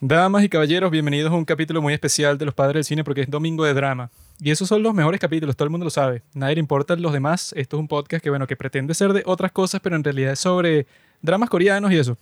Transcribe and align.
Damas 0.00 0.44
y 0.44 0.50
caballeros, 0.50 0.90
bienvenidos 0.90 1.32
a 1.32 1.34
un 1.34 1.46
capítulo 1.46 1.80
muy 1.80 1.94
especial 1.94 2.36
de 2.36 2.44
Los 2.44 2.52
Padres 2.52 2.74
del 2.74 2.84
Cine 2.84 3.02
porque 3.02 3.22
es 3.22 3.30
domingo 3.30 3.64
de 3.64 3.72
drama. 3.72 4.10
Y 4.38 4.50
esos 4.50 4.68
son 4.68 4.82
los 4.82 4.92
mejores 4.92 5.18
capítulos, 5.18 5.56
todo 5.56 5.64
el 5.64 5.70
mundo 5.70 5.84
lo 5.84 5.90
sabe. 5.90 6.22
Nadie 6.34 6.56
le 6.56 6.60
importan 6.60 7.00
los 7.00 7.14
demás. 7.14 7.54
Esto 7.56 7.78
es 7.78 7.80
un 7.80 7.88
podcast 7.88 8.22
que, 8.22 8.28
bueno, 8.28 8.46
que 8.46 8.56
pretende 8.56 8.92
ser 8.92 9.14
de 9.14 9.22
otras 9.24 9.52
cosas, 9.52 9.80
pero 9.80 9.96
en 9.96 10.04
realidad 10.04 10.32
es 10.32 10.40
sobre 10.40 10.86
dramas 11.22 11.48
coreanos 11.48 11.90
y 11.92 11.96
eso. 11.96 12.18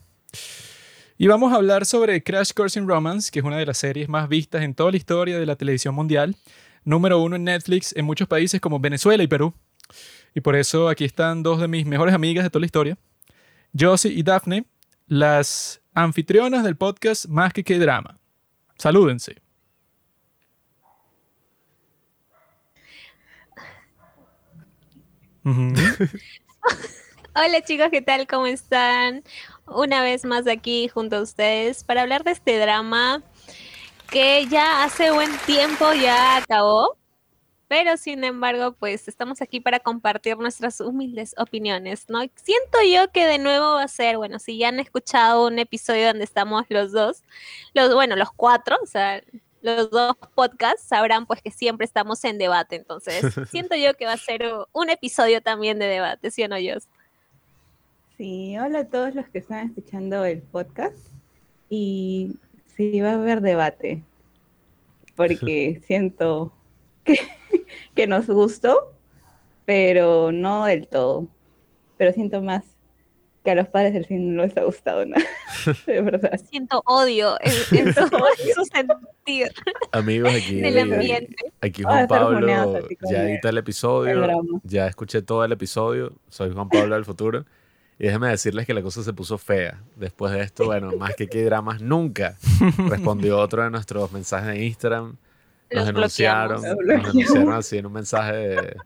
Y 1.18 1.26
vamos 1.26 1.52
a 1.52 1.56
hablar 1.56 1.84
sobre 1.84 2.22
Crash 2.22 2.52
Course 2.52 2.78
in 2.78 2.86
Romance, 2.86 3.32
que 3.32 3.40
es 3.40 3.44
una 3.44 3.56
de 3.56 3.66
las 3.66 3.78
series 3.78 4.08
más 4.08 4.28
vistas 4.28 4.62
en 4.62 4.72
toda 4.72 4.92
la 4.92 4.96
historia 4.96 5.36
de 5.36 5.44
la 5.44 5.56
televisión 5.56 5.96
mundial. 5.96 6.36
Número 6.84 7.20
uno 7.20 7.34
en 7.34 7.42
Netflix 7.42 7.92
en 7.96 8.04
muchos 8.04 8.28
países 8.28 8.60
como 8.60 8.78
Venezuela 8.78 9.24
y 9.24 9.26
Perú. 9.26 9.52
Y 10.32 10.40
por 10.42 10.54
eso 10.54 10.88
aquí 10.88 11.04
están 11.04 11.42
dos 11.42 11.60
de 11.60 11.66
mis 11.66 11.86
mejores 11.86 12.14
amigas 12.14 12.44
de 12.44 12.50
toda 12.50 12.60
la 12.60 12.66
historia. 12.66 12.96
Josie 13.76 14.12
y 14.12 14.22
Daphne, 14.22 14.64
las 15.08 15.80
anfitrionas 15.94 16.64
del 16.64 16.76
podcast 16.76 17.26
Más 17.26 17.52
que 17.52 17.64
qué 17.64 17.78
drama. 17.78 18.18
Salúdense. 18.76 19.44
Hola 25.44 26.08
chicos, 27.66 27.88
¿qué 27.90 28.00
tal? 28.00 28.26
¿Cómo 28.26 28.46
están? 28.46 29.22
Una 29.66 30.02
vez 30.02 30.24
más 30.24 30.46
aquí 30.46 30.88
junto 30.88 31.16
a 31.16 31.22
ustedes 31.22 31.84
para 31.84 32.00
hablar 32.02 32.24
de 32.24 32.30
este 32.30 32.58
drama 32.58 33.22
que 34.10 34.46
ya 34.46 34.84
hace 34.84 35.10
buen 35.10 35.30
tiempo 35.44 35.92
ya 35.92 36.38
acabó, 36.38 36.96
pero 37.68 37.96
sin 37.96 38.24
embargo, 38.24 38.72
pues 38.72 39.08
estamos 39.08 39.40
aquí 39.40 39.60
para 39.60 39.80
compartir 39.80 40.36
nuestras 40.36 40.80
humildes 40.80 41.34
opiniones, 41.38 42.08
¿no? 42.08 42.20
Siento 42.34 42.78
yo 42.90 43.10
que 43.10 43.26
de 43.26 43.38
nuevo 43.38 43.74
va 43.74 43.84
a 43.84 43.88
ser, 43.88 44.16
bueno, 44.16 44.38
si 44.38 44.58
ya 44.58 44.68
han 44.68 44.80
escuchado 44.80 45.46
un 45.46 45.58
episodio 45.58 46.08
donde 46.08 46.24
estamos 46.24 46.64
los 46.68 46.92
dos, 46.92 47.22
los, 47.72 47.94
bueno, 47.94 48.16
los 48.16 48.30
cuatro, 48.32 48.76
o 48.82 48.86
sea, 48.86 49.22
los 49.62 49.90
dos 49.90 50.14
podcasts 50.34 50.82
sabrán 50.82 51.26
pues 51.26 51.40
que 51.40 51.50
siempre 51.50 51.86
estamos 51.86 52.22
en 52.24 52.36
debate, 52.36 52.76
entonces 52.76 53.24
siento 53.50 53.76
yo 53.76 53.94
que 53.94 54.04
va 54.04 54.12
a 54.12 54.18
ser 54.18 54.44
un 54.72 54.90
episodio 54.90 55.40
también 55.40 55.78
de 55.78 55.86
debate, 55.86 56.30
¿sí 56.30 56.42
o 56.42 56.48
no, 56.48 56.56
Jos? 56.56 56.88
Sí, 58.16 58.56
hola 58.58 58.80
a 58.80 58.88
todos 58.88 59.14
los 59.14 59.26
que 59.28 59.38
están 59.38 59.66
escuchando 59.66 60.24
el 60.24 60.40
podcast. 60.40 61.08
Y 61.68 62.36
sí, 62.76 63.00
va 63.00 63.10
a 63.10 63.14
haber 63.14 63.40
debate, 63.40 64.04
porque 65.16 65.80
siento 65.86 66.52
que, 67.04 67.18
que 67.94 68.06
nos 68.06 68.26
gustó, 68.26 68.92
pero 69.64 70.32
no 70.32 70.66
del 70.66 70.88
todo. 70.88 71.28
Pero 71.96 72.12
siento 72.12 72.42
más 72.42 72.64
que 73.44 73.50
a 73.50 73.54
los 73.54 73.68
padres 73.68 73.92
del 73.92 74.06
cine 74.06 74.20
no 74.20 74.42
les 74.42 74.56
ha 74.56 74.64
gustado 74.64 75.04
nada, 75.04 75.22
de 75.86 76.00
verdad. 76.00 76.40
Siento 76.50 76.82
odio 76.86 77.36
en, 77.42 77.52
en 77.88 77.94
todo 77.94 78.08
su 78.54 78.64
sentido 78.64 79.48
Amigos, 79.92 80.34
aquí, 80.34 80.60
del 80.60 80.78
ambiente. 80.78 81.36
aquí 81.60 81.82
Vamos 81.82 82.04
a 82.04 82.06
Juan 82.06 82.40
Pablo 82.40 82.88
ya 83.10 83.28
edita 83.28 83.50
el 83.50 83.58
episodio, 83.58 84.60
ya 84.64 84.86
escuché 84.86 85.20
todo 85.20 85.44
el 85.44 85.52
episodio, 85.52 86.14
soy 86.30 86.52
Juan 86.52 86.68
Pablo 86.70 86.94
del 86.94 87.04
futuro. 87.04 87.44
Y 87.96 88.06
déjenme 88.06 88.28
decirles 88.28 88.66
que 88.66 88.74
la 88.74 88.82
cosa 88.82 89.04
se 89.04 89.12
puso 89.12 89.38
fea. 89.38 89.80
Después 89.94 90.32
de 90.32 90.42
esto, 90.42 90.64
bueno, 90.64 90.90
más 90.98 91.14
que 91.14 91.28
qué 91.28 91.44
dramas 91.44 91.80
nunca, 91.80 92.36
respondió 92.88 93.38
otro 93.38 93.62
de 93.62 93.70
nuestros 93.70 94.10
mensajes 94.10 94.48
de 94.48 94.64
Instagram. 94.64 95.16
Nos 95.74 95.86
Los 95.86 95.94
denunciaron, 95.94 96.62
nos 96.62 97.54
así 97.54 97.78
en 97.78 97.86
un 97.86 97.92
mensaje, 97.92 98.32
de- 98.32 98.76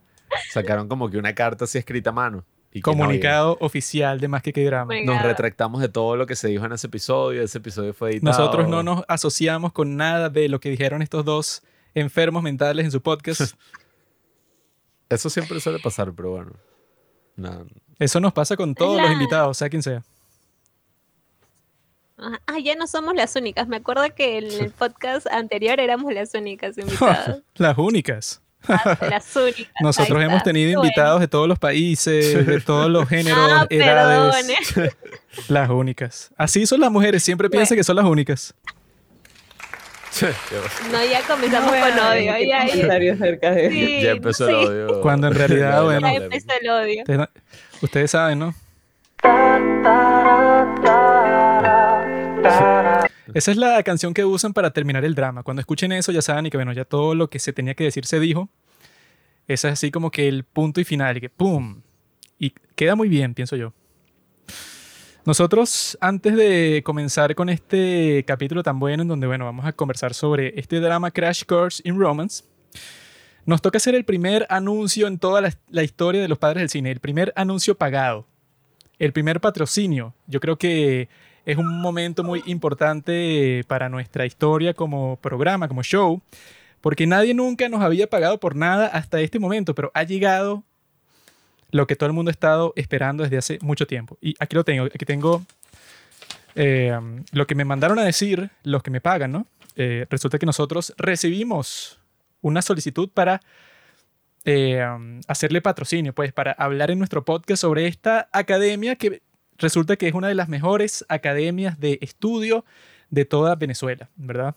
sacaron 0.50 0.88
como 0.88 1.08
que 1.10 1.18
una 1.18 1.34
carta 1.34 1.64
así 1.64 1.78
escrita 1.78 2.10
a 2.10 2.12
mano. 2.12 2.44
Y 2.70 2.82
que 2.82 2.90
no, 2.90 2.96
Comunicado 2.98 3.56
oficial 3.60 4.20
de 4.20 4.28
Más 4.28 4.42
que 4.42 4.52
qué 4.52 4.64
drama. 4.64 4.94
Nos 5.04 5.22
retractamos 5.22 5.80
de 5.80 5.88
todo 5.88 6.16
lo 6.16 6.26
que 6.26 6.36
se 6.36 6.48
dijo 6.48 6.66
en 6.66 6.72
ese 6.72 6.86
episodio. 6.86 7.42
Ese 7.42 7.58
episodio 7.58 7.94
fue 7.94 8.10
editado. 8.10 8.36
Nosotros 8.38 8.68
no 8.68 8.82
nos 8.82 9.04
asociamos 9.08 9.72
con 9.72 9.96
nada 9.96 10.28
de 10.28 10.48
lo 10.48 10.60
que 10.60 10.68
dijeron 10.68 11.00
estos 11.00 11.24
dos 11.24 11.62
enfermos 11.94 12.42
mentales 12.42 12.84
en 12.84 12.90
su 12.90 13.00
podcast. 13.02 13.40
Eso 15.08 15.30
siempre 15.30 15.58
suele 15.60 15.78
pasar, 15.78 16.12
pero 16.12 16.30
bueno. 16.32 16.52
Eso 17.98 18.20
nos 18.20 18.32
pasa 18.32 18.56
con 18.56 18.74
todos 18.74 19.00
los 19.00 19.10
invitados, 19.10 19.56
sea 19.56 19.68
quien 19.70 19.82
sea. 19.82 20.02
Ah, 22.20 22.58
ya 22.62 22.74
no 22.74 22.86
somos 22.86 23.14
las 23.14 23.36
únicas. 23.36 23.68
Me 23.68 23.76
acuerdo 23.76 24.02
que 24.14 24.38
en 24.38 24.44
el 24.44 24.70
podcast 24.78 25.26
anterior 25.28 25.78
éramos 25.80 26.12
las 26.12 26.34
únicas 26.34 26.76
invitadas. 26.78 27.42
Las 27.56 27.78
únicas. 27.78 28.42
Ah, 28.66 28.98
las 29.08 29.36
únicas. 29.36 29.68
Nosotros 29.80 30.20
hemos 30.22 30.42
tenido 30.42 30.68
Bueno. 30.72 30.82
invitados 30.84 31.20
de 31.20 31.28
todos 31.28 31.46
los 31.46 31.58
países, 31.60 32.44
de 32.44 32.60
todos 32.60 32.90
los 32.90 33.08
géneros, 33.08 33.38
Ah, 33.40 33.66
edades. 33.70 34.56
perdone. 34.74 34.90
Las 35.46 35.70
únicas. 35.70 36.30
Así 36.36 36.66
son 36.66 36.80
las 36.80 36.90
mujeres, 36.90 37.22
siempre 37.22 37.48
piensan 37.48 37.76
que 37.76 37.84
son 37.84 37.94
las 37.96 38.04
únicas. 38.04 38.52
No, 40.90 41.04
ya 41.04 41.22
comenzamos 41.22 41.72
No 41.72 41.78
con 41.80 41.98
odio. 42.06 42.24
Ya, 42.24 42.40
ya, 42.40 42.66
comentarios 42.72 43.20
acerca 43.20 43.52
de 43.52 43.70
Sí, 43.70 44.00
ya 44.02 44.10
empezó 44.10 44.46
sí. 44.46 44.50
el 44.52 44.56
odio. 44.66 45.00
Cuando 45.02 45.28
en 45.28 45.34
realidad, 45.34 45.70
Ya, 45.70 45.80
bueno. 45.82 46.08
ya 46.08 46.14
empezó 46.16 46.48
el 46.60 46.68
odio. 46.68 47.00
Ustedes, 47.02 47.18
no- 47.20 47.28
ustedes 47.82 48.10
saben, 48.10 48.38
¿no? 48.40 48.54
Esa 53.34 53.50
es 53.50 53.56
la 53.56 53.82
canción 53.82 54.14
que 54.14 54.24
usan 54.24 54.52
para 54.52 54.72
terminar 54.72 55.04
el 55.04 55.14
drama. 55.14 55.42
Cuando 55.42 55.60
escuchen 55.60 55.92
eso 55.92 56.12
ya 56.12 56.22
saben 56.22 56.46
y 56.46 56.50
que 56.50 56.56
bueno, 56.56 56.72
ya 56.72 56.84
todo 56.84 57.14
lo 57.14 57.28
que 57.28 57.38
se 57.38 57.52
tenía 57.52 57.74
que 57.74 57.84
decir 57.84 58.06
se 58.06 58.18
dijo. 58.20 58.48
Ese 59.46 59.68
es 59.68 59.74
así 59.74 59.90
como 59.90 60.10
que 60.10 60.28
el 60.28 60.44
punto 60.44 60.80
y 60.80 60.84
final, 60.84 61.16
y 61.16 61.20
que 61.20 61.30
¡pum! 61.30 61.82
Y 62.38 62.52
queda 62.74 62.94
muy 62.94 63.08
bien, 63.08 63.34
pienso 63.34 63.56
yo. 63.56 63.72
Nosotros, 65.24 65.98
antes 66.00 66.36
de 66.36 66.82
comenzar 66.84 67.34
con 67.34 67.48
este 67.48 68.24
capítulo 68.26 68.62
tan 68.62 68.78
bueno, 68.78 69.02
en 69.02 69.08
donde 69.08 69.26
bueno, 69.26 69.44
vamos 69.44 69.66
a 69.66 69.72
conversar 69.72 70.14
sobre 70.14 70.58
este 70.58 70.80
drama 70.80 71.10
Crash 71.10 71.44
Course 71.44 71.82
in 71.84 71.98
Romance, 71.98 72.44
nos 73.44 73.60
toca 73.62 73.78
hacer 73.78 73.94
el 73.94 74.04
primer 74.04 74.46
anuncio 74.48 75.06
en 75.06 75.18
toda 75.18 75.42
la 75.68 75.82
historia 75.82 76.22
de 76.22 76.28
los 76.28 76.38
padres 76.38 76.62
del 76.62 76.70
cine, 76.70 76.90
el 76.90 77.00
primer 77.00 77.32
anuncio 77.36 77.76
pagado, 77.76 78.26
el 78.98 79.12
primer 79.12 79.40
patrocinio. 79.40 80.14
Yo 80.26 80.40
creo 80.40 80.56
que 80.56 81.08
es 81.48 81.56
un 81.56 81.80
momento 81.80 82.24
muy 82.24 82.42
importante 82.44 83.64
para 83.68 83.88
nuestra 83.88 84.26
historia 84.26 84.74
como 84.74 85.16
programa, 85.16 85.66
como 85.66 85.82
show, 85.82 86.20
porque 86.82 87.06
nadie 87.06 87.32
nunca 87.32 87.70
nos 87.70 87.80
había 87.80 88.06
pagado 88.06 88.38
por 88.38 88.54
nada 88.54 88.86
hasta 88.86 89.22
este 89.22 89.38
momento, 89.38 89.74
pero 89.74 89.90
ha 89.94 90.02
llegado 90.02 90.62
lo 91.70 91.86
que 91.86 91.96
todo 91.96 92.06
el 92.06 92.12
mundo 92.12 92.28
ha 92.28 92.32
estado 92.32 92.74
esperando 92.76 93.22
desde 93.22 93.38
hace 93.38 93.58
mucho 93.62 93.86
tiempo. 93.86 94.18
Y 94.20 94.34
aquí 94.38 94.56
lo 94.56 94.62
tengo, 94.62 94.84
aquí 94.84 95.06
tengo 95.06 95.42
eh, 96.54 96.94
lo 97.32 97.46
que 97.46 97.54
me 97.54 97.64
mandaron 97.64 97.98
a 97.98 98.04
decir 98.04 98.50
los 98.62 98.82
que 98.82 98.90
me 98.90 99.00
pagan, 99.00 99.32
¿no? 99.32 99.46
Eh, 99.74 100.04
resulta 100.10 100.38
que 100.38 100.44
nosotros 100.44 100.92
recibimos 100.98 101.98
una 102.42 102.60
solicitud 102.60 103.08
para 103.08 103.40
eh, 104.44 104.84
um, 104.86 105.22
hacerle 105.26 105.62
patrocinio, 105.62 106.12
pues 106.12 106.30
para 106.30 106.52
hablar 106.52 106.90
en 106.90 106.98
nuestro 106.98 107.24
podcast 107.24 107.62
sobre 107.62 107.86
esta 107.86 108.28
academia 108.32 108.96
que 108.96 109.22
resulta 109.58 109.96
que 109.96 110.08
es 110.08 110.14
una 110.14 110.28
de 110.28 110.34
las 110.34 110.48
mejores 110.48 111.04
academias 111.08 111.78
de 111.78 111.98
estudio 112.00 112.64
de 113.10 113.24
toda 113.24 113.54
Venezuela, 113.56 114.08
¿verdad? 114.16 114.54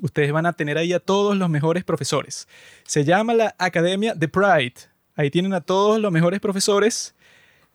Ustedes 0.00 0.32
van 0.32 0.46
a 0.46 0.52
tener 0.52 0.78
ahí 0.78 0.92
a 0.92 1.00
todos 1.00 1.36
los 1.36 1.50
mejores 1.50 1.84
profesores. 1.84 2.48
Se 2.84 3.04
llama 3.04 3.34
la 3.34 3.54
Academia 3.58 4.14
The 4.18 4.28
Pride. 4.28 4.74
Ahí 5.16 5.30
tienen 5.30 5.52
a 5.52 5.60
todos 5.60 6.00
los 6.00 6.10
mejores 6.12 6.40
profesores 6.40 7.14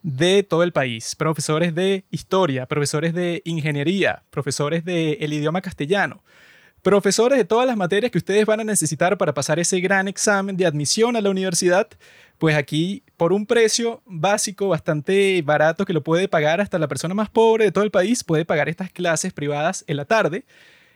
de 0.02 0.44
todo 0.44 0.64
el 0.64 0.72
país. 0.72 1.16
Profesores 1.16 1.76
de 1.76 2.06
historia, 2.10 2.66
profesores 2.66 3.14
de 3.14 3.42
ingeniería, 3.46 4.24
profesores 4.30 4.86
del 4.86 5.34
idioma 5.34 5.62
castellano, 5.62 6.24
profesores 6.86 7.40
de 7.40 7.46
todas 7.46 7.66
las 7.66 7.78
materias 7.78 8.12
que 8.12 8.20
ustedes 8.20 8.46
van 8.46 8.60
a 8.60 8.64
necesitar 8.64 9.18
para 9.18 9.34
pasar 9.34 9.58
ese 9.58 9.80
gran 9.80 10.08
examen 10.08 10.56
de 10.56 10.68
admisión 10.68 11.16
a 11.16 11.22
la 11.22 11.32
universidad, 11.32 11.88
pues 12.38 12.56
aquí 12.56 13.02
por 13.18 13.34
un 13.34 13.48
precio 13.48 14.04
básico 14.06 14.68
bastante 14.68 15.42
barato 15.42 15.84
que 15.84 15.94
lo 15.94 16.04
puede 16.04 16.28
pagar 16.28 16.62
hasta 16.62 16.78
la 16.78 16.88
persona 16.88 17.16
más 17.16 17.28
pobre 17.28 17.66
de 17.66 17.72
todo 17.72 17.84
el 17.84 17.90
país, 17.90 18.24
puede 18.24 18.46
pagar 18.46 18.70
estas 18.70 18.92
clases 18.92 19.34
privadas 19.34 19.84
en 19.88 19.98
la 19.98 20.06
tarde. 20.06 20.46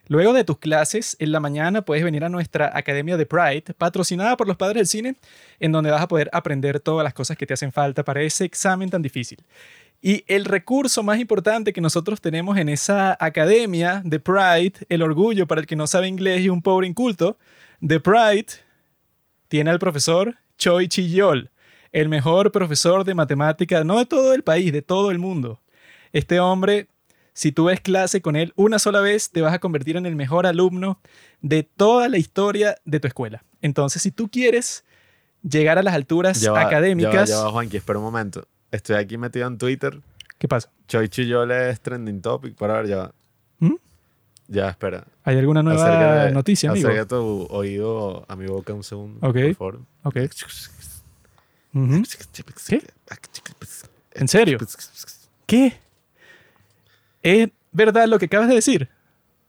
Luego 0.08 0.34
de 0.34 0.44
tus 0.44 0.60
clases, 0.60 1.18
en 1.20 1.32
la 1.32 1.40
mañana 1.40 1.82
puedes 1.82 2.04
venir 2.04 2.24
a 2.24 2.30
nuestra 2.30 2.70
Academia 2.78 3.18
de 3.18 3.26
Pride, 3.26 3.74
patrocinada 3.76 4.38
por 4.38 4.48
los 4.48 4.58
padres 4.58 4.76
del 4.76 4.88
cine, 4.88 5.16
en 5.60 5.72
donde 5.72 5.90
vas 5.90 6.04
a 6.04 6.08
poder 6.08 6.30
aprender 6.34 6.80
todas 6.80 7.04
las 7.04 7.16
cosas 7.16 7.36
que 7.36 7.48
te 7.48 7.56
hacen 7.56 7.72
falta 7.72 8.04
para 8.04 8.22
ese 8.22 8.46
examen 8.46 8.92
tan 8.92 9.02
difícil. 9.02 9.40
Y 10.02 10.24
el 10.28 10.46
recurso 10.46 11.04
más 11.04 11.20
importante 11.20 11.74
que 11.74 11.82
nosotros 11.82 12.22
tenemos 12.22 12.58
en 12.58 12.70
esa 12.70 13.18
academia 13.20 14.02
de 14.06 14.20
Pride, 14.20 14.74
el 14.88 15.02
orgullo 15.02 15.46
para 15.46 15.62
el 15.62 15.68
que 15.68 15.76
no 15.76 15.88
sabe 15.88 16.08
inglés 16.08 16.42
y 16.42 16.50
un 16.50 16.62
pobre 16.62 16.88
inculto, 16.88 17.38
de 17.82 18.00
Pride, 18.00 18.48
tiene 19.50 19.72
al 19.72 19.80
profesor 19.80 20.38
Choi 20.58 20.88
Chiyol, 20.88 21.52
el 21.92 22.08
mejor 22.08 22.52
profesor 22.52 23.04
de 23.04 23.14
matemática, 23.14 23.84
no 23.84 23.98
de 23.98 24.06
todo 24.06 24.34
el 24.34 24.44
país, 24.44 24.72
de 24.72 24.82
todo 24.82 25.12
el 25.12 25.20
mundo. 25.20 25.60
Este 26.14 26.40
hombre, 26.40 26.88
si 27.34 27.52
tú 27.52 27.66
ves 27.66 27.82
clase 27.82 28.22
con 28.22 28.38
él 28.38 28.54
una 28.56 28.80
sola 28.80 29.02
vez, 29.02 29.32
te 29.32 29.42
vas 29.42 29.54
a 29.54 29.60
convertir 29.60 29.98
en 29.98 30.06
el 30.06 30.16
mejor 30.16 30.48
alumno 30.48 31.00
de 31.42 31.64
toda 31.64 32.08
la 32.08 32.18
historia 32.18 32.78
de 32.86 33.02
tu 33.02 33.08
escuela. 33.08 33.44
Entonces, 33.62 34.02
si 34.02 34.12
tú 34.12 34.30
quieres 34.30 34.86
llegar 35.42 35.78
a 35.78 35.84
las 35.84 35.94
alturas 35.94 36.40
Ya 36.40 36.52
va, 36.52 36.62
académicas, 36.62 37.30
Ya 37.30 37.36
va, 37.36 37.42
ya 37.42 37.46
va, 37.46 37.52
Juanqui, 37.52 37.78
espera 37.78 38.00
un 38.00 38.06
momento. 38.06 38.48
Estoy 38.72 38.96
aquí 38.98 39.18
metido 39.18 39.48
en 39.48 39.58
Twitter. 39.58 40.00
¿qué 40.38 40.48
pasa? 40.48 40.70
Choi 40.88 41.10
Chiyole 41.10 41.70
es 41.70 41.82
trending 41.82 42.22
topic. 42.22 42.56
Para 42.56 42.76
ver, 42.76 42.88
ya. 42.88 43.12
¿Mm? 43.60 43.76
Ya, 44.48 44.70
espera. 44.70 45.04
¿Hay 45.24 45.38
alguna 45.38 45.62
nueva 45.62 45.84
Acércate- 45.86 46.34
noticia, 46.34 46.72
amigo? 46.72 46.88
Acerca 46.88 47.08
tu 47.08 47.48
oído 47.50 48.26
a 48.28 48.36
mi 48.36 48.46
boca 48.48 48.74
un 48.74 48.84
segundo, 48.84 49.20
Ok. 49.28 49.36
por 49.36 49.56
favor. 49.56 49.80
Ok. 50.04 50.16
¿Qué? 52.68 52.82
¿En 54.14 54.28
serio? 54.28 54.58
¿Qué? 55.46 55.74
¿Es 57.22 57.50
verdad 57.72 58.08
lo 58.08 58.18
que 58.18 58.26
acabas 58.26 58.48
de 58.50 58.56
decir? 58.56 58.90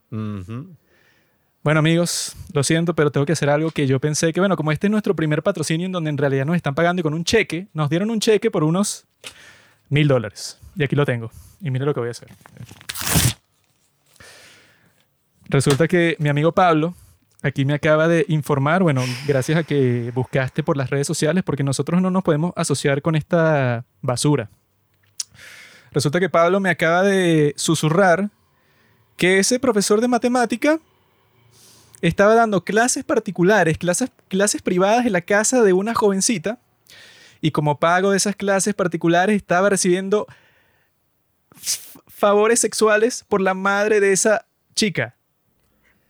Bueno, 0.09 1.79
amigos, 1.79 2.35
lo 2.53 2.63
siento, 2.63 2.93
pero 2.95 3.11
tengo 3.11 3.25
que 3.25 3.33
hacer 3.33 3.49
algo 3.49 3.71
que 3.71 3.87
yo 3.87 3.99
pensé 3.99 4.33
que, 4.33 4.39
bueno, 4.39 4.55
como 4.57 4.71
este 4.71 4.87
es 4.87 4.91
nuestro 4.91 5.15
primer 5.15 5.41
patrocinio 5.41 5.85
en 5.85 5.91
donde 5.91 6.09
en 6.09 6.17
realidad 6.17 6.45
nos 6.45 6.55
están 6.55 6.75
pagando 6.75 6.99
y 6.99 7.03
con 7.03 7.13
un 7.13 7.23
cheque, 7.23 7.67
nos 7.73 7.89
dieron 7.89 8.09
un 8.11 8.19
cheque 8.19 8.51
por 8.51 8.63
unos 8.63 9.05
mil 9.89 10.07
dólares. 10.07 10.57
Y 10.75 10.83
aquí 10.83 10.95
lo 10.95 11.05
tengo. 11.05 11.31
Y 11.61 11.71
mire 11.71 11.85
lo 11.85 11.93
que 11.93 11.99
voy 11.99 12.09
a 12.09 12.11
hacer. 12.11 12.29
Resulta 15.49 15.87
que 15.87 16.15
mi 16.19 16.29
amigo 16.29 16.51
Pablo 16.53 16.95
aquí 17.41 17.65
me 17.65 17.73
acaba 17.73 18.07
de 18.07 18.25
informar, 18.27 18.83
bueno, 18.83 19.03
gracias 19.27 19.57
a 19.57 19.63
que 19.63 20.11
buscaste 20.13 20.63
por 20.63 20.77
las 20.77 20.89
redes 20.89 21.07
sociales, 21.07 21.43
porque 21.43 21.63
nosotros 21.63 22.01
no 22.01 22.11
nos 22.11 22.23
podemos 22.23 22.53
asociar 22.55 23.01
con 23.01 23.15
esta 23.15 23.85
basura. 24.01 24.49
Resulta 25.91 26.19
que 26.19 26.29
Pablo 26.29 26.59
me 26.59 26.69
acaba 26.69 27.03
de 27.03 27.53
susurrar 27.57 28.29
que 29.17 29.39
ese 29.39 29.59
profesor 29.59 30.01
de 30.01 30.07
matemática 30.07 30.79
estaba 32.01 32.33
dando 32.33 32.63
clases 32.63 33.03
particulares, 33.03 33.77
clases, 33.77 34.11
clases 34.27 34.61
privadas 34.61 35.05
en 35.05 35.13
la 35.13 35.21
casa 35.21 35.61
de 35.61 35.73
una 35.73 35.93
jovencita, 35.93 36.59
y 37.41 37.51
como 37.51 37.79
pago 37.79 38.11
de 38.11 38.17
esas 38.17 38.35
clases 38.35 38.73
particulares 38.73 39.35
estaba 39.35 39.69
recibiendo 39.69 40.27
favores 42.07 42.59
sexuales 42.59 43.25
por 43.27 43.41
la 43.41 43.53
madre 43.53 43.99
de 43.99 44.13
esa 44.13 44.45
chica. 44.75 45.15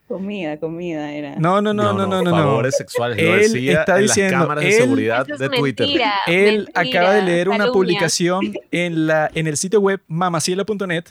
Comida, 0.08 0.60
comida 0.60 1.14
era. 1.14 1.38
No, 1.38 1.62
no, 1.62 1.74
no, 1.74 1.94
no, 1.94 2.06
no, 2.06 2.22
no. 2.22 2.24
no. 2.24 2.32
Favores 2.32 2.76
sexuales. 2.76 3.18
Lo 3.18 3.34
Él 3.34 3.54
decía 3.54 3.80
está 3.80 3.96
en 3.96 4.02
diciendo, 4.02 4.32
las 4.34 4.42
cámaras 4.42 4.64
de 4.66 4.72
seguridad 4.74 5.32
es 5.32 5.40
de 5.40 5.50
Twitter. 5.50 5.88
mentira. 5.88 6.14
Él 6.28 6.58
mentira, 6.76 6.82
acaba 6.82 7.14
de 7.14 7.22
leer 7.22 7.48
una 7.48 7.72
publicación 7.72 8.54
en, 8.72 9.08
la, 9.08 9.32
en 9.34 9.48
el 9.48 9.56
sitio 9.56 9.80
web 9.80 10.02
mamaciela.net 10.08 11.06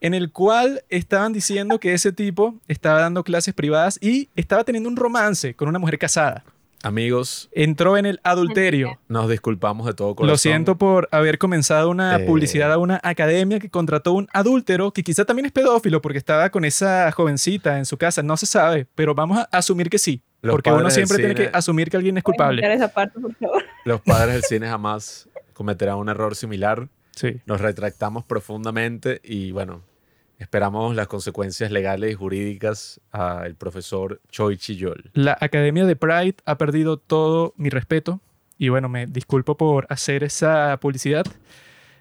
en 0.00 0.14
el 0.14 0.32
cual 0.32 0.82
estaban 0.88 1.34
diciendo 1.34 1.78
que 1.78 1.92
ese 1.92 2.12
tipo 2.12 2.54
estaba 2.68 3.00
dando 3.02 3.22
clases 3.22 3.52
privadas 3.52 3.98
y 4.00 4.30
estaba 4.34 4.64
teniendo 4.64 4.88
un 4.88 4.96
romance 4.96 5.52
con 5.54 5.68
una 5.68 5.78
mujer 5.78 5.98
casada. 5.98 6.42
Amigos, 6.82 7.50
Entró 7.52 7.96
en 7.98 8.06
el 8.06 8.20
adulterio. 8.24 8.98
nos 9.08 9.28
disculpamos 9.28 9.86
de 9.86 9.92
todo 9.94 10.14
corazón. 10.14 10.32
Lo 10.32 10.38
siento 10.38 10.78
por 10.78 11.08
haber 11.12 11.36
comenzado 11.38 11.90
una 11.90 12.16
Eh. 12.16 12.24
publicidad 12.26 12.72
a 12.72 12.78
una 12.78 13.00
academia 13.02 13.58
que 13.60 13.68
contrató 13.68 14.12
un 14.12 14.28
adúltero 14.32 14.90
que 14.92 15.02
quizá 15.02 15.24
también 15.26 15.46
es 15.46 15.52
pedófilo 15.52 16.00
porque 16.00 16.16
estaba 16.18 16.48
con 16.50 16.64
esa 16.64 17.10
jovencita 17.12 17.78
en 17.78 17.84
su 17.84 17.98
casa. 17.98 18.22
No 18.22 18.36
se 18.38 18.46
sabe, 18.46 18.86
pero 18.94 19.14
vamos 19.14 19.38
a 19.38 19.42
asumir 19.56 19.90
que 19.90 19.98
sí. 19.98 20.22
Los 20.42 20.54
porque 20.54 20.70
uno 20.70 20.78
padres 20.78 20.94
del 20.94 21.06
siempre 21.06 21.22
tiene 21.26 21.34
cine- 21.38 21.50
que 21.52 21.56
asumir 21.58 21.90
que 21.90 21.96
alguien 21.98 22.16
es 22.16 22.24
¿Pueden 22.24 22.36
culpable. 22.36 22.62
quitar 22.62 22.72
esa 22.72 22.88
parte, 22.88 23.20
por 23.20 23.34
favor? 23.34 23.62
Los 23.84 24.00
padres 24.00 24.32
del 24.34 24.42
cine 24.44 24.66
jamás 24.68 25.28
cometerán 25.52 25.96
un 25.96 26.08
error 26.08 26.34
similar. 26.34 26.88
Sí. 27.14 27.42
Nos 27.44 27.60
retractamos 27.60 28.24
profundamente 28.24 29.20
y 29.22 29.52
bueno, 29.52 29.82
esperamos 30.40 30.96
las 30.96 31.06
consecuencias 31.06 31.70
legales 31.70 32.10
y 32.10 32.14
jurídicas 32.14 32.98
al 33.12 33.54
profesor 33.54 34.20
Choi 34.30 34.56
Chiyol. 34.56 35.10
La 35.12 35.36
Academia 35.38 35.84
de 35.84 35.96
Pride 35.96 36.36
ha 36.46 36.56
perdido 36.56 36.96
todo 36.96 37.52
mi 37.56 37.68
respeto 37.68 38.20
y 38.56 38.70
bueno, 38.70 38.88
me 38.88 39.06
disculpo 39.06 39.56
por 39.56 39.86
hacer 39.90 40.24
esa 40.24 40.78
publicidad. 40.80 41.26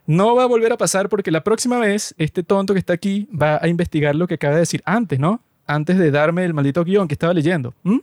No 0.07 0.35
va 0.35 0.43
a 0.43 0.47
volver 0.47 0.71
a 0.71 0.77
pasar 0.77 1.09
porque 1.09 1.31
la 1.31 1.43
próxima 1.43 1.79
vez 1.79 2.15
este 2.17 2.41
tonto 2.41 2.73
que 2.73 2.79
está 2.79 2.93
aquí 2.93 3.27
va 3.29 3.59
a 3.61 3.67
investigar 3.67 4.15
lo 4.15 4.25
que 4.25 4.35
acaba 4.35 4.53
de 4.53 4.61
decir 4.61 4.81
antes, 4.85 5.19
¿no? 5.19 5.41
Antes 5.67 5.97
de 5.99 6.09
darme 6.09 6.45
el 6.45 6.53
maldito 6.53 6.83
guion 6.85 7.09
que 7.09 7.15
estaba 7.15 7.33
leyendo. 7.33 7.73
¿Mm? 7.83 7.99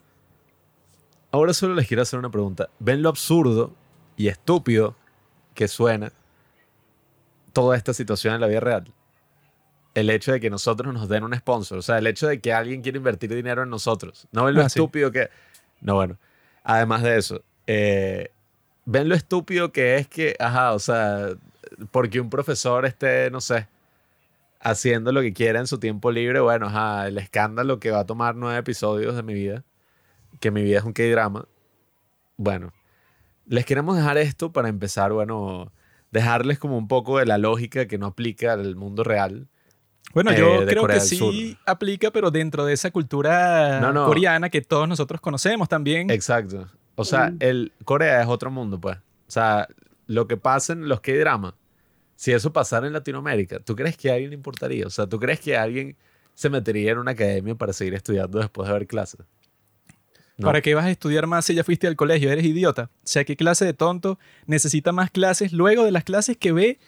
Ahora 1.32 1.54
solo 1.54 1.74
les 1.74 1.88
quiero 1.88 2.02
hacer 2.02 2.18
una 2.18 2.30
pregunta. 2.30 2.68
¿Ven 2.78 3.00
lo 3.00 3.08
absurdo 3.08 3.72
y 4.18 4.28
estúpido 4.28 4.94
que 5.54 5.66
suena 5.66 6.12
toda 7.54 7.74
esta 7.76 7.94
situación 7.94 8.34
en 8.34 8.42
la 8.42 8.46
vida 8.46 8.60
real? 8.60 8.92
El 9.96 10.10
hecho 10.10 10.30
de 10.32 10.40
que 10.40 10.50
nosotros 10.50 10.92
nos 10.92 11.08
den 11.08 11.24
un 11.24 11.34
sponsor, 11.34 11.78
o 11.78 11.82
sea, 11.82 11.98
el 11.98 12.06
hecho 12.06 12.26
de 12.28 12.40
que 12.40 12.52
alguien 12.52 12.82
quiera 12.82 12.98
invertir 12.98 13.34
dinero 13.34 13.62
en 13.62 13.70
nosotros. 13.70 14.28
¿No 14.30 14.44
ven 14.44 14.54
lo 14.54 14.60
Ah, 14.60 14.68
sí. 14.68 14.78
estúpido 14.78 15.10
que... 15.10 15.30
No, 15.80 15.94
bueno. 15.94 16.18
Además 16.64 17.02
de 17.02 17.16
eso, 17.16 17.42
eh, 17.66 18.30
ven 18.84 19.08
lo 19.08 19.14
estúpido 19.14 19.72
que 19.72 19.96
es 19.96 20.06
que, 20.08 20.36
ajá, 20.38 20.72
o 20.74 20.78
sea, 20.78 21.28
porque 21.92 22.20
un 22.20 22.28
profesor 22.28 22.84
esté, 22.84 23.30
no 23.30 23.40
sé, 23.40 23.68
haciendo 24.60 25.12
lo 25.12 25.20
que 25.22 25.32
quiera 25.32 25.60
en 25.60 25.66
su 25.66 25.78
tiempo 25.78 26.10
libre, 26.10 26.40
bueno, 26.40 26.66
ajá, 26.66 27.06
el 27.06 27.18
escándalo 27.18 27.78
que 27.80 27.90
va 27.90 28.00
a 28.00 28.06
tomar 28.06 28.34
nueve 28.36 28.58
episodios 28.58 29.14
de 29.16 29.22
mi 29.22 29.32
vida, 29.34 29.64
que 30.40 30.50
mi 30.50 30.62
vida 30.62 30.78
es 30.78 30.84
un 30.84 30.92
K-drama. 30.92 31.46
Bueno, 32.36 32.72
les 33.46 33.64
queremos 33.64 33.96
dejar 33.96 34.18
esto 34.18 34.52
para 34.52 34.68
empezar, 34.68 35.12
bueno, 35.12 35.72
dejarles 36.10 36.58
como 36.58 36.76
un 36.76 36.88
poco 36.88 37.18
de 37.18 37.26
la 37.26 37.38
lógica 37.38 37.86
que 37.86 37.96
no 37.98 38.06
aplica 38.06 38.52
al 38.54 38.76
mundo 38.76 39.04
real. 39.04 39.48
Bueno, 40.14 40.30
Eh, 40.30 40.38
yo 40.38 40.64
creo 40.66 40.80
Corea 40.82 40.96
que 40.98 41.00
sí 41.04 41.16
Sur. 41.18 41.34
aplica, 41.66 42.10
pero 42.10 42.30
dentro 42.30 42.64
de 42.64 42.72
esa 42.72 42.90
cultura 42.90 43.80
No, 43.80 43.92
no. 43.92 44.06
coreana 44.06 44.48
que 44.48 44.62
todos 44.62 44.88
nosotros 44.88 45.20
conocemos 45.20 45.68
también. 45.68 46.10
Exacto. 46.10 46.66
O 46.94 47.04
sea, 47.04 47.30
Mm. 47.30 47.36
el 47.40 47.72
Corea 47.84 48.22
es 48.22 48.28
otro 48.28 48.50
mundo, 48.50 48.80
pues. 48.80 48.96
O 48.96 49.30
sea, 49.30 49.68
lo 50.06 50.26
que 50.26 50.36
pasa 50.38 50.72
en 50.72 50.88
los 50.88 51.00
K-drama, 51.00 51.54
si 52.14 52.32
eso 52.32 52.52
pasara 52.52 52.86
en 52.86 52.94
Latinoamérica, 52.94 53.58
¿tú 53.60 53.76
crees 53.76 53.96
que 53.96 54.10
a 54.10 54.14
alguien 54.14 54.30
le 54.30 54.36
importaría? 54.36 54.86
O 54.86 54.90
sea, 54.90 55.06
¿tú 55.06 55.18
crees 55.20 55.40
que 55.40 55.56
alguien 55.56 55.96
se 56.34 56.48
metería 56.48 56.92
en 56.92 56.98
una 56.98 57.10
academia 57.10 57.54
para 57.54 57.72
seguir 57.74 57.92
estudiando 57.94 58.38
después 58.38 58.66
de 58.68 58.72
ver 58.72 58.86
clases? 58.86 59.20
No. 60.38 60.46
¿Para 60.46 60.60
qué 60.60 60.74
vas 60.74 60.84
a 60.84 60.90
estudiar 60.90 61.26
más 61.26 61.44
si 61.46 61.54
ya 61.54 61.64
fuiste 61.64 61.86
al 61.86 61.96
colegio? 61.96 62.30
Eres 62.30 62.44
idiota. 62.44 62.84
O 62.84 62.98
sea, 63.04 63.24
¿qué 63.24 63.36
clase 63.36 63.64
de 63.64 63.72
tonto 63.72 64.18
necesita 64.46 64.92
más 64.92 65.10
clases 65.10 65.52
luego 65.52 65.84
de 65.84 65.90
las 65.92 66.04
clases 66.04 66.36
que 66.36 66.52
ve 66.52 66.78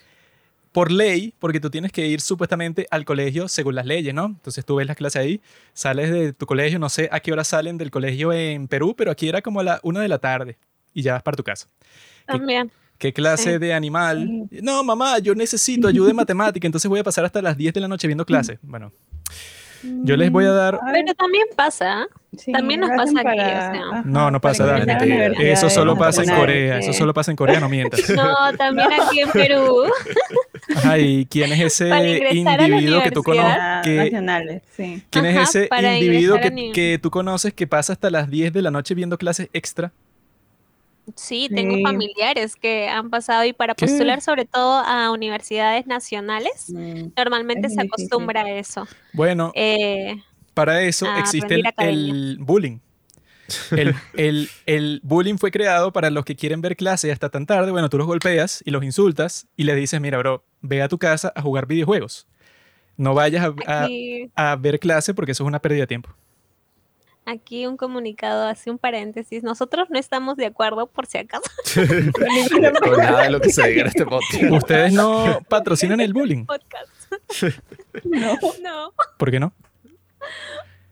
por 0.71 0.91
ley? 0.91 1.33
Porque 1.39 1.59
tú 1.59 1.69
tienes 1.69 1.91
que 1.91 2.05
ir 2.07 2.21
supuestamente 2.21 2.87
al 2.91 3.05
colegio 3.05 3.47
según 3.47 3.75
las 3.75 3.85
leyes, 3.85 4.13
¿no? 4.13 4.25
Entonces 4.27 4.65
tú 4.65 4.75
ves 4.75 4.87
las 4.87 4.95
clases 4.95 5.21
ahí, 5.21 5.41
sales 5.73 6.11
de 6.11 6.33
tu 6.33 6.45
colegio, 6.45 6.79
no 6.79 6.89
sé 6.89 7.09
a 7.11 7.19
qué 7.19 7.31
hora 7.31 7.43
salen 7.43 7.77
del 7.77 7.91
colegio 7.91 8.31
en 8.33 8.67
Perú, 8.67 8.93
pero 8.97 9.11
aquí 9.11 9.27
era 9.27 9.41
como 9.41 9.59
a 9.59 9.63
la 9.63 9.79
una 9.83 10.01
de 10.01 10.07
la 10.07 10.19
tarde 10.19 10.57
y 10.93 11.01
ya 11.01 11.13
vas 11.13 11.23
para 11.23 11.35
tu 11.37 11.43
casa. 11.43 11.67
También. 12.25 12.71
¿Qué 12.97 13.13
clase 13.13 13.53
Sí. 13.53 13.57
de 13.59 13.73
animal? 13.73 14.47
No, 14.61 14.83
mamá, 14.83 15.19
yo 15.19 15.33
necesito 15.33 15.87
ayuda 15.87 16.09
en 16.09 16.17
matemática, 16.17 16.67
entonces 16.67 16.89
voy 16.89 16.99
a 16.99 17.03
pasar 17.03 17.23
hasta 17.25 17.41
las 17.41 17.55
10 17.55 17.73
de 17.73 17.79
la 17.79 17.87
noche 17.87 18.07
viendo 18.07 18.25
clases. 18.25 18.59
Bueno, 18.61 18.91
yo 20.03 20.17
les 20.17 20.29
voy 20.29 20.43
a 20.45 20.51
dar... 20.51 20.75
A 20.75 20.91
ver, 20.91 21.03
Pero 21.05 21.13
también 21.15 21.45
pasa. 21.55 22.07
Sí, 22.37 22.51
también 22.51 22.79
nos 22.81 22.89
pasa 22.91 23.19
aquí, 23.21 23.39
o 23.39 23.43
sea. 23.43 23.71
ajá, 23.71 24.01
No, 24.05 24.29
no 24.31 24.39
pasa, 24.41 24.63
universidades 24.65 25.51
Eso 25.51 25.69
solo 25.69 25.95
pasa 25.97 26.23
en. 26.23 26.29
Corea, 26.29 26.79
eso 26.79 26.93
solo 26.93 27.13
pasa 27.13 27.31
en 27.31 27.37
Corea, 27.37 27.59
no 27.59 27.69
mientas. 27.69 28.01
No, 28.15 28.35
también 28.57 28.87
aquí 28.93 29.21
en 29.21 29.31
Perú. 29.31 29.83
Ajá, 30.75 30.97
¿y 30.99 31.25
quién 31.25 31.51
es 31.53 31.59
ese 31.61 31.89
individuo 32.31 33.01
que 33.01 33.11
tú 33.11 33.23
conoces? 33.23 33.57
Que, 33.83 33.95
nacionales, 33.95 34.61
sí. 34.75 35.03
¿Quién 35.09 35.25
Ajá, 35.25 35.41
es 35.43 35.55
ese 35.55 35.69
individuo 35.99 36.39
que, 36.39 36.51
ni- 36.51 36.71
que 36.71 36.99
tú 37.01 37.09
conoces 37.09 37.53
que 37.53 37.65
pasa 37.67 37.93
hasta 37.93 38.09
las 38.09 38.29
10 38.29 38.53
de 38.53 38.61
la 38.61 38.69
noche 38.71 38.93
viendo 38.93 39.17
clases 39.17 39.49
extra? 39.53 39.91
Sí, 41.15 41.49
tengo 41.53 41.75
Sí. 41.75 41.81
familiares 41.83 42.55
que 42.55 42.87
han 42.87 43.09
pasado 43.09 43.43
y 43.43 43.51
para 43.53 43.73
¿Qué? 43.73 43.87
postular 43.87 44.21
sobre 44.21 44.45
todo 44.45 44.77
a 44.85 45.09
universidades 45.11 45.87
nacionales, 45.87 46.65
Mm. 46.71 47.07
normalmente 47.17 47.65
Es 47.67 47.73
se 47.73 47.81
difícil. 47.81 48.05
acostumbra 48.05 48.41
a 48.41 48.49
eso. 48.51 48.87
Bueno, 49.13 49.51
Eh, 49.55 50.17
para 50.59 50.81
eso 50.81 51.05
a 51.07 51.19
existe 51.19 51.61
el, 51.77 52.37
bullying. 52.39 52.79
El, 53.71 53.95
el- 54.15 54.49
el 54.65 54.99
bullying 55.03 55.37
fue 55.37 55.51
creado 55.51 55.91
para 55.93 56.09
los 56.09 56.25
que 56.25 56.35
quieren 56.35 56.61
ver 56.61 56.75
clases 56.75 57.11
hasta 57.11 57.29
tan 57.29 57.45
tarde. 57.45 57.71
Bueno, 57.71 57.89
tú 57.89 57.97
los 57.97 58.07
golpeas 58.07 58.61
y 58.65 58.71
los 58.71 58.83
insultas 58.83 59.47
y 59.55 59.63
les 59.63 59.75
dices, 59.75 59.99
mira, 60.01 60.17
bro, 60.17 60.43
ve 60.61 60.81
a 60.81 60.87
tu 60.89 60.97
casa 60.97 61.31
a 61.35 61.41
jugar 61.41 61.65
videojuegos. 61.65 62.27
No 62.97 63.13
vayas 63.13 63.45
a, 63.45 63.53
a- 63.71 63.83
aquí, 63.85 64.29
a 64.35 64.55
ver 64.57 64.79
clase 64.79 65.13
porque 65.13 65.31
eso 65.31 65.43
es 65.43 65.47
una 65.47 65.59
pérdida 65.61 65.81
de 65.81 65.87
tiempo. 65.87 66.09
aquí 67.25 67.65
un 67.65 67.77
comunicado, 67.77 68.47
hace 68.47 68.69
un 68.71 68.77
paréntesis. 68.77 69.41
Nosotros 69.43 69.87
no 69.89 69.97
estamos 69.97 70.35
de 70.35 70.45
acuerdo 70.47 70.87
por 70.87 71.05
si 71.05 71.17
acaso. 71.19 71.49
Con 72.83 72.97
nada 72.97 73.23
de 73.23 73.29
lo 73.29 73.39
que 73.39 73.49
se 73.51 73.65
diga 73.67 73.81
en 73.81 73.87
este 73.87 74.05
podcast. 74.05 74.43
Ustedes 74.51 74.91
no 74.93 75.39
patrocinan 75.47 76.01
el 76.01 76.11
bullying. 76.13 76.45
Podcast. 76.45 76.91
No. 78.03 78.37
No. 78.61 78.93
¿Por 79.17 79.31
qué 79.31 79.39
no? 79.39 79.53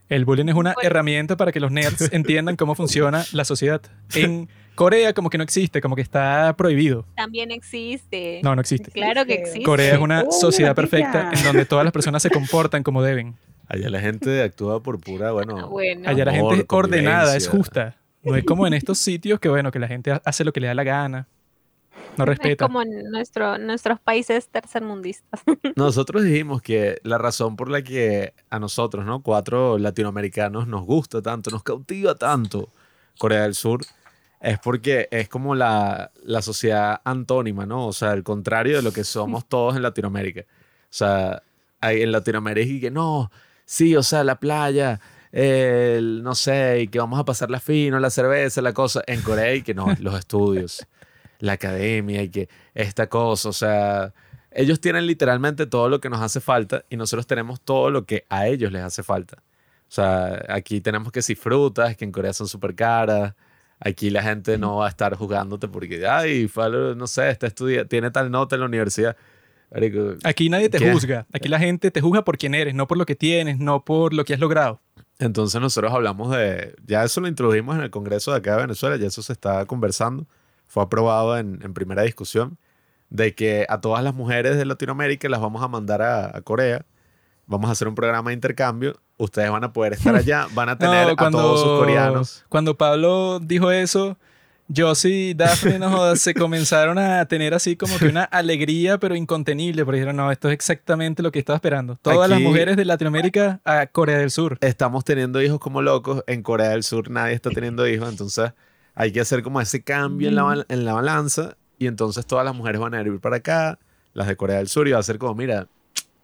El 0.09 0.25
bullying 0.25 0.47
es 0.47 0.55
una 0.55 0.73
Bueno. 0.73 0.87
herramienta 0.87 1.35
para 1.37 1.51
que 1.51 1.59
los 1.59 1.71
nerds 1.71 2.09
entiendan 2.13 2.55
cómo 2.55 2.75
funciona 2.75 3.25
la 3.33 3.43
sociedad. 3.45 3.81
En 4.15 4.47
Corea 4.75 5.13
como 5.13 5.29
que 5.29 5.37
no 5.37 5.43
existe, 5.43 5.81
como 5.81 5.95
que 5.95 6.01
está 6.01 6.55
prohibido. 6.57 7.05
También 7.15 7.51
existe. 7.51 8.39
No, 8.43 8.55
no 8.55 8.61
existe. 8.61 8.91
Claro 8.91 9.25
que 9.25 9.33
Existe. 9.33 9.63
Corea 9.63 9.95
es 9.95 9.99
una 9.99 10.23
Oh, 10.27 10.31
sociedad 10.31 10.75
perfecta 10.75 11.31
en 11.33 11.43
donde 11.43 11.65
todas 11.65 11.83
las 11.83 11.91
personas 11.91 12.21
se 12.21 12.29
comportan 12.29 12.83
como 12.83 13.01
deben. 13.03 13.35
Allá 13.67 13.89
la 13.89 13.99
gente 13.99 14.41
actúa 14.43 14.81
por 14.81 14.99
pura, 15.01 15.31
bueno, 15.31 15.57
Ah, 15.57 15.65
bueno. 15.65 16.07
Allá 16.07 16.23
la 16.25 16.31
gente 16.33 16.55
es 16.55 16.65
ordenada, 16.69 17.35
es 17.35 17.47
justa. 17.47 17.97
No 18.23 18.35
es 18.35 18.43
como 18.45 18.65
en 18.67 18.73
estos 18.73 18.97
sitios 18.99 19.39
que, 19.39 19.49
bueno, 19.49 19.71
que 19.71 19.79
la 19.79 19.87
gente 19.87 20.11
ha- 20.11 20.21
hace 20.25 20.43
lo 20.45 20.53
que 20.53 20.59
le 20.59 20.67
da 20.67 20.73
la 20.73 20.83
gana. 20.83 21.27
No 22.17 22.24
Es 22.24 22.29
respeta. 22.29 22.65
como 22.65 22.81
en 22.81 23.03
nuestro, 23.12 23.57
nuestros 23.57 24.00
países 24.00 24.50
tercermundistas. 24.50 25.41
Nosotros 25.75 26.24
dijimos 26.24 26.62
que 26.62 27.00
la 27.03 27.17
razón 27.17 27.55
por 27.55 27.69
la 27.69 27.81
que 27.83 28.33
a 28.50 28.59
nosotros, 28.59 29.05
¿no? 29.05 29.21
Cuatro 29.21 29.77
latinoamericanos 29.77 30.67
nos 30.67 30.86
gusta 30.86 31.21
tanto, 31.21 31.51
nos 31.51 31.63
cautiva 31.63 32.15
tanto 32.15 32.69
Corea 33.17 33.43
del 33.43 33.55
Sur, 33.55 33.81
es 34.41 34.59
porque 34.59 35.07
es 35.12 35.29
como 35.29 35.55
la, 35.55 36.12
la 36.24 36.41
sociedad 36.41 37.01
antónima, 37.03 37.65
¿no? 37.65 37.88
O 37.88 37.93
sea, 37.93 38.13
el 38.13 38.24
contrario 38.24 38.77
de 38.77 38.83
lo 38.83 38.91
que 38.91 39.03
somos 39.03 39.45
todos 39.50 39.75
en 39.75 39.81
Latinoamérica. 39.83 40.41
O 40.41 40.45
sea, 40.89 41.41
hay 41.81 42.01
en 42.01 42.12
Latinoamérica 42.12 42.71
y 42.74 42.79
que 42.79 42.91
no, 42.91 43.31
sí, 43.65 43.95
o 43.95 44.03
sea, 44.03 44.24
la 44.24 44.39
playa, 44.39 45.00
el, 45.31 46.24
no 46.24 46.33
sé, 46.36 46.81
y 46.81 46.88
que 46.88 47.00
vamos 47.00 47.19
a 47.19 47.25
pasar 47.25 47.51
la 47.51 47.59
fino, 47.59 48.00
la 48.00 48.09
cerveza, 48.09 48.62
la 48.62 48.74
cosa. 48.74 49.03
En 49.07 49.21
Corea 49.21 49.53
y 49.55 49.62
que 49.62 49.74
no, 49.74 49.88
los 50.00 50.17
estudios, 50.17 50.86
la 51.39 51.53
academia 51.53 52.22
y 52.24 52.29
que 52.29 52.50
esta 52.74 53.08
cosa, 53.08 53.50
o 53.50 53.53
sea, 53.53 54.13
ellos 54.51 54.79
tienen 54.79 55.06
literalmente 55.06 55.65
todo 55.67 55.89
lo 55.89 56.00
que 56.00 56.10
nos 56.10 56.22
hace 56.22 56.39
falta 56.39 56.84
y 56.89 56.98
nosotros 56.98 57.27
tenemos 57.27 57.62
todo 57.62 57.89
lo 57.91 58.06
que 58.06 58.25
a 58.29 58.48
ellos 58.48 58.72
les 58.72 58.82
hace 58.84 59.03
falta. 59.03 59.38
O 59.89 59.91
sea, 59.91 60.44
aquí 60.50 60.82
tenemos 60.82 61.12
que 61.12 61.22
si 61.22 61.36
frutas, 61.36 61.96
que 61.96 62.06
en 62.06 62.12
Corea 62.12 62.34
son 62.34 62.48
súper 62.48 62.75
caras. 62.75 63.34
Aquí 63.79 64.10
la 64.10 64.24
gente 64.24 64.58
no 64.58 64.77
va 64.77 64.88
a 64.88 64.89
estar 64.89 65.15
jugándote 65.15 65.67
porque, 65.67 66.06
ay, 66.08 66.48
fue 66.48 66.65
a 66.65 66.70
lo- 66.70 66.96
no 66.96 67.06
sé, 67.08 67.29
está 67.29 67.48
estudiando, 67.48 67.88
tiene 67.88 68.10
tal 68.12 68.32
nota 68.32 68.56
en 68.56 68.62
la 68.62 68.65
universidad. 68.65 69.15
Aquí 70.24 70.50
nadie 70.50 70.70
te 70.70 70.77
¿Qué? 70.79 70.91
juzga. 70.91 71.27
Aquí 71.34 71.48
la 71.50 71.60
gente 71.60 71.91
te 71.91 72.01
juzga 72.01 72.24
por 72.24 72.38
quién 72.38 72.56
eres, 72.56 72.74
no 72.74 72.88
por 72.88 72.98
lo 72.98 73.06
que 73.06 73.15
tienes, 73.15 73.60
no 73.60 73.84
por 73.84 74.13
lo 74.13 74.24
que 74.25 74.34
has 74.34 74.39
logrado. 74.39 74.79
Entonces 75.20 75.60
nosotros 75.60 75.91
hablamos 75.94 76.32
de, 76.36 76.74
ya 76.86 77.03
eso 77.03 77.22
lo 77.22 77.27
introdujimos 77.27 77.75
en 77.75 77.84
el 77.84 77.89
Congreso 77.89 78.32
de 78.32 78.38
acá 78.38 78.56
de 78.56 78.62
Venezuela, 78.63 78.96
ya 78.98 79.08
eso 79.08 79.22
se 79.22 79.34
está 79.34 79.65
conversando, 79.65 80.25
fue 80.67 80.83
aprobado 80.83 81.38
en, 81.38 81.59
en 81.63 81.74
primera 81.74 82.03
discusión, 82.03 82.57
de 83.09 83.33
que 83.33 83.65
a 83.69 83.79
todas 83.81 84.03
las 84.03 84.13
mujeres 84.13 84.57
de 84.57 84.65
Latinoamérica 84.65 85.29
las 85.29 85.41
vamos 85.41 85.63
a 85.63 85.67
mandar 85.67 86.01
a, 86.01 86.38
a 86.38 86.41
Corea, 86.41 86.86
vamos 87.45 87.69
a 87.69 87.71
hacer 87.74 87.88
un 87.88 87.95
programa 87.95 88.29
de 88.29 88.36
intercambio, 88.36 89.00
ustedes 89.17 89.50
van 89.50 89.63
a 89.63 89.74
poder 89.74 89.93
estar 89.93 90.15
allá, 90.15 90.47
van 90.53 90.69
a 90.69 90.77
tener 90.77 91.07
No, 91.07 91.13
a 91.25 91.31
todos 91.31 91.62
sus 91.62 91.79
coreanos. 91.79 92.45
Cuando 92.50 92.77
Pablo 92.77 93.39
dijo 93.39 93.71
eso, 93.71 94.17
Josie 94.75 95.29
y 95.29 95.33
Daphne 95.33 95.79
no 95.79 95.89
jodas, 95.89 96.19
se 96.19 96.33
comenzaron 96.33 97.00
a 97.00 97.25
tener 97.25 97.53
así 97.53 97.77
como 97.77 97.97
que 97.97 98.07
una 98.07 98.24
alegría, 98.24 98.97
pero 98.97 99.15
incontenible, 99.15 99.86
porque 99.86 100.00
dijeron, 100.00 100.17
no, 100.17 100.31
esto 100.31 100.50
es 100.50 100.53
exactamente 100.53 101.24
lo 101.24 101.31
que 101.31 101.39
estaba 101.39 101.55
esperando. 101.55 101.97
Todas 102.01 102.29
las 102.29 102.41
mujeres 102.41 102.75
de 102.75 102.83
Latinoamérica 102.83 103.62
a 103.63 103.88
Corea 103.88 104.17
del 104.17 104.31
Sur. 104.31 104.57
Estamos 104.59 105.05
teniendo 105.05 105.41
hijos 105.41 105.59
como 105.59 105.81
locos, 105.81 106.24
en 106.27 106.43
Corea 106.43 106.69
del 106.69 106.83
Sur 106.83 107.09
nadie 107.09 107.33
está 107.33 107.50
teniendo 107.50 107.88
hijos, 107.88 108.09
entonces 108.09 108.51
hay 109.00 109.12
que 109.12 109.22
hacer 109.22 109.44
como 109.44 109.62
ese 109.62 109.84
cambio 109.84 110.27
en 110.27 110.36
la, 110.36 110.66
en 110.70 110.84
la 110.84 110.94
balanza 110.94 111.56
y 111.77 111.86
entonces 111.86 112.25
todas 112.25 112.44
las 112.44 112.56
mujeres 112.56 112.82
van 112.82 112.96
a 112.96 113.01
ir 113.01 113.20
para 113.20 113.36
acá, 113.38 113.77
las 114.16 114.27
de 114.27 114.36
Corea 114.36 114.58
del 114.58 114.68
Sur, 114.68 114.88
y 114.88 114.92
va 114.92 114.98
a 115.00 115.04
ser 115.04 115.20
como, 115.20 115.36
mira, 115.36 115.68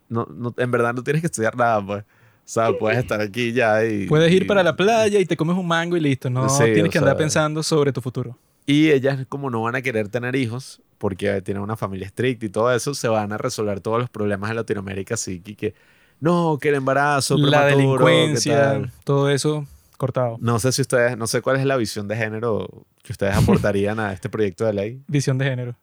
no, 0.10 0.28
no, 0.34 0.56
en 0.58 0.72
verdad 0.72 0.92
no 0.96 1.04
tienes 1.04 1.22
que 1.22 1.28
estudiar 1.28 1.56
nada, 1.56 1.86
pues. 1.86 2.04
O 2.04 2.06
sea, 2.46 2.74
puedes 2.78 2.98
estar 2.98 3.22
aquí 3.22 3.54
ya 3.54 3.86
y... 3.86 4.08
Puedes 4.08 4.32
ir 4.32 4.44
y- 4.44 4.46
para 4.46 4.64
la 4.64 4.76
playa 4.76 5.20
y 5.20 5.26
te 5.26 5.38
comes 5.38 5.56
un 5.56 5.68
mango 5.68 5.96
y 5.96 6.00
listo. 6.00 6.32
No 6.32 6.50
Sí, 6.50 6.64
tienes 6.74 6.92
que 6.92 6.98
andar 6.98 7.16
pensando 7.16 7.62
sobre 7.62 7.94
tu 7.94 8.02
futuro. 8.02 8.38
Y 8.66 8.90
ellas, 8.90 9.24
como 9.30 9.52
no 9.52 9.62
van 9.62 9.76
a 9.76 9.82
querer 9.84 10.10
tener 10.10 10.36
hijos, 10.36 10.82
porque 10.98 11.42
tienen 11.44 11.62
una 11.62 11.78
familia 11.78 12.08
estricta 12.08 12.48
y 12.48 12.50
todo 12.50 12.74
eso, 12.74 12.96
se 12.96 13.08
van 13.08 13.32
a 13.34 13.38
resolver 13.38 13.82
todos 13.82 14.00
los 14.00 14.10
problemas 14.10 14.50
de 14.50 14.56
Latinoamérica, 14.56 15.14
así 15.14 15.40
que, 15.42 15.56
que 15.56 15.76
no, 16.20 16.58
que 16.60 16.70
el 16.70 16.76
embarazo, 16.76 17.38
La 17.38 17.68
prematuro, 17.68 18.06
¿qué 18.06 18.12
delincuencia, 18.12 18.92
todo 19.04 19.30
eso 19.30 19.68
cortado. 19.98 20.38
No 20.40 20.60
sé 20.60 20.72
si 20.72 20.82
ustedes, 20.82 21.18
no 21.18 21.28
sé 21.28 21.42
cuál 21.42 21.58
es 21.58 21.66
la 21.66 21.78
visión 21.78 22.08
de 22.08 22.16
género 22.18 22.86
que 23.04 23.12
ustedes 23.12 23.36
aportarían 23.36 24.00
a 24.00 24.14
este 24.14 24.30
proyecto 24.30 24.66
de 24.66 24.74
ley. 24.74 25.02
Visión 25.08 25.38
de 25.38 25.46
género. 25.46 25.76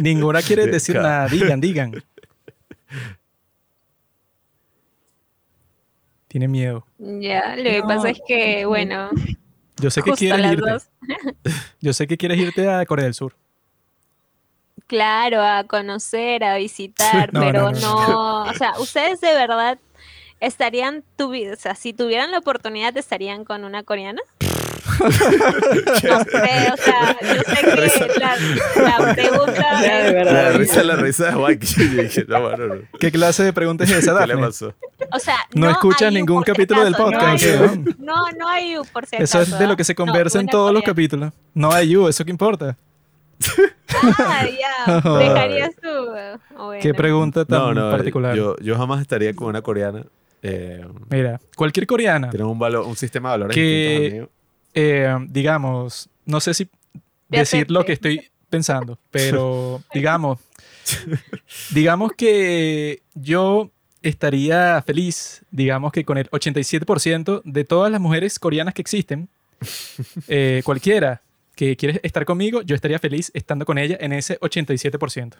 Ninguna 0.00 0.42
quiere 0.42 0.66
decir 0.66 0.94
Claro. 0.96 1.08
nada. 1.08 1.28
Digan, 1.28 1.60
digan. 1.60 2.04
Tiene 6.28 6.46
miedo. 6.48 6.86
Ya, 6.98 7.56
lo 7.56 7.62
que 7.64 7.80
No, 7.80 7.88
pasa 7.88 8.10
es 8.10 8.20
que, 8.26 8.62
no. 8.62 8.68
bueno, 8.68 9.10
Yo 9.78 9.90
sé 9.90 10.02
que 10.02 10.12
quieres 10.12 10.40
las 10.40 10.52
irte. 10.52 10.70
dos. 10.70 10.88
Yo 11.80 11.92
sé 11.92 12.06
que 12.06 12.16
quieres 12.16 12.38
irte 12.38 12.68
a 12.70 12.84
Corea 12.86 13.04
del 13.06 13.14
Sur. 13.14 13.34
Claro, 14.86 15.40
a 15.42 15.64
conocer, 15.64 16.44
a 16.44 16.56
visitar, 16.56 17.30
No, 17.32 17.40
pero 17.40 17.70
no, 17.72 17.80
no, 17.80 18.08
no, 18.08 18.44
o 18.44 18.54
sea, 18.54 18.72
ustedes 18.78 19.20
de 19.20 19.32
verdad 19.34 19.78
estarían, 20.40 21.04
o 21.52 21.56
sea, 21.56 21.74
si 21.74 21.92
tuvieran 21.92 22.30
la 22.30 22.38
oportunidad, 22.38 22.96
¿estarían 22.96 23.44
con 23.44 23.64
una 23.64 23.82
coreana? 23.82 24.20
No 25.00 25.10
sé, 25.10 26.72
o 26.72 26.76
sea, 26.76 27.16
yo 27.22 27.42
sé 27.42 28.08
que 28.08 28.18
la, 28.18 28.36
la 28.98 29.14
pregunta 29.14 29.54
Ya, 29.82 29.98
de 30.02 30.08
es- 30.08 30.14
verdad. 30.14 30.32
La 30.52 30.58
risa, 30.58 30.82
la 30.82 30.96
risa 30.96 31.24
de 31.30 31.30
que 32.08 32.24
no, 32.28 32.56
no. 32.56 32.74
¿Qué 32.98 33.10
clase 33.10 33.44
de 33.44 33.52
pregunta 33.52 33.84
es 33.84 33.90
esa, 33.98 34.12
¿Qué 34.18 34.26
le 34.26 34.34
Daphne? 34.34 34.46
pasó? 34.46 34.74
o 35.12 35.18
sea, 35.18 35.36
No 35.54 35.70
escuchas 35.70 36.08
hay 36.08 36.14
ningún 36.14 36.38
por 36.42 36.46
si 36.46 36.52
capítulo 36.52 36.84
del 36.84 36.94
podcast, 36.94 37.42
No, 37.98 38.26
no, 38.26 38.30
no 38.38 38.48
hay 38.48 38.76
por 38.92 39.06
si 39.06 39.16
acaso. 39.16 39.40
Eso 39.40 39.52
es 39.54 39.58
de 39.58 39.66
lo 39.66 39.76
que 39.76 39.84
se. 39.84 39.92
No, 39.94 39.96
conversa 40.04 40.40
en 40.40 40.46
todos 40.48 40.72
los 40.72 40.82
capítulos. 40.82 41.32
No 41.54 41.72
hay 41.72 41.88
you, 41.90 42.06
¿eso 42.08 42.24
qué 42.24 42.30
importa? 42.30 42.76
Ah, 44.18 44.44
ya, 44.46 45.00
Joder. 45.00 45.28
dejarías 45.34 45.70
tú. 45.80 45.88
eh, 46.16 46.36
bueno. 46.56 46.82
Qué 46.82 46.92
pregunta 46.94 47.44
tan 47.44 47.58
No, 47.58 47.74
no, 47.74 47.90
particular. 47.90 48.34
yo, 48.36 48.56
yo 48.58 48.76
jamás 48.76 49.00
estaría 49.00 49.34
con 49.34 49.48
una 49.48 49.62
coreana. 49.62 50.04
Eh, 50.42 50.86
Mira, 51.10 51.40
cualquier 51.56 51.86
coreana 51.86 52.30
tienen 52.30 52.48
un, 52.48 52.58
valor, 52.58 52.86
un 52.86 52.96
sistema 52.96 53.30
de 53.30 53.32
valores 53.38 53.54
Que- 53.54 54.28
eh, 54.74 55.16
digamos, 55.28 56.08
no 56.24 56.40
sé 56.40 56.54
si 56.54 56.68
decir 57.28 57.70
lo 57.70 57.84
que 57.84 57.92
estoy 57.92 58.30
pensando, 58.48 58.98
pero 59.10 59.82
digamos, 59.94 60.38
digamos 61.72 62.12
que 62.12 63.02
yo 63.14 63.70
estaría 64.02 64.82
feliz, 64.86 65.44
digamos 65.50 65.92
que 65.92 66.04
con 66.04 66.16
el 66.18 66.30
87% 66.30 67.42
de 67.44 67.64
todas 67.64 67.92
las 67.92 68.00
mujeres 68.00 68.38
coreanas 68.38 68.72
que 68.74 68.80
existen, 68.82 69.28
eh, 70.28 70.62
cualquiera 70.64 71.20
que 71.54 71.76
quiere 71.76 72.00
estar 72.02 72.24
conmigo, 72.24 72.62
yo 72.62 72.74
estaría 72.74 72.98
feliz 72.98 73.30
estando 73.34 73.66
con 73.66 73.76
ella 73.76 73.98
en 74.00 74.12
ese 74.14 74.40
87%. 74.40 75.34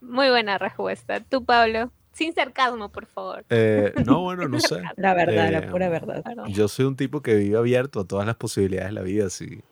Muy 0.00 0.30
buena 0.30 0.56
respuesta. 0.56 1.20
Tú, 1.20 1.44
Pablo. 1.44 1.92
Sin 2.18 2.34
sarcasmo, 2.34 2.88
por 2.88 3.06
favor. 3.06 3.44
Eh, 3.48 3.92
no, 4.04 4.20
bueno, 4.24 4.48
no 4.48 4.58
sé. 4.58 4.82
La 4.96 5.14
verdad, 5.14 5.48
Eh, 5.48 5.52
la 5.52 5.70
pura 5.70 5.88
verdad. 5.88 6.24
Yo 6.48 6.66
soy 6.66 6.86
un 6.86 6.96
tipo 6.96 7.22
que 7.22 7.36
vive 7.36 7.56
abierto 7.56 8.00
a 8.00 8.04
todas 8.04 8.26
las 8.26 8.34
posibilidades 8.34 8.88
de 8.88 8.94
la 8.94 9.02
vida. 9.02 9.30
Si 9.30 9.62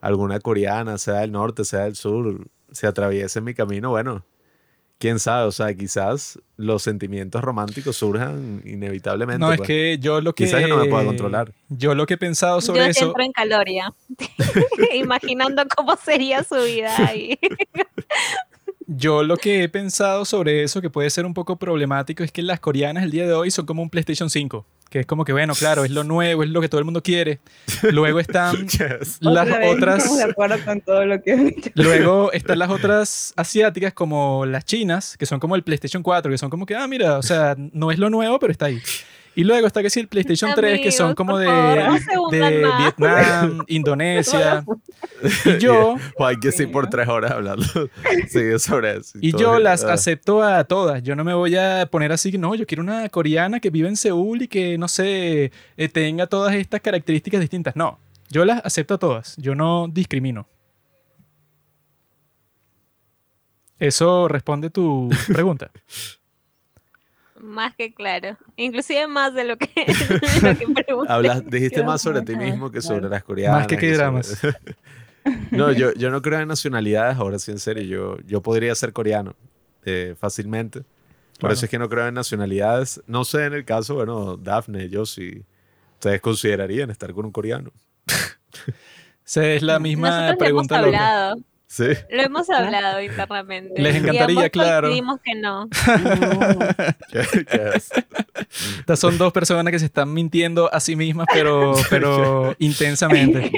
alguna 0.00 0.40
coreana, 0.40 0.96
sea 0.96 1.16
del 1.16 1.32
norte, 1.32 1.66
sea 1.66 1.80
del 1.80 1.94
sur, 1.94 2.48
se 2.70 2.86
atraviesa 2.86 3.40
en 3.40 3.44
mi 3.44 3.52
camino, 3.52 3.90
bueno, 3.90 4.24
quién 4.96 5.18
sabe. 5.18 5.46
O 5.46 5.52
sea, 5.52 5.74
quizás 5.74 6.38
los 6.56 6.82
sentimientos 6.82 7.42
románticos 7.42 7.94
surjan 7.94 8.62
inevitablemente. 8.64 9.40
No, 9.40 9.52
es 9.52 9.58
pues. 9.58 9.66
que 9.66 9.98
yo 9.98 10.22
lo 10.22 10.34
que... 10.34 10.44
Quizás 10.44 10.62
yo 10.62 10.68
no 10.68 10.78
me 10.78 10.86
pueda 10.86 11.04
controlar. 11.04 11.52
Yo 11.68 11.94
lo 11.94 12.06
que 12.06 12.14
he 12.14 12.18
pensado 12.18 12.62
sobre 12.62 12.84
Yo 12.84 12.86
eso... 12.86 13.04
entro 13.04 13.22
en 13.22 13.32
caloria. 13.32 13.92
Imaginando 14.94 15.64
cómo 15.76 15.94
sería 15.96 16.42
su 16.42 16.56
vida 16.56 16.96
ahí. 17.06 17.38
Yo 18.94 19.22
lo 19.22 19.36
que 19.36 19.62
he 19.62 19.68
pensado 19.68 20.24
sobre 20.24 20.62
eso, 20.62 20.82
que 20.82 20.90
puede 20.90 21.08
ser 21.08 21.24
un 21.24 21.32
poco 21.32 21.56
problemático, 21.56 22.22
es 22.22 22.30
que 22.30 22.42
las 22.42 22.60
coreanas 22.60 23.04
el 23.04 23.10
día 23.10 23.26
de 23.26 23.32
hoy 23.32 23.50
son 23.50 23.64
como 23.64 23.82
un 23.82 23.88
PlayStation 23.88 24.28
5, 24.28 24.66
que 24.90 25.00
es 25.00 25.06
como 25.06 25.24
que, 25.24 25.32
bueno, 25.32 25.54
claro, 25.54 25.84
es 25.84 25.90
lo 25.90 26.04
nuevo, 26.04 26.42
es 26.42 26.50
lo 26.50 26.60
que 26.60 26.68
todo 26.68 26.78
el 26.78 26.84
mundo 26.84 27.02
quiere. 27.02 27.40
Luego 27.90 28.20
están 28.20 28.56
Yes. 28.68 29.18
las 29.20 29.46
Otra 29.46 29.58
vez, 29.58 29.76
otras... 29.76 29.98
Estamos 29.98 30.18
de 30.18 30.24
acuerdo 30.24 30.56
con 30.64 30.80
todo 30.82 31.06
lo 31.06 31.22
que 31.22 31.36
dicho. 31.36 31.70
Luego 31.74 32.32
están 32.32 32.58
las 32.58 32.70
otras 32.70 33.32
asiáticas 33.36 33.94
como 33.94 34.44
las 34.44 34.64
chinas, 34.66 35.16
que 35.16 35.24
son 35.24 35.40
como 35.40 35.56
el 35.56 35.62
PlayStation 35.62 36.02
4, 36.02 36.30
que 36.30 36.38
son 36.38 36.50
como 36.50 36.66
que, 36.66 36.74
ah, 36.74 36.86
mira, 36.86 37.16
o 37.16 37.22
sea, 37.22 37.56
no 37.56 37.90
es 37.90 37.98
lo 37.98 38.10
nuevo, 38.10 38.38
pero 38.38 38.52
está 38.52 38.66
ahí. 38.66 38.82
Y 39.34 39.44
luego 39.44 39.66
está 39.66 39.80
que 39.82 39.88
sí 39.88 40.00
el 40.00 40.08
PlayStation 40.08 40.52
3, 40.54 40.80
que 40.80 40.92
son 40.92 41.14
como 41.14 41.38
de, 41.38 41.46
favor. 41.46 42.30
Vietnam, 42.30 43.64
Indonesia. 43.68 44.64
Y 45.44 45.58
yo, 45.58 45.96
Juan, 46.16 46.40
que 46.40 46.50
sí, 46.50 46.66
por 46.66 46.90
tres 46.90 47.06
horas 47.08 47.30
hablando. 47.30 47.64
Sí, 48.28 48.58
sobre 48.58 48.96
eso. 48.96 49.18
Y 49.20 49.30
yo 49.32 49.52
bien. 49.52 49.62
las 49.62 49.84
Ah. 49.84 49.92
acepto 49.92 50.42
a 50.42 50.64
todas. 50.64 51.02
Yo 51.02 51.14
no 51.14 51.22
me 51.22 51.32
voy 51.32 51.54
a 51.56 51.86
poner 51.90 52.10
así 52.12 52.32
que 52.32 52.38
no, 52.38 52.54
yo 52.56 52.66
quiero 52.66 52.82
una 52.82 53.08
coreana 53.08 53.60
que 53.60 53.70
vive 53.70 53.88
en 53.88 53.96
Seúl 53.96 54.42
y 54.42 54.48
que, 54.48 54.76
no 54.78 54.88
sé, 54.88 55.52
eh, 55.76 55.88
tenga 55.88 56.26
todas 56.26 56.54
estas 56.54 56.80
características 56.80 57.40
distintas. 57.40 57.76
No, 57.76 58.00
yo 58.30 58.44
las 58.44 58.64
acepto 58.64 58.94
a 58.94 58.98
todas. 58.98 59.36
Yo 59.36 59.54
no 59.54 59.86
discrimino. 59.88 60.48
Eso 63.78 64.28
responde 64.28 64.70
tu 64.70 65.08
pregunta. 65.28 65.70
Más 67.42 67.74
que 67.74 67.92
claro. 67.92 68.38
Inclusive 68.56 69.06
más 69.08 69.34
de 69.34 69.44
lo 69.44 69.56
que, 69.58 69.66
de 69.74 70.52
lo 70.52 70.58
que 70.58 70.68
pregunté. 70.84 71.12
Hablas, 71.12 71.44
dijiste 71.44 71.82
más 71.82 72.00
sobre 72.00 72.22
ti 72.22 72.36
mismo 72.36 72.70
que 72.70 72.80
sobre 72.80 73.08
las 73.08 73.24
coreanas. 73.24 73.58
Más 73.60 73.66
que 73.66 73.76
qué 73.76 73.86
sobre- 73.94 73.96
dramas. 73.98 74.40
No, 75.52 75.70
yo, 75.70 75.92
yo 75.94 76.10
no 76.10 76.20
creo 76.20 76.40
en 76.40 76.48
nacionalidades, 76.48 77.16
ahora 77.16 77.38
sí 77.38 77.52
en 77.52 77.60
serio. 77.60 77.84
Yo, 77.84 78.16
yo 78.26 78.42
podría 78.42 78.74
ser 78.74 78.92
coreano 78.92 79.36
eh, 79.84 80.16
fácilmente. 80.18 80.82
Por 81.38 81.52
eso 81.52 81.64
es 81.66 81.70
que 81.70 81.78
no 81.78 81.88
creo 81.88 82.08
en 82.08 82.14
nacionalidades. 82.14 83.00
No 83.06 83.24
sé 83.24 83.44
en 83.46 83.52
el 83.52 83.64
caso, 83.64 83.94
bueno, 83.94 84.36
Daphne, 84.36 84.88
yo 84.88 85.06
sí. 85.06 85.44
¿Ustedes 85.94 86.20
considerarían 86.20 86.90
estar 86.90 87.12
con 87.12 87.24
un 87.26 87.30
coreano? 87.30 87.70
Esa 89.24 89.46
es 89.46 89.62
la 89.62 89.74
Nosotros 89.74 89.80
misma 89.82 90.08
Nosotros 90.08 90.26
lo 90.26 90.28
hemos 90.58 90.66
pregunta 90.68 90.82
loca. 90.82 91.34
Sí. 91.72 91.84
lo 92.10 92.22
hemos 92.22 92.50
hablado 92.50 93.00
internamente. 93.00 93.80
Les 93.80 93.94
y 93.94 93.98
encantaría, 93.98 94.36
ambos 94.36 94.50
claro. 94.50 94.88
coincidimos 94.88 95.20
que 95.24 95.34
no. 95.36 95.70
Estas 98.80 98.98
son 99.00 99.16
dos 99.16 99.32
personas 99.32 99.72
que 99.72 99.78
se 99.78 99.86
están 99.86 100.12
mintiendo 100.12 100.68
a 100.70 100.80
sí 100.80 100.96
mismas, 100.96 101.26
pero, 101.32 101.72
pero 101.90 102.54
intensamente. 102.58 103.50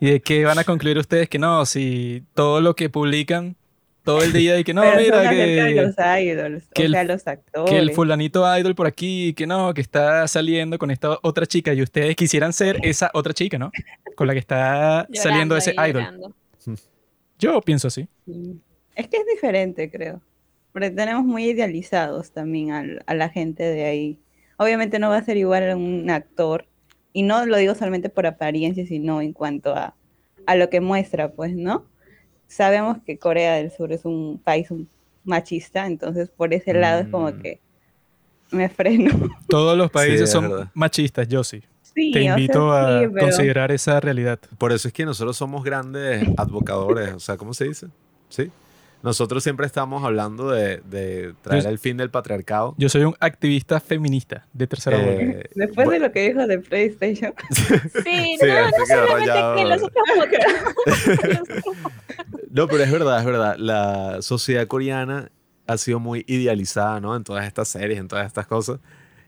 ¿Y 0.00 0.10
de 0.10 0.20
qué 0.20 0.44
van 0.44 0.60
a 0.60 0.64
concluir 0.64 0.96
ustedes? 0.96 1.28
Que 1.28 1.40
no, 1.40 1.66
si 1.66 2.22
todo 2.34 2.60
lo 2.60 2.76
que 2.76 2.88
publican 2.88 3.56
todo 4.04 4.22
el 4.22 4.32
día 4.32 4.56
y 4.56 4.62
que 4.62 4.72
no, 4.72 4.82
pero 4.82 5.00
mira, 5.00 5.30
que, 5.30 5.74
los 5.74 5.94
idols, 6.22 6.64
que 6.72 6.82
o 6.82 6.84
el- 6.86 6.92
sea, 6.92 7.04
los 7.04 7.26
actores. 7.26 7.70
que 7.70 7.78
el 7.78 7.90
fulanito 7.92 8.44
idol 8.58 8.76
por 8.76 8.86
aquí, 8.86 9.32
que 9.34 9.48
no, 9.48 9.74
que 9.74 9.80
está 9.80 10.28
saliendo 10.28 10.78
con 10.78 10.92
esta 10.92 11.18
otra 11.22 11.46
chica 11.46 11.74
y 11.74 11.82
ustedes 11.82 12.14
quisieran 12.14 12.52
ser 12.52 12.78
esa 12.82 13.10
otra 13.12 13.32
chica, 13.32 13.58
¿no? 13.58 13.72
Con 14.14 14.28
la 14.28 14.34
que 14.34 14.38
está 14.38 15.08
saliendo 15.14 15.56
ese 15.56 15.72
idol. 15.72 15.94
llorando. 15.94 16.32
Yo 17.38 17.60
pienso 17.60 17.88
así. 17.88 18.08
Sí. 18.26 18.60
Es 18.94 19.08
que 19.08 19.16
es 19.18 19.26
diferente, 19.26 19.90
creo. 19.90 20.20
Porque 20.72 20.90
tenemos 20.90 21.24
muy 21.24 21.44
idealizados 21.46 22.32
también 22.32 22.72
al- 22.72 23.02
a 23.06 23.14
la 23.14 23.28
gente 23.28 23.62
de 23.62 23.84
ahí. 23.84 24.20
Obviamente 24.56 24.98
no 24.98 25.08
va 25.08 25.16
a 25.18 25.24
ser 25.24 25.36
igual 25.36 25.70
a 25.70 25.76
un 25.76 26.08
actor. 26.10 26.66
Y 27.12 27.22
no 27.22 27.44
lo 27.46 27.56
digo 27.56 27.74
solamente 27.74 28.08
por 28.08 28.26
apariencia, 28.26 28.86
sino 28.86 29.20
en 29.20 29.32
cuanto 29.32 29.74
a, 29.74 29.94
a 30.46 30.56
lo 30.56 30.68
que 30.70 30.80
muestra, 30.80 31.32
pues, 31.32 31.54
¿no? 31.54 31.86
Sabemos 32.48 32.98
que 33.04 33.18
Corea 33.18 33.54
del 33.54 33.70
Sur 33.70 33.92
es 33.92 34.04
un 34.04 34.38
país 34.42 34.68
machista, 35.24 35.86
entonces 35.86 36.28
por 36.30 36.52
ese 36.52 36.74
lado 36.74 37.02
es 37.02 37.08
como 37.08 37.30
Mm. 37.30 37.40
que 37.40 37.60
me 38.50 38.68
freno. 38.68 39.10
Todos 39.48 39.76
los 39.78 39.90
países 39.90 40.22
es 40.22 40.30
son 40.30 40.48
verdad. 40.50 40.70
machistas, 40.74 41.26
yo 41.28 41.42
sí. 41.44 41.62
Sí, 41.94 42.10
Te 42.12 42.18
o 42.20 42.22
sea, 42.22 42.30
invito 42.38 42.72
a 42.72 43.00
sí, 43.00 43.06
pero- 43.12 43.26
considerar 43.26 43.70
esa 43.72 44.00
realidad. 44.00 44.38
Por 44.58 44.72
eso 44.72 44.88
es 44.88 44.94
que 44.94 45.04
nosotros 45.04 45.36
somos 45.36 45.62
grandes 45.64 46.26
advocadores, 46.36 47.12
o 47.14 47.20
sea, 47.20 47.36
¿cómo 47.36 47.54
se 47.54 47.64
dice? 47.66 47.86
Sí. 48.28 48.50
Nosotros 49.02 49.42
siempre 49.42 49.66
estamos 49.66 50.02
hablando 50.02 50.50
de, 50.50 50.78
de 50.78 51.34
traer 51.42 51.62
Yo- 51.64 51.68
el 51.68 51.78
fin 51.78 51.98
del 51.98 52.08
patriarcado. 52.10 52.74
Yo 52.78 52.88
soy 52.88 53.04
un 53.04 53.14
activista 53.20 53.78
feminista 53.78 54.46
de 54.54 54.66
tercera. 54.66 54.96
Eh, 54.98 55.50
Después 55.54 55.88
de 55.90 55.98
bu- 55.98 56.00
lo 56.00 56.10
que 56.12 56.28
dijo 56.30 56.46
de 56.46 56.58
PlayStation. 56.58 57.34
Sí, 58.02 58.36
Sí, 58.40 58.46
no, 58.46 58.70
no 58.70 58.86
solamente 58.86 59.30
rayado. 59.30 59.56
que. 60.30 60.38
No, 62.50 62.66
pero 62.68 62.84
es 62.84 62.90
verdad, 62.90 63.18
es 63.20 63.24
verdad. 63.26 63.56
La 63.58 64.22
sociedad 64.22 64.66
coreana 64.66 65.30
ha 65.66 65.76
sido 65.78 65.98
muy 66.00 66.24
idealizada, 66.26 67.00
¿no? 67.00 67.16
En 67.16 67.24
todas 67.24 67.46
estas 67.46 67.68
series, 67.68 67.98
en 67.98 68.08
todas 68.08 68.26
estas 68.26 68.46
cosas. 68.46 68.80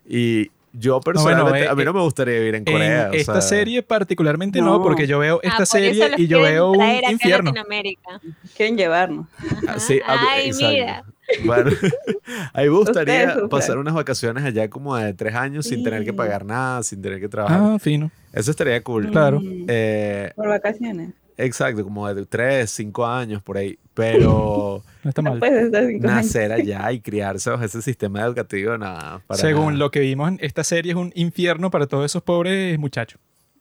Y 0.09 0.51
yo 0.79 1.01
personalmente, 1.01 1.65
eh, 1.65 1.69
a 1.69 1.75
mí 1.75 1.85
no 1.85 1.93
me 1.93 2.01
gustaría 2.01 2.39
vivir 2.39 2.55
en 2.57 2.65
Corea. 2.65 3.07
en 3.07 3.11
o 3.11 3.15
esta 3.15 3.33
sea, 3.41 3.41
serie 3.43 3.83
particularmente 3.83 4.61
no, 4.61 4.79
No. 4.79 4.83
porque 4.83 5.07
yo 5.07 5.19
veo 5.19 5.41
esta 5.43 5.65
serie 5.67 6.13
y 6.17 6.27
yo 6.27 6.43
veo 6.43 6.73
un 6.73 6.85
infierno. 7.11 7.51
Latinoamérica. 7.51 8.21
Quieren 8.57 8.77
llevarnos. 8.77 9.27
ah, 9.69 9.79
sí, 9.79 10.01
a 10.07 10.13
mí- 10.15 10.27
Ay, 10.31 10.47
exacto. 10.49 10.69
mira. 10.69 11.05
Bueno, 11.45 11.71
a 12.53 12.61
mí 12.63 12.69
me 12.69 12.77
gustaría 12.77 13.27
Ustedes 13.29 13.49
pasar 13.49 13.79
unas 13.79 13.95
vacaciones 13.95 14.45
allá 14.45 14.71
como 14.71 14.97
de 14.97 15.13
tres 15.13 15.35
años 15.35 15.67
sin 15.67 15.83
tener 15.83 16.05
que 16.05 16.13
pagar 16.13 16.45
nada, 16.45 16.83
sin 16.85 17.03
tener 17.03 17.21
que 17.21 17.29
trabajar. 17.29 17.61
Ah, 17.63 17.79
fino. 17.81 18.11
Eso 18.33 18.51
estaría 18.53 18.81
cool. 18.83 19.11
Claro. 19.11 19.41
Mm, 19.41 19.65
Eh, 19.69 20.33
por 20.37 20.49
vacaciones. 20.49 21.11
exacto, 21.37 21.83
como 21.83 22.13
de 22.15 22.25
tres, 22.27 22.71
cinco 22.71 23.05
años 23.07 23.43
por 23.43 23.57
ahí. 23.57 23.77
Pero 23.95 24.83
No 25.07 25.11
está 25.11 25.23
No 25.23 25.37
mal. 25.37 26.01
nacer 26.01 26.51
allá 26.51 26.91
y 26.91 27.01
criarse 27.01 27.49
bajo 27.49 27.63
ese 27.63 27.81
sistema 27.81 28.23
educativo, 28.23 28.77
nada. 28.77 29.23
para 29.27 29.41
Según 29.41 29.67
nada. 29.67 29.77
lo 29.79 29.91
que 29.93 30.01
vimos 30.01 30.29
en 30.31 30.39
esta 30.43 30.65
serie, 30.65 30.91
es 30.93 30.99
un 30.99 31.13
infierno 31.15 31.71
para 31.71 31.87
todos 31.87 32.05
esos 32.07 32.23
pobres 32.25 32.77
muchachos. 32.79 33.21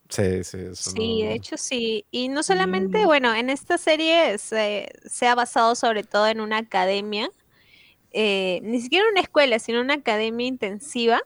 Sí, 0.10 0.44
sí, 0.44 0.58
eso 0.72 0.92
Sí, 0.92 1.22
no- 1.22 1.30
de 1.30 1.34
hecho 1.36 1.58
sí. 1.58 2.06
Y 2.10 2.30
no 2.30 2.42
solamente, 2.42 3.04
Mm. 3.04 3.06
bueno, 3.06 3.34
en 3.36 3.50
esta 3.52 3.78
serie 3.78 4.38
se, 4.40 4.90
se 5.06 5.28
ha 5.28 5.36
basado 5.36 5.76
sobre 5.76 6.04
todo 6.04 6.28
en 6.28 6.42
una 6.42 6.58
academia, 6.58 7.30
eh, 8.12 8.60
ni 8.64 8.82
siquiera 8.82 9.06
una 9.12 9.22
escuela, 9.22 9.60
sino 9.60 9.82
una 9.82 9.96
academia 9.96 10.48
intensiva. 10.48 11.22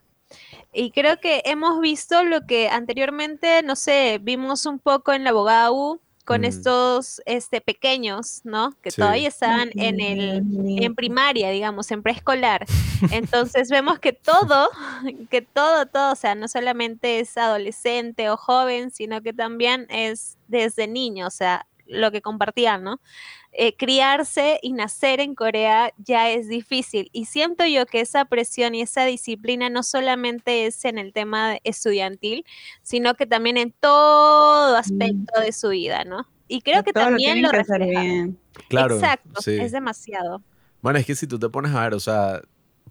Y 0.74 0.92
creo 0.92 1.20
que 1.20 1.42
hemos 1.46 1.80
visto 1.82 2.24
lo 2.24 2.46
que 2.46 2.68
anteriormente, 2.70 3.64
no 3.64 3.76
sé, 3.76 4.20
vimos 4.22 4.66
un 4.66 4.80
poco 4.80 5.14
en 5.14 5.24
la 5.24 5.32
Bogau 5.32 6.00
con 6.30 6.42
Mm. 6.42 6.46
estos 6.46 7.24
este, 7.26 7.60
pequeños, 7.60 8.42
¿no? 8.44 8.76
Que 8.84 8.92
Sí. 8.92 8.98
todavía 9.02 9.28
estaban 9.28 9.72
en 9.74 10.00
el, 10.00 10.44
en 10.84 10.94
primaria, 10.94 11.50
digamos, 11.50 11.90
en 11.90 12.04
preescolar. 12.04 12.68
Entonces 13.12 13.70
vemos 13.72 13.98
que 13.98 14.14
todo, 14.14 14.70
que 15.32 15.42
todo, 15.42 15.88
todo, 15.88 16.12
o 16.14 16.16
sea, 16.16 16.36
no 16.36 16.48
solamente 16.48 17.20
es 17.20 17.36
adolescente 17.36 18.30
o 18.30 18.38
joven, 18.38 18.92
sino 18.92 19.24
que 19.24 19.34
también 19.34 19.88
es 19.90 20.38
desde 20.48 20.88
niño, 20.88 21.26
o 21.26 21.32
sea, 21.32 21.66
lo 21.88 22.12
que 22.12 22.22
compartían, 22.22 22.84
¿no? 22.84 23.02
Eh, 23.52 23.76
criarse 23.76 24.60
y 24.62 24.74
nacer 24.74 25.20
en 25.20 25.34
Corea 25.34 25.92
ya 25.98 26.30
es 26.30 26.48
difícil. 26.48 27.10
Y 27.14 27.26
siento 27.26 27.66
yo 27.66 27.88
que 27.88 28.00
esa 28.00 28.26
presión 28.26 28.76
y 28.76 28.82
esa 28.82 29.06
disciplina 29.06 29.70
no 29.70 29.82
solamente 29.82 30.68
es 30.68 30.86
en 30.86 31.00
el 31.00 31.14
tema 31.14 31.58
estudiantil, 31.64 32.46
sino 32.84 33.16
que 33.16 33.26
también 33.26 33.58
en 33.58 33.74
todo 33.80 34.76
aspecto 34.78 35.42
de 35.42 35.52
su 35.52 35.70
vida, 35.70 36.04
¿no? 36.04 36.28
Y 36.48 36.62
creo 36.62 36.84
que 36.84 36.94
también 36.94 37.42
lo 37.42 37.50
hacer 37.50 37.80
refleja. 37.80 38.02
bien. 38.02 38.40
Claro. 38.68 38.96
Exacto, 38.96 39.42
sí. 39.42 39.58
es 39.60 39.72
demasiado. 39.72 40.44
Bueno, 40.82 41.00
es 41.00 41.06
que 41.06 41.16
si 41.16 41.28
tú 41.28 41.40
te 41.40 41.50
pones 41.50 41.74
a 41.74 41.84
ver, 41.84 41.94
o 41.96 42.00
sea, 42.00 42.42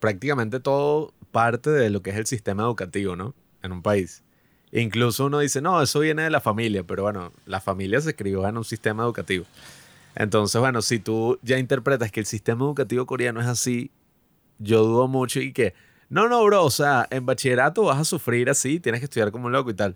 prácticamente 0.01 0.61
todo 0.61 1.13
parte 1.31 1.71
de 1.71 1.91
lo 1.91 2.03
que 2.03 2.11
es 2.11 2.17
el 2.17 2.27
sistema 2.27 2.65
educativo, 2.65 3.17
¿no? 3.17 3.35
En 3.63 3.73
un 3.73 3.83
país. 3.83 4.25
Incluso 4.73 5.27
uno 5.27 5.39
dice, 5.39 5.61
no, 5.61 5.81
eso 5.81 6.01
viene 6.01 6.23
de 6.23 6.31
la 6.31 6.41
familia, 6.41 6.85
pero 6.85 7.05
bueno, 7.05 7.33
la 7.47 7.61
familia 7.61 8.01
se 8.01 8.15
crió 8.15 8.47
en 8.47 8.59
un 8.59 8.65
sistema 8.65 9.03
educativo. 9.03 9.47
Entonces, 10.19 10.61
bueno, 10.61 10.83
si 10.83 10.99
tú 10.99 11.39
ya 11.43 11.59
interpretas 11.59 12.11
que 12.11 12.21
el 12.21 12.27
sistema 12.27 12.65
educativo 12.65 13.07
coreano 13.07 13.41
es 13.41 13.47
así, 13.47 13.91
yo 14.59 14.83
dudo 14.85 15.07
mucho 15.09 15.41
y 15.41 15.53
que, 15.53 15.75
no, 16.11 16.29
no, 16.29 16.45
bro, 16.45 16.65
o 16.65 16.71
sea, 16.71 17.07
en 17.11 17.25
bachillerato 17.25 17.85
vas 17.85 17.99
a 18.01 18.05
sufrir 18.05 18.51
así, 18.51 18.81
tienes 18.81 19.01
que 19.01 19.05
estudiar 19.05 19.31
como 19.31 19.47
un 19.47 19.53
loco 19.53 19.71
y 19.71 19.75
tal. 19.75 19.95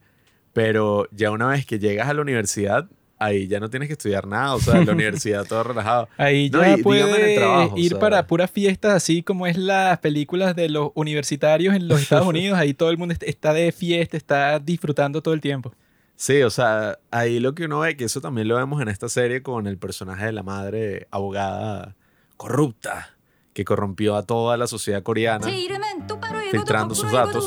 Pero 0.53 1.09
ya 1.11 1.31
una 1.31 1.49
vez 1.49 1.67
que 1.67 1.79
llegas 1.79 2.09
a 2.09 2.15
la 2.15 2.23
universidad, 2.23 2.89
ahí 3.19 3.49
ya 3.49 3.59
no 3.59 3.71
tienes 3.71 3.89
que 3.89 3.95
estudiar 3.95 4.27
nada, 4.27 4.55
o 4.55 4.61
sea, 4.61 4.79
en 4.81 4.87
la 4.87 4.93
universidad 4.93 5.45
todo 5.47 5.63
relajado. 5.65 6.09
Ahí 6.19 6.51
No, 6.51 6.61
ya 6.61 6.75
y 6.75 6.83
dígame 6.83 7.01
en 7.01 7.17
el 7.17 7.21
puede 7.23 7.35
trabajo, 7.37 7.75
o 7.75 7.79
ir 7.79 7.91
sea. 7.91 7.99
para 7.99 8.27
puras 8.27 8.51
fiestas, 8.51 8.93
así 8.95 9.23
como 9.23 9.47
es 9.47 9.57
las 9.57 9.99
películas 10.01 10.55
de 10.55 10.69
los 10.69 10.91
universitarios 10.95 11.75
en 11.75 11.89
los 11.89 12.01
Estados 12.03 12.27
Unidos. 12.27 12.59
Ahí 12.59 12.75
todo 12.75 12.91
el 12.91 12.99
mundo 12.99 13.13
est- 13.13 13.23
está 13.25 13.53
de 13.53 13.73
fiesta, 13.73 14.17
está 14.17 14.59
disfrutando 14.61 15.21
todo 15.23 15.35
el 15.35 15.41
tiempo. 15.41 15.73
Sí, 16.23 16.41
o 16.43 16.51
sea, 16.51 17.01
ahí 17.11 17.41
lo 17.41 17.53
que 17.53 17.65
uno 17.65 17.81
ve, 17.81 17.97
que 17.97 18.05
eso 18.05 18.21
también 18.21 18.47
lo 18.47 18.55
vemos 18.55 18.81
en 18.81 18.87
esta 18.87 19.09
serie 19.09 19.43
con 19.43 19.67
el 19.67 19.77
personaje 19.77 20.27
de 20.27 20.31
la 20.31 20.45
madre 20.45 21.09
abogada 21.11 21.97
corrupta 22.37 23.17
que 23.53 23.65
corrompió 23.65 24.15
a 24.15 24.23
toda 24.23 24.57
la 24.57 24.69
sociedad 24.69 25.03
coreana 25.03 25.49
filtrando 26.53 26.95
sus 26.95 27.11
datos. 27.11 27.45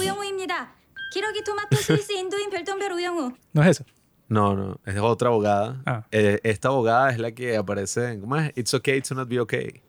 No 3.53 3.63
es 3.63 3.69
eso. 3.69 3.85
No, 4.27 4.57
no, 4.57 4.77
es 4.85 4.97
otra 4.97 5.29
abogada. 5.29 5.81
Ah. 5.85 6.05
Eh, 6.11 6.41
esta 6.43 6.67
abogada 6.67 7.11
es 7.11 7.17
la 7.17 7.31
que 7.31 7.55
aparece 7.55 8.11
en. 8.11 8.19
¿Cómo 8.19 8.35
es? 8.35 8.51
It's 8.57 8.73
okay 8.73 8.99
to 8.99 9.15
not 9.15 9.29
be 9.29 9.39
okay. 9.39 9.83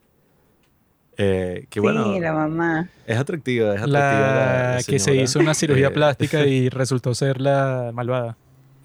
Eh, 1.16 1.66
que 1.70 1.80
bueno. 1.80 2.14
Sí, 2.14 2.20
la 2.20 2.32
mamá. 2.32 2.88
Es 3.04 3.18
atractiva, 3.18 3.74
es 3.74 3.82
atractiva. 3.82 3.98
La, 3.98 4.74
la 4.76 4.82
que 4.84 5.00
se 5.00 5.16
hizo 5.16 5.40
una 5.40 5.54
cirugía 5.54 5.88
eh. 5.88 5.90
plástica 5.90 6.46
y 6.46 6.68
resultó 6.68 7.16
ser 7.16 7.40
la 7.40 7.90
malvada. 7.92 8.36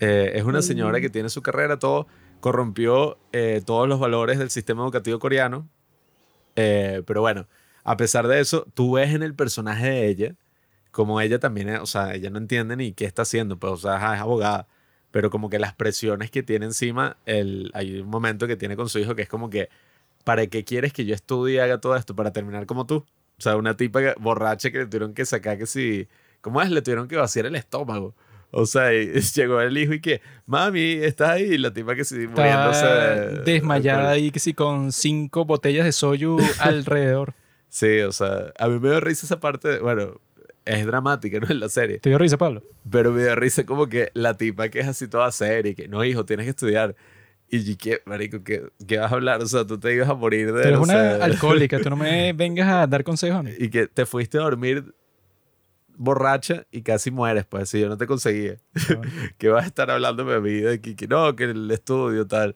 Eh, 0.01 0.31
es 0.35 0.43
una 0.43 0.63
señora 0.63 0.99
que 0.99 1.11
tiene 1.11 1.29
su 1.29 1.43
carrera, 1.43 1.77
todo, 1.77 2.07
corrompió 2.39 3.19
eh, 3.31 3.61
todos 3.63 3.87
los 3.87 3.99
valores 3.99 4.39
del 4.39 4.49
sistema 4.49 4.81
educativo 4.81 5.19
coreano. 5.19 5.69
Eh, 6.55 7.03
pero 7.05 7.21
bueno, 7.21 7.47
a 7.83 7.97
pesar 7.97 8.27
de 8.27 8.39
eso, 8.39 8.65
tú 8.73 8.93
ves 8.93 9.13
en 9.13 9.21
el 9.21 9.35
personaje 9.35 9.89
de 9.89 10.07
ella, 10.07 10.35
como 10.91 11.21
ella 11.21 11.39
también, 11.39 11.69
o 11.77 11.85
sea, 11.85 12.15
ella 12.15 12.31
no 12.31 12.39
entiende 12.39 12.75
ni 12.75 12.93
qué 12.93 13.05
está 13.05 13.21
haciendo, 13.21 13.57
pues, 13.57 13.73
o 13.73 13.77
sea, 13.77 14.15
es 14.15 14.21
abogada, 14.21 14.67
pero 15.11 15.29
como 15.29 15.49
que 15.51 15.59
las 15.59 15.75
presiones 15.75 16.31
que 16.31 16.41
tiene 16.41 16.65
encima, 16.65 17.17
el, 17.27 17.69
hay 17.75 17.99
un 17.99 18.09
momento 18.09 18.47
que 18.47 18.57
tiene 18.57 18.75
con 18.75 18.89
su 18.89 18.97
hijo 18.99 19.13
que 19.15 19.21
es 19.21 19.29
como 19.29 19.51
que, 19.51 19.69
¿para 20.23 20.47
qué 20.47 20.63
quieres 20.63 20.93
que 20.93 21.05
yo 21.05 21.13
estudie 21.13 21.55
y 21.55 21.59
haga 21.59 21.79
todo 21.79 21.95
esto? 21.95 22.15
Para 22.15 22.31
terminar 22.33 22.65
como 22.65 22.87
tú. 22.87 23.05
O 23.37 23.41
sea, 23.41 23.55
una 23.55 23.77
tipa 23.77 24.01
borracha 24.19 24.71
que 24.71 24.79
le 24.79 24.85
tuvieron 24.87 25.13
que 25.13 25.25
sacar 25.25 25.57
que 25.57 25.67
si, 25.67 26.07
¿cómo 26.41 26.61
es? 26.61 26.69
Le 26.71 26.81
tuvieron 26.81 27.07
que 27.07 27.17
vaciar 27.17 27.45
el 27.45 27.55
estómago. 27.55 28.15
O 28.51 28.65
sea, 28.65 28.93
y 28.93 29.07
llegó 29.35 29.61
el 29.61 29.77
hijo 29.77 29.93
y 29.93 30.01
que, 30.01 30.21
mami, 30.45 30.93
¿estás 30.93 31.29
ahí? 31.31 31.43
Y 31.53 31.57
la 31.57 31.71
tipa 31.73 31.95
que 31.95 32.03
sí, 32.03 32.15
muriéndose. 32.27 32.85
Está 32.85 33.15
de- 33.15 33.41
desmayada 33.43 34.09
de- 34.09 34.13
ahí 34.15 34.31
que 34.31 34.39
sí 34.39 34.53
con 34.53 34.91
cinco 34.91 35.45
botellas 35.45 35.85
de 35.85 35.91
soyu 35.91 36.37
alrededor. 36.59 37.33
Sí, 37.69 37.99
o 38.01 38.11
sea, 38.11 38.51
a 38.59 38.67
mí 38.67 38.79
me 38.79 38.89
dio 38.89 38.99
risa 38.99 39.25
esa 39.25 39.39
parte, 39.39 39.79
bueno, 39.79 40.19
es 40.65 40.85
dramática, 40.85 41.39
¿no? 41.39 41.47
En 41.49 41.59
la 41.59 41.69
serie. 41.69 41.99
¿Te 41.99 42.09
dio 42.09 42.17
risa, 42.17 42.37
Pablo? 42.37 42.61
Pero 42.89 43.11
me 43.11 43.23
dio 43.23 43.35
risa 43.35 43.65
como 43.65 43.87
que 43.87 44.11
la 44.13 44.35
tipa 44.35 44.67
que 44.69 44.79
es 44.81 44.87
así 44.87 45.07
toda 45.07 45.31
seria 45.31 45.71
y 45.71 45.75
que, 45.75 45.87
no, 45.87 46.03
hijo, 46.03 46.25
tienes 46.25 46.45
que 46.45 46.49
estudiar. 46.51 46.95
Y 47.53 47.75
¿qué, 47.75 47.99
marico, 48.05 48.43
qué, 48.45 48.63
qué 48.87 48.97
vas 48.97 49.11
a 49.11 49.15
hablar? 49.15 49.41
O 49.41 49.45
sea, 49.45 49.65
tú 49.65 49.77
te 49.77 49.93
ibas 49.93 50.07
a 50.07 50.13
morir 50.13 50.53
de... 50.53 50.61
Tú 50.61 50.67
eres 50.69 50.73
no 50.77 50.83
una 50.83 51.15
sé, 51.17 51.21
alcohólica, 51.23 51.79
tú 51.81 51.89
no 51.89 51.97
me 51.97 52.31
vengas 52.31 52.67
a 52.69 52.87
dar 52.87 53.03
consejos 53.03 53.39
a 53.39 53.43
mí. 53.43 53.51
Y 53.57 53.69
que 53.69 53.87
te 53.87 54.05
fuiste 54.05 54.37
a 54.37 54.41
dormir 54.41 54.93
borracha 56.01 56.65
y 56.71 56.81
casi 56.81 57.11
mueres, 57.11 57.45
pues, 57.45 57.69
si 57.69 57.79
yo 57.79 57.87
no 57.87 57.97
te 57.97 58.07
conseguía. 58.07 58.57
que 59.37 59.49
vas 59.49 59.63
a 59.63 59.67
estar 59.67 59.91
hablando 59.91 60.23
de 60.23 60.41
mi 60.41 60.49
vida, 60.49 60.77
que, 60.79 60.95
que 60.95 61.07
no, 61.07 61.35
que 61.35 61.45
el 61.45 61.69
estudio, 61.69 62.25
tal. 62.25 62.55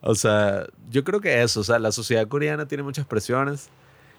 O 0.00 0.14
sea, 0.14 0.66
yo 0.88 1.02
creo 1.02 1.20
que 1.20 1.42
eso, 1.42 1.60
o 1.60 1.64
sea, 1.64 1.78
la 1.78 1.90
sociedad 1.90 2.26
coreana 2.28 2.66
tiene 2.68 2.84
muchas 2.84 3.06
presiones. 3.06 3.70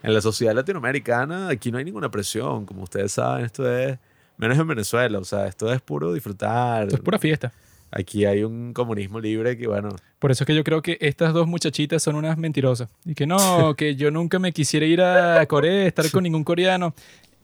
En 0.04 0.14
la 0.14 0.22
sociedad 0.22 0.54
latinoamericana, 0.54 1.50
aquí 1.50 1.72
no 1.72 1.78
hay 1.80 1.86
ninguna 1.86 2.12
presión, 2.12 2.66
como 2.66 2.84
ustedes 2.84 3.14
saben, 3.14 3.46
esto 3.46 3.70
es, 3.72 3.98
menos 4.38 4.58
en 4.58 4.68
Venezuela, 4.68 5.18
o 5.18 5.24
sea, 5.24 5.48
esto 5.48 5.72
es 5.74 5.82
puro 5.82 6.14
disfrutar. 6.14 6.84
Esto 6.84 6.98
es 6.98 7.02
pura 7.02 7.18
fiesta. 7.18 7.52
Aquí 7.90 8.26
hay 8.26 8.44
un 8.44 8.74
comunismo 8.74 9.20
libre 9.20 9.58
que, 9.58 9.66
bueno, 9.66 9.90
Por 10.20 10.32
eso 10.32 10.44
es 10.44 10.46
que 10.46 10.54
yo 10.54 10.64
creo 10.64 10.82
que 10.82 10.98
estas 11.00 11.34
dos 11.34 11.48
muchachitas 11.48 12.04
son 12.04 12.16
unas 12.16 12.38
mentirosas. 12.38 12.90
Y 13.06 13.16
que 13.16 13.26
no, 13.26 13.76
que 13.78 13.96
yo 13.96 14.12
nunca 14.12 14.40
me 14.40 14.52
quisiera 14.52 14.86
ir 14.86 15.02
a 15.02 15.46
Corea, 15.46 15.88
estar 15.88 16.10
con 16.12 16.24
ningún 16.24 16.44
coreano. 16.44 16.94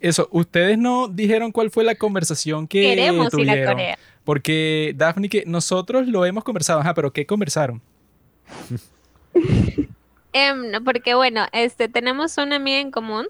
Eso, 0.03 0.27
ustedes 0.31 0.77
no 0.77 1.07
dijeron 1.07 1.51
cuál 1.51 1.71
fue 1.71 1.83
la 1.83 1.95
conversación 1.95 2.67
que 2.67 2.81
Queremos 2.81 3.25
ir 3.27 3.31
tuvieron. 3.31 3.67
a 3.69 3.71
Corea. 3.71 3.97
Porque, 4.25 4.93
Daphne, 4.97 5.29
que 5.29 5.43
nosotros 5.47 6.07
lo 6.07 6.25
hemos 6.25 6.43
conversado, 6.43 6.79
ajá, 6.81 6.93
pero 6.93 7.11
¿qué 7.11 7.25
conversaron? 7.25 7.81
Em, 10.35 10.71
no, 10.71 10.83
porque 10.83 11.13
bueno, 11.13 11.45
este 11.51 11.87
tenemos 11.89 12.37
una 12.37 12.55
amiga 12.55 12.79
en 12.79 12.89
común 12.91 13.27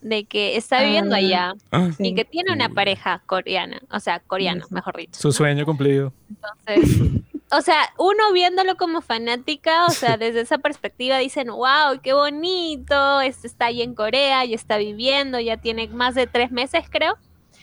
de 0.00 0.24
que 0.24 0.56
está 0.56 0.82
viviendo 0.82 1.14
Ah. 1.14 1.18
allá 1.18 1.54
Sí. 1.96 2.08
y 2.08 2.14
que 2.14 2.24
tiene 2.24 2.52
una 2.52 2.68
pareja 2.68 3.22
coreana, 3.26 3.80
o 3.90 3.98
sea, 3.98 4.20
coreana, 4.20 4.64
Sí. 4.68 4.74
mejor 4.74 4.96
dicho. 4.96 5.18
Su 5.20 5.32
sueño 5.32 5.64
cumplido. 5.64 6.12
Entonces, 6.30 7.10
o 7.52 7.60
sea, 7.62 7.92
uno 7.98 8.32
viéndolo 8.32 8.76
como 8.76 9.00
fanática, 9.02 9.86
o 9.86 9.90
sea, 9.90 10.16
desde 10.18 10.40
esa 10.40 10.58
perspectiva 10.58 11.18
dicen, 11.18 11.48
wow, 11.48 12.00
qué 12.02 12.12
bonito, 12.12 13.20
este 13.20 13.46
está 13.46 13.66
ahí 13.66 13.82
en 13.82 13.94
Corea, 13.94 14.44
ya 14.44 14.54
está 14.54 14.78
viviendo, 14.78 15.38
ya 15.40 15.56
tiene 15.58 15.88
más 15.88 16.14
de 16.14 16.26
tres 16.26 16.50
meses, 16.50 16.84
creo, 16.90 17.16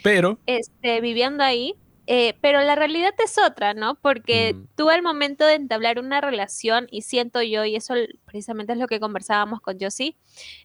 Pero, 0.04 0.39
este, 0.46 1.02
viviendo 1.02 1.43
ahí. 1.43 1.76
Eh, 2.06 2.34
pero 2.41 2.60
la 2.62 2.76
realidad 2.76 3.13
es 3.24 3.38
otra, 3.38 3.74
¿no? 3.74 3.96
Porque 3.96 4.54
Mm. 4.56 4.67
tú 4.76 4.89
al 4.89 5.02
momento 5.02 5.46
de 5.46 5.54
entablar 5.54 6.00
una 6.00 6.19
relación, 6.19 6.88
y 6.91 7.04
siento 7.04 7.41
yo, 7.41 7.63
y 7.63 7.78
eso 7.78 7.93
precisamente 8.26 8.74
es 8.74 8.80
lo 8.80 8.88
que 8.88 9.00
conversábamos 9.00 9.62
con 9.62 9.78
Josie, 9.80 10.17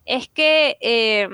es 0.04 0.28
que 0.28 0.76
eh, 0.81 1.28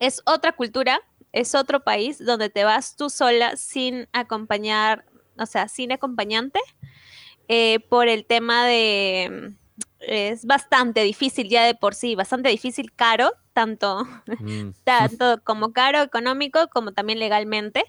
es 0.00 0.22
otra 0.26 0.50
cultura, 0.52 1.00
es 1.30 1.54
otro 1.54 1.84
país 1.84 2.18
donde 2.24 2.50
te 2.50 2.64
vas 2.64 2.96
tú 2.96 3.10
sola 3.10 3.54
sin 3.56 4.08
acompañar, 4.12 5.04
o 5.38 5.46
sea, 5.46 5.68
sin 5.68 5.92
acompañante, 5.92 6.58
eh, 7.48 7.80
por 7.88 8.08
el 8.08 8.24
tema 8.24 8.66
de... 8.66 9.54
mm, 9.58 9.62
Es 10.00 10.44
bastante 10.46 11.02
difícil 11.02 11.48
ya 11.48 11.64
de 11.64 11.74
por 11.74 11.94
sí, 11.94 12.14
bastante 12.16 12.48
difícil, 12.48 12.92
caro, 12.92 13.32
tanto 13.52 14.04
mm, 14.40 14.70
tanto 14.84 15.40
como 15.44 15.72
caro, 15.72 16.02
económico, 16.02 16.68
como 16.68 16.92
también 16.92 17.18
legalmente. 17.18 17.84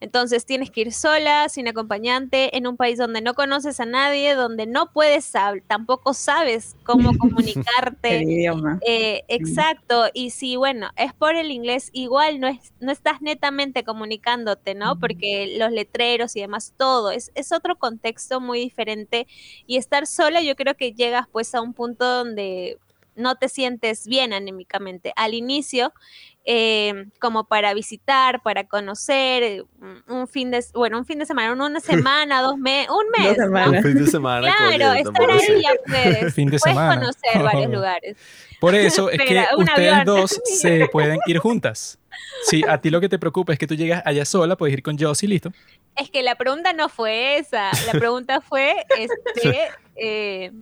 Entonces 0.00 0.46
tienes 0.46 0.70
que 0.70 0.82
ir 0.82 0.92
sola, 0.92 1.48
sin 1.48 1.68
acompañante, 1.68 2.56
en 2.56 2.66
un 2.66 2.76
país 2.76 2.98
donde 2.98 3.20
no 3.20 3.34
conoces 3.34 3.80
a 3.80 3.86
nadie, 3.86 4.34
donde 4.34 4.66
no 4.66 4.92
puedes, 4.92 5.32
tampoco 5.66 6.14
sabes 6.14 6.76
cómo 6.84 7.10
comunicarte. 7.18 8.18
El 8.18 8.30
idioma. 8.30 8.78
Eh, 8.86 9.24
exacto, 9.28 10.06
y 10.14 10.30
si 10.30 10.56
bueno, 10.56 10.90
es 10.96 11.12
por 11.12 11.36
el 11.36 11.50
inglés, 11.50 11.90
igual 11.92 12.40
no, 12.40 12.48
es, 12.48 12.72
no 12.80 12.92
estás 12.92 13.20
netamente 13.20 13.84
comunicándote, 13.84 14.74
¿no? 14.74 14.98
Porque 14.98 15.56
los 15.58 15.72
letreros 15.72 16.36
y 16.36 16.40
demás, 16.40 16.74
todo, 16.76 17.10
es, 17.10 17.32
es 17.34 17.52
otro 17.52 17.76
contexto 17.76 18.40
muy 18.40 18.60
diferente 18.60 19.26
y 19.66 19.76
estar 19.76 20.06
sola 20.06 20.40
yo 20.42 20.54
creo 20.56 20.74
que 20.74 20.92
llegas 20.92 21.26
pues 21.30 21.54
a 21.54 21.60
un 21.60 21.74
punto 21.74 22.04
donde 22.04 22.78
no 23.18 23.36
te 23.36 23.48
sientes 23.48 24.06
bien 24.06 24.32
anímicamente. 24.32 25.12
Al 25.16 25.34
inicio, 25.34 25.92
eh, 26.44 27.04
como 27.20 27.44
para 27.44 27.74
visitar, 27.74 28.42
para 28.42 28.64
conocer, 28.66 29.42
eh, 29.42 29.64
un- 30.08 30.26
fin 30.28 30.50
de, 30.50 30.64
bueno, 30.72 30.98
un 30.98 31.04
fin 31.04 31.18
de 31.18 31.26
semana, 31.26 31.52
una 31.52 31.80
semana, 32.26 32.40
dos 32.40 32.56
meses, 32.56 32.88
un 32.90 33.04
mes. 33.22 33.36
Dos 33.36 33.50
¿no? 33.50 33.70
Un 33.70 33.82
fin 33.82 33.94
de 34.04 34.10
semana. 34.10 34.54
Claro, 34.56 34.92
estar 34.94 35.30
ahí 35.30 35.62
ya 35.62 35.70
puedes. 35.86 36.34
Fin 36.34 36.46
de 36.48 36.58
puedes 36.58 36.62
semana. 36.62 36.94
conocer 37.00 37.42
varios 37.42 37.70
lugares. 37.74 38.16
por 38.60 38.74
eso 38.74 39.10
es 39.10 39.18
que 39.18 39.24
Espera, 39.24 39.48
ustedes 39.58 39.92
avión. 39.92 40.04
dos 40.06 40.40
se 40.44 40.88
pueden 40.90 41.18
ir 41.26 41.38
juntas. 41.38 41.98
Si 42.44 42.64
a 42.66 42.80
ti 42.80 42.90
lo 42.90 43.00
que 43.00 43.08
te 43.08 43.18
preocupa 43.18 43.52
es 43.52 43.58
que 43.58 43.66
tú 43.66 43.74
llegas 43.74 44.02
allá 44.06 44.24
sola, 44.24 44.56
puedes 44.56 44.72
ir 44.72 44.82
con 44.82 44.98
Josie, 44.98 45.28
listo. 45.28 45.52
Es 45.96 46.10
que 46.10 46.22
la 46.22 46.34
pregunta 46.36 46.72
no 46.72 46.88
fue 46.88 47.38
esa. 47.38 47.70
La 47.86 47.92
pregunta 47.92 48.40
fue 48.40 48.74
este, 48.98 49.58
eh, 49.96 50.52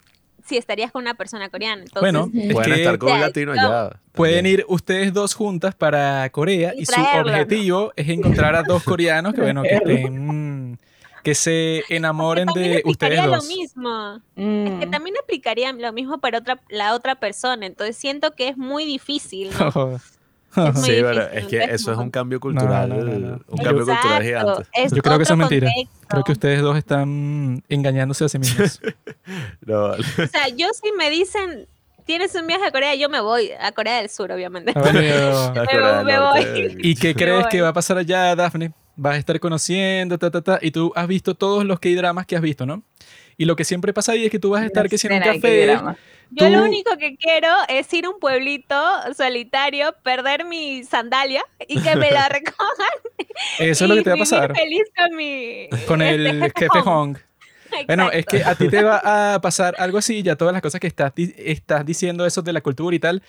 si 0.47 0.57
estarías 0.57 0.93
con 0.93 1.03
una 1.03 1.15
persona 1.15 1.49
coreana. 1.49 1.83
Entonces, 1.83 2.01
Bueno, 2.01 2.31
es 2.35 2.53
Pueden 2.55 2.73
que 2.73 2.79
estar 2.83 2.99
con 2.99 3.13
un 3.13 3.21
latino 3.21 3.55
no. 3.55 3.61
allá. 3.61 4.01
pueden 4.13 4.37
también. 4.37 4.61
ir 4.61 4.65
ustedes 4.69 5.13
dos 5.13 5.35
juntas 5.35 5.75
para 5.75 6.29
Corea 6.31 6.73
y, 6.77 6.83
Y 6.83 6.87
su 6.87 6.93
traerlo, 6.93 7.25
¿no? 7.25 7.31
objetivo 7.33 7.93
es 7.97 8.09
encontrar 8.09 8.55
a 8.57 8.63
dos 8.63 8.83
coreanos 8.85 9.35
que, 9.35 9.41
bueno, 9.43 9.63
que 9.63 9.75
estén, 9.75 10.79
que 11.23 11.35
se 11.35 11.83
enamoren 11.89 12.47
de 12.55 12.83
ustedes 12.85 13.25
dos. 13.25 13.37
lo 13.37 13.43
mismo. 13.43 14.21
Mm. 14.37 14.79
Que 14.81 14.87
también 14.87 15.17
aplicaría 15.23 15.73
lo 15.73 15.93
mismo 15.93 16.19
para 16.19 16.39
otra, 16.39 16.61
la 16.69 16.95
otra 16.95 17.17
persona. 17.17 17.67
Entonces 17.67 17.97
siento 17.97 18.31
que 18.33 18.49
es 18.49 18.57
muy 18.57 18.85
difícil. 18.85 19.51
¿no? 19.59 20.01
Sí, 20.77 20.93
pero 21.03 21.23
es 21.31 21.47
que 21.47 21.59
es 21.65 21.71
eso 21.81 21.93
es 21.93 21.99
un 21.99 22.11
cambio 22.11 22.41
cultural. 22.41 22.89
no, 22.89 22.97
no, 22.97 23.19
no. 23.19 23.41
Un 23.49 23.59
cambio 23.59 23.85
cultural 23.85 24.23
Exacto, 24.23 24.23
gigante. 24.23 24.69
es 24.75 24.93
Yo 24.93 25.03
creo 25.03 25.17
que 25.19 25.23
eso 25.25 25.33
es 25.35 25.39
mentira. 25.39 25.69
contexto. 25.75 26.07
Creo 26.09 26.25
que 26.25 26.33
ustedes 26.33 26.61
dos 26.63 26.77
están 26.77 27.63
engañándose 27.69 28.25
a 28.25 28.29
sí 28.29 28.39
mismos. 28.39 28.81
No, 29.67 29.89
vale. 29.89 30.03
O 30.03 30.27
sea, 30.29 30.49
yo 30.57 30.69
si 30.73 30.93
me 30.93 31.11
dicen, 31.11 31.67
tienes 32.05 32.35
un 32.37 32.47
viaje 32.47 32.65
a 32.65 32.71
Corea, 32.71 32.95
yo 32.95 33.09
me 33.09 33.21
voy 33.21 33.51
a 33.61 33.73
Corea 33.73 33.97
del 33.97 34.09
Sur, 34.09 34.31
obviamente. 34.33 34.73
Ah, 34.75 34.81
bueno, 34.81 35.01
yo- 35.03 35.53
La 35.55 35.65
Corea 35.67 35.97
del 35.97 36.07
me 36.07 36.13
Norte. 36.15 36.69
voy. 36.75 36.77
¿Y 36.83 36.95
qué 36.95 37.15
crees 37.17 37.41
voy. 37.43 37.49
que 37.51 37.61
va 37.61 37.69
a 37.69 37.73
pasar 37.73 37.99
allá, 37.99 38.35
Daphne? 38.37 38.73
Vas 38.99 39.15
a 39.17 39.19
estar 39.19 39.39
conociendo, 39.41 40.17
ta, 40.19 40.31
ta, 40.31 40.41
ta, 40.41 40.59
y 40.63 40.71
tú 40.71 40.91
has 40.97 41.07
visto 41.07 41.35
todos 41.35 41.65
los 41.65 41.79
K-dramas 41.81 42.25
que 42.25 42.35
has 42.37 42.41
visto, 42.43 42.65
¿no? 42.65 42.83
Y 43.39 43.45
lo 43.45 43.57
que 43.57 43.65
siempre 43.65 43.93
pasa 43.93 44.13
ahí 44.13 44.25
es 44.25 44.31
que 44.31 44.39
tú 44.39 44.51
vas 44.51 44.63
a 44.63 44.67
estar 44.67 44.89
que 44.89 44.99
si 44.99 45.07
en 45.07 45.15
un 45.15 45.21
café. 45.21 45.79
Yo 46.31 46.49
lo 46.49 46.65
único 46.65 46.97
que 46.97 47.17
quiero 47.17 47.49
es 47.69 47.93
ir 47.93 48.07
a 48.07 48.11
un 48.11 48.19
pueblito 48.19 48.75
solitario, 49.17 49.95
perder 50.03 50.45
mi 50.45 50.83
sandalia 50.83 51.45
y 51.69 51.81
que 51.81 51.95
me 51.97 52.11
la 52.11 52.29
recojan. 52.31 52.89
eso 53.59 53.85
es 53.85 53.89
lo 53.89 53.95
que 53.95 54.03
te 54.03 54.11
va 54.11 54.17
a 54.17 54.19
pasar 54.19 54.57
feliz 54.57 54.83
con 54.97 55.17
mi 55.17 55.69
con 55.87 56.03
el 56.03 56.43
este, 56.43 56.61
jefe 56.61 56.81
Hong. 56.81 57.17
Bueno, 57.87 58.11
es 58.11 58.27
que 58.27 58.43
a 58.43 58.55
ti 58.55 58.69
te 58.69 58.83
va 58.83 59.35
a 59.35 59.41
pasar 59.41 59.75
algo 59.79 59.99
así, 59.99 60.23
ya 60.23 60.37
todas 60.37 60.53
las 60.53 60.63
cosas 60.63 60.81
que 60.81 60.87
estás, 60.87 61.13
estás 61.17 61.85
diciendo, 61.85 62.25
eso 62.25 62.43
de 62.43 62.53
la 62.53 62.61
cultura 62.61 62.95
y 62.97 62.99
tal, 62.99 63.23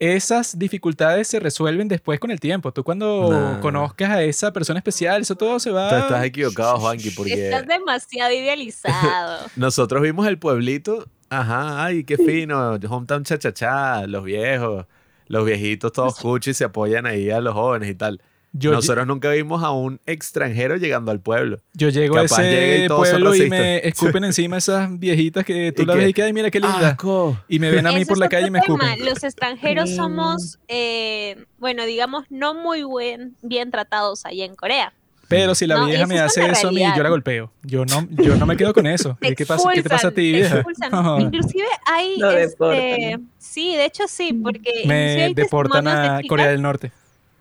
esas 0.00 0.58
dificultades 0.58 1.28
se 1.28 1.38
resuelven 1.38 1.86
después 1.86 2.18
con 2.18 2.30
el 2.30 2.40
tiempo. 2.40 2.72
Tú 2.72 2.82
cuando 2.82 3.28
No. 3.30 3.60
conozcas 3.60 4.10
a 4.10 4.22
esa 4.22 4.50
persona 4.52 4.78
especial, 4.78 5.20
eso 5.20 5.36
todo 5.36 5.60
se 5.60 5.70
va... 5.70 5.90
Tú 5.90 5.96
estás 5.96 6.24
equivocado, 6.24 6.78
Juanqui, 6.78 7.10
porque 7.10 7.34
Estás 7.50 7.66
demasiado 7.66 8.32
idealizado. 8.32 9.46
nosotros 9.56 10.02
vimos 10.02 10.26
el 10.26 10.38
pueblito. 10.38 11.06
Ajá, 11.28 11.84
ay, 11.84 12.02
qué 12.04 12.16
fino. 12.16 12.72
Hometown 12.88 13.24
cha-cha-cha, 13.24 14.06
los 14.06 14.24
viejos, 14.24 14.86
los 15.26 15.44
viejitos 15.44 15.92
todos 15.92 16.16
cuchos 16.16 16.52
y 16.52 16.54
se 16.54 16.64
apoyan 16.64 17.06
ahí 17.06 17.30
a 17.30 17.40
los 17.40 17.54
jóvenes 17.54 17.90
y 17.90 17.94
tal. 17.94 18.20
Yo, 18.52 18.72
Nosotros 18.72 19.06
nunca 19.06 19.30
vimos 19.30 19.62
a 19.62 19.70
un 19.70 20.00
extranjero 20.06 20.76
llegando 20.76 21.12
al 21.12 21.20
pueblo. 21.20 21.60
yo 21.72 21.88
llego 21.88 22.18
a 22.18 22.22
capaz 22.22 22.42
y 22.42 22.46
ese 22.46 22.88
son 22.88 22.96
pueblo 22.96 23.34
y 23.36 23.48
me 23.48 23.76
escupen 23.86 24.24
encima 24.24 24.56
esas 24.58 24.98
viejitas 24.98 25.44
que 25.44 25.70
tú 25.70 25.82
¿Y 25.82 25.86
la 25.86 25.92
qué? 25.92 25.98
ves 26.00 26.08
y 26.10 26.12
que, 26.14 26.22
ay, 26.24 26.32
mira 26.32 26.50
qué 26.50 26.58
linda. 26.58 26.88
¡Asco! 26.88 27.38
Y 27.48 27.60
me 27.60 27.70
ven 27.70 27.86
a 27.86 27.92
mí 27.92 28.04
por 28.04 28.18
la 28.18 28.28
calle 28.28 28.48
y 28.48 28.50
me 28.50 28.60
tema. 28.60 28.84
escupen. 28.92 29.04
Los 29.08 29.22
extranjeros 29.22 29.88
Sí. 29.90 29.94
somos, 29.96 30.58
eh, 30.66 31.44
bueno, 31.58 31.84
digamos, 31.86 32.24
no 32.28 32.54
muy 32.54 32.82
buen, 32.82 33.36
bien 33.42 33.70
tratados 33.70 34.26
allá 34.26 34.44
en 34.44 34.56
Corea. 34.56 34.92
Pero 35.28 35.54
si 35.54 35.68
la 35.68 35.76
No, 35.76 35.86
vieja 35.86 36.08
me 36.08 36.18
hace 36.18 36.40
eso 36.44 36.66
a 36.66 36.72
mí, 36.72 36.78
realidad. 36.78 36.96
yo 36.96 37.02
la 37.04 37.08
golpeo. 37.10 37.52
Yo 37.62 37.84
no, 37.84 38.08
yo 38.10 38.34
no 38.34 38.46
me 38.46 38.56
quedo 38.56 38.74
con 38.74 38.88
eso. 38.88 39.16
Te 39.20 39.36
¿Qué, 39.36 39.46
pasa, 39.46 39.68
¿Qué 39.72 39.80
te 39.84 39.88
pasa 39.88 40.08
a 40.08 40.10
ti, 40.10 40.16
te 40.16 40.38
vieja? 40.38 40.64
Inclusive 41.20 41.66
hay, 41.86 42.16
este, 42.38 43.16
sí, 43.38 43.76
de 43.76 43.84
hecho 43.84 44.08
sí, 44.08 44.32
porque 44.32 44.70
inclusive 44.82 45.28
Me 45.28 45.34
deportan 45.34 45.84
de 45.84 45.90
a 45.92 46.20
Corea 46.28 46.48
del 46.48 46.60
Norte. 46.62 46.90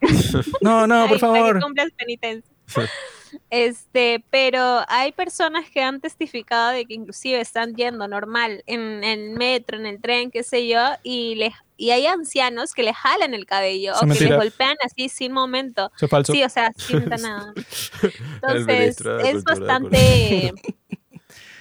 No, 0.62 0.88
no, 0.88 1.04
por 1.04 1.14
Ay, 1.14 1.14
que 1.14 1.20
favor. 1.20 1.62
cumplas 1.62 1.90
penitencia. 1.98 2.52
Este, 3.50 4.24
pero 4.30 4.82
hay 4.88 5.12
personas 5.12 5.70
que 5.70 5.82
han 5.82 6.02
testificado 6.02 6.72
de 6.72 6.86
que 6.86 6.94
inclusive 6.96 7.40
están 7.40 7.76
yendo 7.76 8.08
normal 8.08 8.64
en 8.66 9.04
el 9.04 9.32
metro, 9.32 9.78
en 9.78 9.86
el 9.86 10.02
tren, 10.02 10.32
qué 10.32 10.44
sé 10.44 10.68
yo, 10.68 10.82
y 11.04 11.36
les 11.36 11.54
y 11.78 11.92
hay 11.92 12.08
ancianos 12.08 12.74
que 12.74 12.84
les 12.84 12.96
jalan 12.96 13.34
el 13.34 13.46
cabello 13.46 13.94
Eso 13.94 14.04
o 14.04 14.08
que 14.10 14.26
les 14.26 14.36
golpean 14.36 14.76
así 14.84 15.08
sin 15.08 15.32
momento. 15.32 15.90
Eso 15.96 16.06
es 16.06 16.12
falso. 16.12 16.34
Sí, 16.34 16.44
o 16.44 16.50
sea, 16.50 16.74
sin 16.76 17.08
nada. 17.08 17.54
Entonces, 18.44 19.00
es 19.24 19.44
bastante 19.46 20.54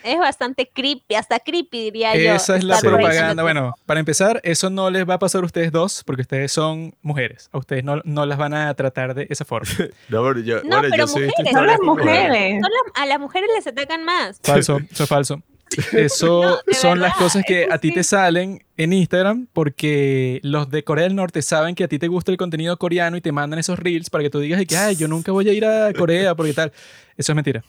es 0.05 0.19
bastante 0.19 0.69
creepy, 0.73 1.15
hasta 1.15 1.39
creepy 1.41 1.85
diría 1.85 2.15
yo. 2.17 2.35
Esa 2.35 2.57
es 2.57 2.65
la 2.65 2.79
propaganda. 2.81 3.43
Bueno, 3.43 3.75
para 3.87 4.01
empezar, 4.01 4.41
eso 4.45 4.71
no 4.71 4.91
les 4.91 5.09
va 5.09 5.15
a 5.15 5.19
pasar 5.19 5.43
a 5.43 5.47
ustedes 5.47 5.73
dos, 5.73 6.03
porque 6.05 6.23
ustedes 6.23 6.53
son 6.53 6.95
mujeres. 7.03 7.49
A 7.53 7.59
ustedes 7.59 7.85
no, 7.85 8.01
no 8.05 8.27
las 8.27 8.39
van 8.39 8.55
a 8.55 8.73
tratar 8.75 9.15
de 9.15 9.27
esa 9.31 9.45
forma. 9.45 9.69
No, 10.09 10.23
pero 10.23 10.41
yo, 10.41 10.57
No, 10.63 10.79
bueno, 10.81 10.89
pero 10.91 11.07
yo 11.07 11.13
mujeres. 11.13 11.33
Son 11.37 11.47
historias 11.47 11.67
las 11.79 11.81
mujeres. 11.81 12.29
mujeres. 12.29 12.53
Son 12.63 12.71
las- 12.73 13.03
a 13.03 13.07
las 13.07 13.21
mujeres 13.21 13.51
les 13.55 13.67
atacan 13.67 14.05
más. 14.05 14.41
Falso, 14.43 14.79
eso 14.91 15.03
es 15.05 15.09
falso. 15.09 15.43
Eso 15.93 16.43
No, 16.43 16.59
son 16.73 17.01
las 17.01 17.15
cosas 17.15 17.45
que 17.47 17.69
a 17.71 17.79
ti 17.79 17.93
te 17.93 18.03
salen 18.03 18.63
en 18.77 18.93
Instagram 18.93 19.47
porque 19.53 20.41
los 20.43 20.71
de 20.71 20.85
Corea 20.85 21.05
del 21.05 21.15
Norte 21.15 21.43
saben 21.43 21.75
que 21.75 21.85
a 21.85 21.89
ti 21.89 21.99
te 21.99 22.09
gusta 22.09 22.31
el 22.31 22.37
contenido 22.37 22.77
coreano 22.79 23.17
y 23.17 23.21
te 23.21 23.33
mandan 23.33 23.59
esos 23.59 23.79
reels 23.79 24.11
para 24.11 24.25
que 24.25 24.31
tú 24.31 24.41
digas 24.41 24.59
de 24.59 24.67
que, 24.67 24.77
ay, 24.77 24.97
yo 24.97 25.09
nunca 25.09 25.33
voy 25.33 25.49
a 25.49 25.53
ir 25.53 25.65
a 25.65 25.93
Corea 25.97 26.35
porque 26.35 26.53
tal. 26.53 26.73
Eso 27.17 27.33
es 27.33 27.37
mentira. 27.37 27.65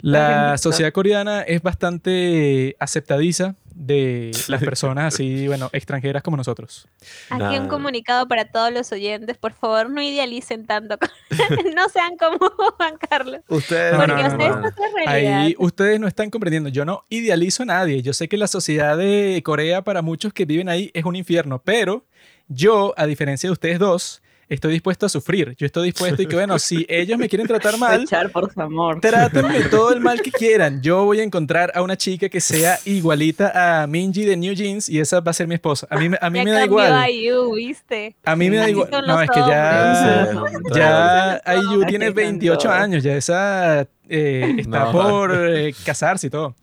La 0.00 0.58
sociedad 0.58 0.92
coreana 0.92 1.42
es 1.42 1.62
bastante 1.62 2.74
aceptadiza 2.80 3.54
de 3.74 4.30
las 4.48 4.62
personas 4.62 5.14
así, 5.14 5.46
bueno, 5.46 5.70
extranjeras 5.72 6.22
como 6.22 6.36
nosotros. 6.36 6.88
Aquí 7.30 7.42
Nah. 7.42 7.60
un 7.62 7.68
comunicado 7.68 8.26
para 8.28 8.44
todos 8.44 8.72
los 8.72 8.90
oyentes, 8.92 9.36
por 9.38 9.52
favor, 9.52 9.90
no 9.90 10.02
idealicen 10.02 10.66
tanto, 10.66 10.96
no 11.74 11.88
sean 11.88 12.16
como 12.16 12.38
Juan 12.76 12.94
Carlos, 13.08 13.40
Ustedes 13.48 13.92
No, 13.92 13.98
porque 14.00 14.14
no, 14.14 14.22
no, 14.22 14.28
ustedes 14.28 14.50
no. 14.50 14.60
no 14.62 14.68
son 14.70 14.84
realidad. 14.96 15.40
Ahí 15.40 15.54
ustedes 15.58 16.00
no 16.00 16.06
están 16.08 16.30
comprendiendo. 16.30 16.68
Yo 16.68 16.84
no 16.84 17.04
idealizo 17.08 17.62
a 17.62 17.66
nadie. 17.66 18.02
Yo 18.02 18.12
sé 18.12 18.28
que 18.28 18.36
la 18.36 18.46
sociedad 18.46 18.96
de 18.96 19.40
Corea 19.44 19.82
para 19.82 20.02
muchos 20.02 20.32
que 20.32 20.44
viven 20.44 20.68
ahí 20.68 20.90
es 20.94 21.04
un 21.04 21.16
infierno, 21.16 21.60
pero 21.62 22.04
yo, 22.48 22.94
a 22.96 23.06
diferencia 23.06 23.48
de 23.48 23.52
ustedes 23.52 23.78
dos, 23.78 24.22
estoy 24.50 24.72
dispuesto 24.74 25.06
a 25.06 25.08
sufrir. 25.08 25.54
Yo 25.56 25.64
estoy 25.64 25.86
dispuesto 25.86 26.20
y 26.20 26.26
que, 26.26 26.34
bueno, 26.36 26.58
si 26.58 26.84
ellos 26.90 27.18
me 27.18 27.28
quieren 27.28 27.46
tratar 27.48 27.78
mal, 27.78 28.00
Luchar 28.02 28.30
por 28.30 28.52
su 28.52 28.60
amor. 28.60 29.00
Trátenme 29.00 29.60
todo 29.70 29.92
el 29.94 30.00
mal 30.00 30.20
que 30.20 30.30
quieran. 30.30 30.82
Yo 30.82 31.04
voy 31.06 31.20
a 31.20 31.22
encontrar 31.22 31.72
a 31.74 31.80
una 31.82 31.96
chica 31.96 32.28
que 32.28 32.40
sea 32.42 32.78
igualita 32.84 33.82
a 33.82 33.86
Minji 33.86 34.24
de 34.26 34.36
New 34.36 34.52
Jeans 34.52 34.88
y 34.90 35.00
esa 35.00 35.20
va 35.20 35.30
a 35.30 35.34
ser 35.34 35.46
mi 35.48 35.54
esposa. 35.54 35.86
A 35.88 35.96
mí, 35.96 36.08
me- 36.10 36.18
a 36.20 36.28
mí 36.28 36.38
Ya 36.40 36.44
me 36.44 36.50
da 36.50 36.64
igual. 36.66 37.10
IU, 37.10 37.54
¿viste? 37.54 38.16
A 38.24 38.36
mí 38.36 38.50
me 38.50 38.56
da 38.58 38.68
igual. 38.68 38.90
No, 39.06 39.22
es 39.22 39.30
que 39.30 39.40
ya. 39.40 40.26
Sí, 40.34 40.38
ya 40.74 41.42
IU 41.54 41.84
tiene 41.86 42.06
Así 42.06 42.14
son 42.14 42.14
28 42.16 42.58
todos. 42.60 42.74
años. 42.76 43.02
Ya 43.02 43.16
esa 43.16 43.86
eh, 44.08 44.56
está 44.58 44.84
No. 44.86 44.92
por 44.92 45.32
eh, 45.48 45.72
casarse 45.84 46.26
y 46.26 46.30
todo. 46.30 46.56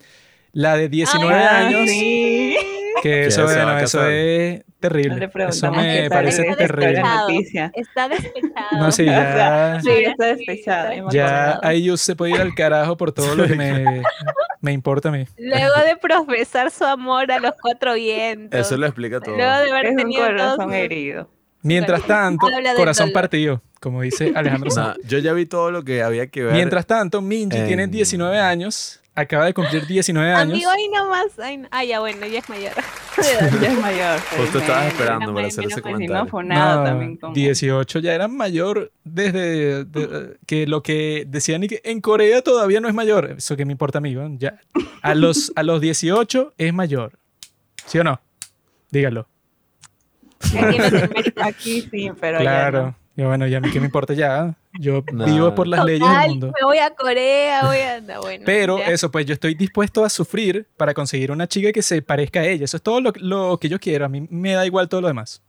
La 0.53 0.75
de 0.75 0.89
19 0.89 1.33
Ah, 1.33 1.57
años, 1.67 1.89
sí. 1.89 2.55
Que 3.01 3.25
eso, 3.27 3.43
bueno, 3.43 3.77
eso 3.79 4.07
es 4.07 4.59
No 4.59 4.63
terrible. 4.79 5.15
le 5.19 5.45
Eso 5.49 5.71
me 5.71 6.09
parece 6.09 6.41
es 6.43 6.47
Está 6.49 6.57
terrible. 6.67 6.87
despechado. 6.93 7.29
noticia. 7.29 7.71
Está 7.75 8.09
despechado. 8.09 8.67
No, 8.79 8.91
sí, 8.91 9.03
O 9.07 9.11
sea, 9.11 9.35
ya. 9.75 9.81
Sí, 9.81 9.89
está 10.05 10.25
despechada. 10.25 10.95
hemos 10.95 11.13
Ya. 11.13 11.59
IU 11.73 11.97
se 11.97 12.15
puede 12.15 12.33
ir 12.33 12.41
al 12.41 12.53
carajo 12.55 12.97
por 12.97 13.11
todo 13.11 13.35
lo 13.35 13.45
que 13.47 13.55
me, 13.55 14.01
me 14.61 14.71
importa 14.71 15.09
a 15.09 15.11
mí. 15.11 15.25
Luego 15.37 15.73
de 15.85 15.95
profesar 15.97 16.71
su 16.71 16.83
amor 16.85 17.31
a 17.31 17.39
los 17.39 17.53
cuatro 17.61 17.93
vientos. 17.95 18.59
Eso 18.59 18.77
lo 18.77 18.85
explica 18.85 19.19
todo. 19.19 19.35
Luego 19.35 19.51
de 19.57 19.71
haber 19.71 19.85
Es 19.85 19.91
un 19.91 19.97
tenido 19.97 20.21
todos 20.27 20.31
corazón 20.57 20.73
herido. 20.73 21.29
Mientras 21.63 22.03
tanto, 22.03 22.47
corazón 22.77 23.11
partido, 23.11 23.61
como 23.81 24.01
dice 24.03 24.31
Alejandro 24.35 24.69
Nah, 24.75 24.93
yo 25.05 25.17
ya 25.17 25.33
vi 25.33 25.45
todo 25.47 25.71
lo 25.71 25.83
que 25.83 26.03
había 26.03 26.27
que 26.27 26.43
ver. 26.43 26.53
Mientras 26.53 26.85
tanto, 26.85 27.19
Minji 27.21 27.59
tiene 27.67 27.83
en- 27.83 27.91
19 27.91 28.39
años, 28.39 29.01
acaba 29.17 29.45
de 29.45 29.53
cumplir 29.53 29.85
19 29.85 30.31
años. 30.31 30.53
Amigo, 30.53 30.69
ahí 30.69 30.87
nomás. 30.89 31.39
ay, 31.39 31.57
no- 31.57 31.67
ah, 31.71 31.83
ya 31.83 31.99
bueno, 31.99 32.25
ya 32.27 32.39
es 32.39 32.49
mayor. 32.49 32.71
Ya 33.61 33.67
es 33.69 33.79
mayor. 33.81 34.19
Justo 34.37 34.59
estabas 34.59 34.87
esperando 34.87 35.33
para 35.33 35.47
hacer 35.47 35.65
ese 35.65 35.77
no, 35.77 35.81
comentario. 35.81 36.27
fue 36.27 36.43
nada 36.43 36.75
No, 36.77 36.83
también. 36.83 37.17
Como... 37.17 37.33
18 37.33 37.99
ya 37.99 38.13
era 38.13 38.27
mayor 38.27 38.91
desde 39.03 39.85
de- 39.85 40.37
que 40.45 40.67
lo 40.67 40.83
que 40.83 41.25
decían 41.27 41.63
y 41.63 41.67
que 41.67 41.81
en 41.83 41.99
Corea 41.99 42.43
todavía 42.43 42.79
no 42.79 42.87
es 42.87 42.93
mayor. 42.93 43.31
Eso 43.37 43.57
que 43.57 43.65
me 43.65 43.71
importa, 43.71 43.97
amigo. 43.97 44.23
Ya. 44.37 44.59
A 45.01 45.15
los, 45.15 45.51
a 45.55 45.63
los 45.63 45.81
18 45.81 46.53
es 46.57 46.73
mayor. 46.73 47.17
¿Sí 47.87 47.97
o 47.97 48.03
no? 48.03 48.21
Dígalo. 48.91 49.27
Aquí 50.39 50.77
Latinoamérica. 50.77 51.45
Aquí 51.47 51.81
sí, 51.89 52.11
pero 52.21 52.37
claro. 52.39 52.95
Y 53.17 53.23
bueno, 53.23 53.45
ya 53.47 53.57
a 53.57 53.61
mí 53.61 53.71
qué 53.71 53.79
me 53.79 53.87
importa 53.87 54.13
ya. 54.13 54.55
Yo 54.79 55.03
No. 55.11 55.25
vivo 55.25 55.53
por 55.55 55.67
las 55.67 55.83
leyes 55.83 56.07
del 56.07 56.29
mundo. 56.29 56.53
Me 56.59 56.63
voy 56.65 56.77
a 56.77 56.91
Corea, 56.95 57.65
voy 57.65 57.77
a. 57.79 57.99
no, 57.99 58.21
bueno, 58.21 58.43
Pero 58.45 58.77
ya. 58.77 58.85
eso, 58.85 59.09
pues 59.11 59.25
yo 59.25 59.33
estoy 59.33 59.55
dispuesto 59.55 60.05
a 60.05 60.09
sufrir 60.09 60.67
para 60.77 60.93
conseguir 60.93 61.31
una 61.31 61.47
chica 61.47 61.71
que 61.73 61.81
se 61.81 62.01
parezca 62.03 62.41
a 62.41 62.45
ella. 62.45 62.63
Eso 62.65 62.77
es 62.77 62.83
todo 62.83 63.01
lo, 63.01 63.11
lo 63.15 63.57
que 63.59 63.67
yo 63.69 63.79
quiero. 63.79 64.05
A 64.05 64.07
mí 64.09 64.27
me 64.29 64.53
da 64.53 64.65
igual 64.67 64.87
todo 64.87 65.01
lo 65.01 65.07
demás. 65.07 65.41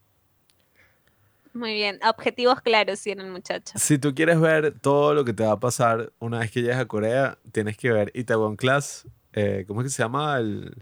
Muy 1.52 1.74
bien, 1.74 1.98
objetivos 2.09 2.61
claros 2.61 3.00
tienen 3.02 3.31
muchachos. 3.31 3.81
Si 3.83 3.98
tú 3.98 4.14
quieres 4.14 4.40
ver 4.40 4.74
todo 4.81 5.12
lo 5.12 5.24
que 5.24 5.33
te 5.33 5.44
va 5.44 5.52
a 5.52 5.61
pasar 5.61 6.12
una 6.20 6.38
vez 6.38 6.50
que 6.50 6.61
llegues 6.62 6.76
a 6.76 6.87
Corea, 6.87 7.37
tienes 7.52 7.76
que 7.76 7.90
ver 7.92 8.11
Itaewon 8.14 8.57
Class. 8.57 9.07
eh, 9.33 9.64
¿Cómo 9.66 9.81
es 9.81 9.87
que 9.87 9.90
se 9.90 10.02
llama? 10.02 10.38
El 10.38 10.74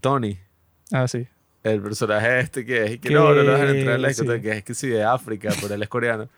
Tony. 0.00 0.38
Ah, 0.92 1.06
sí. 1.08 1.28
El 1.64 1.80
personaje 1.82 2.40
este 2.40 2.64
que 2.64 2.84
es 2.84 2.90
y 2.92 2.98
que, 2.98 3.08
Que- 3.08 3.14
no, 3.14 3.24
no 3.34 3.42
lo 3.42 3.52
dejan 3.52 3.68
entrar 3.76 3.96
en 3.96 4.02
la 4.02 4.08
sí. 4.12 4.20
discoteca, 4.22 4.42
que 4.52 4.58
es 4.58 4.64
que 4.64 4.74
sí 4.74 4.88
de 4.88 5.02
África, 5.02 5.50
pero 5.60 5.74
él 5.74 5.82
es 5.82 5.88
coreano. 5.88 6.28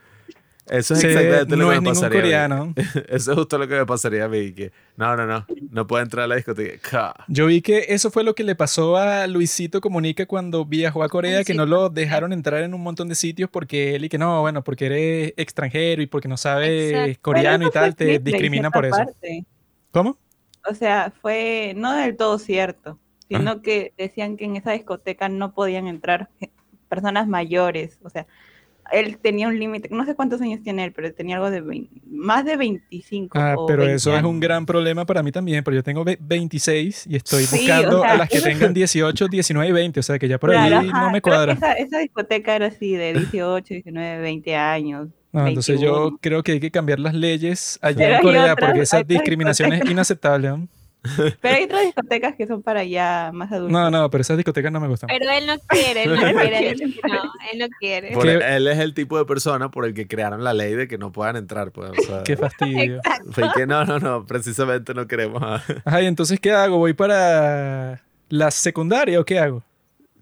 Eso 0.69 0.95
es 0.95 1.01
Sí, 1.01 1.07
exactamente 1.07 1.57
lo 1.57 1.65
no 1.65 1.71
que 1.71 1.77
es 1.77 1.83
me 1.83 1.89
pasaría. 1.91 2.21
coreano. 2.21 2.75
Eso 3.09 3.31
es 3.33 3.39
justo 3.39 3.57
lo 3.57 3.69
que 3.69 3.75
me 3.77 3.87
pasaría 3.87 4.25
a 4.25 4.29
mí. 4.29 4.53
Que, 4.53 4.73
no, 4.97 5.15
no, 5.17 5.25
no, 5.25 5.47
no 5.71 5.87
puede 5.87 6.03
entrar 6.03 6.25
a 6.25 6.27
la 6.27 6.35
discoteca. 6.35 6.89
Ca. 6.91 7.25
Yo 7.29 7.47
vi 7.47 7.63
que 7.63 7.87
eso 7.91 8.11
fue 8.11 8.25
lo 8.25 8.35
que 8.35 8.43
le 8.43 8.57
pasó 8.57 8.97
a 8.97 9.29
Luisito 9.29 9.81
Comunica 9.81 10.27
cuando 10.27 10.65
viajó 10.65 11.05
a 11.05 11.09
Corea, 11.09 11.45
que 11.45 11.55
no 11.55 11.67
lo 11.67 11.89
dejaron 11.89 12.33
entrar 12.33 12.65
en 12.65 12.75
un 12.75 12.81
montón 12.83 13.09
de 13.09 13.15
sitios 13.15 13.49
porque 13.49 13.95
él 13.95 14.07
y 14.07 14.09
que 14.09 14.19
no, 14.19 14.41
bueno, 14.41 14.65
porque 14.65 14.87
eres 14.87 15.35
extranjero 15.37 16.03
y 16.03 16.07
porque 16.09 16.27
no 16.27 16.37
sabes 16.37 16.91
Exacto. 16.93 17.19
coreano 17.23 17.69
y 17.69 17.71
tal, 17.71 17.95
te 17.95 18.19
discriminan 18.19 18.67
esa 18.67 18.73
por 18.73 18.87
eso. 18.87 18.97
parte. 18.97 19.45
¿Cómo? 19.93 20.19
O 20.69 20.75
sea, 20.75 21.13
fue 21.23 21.75
no 21.77 21.95
del 21.95 22.17
todo 22.17 22.41
cierto, 22.41 22.99
sino 23.29 23.63
que 23.63 23.93
decían 23.99 24.37
que 24.37 24.45
en 24.45 24.57
esa 24.57 24.73
discoteca 24.73 25.29
no 25.29 25.53
podían 25.53 25.87
entrar 25.89 26.29
personas 26.89 27.27
mayores. 27.27 27.99
O 28.03 28.11
sea, 28.11 28.27
él 28.93 29.19
tenía 29.19 29.49
un 29.49 29.59
límite, 29.59 29.89
no 29.91 30.05
sé 30.05 30.15
cuántos 30.15 30.41
años 30.41 30.63
tiene 30.63 30.85
él, 30.85 30.93
pero 30.93 31.13
tenía 31.13 31.37
algo 31.37 31.51
de 31.51 31.61
20 31.61 32.03
más 32.09 32.45
de 32.45 32.57
25. 32.57 33.37
Ah, 33.37 33.55
o 33.59 33.67
pero 33.67 33.81
20 33.83 33.97
eso 33.97 34.17
es 34.17 34.23
un 34.23 34.29
años. 34.31 34.41
gran 34.41 34.65
problema 34.65 35.05
para 35.05 35.25
mí 35.25 35.33
también, 35.33 35.65
pero 35.65 35.75
yo 35.75 35.83
tengo 35.83 36.05
ve- 36.05 36.19
26 36.21 37.07
y 37.09 37.17
estoy 37.17 37.43
Sí, 37.45 37.57
buscando 37.67 37.99
o 37.99 38.03
sea, 38.03 38.13
a 38.13 38.17
las 38.17 38.29
que 38.29 38.41
tengan 38.41 38.73
18, 38.73 39.27
19 39.27 39.69
y 39.69 39.73
20, 39.73 39.99
o 39.99 40.03
sea 40.05 40.19
que 40.21 40.29
ya 40.29 40.39
por 40.39 40.51
Claro, 40.51 40.79
ahí 40.79 40.89
ajá, 40.89 41.01
no 41.01 41.11
me 41.11 41.21
cuadra. 41.21 41.55
Esa, 41.55 41.73
esa 41.73 41.99
discoteca 41.99 42.55
era 42.55 42.67
así 42.67 42.95
de 42.95 43.13
18, 43.15 43.75
19, 43.75 44.21
20 44.21 44.55
años. 44.55 45.09
No, 45.33 45.49
entonces 45.49 45.81
yo 45.81 45.93
21. 46.13 46.19
creo 46.23 46.43
que 46.45 46.53
hay 46.53 46.61
que 46.61 46.71
cambiar 46.71 47.01
las 47.01 47.13
leyes 47.15 47.81
allá 47.83 47.97
Pero 47.99 48.15
en 48.15 48.23
Corea 48.23 48.53
otras- 48.53 48.57
porque 48.69 48.81
esa 48.83 49.03
discriminación 49.03 49.73
es 49.73 49.91
inaceptable. 49.91 50.49
¿no? 50.51 50.69
Pero 51.41 51.55
hay 51.57 51.65
otras 51.65 51.83
discotecas 51.85 52.35
que 52.37 52.47
son 52.47 52.63
para 52.63 52.85
ya 52.85 53.31
más 53.33 53.51
adultos. 53.53 53.73
No, 53.73 53.91
no, 53.91 54.11
pero 54.11 54.23
esas 54.23 54.37
discotecas 54.37 54.71
no 54.73 54.81
me 54.81 54.89
gustan. 54.89 55.09
Pero 55.09 55.31
él 55.31 55.47
no 55.47 55.55
quiere, 55.69 56.05
él 56.05 56.11
no 56.11 56.17
quiere, 56.41 56.69
él 56.71 56.95
no, 57.09 57.23
él 57.53 57.59
no 57.59 57.67
quiere. 57.81 58.13
Por- 58.13 58.27
él 58.29 58.69
es 58.69 58.79
el 58.79 58.95
tipo 58.95 59.19
de 59.19 59.25
persona 59.25 59.71
por 59.71 59.85
el 59.85 59.95
que 59.95 60.07
crearon 60.07 60.43
la 60.45 60.55
ley 60.55 60.75
de 60.75 60.89
que 60.89 60.99
no 60.99 61.13
puedan 61.13 61.37
entrar. 61.37 61.71
Pues, 61.71 61.91
o 61.91 62.03
sea, 62.03 62.23
Qué 62.25 62.37
fastidio. 62.37 63.01
fue 63.33 63.45
que 63.55 63.67
no, 63.67 63.85
no, 63.85 63.99
no, 63.99 64.25
precisamente 64.27 64.95
no 64.95 65.07
queremos. 65.07 65.43
a- 65.43 65.63
Ajá, 65.85 66.03
y 66.03 66.07
entonces, 66.07 66.39
¿qué 66.41 66.53
hago? 66.53 66.79
¿Voy 66.79 66.93
para 66.95 68.03
la 68.29 68.51
secundaria 68.51 69.21
o 69.21 69.25
qué 69.25 69.39
hago? 69.39 69.63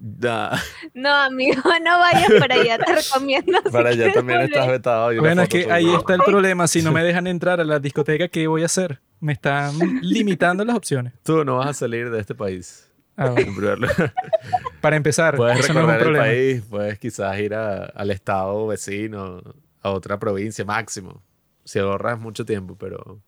Nah, 0.07 0.55
No, 0.93 1.09
amigo, 1.15 1.63
no 1.83 1.99
vayas 1.99 2.31
para 2.39 2.57
allá, 2.57 2.77
te 2.79 2.95
recomiendo. 2.95 3.59
si 3.65 3.71
para 3.71 3.89
allá 3.89 3.97
quieres 3.97 4.15
también 4.15 4.39
volver. 4.41 4.53
estás 4.53 4.69
vetado. 4.71 5.19
Bueno, 5.21 5.43
es 5.43 5.49
que 5.49 5.63
tuya. 5.63 5.75
ahí 5.77 5.95
está 5.95 6.15
el 6.15 6.21
problema. 6.23 6.69
Si 6.69 6.83
no 6.83 6.93
me 6.93 7.03
dejan 7.03 7.27
entrar 7.27 7.59
a 7.61 7.65
la 7.65 7.79
discoteca, 7.79 8.29
¿qué 8.29 8.47
voy 8.47 8.63
a 8.63 8.67
hacer? 8.67 9.01
Me 9.21 9.33
están 9.33 9.73
limitando 10.03 10.63
las 10.65 10.77
opciones. 10.77 11.15
Tú 11.23 11.43
no 11.45 11.57
vas 11.57 11.69
a 11.69 11.73
salir 11.75 12.11
de 12.11 12.21
este 12.21 12.35
país. 12.35 12.91
Ah, 13.17 13.31
bueno. 13.31 13.87
Para 14.83 14.97
empezar, 14.97 15.37
Puedes 15.37 15.61
eso 15.61 15.73
no 15.73 15.81
es 15.81 15.85
un 15.87 15.91
recorrer 15.93 15.97
el 15.97 16.05
problema. 16.05 16.25
país, 16.27 16.63
puedes 16.69 16.99
quizás 16.99 17.39
ir 17.39 17.55
a- 17.55 17.85
al 17.85 18.11
estado 18.11 18.67
vecino, 18.67 19.41
a 19.81 19.91
otra 19.91 20.19
provincia 20.19 20.65
máximo. 20.67 21.23
Si 21.65 21.79
ahorras 21.79 22.19
mucho 22.21 22.45
tiempo, 22.45 22.77
pero 22.77 23.23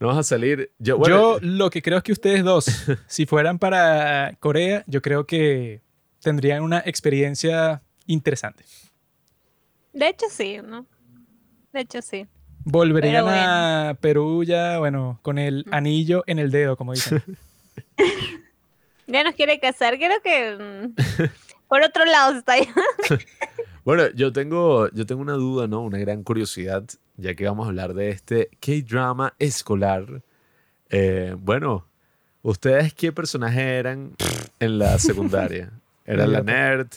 no 0.00 0.08
vas 0.08 0.18
a 0.18 0.22
salir. 0.22 0.72
Yo, 0.78 0.98
bueno, 0.98 1.16
yo 1.16 1.38
lo 1.40 1.70
que 1.70 1.80
creo 1.80 1.96
es 1.98 2.04
que 2.04 2.12
ustedes 2.12 2.44
dos, 2.44 2.66
si 3.06 3.24
fueran 3.24 3.58
para 3.58 4.34
Corea, 4.40 4.84
yo 4.86 5.00
creo 5.00 5.26
que 5.26 5.80
tendrían 6.24 6.62
una 6.62 6.80
experiencia 6.80 7.82
interesante. 8.06 8.64
De 9.92 10.08
hecho, 10.08 10.26
sí, 10.28 10.58
¿no? 10.64 10.86
De 11.72 11.80
hecho, 11.80 12.02
sí. 12.02 12.26
Volverían 12.64 13.26
a 13.28 13.96
Perú 14.00 14.42
ya, 14.42 14.78
bueno, 14.78 15.20
con 15.22 15.38
el 15.38 15.66
anillo 15.70 16.24
en 16.26 16.38
el 16.40 16.50
dedo, 16.50 16.76
como 16.76 16.92
dicen. 16.94 17.22
Ya 19.06 19.22
nos 19.22 19.34
quiere 19.34 19.60
casar, 19.60 19.98
creo 19.98 20.18
que 20.22 20.56
mm, 20.56 20.94
por 21.68 21.82
otro 21.82 22.06
lado 22.06 22.38
está 22.38 22.54
bueno, 23.84 24.08
yo 24.14 24.32
tengo, 24.32 24.88
yo 24.92 25.04
tengo 25.04 25.20
una 25.20 25.34
duda, 25.34 25.66
¿no? 25.66 25.82
Una 25.82 25.98
gran 25.98 26.22
curiosidad, 26.22 26.84
ya 27.18 27.34
que 27.34 27.44
vamos 27.44 27.66
a 27.66 27.68
hablar 27.68 27.92
de 27.92 28.08
este 28.08 28.48
K-drama 28.60 29.34
escolar. 29.38 30.22
Eh, 30.88 31.36
bueno, 31.38 31.86
¿ustedes 32.40 32.94
qué 32.94 33.12
personaje 33.12 33.76
eran 33.76 34.14
en 34.58 34.78
la 34.78 34.98
secundaria? 34.98 35.70
¿Era 36.04 36.26
la 36.26 36.42
nerd? 36.42 36.88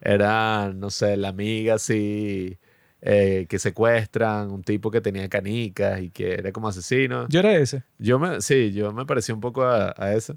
¿Era, 0.00 0.72
no 0.74 0.90
sé, 0.90 1.16
la 1.16 1.28
amiga 1.28 1.74
así 1.74 2.58
eh, 3.00 3.46
que 3.48 3.58
secuestran? 3.58 4.50
¿Un 4.50 4.62
tipo 4.62 4.90
que 4.90 5.00
tenía 5.00 5.28
canicas 5.28 6.00
y 6.00 6.10
que 6.10 6.34
era 6.34 6.52
como 6.52 6.68
asesino? 6.68 7.28
Yo 7.28 7.40
era 7.40 7.56
ese. 7.56 7.84
Yo 7.98 8.18
me, 8.18 8.40
sí, 8.40 8.72
yo 8.72 8.92
me 8.92 9.06
parecí 9.06 9.32
un 9.32 9.40
poco 9.40 9.64
a, 9.64 9.94
a 9.96 10.14
esa. 10.14 10.36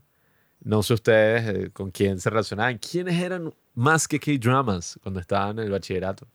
No 0.64 0.84
sé 0.84 0.94
ustedes 0.94 1.48
eh, 1.48 1.70
con 1.72 1.90
quién 1.92 2.20
se 2.20 2.30
relacionaban. 2.30 2.78
¿Quiénes 2.78 3.22
eran 3.22 3.54
más 3.74 4.08
que 4.08 4.20
K-dramas 4.20 5.00
cuando 5.02 5.20
estaban 5.20 5.58
en 5.60 5.66
el 5.66 5.72
bachillerato? 5.72 6.28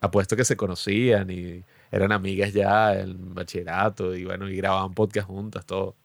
Apuesto 0.00 0.36
que 0.36 0.44
se 0.44 0.56
conocían 0.56 1.28
y 1.30 1.64
eran 1.90 2.12
amigas 2.12 2.52
ya 2.52 2.98
en 2.98 3.34
bachillerato 3.34 4.14
y 4.14 4.24
bueno, 4.24 4.48
y 4.48 4.56
grababan 4.56 4.94
podcast 4.94 5.26
juntas, 5.26 5.66
todo. 5.66 5.96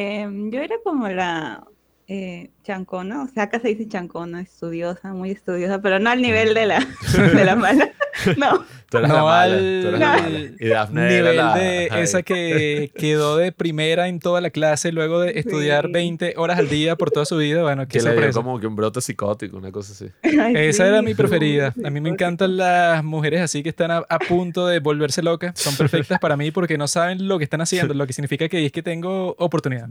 Em, 0.00 0.50
yo 0.52 0.60
era 0.60 0.76
como 0.84 1.08
la 1.08 1.66
eh, 2.08 2.50
chancona, 2.64 3.22
o 3.22 3.28
sea, 3.28 3.44
acá 3.44 3.58
se 3.60 3.68
dice 3.68 3.88
chancona, 3.88 4.40
estudiosa, 4.40 5.12
muy 5.12 5.30
estudiosa, 5.32 5.80
pero 5.80 5.98
no 5.98 6.10
al 6.10 6.22
nivel 6.22 6.54
de 6.54 6.66
la, 6.66 6.86
de 7.34 7.44
la 7.44 7.56
mala. 7.56 7.90
No, 8.38 8.64
Tú 8.88 8.96
eres 8.96 9.10
la 9.10 9.18
No 9.18 9.24
mala. 9.26 9.42
al 9.44 9.50
Tú 9.82 9.88
eres 9.88 10.00
la 10.00 10.08
mala. 10.16 10.38
Y 10.58 10.68
Daphne 10.68 11.02
era 11.02 11.30
nivel 11.30 11.36
la- 11.36 11.54
de 11.54 11.88
esa 12.02 12.22
que 12.22 12.90
quedó 12.96 13.36
de 13.36 13.52
primera 13.52 14.08
en 14.08 14.20
toda 14.20 14.40
la 14.40 14.48
clase 14.48 14.90
luego 14.90 15.20
de 15.20 15.38
estudiar 15.38 15.84
Sí. 15.88 15.92
20 15.92 16.34
horas 16.38 16.58
al 16.58 16.70
día 16.70 16.96
por 16.96 17.10
toda 17.10 17.26
su 17.26 17.36
vida. 17.36 17.60
Bueno, 17.62 17.82
qué 17.86 17.98
que 17.98 17.98
le 17.98 18.04
dio 18.04 18.12
sorpresa. 18.14 18.40
como 18.42 18.58
que 18.58 18.66
un 18.66 18.74
brote 18.74 19.02
psicótico, 19.02 19.58
una 19.58 19.70
cosa 19.70 19.92
así. 19.92 20.06
Ay, 20.40 20.54
Esa 20.56 20.84
sí, 20.84 20.88
era 20.88 21.02
mi 21.02 21.14
preferida. 21.14 21.74
A 21.84 21.90
mí 21.90 22.00
me 22.00 22.08
encantan 22.08 22.56
las 22.56 23.04
mujeres 23.04 23.42
así 23.42 23.62
que 23.62 23.68
están 23.68 23.90
a, 23.90 23.98
a 24.08 24.18
punto 24.18 24.66
de 24.66 24.78
volverse 24.78 25.22
locas. 25.22 25.52
Son 25.60 25.76
perfectas 25.76 26.18
para 26.18 26.38
mí 26.38 26.50
porque 26.52 26.78
no 26.78 26.88
saben 26.88 27.28
lo 27.28 27.36
que 27.36 27.44
están 27.44 27.60
haciendo, 27.60 27.92
lo 27.92 28.06
que 28.06 28.14
significa 28.14 28.48
que 28.48 28.64
es 28.64 28.72
que 28.72 28.82
tengo 28.82 29.34
oportunidad. 29.38 29.88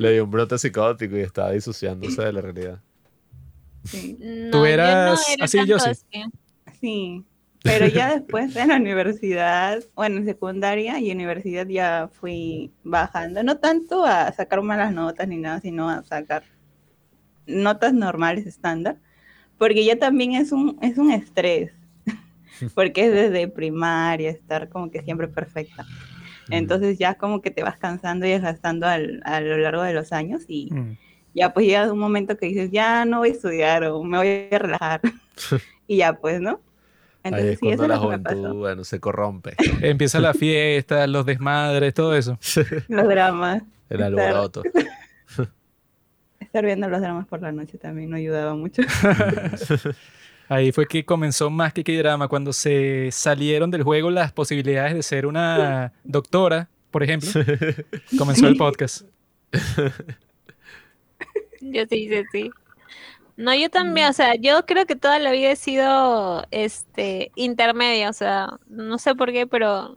Le 0.00 0.12
dio 0.12 0.24
un 0.24 0.30
brote 0.30 0.56
psicótico 0.56 1.14
y 1.18 1.20
estaba 1.20 1.52
disociándose 1.52 2.22
de 2.22 2.32
la 2.32 2.40
realidad. 2.40 2.80
Sí, 3.84 4.16
No, 4.18 4.50
¿Tú 4.50 4.56
yo 4.56 4.60
no 4.60 4.66
eras 4.66 5.28
era 5.28 5.44
así, 5.44 5.66
yo 5.66 5.78
sí? 5.78 5.90
sí. 6.80 7.24
Pero 7.62 7.86
ya 7.86 8.08
después 8.14 8.56
en 8.56 8.68
la 8.68 8.76
universidad, 8.76 9.84
bueno, 9.94 10.16
en 10.16 10.24
secundaria 10.24 10.98
y 10.98 11.12
universidad 11.12 11.66
ya 11.66 12.08
fui 12.10 12.72
bajando, 12.82 13.42
no 13.42 13.58
tanto 13.58 14.06
a 14.06 14.32
sacar 14.32 14.62
malas 14.62 14.94
notas 14.94 15.28
ni 15.28 15.36
nada, 15.36 15.60
sino 15.60 15.90
a 15.90 16.02
sacar 16.02 16.44
notas 17.46 17.92
normales 17.92 18.46
estándar, 18.46 18.96
porque 19.58 19.84
ya 19.84 19.98
también 19.98 20.32
es 20.32 20.50
un, 20.50 20.78
es 20.80 20.96
un 20.96 21.10
estrés, 21.12 21.72
porque 22.74 23.04
es 23.04 23.12
desde 23.12 23.48
primaria 23.48 24.30
estar 24.30 24.70
como 24.70 24.90
que 24.90 25.02
siempre 25.02 25.28
perfecta. 25.28 25.84
Entonces 26.50 26.98
ya 26.98 27.14
como 27.14 27.40
que 27.42 27.50
te 27.50 27.62
vas 27.62 27.78
cansando 27.78 28.26
y 28.26 28.30
desgastando 28.30 28.86
al- 28.86 29.20
a 29.24 29.40
lo 29.40 29.56
largo 29.58 29.82
de 29.82 29.92
los 29.94 30.12
años 30.12 30.42
y 30.48 30.68
Mm. 30.72 30.96
ya 31.34 31.52
pues 31.52 31.66
llega 31.66 31.92
un 31.92 31.98
momento 31.98 32.36
que 32.36 32.46
dices, 32.46 32.70
ya 32.70 33.04
no 33.04 33.18
voy 33.18 33.30
a 33.30 33.32
estudiar 33.32 33.84
o 33.84 34.02
me 34.04 34.18
voy 34.18 34.48
a 34.50 34.58
relajar. 34.58 35.00
y 35.86 35.96
ya 35.98 36.12
pues, 36.14 36.40
¿no? 36.40 36.60
Ahí 37.22 37.32
Entonces 37.32 37.52
es 37.52 37.58
sí, 37.60 37.68
eso 37.68 37.76
cuando 37.76 37.84
es 37.84 37.88
la 37.90 37.98
juventud, 37.98 38.54
bueno, 38.58 38.84
se 38.84 38.98
corrompe. 39.00 39.54
Empieza 39.82 40.20
la 40.20 40.32
fiesta, 40.34 41.06
los 41.06 41.26
desmadres, 41.26 41.92
todo 41.94 42.14
eso. 42.16 42.38
Los 42.88 43.06
dramas. 43.08 43.62
El 43.90 44.02
alboroto. 44.02 44.62
Estar 46.38 46.64
viendo 46.64 46.88
los 46.88 47.00
dramas 47.00 47.26
por 47.26 47.42
la 47.42 47.52
noche 47.52 47.76
también 47.78 48.10
no 48.10 48.16
ayudaba 48.16 48.54
mucho. 48.54 48.82
Ahí 50.50 50.72
fue 50.72 50.88
que 50.88 51.04
comenzó 51.04 51.48
más 51.48 51.72
que 51.72 51.84
drama 51.96 52.26
cuando 52.26 52.52
se 52.52 53.10
salieron 53.12 53.70
del 53.70 53.84
juego 53.84 54.10
las 54.10 54.32
posibilidades 54.32 54.94
de 54.94 55.04
ser 55.04 55.26
una 55.26 55.92
doctora, 56.02 56.68
por 56.90 57.04
ejemplo. 57.04 57.30
Comenzó 58.18 58.48
el 58.48 58.56
podcast. 58.56 59.02
Yo 61.60 61.84
sí, 61.88 62.08
sí, 62.08 62.24
sí. 62.32 62.50
No, 63.36 63.54
yo 63.54 63.70
también, 63.70 64.08
o 64.08 64.12
sea, 64.12 64.34
yo 64.34 64.66
creo 64.66 64.86
que 64.86 64.96
toda 64.96 65.20
la 65.20 65.30
vida 65.30 65.52
he 65.52 65.56
sido 65.56 66.44
este 66.50 67.30
intermedia, 67.36 68.10
o 68.10 68.12
sea, 68.12 68.58
no 68.66 68.98
sé 68.98 69.14
por 69.14 69.32
qué, 69.32 69.46
pero 69.46 69.96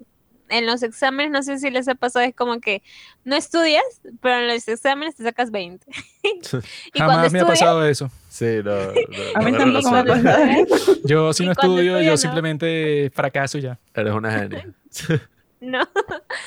en 0.53 0.67
los 0.67 0.83
exámenes, 0.83 1.31
no 1.31 1.41
sé 1.41 1.57
si 1.57 1.69
les 1.71 1.87
ha 1.87 1.95
pasado, 1.95 2.23
es 2.25 2.35
como 2.35 2.59
que 2.59 2.83
no 3.23 3.35
estudias, 3.35 3.83
pero 4.21 4.39
en 4.39 4.47
los 4.47 4.67
exámenes 4.67 5.15
te 5.15 5.23
sacas 5.23 5.51
20. 5.51 5.85
y 6.23 6.99
cuando 6.99 7.15
Jamás 7.15 7.31
me 7.31 7.39
ha 7.39 7.45
pasado 7.45 7.85
eso. 7.85 8.09
Sí, 8.29 8.61
no. 8.63 8.75
no, 8.75 8.91
A 9.35 9.41
mí 9.41 9.51
no 9.51 9.57
tampoco 9.57 9.91
me 9.91 9.99
ha 9.99 10.05
pasado. 10.05 10.45
Yo 11.05 11.33
si 11.33 11.45
no 11.45 11.51
estudio, 11.51 12.01
yo 12.01 12.11
no. 12.11 12.17
simplemente 12.17 13.11
fracaso 13.13 13.57
y 13.57 13.61
ya. 13.61 13.79
Eres 13.93 14.13
una 14.13 14.31
genia. 14.31 14.67
no. 15.59 15.81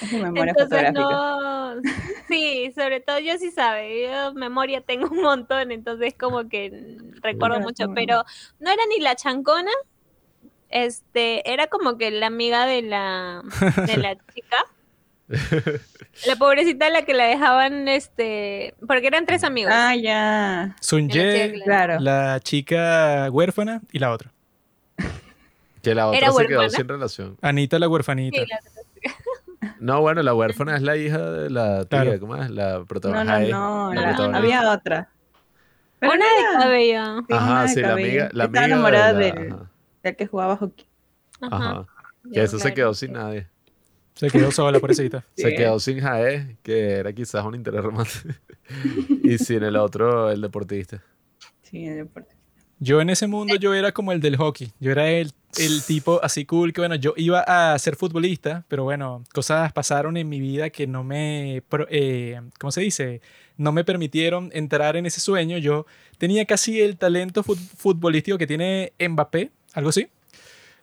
Es 0.03 0.13
mi 0.13 0.21
memoria 0.21 0.55
Entonces 0.57 0.93
no, 0.93 1.81
sí, 2.29 2.73
sobre 2.75 3.01
todo 3.01 3.19
yo 3.19 3.39
sí 3.39 3.51
sabe, 3.51 4.05
yo 4.05 4.35
memoria 4.35 4.81
tengo 4.81 5.09
un 5.09 5.23
montón, 5.23 5.73
entonces 5.73 6.15
como 6.19 6.49
que 6.49 6.97
recuerdo 7.23 7.61
mucho, 7.61 7.87
pero 7.95 8.25
no 8.61 8.71
era 8.71 8.83
ni 8.89 9.03
la 9.03 9.17
chancona, 9.17 9.71
este, 10.71 11.51
era 11.53 11.67
como 11.69 11.97
que 11.99 12.11
la 12.11 12.27
amiga 12.27 12.67
de 12.67 12.83
la, 12.83 13.43
de 13.87 13.97
la 13.97 14.17
chica, 14.35 14.57
la 16.27 16.37
pobrecita 16.37 16.87
a 16.87 16.91
la 16.91 17.03
que 17.03 17.15
la 17.15 17.25
dejaban, 17.25 17.89
este, 17.89 18.75
porque 18.87 19.07
eran 19.09 19.27
tres 19.27 19.45
amigos. 19.45 19.73
Ah, 19.75 19.95
ya. 19.97 20.77
Sun 20.81 21.09
Ye, 21.09 21.61
Claro. 21.65 21.99
la 22.01 22.41
chica 22.41 23.29
huérfana 23.31 23.81
y 23.93 23.99
la 23.99 24.13
otra. 24.13 24.33
Que 25.83 25.95
la 25.95 26.09
otra 26.09 26.19
Era 26.19 26.33
se 26.33 26.47
quedó 26.47 26.69
sin 26.69 26.89
relación. 26.89 27.37
Anita 27.43 27.79
la 27.79 27.89
huérfanita. 27.89 28.41
Sí, 28.41 28.47
la- 28.49 29.71
No, 29.79 30.01
bueno, 30.01 30.23
la 30.23 30.35
huérfana 30.35 30.77
es 30.77 30.83
la 30.83 30.97
hija 30.97 31.19
de 31.19 31.51
la 31.51 31.85
tía, 31.85 32.03
Claro. 32.03 32.21
¿cómo 32.21 32.37
es? 32.37 32.51
La 32.51 32.79
No, 32.79 32.87
protagonista. 32.87 33.39
no, 33.39 33.87
no. 33.89 33.95
la 33.95 34.01
la- 34.01 34.07
protagonista. 34.09 34.39
había 34.39 34.73
otra. 34.73 35.09
Pero 35.99 36.13
una 36.13 36.25
no 36.25 36.37
de 36.59 36.59
cabello. 36.65 37.19
sí, 37.19 37.25
una 37.33 37.39
Ajá, 37.39 37.63
de 37.63 37.69
sí, 37.69 37.81
la 37.81 37.93
amiga. 37.93 38.29
La 38.33 38.45
Estaba 38.45 38.65
amiga 38.65 38.65
enamorada 38.67 39.13
de 39.13 39.33
la- 39.33 39.71
del 40.09 40.17
que 40.17 40.27
jugaba 40.27 40.57
hockey. 40.57 40.87
Ajá. 41.41 41.87
Que 42.33 42.43
eso 42.43 42.59
se 42.59 42.73
quedó 42.75 42.95
sin 42.95 43.13
nadie. 43.13 43.47
Se 44.15 44.31
quedó 44.31 44.51
sola, 44.51 44.81
pobrecita. 44.81 45.25
Se 45.37 45.51
Sí. 45.51 45.57
quedó 45.57 45.79
sin 45.79 46.01
Jaé, 46.01 46.57
que 46.63 46.93
era 46.93 47.13
quizás 47.13 47.45
un 47.45 47.55
interés 47.55 47.83
romántico. 47.85 48.29
y 49.23 49.37
sin 49.39 49.63
el 49.63 49.77
otro, 49.77 50.31
el 50.31 50.41
deportista. 50.41 51.03
Sí, 51.63 51.85
el 51.87 51.97
deporte. 51.97 52.35
Yo 52.79 53.01
en 53.01 53.09
ese 53.11 53.27
mundo 53.27 53.55
yo 53.57 53.73
era 53.75 53.93
como 53.93 54.13
el 54.13 54.21
del 54.21 54.37
hockey. 54.37 54.71
Yo 54.81 54.91
era 54.93 55.09
el, 55.11 55.33
el 55.59 55.83
tipo 55.87 56.21
así 56.23 56.45
cool 56.45 56.73
que, 56.75 56.81
bueno, 56.83 56.95
yo 56.95 57.15
iba 57.17 57.41
a 57.41 57.79
ser 57.79 57.97
futbolista, 57.97 58.65
pero 58.69 58.85
bueno, 58.85 59.25
cosas 59.33 59.73
pasaron 59.73 60.17
en 60.19 60.29
mi 60.29 60.41
vida 60.41 60.69
que 60.69 60.87
no 60.87 61.03
me, 61.03 61.63
eh, 61.89 62.41
¿cómo 62.61 62.71
se 62.71 62.83
dice? 62.83 63.23
No 63.57 63.73
me 63.73 63.83
permitieron 63.85 64.51
entrar 64.53 64.97
en 64.97 65.07
ese 65.07 65.21
sueño. 65.21 65.57
Yo 65.57 65.87
tenía 66.19 66.45
casi 66.45 66.81
el 66.83 66.99
talento 66.99 67.43
fut- 67.43 67.57
futbolístico 67.57 68.37
que 68.37 68.47
tiene 68.47 68.93
Mbappé, 68.99 69.53
algo 69.77 69.91
así. 69.91 70.09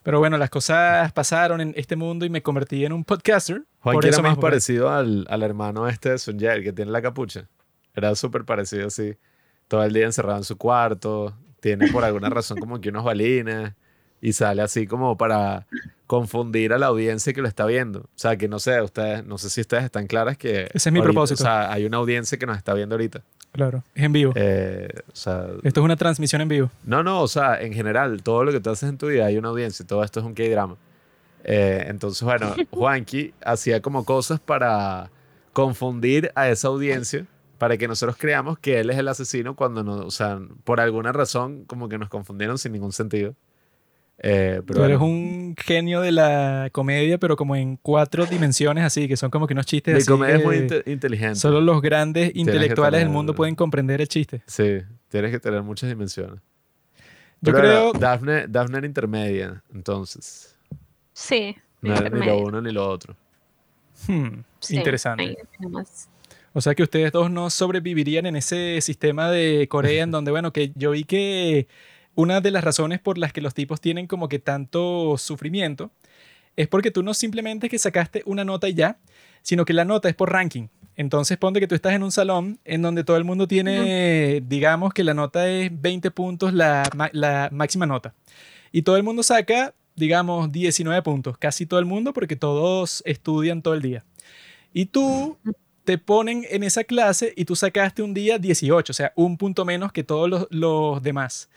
Pero 0.02 0.18
bueno, 0.18 0.36
las 0.38 0.50
cosas 0.50 1.12
pasaron 1.12 1.60
en 1.60 1.74
este 1.76 1.96
mundo 1.96 2.24
y 2.24 2.30
me 2.30 2.42
convertí 2.42 2.84
en 2.84 2.92
un 2.92 3.04
podcaster. 3.04 3.62
Juan 3.80 3.94
por 3.94 4.04
era 4.04 4.14
eso 4.14 4.22
más 4.22 4.34
pues. 4.36 4.42
parecido 4.42 4.90
al, 4.90 5.26
al 5.28 5.42
hermano 5.42 5.88
este 5.88 6.10
de 6.10 6.18
Sun 6.18 6.38
Ye, 6.38 6.52
el 6.52 6.62
que 6.62 6.72
tiene 6.72 6.90
la 6.90 7.02
capucha. 7.02 7.48
Era 7.94 8.14
súper 8.14 8.44
parecido 8.44 8.86
así. 8.86 9.16
Todo 9.66 9.82
el 9.82 9.92
día 9.92 10.04
encerrado 10.04 10.38
en 10.38 10.44
su 10.44 10.56
cuarto. 10.56 11.36
Tiene 11.60 11.90
por 11.90 12.04
alguna 12.04 12.28
razón 12.28 12.58
como 12.58 12.80
que 12.80 12.90
unos 12.90 13.04
balines. 13.04 13.72
Y 14.24 14.32
sale 14.32 14.62
así 14.62 14.86
como 14.86 15.18
para 15.18 15.66
confundir 16.06 16.72
a 16.72 16.78
la 16.78 16.86
audiencia 16.86 17.34
que 17.34 17.42
lo 17.42 17.46
está 17.46 17.66
viendo. 17.66 18.00
O 18.00 18.08
sea, 18.14 18.38
que 18.38 18.48
no 18.48 18.58
sé, 18.58 18.80
ustedes, 18.80 19.22
no 19.26 19.36
sé 19.36 19.50
si 19.50 19.60
ustedes 19.60 19.84
están 19.84 20.06
claras 20.06 20.38
que... 20.38 20.62
Ese 20.72 20.88
es 20.88 20.92
mi 20.94 21.00
ahorita, 21.00 21.12
propósito. 21.12 21.42
O 21.42 21.44
sea, 21.44 21.70
hay 21.70 21.84
una 21.84 21.98
audiencia 21.98 22.38
que 22.38 22.46
nos 22.46 22.56
está 22.56 22.72
viendo 22.72 22.94
ahorita. 22.94 23.20
Claro, 23.52 23.84
es 23.94 24.02
en 24.02 24.12
vivo. 24.14 24.32
Eh, 24.34 24.88
o 25.12 25.14
sea, 25.14 25.48
Esto 25.62 25.80
es 25.80 25.84
una 25.84 25.96
transmisión 25.96 26.40
en 26.40 26.48
vivo. 26.48 26.70
no, 26.84 27.02
no, 27.02 27.20
o 27.20 27.28
sea, 27.28 27.60
en 27.60 27.74
general, 27.74 28.22
todo 28.22 28.44
lo 28.44 28.52
que 28.52 28.60
tú 28.60 28.70
haces 28.70 28.88
en 28.88 28.96
tu 28.96 29.08
vida 29.08 29.26
hay 29.26 29.36
una 29.36 29.50
audiencia, 29.50 29.86
todo 29.86 30.02
esto 30.02 30.20
es 30.20 30.26
un 30.26 30.32
K-drama. 30.32 30.76
Eh, 31.44 31.84
entonces, 31.88 32.22
bueno, 32.22 32.54
Juanqui 32.70 33.34
hacía 33.44 33.82
como 33.82 34.06
cosas 34.06 34.40
para 34.40 35.10
confundir 35.52 36.32
a 36.34 36.48
esa 36.48 36.68
audiencia, 36.68 37.26
para 37.58 37.76
que 37.76 37.88
nosotros 37.88 38.16
creamos 38.16 38.58
que 38.58 38.80
él 38.80 38.88
es 38.88 38.96
el 38.96 39.06
asesino 39.06 39.54
cuando 39.54 39.84
no, 39.84 39.96
o 39.98 40.10
sea, 40.10 40.40
por 40.64 40.80
alguna 40.80 41.12
razón 41.12 41.64
como 41.66 41.90
que 41.90 41.98
nos 41.98 42.08
confundieron 42.08 42.56
sin 42.56 42.72
ningún 42.72 42.92
sentido. 42.92 43.34
Eh, 44.18 44.62
pero 44.66 44.78
Tú 44.80 44.84
eres 44.84 44.98
bueno, 44.98 45.12
un 45.14 45.54
genio 45.58 46.00
de 46.00 46.12
la 46.12 46.68
comedia, 46.72 47.18
pero 47.18 47.36
como 47.36 47.56
en 47.56 47.76
cuatro 47.76 48.26
dimensiones 48.26 48.84
así, 48.84 49.08
que 49.08 49.16
son 49.16 49.30
como 49.30 49.46
que 49.46 49.54
unos 49.54 49.66
chistes 49.66 49.92
mi 49.94 50.00
así 50.00 50.08
comedia 50.10 50.36
es 50.36 50.44
muy 50.44 50.56
inte- 50.56 50.82
inteligente. 50.86 51.34
Solo 51.36 51.60
los 51.60 51.82
grandes 51.82 52.32
que 52.32 52.38
intelectuales 52.38 53.00
del 53.00 53.08
mundo 53.10 53.34
pueden 53.34 53.54
comprender 53.54 54.00
el 54.00 54.08
chiste. 54.08 54.42
Sí, 54.46 54.78
tienes 55.08 55.30
que 55.30 55.40
tener 55.40 55.62
muchas 55.62 55.88
dimensiones. 55.88 56.40
Yo 57.40 57.52
Pero 57.52 57.58
creo... 57.58 57.92
Daphne, 57.92 58.46
Daphne 58.48 58.78
era 58.78 58.86
intermedia, 58.86 59.62
entonces. 59.74 60.56
Sí. 61.12 61.54
No 61.82 61.94
era 61.94 62.08
ni 62.08 62.24
lo 62.24 62.38
uno 62.38 62.62
ni 62.62 62.72
lo 62.72 62.88
otro. 62.88 63.14
Hmm, 64.08 64.40
Sí, 64.60 64.76
interesante. 64.76 65.36
O 66.54 66.60
sea 66.60 66.74
que 66.74 66.82
ustedes 66.84 67.12
dos 67.12 67.30
no 67.30 67.50
sobrevivirían 67.50 68.26
en 68.26 68.36
ese 68.36 68.80
sistema 68.80 69.30
de 69.30 69.66
Corea 69.68 70.04
en 70.04 70.10
donde, 70.12 70.30
bueno, 70.30 70.52
que 70.52 70.72
yo 70.76 70.92
vi 70.92 71.04
que 71.04 71.66
una 72.14 72.40
de 72.40 72.50
las 72.50 72.64
razones 72.64 73.00
por 73.00 73.18
las 73.18 73.32
que 73.32 73.40
los 73.40 73.54
tipos 73.54 73.80
tienen 73.80 74.06
como 74.06 74.28
que 74.28 74.38
tanto 74.38 75.16
sufrimiento 75.18 75.90
es 76.56 76.68
porque 76.68 76.90
tú 76.90 77.02
no 77.02 77.14
simplemente 77.14 77.68
que 77.68 77.78
sacaste 77.78 78.22
una 78.26 78.44
nota 78.44 78.68
y 78.68 78.74
ya, 78.74 78.98
sino 79.42 79.64
que 79.64 79.72
la 79.72 79.84
nota 79.84 80.08
es 80.08 80.14
por 80.14 80.30
ranking. 80.32 80.68
Entonces 80.96 81.36
ponte 81.36 81.58
que 81.58 81.66
tú 81.66 81.74
estás 81.74 81.92
en 81.94 82.04
un 82.04 82.12
salón 82.12 82.60
en 82.64 82.80
donde 82.82 83.02
todo 83.02 83.16
el 83.16 83.24
mundo 83.24 83.48
tiene, 83.48 84.40
digamos 84.46 84.94
que 84.94 85.02
la 85.02 85.14
nota 85.14 85.48
es 85.50 85.70
20 85.72 86.10
puntos, 86.12 86.52
la, 86.54 86.88
ma- 86.94 87.10
la 87.12 87.48
máxima 87.50 87.86
nota. 87.86 88.14
Y 88.70 88.82
todo 88.82 88.96
el 88.96 89.02
mundo 89.02 89.24
saca, 89.24 89.74
digamos, 89.96 90.52
19 90.52 91.02
puntos. 91.02 91.36
Casi 91.38 91.66
todo 91.66 91.80
el 91.80 91.86
mundo 91.86 92.12
porque 92.12 92.36
todos 92.36 93.02
estudian 93.04 93.60
todo 93.60 93.74
el 93.74 93.82
día. 93.82 94.04
Y 94.72 94.86
tú 94.86 95.36
te 95.84 95.98
ponen 95.98 96.46
en 96.48 96.62
esa 96.62 96.84
clase 96.84 97.32
y 97.36 97.44
tú 97.44 97.56
sacaste 97.56 98.02
un 98.02 98.14
día 98.14 98.38
18, 98.38 98.90
o 98.90 98.94
sea, 98.94 99.12
un 99.16 99.36
punto 99.36 99.64
menos 99.64 99.90
que 99.92 100.04
todos 100.04 100.30
los, 100.30 100.46
los 100.50 101.02
demás. 101.02 101.50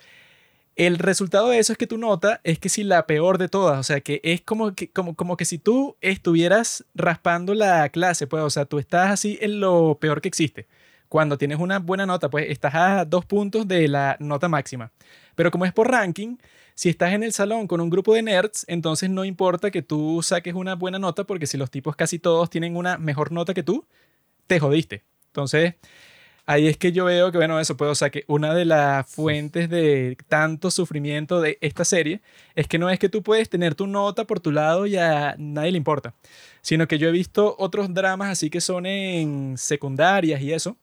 El 0.78 1.00
resultado 1.00 1.50
de 1.50 1.58
eso 1.58 1.74
es 1.74 1.78
que 1.80 1.88
tu 1.88 1.98
nota 1.98 2.40
es 2.44 2.60
que 2.60 2.70
si 2.70 2.84
la 2.84 3.08
peor 3.08 3.40
de 3.40 3.50
todas, 3.50 3.80
o 3.80 3.84
sea, 3.84 4.00
que 4.00 4.22
es 4.24 4.42
como 4.42 4.76
que, 4.76 4.92
como, 4.92 5.16
como 5.16 5.36
que 5.36 5.44
si 5.44 5.58
tú 5.58 5.98
estuvieras 6.02 6.86
raspando 6.94 7.56
la 7.56 7.90
clase, 7.90 8.28
pues, 8.28 8.44
o 8.44 8.50
sea, 8.52 8.66
tú 8.66 8.78
estás 8.78 9.10
así 9.10 9.40
en 9.42 9.60
lo 9.60 9.98
peor 10.00 10.22
que 10.22 10.28
existe. 10.28 10.68
Cuando 11.10 11.40
tienes 11.40 11.58
una 11.60 11.80
buena 11.80 12.06
nota, 12.06 12.30
pues 12.30 12.52
estás 12.52 12.76
a 12.76 13.06
dos 13.06 13.26
puntos 13.26 13.68
de 13.68 13.88
la 13.88 14.18
nota 14.20 14.50
máxima. 14.50 14.92
Pero 15.34 15.50
como 15.50 15.66
es 15.66 15.74
por 15.74 15.90
ranking, 15.90 16.38
si 16.76 16.90
estás 16.90 17.12
en 17.14 17.24
el 17.24 17.34
salón 17.34 17.66
con 17.66 17.82
un 17.82 17.90
grupo 17.90 18.14
de 18.14 18.22
nerds, 18.22 18.64
entonces 18.68 19.10
no 19.10 19.26
importa 19.26 19.72
que 19.72 19.82
tú 19.82 20.22
saques 20.22 20.54
una 20.54 20.76
buena 20.76 21.00
nota, 21.00 21.24
porque 21.24 21.48
si 21.48 21.58
los 21.58 21.72
tipos 21.72 21.96
casi 21.96 22.20
todos 22.20 22.52
tienen 22.52 22.76
una 22.76 23.00
mejor 23.00 23.32
nota 23.32 23.56
que 23.56 23.64
tú, 23.64 23.88
te 24.46 24.60
jodiste. 24.60 25.04
Entonces, 25.28 25.74
ahí 26.48 26.68
es 26.68 26.78
que 26.78 26.92
yo 26.92 27.06
veo 27.06 27.32
que, 27.32 27.38
bueno, 27.38 27.60
eso 27.60 27.78
puedo, 27.78 27.92
o 27.92 27.96
sea, 27.96 28.10
que 28.10 28.24
una 28.28 28.54
de 28.56 28.66
las 28.66 29.08
fuentes 29.08 29.70
de 29.70 30.18
tanto 30.28 30.72
sufrimiento 30.72 31.42
de 31.42 31.58
esta 31.62 31.86
serie 31.86 32.22
es 32.56 32.68
que 32.68 32.80
no 32.80 32.90
es 32.90 32.98
que 33.00 33.10
tú 33.10 33.22
puedes 33.22 33.50
tener 33.50 33.76
tu 33.76 33.86
nota 33.86 34.26
por 34.26 34.40
tu 34.40 34.52
lado 34.52 34.88
y 34.88 34.96
a 34.96 35.36
nadie 35.38 35.74
le 35.74 35.78
importa, 35.78 36.16
sino 36.62 36.88
que 36.88 36.98
yo 36.98 37.10
he 37.10 37.12
visto 37.12 37.56
otros 37.60 37.94
dramas 37.94 38.30
así 38.30 38.50
que 38.50 38.62
son 38.62 38.86
en 38.86 39.58
secundarias 39.58 40.42
y 40.42 40.54
eso, 40.54 40.78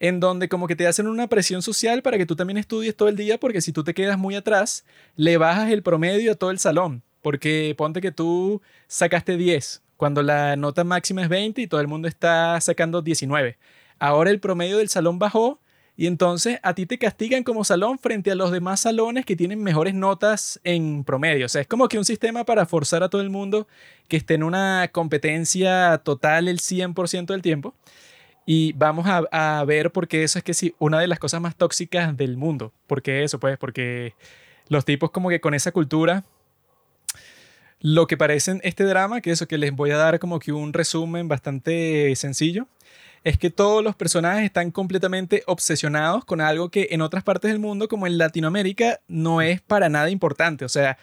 en 0.00 0.18
donde 0.20 0.48
como 0.48 0.66
que 0.66 0.76
te 0.76 0.86
hacen 0.86 1.06
una 1.06 1.28
presión 1.28 1.62
social 1.62 2.02
para 2.02 2.18
que 2.18 2.26
tú 2.26 2.34
también 2.36 2.58
estudies 2.58 2.96
todo 2.96 3.08
el 3.08 3.16
día, 3.16 3.38
porque 3.38 3.60
si 3.60 3.72
tú 3.72 3.84
te 3.84 3.94
quedas 3.94 4.18
muy 4.18 4.34
atrás, 4.34 4.84
le 5.16 5.38
bajas 5.38 5.70
el 5.70 5.82
promedio 5.84 6.32
a 6.32 6.34
todo 6.34 6.50
el 6.50 6.58
salón, 6.58 7.04
porque 7.22 7.72
ponte 7.78 8.00
que 8.00 8.10
tú 8.10 8.60
sacaste 8.88 9.36
10, 9.36 9.82
cuando 9.96 10.22
la 10.24 10.56
nota 10.56 10.82
máxima 10.82 11.22
es 11.22 11.28
20 11.28 11.62
y 11.62 11.66
todo 11.68 11.80
el 11.80 11.86
mundo 11.88 12.08
está 12.08 12.60
sacando 12.60 13.00
19. 13.00 13.56
Ahora 13.98 14.30
el 14.30 14.40
promedio 14.40 14.78
del 14.78 14.88
salón 14.88 15.18
bajó 15.18 15.60
y 15.96 16.06
entonces 16.06 16.58
a 16.62 16.74
ti 16.74 16.86
te 16.86 16.98
castigan 16.98 17.44
como 17.44 17.62
salón 17.62 17.98
frente 17.98 18.32
a 18.32 18.34
los 18.34 18.50
demás 18.50 18.80
salones 18.80 19.24
que 19.24 19.36
tienen 19.36 19.62
mejores 19.62 19.94
notas 19.94 20.60
en 20.64 21.04
promedio. 21.04 21.46
O 21.46 21.48
sea, 21.48 21.60
es 21.60 21.68
como 21.68 21.88
que 21.88 21.98
un 21.98 22.04
sistema 22.04 22.44
para 22.44 22.66
forzar 22.66 23.02
a 23.02 23.08
todo 23.08 23.22
el 23.22 23.30
mundo 23.30 23.68
que 24.08 24.16
esté 24.16 24.34
en 24.34 24.42
una 24.42 24.88
competencia 24.92 26.00
total 26.04 26.48
el 26.48 26.58
100% 26.58 27.26
del 27.26 27.42
tiempo. 27.42 27.74
Y 28.46 28.72
vamos 28.74 29.06
a, 29.08 29.64
ver 29.64 29.90
por 29.90 30.06
qué 30.06 30.22
eso 30.24 30.38
es 30.38 30.44
que 30.44 30.52
sí, 30.52 30.74
una 30.78 31.00
de 31.00 31.06
las 31.06 31.18
cosas 31.18 31.40
más 31.40 31.56
tóxicas 31.56 32.14
del 32.16 32.36
mundo. 32.36 32.72
¿Por 32.86 33.00
qué 33.00 33.24
eso? 33.24 33.38
Pues 33.40 33.56
porque 33.56 34.14
los 34.68 34.84
tipos 34.84 35.10
como 35.10 35.30
que 35.30 35.40
con 35.40 35.54
esa 35.54 35.72
cultura, 35.72 36.24
lo 37.80 38.06
que 38.06 38.16
parecen 38.16 38.60
este 38.64 38.84
drama, 38.84 39.20
que 39.20 39.30
eso 39.30 39.46
que 39.48 39.58
les 39.58 39.72
voy 39.72 39.92
a 39.92 39.96
dar 39.96 40.18
como 40.18 40.40
que 40.40 40.52
un 40.52 40.72
resumen 40.72 41.28
bastante 41.28 42.14
sencillo, 42.16 42.66
es 43.24 43.38
que 43.38 43.50
todos 43.50 43.82
los 43.82 43.96
personajes 43.96 44.44
están 44.44 44.70
completamente 44.70 45.42
obsesionados 45.46 46.24
con 46.26 46.42
algo 46.42 46.70
que 46.70 46.88
en 46.90 47.00
otras 47.00 47.24
partes 47.24 47.50
del 47.50 47.58
mundo, 47.58 47.88
como 47.88 48.06
en 48.06 48.18
Latinoamérica, 48.18 49.00
no 49.08 49.40
es 49.40 49.62
para 49.62 49.88
nada 49.88 50.10
importante. 50.10 50.64
O 50.66 50.68
sea, 50.68 50.98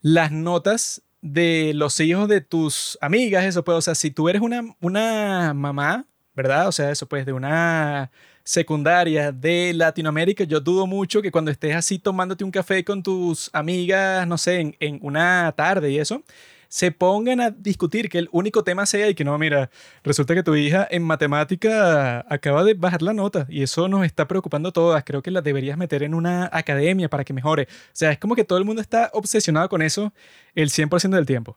las 0.00 0.30
notas 0.30 1.02
de 1.22 1.72
los 1.74 1.98
hijos 2.00 2.28
de 2.28 2.40
tus 2.40 2.96
amigas, 3.00 3.44
eso 3.44 3.64
pues, 3.64 3.78
o 3.78 3.82
sea, 3.82 3.96
si 3.96 4.12
tú 4.12 4.28
eres 4.28 4.42
una, 4.42 4.62
una 4.80 5.54
mamá, 5.54 6.06
¿verdad? 6.34 6.68
O 6.68 6.72
sea, 6.72 6.90
eso 6.90 7.08
pues 7.08 7.26
de 7.26 7.32
una 7.32 8.12
secundaria 8.44 9.32
de 9.32 9.72
Latinoamérica, 9.74 10.44
yo 10.44 10.60
dudo 10.60 10.86
mucho 10.86 11.20
que 11.20 11.32
cuando 11.32 11.50
estés 11.50 11.74
así 11.74 11.98
tomándote 11.98 12.44
un 12.44 12.52
café 12.52 12.84
con 12.84 13.02
tus 13.02 13.50
amigas, 13.52 14.26
no 14.28 14.38
sé, 14.38 14.60
en, 14.60 14.76
en 14.78 15.00
una 15.02 15.52
tarde 15.56 15.90
y 15.90 15.98
eso, 15.98 16.22
se 16.68 16.92
pongan 16.92 17.40
a 17.40 17.50
discutir 17.50 18.08
que 18.08 18.18
el 18.18 18.28
único 18.32 18.64
tema 18.64 18.86
sea 18.86 19.08
y 19.08 19.14
que 19.14 19.24
no, 19.24 19.36
mira, 19.38 19.70
resulta 20.02 20.34
que 20.34 20.42
tu 20.42 20.54
hija 20.54 20.86
en 20.90 21.02
matemática 21.02 22.24
acaba 22.28 22.64
de 22.64 22.74
bajar 22.74 23.02
la 23.02 23.12
nota 23.12 23.46
y 23.48 23.62
eso 23.62 23.88
nos 23.88 24.04
está 24.04 24.28
preocupando 24.28 24.70
a 24.70 24.72
todas. 24.72 25.04
Creo 25.04 25.22
que 25.22 25.30
la 25.30 25.40
deberías 25.40 25.78
meter 25.78 26.02
en 26.02 26.14
una 26.14 26.48
academia 26.52 27.08
para 27.08 27.24
que 27.24 27.32
mejore. 27.32 27.64
O 27.64 27.90
sea, 27.92 28.12
es 28.12 28.18
como 28.18 28.34
que 28.34 28.44
todo 28.44 28.58
el 28.58 28.64
mundo 28.64 28.82
está 28.82 29.10
obsesionado 29.12 29.68
con 29.68 29.82
eso 29.82 30.12
el 30.54 30.70
100% 30.70 31.10
del 31.10 31.26
tiempo. 31.26 31.56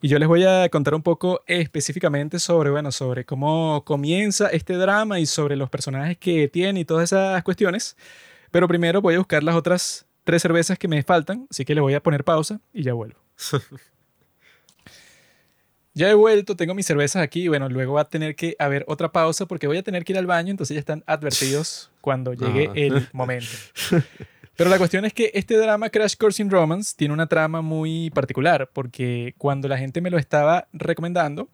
Y 0.00 0.08
yo 0.08 0.18
les 0.18 0.28
voy 0.28 0.44
a 0.44 0.68
contar 0.68 0.94
un 0.94 1.02
poco 1.02 1.42
específicamente 1.46 2.38
sobre, 2.38 2.70
bueno, 2.70 2.90
sobre 2.90 3.24
cómo 3.24 3.84
comienza 3.84 4.48
este 4.48 4.74
drama 4.74 5.20
y 5.20 5.26
sobre 5.26 5.56
los 5.56 5.70
personajes 5.70 6.18
que 6.18 6.48
tiene 6.48 6.80
y 6.80 6.84
todas 6.84 7.04
esas 7.04 7.42
cuestiones. 7.44 7.96
Pero 8.50 8.68
primero 8.68 9.00
voy 9.00 9.14
a 9.14 9.18
buscar 9.18 9.42
las 9.42 9.54
otras 9.54 10.06
tres 10.24 10.42
cervezas 10.42 10.78
que 10.78 10.88
me 10.88 11.02
faltan, 11.02 11.46
así 11.50 11.64
que 11.64 11.74
le 11.74 11.80
voy 11.80 11.94
a 11.94 12.02
poner 12.02 12.24
pausa 12.24 12.60
y 12.72 12.82
ya 12.82 12.92
vuelvo. 12.92 13.18
Ya 15.94 16.08
he 16.10 16.14
vuelto, 16.14 16.56
tengo 16.56 16.74
mis 16.74 16.86
cervezas 16.86 17.22
aquí. 17.22 17.48
Bueno, 17.48 17.68
luego 17.68 17.94
va 17.94 18.02
a 18.02 18.08
tener 18.08 18.34
que 18.34 18.56
haber 18.58 18.84
otra 18.88 19.12
pausa 19.12 19.46
porque 19.46 19.66
voy 19.66 19.76
a 19.76 19.82
tener 19.82 20.04
que 20.04 20.12
ir 20.12 20.18
al 20.18 20.26
baño, 20.26 20.50
entonces 20.50 20.74
ya 20.74 20.80
están 20.80 21.04
advertidos 21.06 21.90
cuando 22.00 22.32
llegue 22.34 22.68
Ah. 22.68 22.72
el 22.74 23.08
momento. 23.12 23.46
Pero 24.56 24.70
la 24.70 24.78
cuestión 24.78 25.04
es 25.04 25.12
que 25.12 25.30
este 25.34 25.56
drama 25.56 25.90
Crash 25.90 26.14
Course 26.16 26.42
in 26.42 26.50
Romance 26.50 26.94
tiene 26.96 27.12
una 27.14 27.26
trama 27.26 27.62
muy 27.62 28.10
particular 28.10 28.70
porque 28.72 29.34
cuando 29.38 29.66
la 29.68 29.78
gente 29.78 30.00
me 30.00 30.10
lo 30.10 30.18
estaba 30.18 30.68
recomendando, 30.72 31.48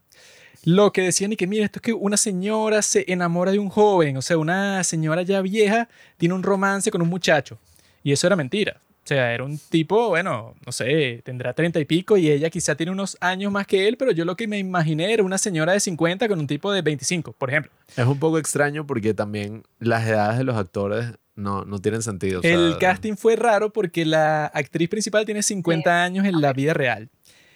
lo 0.64 0.92
que 0.92 1.02
decían 1.02 1.32
y 1.32 1.36
que 1.36 1.46
mira, 1.46 1.64
esto 1.64 1.78
es 1.78 1.82
que 1.82 1.92
una 1.92 2.16
señora 2.16 2.82
se 2.82 3.04
enamora 3.10 3.52
de 3.52 3.58
un 3.60 3.68
joven, 3.68 4.16
o 4.16 4.22
sea, 4.22 4.36
una 4.38 4.82
señora 4.84 5.22
ya 5.22 5.40
vieja 5.42 5.88
tiene 6.16 6.34
un 6.34 6.42
romance 6.42 6.90
con 6.90 7.00
un 7.00 7.08
muchacho. 7.08 7.58
Y 8.02 8.12
eso 8.12 8.26
era 8.26 8.34
mentira. 8.36 8.80
O 9.08 9.14
sea, 9.14 9.32
era 9.32 9.42
un 9.42 9.56
tipo, 9.56 10.10
bueno, 10.10 10.54
no 10.66 10.70
sé, 10.70 11.22
tendrá 11.24 11.54
treinta 11.54 11.80
y 11.80 11.86
pico 11.86 12.18
y 12.18 12.30
ella 12.30 12.50
quizá 12.50 12.74
tiene 12.74 12.92
unos 12.92 13.16
años 13.22 13.50
más 13.50 13.66
que 13.66 13.88
él, 13.88 13.96
pero 13.96 14.12
yo 14.12 14.26
lo 14.26 14.36
que 14.36 14.46
me 14.46 14.58
imaginé 14.58 15.14
era 15.14 15.22
una 15.22 15.38
señora 15.38 15.72
de 15.72 15.80
50 15.80 16.28
con 16.28 16.38
un 16.38 16.46
tipo 16.46 16.70
de 16.70 16.82
25, 16.82 17.32
por 17.32 17.48
ejemplo. 17.48 17.72
Es 17.96 18.04
un 18.04 18.18
poco 18.18 18.36
extraño 18.36 18.86
porque 18.86 19.14
también 19.14 19.62
las 19.78 20.06
edades 20.06 20.36
de 20.36 20.44
los 20.44 20.58
actores 20.58 21.14
no, 21.36 21.64
no 21.64 21.78
tienen 21.78 22.02
sentido. 22.02 22.40
o 22.40 22.42
sea, 22.42 22.52
el 22.52 22.76
casting 22.76 23.14
fue 23.14 23.34
raro 23.34 23.72
porque 23.72 24.04
la 24.04 24.44
actriz 24.44 24.90
principal 24.90 25.24
tiene 25.24 25.42
50 25.42 26.04
años 26.04 26.26
en 26.26 26.42
la 26.42 26.52
vida 26.52 26.74
real. 26.74 27.08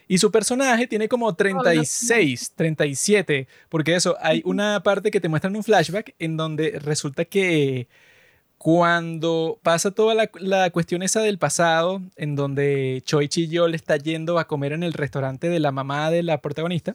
Y 0.09 0.17
su 0.17 0.31
personaje 0.31 0.87
tiene 0.87 1.07
como 1.07 1.35
36, 1.35 2.53
37, 2.57 3.47
porque 3.69 3.95
eso, 3.95 4.17
hay 4.23 4.41
una 4.47 4.83
parte 4.83 5.11
que 5.11 5.21
te 5.21 5.29
muestran 5.29 5.55
un 5.55 5.63
flashback 5.63 6.15
en 6.19 6.39
donde 6.39 6.79
resulta 6.83 7.27
que 7.27 7.89
cuando 8.63 9.59
pasa 9.65 9.91
toda 9.91 10.15
la, 10.15 10.31
la 10.39 10.71
cuestión 10.71 11.03
esa 11.03 11.21
del 11.21 11.37
pasado, 11.37 12.01
en 12.15 12.37
donde 12.37 13.03
Choi 13.05 13.27
Chi-yo 13.27 13.67
le 13.67 13.75
está 13.75 13.97
yendo 13.97 14.39
a 14.39 14.47
comer 14.47 14.73
en 14.73 14.85
el 14.85 14.93
restaurante 14.93 15.49
de 15.49 15.59
la 15.59 15.73
mamá 15.73 16.13
de 16.13 16.23
la 16.23 16.39
protagonista, 16.41 16.95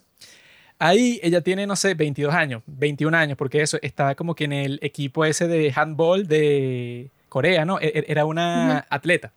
ahí 0.79 1.19
ella 1.21 1.41
tiene, 1.41 1.67
no 1.67 1.75
sé, 1.75 1.93
22 1.93 2.33
años, 2.33 2.63
21 2.67 3.13
años, 3.17 3.37
porque 3.37 3.61
eso, 3.61 3.77
estaba 3.81 4.15
como 4.15 4.33
que 4.33 4.45
en 4.45 4.53
el 4.53 4.79
equipo 4.81 5.25
ese 5.25 5.49
de 5.49 5.73
handball 5.75 6.25
de 6.25 7.11
Corea, 7.27 7.65
¿no? 7.65 7.81
E- 7.81 7.91
e- 7.93 8.05
Era 8.07 8.23
una 8.23 8.85
atleta. 8.89 9.33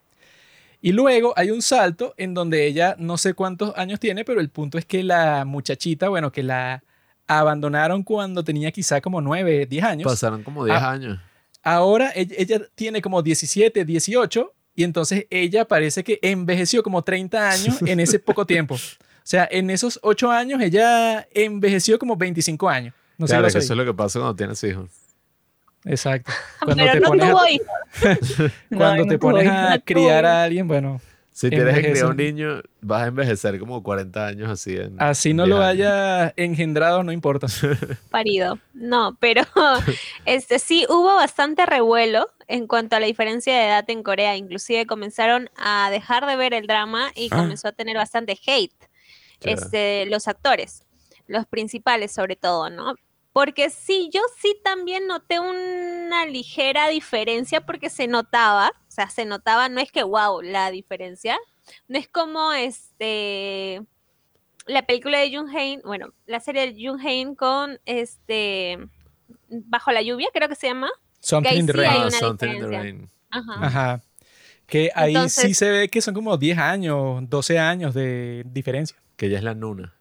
Y 0.81 0.93
luego 0.93 1.33
hay 1.35 1.51
un 1.51 1.61
salto 1.61 2.13
en 2.15 2.33
donde 2.33 2.65
ella 2.65 2.95
no 2.97 3.17
sé 3.17 3.33
cuántos 3.33 3.77
años 3.77 3.99
tiene, 3.99 4.23
pero 4.23 4.39
el 4.39 4.47
punto 4.47 4.77
es 4.77 4.85
que 4.85 5.03
la 5.03 5.43
muchachita, 5.43 6.07
bueno, 6.07 6.31
que 6.31 6.43
la 6.43 6.81
abandonaron 7.27 8.03
cuando 8.03 8.41
tenía 8.41 8.71
quizá 8.71 9.01
como 9.01 9.19
9, 9.19 9.65
10 9.65 9.83
años. 9.83 10.09
Pasaron 10.09 10.43
como 10.43 10.63
10 10.63 10.77
Ah. 10.81 10.91
años. 10.91 11.19
Ahora 11.63 12.11
ella, 12.15 12.35
ella 12.37 12.61
tiene 12.75 13.01
como 13.01 13.21
17, 13.21 13.85
18 13.85 14.53
y 14.75 14.83
entonces 14.83 15.27
ella 15.29 15.65
parece 15.65 16.03
que 16.03 16.19
envejeció 16.21 16.81
como 16.83 17.03
30 17.03 17.49
años 17.49 17.81
en 17.83 17.99
ese 17.99 18.19
poco 18.19 18.45
tiempo. 18.45 18.75
O 18.75 18.79
sea, 19.23 19.47
en 19.51 19.69
esos 19.69 19.99
8 20.01 20.31
años 20.31 20.61
ella 20.61 21.27
envejeció 21.33 21.99
como 21.99 22.15
25 22.15 22.67
años. 22.69 22.93
No 23.17 23.27
sé 23.27 23.33
claro, 23.33 23.43
que 23.51 23.57
eso 23.59 23.73
es 23.73 23.77
lo 23.77 23.85
que 23.85 23.93
pasa 23.93 24.19
cuando 24.19 24.35
tienes 24.35 24.63
hijos. 24.63 24.89
Exacto. 25.85 26.31
Cuando 26.63 26.83
Pero 26.83 26.93
te 26.93 26.99
no 26.99 27.07
pones, 27.07 27.27
tuvo 27.29 27.39
a, 27.41 27.51
hijos. 27.51 28.51
cuando 28.69 29.03
No, 29.03 29.07
te 29.07 29.13
no 29.13 29.19
pones 29.19 29.47
a 29.47 29.69
hijos. 29.69 29.81
criar 29.83 30.25
a 30.27 30.43
alguien, 30.43 30.67
bueno, 30.67 31.01
Si 31.33 31.49
tienes 31.49 31.73
que 31.75 31.91
criar 31.91 32.05
a 32.05 32.09
un 32.09 32.17
niño, 32.17 32.61
vas 32.81 33.03
a 33.03 33.07
envejecer 33.07 33.57
como 33.57 33.81
40 33.81 34.27
años 34.27 34.49
así. 34.49 34.75
En, 34.75 35.01
así 35.01 35.33
no 35.33 35.45
10 35.45 35.49
lo 35.57 35.63
años. 35.63 35.71
haya 35.87 36.33
engendrado, 36.35 37.03
no 37.03 37.11
importa. 37.13 37.47
parido. 38.11 38.59
No, 38.73 39.15
pero 39.19 39.43
este 40.25 40.59
sí 40.59 40.85
hubo 40.89 41.15
bastante 41.15 41.65
revuelo 41.65 42.27
en 42.47 42.67
cuanto 42.67 42.97
a 42.97 42.99
la 42.99 43.05
diferencia 43.07 43.55
de 43.57 43.65
edad 43.67 43.89
en 43.89 44.03
Corea. 44.03 44.35
Inclusive 44.35 44.85
comenzaron 44.85 45.49
a 45.55 45.89
dejar 45.89 46.25
de 46.25 46.35
ver 46.35 46.53
el 46.53 46.67
drama 46.67 47.11
y 47.15 47.29
Ah. 47.31 47.37
comenzó 47.37 47.69
a 47.69 47.71
tener 47.71 47.95
bastante 47.95 48.37
hate. 48.45 48.73
Este, 49.41 50.05
los 50.07 50.27
actores, 50.27 50.83
los 51.27 51.45
principales 51.47 52.11
sobre 52.11 52.35
todo, 52.35 52.69
¿no? 52.69 52.95
Porque 53.33 53.69
sí, 53.69 54.09
yo 54.13 54.21
sí 54.39 54.59
también 54.63 55.07
noté 55.07 55.39
una 55.39 56.25
ligera 56.25 56.89
diferencia 56.89 57.61
porque 57.61 57.89
se 57.89 58.07
notaba, 58.07 58.73
o 58.87 58.91
sea, 58.91 59.09
se 59.09 59.25
notaba, 59.25 59.69
no 59.69 59.79
es 59.79 59.91
que 59.91 60.03
wow, 60.03 60.41
la 60.41 60.69
diferencia, 60.69 61.37
no 61.87 61.97
es 61.97 62.07
como 62.07 62.51
este 62.51 63.81
la 64.67 64.85
película 64.85 65.19
de 65.19 65.35
Jung 65.35 65.49
Hain, 65.55 65.81
bueno, 65.83 66.13
la 66.25 66.39
serie 66.39 66.71
de 66.71 66.87
Jung 66.87 66.99
Hain 66.99 67.35
con 67.35 67.79
este 67.85 68.77
Bajo 69.51 69.91
la 69.91 70.01
lluvia, 70.01 70.29
creo 70.33 70.47
que 70.47 70.55
se 70.55 70.67
llama. 70.67 70.89
Something 71.19 71.57
in 71.57 71.67
the 71.67 71.73
rain. 71.73 71.91
hay 71.91 71.99
una 71.99 72.11
Something 72.11 72.47
in 72.47 72.53
the 72.53 72.65
diferencia. 72.67 72.81
Rain. 72.81 73.09
Ajá. 73.29 73.65
Ajá. 73.65 74.01
Que 74.65 74.89
ahí 74.95 75.29
sí 75.29 75.53
se 75.53 75.69
ve 75.69 75.89
que 75.89 76.01
son 76.01 76.13
como 76.13 76.37
10 76.37 76.57
años, 76.57 77.29
12 77.29 77.59
años 77.59 77.93
de 77.93 78.43
diferencia. 78.45 78.97
Que 79.17 79.25
ella 79.25 79.37
es 79.37 79.43
la 79.43 79.53
nuna. 79.53 79.93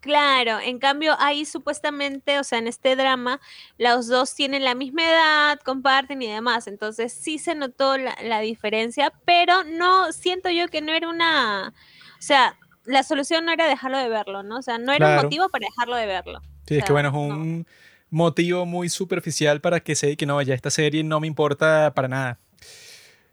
Claro, 0.00 0.58
en 0.60 0.78
cambio 0.78 1.14
ahí 1.18 1.44
supuestamente, 1.44 2.38
o 2.38 2.44
sea, 2.44 2.58
en 2.58 2.66
este 2.66 2.96
drama, 2.96 3.40
los 3.78 4.06
dos 4.06 4.34
tienen 4.34 4.64
la 4.64 4.74
misma 4.74 5.02
edad, 5.02 5.60
comparten 5.64 6.22
y 6.22 6.28
demás, 6.28 6.66
entonces 6.66 7.12
sí 7.12 7.38
se 7.38 7.54
notó 7.54 7.98
la, 7.98 8.16
la 8.22 8.40
diferencia, 8.40 9.12
pero 9.24 9.64
no, 9.64 10.12
siento 10.12 10.50
yo 10.50 10.68
que 10.68 10.80
no 10.80 10.92
era 10.92 11.08
una, 11.08 11.74
o 12.18 12.22
sea, 12.22 12.56
la 12.86 13.02
solución 13.02 13.44
no 13.44 13.52
era 13.52 13.66
dejarlo 13.66 13.98
de 13.98 14.08
verlo, 14.08 14.42
¿no? 14.42 14.58
O 14.58 14.62
sea, 14.62 14.78
no 14.78 14.92
era 14.92 15.16
un 15.16 15.24
motivo 15.24 15.48
para 15.48 15.66
dejarlo 15.66 15.96
de 15.96 16.06
verlo. 16.06 16.40
Sí, 16.66 16.76
O 16.76 16.78
es 16.78 16.84
que 16.84 16.92
bueno, 16.92 17.08
es 17.08 17.14
un 17.14 17.66
motivo 18.10 18.64
muy 18.64 18.88
superficial 18.88 19.60
para 19.60 19.80
que 19.80 19.94
se 19.94 20.16
que 20.16 20.26
no, 20.26 20.40
ya 20.42 20.54
esta 20.54 20.70
serie 20.70 21.02
no 21.04 21.20
me 21.20 21.26
importa 21.26 21.92
para 21.94 22.08
nada. 22.08 22.38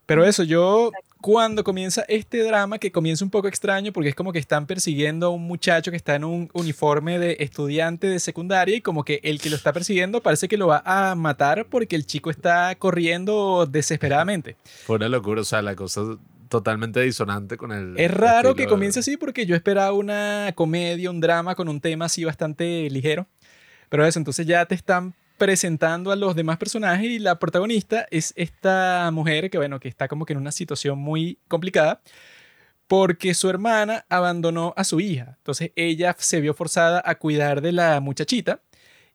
Pero 0.06 0.26
eso, 0.26 0.44
yo 0.44 0.91
cuando 1.24 1.63
comienza 1.63 2.03
este 2.09 2.43
drama, 2.43 2.80
que 2.80 2.91
comienza 2.91 3.24
un 3.24 3.32
poco 3.32 3.47
extraño 3.47 3.93
porque 3.93 4.09
es 4.09 4.15
como 4.15 4.34
que 4.34 4.39
están 4.39 4.67
persiguiendo 4.67 5.28
a 5.28 5.30
un 5.30 5.43
muchacho 5.43 5.89
que 5.89 5.95
está 5.95 6.15
en 6.15 6.26
un 6.26 6.49
uniforme 6.51 7.17
de 7.17 7.38
estudiante 7.39 8.07
de 8.07 8.19
secundaria 8.19 8.76
y 8.76 8.82
como 8.82 9.05
que 9.05 9.21
el 9.24 9.39
que 9.39 9.49
lo 9.49 9.55
está 9.55 9.71
persiguiendo 9.71 10.21
parece 10.21 10.49
que 10.49 10.57
lo 10.57 10.67
va 10.67 10.84
a 10.86 11.15
matar 11.15 11.67
porque 11.69 11.95
el 11.95 12.05
chico 12.05 12.30
está 12.30 12.76
corriendo 12.76 13.65
desesperadamente. 13.65 14.57
Fue 14.84 14.97
una 14.97 15.07
locura, 15.07 15.39
o 15.39 15.45
sea, 15.45 15.61
la 15.61 15.78
cosa 15.78 16.01
totalmente 16.49 16.99
disonante 16.99 17.55
con 17.55 17.71
el. 17.71 17.97
Es 17.97 18.11
raro 18.11 18.53
que 18.53 18.67
comience 18.67 18.99
así 18.99 19.15
porque 19.15 19.45
yo 19.45 19.55
esperaba 19.55 19.93
una 19.93 20.51
comedia, 20.55 21.09
un 21.09 21.21
drama 21.21 21.55
con 21.55 21.69
un 21.69 21.80
tema 21.80 22.05
así 22.05 22.26
bastante 22.26 22.89
ligero. 22.89 23.28
Pero 23.88 24.05
eso, 24.05 24.19
entonces 24.19 24.45
ya 24.45 24.65
te 24.65 24.76
están 24.76 25.13
presentando 25.38 26.12
a 26.12 26.16
los 26.16 26.36
demás 26.36 26.58
personajes 26.58 27.08
y 27.08 27.20
la 27.20 27.40
protagonista 27.40 28.06
es 28.12 28.34
esta 28.36 29.10
mujer 29.12 29.50
que, 29.50 29.58
bueno, 29.58 29.80
que 29.80 29.88
está 29.88 30.08
como 30.08 30.26
que 30.26 30.34
en 30.34 30.40
una 30.40 30.52
situación 30.52 31.00
muy 31.00 31.40
complicada 31.48 32.02
porque 32.88 33.34
su 33.34 33.50
hermana 33.50 34.06
abandonó 34.08 34.72
a 34.78 34.84
su 34.84 35.00
hija. 35.00 35.34
Entonces 35.38 35.72
ella 35.76 36.16
se 36.20 36.42
vio 36.42 36.54
forzada 36.54 37.02
a 37.04 37.16
cuidar 37.16 37.62
de 37.62 37.72
la 37.72 38.00
muchachita. 38.00 38.62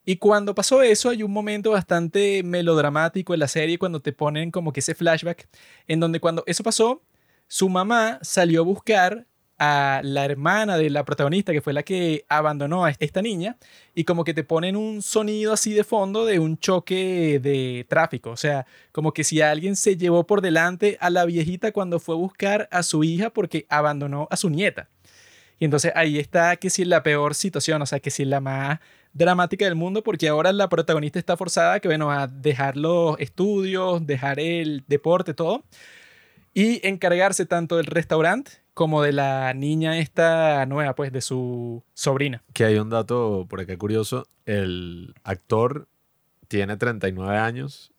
Y 0.05 0.17
cuando 0.17 0.53
pasó 0.53 0.83
eso, 0.83 1.11
hay 1.11 1.23
un 1.23 1.31
momento 1.31 1.71
bastante 1.71 2.43
melodramático 2.43 3.35
en 3.35 3.41
la 3.41 3.47
serie 3.47 3.79
cuando 3.79 4.01
te 4.01 4.13
ponen 4.13 4.51
como 4.51 4.73
que 4.73 4.81
ese 4.81 4.97
flashback 4.97 5.49
en 5.87 6.01
donde 6.01 6.19
cuando 6.19 6.43
eso 6.49 6.65
pasó, 6.65 7.05
su 7.47 7.69
mamá 7.69 8.19
salió 8.21 8.63
a 8.63 8.65
buscar 8.65 9.28
a 9.59 10.01
la 10.05 10.25
hermana 10.25 10.77
de 10.77 10.89
la 10.91 11.05
protagonista, 11.05 11.53
que 11.53 11.61
fue 11.61 11.73
la 11.73 11.83
que 11.83 12.25
abandonó 12.29 12.85
a 12.85 12.91
esta 12.91 13.23
niña, 13.23 13.57
y 13.95 14.05
como 14.05 14.25
que 14.25 14.35
te 14.35 14.45
ponen 14.45 14.77
un 14.77 15.03
sonido 15.03 15.53
así 15.53 15.73
de 15.73 15.85
fondo 15.85 16.25
de 16.25 16.39
un 16.39 16.59
choque 16.59 17.41
de 17.43 17.85
tráfico. 17.89 18.31
O 18.31 18.37
sea, 18.37 18.67
como 18.93 19.13
que 19.13 19.25
si 19.25 19.41
alguien 19.41 19.75
se 19.77 19.97
llevó 19.97 20.25
por 20.27 20.41
delante 20.41 20.97
a 21.01 21.11
la 21.11 21.25
viejita 21.25 21.73
cuando 21.73 21.99
fue 21.99 22.15
a 22.15 22.19
buscar 22.19 22.69
a 22.71 22.83
su 22.83 23.03
hija 23.03 23.31
porque 23.31 23.67
abandonó 23.69 24.29
a 24.31 24.37
su 24.37 24.51
nieta. 24.51 24.89
Y 25.59 25.65
entonces 25.65 25.93
ahí 25.97 26.19
está 26.19 26.57
que 26.57 26.71
si 26.71 26.85
la 26.85 27.03
peor 27.03 27.35
situación, 27.35 27.83
o 27.83 27.87
sea, 27.87 27.99
que 27.99 28.11
si 28.11 28.25
la 28.25 28.41
más 28.41 28.79
dramática 29.13 29.65
del 29.65 29.75
mundo, 29.75 30.05
porque 30.05 30.29
ahora 30.29 30.53
la 30.53 30.69
protagonista 30.69 31.19
está 31.19 31.37
forzada 31.37 31.81
que, 31.81 31.89
bueno, 31.89 32.13
a 32.13 32.29
dejar 32.29 32.77
los 32.77 33.19
estudios, 33.19 34.07
dejar 34.07 34.39
el 34.39 34.85
deporte, 34.87 35.35
todo, 35.35 35.65
y 36.55 36.87
encargarse 36.87 37.47
tanto 37.47 37.77
del 37.77 37.87
restaurante 37.87 38.53
como 38.79 39.03
de 39.03 39.11
la 39.13 39.53
niña 39.55 39.99
esta 39.99 40.65
nueva, 40.67 40.95
pues, 40.95 41.11
de 41.11 41.21
su 41.21 41.83
sobrina. 41.95 42.45
Que 42.53 42.65
hay 42.65 42.77
un 42.77 42.89
dato 42.91 43.45
por 43.51 43.61
acá 43.61 43.77
curioso. 43.77 44.29
El 44.47 45.17
actor 45.25 45.89
tiene 46.47 46.77
39 46.77 47.37
años, 47.37 47.91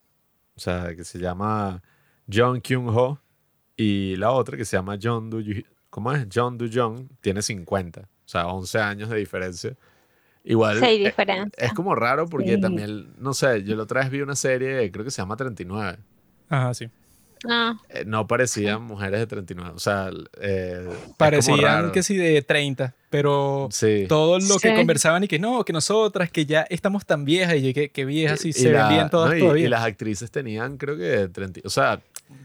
o 0.56 0.60
sea, 0.62 0.96
que 0.96 1.04
se 1.04 1.20
llama 1.20 1.84
John 2.32 2.62
Kyung-ho, 2.62 3.20
y 3.76 4.16
la 4.16 4.32
otra 4.32 4.56
que 4.56 4.64
se 4.64 4.78
llama 4.78 4.98
John 5.02 5.30
Do 5.30 5.40
¿Cómo 5.90 6.14
es? 6.14 6.26
John 6.34 6.58
Do 6.58 6.66
tiene 7.20 7.42
50, 7.42 8.00
o 8.02 8.06
sea, 8.24 8.48
11 8.48 8.80
años 8.80 9.10
de 9.10 9.18
diferencia. 9.18 9.76
Igual 10.46 10.80
Sí, 10.80 10.86
eh, 10.86 10.98
diferencia. 11.08 11.52
es 11.58 11.74
como 11.74 11.94
raro 11.94 12.26
porque 12.30 12.56
Sí. 12.56 12.62
también, 12.62 13.14
no 13.18 13.34
sé, 13.34 13.64
yo 13.66 13.76
la 13.76 13.84
otra 13.84 14.00
vez 14.00 14.10
vi 14.12 14.22
una 14.22 14.38
serie, 14.38 14.90
creo 14.94 15.04
que 15.04 15.12
se 15.12 15.22
llama 15.22 15.36
39. 15.36 15.98
Ajá, 16.48 16.74
sí. 16.74 16.90
Ah, 17.48 17.78
Eh, 17.90 18.04
no 18.06 18.28
parecían 18.28 18.82
mujeres 18.82 19.20
de 19.22 19.28
39, 19.28 19.72
o 19.76 19.80
sea, 19.80 20.10
eh, 20.42 20.90
Parecían 21.18 21.92
que 21.92 22.04
sí 22.04 22.18
de 22.18 22.42
30, 22.42 22.96
pero 23.10 23.70
Sí. 23.72 24.06
todo 24.10 24.40
lo 24.40 24.58
que 24.60 24.70
Sí. 24.72 24.76
conversaban 24.76 25.24
y 25.24 25.28
que 25.28 25.40
no, 25.40 25.64
que 25.64 25.72
nosotras, 25.72 26.30
que 26.32 26.46
ya 26.46 26.62
estamos 26.70 27.06
tan 27.06 27.24
viejas 27.26 27.56
y 27.58 27.74
que, 27.74 27.90
que 27.92 28.06
viejas 28.06 28.44
y, 28.46 28.52
se 28.54 28.66
ven 28.72 28.74
la- 28.80 28.90
bien 28.90 29.10
todas 29.10 29.30
no, 29.32 29.38
y- 29.38 29.40
todavía. 29.40 29.66
Y 29.66 29.70
las 29.70 29.84
actrices 29.86 30.32
tenían, 30.32 30.78
creo 30.78 30.98
que 30.98 31.30
30. 31.30 31.62
O 31.64 31.70
sea, 31.70 32.02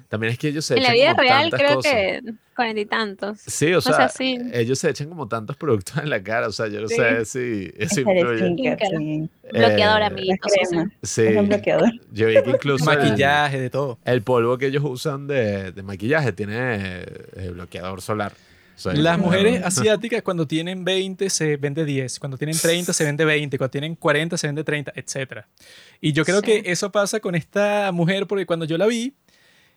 también 0.08 0.32
es 0.32 0.38
que 0.38 0.48
ellos 0.48 0.64
se 0.64 0.74
en 0.76 0.82
la 0.82 0.88
echan 0.94 0.94
vida 0.94 1.10
como 1.12 1.22
real 1.22 1.50
tantas 1.50 1.60
creo 1.60 1.74
cosas. 1.76 1.92
que 1.92 2.20
cuarenta 2.54 2.80
y 2.80 2.86
tantos. 2.86 3.38
Sí, 3.46 3.72
o 3.74 3.80
sea, 3.80 3.94
sea, 3.94 4.08
sí. 4.08 4.38
ellos 4.52 4.78
se 4.78 4.88
echan 4.90 5.08
como 5.08 5.26
tantos 5.28 5.56
productos 5.56 5.96
en 5.98 6.08
la 6.10 6.22
cara. 6.22 6.46
O 6.48 6.52
sea, 6.52 6.68
yo 6.68 6.80
no 6.80 6.88
Sí. 6.88 6.94
sé 6.96 7.24
si 7.24 7.72
eso 7.76 8.00
Skincare. 8.02 8.38
sí. 8.38 9.30
Bloqueador, 9.52 9.96
Eh, 9.96 10.00
La 10.00 10.06
amiguitos. 10.06 10.52
crema. 10.52 10.90
Sí, 11.02 11.22
Es 11.22 11.36
un 11.36 11.48
bloqueador. 11.48 11.90
yo 12.12 12.26
vi 12.28 12.34
que 12.42 12.50
incluso 12.50 12.90
el, 12.92 12.98
Maquillaje, 12.98 13.60
de 13.60 13.70
todo. 13.70 13.98
el 14.04 14.22
polvo 14.22 14.56
que 14.58 14.66
ellos 14.66 14.84
usan 14.84 15.26
de, 15.26 15.72
de 15.72 15.82
maquillaje 15.82 16.32
tiene 16.32 17.02
eh, 17.36 17.50
bloqueador 17.52 18.00
solar. 18.00 18.32
O 18.76 18.78
sea, 18.78 18.92
Las 18.94 19.18
mujeres 19.20 19.62
asiáticas 19.64 20.22
cuando 20.22 20.48
tienen 20.48 20.84
20 20.84 21.30
se 21.30 21.56
vende 21.56 21.84
10, 21.84 22.18
cuando 22.18 22.36
tienen 22.36 22.58
30 22.58 22.92
se 22.92 23.04
vende 23.04 23.24
20, 23.24 23.56
cuando 23.56 23.70
tienen 23.70 23.94
40 23.94 24.36
se 24.36 24.48
vende 24.48 24.64
30, 24.64 24.92
etc. 24.96 25.44
Y 26.00 26.12
yo 26.12 26.24
creo 26.24 26.40
Sí. 26.40 26.46
que 26.62 26.62
eso 26.72 26.90
pasa 26.90 27.20
con 27.20 27.36
esta 27.36 27.92
mujer 27.92 28.26
porque 28.26 28.46
cuando 28.46 28.64
yo 28.64 28.76
la 28.76 28.86
vi, 28.88 29.14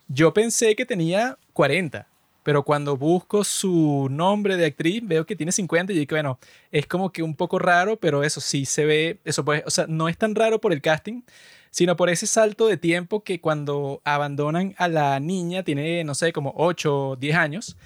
yo 0.08 0.32
pensé 0.32 0.74
que 0.74 0.86
tenía 0.86 1.38
40, 1.52 2.08
pero 2.42 2.62
cuando 2.62 2.96
busco 2.96 3.44
su 3.44 4.08
nombre 4.10 4.56
de 4.56 4.66
actriz 4.66 5.02
veo 5.04 5.26
que 5.26 5.36
tiene 5.36 5.52
50 5.52 5.92
y 5.92 5.96
digo, 5.96 6.14
bueno, 6.14 6.38
es 6.72 6.86
como 6.86 7.12
que 7.12 7.22
un 7.22 7.34
poco 7.34 7.58
raro, 7.58 7.98
pero 7.98 8.24
eso 8.24 8.40
sí 8.40 8.64
se 8.64 8.86
ve, 8.86 9.20
eso 9.24 9.44
pues, 9.44 9.62
o 9.66 9.70
sea, 9.70 9.86
no 9.86 10.08
es 10.08 10.16
tan 10.16 10.34
raro 10.34 10.60
por 10.60 10.72
el 10.72 10.80
casting, 10.80 11.22
sino 11.70 11.96
por 11.96 12.08
ese 12.08 12.26
salto 12.26 12.66
de 12.66 12.78
tiempo 12.78 13.22
que 13.22 13.40
cuando 13.40 14.00
abandonan 14.04 14.74
a 14.78 14.88
la 14.88 15.20
niña 15.20 15.62
tiene, 15.62 16.02
no 16.04 16.14
sé, 16.14 16.32
como 16.32 16.54
8 16.56 17.10
o 17.10 17.16
10 17.16 17.36
años. 17.36 17.76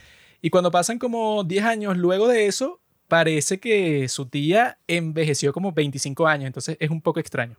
Y 0.41 0.51
cuando 0.51 0.71
pasan 0.71 0.99
como 0.99 1.45
10 1.45 1.65
años 1.65 1.97
luego 1.97 2.29
de 2.29 2.47
eso, 2.47 2.81
parece 3.09 3.59
que 3.59 4.09
su 4.09 4.27
tía 4.27 4.79
envejeció 4.87 5.53
como 5.53 5.73
25 5.73 6.27
años, 6.27 6.47
entonces 6.47 6.77
es 6.79 6.91
un 6.91 7.01
poco 7.01 7.21
extraño. 7.21 7.57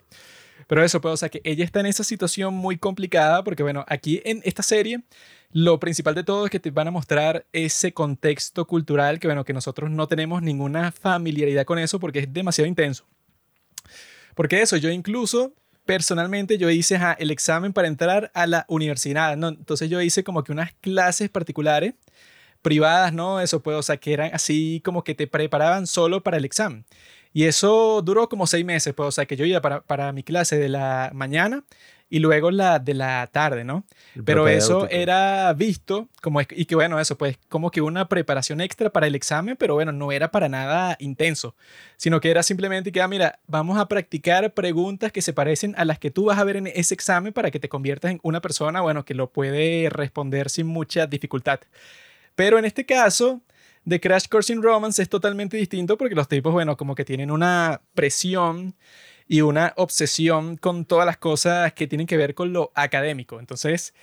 Pero 0.67 0.83
eso, 0.83 1.01
pues, 1.01 1.13
o 1.13 1.17
sea, 1.17 1.29
que 1.29 1.41
ella 1.43 1.65
está 1.65 1.79
en 1.79 1.87
esa 1.87 2.03
situación 2.03 2.53
muy 2.53 2.77
complicada 2.77 3.43
porque, 3.43 3.63
bueno, 3.63 3.85
aquí 3.87 4.21
en 4.25 4.41
esta 4.43 4.63
serie, 4.63 5.03
lo 5.51 5.79
principal 5.79 6.15
de 6.15 6.23
todo 6.23 6.45
es 6.45 6.51
que 6.51 6.59
te 6.59 6.71
van 6.71 6.87
a 6.87 6.91
mostrar 6.91 7.45
ese 7.51 7.93
contexto 7.93 8.65
cultural 8.65 9.19
que, 9.19 9.27
bueno, 9.27 9.45
que 9.45 9.53
nosotros 9.53 9.91
no 9.91 10.07
tenemos 10.07 10.41
ninguna 10.41 10.91
familiaridad 10.91 11.65
con 11.65 11.79
eso 11.79 11.99
porque 11.99 12.19
es 12.19 12.33
demasiado 12.33 12.67
intenso. 12.67 13.05
Porque 14.35 14.61
eso, 14.61 14.77
yo 14.77 14.89
incluso, 14.89 15.53
personalmente, 15.85 16.57
yo 16.57 16.69
hice 16.69 16.99
el 17.19 17.31
examen 17.31 17.73
para 17.73 17.87
entrar 17.87 18.31
a 18.33 18.47
la 18.47 18.65
universidad, 18.67 19.37
¿no? 19.37 19.49
Entonces 19.49 19.89
yo 19.89 20.01
hice 20.01 20.23
como 20.23 20.43
que 20.43 20.51
unas 20.51 20.73
clases 20.81 21.29
particulares 21.29 21.93
privadas, 22.63 23.13
¿no? 23.13 23.41
Eso 23.41 23.61
pues, 23.61 23.77
o 23.77 23.83
sea, 23.83 23.97
que 23.97 24.13
eran 24.13 24.31
así 24.33 24.81
como 24.83 25.03
que 25.03 25.13
te 25.13 25.27
preparaban 25.27 25.85
solo 25.85 26.23
para 26.23 26.37
el 26.37 26.45
examen. 26.45 26.85
Y 27.33 27.45
eso 27.45 28.01
duró 28.03 28.29
como 28.29 28.47
seis 28.47 28.63
meses, 28.63 28.93
pues, 28.93 29.07
o 29.07 29.11
sea, 29.11 29.25
que 29.25 29.35
yo 29.35 29.45
iba 29.45 29.59
para, 29.61 29.81
para 29.81 30.11
mi 30.11 30.23
clase 30.23 30.57
de 30.57 30.69
la 30.69 31.11
mañana 31.13 31.63
y 32.13 32.19
luego 32.19 32.51
la 32.51 32.77
de 32.77 32.93
la 32.93 33.27
tarde, 33.31 33.63
¿no? 33.63 33.85
el 34.15 34.23
Pero 34.23 34.47
eso 34.47 34.87
era 34.91 35.51
visto 35.53 36.09
como, 36.21 36.41
y 36.41 36.65
que 36.65 36.75
bueno, 36.75 36.99
eso 36.99 37.17
pues 37.17 37.39
como 37.49 37.71
que 37.71 37.81
una 37.81 38.07
preparación 38.07 38.61
extra 38.61 38.91
para 38.91 39.07
el 39.07 39.15
examen, 39.15 39.57
pero 39.57 39.73
bueno, 39.73 39.91
no 39.91 40.11
era 40.11 40.29
para 40.29 40.47
nada 40.47 40.95
intenso, 40.99 41.55
sino 41.97 42.19
que 42.19 42.29
era 42.29 42.43
simplemente 42.43 42.91
que, 42.91 43.01
ah, 43.01 43.07
mira, 43.07 43.39
vamos 43.47 43.79
a 43.79 43.87
practicar 43.87 44.53
preguntas 44.53 45.11
que 45.11 45.23
se 45.23 45.33
parecen 45.33 45.73
a 45.75 45.85
las 45.85 45.97
que 45.97 46.11
tú 46.11 46.25
vas 46.25 46.37
a 46.37 46.43
ver 46.43 46.57
en 46.57 46.67
ese 46.67 46.93
examen 46.93 47.33
para 47.33 47.49
que 47.49 47.59
te 47.59 47.67
conviertas 47.67 48.11
en 48.11 48.19
una 48.21 48.41
persona, 48.41 48.81
bueno, 48.81 49.05
que 49.05 49.15
lo 49.15 49.31
puede 49.31 49.89
responder 49.89 50.51
sin 50.51 50.67
mucha 50.67 51.07
dificultad. 51.07 51.61
Pero 52.35 52.59
en 52.59 52.65
este 52.65 52.85
caso, 52.85 53.41
de 53.85 53.99
Crash 53.99 54.27
Course 54.27 54.53
in 54.53 54.61
Romance 54.61 55.01
es 55.01 55.09
totalmente 55.09 55.57
distinto 55.57 55.97
porque 55.97 56.15
los 56.15 56.27
tipos, 56.27 56.53
bueno, 56.53 56.77
como 56.77 56.95
que 56.95 57.05
tienen 57.05 57.31
una 57.31 57.81
presión 57.93 58.75
y 59.27 59.41
una 59.41 59.73
obsesión 59.77 60.57
con 60.57 60.85
todas 60.85 61.05
las 61.05 61.17
cosas 61.17 61.73
que 61.73 61.87
tienen 61.87 62.07
que 62.07 62.17
ver 62.17 62.35
con 62.35 62.53
lo 62.53 62.71
académico. 62.75 63.39
Entonces, 63.39 63.93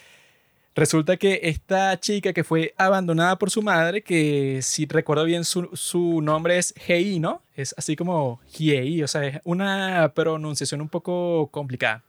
resulta 0.75 1.17
que 1.17 1.41
esta 1.45 1.99
chica 1.99 2.33
que 2.33 2.45
fue 2.45 2.75
abandonada 2.77 3.37
por 3.39 3.51
su 3.51 3.63
madre, 3.63 4.03
que 4.03 4.61
si 4.63 4.87
recuerdo 4.87 5.25
bien 5.25 5.45
su, 5.45 5.69
su 5.75 6.21
nombre 6.23 6.59
es 6.59 6.75
Hei, 6.87 7.19
¿no? 7.19 7.43
Es 7.57 7.75
así 7.77 7.97
como 7.97 8.41
Hiei, 8.57 9.03
o 9.03 9.09
sea, 9.09 9.27
es 9.27 9.41
una 9.45 10.13
pronunciación 10.15 10.81
un 10.81 10.89
poco 10.89 11.49
complicada. 11.51 12.03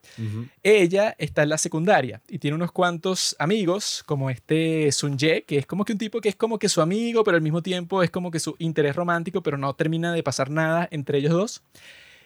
Ella 0.64 1.16
está 1.18 1.44
en 1.44 1.50
la 1.50 1.58
secundaria 1.58 2.22
y 2.30 2.40
tiene 2.40 2.56
unos 2.56 2.72
cuantos 2.72 3.36
amigos, 3.38 4.04
como 4.06 4.30
este 4.30 4.92
Sun 4.92 5.18
Ye, 5.18 5.44
que 5.44 5.58
es 5.58 5.66
como 5.66 5.84
que 5.84 5.94
un 5.94 6.00
tipo 6.00 6.22
que 6.22 6.30
es 6.30 6.36
como 6.36 6.58
que 6.58 6.70
su 6.70 6.82
amigo, 6.82 7.24
pero 7.24 7.36
al 7.36 7.44
mismo 7.44 7.62
tiempo 7.62 8.02
es 8.02 8.10
como 8.12 8.32
que 8.32 8.40
su 8.40 8.56
interés 8.60 8.96
romántico, 8.96 9.44
pero 9.44 9.58
no 9.58 9.74
termina 9.74 10.14
de 10.14 10.24
pasar 10.24 10.50
nada 10.50 10.88
entre 10.92 11.18
ellos 11.18 11.34
dos. 11.34 11.64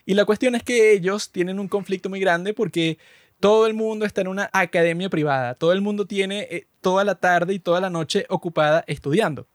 Y 0.06 0.14
la 0.14 0.26
cuestión 0.26 0.54
es 0.54 0.62
que 0.62 0.94
ellos 0.94 1.32
tienen 1.32 1.60
un 1.60 1.68
conflicto 1.68 2.10
muy 2.10 2.20
grande 2.20 2.54
porque 2.54 3.00
todo 3.40 3.68
el 3.68 3.74
mundo 3.74 4.06
está 4.06 4.22
en 4.22 4.28
una 4.28 4.50
academia 4.54 5.10
privada, 5.10 5.56
todo 5.56 5.74
el 5.74 5.82
mundo 5.82 6.06
tiene 6.06 6.48
eh, 6.50 6.68
toda 6.82 7.04
la 7.04 7.16
tarde 7.16 7.54
y 7.54 7.60
toda 7.60 7.82
la 7.82 7.90
noche 7.90 8.26
ocupada 8.30 8.84
estudiando. 8.88 9.48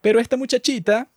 Pero 0.00 0.20
esta 0.20 0.36
muchachita 0.36 1.10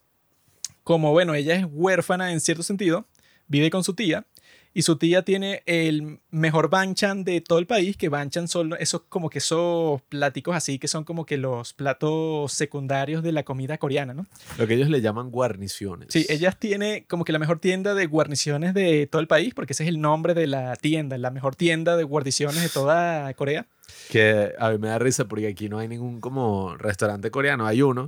como, 0.89 1.11
bueno, 1.11 1.35
ella 1.35 1.53
es 1.55 1.67
huérfana 1.69 2.31
en 2.31 2.39
cierto 2.39 2.63
sentido, 2.63 3.05
vive 3.47 3.69
con 3.69 3.83
su 3.83 3.93
tía, 3.93 4.25
y 4.73 4.83
su 4.83 4.97
tía 4.97 5.23
tiene 5.23 5.63
el 5.65 6.19
mejor 6.29 6.69
banchan 6.69 7.23
de 7.23 7.41
todo 7.41 7.57
el 7.59 7.65
país, 7.65 7.97
que 7.97 8.09
banchan 8.09 8.47
son 8.47 8.75
esos 8.79 9.01
como 9.09 9.29
que 9.29 9.39
esos 9.39 10.01
platicos 10.03 10.55
así, 10.55 10.77
que 10.77 10.87
son 10.87 11.03
como 11.03 11.25
que 11.25 11.37
los 11.37 11.73
platos 11.73 12.53
secundarios 12.53 13.23
de 13.23 13.31
la 13.31 13.43
comida 13.43 13.77
coreana, 13.77 14.13
¿no? 14.13 14.27
Lo 14.57 14.67
que 14.67 14.75
ellos 14.75 14.89
le 14.89 15.01
llaman 15.01 15.31
guarniciones. 15.31 16.09
Sí, 16.11 16.25
ellas 16.29 16.57
tiene 16.59 17.05
como 17.07 17.25
que 17.25 17.31
la 17.31 17.39
mejor 17.39 17.59
tienda 17.59 17.95
de 17.95 18.05
guarniciones 18.05 18.73
de 18.73 19.07
todo 19.07 19.21
el 19.21 19.27
país, 19.27 19.53
porque 19.55 19.73
ese 19.73 19.83
es 19.83 19.89
el 19.89 19.99
nombre 20.01 20.35
de 20.35 20.45
la 20.45 20.75
tienda, 20.75 21.17
la 21.17 21.31
mejor 21.31 21.55
tienda 21.55 21.97
de 21.97 22.03
guarniciones 22.03 22.61
de 22.61 22.69
toda 22.69 23.33
Corea. 23.33 23.65
Que 24.09 24.53
a 24.59 24.69
mí 24.69 24.77
me 24.77 24.89
da 24.89 24.99
risa 24.99 25.25
porque 25.25 25.47
aquí 25.47 25.67
no 25.67 25.79
hay 25.79 25.87
ningún 25.87 26.21
como 26.21 26.77
restaurante 26.77 27.31
coreano, 27.31 27.65
hay 27.65 27.81
uno, 27.81 28.05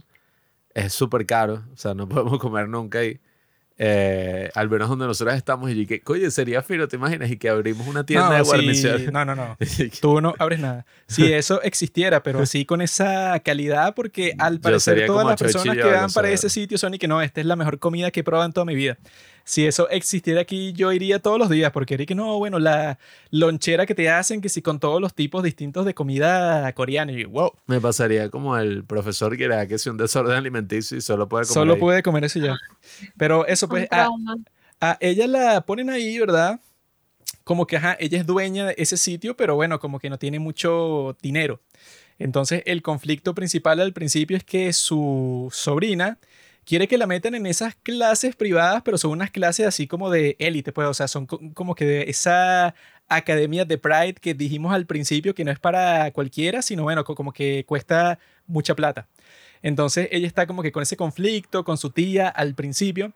es 0.76 0.94
súper 0.94 1.26
caro, 1.26 1.64
o 1.74 1.78
sea, 1.78 1.96
no 1.96 2.08
podemos 2.10 2.40
comer 2.40 2.70
nunca 2.70 3.00
ahí. 3.00 3.20
Eh, 3.84 4.52
al 4.54 4.70
menos 4.70 4.90
donde 4.90 5.08
nosotros 5.08 5.36
estamos 5.36 5.72
y 5.72 5.88
que, 5.88 6.04
oye, 6.06 6.30
sería 6.30 6.62
fino, 6.62 6.88
¿te 6.88 6.98
imaginas? 6.98 7.32
Y 7.32 7.38
que 7.38 7.50
abrimos 7.50 7.88
una 7.88 8.06
tienda 8.06 8.30
No, 8.30 8.36
de 8.36 8.44
sí, 8.44 8.46
guarniciones. 8.46 9.12
no, 9.12 9.26
no, 9.26 9.36
no. 9.36 9.58
Tú 10.02 10.22
no 10.22 10.36
abres 10.38 10.60
nada. 10.60 10.86
Si 11.08 11.34
eso 11.34 11.64
existiera, 11.64 12.22
pero 12.22 12.42
así 12.42 12.64
con 12.64 12.82
esa 12.84 13.40
calidad, 13.40 13.96
porque 13.96 14.36
al 14.38 14.60
parecer 14.60 15.08
todas 15.08 15.26
las 15.26 15.40
personas 15.40 15.76
que 15.76 15.84
van 15.84 16.12
para 16.12 16.30
ese 16.30 16.48
sitio 16.52 16.78
son 16.78 16.94
y 16.94 17.00
que 17.00 17.08
no, 17.08 17.24
esta 17.24 17.42
es 17.42 17.48
la 17.48 17.56
mejor 17.56 17.80
comida 17.80 18.12
que 18.12 18.20
he 18.20 18.24
probado 18.24 18.46
en 18.46 18.54
toda 18.54 18.66
mi 18.66 18.76
vida. 18.76 19.00
Si 19.44 19.66
eso 19.66 19.90
existiera 19.90 20.42
aquí, 20.42 20.74
yo 20.74 20.92
iría 20.92 21.20
todos 21.20 21.40
los 21.40 21.50
días, 21.50 21.72
porque 21.72 21.96
era 21.96 22.06
que 22.06 22.16
no, 22.16 22.38
bueno, 22.38 22.60
la 22.60 23.00
lonchera 23.32 23.86
que 23.86 23.96
te 23.96 24.10
hacen, 24.10 24.42
que 24.42 24.50
si 24.50 24.62
con 24.62 24.80
todos 24.80 25.02
los 25.02 25.14
tipos 25.14 25.44
distintos 25.44 25.86
de 25.86 25.94
comida 25.94 26.72
coreana, 26.74 27.12
y 27.12 27.24
wow, 27.26 27.52
Me 27.68 27.82
pasaría 27.82 28.30
como 28.30 28.58
el 28.58 28.84
profesor 28.84 29.36
que 29.38 29.46
era 29.46 29.68
que 29.68 29.78
si 29.78 29.90
un 29.90 29.98
desorden 29.98 30.38
alimenticio 30.38 30.98
y 30.98 31.02
solo 31.02 31.28
puede 31.28 31.48
comer 31.48 31.54
solo 31.62 31.74
ahí. 31.74 31.80
pude 31.80 32.04
comer 32.04 32.26
eso 32.26 32.40
ya. 32.40 32.56
Pero 33.18 33.46
eso, 33.48 33.68
pues, 33.68 33.88
a, 33.92 34.08
a 34.80 34.98
ella 35.00 35.28
la 35.28 35.62
ponen 35.62 35.90
ahí, 35.90 36.18
¿verdad? 36.20 36.60
Como 37.44 37.66
que, 37.68 37.78
ajá, 37.78 37.98
ella 38.00 38.20
es 38.20 38.26
dueña 38.26 38.68
de 38.68 38.76
ese 38.78 38.98
sitio, 38.98 39.36
pero 39.36 39.56
bueno, 39.56 39.80
como 39.80 40.00
que 40.00 40.10
no 40.10 40.18
tiene 40.20 40.40
mucho 40.40 41.18
dinero. 41.22 41.60
Entonces, 42.20 42.62
el 42.66 42.82
conflicto 42.84 43.34
principal 43.34 43.80
al 43.80 43.94
principio 43.94 44.38
es 44.38 44.44
que 44.44 44.72
su 44.74 45.50
sobrina 45.52 46.20
quiere 46.66 46.88
que 46.88 46.98
la 46.98 47.08
metan 47.08 47.36
en 47.36 47.46
esas 47.46 47.76
clases 47.76 48.36
privadas, 48.36 48.82
pero 48.84 48.98
son 48.98 49.12
unas 49.12 49.32
clases 49.32 49.68
así 49.68 49.88
como 49.88 50.10
de 50.10 50.36
élite, 50.40 50.72
pues, 50.72 50.88
o 50.88 50.94
sea, 50.94 51.08
son 51.08 51.26
co- 51.26 51.40
como 51.54 51.76
que 51.76 51.86
de 51.86 52.04
esa 52.10 52.76
academia 53.10 53.66
de 53.66 53.78
Pride 53.78 54.14
que 54.16 54.34
dijimos 54.34 54.74
al 54.74 54.86
principio 54.86 55.34
que 55.36 55.44
no 55.44 55.52
es 55.52 55.60
para 55.60 56.12
cualquiera, 56.12 56.62
sino 56.62 56.84
bueno, 56.84 57.04
co- 57.04 57.16
como 57.16 57.34
que 57.34 57.66
cuesta 57.68 58.20
mucha 58.48 58.76
plata. 58.76 59.08
Entonces, 59.62 60.08
ella 60.12 60.28
está 60.28 60.48
como 60.48 60.64
que 60.64 60.72
con 60.72 60.84
ese 60.84 60.98
conflicto 60.98 61.64
con 61.64 61.78
su 61.78 61.90
tía 61.92 62.30
al 62.30 62.56
principio, 62.56 63.14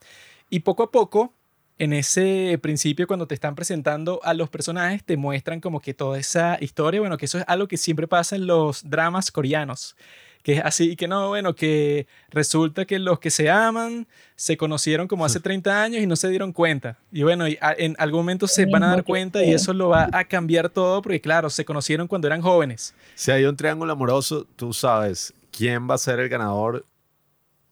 y 0.49 0.59
poco 0.61 0.83
a 0.83 0.91
poco 0.91 1.33
en 1.77 1.91
ese 1.93 2.57
principio, 2.61 3.05
cuando 3.07 3.27
te 3.27 3.35
están 3.35 3.55
presentando 3.55 4.21
a 4.23 4.33
los 4.33 4.49
personajes, 4.49 5.03
te 5.03 5.17
muestran 5.17 5.59
como 5.59 5.81
que 5.81 5.93
toda 5.93 6.17
esa 6.19 6.57
historia, 6.61 7.01
bueno, 7.01 7.17
que 7.17 7.25
eso 7.25 7.37
es 7.39 7.43
algo 7.47 7.67
que 7.67 7.75
siempre 7.77 8.07
pasa 8.07 8.35
en 8.37 8.47
los 8.47 8.89
dramas 8.89 9.29
coreanos, 9.31 9.97
que 10.45 10.53
es 10.53 10.61
así 10.63 10.95
que 10.95 11.07
no, 11.07 11.29
bueno, 11.29 11.55
que 11.55 12.05
resulta 12.29 12.85
que 12.85 12.99
los 12.99 13.17
que 13.19 13.31
se 13.31 13.49
aman 13.49 14.05
se 14.35 14.57
conocieron 14.57 15.07
como 15.07 15.25
hace 15.25 15.39
30 15.39 15.81
años 15.81 16.03
y 16.03 16.05
no 16.05 16.15
se 16.15 16.29
dieron 16.29 16.53
cuenta. 16.53 16.99
Y 17.11 17.23
bueno, 17.23 17.47
y 17.47 17.57
a- 17.61 17.73
en 17.75 17.95
algún 17.97 18.19
momento 18.19 18.47
se 18.47 18.67
van 18.67 18.83
a 18.83 18.89
dar 18.89 19.03
cuenta 19.03 19.43
y 19.43 19.51
eso 19.51 19.73
lo 19.73 19.89
va 19.89 20.07
a 20.13 20.23
cambiar 20.25 20.69
todo, 20.69 21.01
porque 21.01 21.19
claro, 21.19 21.49
se 21.49 21.65
conocieron 21.65 22.07
cuando 22.07 22.27
eran 22.27 22.41
jóvenes. 22.43 22.93
Si 23.15 23.31
hay 23.31 23.45
un 23.45 23.55
triángulo 23.57 23.91
amoroso, 23.93 24.45
tú 24.55 24.71
sabes 24.71 25.33
quién 25.51 25.89
va 25.89 25.95
a 25.95 25.97
ser 25.97 26.19
el 26.19 26.29
ganador 26.29 26.85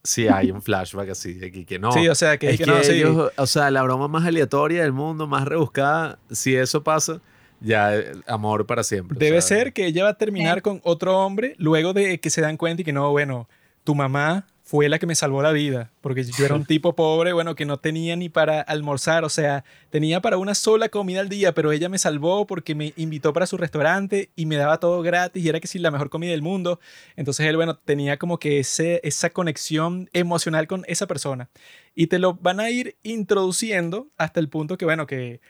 si 0.03 0.28
hay 0.28 0.49
un 0.49 0.61
flashback 0.63 1.09
así. 1.11 1.34
de 1.34 1.51
que, 1.51 1.65
que 1.67 1.78
no. 1.78 1.91
Sí, 1.91 2.07
o 2.07 2.15
sea, 2.15 2.39
que, 2.39 2.49
es 2.49 2.57
que 2.57 2.65
que, 2.65 2.71
no, 2.71 2.82
sí. 2.84 2.93
ellos, 2.93 3.32
o 3.38 3.45
sea, 3.45 3.69
la 3.69 3.84
broma 3.84 4.07
más 4.07 4.26
aleatoria 4.26 4.82
del 4.82 4.93
mundo, 4.93 5.28
más 5.28 5.45
rebuscada, 5.45 6.17
si 6.32 6.55
eso 6.55 6.84
pasa, 6.84 7.21
ya 7.64 7.93
amor 8.28 8.66
para 8.66 8.84
siempre. 8.84 9.18
Debe 9.18 9.41
ser 9.41 9.74
que 9.74 9.86
ella 9.86 10.03
va 10.03 10.09
a 10.09 10.18
terminar 10.18 10.61
con 10.61 10.82
otro 10.84 11.18
hombre 11.18 11.55
luego 11.57 11.93
de 11.93 12.20
que 12.20 12.30
se 12.30 12.41
dan 12.41 12.57
cuenta 12.57 12.82
y 12.82 12.86
que 12.86 12.93
no, 12.93 13.09
bueno, 13.11 13.47
tu 13.84 13.95
mamá 13.95 14.45
fue 14.66 14.88
la 14.88 14.97
que 14.97 15.05
me 15.05 15.14
salvó 15.14 15.41
la 15.43 15.51
vida, 15.51 15.91
porque 15.99 16.24
yo 16.24 16.45
era 16.45 16.55
un 16.55 16.66
tipo 16.66 16.95
pobre, 16.95 17.34
bueno, 17.34 17.53
que 17.53 17.66
no 17.66 17.78
tenía 17.78 18.16
ni 18.16 18.30
para 18.30 18.61
almorzar, 18.61 19.26
o 19.26 19.30
sea, 19.30 19.66
tenía 19.89 20.22
para 20.22 20.38
una 20.38 20.55
sola 20.55 20.88
comida 20.89 21.20
al 21.20 21.28
día, 21.28 21.53
pero 21.53 21.72
ella 21.72 21.89
me 21.89 21.97
salvó 21.97 22.47
porque 22.47 22.74
me 22.74 22.93
invitó 22.95 23.34
para 23.34 23.45
su 23.45 23.57
restaurante 23.57 24.32
y 24.36 24.45
me 24.45 24.55
daba 24.55 24.80
todo 24.80 25.01
gratis 25.01 25.43
y 25.43 25.49
era 25.49 25.59
que 25.59 25.68
sí, 25.68 25.80
la 25.80 25.91
mejor 25.91 26.09
comida 26.09 26.32
del 26.32 26.41
mundo. 26.41 26.80
Entonces 27.18 27.45
él, 27.45 27.57
bueno, 27.57 27.78
tenía 27.78 28.18
como 28.18 28.39
que 28.39 28.59
ese, 28.59 29.01
esa 29.03 29.30
conexión 29.32 30.09
emocional 30.14 30.66
con 30.66 30.86
esa 30.88 31.07
persona. 31.07 31.49
Y 31.93 32.07
te 32.07 32.18
lo 32.18 32.36
van 32.36 32.59
a 32.61 32.70
ir 32.70 32.95
introduciendo 33.03 34.07
hasta 34.18 34.39
el 34.39 34.47
punto 34.49 34.78
que, 34.78 34.86
bueno, 34.86 35.05
que 35.05 35.41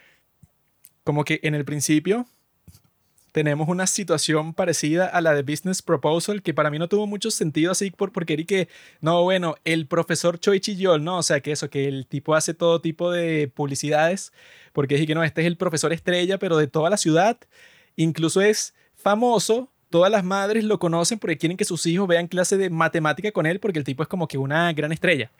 como 1.04 1.24
que 1.24 1.40
en 1.44 1.56
el 1.56 1.66
principio 1.66 2.26
tenemos 3.34 3.68
una 3.68 3.88
situación 3.88 4.54
parecida 4.54 5.08
a 5.08 5.20
la 5.20 5.34
de 5.34 5.42
Business 5.42 5.82
Proposal, 5.82 6.44
que 6.44 6.54
para 6.54 6.70
mí 6.70 6.78
no 6.78 6.88
tuvo 6.88 7.08
mucho 7.08 7.32
sentido 7.32 7.72
así, 7.72 7.90
por, 7.90 8.12
porque 8.12 8.34
era 8.34 8.44
que, 8.44 8.70
no, 9.02 9.24
bueno, 9.24 9.56
el 9.66 9.88
profesor 9.88 10.40
Choi 10.40 10.60
Chi-yol, 10.60 11.04
¿no? 11.04 11.18
O 11.18 11.24
sea, 11.24 11.40
que 11.42 11.52
eso, 11.52 11.70
que 11.70 11.88
el 11.88 12.06
tipo 12.06 12.36
hace 12.36 12.54
todo 12.54 12.80
tipo 12.80 13.12
de 13.12 13.52
publicidades, 13.54 14.32
porque 14.72 14.96
dije 14.96 15.08
que 15.08 15.16
no, 15.16 15.24
este 15.24 15.42
es 15.42 15.48
el 15.48 15.58
profesor 15.58 15.92
estrella, 15.92 16.38
pero 16.38 16.58
de 16.58 16.68
toda 16.68 16.92
la 16.92 16.98
ciudad, 16.98 17.38
incluso 17.96 18.40
es 18.40 18.76
famoso. 18.96 19.70
Todas 19.90 20.12
las 20.12 20.24
madres 20.24 20.64
lo 20.64 20.80
conocen 20.80 21.20
porque 21.20 21.38
quieren 21.38 21.58
que 21.58 21.66
sus 21.66 21.86
hijos 21.88 22.08
vean 22.08 22.28
clase 22.28 22.58
de 22.58 22.70
matemática 22.70 23.32
con 23.32 23.48
él, 23.48 23.60
porque 23.60 23.80
el 23.80 23.86
tipo 23.86 24.04
es 24.04 24.10
como 24.10 24.28
que 24.28 24.38
una 24.38 24.72
gran 24.74 24.92
estrella. 24.92 25.32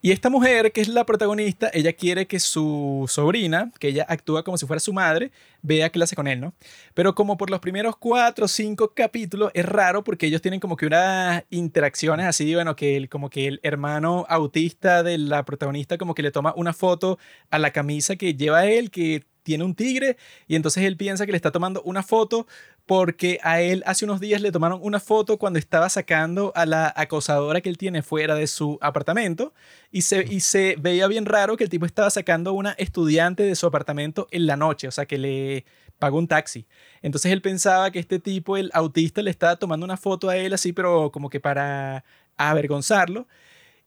Y 0.00 0.12
esta 0.12 0.30
mujer, 0.30 0.70
que 0.70 0.80
es 0.80 0.86
la 0.86 1.04
protagonista, 1.04 1.70
ella 1.72 1.92
quiere 1.92 2.28
que 2.28 2.38
su 2.38 3.06
sobrina, 3.08 3.72
que 3.80 3.88
ella 3.88 4.06
actúa 4.08 4.44
como 4.44 4.56
si 4.56 4.64
fuera 4.64 4.78
su 4.78 4.92
madre, 4.92 5.32
vea 5.60 5.90
clase 5.90 6.14
con 6.14 6.28
él, 6.28 6.40
¿no? 6.40 6.54
Pero 6.94 7.16
como 7.16 7.36
por 7.36 7.50
los 7.50 7.58
primeros 7.58 7.96
cuatro 7.96 8.44
o 8.44 8.48
cinco 8.48 8.92
capítulos 8.94 9.50
es 9.54 9.66
raro 9.66 10.04
porque 10.04 10.26
ellos 10.26 10.40
tienen 10.40 10.60
como 10.60 10.76
que 10.76 10.86
unas 10.86 11.42
interacciones 11.50 12.26
así, 12.26 12.54
bueno, 12.54 12.76
que 12.76 12.96
el, 12.96 13.08
como 13.08 13.28
que 13.28 13.48
el 13.48 13.60
hermano 13.64 14.24
autista 14.28 15.02
de 15.02 15.18
la 15.18 15.44
protagonista 15.44 15.98
como 15.98 16.14
que 16.14 16.22
le 16.22 16.30
toma 16.30 16.54
una 16.56 16.72
foto 16.72 17.18
a 17.50 17.58
la 17.58 17.72
camisa 17.72 18.14
que 18.14 18.34
lleva 18.34 18.66
él, 18.66 18.92
que 18.92 19.24
tiene 19.42 19.64
un 19.64 19.74
tigre, 19.74 20.16
y 20.46 20.56
entonces 20.56 20.84
él 20.84 20.96
piensa 20.96 21.26
que 21.26 21.32
le 21.32 21.36
está 21.36 21.50
tomando 21.50 21.82
una 21.82 22.02
foto 22.02 22.46
porque 22.86 23.38
a 23.42 23.60
él 23.60 23.82
hace 23.84 24.06
unos 24.06 24.18
días 24.18 24.40
le 24.40 24.50
tomaron 24.50 24.80
una 24.82 24.98
foto 24.98 25.36
cuando 25.36 25.58
estaba 25.58 25.90
sacando 25.90 26.52
a 26.54 26.64
la 26.64 26.90
acosadora 26.96 27.60
que 27.60 27.68
él 27.68 27.76
tiene 27.76 28.02
fuera 28.02 28.34
de 28.34 28.46
su 28.46 28.78
apartamento 28.80 29.52
y 29.92 30.02
se, 30.02 30.24
y 30.24 30.40
se 30.40 30.74
veía 30.78 31.06
bien 31.06 31.26
raro 31.26 31.58
que 31.58 31.64
el 31.64 31.70
tipo 31.70 31.84
estaba 31.84 32.08
sacando 32.08 32.48
a 32.48 32.52
una 32.54 32.72
estudiante 32.72 33.42
de 33.42 33.56
su 33.56 33.66
apartamento 33.66 34.26
en 34.30 34.46
la 34.46 34.56
noche, 34.56 34.88
o 34.88 34.90
sea, 34.90 35.04
que 35.04 35.18
le 35.18 35.66
pagó 35.98 36.16
un 36.18 36.28
taxi. 36.28 36.66
Entonces 37.02 37.30
él 37.32 37.42
pensaba 37.42 37.90
que 37.90 37.98
este 37.98 38.18
tipo, 38.18 38.56
el 38.56 38.70
autista, 38.72 39.20
le 39.20 39.30
estaba 39.30 39.56
tomando 39.56 39.84
una 39.84 39.96
foto 39.96 40.30
a 40.30 40.36
él 40.36 40.54
así, 40.54 40.72
pero 40.72 41.12
como 41.12 41.28
que 41.28 41.40
para 41.40 42.04
avergonzarlo. 42.38 43.26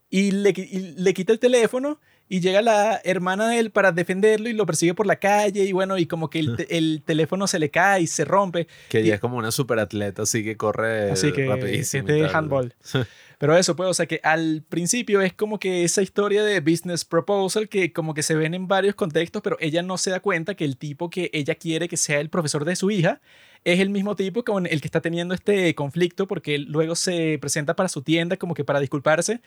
Y 0.09 0.31
le, 0.31 0.53
y 0.55 0.93
le 0.97 1.13
quita 1.13 1.33
el 1.33 1.39
teléfono 1.39 1.99
y 2.33 2.39
llega 2.39 2.61
la 2.61 3.01
hermana 3.03 3.49
de 3.49 3.59
él 3.59 3.71
para 3.71 3.91
defenderlo 3.91 4.47
y 4.47 4.53
lo 4.53 4.65
persigue 4.65 4.93
por 4.93 5.05
la 5.05 5.17
calle 5.17 5.65
y 5.65 5.73
bueno, 5.73 5.97
y 5.97 6.05
como 6.05 6.29
que 6.29 6.39
el, 6.39 6.55
te- 6.57 6.77
el 6.77 7.03
teléfono 7.05 7.45
se 7.45 7.59
le 7.59 7.69
cae 7.69 8.03
y 8.03 8.07
se 8.07 8.23
rompe. 8.23 8.67
Que 8.87 8.99
ella 8.99 9.15
es 9.15 9.19
como 9.19 9.35
una 9.37 9.51
superatleta, 9.51 10.21
así 10.21 10.41
que 10.41 10.55
corre 10.55 11.11
Así 11.11 11.33
que 11.33 11.45
rapidísimo. 11.45 12.07
es 12.07 12.15
y 12.15 12.21
de 12.21 12.27
tal. 12.27 12.35
handball. 12.35 12.73
Pero 13.37 13.57
eso, 13.57 13.75
pues, 13.75 13.89
o 13.89 13.93
sea 13.95 14.05
que 14.05 14.19
al 14.23 14.63
principio 14.69 15.19
es 15.19 15.33
como 15.33 15.57
que 15.59 15.83
esa 15.83 16.01
historia 16.03 16.43
de 16.43 16.59
business 16.61 17.03
proposal 17.03 17.67
que 17.69 17.91
como 17.91 18.13
que 18.13 18.21
se 18.23 18.35
ven 18.35 18.53
en 18.53 18.67
varios 18.67 18.93
contextos, 18.93 19.41
pero 19.41 19.57
ella 19.59 19.81
no 19.81 19.97
se 19.97 20.11
da 20.11 20.19
cuenta 20.19 20.53
que 20.53 20.63
el 20.63 20.77
tipo 20.77 21.09
que 21.09 21.31
ella 21.33 21.55
quiere 21.55 21.87
que 21.89 21.97
sea 21.97 22.19
el 22.19 22.29
profesor 22.29 22.65
de 22.65 22.75
su 22.75 22.91
hija 22.91 23.19
es 23.63 23.79
el 23.79 23.89
mismo 23.89 24.15
tipo 24.15 24.43
con 24.43 24.67
el 24.67 24.79
que 24.79 24.87
está 24.87 25.01
teniendo 25.01 25.33
este 25.33 25.73
conflicto 25.73 26.27
porque 26.27 26.53
él 26.53 26.65
luego 26.69 26.93
se 26.95 27.39
presenta 27.41 27.75
para 27.75 27.89
su 27.89 28.03
tienda 28.03 28.37
como 28.37 28.53
que 28.53 28.63
para 28.63 28.79
disculparse 28.79 29.41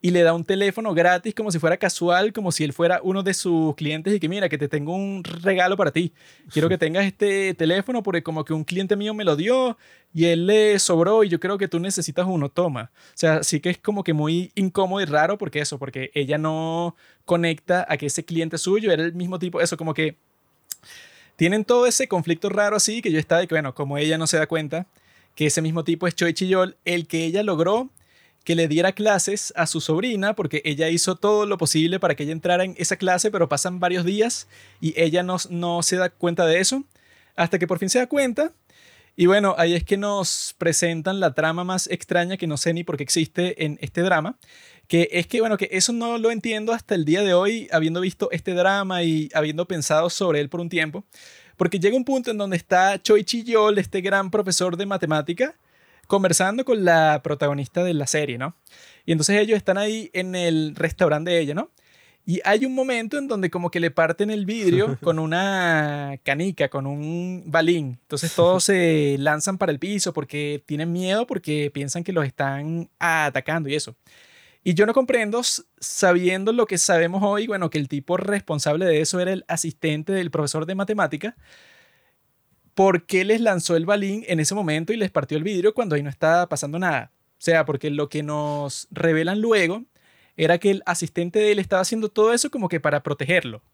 y 0.00 0.10
le 0.12 0.22
da 0.22 0.32
un 0.32 0.44
teléfono 0.44 0.94
gratis 0.94 1.34
como 1.34 1.50
si 1.50 1.58
fuera 1.58 1.76
casual, 1.76 2.32
como 2.32 2.52
si 2.52 2.62
él 2.62 2.72
fuera 2.72 3.00
uno 3.02 3.24
de 3.24 3.34
sus 3.34 3.74
clientes 3.74 4.14
y 4.14 4.20
que 4.20 4.28
mira, 4.28 4.48
que 4.48 4.56
te 4.56 4.68
tengo 4.68 4.94
un 4.94 5.24
regalo 5.24 5.76
para 5.76 5.90
ti. 5.90 6.12
Quiero 6.52 6.68
que 6.68 6.78
tengas 6.78 7.04
este 7.04 7.52
teléfono 7.54 8.02
porque 8.02 8.22
como 8.22 8.44
que 8.44 8.52
un 8.52 8.62
cliente 8.62 8.94
mío 8.94 9.12
me 9.12 9.24
lo 9.24 9.34
dio 9.34 9.76
y 10.14 10.26
él 10.26 10.46
le 10.46 10.78
sobró 10.78 11.24
y 11.24 11.28
yo 11.28 11.40
creo 11.40 11.58
que 11.58 11.66
tú 11.66 11.80
necesitas 11.80 12.26
uno, 12.28 12.48
toma. 12.48 12.92
O 12.94 13.16
sea, 13.16 13.42
sí 13.42 13.58
que 13.58 13.70
es 13.70 13.78
como 13.78 14.04
que 14.04 14.12
muy 14.12 14.52
incómodo 14.54 15.00
y 15.00 15.04
raro 15.04 15.36
porque 15.36 15.60
eso, 15.60 15.78
porque 15.78 16.12
ella 16.14 16.38
no 16.38 16.94
conecta 17.24 17.84
a 17.88 17.96
que 17.96 18.06
ese 18.06 18.24
cliente 18.24 18.56
suyo 18.56 18.92
era 18.92 19.02
el 19.02 19.14
mismo 19.14 19.38
tipo, 19.38 19.60
eso 19.60 19.76
como 19.76 19.94
que 19.94 20.16
tienen 21.34 21.64
todo 21.64 21.86
ese 21.86 22.08
conflicto 22.08 22.48
raro 22.48 22.76
así 22.76 23.02
que 23.02 23.12
yo 23.12 23.18
estaba 23.18 23.40
de 23.40 23.48
que, 23.48 23.54
bueno, 23.54 23.74
como 23.74 23.98
ella 23.98 24.16
no 24.16 24.26
se 24.26 24.38
da 24.38 24.46
cuenta 24.46 24.86
que 25.34 25.46
ese 25.46 25.62
mismo 25.62 25.84
tipo 25.84 26.06
es 26.06 26.14
Choi 26.14 26.34
Chiyol, 26.34 26.76
el 26.84 27.06
que 27.06 27.24
ella 27.24 27.42
logró 27.42 27.90
que 28.48 28.54
le 28.54 28.66
diera 28.66 28.92
clases 28.92 29.52
a 29.56 29.66
su 29.66 29.82
sobrina 29.82 30.34
porque 30.34 30.62
ella 30.64 30.88
hizo 30.88 31.16
todo 31.16 31.44
lo 31.44 31.58
posible 31.58 32.00
para 32.00 32.14
que 32.14 32.22
ella 32.22 32.32
entrara 32.32 32.64
en 32.64 32.74
esa 32.78 32.96
clase, 32.96 33.30
pero 33.30 33.46
pasan 33.46 33.78
varios 33.78 34.06
días 34.06 34.48
y 34.80 34.98
ella 34.98 35.22
no, 35.22 35.36
no 35.50 35.82
se 35.82 35.96
da 35.96 36.08
cuenta 36.08 36.46
de 36.46 36.58
eso 36.58 36.82
hasta 37.36 37.58
que 37.58 37.66
por 37.66 37.78
fin 37.78 37.90
se 37.90 37.98
da 37.98 38.06
cuenta. 38.06 38.54
Y 39.16 39.26
bueno, 39.26 39.54
ahí 39.58 39.74
es 39.74 39.84
que 39.84 39.98
nos 39.98 40.54
presentan 40.56 41.20
la 41.20 41.34
trama 41.34 41.62
más 41.62 41.88
extraña 41.88 42.38
que 42.38 42.46
no 42.46 42.56
sé 42.56 42.72
ni 42.72 42.84
por 42.84 42.96
qué 42.96 43.02
existe 43.02 43.66
en 43.66 43.76
este 43.82 44.00
drama, 44.00 44.38
Que 44.86 45.10
es 45.12 45.26
que, 45.26 45.40
bueno, 45.40 45.58
que 45.58 45.68
eso 45.70 45.92
no 45.92 46.16
lo 46.16 46.30
entiendo 46.30 46.72
hasta 46.72 46.94
el 46.94 47.04
día 47.04 47.22
de 47.22 47.34
hoy, 47.34 47.68
habiendo 47.70 48.00
visto 48.00 48.30
este 48.30 48.54
drama 48.54 49.02
y 49.02 49.28
habiendo 49.34 49.68
pensado 49.68 50.08
sobre 50.08 50.40
él 50.40 50.48
por 50.48 50.60
un 50.60 50.70
tiempo. 50.70 51.04
Porque 51.58 51.78
llega 51.78 51.98
un 51.98 52.06
punto 52.06 52.30
en 52.30 52.38
donde 52.38 52.56
está 52.56 52.98
Choi 53.02 53.24
Chi-yol, 53.24 53.76
este 53.76 54.00
gran 54.00 54.30
profesor 54.30 54.78
de 54.78 54.86
matemática, 54.86 55.54
conversando 56.08 56.64
con 56.64 56.84
la 56.84 57.20
protagonista 57.22 57.84
de 57.84 57.94
la 57.94 58.08
serie, 58.08 58.38
¿no? 58.38 58.56
Y 59.06 59.12
entonces 59.12 59.40
ellos 59.40 59.56
están 59.56 59.78
ahí 59.78 60.10
en 60.12 60.34
el 60.34 60.74
restaurante 60.74 61.30
de 61.30 61.38
ella, 61.38 61.54
¿no? 61.54 61.70
Y 62.26 62.40
hay 62.44 62.66
un 62.66 62.74
momento 62.74 63.16
en 63.16 63.28
donde 63.28 63.48
como 63.48 63.70
que 63.70 63.80
le 63.80 63.90
parten 63.90 64.30
el 64.30 64.44
vidrio 64.44 64.98
con 65.02 65.18
una 65.18 66.18
canica, 66.24 66.68
con 66.68 66.86
un 66.86 67.44
balín. 67.46 67.98
Entonces 68.02 68.34
todos 68.34 68.64
se 68.64 69.16
lanzan 69.18 69.56
para 69.56 69.72
el 69.72 69.78
piso 69.78 70.12
porque 70.12 70.62
tienen 70.66 70.92
miedo, 70.92 71.26
porque 71.26 71.70
piensan 71.72 72.04
que 72.04 72.12
los 72.12 72.26
están 72.26 72.90
atacando 72.98 73.68
y 73.68 73.76
eso. 73.76 73.94
Y 74.64 74.74
yo 74.74 74.84
no 74.84 74.92
comprendo, 74.92 75.40
sabiendo 75.78 76.52
lo 76.52 76.66
que 76.66 76.76
sabemos 76.76 77.22
hoy, 77.24 77.46
bueno, 77.46 77.70
que 77.70 77.78
el 77.78 77.88
tipo 77.88 78.16
responsable 78.16 78.84
de 78.84 79.00
eso 79.00 79.20
era 79.20 79.32
el 79.32 79.44
asistente 79.48 80.12
del 80.12 80.30
profesor 80.30 80.66
de 80.66 80.74
matemática, 80.74 81.36
¿por 82.78 83.06
qué 83.06 83.24
les 83.24 83.40
lanzó 83.40 83.74
el 83.74 83.86
balín 83.86 84.24
en 84.28 84.38
ese 84.38 84.54
momento 84.54 84.92
y 84.92 84.96
les 84.96 85.10
partió 85.10 85.36
el 85.36 85.42
vidrio 85.42 85.74
cuando 85.74 85.96
ahí 85.96 86.02
no 86.04 86.10
estaba 86.10 86.48
pasando 86.48 86.78
nada? 86.78 87.10
O 87.32 87.40
sea, 87.40 87.64
porque 87.64 87.90
lo 87.90 88.08
que 88.08 88.22
nos 88.22 88.86
revelan 88.92 89.40
luego 89.40 89.82
era 90.36 90.58
que 90.58 90.70
el 90.70 90.84
asistente 90.86 91.40
de 91.40 91.50
él 91.50 91.58
estaba 91.58 91.82
haciendo 91.82 92.08
todo 92.08 92.32
eso 92.32 92.52
como 92.52 92.68
que 92.68 92.78
para 92.78 93.02
protegerlo, 93.02 93.64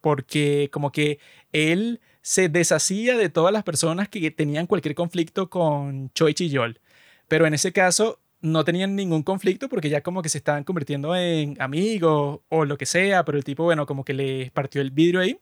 porque 0.00 0.68
como 0.72 0.92
que 0.92 1.18
él 1.52 2.00
se 2.22 2.48
deshacía 2.48 3.16
de 3.16 3.28
todas 3.28 3.52
las 3.52 3.64
personas 3.64 4.08
que 4.08 4.30
tenían 4.30 4.68
cualquier 4.68 4.94
conflicto 4.94 5.50
con 5.50 6.10
Choi 6.12 6.32
Chi-yol. 6.34 6.80
Pero 7.26 7.46
en 7.46 7.54
ese 7.54 7.72
caso 7.72 8.20
no 8.40 8.62
tenían 8.64 8.94
ningún 8.94 9.24
conflicto 9.24 9.68
porque 9.68 9.88
ya 9.88 10.04
como 10.04 10.22
que 10.22 10.28
se 10.28 10.38
estaban 10.38 10.62
convirtiendo 10.62 11.16
en 11.16 11.60
amigos 11.60 12.38
o 12.50 12.64
lo 12.64 12.78
que 12.78 12.86
sea, 12.86 13.24
pero 13.24 13.36
el 13.36 13.42
tipo, 13.42 13.64
bueno, 13.64 13.84
como 13.84 14.04
que 14.04 14.14
le 14.14 14.52
partió 14.52 14.80
el 14.80 14.92
vidrio 14.92 15.18
ahí. 15.18 15.40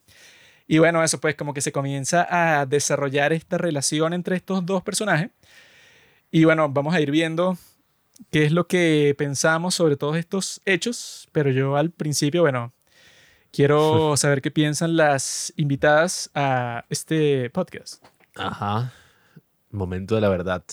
Y 0.72 0.78
bueno, 0.78 1.04
eso 1.04 1.20
pues 1.20 1.34
como 1.34 1.52
que 1.52 1.60
se 1.60 1.70
comienza 1.70 2.26
a 2.30 2.64
desarrollar 2.64 3.34
esta 3.34 3.58
relación 3.58 4.14
entre 4.14 4.36
estos 4.36 4.64
dos 4.64 4.82
personajes. 4.82 5.28
Y 6.30 6.44
bueno, 6.44 6.66
vamos 6.70 6.94
a 6.94 7.00
ir 7.02 7.10
viendo 7.10 7.58
qué 8.30 8.44
es 8.44 8.52
lo 8.52 8.66
que 8.68 9.14
pensamos 9.18 9.74
sobre 9.74 9.98
todos 9.98 10.16
estos 10.16 10.62
hechos, 10.64 11.28
pero 11.30 11.50
yo 11.50 11.76
al 11.76 11.90
principio, 11.90 12.40
bueno, 12.40 12.72
quiero 13.50 14.16
saber 14.16 14.40
qué 14.40 14.50
piensan 14.50 14.96
las 14.96 15.52
invitadas 15.58 16.30
a 16.34 16.86
este 16.88 17.50
podcast. 17.50 18.02
Ajá. 18.34 18.94
Momento 19.70 20.14
de 20.14 20.22
la 20.22 20.30
verdad. 20.30 20.64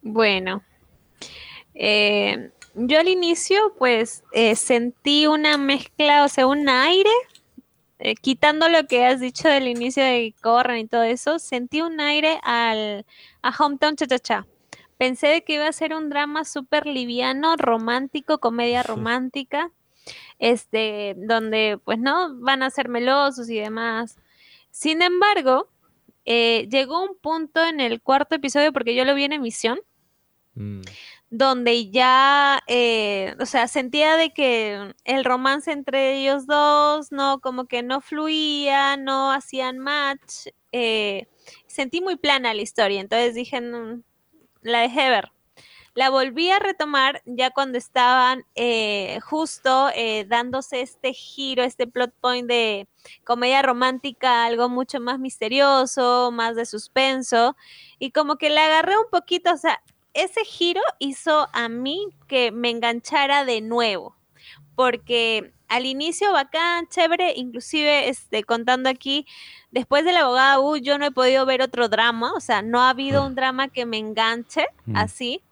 Bueno, 0.00 0.62
eh, 1.74 2.50
yo 2.74 2.98
al 2.98 3.08
inicio 3.08 3.74
pues 3.76 4.24
eh, 4.32 4.56
sentí 4.56 5.26
una 5.26 5.58
mezcla, 5.58 6.24
o 6.24 6.28
sea, 6.28 6.46
un 6.46 6.66
aire, 6.70 7.10
eh, 7.98 8.14
quitando 8.14 8.68
lo 8.68 8.86
que 8.86 9.04
has 9.04 9.20
dicho 9.20 9.48
del 9.48 9.68
inicio 9.68 10.04
de 10.04 10.34
Corran 10.40 10.78
y 10.78 10.86
todo 10.86 11.02
eso, 11.02 11.38
sentí 11.38 11.80
un 11.80 12.00
aire 12.00 12.38
al, 12.42 13.04
a 13.42 13.50
Hometown 13.56 13.96
Cha 13.96 14.06
Cha 14.06 14.18
Cha 14.18 14.46
pensé 14.98 15.44
que 15.44 15.54
iba 15.54 15.66
a 15.68 15.72
ser 15.72 15.94
un 15.94 16.10
drama 16.10 16.44
súper 16.44 16.86
liviano, 16.86 17.56
romántico, 17.56 18.38
comedia 18.38 18.82
romántica, 18.82 19.70
este, 20.38 21.14
donde 21.16 21.78
pues 21.84 21.98
no 21.98 22.36
van 22.40 22.62
a 22.62 22.70
ser 22.70 22.88
melosos 22.88 23.48
y 23.48 23.58
demás. 23.58 24.18
Sin 24.70 25.00
embargo, 25.00 25.70
eh, 26.24 26.68
llegó 26.70 27.02
un 27.02 27.16
punto 27.16 27.64
en 27.64 27.80
el 27.80 28.02
cuarto 28.02 28.34
episodio, 28.34 28.72
porque 28.72 28.94
yo 28.94 29.04
lo 29.04 29.14
vi 29.14 29.24
en 29.24 29.32
emisión, 29.32 29.78
Mm. 30.58 30.80
Donde 31.30 31.90
ya, 31.90 32.60
eh, 32.68 33.36
o 33.40 33.46
sea, 33.46 33.68
sentía 33.68 34.16
de 34.16 34.32
que 34.32 34.94
el 35.04 35.24
romance 35.24 35.70
entre 35.72 36.16
ellos 36.20 36.46
dos, 36.46 37.12
no, 37.12 37.40
como 37.40 37.66
que 37.66 37.82
no 37.82 38.00
fluía, 38.00 38.96
no 38.96 39.32
hacían 39.32 39.78
match. 39.78 40.48
eh, 40.72 41.26
sentí 41.66 42.00
muy 42.02 42.16
plana 42.16 42.52
la 42.54 42.62
historia, 42.62 43.00
entonces 43.00 43.34
dije, 43.34 43.60
"No, 43.62 44.02
la 44.62 44.80
dejé 44.80 45.10
ver. 45.10 45.32
La 45.94 46.10
volví 46.10 46.50
a 46.50 46.58
retomar 46.60 47.22
ya 47.26 47.50
cuando 47.50 47.78
estaban 47.78 48.44
eh, 48.54 49.18
justo 49.22 49.90
eh, 49.94 50.24
dándose 50.28 50.80
este 50.82 51.12
giro, 51.12 51.64
este 51.64 51.86
plot 51.88 52.12
point 52.20 52.48
de 52.48 52.88
comedia 53.24 53.62
romántica, 53.62 54.44
algo 54.46 54.68
mucho 54.68 55.00
más 55.00 55.18
misterioso, 55.18 56.30
más 56.32 56.56
de 56.56 56.66
suspenso, 56.66 57.56
y 57.98 58.12
como 58.12 58.36
que 58.38 58.50
le 58.50 58.60
agarré 58.60 58.96
un 58.98 59.10
poquito, 59.10 59.52
o 59.52 59.56
sea, 59.56 59.82
ese 60.22 60.44
giro 60.44 60.80
hizo 60.98 61.48
a 61.52 61.68
mí 61.68 62.08
que 62.26 62.50
me 62.52 62.70
enganchara 62.70 63.44
de 63.44 63.60
nuevo, 63.60 64.16
porque 64.74 65.52
al 65.68 65.84
inicio 65.86 66.32
bacán, 66.32 66.86
chévere, 66.88 67.34
inclusive 67.36 68.08
este, 68.08 68.42
contando 68.44 68.88
aquí, 68.88 69.26
después 69.70 70.04
de 70.04 70.12
la 70.12 70.20
abogada 70.20 70.60
U, 70.60 70.76
yo 70.76 70.96
no 70.98 71.04
he 71.06 71.10
podido 71.10 71.44
ver 71.46 71.60
otro 71.62 71.88
drama, 71.88 72.32
o 72.34 72.40
sea, 72.40 72.62
no 72.62 72.80
ha 72.80 72.90
habido 72.90 73.26
un 73.26 73.34
drama 73.34 73.68
que 73.68 73.84
me 73.86 73.98
enganche 73.98 74.66
Mm. 74.86 74.96
así. 74.96 75.42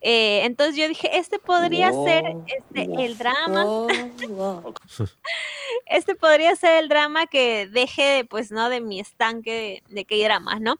Eh, 0.00 0.42
entonces 0.44 0.76
yo 0.76 0.88
dije, 0.88 1.18
este 1.18 1.38
podría 1.38 1.92
ser 1.92 2.24
este, 2.46 3.04
el 3.04 3.18
drama, 3.18 3.66
este 5.86 6.14
podría 6.14 6.54
ser 6.56 6.82
el 6.82 6.88
drama 6.88 7.26
que 7.26 7.66
deje, 7.66 8.24
pues, 8.28 8.50
¿no? 8.50 8.68
De 8.68 8.80
mi 8.80 9.00
estanque 9.00 9.82
de, 9.88 9.94
de 9.94 10.04
K-dramas, 10.04 10.60
¿no? 10.60 10.76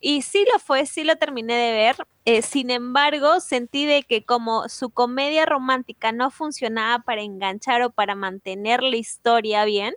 Y 0.00 0.22
sí 0.22 0.44
lo 0.52 0.58
fue, 0.58 0.86
sí 0.86 1.04
lo 1.04 1.16
terminé 1.16 1.54
de 1.56 1.72
ver. 1.72 1.96
eh, 2.24 2.42
sin 2.42 2.70
embargo, 2.70 3.40
sentí 3.40 3.86
de 3.86 4.02
que 4.02 4.24
como 4.24 4.68
su 4.68 4.90
comedia 4.90 5.46
romántica 5.46 6.12
no 6.12 6.30
funcionaba 6.30 7.02
para 7.02 7.22
enganchar 7.22 7.82
o 7.82 7.90
para 7.90 8.14
mantener 8.14 8.82
la 8.82 8.96
historia 8.96 9.64
bien, 9.64 9.94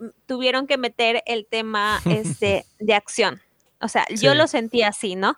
m- 0.00 0.10
tuvieron 0.26 0.66
que 0.66 0.78
meter 0.78 1.22
el 1.26 1.46
tema 1.46 2.00
este, 2.08 2.66
de 2.78 2.94
acción. 2.94 3.40
O 3.80 3.88
sea, 3.88 4.06
yo 4.10 4.34
lo 4.34 4.46
sentí 4.46 4.82
así, 4.82 5.16
¿no? 5.16 5.34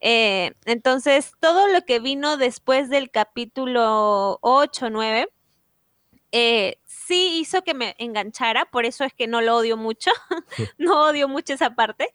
Eh, 0.00 0.52
entonces, 0.64 1.32
todo 1.40 1.68
lo 1.68 1.82
que 1.82 2.00
vino 2.00 2.38
después 2.38 2.88
del 2.88 3.10
capítulo 3.10 4.38
8, 4.40 4.88
9, 4.90 5.28
eh, 6.32 6.78
sí 6.86 7.38
hizo 7.40 7.62
que 7.62 7.74
me 7.74 7.94
enganchara, 7.98 8.66
por 8.66 8.84
eso 8.86 9.04
es 9.04 9.12
que 9.14 9.26
no 9.26 9.40
lo 9.40 9.56
odio 9.56 9.76
mucho, 9.76 10.10
no 10.78 11.04
odio 11.04 11.28
mucho 11.28 11.54
esa 11.54 11.74
parte, 11.74 12.10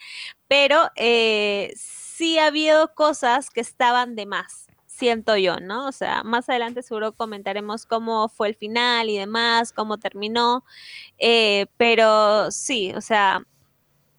pero 0.48 0.90
eh, 0.96 1.74
sí 1.76 2.40
ha 2.40 2.48
habido 2.48 2.94
cosas 2.96 3.50
que 3.50 3.62
estaban 3.62 4.16
de 4.16 4.26
más, 4.26 4.68
siento 4.88 5.38
yo, 5.38 5.60
¿no? 5.60 5.88
O 5.88 5.92
sea, 5.92 6.24
más 6.24 6.50
adelante 6.50 6.82
seguro 6.84 7.14
comentaremos 7.14 7.86
cómo 7.86 8.30
fue 8.30 8.50
el 8.50 8.56
final 8.56 9.10
y 9.10 9.18
demás, 9.18 9.72
cómo 9.72 9.98
terminó, 10.00 10.66
eh, 11.20 11.68
pero 11.78 12.52
sí, 12.52 12.94
o 12.96 13.02
sea, 13.02 13.46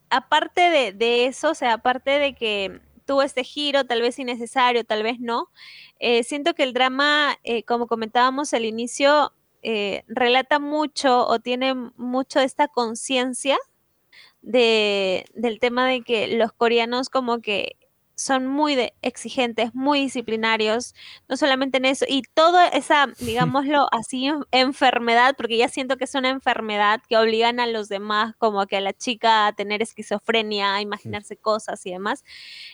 aparte 0.09 0.61
de, 0.69 0.93
de 0.93 1.25
eso, 1.27 1.51
o 1.51 1.55
sea, 1.55 1.73
aparte 1.73 2.11
de 2.11 2.35
que 2.35 2.81
tuvo 3.09 3.23
este 3.23 3.43
giro, 3.43 3.85
tal 3.85 4.01
vez 4.01 4.19
innecesario, 4.19 4.83
tal 4.83 5.01
vez 5.01 5.19
no, 5.19 5.49
eh, 5.99 6.23
siento 6.23 6.53
que 6.53 6.61
el 6.61 6.73
drama, 6.73 7.37
eh, 7.43 7.63
como 7.63 7.87
comentábamos 7.87 8.53
al 8.53 8.65
inicio, 8.65 9.33
eh, 9.63 10.03
relata 10.07 10.59
mucho 10.59 11.27
o 11.27 11.39
tiene 11.39 11.73
mucho 11.97 12.39
esta 12.39 12.67
conciencia 12.67 13.57
de, 14.41 15.25
del 15.33 15.59
tema 15.59 15.87
de 15.87 16.01
que 16.01 16.27
los 16.37 16.51
coreanos 16.53 17.09
como 17.09 17.41
que 17.41 17.75
son 18.15 18.47
muy 18.47 18.75
de- 18.75 18.93
exigentes, 19.01 19.73
muy 19.73 20.01
disciplinarios, 20.01 20.93
no 21.29 21.37
solamente 21.37 21.77
en 21.77 21.85
eso, 21.85 22.05
y 22.07 22.21
toda 22.33 22.67
esa, 22.67 23.07
digámoslo 23.19 23.87
así, 23.93 24.25
en- 24.27 24.43
enfermedad, 24.51 25.35
porque 25.37 25.55
ya 25.57 25.69
siento 25.69 25.95
que 25.95 26.03
es 26.03 26.15
una 26.15 26.29
enfermedad 26.29 27.01
que 27.07 27.15
obligan 27.17 27.61
a 27.61 27.67
los 27.67 27.87
demás, 27.87 28.35
como 28.37 28.65
que 28.67 28.75
a 28.77 28.81
la 28.81 28.91
chica 28.93 29.47
a 29.47 29.53
tener 29.53 29.81
esquizofrenia, 29.81 30.75
a 30.75 30.81
imaginarse 30.81 31.37
cosas 31.37 31.85
y 31.85 31.91
demás, 31.91 32.25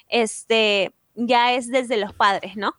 este, 0.10 0.94
ya 1.14 1.54
es 1.54 1.70
desde 1.70 1.98
los 1.98 2.14
padres, 2.14 2.58
¿no? 2.58 2.74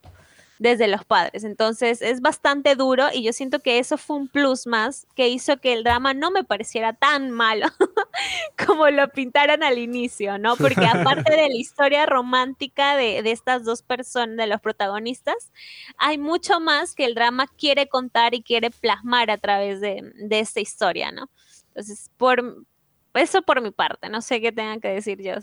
Desde 0.59 0.89
los 0.89 1.05
padres. 1.05 1.45
Entonces 1.45 2.01
es 2.03 2.21
bastante 2.21 2.75
duro 2.75 3.07
y 3.13 3.23
yo 3.23 3.33
siento 3.33 3.61
que 3.61 3.79
eso 3.79 3.99
fue 3.99 4.17
un 4.17 4.29
plus 4.29 4.67
más 4.67 5.07
que 5.15 5.29
hizo 5.29 5.59
que 5.59 5.73
el 5.73 5.85
drama 5.85 6.15
no 6.15 6.31
me 6.31 6.45
pareciera 6.45 6.93
tan 6.93 7.31
malo 7.31 7.67
como 8.67 8.89
lo 8.89 9.09
pintaron 9.11 9.63
al 9.63 9.79
inicio, 9.79 10.39
¿no? 10.39 10.57
Porque 10.57 10.87
aparte 10.87 11.33
de 11.33 11.49
la 11.49 11.57
historia 11.57 12.07
romántica 12.07 12.97
de, 12.97 13.23
de 13.23 13.33
estas 13.33 13.65
dos 13.65 13.83
personas, 13.83 14.37
de 14.37 14.47
los 14.47 14.61
protagonistas, 14.61 15.53
hay 15.99 16.19
mucho 16.19 16.61
más 16.61 16.95
que 16.95 17.05
el 17.05 17.15
drama 17.15 17.47
quiere 17.59 17.89
contar 17.89 18.35
y 18.35 18.43
quiere 18.43 18.71
plasmar 18.71 19.31
a 19.31 19.39
través 19.39 19.81
de, 19.81 20.13
de 20.15 20.41
esta 20.41 20.61
historia, 20.61 21.13
¿no? 21.13 21.29
Entonces, 21.69 22.11
por 22.17 22.67
eso 23.15 23.43
por 23.43 23.61
mi 23.61 23.71
parte, 23.71 24.09
no 24.09 24.23
sé 24.23 24.41
qué 24.41 24.53
tengan 24.53 24.81
que 24.81 24.89
decir 24.89 25.23
yo. 25.23 25.35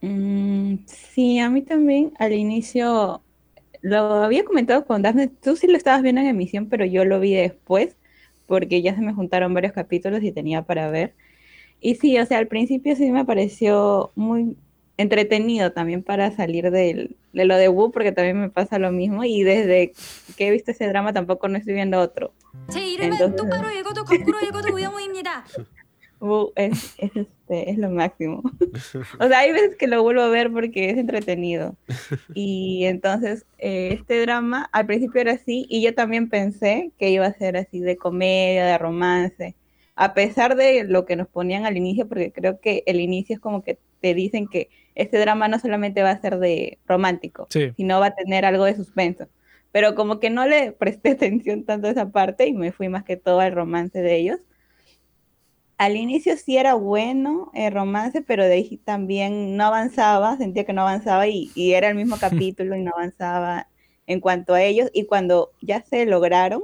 Mm, 0.00 0.76
sí, 0.86 1.38
a 1.38 1.50
mí 1.50 1.62
también 1.62 2.12
al 2.18 2.32
inicio 2.32 3.22
lo 3.82 3.98
había 4.24 4.44
comentado 4.44 4.84
con 4.84 5.02
Daphne, 5.02 5.28
tú 5.28 5.56
sí 5.56 5.66
lo 5.66 5.76
estabas 5.76 6.02
viendo 6.02 6.20
en 6.20 6.28
emisión, 6.28 6.68
pero 6.68 6.84
yo 6.84 7.04
lo 7.04 7.20
vi 7.20 7.34
después 7.34 7.96
porque 8.46 8.82
ya 8.82 8.94
se 8.94 9.00
me 9.00 9.14
juntaron 9.14 9.54
varios 9.54 9.72
capítulos 9.72 10.22
y 10.22 10.32
tenía 10.32 10.62
para 10.62 10.90
ver. 10.90 11.14
Y 11.80 11.94
sí, 11.94 12.18
o 12.18 12.26
sea, 12.26 12.38
al 12.38 12.48
principio 12.48 12.96
sí 12.96 13.10
me 13.10 13.24
pareció 13.24 14.10
muy 14.16 14.56
entretenido 14.96 15.72
también 15.72 16.02
para 16.02 16.30
salir 16.32 16.70
del, 16.70 17.16
de 17.32 17.44
lo 17.44 17.56
de 17.56 17.68
Wu, 17.68 17.90
porque 17.92 18.12
también 18.12 18.40
me 18.40 18.50
pasa 18.50 18.78
lo 18.78 18.90
mismo. 18.92 19.24
Y 19.24 19.44
desde 19.44 19.92
que 20.36 20.48
he 20.48 20.50
visto 20.50 20.72
ese 20.72 20.88
drama 20.88 21.12
tampoco 21.12 21.48
no 21.48 21.56
estoy 21.58 21.74
viendo 21.74 22.00
otro. 22.00 22.34
Entonces... 25.40 25.79
Es, 26.56 26.94
es, 26.98 27.16
este, 27.16 27.70
es, 27.70 27.78
lo 27.78 27.90
máximo. 27.90 28.42
o 29.18 29.28
sea, 29.28 29.38
hay 29.38 29.52
veces 29.52 29.76
que 29.76 29.86
lo 29.86 30.02
vuelvo 30.02 30.20
a 30.20 30.28
ver 30.28 30.52
porque 30.52 30.90
es 30.90 30.98
entretenido. 30.98 31.76
Y 32.34 32.84
entonces, 32.84 33.46
eh, 33.58 33.96
este 33.98 34.20
drama 34.20 34.68
al 34.72 34.86
principio 34.86 35.22
era 35.22 35.32
así 35.32 35.66
y 35.70 35.82
yo 35.82 35.94
también 35.94 36.28
pensé 36.28 36.92
que 36.98 37.08
iba 37.08 37.26
a 37.26 37.32
ser 37.32 37.56
así 37.56 37.80
de 37.80 37.96
comedia, 37.96 38.66
de 38.66 38.78
romance, 38.78 39.56
a 39.96 40.12
pesar 40.12 40.56
de 40.56 40.84
lo 40.84 41.06
que 41.06 41.16
nos 41.16 41.26
ponían 41.26 41.64
al 41.64 41.78
inicio, 41.78 42.06
porque 42.06 42.32
creo 42.32 42.60
que 42.60 42.82
el 42.86 43.00
inicio 43.00 43.34
es 43.34 43.40
como 43.40 43.62
que 43.62 43.78
te 44.00 44.12
dicen 44.12 44.46
que 44.46 44.68
este 44.94 45.18
drama 45.18 45.48
no 45.48 45.58
solamente 45.58 46.02
va 46.02 46.10
a 46.10 46.20
ser 46.20 46.38
de 46.38 46.78
romántico, 46.86 47.46
sí. 47.50 47.72
sino 47.76 47.98
va 47.98 48.06
a 48.06 48.14
tener 48.14 48.44
algo 48.44 48.64
de 48.64 48.76
suspenso. 48.76 49.26
Pero 49.72 49.94
como 49.94 50.20
que 50.20 50.28
no 50.28 50.46
le 50.46 50.72
presté 50.72 51.10
atención 51.12 51.64
tanto 51.64 51.88
a 51.88 51.90
esa 51.90 52.10
parte 52.10 52.46
y 52.46 52.52
me 52.52 52.72
fui 52.72 52.90
más 52.90 53.04
que 53.04 53.16
todo 53.16 53.40
al 53.40 53.52
romance 53.52 54.02
de 54.02 54.16
ellos 54.16 54.40
al 55.80 55.96
inicio 55.96 56.36
sí 56.36 56.58
era 56.58 56.74
bueno 56.74 57.50
el 57.54 57.72
romance, 57.72 58.20
pero 58.20 58.44
de 58.44 58.52
ahí 58.52 58.76
también 58.84 59.56
no 59.56 59.64
avanzaba, 59.64 60.36
sentía 60.36 60.64
que 60.66 60.74
no 60.74 60.82
avanzaba 60.82 61.26
y, 61.26 61.50
y 61.54 61.72
era 61.72 61.88
el 61.88 61.94
mismo 61.94 62.16
capítulo 62.20 62.76
y 62.76 62.82
no 62.82 62.92
avanzaba 62.94 63.66
en 64.06 64.20
cuanto 64.20 64.52
a 64.52 64.62
ellos. 64.62 64.90
Y 64.92 65.06
cuando 65.06 65.52
ya 65.62 65.82
se 65.82 66.04
lograron, 66.04 66.62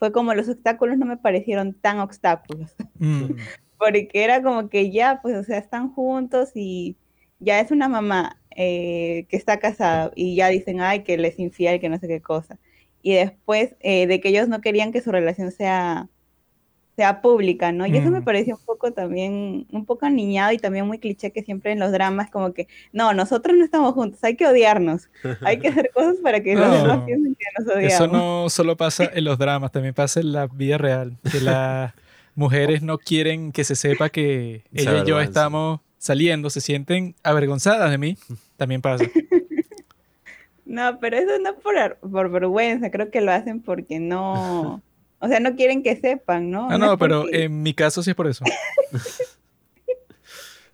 fue 0.00 0.10
como 0.12 0.34
los 0.34 0.48
obstáculos 0.48 0.98
no 0.98 1.06
me 1.06 1.16
parecieron 1.16 1.74
tan 1.74 2.00
obstáculos 2.00 2.74
Mm. 2.98 3.28
porque 3.78 4.24
era 4.24 4.42
como 4.42 4.68
que 4.68 4.90
ya, 4.90 5.20
pues, 5.22 5.36
o 5.36 5.44
sea, 5.44 5.58
están 5.58 5.92
juntos 5.94 6.50
y 6.56 6.96
ya 7.38 7.60
es 7.60 7.70
una 7.70 7.88
mamá 7.88 8.40
eh, 8.56 9.26
que 9.28 9.36
está 9.36 9.60
casada 9.60 10.10
y 10.16 10.34
ya 10.36 10.48
dicen, 10.48 10.80
ay, 10.80 11.04
que 11.04 11.16
les 11.16 11.38
infiel, 11.38 11.80
que 11.80 11.88
no 11.88 11.98
sé 11.98 12.08
qué 12.08 12.20
cosa. 12.20 12.58
Y 13.02 13.14
después 13.14 13.76
eh, 13.80 14.06
de 14.08 14.20
que 14.20 14.30
ellos 14.30 14.48
no 14.48 14.60
querían 14.60 14.92
que 14.92 15.00
su 15.00 15.12
relación 15.12 15.52
sea, 15.52 16.08
sea 16.98 17.20
pública, 17.22 17.70
¿no? 17.70 17.86
Y 17.86 17.96
eso 17.96 18.10
me 18.10 18.20
Mm. 18.20 18.24
pareció 18.24 18.56
un 18.56 18.64
poco 18.66 18.90
también, 18.92 19.68
un 19.70 19.86
poco 19.86 20.04
aniñado 20.04 20.50
y 20.50 20.58
también 20.58 20.84
muy 20.84 20.98
cliché 20.98 21.30
que 21.30 21.44
siempre 21.44 21.70
en 21.70 21.78
los 21.78 21.92
dramas 21.92 22.28
como 22.28 22.52
que, 22.52 22.66
no, 22.92 23.14
nosotros 23.14 23.56
no 23.56 23.64
estamos 23.64 23.94
juntos, 23.94 24.18
hay 24.24 24.34
que 24.34 24.48
odiarnos, 24.48 25.08
hay 25.42 25.60
que 25.60 25.68
hacer 25.68 25.90
cosas 25.94 26.16
para 26.24 26.42
que 26.42 26.56
los 26.56 26.68
No, 26.68 26.74
demás 26.74 27.02
piensen 27.06 27.36
que 27.36 27.44
nos 27.56 27.68
odiamos. 27.76 27.94
Eso 27.94 28.06
no 28.08 28.46
solo 28.50 28.76
pasa 28.76 29.10
en 29.14 29.22
los 29.24 29.38
dramas, 29.38 29.70
también 29.70 29.94
pasa 29.94 30.18
en 30.18 30.32
la 30.32 30.48
vida 30.48 30.76
real. 30.76 31.16
Que 31.30 31.40
las 31.40 31.94
mujeres 32.34 32.82
no 32.82 32.98
quieren 32.98 33.52
que 33.52 33.62
se 33.62 33.76
sepa 33.76 34.08
que 34.10 34.64
ella 34.74 35.02
y 35.04 35.06
yo 35.06 35.20
estamos 35.20 35.80
saliendo, 35.98 36.50
se 36.50 36.60
sienten 36.60 37.14
avergonzadas 37.22 37.90
de 37.92 37.98
mí. 37.98 38.18
También 38.56 38.82
pasa. 38.82 39.04
No, 40.64 40.98
pero 41.00 41.16
eso 41.16 41.38
no 41.42 41.54
por, 41.56 41.96
por 41.96 42.30
vergüenza, 42.30 42.90
creo 42.90 43.10
que 43.10 43.22
lo 43.22 43.32
hacen 43.32 43.62
porque 43.62 44.00
no, 44.00 44.82
o 45.20 45.28
sea, 45.28 45.40
no 45.40 45.54
quieren 45.56 45.82
que 45.82 45.96
sepan, 45.96 46.50
¿no? 46.50 46.68
Ah, 46.70 46.78
No 46.78 46.86
no, 46.86 46.98
pero 46.98 47.22
porque- 47.22 47.44
en 47.44 47.62
mi 47.62 47.74
caso 47.74 48.02
sí 48.02 48.10
es 48.10 48.16
por 48.16 48.26
eso. 48.26 48.44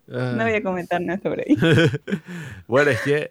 No 0.06 0.36
voy 0.44 0.52
a 0.52 0.62
comentar 0.62 1.00
nada 1.00 1.18
sobre 1.22 1.44
ello. 1.46 1.66
Bueno, 2.66 2.90
es 2.90 3.00
que 3.00 3.30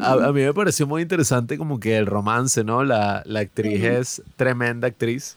a, 0.00 0.12
a 0.12 0.32
mí 0.32 0.42
me 0.42 0.54
pareció 0.54 0.86
muy 0.86 1.02
interesante 1.02 1.58
como 1.58 1.80
que 1.80 1.96
el 1.96 2.06
romance, 2.06 2.62
¿no? 2.62 2.84
La, 2.84 3.22
la 3.26 3.40
actriz 3.40 3.82
es 3.82 4.22
tremenda 4.36 4.86
actriz. 4.86 5.36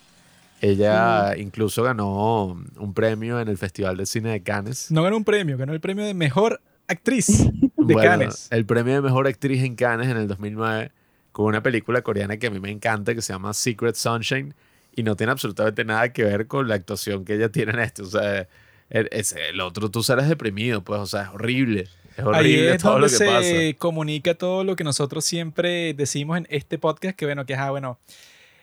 Ella 0.61 1.35
incluso 1.37 1.81
ganó 1.83 2.47
un 2.77 2.93
premio 2.93 3.39
en 3.39 3.47
el 3.47 3.57
Festival 3.57 3.97
de 3.97 4.05
Cine 4.05 4.29
de 4.31 4.43
Cannes. 4.43 4.91
No 4.91 5.01
ganó 5.03 5.17
un 5.17 5.23
premio, 5.23 5.57
ganó 5.57 5.73
el 5.73 5.79
premio 5.79 6.05
de 6.05 6.13
mejor 6.13 6.61
actriz 6.87 7.27
de 7.77 7.93
Bueno, 7.93 8.01
Cannes. 8.01 8.47
El 8.51 8.65
premio 8.65 8.93
de 8.93 9.01
mejor 9.01 9.25
actriz 9.27 9.63
en 9.63 9.75
Cannes 9.75 10.07
en 10.07 10.17
el 10.17 10.27
2009 10.27 10.91
con 11.31 11.45
una 11.47 11.63
película 11.63 12.01
coreana 12.03 12.37
que 12.37 12.47
a 12.47 12.51
mí 12.51 12.59
me 12.59 12.69
encanta 12.69 13.15
que 13.15 13.21
se 13.23 13.33
llama 13.33 13.53
Secret 13.53 13.95
Sunshine 13.95 14.53
y 14.95 15.03
no 15.03 15.15
tiene 15.15 15.31
absolutamente 15.31 15.85
nada 15.85 16.11
que 16.13 16.23
ver 16.23 16.47
con 16.47 16.67
la 16.67 16.75
actuación 16.75 17.25
que 17.25 17.35
ella 17.35 17.49
tiene 17.49 17.71
en 17.73 17.79
este. 17.79 18.01
O 18.01 18.05
sea, 18.07 18.47
el, 18.89 19.07
es- 19.11 19.33
el 19.49 19.61
otro 19.61 19.89
tú 19.89 20.03
sales 20.03 20.27
deprimido, 20.29 20.83
pues, 20.83 20.99
o 20.99 21.05
sea, 21.05 21.23
es 21.23 21.29
horrible. 21.29 21.81
Es 22.17 22.19
Ahí 22.19 22.25
horrible 22.25 22.71
es 22.75 22.81
todo 22.81 22.91
donde 22.93 23.07
lo 23.07 23.11
que 23.11 23.17
se 23.17 23.25
pasa. 23.25 23.77
comunica 23.79 24.33
todo 24.35 24.63
lo 24.63 24.75
que 24.75 24.83
nosotros 24.83 25.23
siempre 25.23 25.93
decimos 25.93 26.37
en 26.37 26.47
este 26.49 26.77
podcast, 26.77 27.15
que 27.15 27.25
bueno, 27.25 27.45
que 27.45 27.55
ah, 27.55 27.69
bueno, 27.69 27.97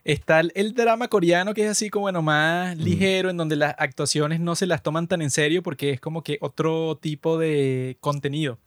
está 0.05 0.41
el, 0.41 0.53
el 0.55 0.75
drama 0.75 1.09
coreano 1.09 1.55
que 1.55 1.65
es 1.65 1.71
así 1.71 1.89
como, 1.89 2.03
bueno, 2.03 2.21
más 2.23 2.77
Mm. 2.77 2.81
ligero, 2.83 3.31
en 3.31 3.37
donde 3.39 3.57
las 3.57 3.75
actuaciones 3.79 4.41
no 4.41 4.55
se 4.57 4.67
las 4.67 4.83
toman 4.83 5.09
tan 5.09 5.23
en 5.23 5.31
serio 5.31 5.63
porque 5.63 5.91
es 5.91 6.01
como 6.01 6.23
que 6.23 6.37
otro 6.43 6.99
tipo 7.01 7.39
de 7.39 7.97
contenido. 8.01 8.59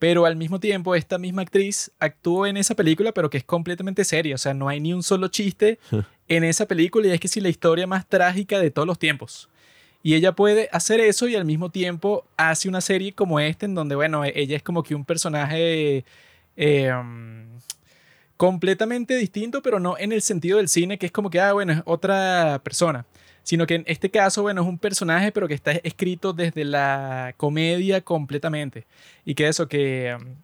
Pero 0.00 0.24
al 0.24 0.34
mismo 0.34 0.58
tiempo, 0.58 0.94
esta 0.94 1.18
misma 1.18 1.42
actriz 1.42 1.92
actuó 2.00 2.46
en 2.46 2.56
esa 2.56 2.74
película, 2.74 3.12
pero 3.12 3.28
que 3.28 3.36
es 3.36 3.44
completamente 3.44 4.02
seria. 4.04 4.34
O 4.34 4.38
sea, 4.38 4.54
no 4.54 4.66
hay 4.68 4.80
ni 4.80 4.94
un 4.94 5.02
solo 5.02 5.28
chiste 5.28 5.78
en 6.28 6.42
esa 6.42 6.64
película 6.66 7.06
y 7.06 7.10
es 7.10 7.20
que 7.20 7.28
sí 7.28 7.38
la 7.38 7.50
historia 7.50 7.86
más 7.86 8.08
trágica 8.08 8.58
de 8.58 8.70
todos 8.70 8.88
los 8.88 8.98
tiempos. 8.98 9.50
Y 10.02 10.14
ella 10.14 10.32
puede 10.32 10.70
hacer 10.72 11.00
eso 11.00 11.28
y 11.28 11.36
al 11.36 11.44
mismo 11.44 11.68
tiempo 11.68 12.24
hace 12.38 12.66
una 12.70 12.80
serie 12.80 13.12
como 13.12 13.38
esta 13.40 13.66
en 13.66 13.74
donde, 13.74 13.94
bueno, 13.94 14.24
e- 14.24 14.32
ella 14.34 14.56
es 14.56 14.62
como 14.62 14.82
que 14.82 14.94
un 14.94 15.04
personaje 15.04 16.06
eh, 16.56 16.92
um, 16.94 17.44
completamente 18.38 19.16
distinto, 19.16 19.60
pero 19.60 19.80
no 19.80 19.98
en 19.98 20.12
el 20.12 20.22
sentido 20.22 20.56
del 20.56 20.70
cine, 20.70 20.96
que 20.96 21.04
es 21.04 21.12
como 21.12 21.28
que, 21.28 21.40
ah, 21.40 21.52
bueno, 21.52 21.74
es 21.74 21.82
otra 21.84 22.58
persona. 22.64 23.04
Sino 23.50 23.66
que 23.66 23.74
en 23.74 23.84
este 23.88 24.10
caso, 24.10 24.42
bueno, 24.42 24.62
es 24.62 24.68
un 24.68 24.78
personaje, 24.78 25.32
pero 25.32 25.48
que 25.48 25.54
está 25.54 25.72
escrito 25.72 26.32
desde 26.32 26.64
la 26.64 27.34
comedia 27.36 28.00
completamente. 28.00 28.86
Y 29.24 29.34
que 29.34 29.48
eso, 29.48 29.66
que 29.66 30.16
um, 30.16 30.36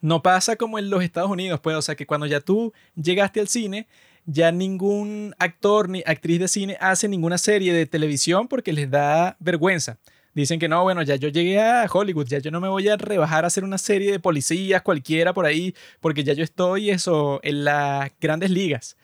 no 0.00 0.22
pasa 0.22 0.56
como 0.56 0.78
en 0.78 0.88
los 0.88 1.02
Estados 1.02 1.30
Unidos, 1.30 1.60
pues, 1.60 1.76
o 1.76 1.82
sea, 1.82 1.94
que 1.94 2.06
cuando 2.06 2.24
ya 2.24 2.40
tú 2.40 2.72
llegaste 2.96 3.40
al 3.40 3.48
cine, 3.48 3.86
ya 4.24 4.50
ningún 4.50 5.34
actor 5.38 5.90
ni 5.90 6.02
actriz 6.06 6.40
de 6.40 6.48
cine 6.48 6.78
hace 6.80 7.06
ninguna 7.06 7.36
serie 7.36 7.74
de 7.74 7.84
televisión 7.84 8.48
porque 8.48 8.72
les 8.72 8.90
da 8.90 9.36
vergüenza. 9.40 9.98
Dicen 10.32 10.58
que 10.58 10.68
no, 10.68 10.82
bueno, 10.84 11.02
ya 11.02 11.16
yo 11.16 11.28
llegué 11.28 11.60
a 11.60 11.86
Hollywood, 11.92 12.28
ya 12.28 12.38
yo 12.38 12.50
no 12.50 12.62
me 12.62 12.68
voy 12.68 12.88
a 12.88 12.96
rebajar 12.96 13.44
a 13.44 13.48
hacer 13.48 13.62
una 13.62 13.76
serie 13.76 14.10
de 14.10 14.20
policías 14.20 14.80
cualquiera 14.80 15.34
por 15.34 15.44
ahí, 15.44 15.74
porque 16.00 16.24
ya 16.24 16.32
yo 16.32 16.44
estoy 16.44 16.88
eso 16.88 17.40
en 17.42 17.64
las 17.64 18.10
grandes 18.18 18.50
ligas. 18.50 18.96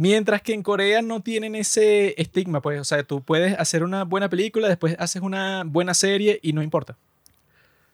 Mientras 0.00 0.40
que 0.40 0.54
en 0.54 0.62
Corea 0.62 1.02
no 1.02 1.20
tienen 1.20 1.54
ese 1.54 2.14
estigma, 2.18 2.62
pues, 2.62 2.80
o 2.80 2.84
sea, 2.84 3.02
tú 3.02 3.22
puedes 3.22 3.58
hacer 3.58 3.82
una 3.84 4.04
buena 4.04 4.30
película, 4.30 4.66
después 4.66 4.96
haces 4.98 5.20
una 5.20 5.62
buena 5.66 5.92
serie 5.92 6.40
y 6.42 6.54
no 6.54 6.62
importa. 6.62 6.96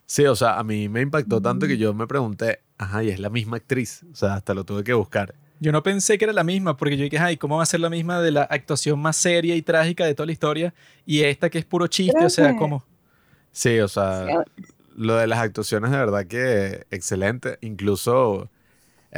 Sí, 0.07 0.25
o 0.25 0.37
sea, 0.37 0.57
a 0.57 0.63
mí 0.63 0.89
me 0.89 1.01
impactó 1.01 1.43
tanto 1.43 1.67
que 1.67 1.77
yo 1.79 1.93
me 1.95 2.07
pregunté, 2.07 2.61
ajá, 2.79 3.03
y 3.03 3.09
es 3.11 3.19
la 3.19 3.29
misma 3.29 3.57
actriz. 3.57 4.05
O 4.13 4.15
sea, 4.15 4.35
hasta 4.35 4.55
lo 4.55 4.63
tuve 4.63 4.85
que 4.85 4.93
buscar. 4.95 5.35
Yo 5.59 5.73
no 5.73 5.83
pensé 5.83 6.17
que 6.17 6.27
era 6.27 6.33
la 6.33 6.45
misma, 6.45 6.77
porque 6.77 6.97
yo 6.97 7.03
dije, 7.03 7.19
ay, 7.19 7.39
¿cómo 7.39 7.57
va 7.57 7.65
a 7.65 7.67
ser 7.67 7.81
la 7.81 7.91
misma 7.91 8.21
de 8.23 8.31
la 8.31 8.43
actuación 8.43 9.01
más 9.01 9.17
seria 9.17 9.57
y 9.57 9.63
trágica 9.63 10.07
de 10.07 10.15
toda 10.15 10.27
la 10.27 10.33
historia? 10.33 10.75
Y 11.07 11.23
esta 11.25 11.51
que 11.51 11.59
es 11.59 11.65
puro 11.65 11.89
chiste, 11.89 12.15
Creo 12.15 12.29
o 12.29 12.31
sea, 12.31 12.53
que- 12.53 12.57
¿cómo? 12.59 12.85
Sí, 13.51 13.81
o 13.81 13.89
sea, 13.89 14.45
lo 14.95 15.17
de 15.17 15.27
las 15.27 15.41
actuaciones 15.41 15.91
de 15.91 15.97
verdad 15.97 16.25
que 16.29 16.87
excelente. 16.93 17.59
Incluso 17.63 18.49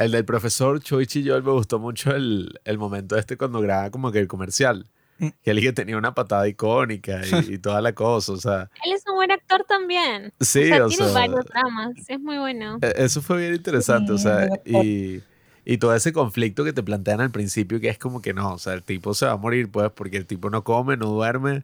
el 0.05 0.11
del 0.11 0.25
profesor 0.25 0.79
Choichi 0.81 1.23
Yol 1.23 1.43
me 1.43 1.51
gustó 1.51 1.79
mucho 1.79 2.15
el, 2.15 2.59
el 2.65 2.77
momento 2.77 3.17
este 3.17 3.37
cuando 3.37 3.61
graba 3.61 3.89
como 3.91 4.11
que 4.11 4.19
el 4.19 4.27
comercial. 4.27 4.85
Mm. 5.19 5.27
Que 5.43 5.51
él 5.51 5.59
que 5.59 5.73
tenía 5.73 5.97
una 5.97 6.15
patada 6.15 6.47
icónica 6.47 7.21
y, 7.25 7.29
y 7.55 7.57
toda 7.57 7.81
la 7.81 7.93
cosa. 7.93 8.31
O 8.33 8.37
sea, 8.37 8.69
Él 8.85 8.93
es 8.93 9.03
un 9.07 9.15
buen 9.15 9.31
actor 9.31 9.65
también. 9.67 10.31
sí, 10.39 10.63
o 10.71 10.75
sea, 10.75 10.85
o 10.85 10.89
tiene 10.89 11.05
sea, 11.05 11.13
varios 11.13 11.45
dramas. 11.45 11.91
Es 12.07 12.19
muy 12.19 12.37
bueno. 12.37 12.77
e- 12.81 12.93
eso 13.03 13.21
fue 13.21 13.37
bien 13.41 13.55
interesante. 13.55 14.13
o 14.13 14.17
Sí, 14.17 14.23
sea, 14.23 14.45
es 14.45 14.49
verdad. 14.49 14.83
y, 14.83 15.21
y 15.65 15.77
todo 15.77 15.93
ese 15.93 16.13
conflicto 16.13 16.63
que 16.63 16.71
te 16.73 16.81
plantean 16.81 17.19
al 17.21 17.31
principio, 17.31 17.79
que 17.81 17.89
es 17.89 17.97
como 17.97 18.21
que 18.21 18.33
no, 18.33 18.53
o 18.53 18.57
sea, 18.57 18.73
el 18.73 18.81
tipo 18.83 19.13
se 19.13 19.25
va 19.25 19.33
a 19.33 19.37
morir, 19.37 19.69
pues, 19.69 19.91
porque 19.93 20.15
el 20.17 20.25
tipo 20.25 20.49
no 20.49 20.63
come, 20.63 20.95
no 20.95 21.07
duerme, 21.07 21.63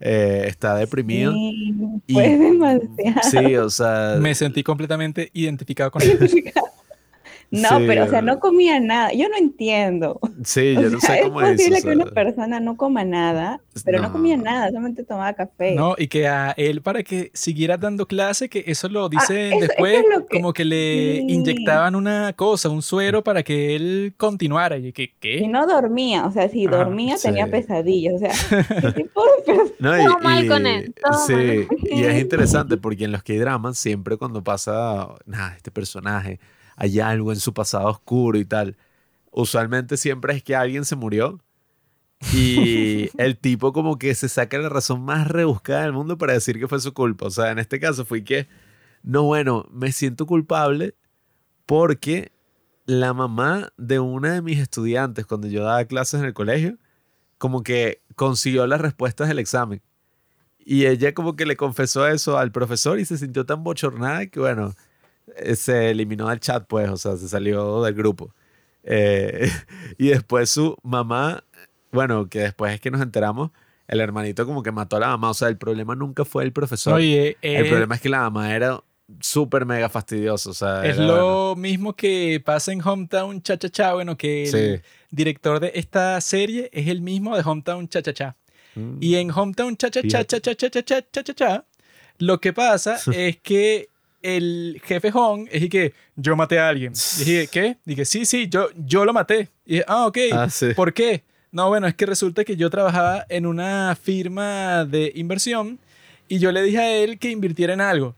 eh, 0.00 0.44
está 0.48 0.74
deprimido. 0.74 1.32
Sí, 1.32 1.74
Y- 2.08 2.12
fue 2.14 2.36
demasiado. 2.36 3.20
Sí, 3.30 3.56
o 3.56 3.70
sea, 3.70 4.16
Me 4.20 4.34
sentí 4.34 4.64
completamente 4.64 5.30
identificado 5.32 5.92
con 5.92 6.02
él. 6.02 6.52
No, 7.50 7.68
Sí, 7.78 7.84
pero 7.86 8.04
o 8.04 8.08
sea, 8.08 8.22
no 8.22 8.40
comía 8.40 8.80
nada. 8.80 9.12
Yo 9.12 9.28
no 9.28 9.36
entiendo. 9.36 10.18
sí, 10.44 10.74
O 10.78 10.82
yo 10.82 10.90
no 10.90 11.00
sea, 11.00 11.14
sé 11.14 11.20
es 11.20 11.26
cómo 11.26 11.40
es. 11.42 11.52
posible 11.56 11.78
o 11.78 11.82
que 11.82 11.88
una 11.90 12.04
sea, 12.04 12.12
persona 12.14 12.60
no 12.60 12.76
coma 12.76 13.04
nada, 13.04 13.60
pero 13.84 14.02
no, 14.02 14.10
comía 14.12 14.36
No. 14.36 14.42
nada, 14.44 14.68
solamente 14.68 15.04
tomaba 15.04 15.32
café. 15.32 15.74
No, 15.74 15.94
y 15.96 16.08
que 16.08 16.26
a 16.26 16.50
él 16.56 16.82
para 16.82 17.02
que 17.02 17.30
siguiera 17.34 17.76
dando 17.76 18.06
clase, 18.06 18.48
que 18.48 18.64
eso 18.66 18.88
lo 18.88 19.08
dicen 19.08 19.36
Ah, 19.36 19.46
eso- 19.48 19.56
eso 19.58 19.66
después, 19.68 19.94
es 19.98 20.04
lo 20.12 20.26
que- 20.26 20.36
como 20.38 20.52
que 20.52 20.64
le 20.64 21.18
sí. 21.20 21.26
inyectaban 21.28 21.94
una 21.94 22.32
cosa, 22.32 22.68
un 22.68 22.82
suero 22.82 23.22
para 23.22 23.42
que 23.42 23.76
él 23.76 24.14
continuara. 24.16 24.76
Y 24.78 24.92
que, 24.92 25.04
Y 25.04 25.12
¿qué? 25.20 25.46
no 25.48 25.66
dormía, 25.66 26.26
o 26.26 26.32
sea, 26.32 26.48
si 26.48 26.66
dormía 26.66 27.16
tenía 27.22 27.44
sí. 27.46 27.50
pesadillas. 27.52 28.14
O 28.14 28.18
sea, 28.18 28.30
¿qué 28.84 29.02
tipo 29.02 29.22
de 29.24 29.42
persona? 29.44 29.70
No, 29.78 30.00
y, 30.00 30.04
Todo 30.04 30.18
mal 30.18 30.44
y- 30.44 30.48
con 30.48 30.66
él, 30.66 30.94
todo 31.02 31.18
sí, 31.26 31.32
mal. 31.32 31.66
y 31.84 32.02
es 32.04 32.20
interesante 32.20 32.76
porque 32.76 33.04
en 33.04 33.12
los 33.12 33.22
K-dramas 33.22 33.78
siempre 33.78 34.16
cuando 34.16 34.42
pasa, 34.42 35.08
nada, 35.26 35.54
este 35.56 35.70
personaje, 35.70 36.40
hay 36.76 37.00
algo 37.00 37.32
en 37.32 37.40
su 37.40 37.52
pasado 37.52 37.88
oscuro 37.88 38.38
y 38.38 38.44
tal, 38.44 38.76
usualmente 39.30 39.96
siempre 39.96 40.34
es 40.34 40.42
que 40.42 40.54
alguien 40.54 40.84
se 40.84 40.96
murió 40.96 41.40
y 42.32 43.10
el 43.18 43.36
tipo 43.38 43.72
como 43.72 43.98
que 43.98 44.14
se 44.14 44.28
saca 44.28 44.58
la 44.58 44.68
razón 44.68 45.02
más 45.02 45.26
rebuscada 45.28 45.82
del 45.82 45.92
mundo 45.92 46.16
para 46.18 46.32
decir 46.32 46.58
que 46.58 46.68
fue 46.68 46.80
su 46.80 46.94
culpa. 46.94 47.26
O 47.26 47.30
sea, 47.30 47.50
en 47.50 47.58
este 47.58 47.80
caso 47.80 48.04
fue 48.04 48.24
que, 48.24 48.48
no, 49.02 49.24
bueno, 49.24 49.66
me 49.70 49.92
siento 49.92 50.26
culpable 50.26 50.94
porque 51.66 52.32
la 52.86 53.12
mamá 53.12 53.72
de 53.76 53.98
una 53.98 54.34
de 54.34 54.42
mis 54.42 54.58
estudiantes, 54.58 55.26
cuando 55.26 55.48
yo 55.48 55.64
daba 55.64 55.84
clases 55.84 56.20
en 56.20 56.26
el 56.26 56.34
colegio, 56.34 56.78
como 57.38 57.62
que 57.62 58.02
consiguió 58.14 58.66
las 58.66 58.80
respuestas 58.80 59.28
del 59.28 59.38
examen. 59.38 59.82
Y 60.58 60.86
ella 60.86 61.14
como 61.14 61.36
que 61.36 61.46
le 61.46 61.56
confesó 61.56 62.06
eso 62.08 62.38
al 62.38 62.50
profesor 62.52 62.98
y 62.98 63.04
se 63.04 63.18
sintió 63.18 63.44
tan 63.46 63.62
bochornada 63.62 64.26
que, 64.26 64.40
bueno, 64.40 64.74
se 65.54 65.90
eliminó 65.90 66.28
del 66.28 66.40
chat, 66.40 66.66
pues, 66.66 66.88
o 66.88 66.96
sea, 66.96 67.16
se 67.16 67.28
salió 67.28 67.82
del 67.82 67.94
grupo. 67.94 68.34
Eh, 68.84 69.48
y 69.98 70.08
después 70.08 70.50
su 70.50 70.76
mamá, 70.82 71.44
bueno, 71.92 72.28
que 72.28 72.40
después 72.40 72.74
es 72.74 72.80
que 72.80 72.90
nos 72.90 73.00
enteramos, 73.00 73.50
el 73.88 74.00
hermanito 74.00 74.46
como 74.46 74.62
que 74.62 74.72
mató 74.72 74.96
a 74.96 75.00
la 75.00 75.08
mamá. 75.08 75.30
O 75.30 75.34
sea, 75.34 75.48
el 75.48 75.58
problema 75.58 75.94
nunca 75.94 76.24
fue 76.24 76.44
el 76.44 76.52
profesor. 76.52 76.94
Oye, 76.94 77.36
el 77.42 77.66
eh, 77.66 77.68
problema 77.68 77.94
es 77.94 78.00
que 78.00 78.08
la 78.08 78.20
mamá 78.20 78.54
era 78.54 78.82
súper 79.20 79.64
mega 79.66 79.88
fastidiosa. 79.88 80.50
O 80.50 80.54
sea, 80.54 80.84
es 80.84 80.98
lo 80.98 81.54
mismo 81.56 81.94
que 81.94 82.42
pasa 82.44 82.72
en 82.72 82.80
Hometown 82.86 83.42
Cha 83.42 83.56
Cha 83.56 83.68
Cha. 83.68 83.94
Bueno, 83.94 84.16
que 84.16 84.44
el 84.44 84.50
Sí. 84.50 84.82
director 85.10 85.60
de 85.60 85.72
esta 85.74 86.20
serie 86.20 86.68
es 86.72 86.88
el 86.88 87.00
mismo 87.00 87.36
de 87.36 87.42
Hometown 87.42 87.88
Cha 87.88 88.02
Cha 88.02 88.12
Cha. 88.12 88.36
bueno. 88.74 88.98
Y 89.00 89.14
en 89.16 89.30
Hometown 89.30 89.76
Cha 89.76 89.90
Cha. 89.90 90.02
Cha 90.02 90.24
Cha 90.24 90.40
Cha 90.40 90.54
Cha 90.54 90.70
Cha 90.82 90.82
Cha 91.12 91.22
Cha 91.22 91.34
Cha, 91.34 91.64
lo 92.18 92.40
que 92.40 92.52
pasa 92.52 92.98
es 93.12 93.36
que 93.38 93.88
el 94.22 94.80
jefe 94.84 95.10
Hong 95.10 95.46
es 95.50 95.62
y 95.62 95.68
que 95.68 95.94
yo 96.16 96.36
maté 96.36 96.58
a 96.58 96.68
alguien. 96.68 96.92
Y 97.20 97.24
dije, 97.24 97.48
¿qué? 97.52 97.76
Dije, 97.84 98.04
sí, 98.04 98.24
sí, 98.24 98.48
yo, 98.48 98.68
yo 98.76 99.04
lo 99.04 99.12
maté. 99.12 99.50
Y 99.64 99.74
dije, 99.74 99.84
ah, 99.86 100.06
ok. 100.06 100.18
Ah, 100.32 100.50
sí. 100.50 100.74
¿Por 100.74 100.92
qué? 100.92 101.24
No, 101.52 101.68
bueno, 101.68 101.86
es 101.86 101.94
que 101.94 102.06
resulta 102.06 102.44
que 102.44 102.56
yo 102.56 102.68
trabajaba 102.70 103.24
en 103.28 103.46
una 103.46 103.96
firma 104.00 104.84
de 104.84 105.12
inversión 105.14 105.78
y 106.28 106.38
yo 106.38 106.52
le 106.52 106.62
dije 106.62 106.78
a 106.78 106.96
él 106.96 107.18
que 107.18 107.30
invirtiera 107.30 107.72
en 107.72 107.80
algo. 107.80 108.14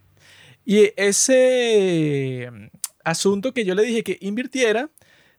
Y 0.65 0.91
ese 0.97 2.49
mm, 2.51 2.67
asunto 3.05 3.53
que 3.53 3.65
yo 3.65 3.75
le 3.75 3.83
dije 3.83 4.03
que 4.03 4.19
invirtiera 4.21 4.91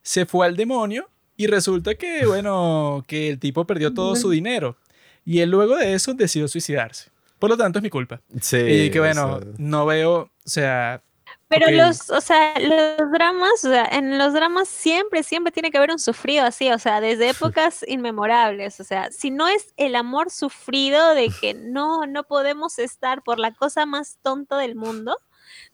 se 0.02 0.26
fue 0.26 0.46
al 0.46 0.56
demonio 0.56 1.10
y 1.38 1.48
resulta 1.48 1.96
que, 1.96 2.26
bueno, 2.26 3.04
que 3.08 3.30
el 3.30 3.40
tipo 3.40 3.66
perdió 3.66 3.94
todo 3.94 4.16
su 4.16 4.30
dinero. 4.30 4.78
Y 5.26 5.40
él 5.40 5.52
luego 5.52 5.76
de 5.78 5.94
eso 5.94 6.14
decidió 6.14 6.48
suicidarse. 6.48 7.12
Por 7.38 7.50
lo 7.50 7.58
tanto, 7.58 7.80
es 7.80 7.84
mi 7.84 7.90
culpa. 7.90 8.22
Sí, 8.42 8.58
y 8.58 8.90
que, 8.90 9.00
bueno, 9.00 9.40
no 9.58 9.86
veo, 9.86 10.30
o 10.50 10.52
sea, 10.52 11.04
Pero 11.48 11.70
los, 11.70 12.10
o 12.10 12.22
sea, 12.22 12.56
los 12.60 13.12
dramas, 13.12 13.64
o 13.64 13.70
sea, 13.70 13.86
en 13.86 14.18
los 14.18 14.34
dramas 14.34 14.68
siempre, 14.68 15.22
siempre 15.22 15.52
tiene 15.52 15.70
que 15.70 15.78
haber 15.78 15.92
un 15.92 16.00
sufrido 16.00 16.44
así, 16.44 16.72
o 16.72 16.80
sea, 16.80 17.02
desde 17.02 17.30
épocas 17.30 17.86
inmemorables, 17.88 18.80
o 18.80 18.84
sea, 18.84 19.12
si 19.12 19.30
no 19.30 19.48
es 19.48 19.74
el 19.78 19.96
amor 19.96 20.32
sufrido 20.32 21.14
de 21.14 21.30
que 21.40 21.54
no, 21.54 22.08
no 22.08 22.24
podemos 22.24 22.80
estar 22.80 23.22
por 23.22 23.38
la 23.38 23.54
cosa 23.54 23.86
más 23.86 24.18
tonta 24.24 24.58
del 24.58 24.76
mundo, 24.76 25.18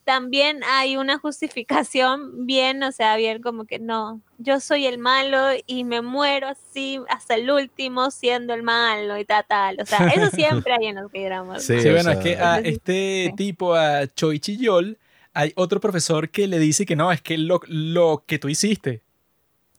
también 0.06 0.64
hay 0.64 0.98
una 0.98 1.18
justificación 1.18 2.46
bien, 2.46 2.84
o 2.84 2.92
sea, 2.92 3.18
bien 3.18 3.42
como 3.42 3.66
que 3.66 3.80
no, 3.80 4.22
yo 4.38 4.60
soy 4.60 4.86
el 4.86 5.00
malo 5.00 5.48
y 5.66 5.84
me 5.84 6.02
muero 6.02 6.48
así 6.48 7.00
hasta 7.10 7.34
el 7.36 7.50
último 7.50 8.12
siendo 8.12 8.54
el 8.54 8.62
malo 8.62 9.18
y 9.18 9.26
tal, 9.26 9.46
tal, 9.50 9.78
o 9.82 9.86
sea, 9.86 10.08
eso 10.08 10.30
siempre 10.36 10.74
hay 10.74 10.86
en 10.86 10.96
los 10.96 11.12
dramas. 11.12 11.64
Sí, 11.64 11.82
Sí, 11.82 11.90
o 11.90 11.94
bueno, 11.94 12.12
es 12.12 12.18
que 12.20 12.38
a 12.38 12.60
este 12.60 13.28
sí. 13.30 13.36
tipo, 13.36 13.74
a 13.74 14.08
Choi 14.08 14.40
Chi-yol, 14.40 14.98
hay 15.34 15.52
otro 15.56 15.80
profesor 15.82 16.30
que 16.30 16.48
le 16.48 16.60
dice 16.60 16.86
que 16.86 16.96
no, 16.96 17.12
es 17.12 17.22
que 17.22 17.38
lo, 17.40 17.60
lo 17.68 18.24
que 18.28 18.38
tú 18.38 18.48
hiciste, 18.48 19.02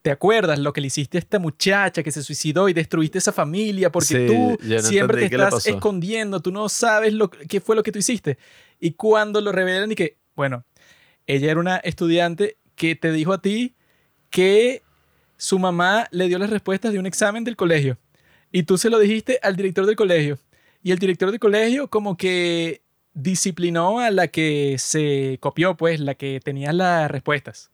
¿te 0.03 0.11
acuerdas 0.11 0.59
lo 0.59 0.73
que 0.73 0.81
le 0.81 0.89
hiciste 0.89 1.19
a 1.19 1.21
esta 1.21 1.39
muchacha 1.39 2.03
que 2.03 2.11
se 2.11 2.23
suicidó 2.23 2.69
y 2.69 2.73
destruiste 2.73 3.19
esa 3.19 3.33
familia 3.33 3.93
porque 3.93 4.07
Sí, 4.07 4.27
tú 4.27 4.59
no 4.61 4.79
siempre 4.81 5.29
te 5.29 5.37
estás 5.37 5.67
escondiendo, 5.67 6.41
tú 6.41 6.51
no 6.51 6.69
sabes 6.69 7.13
lo, 7.13 7.31
qué 7.31 7.61
fue 7.61 7.77
lo 7.77 7.83
que 7.85 7.93
tú 7.93 8.01
hiciste? 8.01 8.39
Y 8.81 8.93
cuando 8.93 9.41
lo 9.41 9.53
revelan 9.53 9.93
y 9.93 9.95
que, 9.95 10.19
bueno, 10.35 10.65
ella 11.27 11.51
era 11.51 11.61
una 11.61 11.77
estudiante 11.79 12.59
que 12.75 12.95
te 12.95 13.13
dijo 13.13 13.33
a 13.33 13.43
ti 13.43 13.75
que 14.31 14.83
su 15.37 15.59
mamá 15.59 16.09
le 16.11 16.29
dio 16.29 16.39
las 16.39 16.51
respuestas 16.51 16.93
de 16.93 16.99
un 16.99 17.07
examen 17.07 17.45
del 17.45 17.57
colegio 17.57 17.99
y 18.53 18.63
tú 18.63 18.79
se 18.79 18.91
lo 18.91 18.99
dijiste 18.99 19.39
al 19.43 19.57
director 19.57 19.87
del 19.87 19.97
colegio 19.97 20.39
y 20.83 20.93
el 20.93 20.99
director 20.99 21.31
del 21.31 21.41
colegio 21.41 21.89
como 21.89 22.17
que 22.17 22.83
disciplinó 23.17 23.99
a 23.99 24.11
la 24.11 24.29
que 24.29 24.77
se 24.79 25.39
copió, 25.41 25.77
pues, 25.77 25.99
la 26.01 26.15
que 26.15 26.41
tenía 26.45 26.73
las 26.73 27.11
respuestas. 27.11 27.73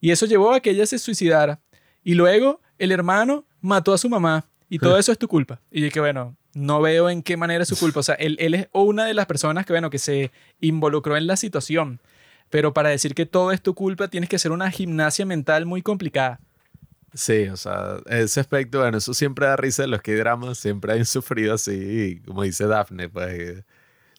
Y 0.00 0.10
eso 0.10 0.26
llevó 0.26 0.52
a 0.52 0.60
que 0.60 0.70
ella 0.70 0.84
se 0.84 0.98
suicidara. 0.98 1.60
Y 2.02 2.14
luego 2.14 2.60
el 2.78 2.90
hermano 2.90 3.46
mató 3.60 3.94
a 3.94 3.98
su 3.98 4.10
mamá. 4.10 4.44
Y 4.68 4.78
todo 4.78 4.98
eso 4.98 5.12
es 5.12 5.18
tu 5.18 5.28
culpa. 5.28 5.60
Y 5.70 5.82
dije, 5.82 6.00
bueno, 6.00 6.36
no 6.54 6.80
veo 6.80 7.08
en 7.08 7.22
qué 7.22 7.36
manera 7.36 7.62
es 7.62 7.68
su 7.68 7.78
culpa. 7.78 8.00
O 8.00 8.02
sea, 8.02 8.14
él, 8.16 8.36
él 8.40 8.54
es 8.54 8.68
una 8.72 9.04
de 9.06 9.14
las 9.14 9.26
personas 9.26 9.66
que, 9.66 9.72
bueno, 9.72 9.90
que 9.90 9.98
se 9.98 10.30
involucró 10.60 11.16
en 11.16 11.26
la 11.26 11.36
situación. 11.36 12.00
Pero 12.50 12.74
para 12.74 12.90
decir 12.90 13.14
que 13.14 13.26
todo 13.26 13.52
es 13.52 13.62
tu 13.62 13.74
culpa, 13.74 14.08
tienes 14.08 14.28
que 14.28 14.36
hacer 14.36 14.52
una 14.52 14.70
gimnasia 14.70 15.24
mental 15.24 15.64
muy 15.64 15.82
complicada. 15.82 16.40
Sí, 17.14 17.48
o 17.48 17.56
sea, 17.56 17.98
ese 18.06 18.40
aspecto, 18.40 18.80
bueno, 18.80 18.98
eso 18.98 19.12
siempre 19.12 19.46
da 19.46 19.56
risa 19.56 19.84
en 19.84 19.90
los 19.90 20.00
que 20.00 20.14
dramas, 20.16 20.58
siempre 20.58 20.94
hay 20.94 21.00
un 21.00 21.06
sufrido 21.06 21.54
así, 21.54 22.22
como 22.26 22.42
dice 22.42 22.66
Daphne, 22.66 23.10
pues 23.10 23.38
eh, 23.38 23.64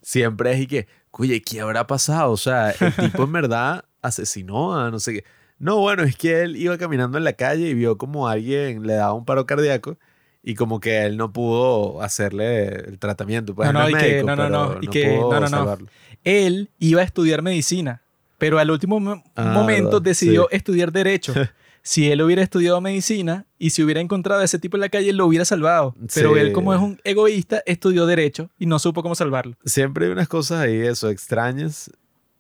siempre 0.02 0.54
es 0.54 0.62
y 0.62 0.68
que, 0.68 0.88
oye, 1.12 1.42
¿qué 1.42 1.62
habrá 1.62 1.88
pasado? 1.88 2.32
O 2.32 2.38
sea, 2.38 2.72
el 2.72 2.94
tipo 3.12 3.24
en 3.24 3.32
verdad 3.32 3.86
asesinó 4.04 4.78
a 4.80 4.92
no 4.92 5.00
sé 5.00 5.14
qué. 5.14 5.26
No, 5.58 5.78
bueno, 5.78 6.04
es 6.04 6.16
que 6.18 6.42
él 6.42 6.56
iba 6.56 6.78
caminando 6.78 7.18
en 7.18 7.24
la 7.24 7.34
calle 7.34 7.70
y 7.70 7.74
vio 7.74 7.98
como 7.98 8.28
alguien 8.28 8.86
le 8.86 8.94
daba 8.96 9.14
un 9.14 9.26
paro 9.26 9.46
cardíaco 9.46 9.98
y 10.44 10.56
como 10.56 10.80
que 10.80 11.04
él 11.06 11.16
no 11.18 11.32
pudo 11.32 12.02
hacerle 12.02 12.68
el 12.68 13.00
tratamiento. 13.00 13.56
Pues 13.56 13.72
No, 13.72 13.80
no, 13.82 13.90
y 13.90 13.94
que- 13.94 14.00
médico, 14.00 14.28
no, 14.28 14.36
no, 14.36 14.44
pero 14.44 14.74
no, 14.76 14.80
y 14.82 14.88
que- 14.88 15.06
pudo 15.18 15.30
no, 15.32 15.34
no, 15.36 15.40
no. 15.42 15.48
salvarlo. 15.48 15.88
Él 16.24 16.70
iba 16.80 17.02
a 17.02 17.04
estudiar 17.06 17.42
medicina, 17.42 18.02
pero 18.38 18.60
al 18.60 18.70
último 18.70 19.00
mo- 19.00 19.24
Ah, 19.36 19.52
momento 19.54 19.92
verdad, 19.92 20.02
decidió 20.02 20.48
sí. 20.50 20.56
estudiar 20.58 20.92
derecho. 20.92 21.34
si 21.86 22.10
él 22.12 22.22
hubiera 22.22 22.42
estudiado 22.42 22.80
medicina 22.80 23.46
y 23.60 23.72
si 23.72 23.84
hubiera 23.84 24.00
encontrado 24.00 24.40
a 24.42 24.46
ese 24.46 24.58
tipo 24.60 24.78
en 24.78 24.82
la 24.82 24.90
calle, 24.90 25.12
lo 25.12 25.26
hubiera 25.26 25.44
salvado. 25.44 25.96
Pero 26.14 26.34
Sí. 26.34 26.40
él, 26.40 26.54
como 26.54 26.74
es 26.74 26.80
un 26.80 27.00
egoísta, 27.04 27.62
estudió 27.66 28.06
derecho 28.06 28.50
y 28.58 28.66
no 28.68 28.80
supo 28.80 29.02
cómo 29.04 29.16
salvarlo. 29.16 29.56
Siempre 29.66 30.06
hay 30.06 30.12
unas 30.14 30.28
cosas 30.30 30.62
ahí, 30.62 30.78
eso, 30.78 31.10
extrañas. 31.10 31.92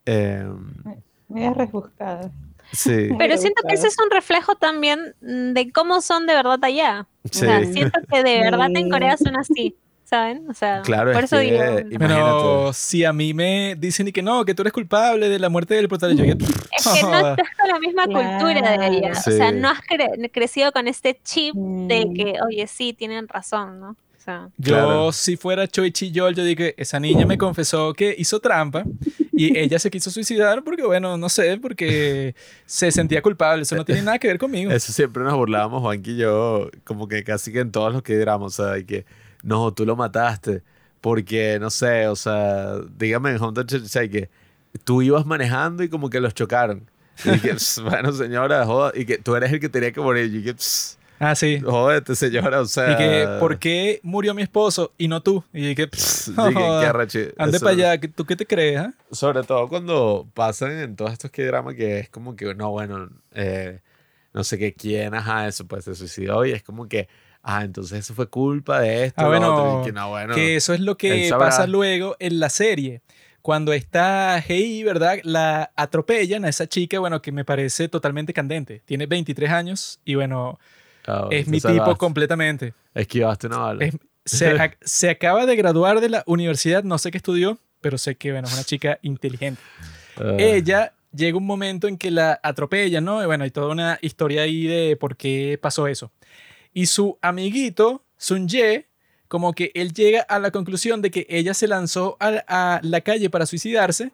eh, 0.06 0.46
Medias 1.30 1.56
rebuscadas. 1.58 2.32
Sí. 2.74 3.10
Pero 3.18 3.38
siento 3.38 3.62
que 3.68 3.76
ese 3.76 3.88
es 3.88 3.96
un 4.04 4.12
reflejo 4.12 4.56
también 4.56 5.16
mm, 5.22 5.54
de 5.54 5.72
cómo 5.72 6.02
son 6.02 6.28
de 6.28 6.34
verdad 6.34 6.60
allá. 6.62 7.08
O 7.24 7.30
sea, 7.32 7.60
Sí. 7.62 7.72
siento 7.74 8.00
que 8.12 8.22
de 8.24 8.40
verdad 8.42 8.68
en 8.76 8.84
Sí. 8.86 8.90
Corea 8.90 9.16
son 9.18 9.38
así, 9.38 9.76
¿saben? 10.04 10.50
O 10.50 10.54
sea, 10.54 10.82
Claro, 10.82 11.14
por 11.14 11.24
es 11.24 11.32
eso 11.32 11.38
que- 11.42 11.52
digo, 11.52 11.64
Imagínate. 11.64 11.98
Pero 12.00 12.74
si 12.74 13.06
a 13.06 13.14
mí 13.14 13.34
me 13.34 13.76
dicen 13.78 14.10
y 14.10 14.12
que 14.12 14.22
no, 14.22 14.44
que 14.44 14.54
tú 14.54 14.62
eres 14.64 14.74
culpable 14.74 15.30
de 15.30 15.40
la 15.40 15.48
muerte 15.50 15.76
del 15.76 15.88
protagonista, 15.88 16.26
yo 16.26 16.32
es 16.34 16.38
que 16.38 17.02
no 17.04 17.30
estás 17.38 17.48
con 17.58 17.70
la 17.70 17.80
misma 17.80 18.04
cultura 18.06 18.78
de 18.78 18.86
allá. 18.86 19.12
O 19.12 19.16
sea, 19.32 19.50
Sí. 19.52 19.56
no 19.56 19.70
has 19.70 19.80
cre- 19.82 20.30
crecido 20.34 20.72
con 20.74 20.88
este 20.90 21.18
chip 21.24 21.56
de 21.56 22.08
que, 22.14 22.34
oye, 22.46 22.68
sí, 22.68 22.92
tienen 22.94 23.28
razón, 23.30 23.80
¿no? 23.80 23.96
Sea, 24.24 24.50
Yo, 24.58 24.74
Claro. 24.76 25.12
si 25.12 25.36
fuera 25.36 25.68
Choi 25.68 25.92
Chi-yol, 25.92 26.34
yo 26.34 26.44
que 26.56 26.74
esa 26.78 26.98
niña 27.00 27.26
me 27.26 27.38
confesó 27.38 27.94
que 27.94 28.16
hizo 28.18 28.40
trampa 28.40 28.84
y 29.34 29.58
ella 29.58 29.80
se 29.80 29.92
quiso 29.92 30.10
suicidar 30.12 30.64
porque, 30.64 30.84
bueno, 30.84 31.18
no 31.18 31.28
sé, 31.28 31.58
porque 31.58 32.34
se 32.66 32.92
sentía 32.92 33.22
culpable. 33.22 33.64
Eso 33.64 33.76
no 33.76 33.84
tiene 33.84 34.02
nada 34.02 34.20
que 34.20 34.28
ver 34.28 34.38
conmigo. 34.38 34.72
Eso 34.72 34.94
siempre 34.94 35.24
nos 35.24 35.34
burlábamos, 35.34 35.82
Juanqui 35.82 36.12
y 36.12 36.18
yo, 36.18 36.70
como 36.86 37.08
que 37.10 37.24
casi 37.26 37.52
que 37.52 37.60
en 37.60 37.72
todos 37.72 37.92
los 37.92 38.02
que 38.02 38.16
dramos, 38.18 38.58
o 38.60 38.64
sea, 38.64 38.78
y 38.78 38.86
que 38.86 39.06
no, 39.44 39.74
tú 39.74 39.86
lo 39.86 39.98
mataste, 39.98 40.62
porque 41.02 41.58
no 41.60 41.70
sé, 41.70 42.08
o 42.08 42.16
sea, 42.16 42.78
dígame 42.98 43.32
en 43.32 43.40
que 44.10 44.30
tú 44.86 45.02
ibas 45.02 45.26
manejando 45.26 45.84
y 45.84 45.90
como 45.90 46.10
que 46.10 46.22
los 46.22 46.34
chocaron. 46.34 46.90
Y 47.26 47.30
dije, 47.32 47.54
"Pss, 47.56 47.82
bueno, 47.84 48.14
señora, 48.14 48.66
joda, 48.66 48.94
y 48.96 49.06
que 49.06 49.18
tú 49.18 49.36
eres 49.36 49.52
el 49.52 49.60
que 49.60 49.68
tenía 49.70 49.92
que 49.92 50.00
morir. 50.00 50.26
Y 50.26 50.38
dije, 50.38 50.54
"Pss, 50.54 50.98
Ah, 51.26 51.36
sí. 51.36 51.60
jódete, 51.60 52.16
señora, 52.16 52.60
o 52.62 52.66
sea. 52.66 52.92
Y 52.92 52.98
que, 52.98 53.28
¿por 53.40 53.58
qué 53.60 54.00
murió 54.04 54.34
mi 54.34 54.42
esposo 54.42 54.92
y 54.98 55.08
no 55.08 55.22
tú? 55.22 55.44
Y 55.54 55.68
dije, 55.68 55.88
Pss, 55.88 56.30
no 56.30 56.50
"Qué 56.50 56.86
arreche". 56.86 57.34
ande 57.38 57.60
para 57.60 57.72
allá, 57.72 57.98
¿que- 57.98 58.08
¿tú 58.10 58.26
qué 58.26 58.36
te 58.36 58.46
crees? 58.46 58.80
ah? 58.80 58.94
Sobre 59.12 59.44
todo 59.44 59.68
cuando 59.70 60.28
pasan 60.34 60.72
en 60.72 60.96
todos 60.96 61.14
estos 61.14 61.32
que 61.32 61.46
drama 61.46 61.74
que 61.74 62.00
es 62.00 62.10
como 62.10 62.36
que, 62.36 62.54
no, 62.56 62.72
bueno, 62.72 63.10
eh, 63.34 63.80
no 64.34 64.44
sé 64.44 64.58
qué, 64.58 64.74
quién, 64.74 65.14
ajá, 65.14 65.48
eso 65.48 65.66
pues 65.66 65.86
se 65.86 65.96
suicidó 65.96 66.44
y 66.46 66.52
es 66.52 66.64
como 66.64 66.88
que, 66.88 67.08
ah, 67.42 67.64
entonces 67.64 68.00
eso 68.00 68.14
fue 68.14 68.28
culpa 68.28 68.80
de 68.82 69.06
esto, 69.06 69.22
Ah, 69.22 69.28
bueno, 69.28 69.82
que 69.86 69.92
no, 69.94 70.10
bueno. 70.10 70.34
Que 70.36 70.56
eso 70.56 70.74
es 70.74 70.80
lo 70.80 70.98
que 70.98 71.30
pasa 71.40 71.68
luego 71.68 72.16
en 72.20 72.40
la 72.40 72.50
serie. 72.50 73.02
Cuando 73.42 73.74
está 73.74 74.40
Hei, 74.48 74.84
¿verdad? 74.84 75.18
La 75.24 75.72
atropellan 75.76 76.46
a 76.46 76.50
esa 76.50 76.66
chica, 76.68 77.00
bueno, 77.00 77.22
que 77.22 77.32
me 77.34 77.44
parece 77.44 77.90
totalmente 77.90 78.32
candente. 78.34 78.82
Tiene 78.86 79.06
23 79.06 79.52
años 79.52 80.00
y, 80.06 80.16
bueno, 80.16 80.60
es 81.32 81.48
mi 81.48 81.58
tipo 81.74 81.96
completamente. 81.98 82.74
Esquivaste 82.94 83.48
una 83.48 83.58
bala. 83.58 83.86
Es- 83.86 83.98
se, 84.26 84.46
se 84.82 85.10
acaba 85.10 85.46
de 85.46 85.56
graduar 85.56 86.00
de 86.00 86.10
la 86.10 86.24
universidad, 86.28 86.84
no 86.84 86.98
sé 86.98 87.12
qué 87.12 87.18
estudió, 87.18 87.58
pero 87.82 87.98
sé 87.98 88.16
que, 88.16 88.32
bueno, 88.32 88.48
es 88.48 88.54
una 88.54 88.64
chica 88.64 88.98
inteligente. 89.02 89.62
Ah, 90.18 90.36
Ella 90.38 90.94
llega 91.14 91.38
un 91.38 91.46
momento 91.46 91.88
en 91.88 91.98
que 91.98 92.10
la 92.10 92.40
atropellan, 92.42 93.04
¿no? 93.04 93.22
Y 93.22 93.26
bueno, 93.26 93.44
hay 93.44 93.52
toda 93.52 93.68
una 93.68 94.00
historia 94.02 94.44
ahí 94.44 94.66
de 94.66 94.96
por 94.96 95.18
qué 95.18 95.60
pasó 95.62 95.88
eso. 95.88 96.12
Y 96.74 96.86
su 96.86 97.18
amiguito, 97.22 98.04
Sun 98.18 98.48
Ye, 98.48 98.88
como 99.28 99.54
que 99.54 99.72
él 99.76 99.92
llega 99.94 100.22
a 100.22 100.40
la 100.40 100.52
conclusión 100.52 101.02
de 101.02 101.12
que 101.12 101.26
ella 101.30 101.54
se 101.54 101.68
lanzó 101.68 102.16
a, 102.20 102.44
a 102.48 102.80
la 102.84 103.02
calle 103.02 103.30
para 103.30 103.46
suicidarse 103.46 104.12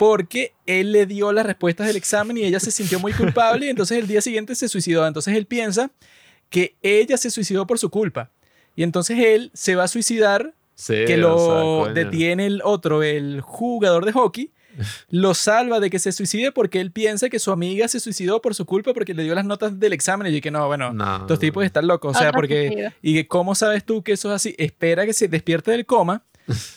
porque 0.00 0.54
él 0.64 0.92
le 0.92 1.04
dio 1.04 1.30
las 1.30 1.44
respuestas 1.44 1.86
del 1.86 1.96
examen 1.96 2.38
y 2.38 2.44
ella 2.44 2.58
se 2.58 2.70
sintió 2.70 2.98
muy 2.98 3.12
culpable 3.12 3.66
y 3.66 3.68
entonces 3.68 3.98
el 3.98 4.06
día 4.06 4.22
siguiente 4.22 4.54
se 4.54 4.66
suicidó. 4.66 5.06
Entonces 5.06 5.36
él 5.36 5.44
piensa 5.44 5.90
que 6.48 6.74
ella 6.80 7.18
se 7.18 7.30
suicidó 7.30 7.66
por 7.66 7.78
su 7.78 7.90
culpa. 7.90 8.30
Y 8.74 8.82
entonces 8.82 9.18
él 9.18 9.50
se 9.52 9.74
va 9.76 9.84
a 9.84 9.88
suicidar, 9.88 10.54
Sí, 10.74 10.94
que 11.06 11.16
o 11.16 11.18
lo 11.18 11.84
sea, 11.84 11.92
detiene 11.92 12.46
el 12.46 12.62
otro, 12.64 13.02
el 13.02 13.42
jugador 13.42 14.06
de 14.06 14.12
hockey, 14.12 14.50
lo 15.10 15.34
salva 15.34 15.80
de 15.80 15.90
que 15.90 15.98
se 15.98 16.12
suicide 16.12 16.50
porque 16.50 16.80
él 16.80 16.92
piensa 16.92 17.28
que 17.28 17.38
su 17.38 17.52
amiga 17.52 17.86
se 17.86 18.00
suicidó 18.00 18.40
por 18.40 18.54
su 18.54 18.64
culpa 18.64 18.94
porque 18.94 19.12
le 19.12 19.22
dio 19.22 19.34
las 19.34 19.44
notas 19.44 19.78
del 19.78 19.92
examen 19.92 20.28
y 20.28 20.34
yo 20.34 20.40
que 20.40 20.50
no, 20.50 20.66
bueno, 20.66 20.94
No. 20.94 21.16
estos 21.18 21.38
tipos 21.38 21.62
están 21.62 21.86
locos, 21.86 22.16
o 22.16 22.18
sea, 22.18 22.32
porque... 22.32 22.90
Y 23.02 23.12
que, 23.12 23.28
¿cómo 23.28 23.54
sabes 23.54 23.84
tú 23.84 24.02
que 24.02 24.12
eso 24.12 24.30
es 24.30 24.36
así? 24.36 24.54
Espera 24.56 25.04
que 25.04 25.12
se 25.12 25.28
despierte 25.28 25.72
del 25.72 25.84
coma. 25.84 26.24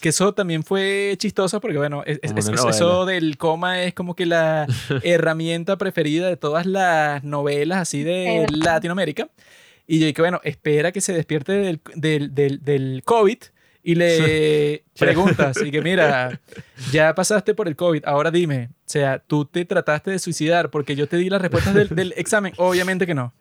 Que 0.01 0.09
eso 0.09 0.33
también 0.33 0.63
fue 0.63 1.15
chistoso 1.17 1.59
porque, 1.61 1.77
bueno, 1.77 2.03
es- 2.05 2.19
es- 2.21 2.31
es- 2.37 2.47
eso 2.69 3.05
del 3.05 3.37
coma 3.37 3.83
es 3.83 3.93
como 3.93 4.15
que 4.15 4.25
la 4.25 4.65
herramienta 5.03 5.77
preferida 5.77 6.27
de 6.27 6.37
todas 6.37 6.65
las 6.65 7.23
novelas 7.23 7.79
así 7.79 8.03
de. 8.03 8.45
Latinoamérica. 8.51 9.29
Y 9.87 9.99
yo 9.99 10.05
dije, 10.07 10.21
bueno, 10.21 10.39
espera 10.43 10.91
que 10.91 11.01
se 11.01 11.13
despierte 11.13 11.51
del, 11.51 11.81
del, 11.95 12.33
del, 12.33 12.63
del 12.63 13.01
COVID 13.03 13.37
y 13.83 13.95
le 13.95 14.83
preguntas 14.97 15.57
y 15.61 15.71
que, 15.71 15.81
mira, 15.81 16.39
ya 16.93 17.13
pasaste 17.13 17.53
por 17.53 17.67
el 17.67 17.75
COVID, 17.75 18.03
ahora 18.05 18.31
dime, 18.31 18.69
o 18.71 18.75
sea, 18.85 19.19
tú 19.19 19.43
te 19.43 19.65
trataste 19.65 20.11
de 20.11 20.19
suicidar 20.19 20.69
porque 20.69 20.95
yo 20.95 21.07
te 21.07 21.17
di 21.17 21.29
las 21.29 21.41
respuestas 21.41 21.73
del, 21.73 21.89
del 21.89 22.13
examen. 22.15 22.53
Obviamente 22.57 23.05
que 23.05 23.13
no. 23.13 23.33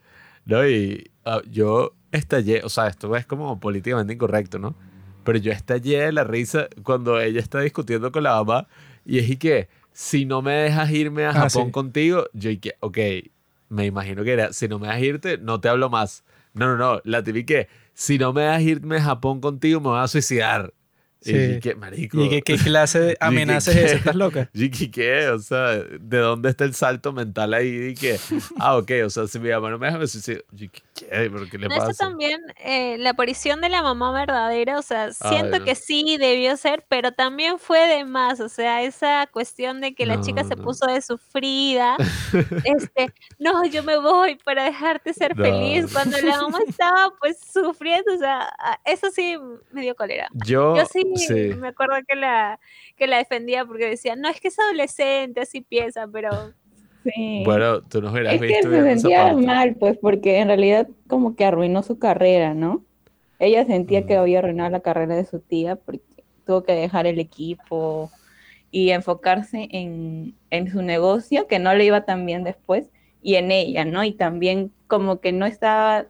No, 0.45 0.67
y 0.67 1.09
ah, 1.23 1.41
yo 1.49 1.93
estallé, 2.11 2.61
o 2.65 2.67
sea, 2.69 2.87
esto 2.87 3.15
es 3.15 3.25
como 3.25 3.57
políticamente 3.61 4.11
incorrecto, 4.13 4.59
¿no? 4.59 4.75
Pero 5.23 5.37
yo 5.39 5.51
estallé 5.51 5.99
de 6.05 6.11
la 6.11 6.23
risa 6.23 6.67
cuando 6.83 7.19
ella 7.19 7.39
está 7.39 7.59
discutiendo 7.61 8.11
con 8.11 8.23
la 8.23 8.31
mamá 8.43 8.67
y 9.05 9.19
es 9.19 9.29
y 9.29 9.37
que 9.37 9.67
si 9.91 10.25
no 10.25 10.41
me 10.41 10.53
dejas 10.53 10.89
irme 10.91 11.25
a 11.25 11.29
Ah, 11.29 11.33
Japón 11.49 11.67
sí. 11.67 11.71
contigo, 11.71 12.25
yo 12.33 12.49
y 12.49 12.57
que, 12.57 12.73
ok, 12.79 12.97
me 13.69 13.85
imagino 13.85 14.23
que 14.23 14.31
era, 14.33 14.51
si 14.53 14.67
no 14.67 14.79
me 14.79 14.87
dejas 14.87 15.01
irte, 15.03 15.37
no 15.37 15.59
te 15.59 15.69
hablo 15.69 15.89
más. 15.89 16.23
No, 16.53 16.67
no, 16.67 16.77
no, 16.77 17.01
la 17.03 17.23
típica 17.23 17.45
que, 17.53 17.67
si 17.93 18.17
no 18.17 18.33
me 18.33 18.41
dejas 18.41 18.61
irme 18.63 18.97
a 18.97 19.01
Japón 19.03 19.39
contigo, 19.41 19.79
me 19.81 19.89
vas 19.89 20.05
a 20.05 20.11
suicidar. 20.11 20.73
Sí. 21.21 21.33
Y 21.35 21.59
que, 21.61 21.73
marico. 21.75 22.21
¿Y 22.21 22.27
qué, 22.29 22.41
qué 22.41 22.57
clase 22.57 22.99
de 22.99 23.17
amenaza 23.21 23.71
es. 23.71 23.93
¿Estás 23.93 24.13
loca? 24.15 24.49
Yiki, 24.53 24.89
¿qué? 24.89 25.29
O 25.29 25.39
sea, 25.39 25.75
¿de 25.77 26.17
dónde 26.17 26.49
está 26.49 26.65
el 26.65 26.73
salto 26.75 27.13
mental 27.13 27.53
ahí? 27.53 27.91
Y 27.91 27.93
que, 27.95 28.19
ah, 28.59 28.75
ok, 28.77 28.91
o 29.05 29.09
sea, 29.09 29.25
si 29.27 29.39
mi 29.39 29.49
mamá 29.49 29.69
no 29.69 29.79
me 29.79 29.85
deja, 29.87 29.99
me 29.99 30.07
suicido. 30.07 30.41
Yiki, 30.51 30.81
¿Pero 31.09 31.45
qué 31.49 31.57
le 31.57 31.67
No, 31.69 31.75
eso 31.75 31.93
también, 31.97 32.41
eh, 32.57 32.97
la 32.97 33.11
aparición 33.11 33.61
de 33.61 33.69
la 33.69 33.81
mamá 33.81 34.11
verdadera, 34.11 34.77
o 34.79 34.81
sea, 34.81 35.11
siento 35.13 35.63
que 35.63 35.75
sí 35.75 36.17
debió 36.17 36.55
ser, 36.57 36.85
pero 36.89 37.11
también 37.11 37.59
fue 37.59 37.87
de 37.87 38.05
más, 38.05 38.39
o 38.39 38.49
sea, 38.49 38.81
esa 38.83 39.27
cuestión 39.27 39.81
de 39.81 39.93
que 39.95 40.05
la 40.05 40.19
chica 40.21 40.43
se 40.43 40.55
no. 40.55 40.63
puso 40.63 40.85
de 40.87 41.01
sufrida, 41.01 41.97
este, 42.65 43.11
no, 43.39 43.65
yo 43.65 43.83
me 43.83 43.97
voy 43.97 44.35
para 44.43 44.63
dejarte 44.65 45.13
ser 45.13 45.35
feliz, 45.35 45.91
cuando 45.93 46.17
la 46.21 46.41
mamá 46.41 46.59
estaba 46.67 47.11
pues 47.19 47.39
sufriendo, 47.51 48.13
o 48.13 48.17
sea, 48.17 48.49
a- 48.59 48.79
eso 48.85 49.09
sí 49.11 49.37
me 49.71 49.81
dio 49.81 49.95
cólera. 49.95 50.27
Yo, 50.45 50.75
Yo 50.75 50.85
sí, 50.85 51.03
sí. 51.15 51.33
me 51.55 51.69
acuerdo 51.69 51.95
que 52.07 52.15
la, 52.15 52.59
que 52.95 53.07
la 53.07 53.17
defendía 53.17 53.65
porque 53.65 53.87
decía, 53.89 54.15
no, 54.15 54.29
es 54.29 54.39
que 54.39 54.47
es 54.49 54.59
adolescente, 54.59 55.41
así 55.41 55.61
piensa, 55.61 56.07
pero 56.07 56.53
Sí. 57.03 57.43
Bueno, 57.45 57.81
tú 57.81 58.01
nos 58.01 58.13
hubieras 58.13 58.35
es 58.35 58.41
que 58.41 58.63
se 58.63 58.97
sentía 58.97 59.33
mal, 59.33 59.75
pues, 59.75 59.97
porque 59.97 60.39
en 60.39 60.47
realidad 60.47 60.87
como 61.07 61.35
que 61.35 61.45
arruinó 61.45 61.83
su 61.83 61.99
carrera, 61.99 62.53
¿no? 62.53 62.83
Ella 63.39 63.65
sentía 63.65 64.05
que 64.05 64.15
había 64.15 64.39
arruinado 64.39 64.69
la 64.69 64.79
carrera 64.79 65.15
de 65.15 65.25
su 65.25 65.39
tía 65.39 65.75
porque 65.75 66.23
tuvo 66.45 66.63
que 66.63 66.73
dejar 66.73 67.07
el 67.07 67.19
equipo 67.19 68.09
y 68.71 68.91
enfocarse 68.91 69.67
en, 69.71 70.33
en 70.49 70.71
su 70.71 70.81
negocio, 70.81 71.47
que 71.47 71.59
no 71.59 71.75
le 71.75 71.85
iba 71.85 72.05
tan 72.05 72.25
bien 72.25 72.43
después, 72.43 72.89
y 73.21 73.35
en 73.35 73.51
ella, 73.51 73.85
¿no? 73.85 74.03
Y 74.03 74.13
también 74.13 74.71
como 74.87 75.19
que 75.19 75.31
no 75.31 75.45
estaba, 75.45 76.07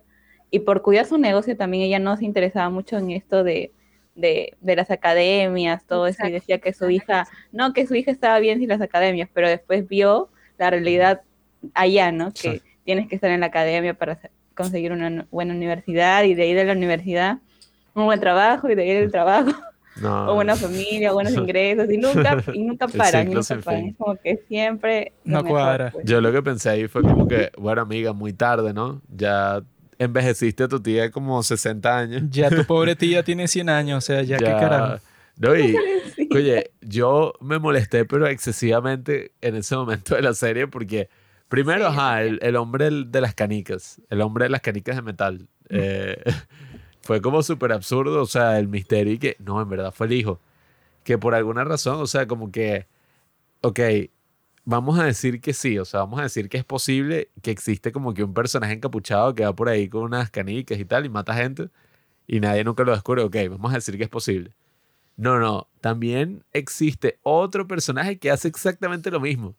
y 0.51 0.59
por 0.59 0.81
cuidar 0.81 1.05
su 1.05 1.17
negocio 1.17 1.57
también 1.57 1.83
ella 1.83 1.99
no 1.99 2.15
se 2.17 2.25
interesaba 2.25 2.69
mucho 2.69 2.97
en 2.97 3.11
esto 3.11 3.43
de, 3.43 3.71
de, 4.15 4.55
de 4.61 4.75
las 4.75 4.91
academias, 4.91 5.85
todo 5.85 6.07
eso, 6.07 6.25
y 6.25 6.31
decía 6.31 6.59
que 6.59 6.73
su 6.73 6.89
hija, 6.89 7.27
no, 7.51 7.73
que 7.73 7.85
su 7.87 7.95
hija 7.95 8.11
estaba 8.11 8.39
bien 8.39 8.59
sin 8.59 8.69
las 8.69 8.81
academias, 8.81 9.29
pero 9.33 9.49
después 9.49 9.87
vio 9.87 10.29
la 10.57 10.69
realidad 10.69 11.21
allá, 11.73 12.11
¿no? 12.11 12.31
Que 12.33 12.39
Sí. 12.59 12.61
tienes 12.85 13.07
que 13.07 13.15
estar 13.15 13.29
en 13.31 13.39
la 13.41 13.47
academia 13.47 13.93
para 13.93 14.19
conseguir 14.55 14.91
una 14.91 15.25
buena 15.31 15.53
universidad 15.53 16.23
y 16.23 16.35
de 16.35 16.43
ahí 16.43 16.53
de 16.53 16.65
la 16.65 16.73
universidad 16.73 17.37
un 17.95 18.05
buen 18.05 18.19
trabajo 18.19 18.69
y 18.69 18.75
de 18.75 18.83
ahí 18.83 18.93
del 18.93 19.11
trabajo 19.11 19.51
No, 19.95 20.31
o 20.31 20.33
buena 20.35 20.55
familia, 20.55 21.11
buenos 21.11 21.33
ingresos 21.33 21.87
y 21.91 21.97
nunca, 21.97 22.43
y 22.51 22.63
nunca 22.63 22.87
paran, 22.97 23.27
nunca 23.31 23.59
paran. 23.63 23.81
fin. 23.81 23.89
Es 23.91 23.95
como 23.97 24.15
que 24.15 24.37
siempre 24.47 25.13
No 25.23 25.43
mejor, 25.43 25.49
cuadra. 25.59 25.91
pues. 25.91 26.05
Yo 26.05 26.19
lo 26.19 26.31
que 26.31 26.41
pensé 26.41 26.69
ahí 26.71 26.87
fue 26.87 27.03
como 27.03 27.27
que, 27.27 27.51
bueno, 27.57 27.81
amiga, 27.83 28.11
muy 28.11 28.33
tarde, 28.33 28.73
¿no? 28.73 29.03
Ya 29.15 29.61
envejeciste 29.99 30.63
a 30.63 30.67
tu 30.67 30.79
tía 30.81 31.11
como 31.11 31.43
60 31.43 31.95
años. 31.95 32.23
Ya 32.31 32.49
tu 32.49 32.65
pobre 32.65 32.95
tía 32.95 33.21
tiene 33.21 33.47
100 33.47 33.69
años, 33.69 33.99
o 33.99 34.01
sea, 34.01 34.23
ya, 34.23 34.37
qué 34.37 34.45
carajo. 34.45 34.99
No, 35.37 35.57
y, 35.57 35.75
oye, 36.31 36.71
yo 36.81 37.33
me 37.41 37.59
molesté, 37.59 38.05
pero 38.05 38.27
excesivamente 38.27 39.33
en 39.41 39.55
ese 39.55 39.75
momento 39.75 40.15
de 40.15 40.21
la 40.21 40.33
serie, 40.33 40.67
porque 40.67 41.09
primero, 41.47 41.89
Sí, 41.89 41.97
ajá, 41.97 42.23
el, 42.23 42.39
el 42.41 42.55
hombre 42.55 42.89
de 42.89 43.21
las 43.21 43.33
canicas, 43.33 44.01
el 44.09 44.21
hombre 44.21 44.45
de 44.45 44.49
las 44.49 44.61
canicas 44.61 44.95
de 44.95 45.01
metal, 45.01 45.47
eh, 45.69 46.21
fue 47.01 47.21
como 47.21 47.43
súper 47.43 47.71
absurdo, 47.73 48.21
o 48.21 48.25
sea, 48.25 48.59
el 48.59 48.67
misterio 48.67 49.13
y 49.13 49.19
que, 49.19 49.35
no, 49.39 49.61
en 49.61 49.69
verdad 49.69 49.93
fue 49.93 50.07
el 50.07 50.13
hijo, 50.13 50.39
que 51.03 51.17
por 51.17 51.35
alguna 51.35 51.63
razón, 51.63 52.01
o 52.01 52.07
sea, 52.07 52.27
como 52.27 52.51
que, 52.51 52.87
ok, 53.61 53.79
vamos 54.65 54.99
a 54.99 55.05
decir 55.05 55.41
que 55.41 55.53
sí, 55.53 55.77
o 55.79 55.85
sea, 55.85 56.01
vamos 56.01 56.19
a 56.19 56.23
decir 56.23 56.49
que 56.49 56.57
es 56.57 56.65
posible 56.65 57.29
que 57.41 57.51
existe 57.51 57.91
como 57.91 58.13
que 58.13 58.23
un 58.23 58.33
personaje 58.33 58.73
encapuchado 58.73 59.35
que 59.35 59.43
va 59.45 59.53
por 59.55 59.69
ahí 59.69 59.89
con 59.89 60.03
unas 60.03 60.29
canicas 60.31 60.79
y 60.79 60.85
tal 60.85 61.05
y 61.05 61.09
mata 61.09 61.33
gente 61.33 61.69
y 62.27 62.39
nadie 62.39 62.63
nunca 62.63 62.83
lo 62.83 62.93
descubre, 62.93 63.23
ok, 63.23 63.35
vamos 63.51 63.71
a 63.71 63.75
decir 63.75 63.97
que 63.97 64.03
es 64.03 64.09
posible. 64.09 64.53
No, 65.15 65.39
no, 65.39 65.67
también 65.81 66.43
existe 66.53 67.19
otro 67.23 67.67
personaje 67.67 68.17
que 68.17 68.31
hace 68.31 68.47
exactamente 68.47 69.11
lo 69.11 69.19
mismo, 69.19 69.55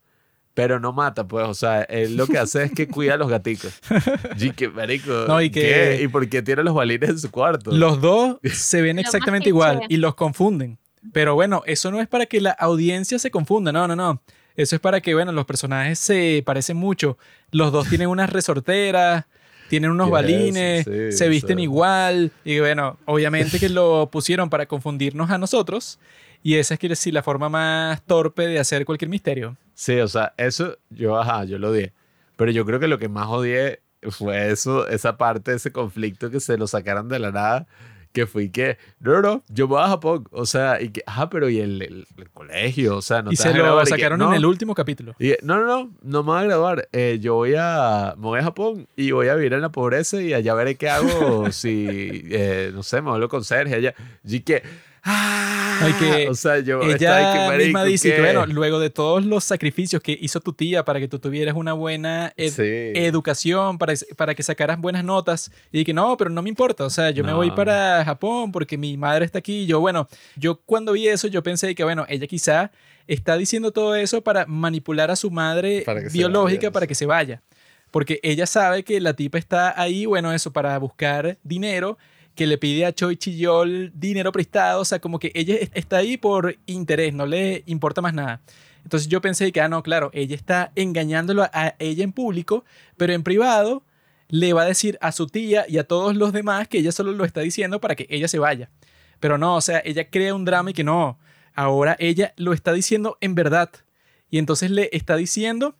pero 0.53 0.81
no 0.81 0.93
mata, 0.93 1.27
pues, 1.29 1.47
o 1.47 1.55
sea, 1.55 1.83
él 1.83 2.17
lo 2.17 2.27
que 2.27 2.39
hace 2.39 2.65
es 2.65 2.73
que 2.73 2.89
cuida 2.89 3.15
a 3.15 3.17
los 3.17 3.29
gaticos. 3.29 3.79
Y 4.39 4.51
que, 4.51 4.69
marico, 4.69 5.13
No, 5.29 5.41
y 5.41 5.51
que- 5.51 5.61
¿qué? 5.61 6.03
¿Y 6.03 6.09
por 6.09 6.29
qué 6.29 6.43
tiene 6.43 6.63
los 6.65 6.75
balines 6.75 7.09
en 7.11 7.19
su 7.19 7.31
cuarto? 7.31 7.71
Los 7.73 8.01
dos 8.01 8.39
se 8.53 8.83
ven 8.83 8.99
exactamente 9.01 9.49
igual 9.49 9.83
y 9.89 9.97
los 9.99 10.15
confunden. 10.15 10.79
Pero 11.13 11.35
bueno, 11.35 11.63
eso 11.67 11.91
no 11.91 12.01
es 12.01 12.09
para 12.09 12.27
que 12.27 12.41
la 12.41 12.51
audiencia 12.53 13.19
se 13.19 13.31
confunda, 13.31 13.71
no, 13.73 13.87
no, 13.87 13.95
no. 13.95 14.23
Eso 14.57 14.77
es 14.77 14.81
para 14.81 15.01
que, 15.01 15.15
bueno, 15.15 15.33
los 15.33 15.45
personajes 15.47 15.99
se 15.99 16.43
parecen 16.47 16.77
mucho. 16.77 17.19
Los 17.51 17.73
dos 17.73 17.89
tienen 17.89 18.09
unas 18.09 18.31
resorteras, 18.31 19.27
tienen 19.75 19.91
unos 19.91 20.07
Yes, 20.07 20.13
balines, 20.13 20.85
sí, 20.85 21.11
se 21.11 21.29
visten 21.29 21.57
sí. 21.57 21.65
igual. 21.65 22.31
Y 22.45 22.61
bueno, 22.61 22.97
obviamente 23.07 23.59
que 23.59 23.69
lo 23.69 24.09
pusieron 24.09 24.49
para 24.49 24.67
confundirnos 24.67 25.31
a 25.31 25.39
nosotros. 25.39 25.99
Y 26.45 26.55
esa 26.55 26.75
es 26.75 26.81
que 26.81 26.95
sí, 26.95 27.11
la 27.11 27.25
forma 27.25 27.49
más 27.49 28.03
torpe 28.03 28.47
de 28.47 28.61
hacer 28.61 28.85
cualquier 28.85 29.09
misterio. 29.09 29.57
Sí, 29.75 29.99
o 29.99 30.07
sea, 30.07 30.33
eso 30.37 30.77
yo, 30.91 31.19
ajá, 31.19 31.45
yo 31.45 31.59
lo 31.59 31.71
odié. 31.71 31.93
Pero 32.37 32.53
yo 32.53 32.65
creo 32.65 32.79
que 32.79 32.87
lo 32.87 33.01
que 33.01 33.09
más 33.09 33.27
odié 33.27 33.81
fue 34.11 34.53
eso, 34.53 34.87
esa 34.87 35.17
parte, 35.17 35.55
ese 35.55 35.73
conflicto 35.73 36.31
que 36.31 36.39
se 36.39 36.57
lo 36.57 36.69
sacaron 36.69 37.09
de 37.09 37.19
la 37.19 37.33
nada, 37.33 37.67
que 38.15 38.27
fue 38.27 38.51
que, 38.51 38.79
no, 39.01 39.21
no, 39.21 39.43
yo 39.49 39.67
voy 39.69 39.83
a 39.83 39.89
Japón. 39.89 40.27
O 40.31 40.47
sea, 40.47 40.81
y 40.81 40.89
que, 40.91 41.03
ajá, 41.05 41.29
pero 41.29 41.51
y 41.51 41.59
el, 41.59 41.83
el- 41.83 42.07
el 42.17 42.31
colegio, 42.31 42.97
o 42.97 43.03
sea, 43.03 43.21
no 43.23 43.33
y 43.33 43.37
te 43.37 43.43
se 43.43 43.49
vas 43.49 43.55
a 43.55 43.59
lo 43.59 43.65
graduar? 43.65 43.83
Y 43.87 43.91
que, 43.91 43.97
sacaron 43.97 44.19
"No". 44.21 44.29
en 44.31 44.35
el 44.37 44.47
último 44.47 44.73
capítulo. 44.75 45.15
Y, 45.19 45.33
no, 45.43 45.59
no, 45.61 45.67
no, 45.67 45.91
no 46.01 46.23
me 46.23 46.31
voy 46.31 46.39
a 46.41 46.45
graduar. 46.45 46.89
Eh, 46.93 47.19
yo 47.21 47.35
voy 47.35 47.55
a, 47.59 48.15
me 48.17 48.23
voy 48.23 48.39
a 48.39 48.45
Japón 48.45 48.87
y 48.97 49.11
voy 49.11 49.29
a 49.29 49.35
vivir 49.35 49.53
en 49.53 49.61
la 49.63 49.71
pobreza 49.73 50.23
y 50.23 50.33
allá 50.33 50.55
veré 50.55 50.77
qué 50.77 50.89
hago 50.89 51.51
si, 51.53 52.23
eh, 52.31 52.71
no 52.73 52.83
sé, 52.85 53.03
me 53.03 53.11
hablo 53.11 53.29
con 53.29 53.43
Sergio 53.45 53.77
allá. 53.77 53.95
Y 54.23 54.41
que, 54.41 54.63
ah, 55.05 55.79
Ay, 55.83 55.93
que 55.95 56.29
o 56.29 56.35
sea, 56.35 56.59
yo 56.61 56.81
de 56.81 56.97
que, 56.97 57.05
Ella 57.05 57.51
misma 57.57 57.81
"Marico, 57.81 57.85
dice 57.85 58.09
que, 58.11 58.15
¿qué?". 58.17 58.21
bueno, 58.23 58.47
luego 58.47 58.79
de 58.81 58.91
todos 58.91 59.25
los 59.25 59.45
sacrificios 59.45 60.01
que 60.03 60.17
hizo 60.21 60.41
tu 60.41 60.53
tía 60.53 60.85
para 60.85 61.01
que 61.01 61.09
tú 61.09 61.19
tuvieras 61.19 61.55
una 61.57 61.73
buena 61.73 62.33
ed- 62.37 62.51
Sí. 62.53 62.99
educación, 63.01 63.79
para, 63.79 63.95
para 64.17 64.35
que 64.35 64.43
sacaras 64.43 64.79
buenas 64.81 65.05
notas, 65.05 65.51
y 65.73 65.85
que 65.85 65.93
no, 65.93 66.17
pero 66.17 66.31
no 66.31 66.43
me 66.43 66.49
importa, 66.49 66.85
o 66.85 66.91
sea, 66.91 67.11
yo 67.11 67.25
me 67.25 67.33
voy 67.33 67.51
para 67.51 68.05
Japón 68.05 68.53
porque 68.53 68.79
mi 68.79 68.97
madre 68.97 69.25
está 69.25 69.39
aquí, 69.41 69.67
yo, 69.67 69.81
bueno, 69.81 70.09
yo 70.37 70.61
cuando 70.65 70.93
vi 70.93 71.09
eso, 71.09 71.29
yo 71.29 71.43
pensé 71.43 71.75
que, 71.75 71.85
bueno, 71.85 72.07
ella 72.09 72.27
quizá 72.27 72.71
está 73.07 73.37
diciendo 73.37 73.71
todo 73.73 73.95
eso 73.95 74.23
para 74.23 74.47
manipular 74.47 75.11
a 75.11 75.17
su 75.17 75.31
madre 75.31 75.83
Para 75.85 76.01
biológica 76.11 76.71
para 76.71 76.87
que 76.87 76.95
se 76.95 77.07
vaya. 77.07 77.43
Porque 77.91 78.19
ella 78.25 78.47
sabe 78.47 78.83
que 78.83 79.01
la 79.01 79.13
tipa 79.15 79.39
está 79.39 79.81
ahí, 79.81 80.05
bueno, 80.05 80.33
eso, 80.33 80.53
para 80.53 80.77
buscar 80.79 81.39
dinero, 81.45 81.97
que 82.35 82.47
le 82.47 82.59
pide 82.59 82.85
a 82.87 82.93
Choi 82.93 83.17
Chiyol 83.17 83.93
dinero 83.95 84.33
prestado, 84.33 84.81
o 84.81 84.85
sea, 84.85 84.99
como 85.01 85.19
que 85.19 85.31
ella 85.35 85.55
es- 85.57 85.71
está 85.75 85.99
ahí 85.99 86.17
por 86.17 86.57
interés, 86.67 87.15
no 87.15 87.27
le 87.27 87.63
importa 87.67 88.01
más 88.03 88.15
nada. 88.15 88.41
Entonces 88.83 89.09
yo 89.09 89.21
pensé 89.21 89.51
que, 89.53 89.61
ah, 89.61 89.69
no, 89.69 89.83
claro, 89.83 90.11
ella 90.13 90.35
está 90.37 90.73
engañándolo 90.75 91.45
a 91.45 91.75
ella 91.79 92.05
en 92.05 92.13
público, 92.13 92.65
pero 92.97 93.13
en 93.13 93.23
privado 93.23 93.83
le 94.29 94.53
va 94.53 94.63
a 94.63 94.67
decir 94.67 94.99
a 95.01 95.13
su 95.13 95.27
tía 95.27 95.65
y 95.69 95.79
a 95.79 95.85
todos 95.85 96.17
los 96.17 96.33
demás 96.33 96.69
que 96.69 96.79
ella 96.79 96.93
solo 96.93 97.13
lo 97.13 97.25
está 97.25 97.41
diciendo 97.41 97.81
para 97.81 97.95
que 97.95 98.07
ella 98.11 98.29
se 98.29 98.39
vaya. 98.39 98.71
Pero 99.21 99.39
no, 99.39 99.57
o 99.57 99.61
sea, 99.61 99.81
ella 99.85 100.11
crea 100.11 100.35
un 100.35 100.45
drama 100.45 100.71
y 100.71 100.75
que 100.75 100.85
no, 100.85 101.19
ahora 101.55 101.97
ella 101.99 102.35
lo 102.37 102.53
está 102.53 102.73
diciendo 102.73 103.17
en 103.21 103.35
verdad. 103.35 103.71
Y 104.31 104.39
entonces 104.39 104.71
le 104.71 104.89
está 104.93 105.17
diciendo 105.17 105.77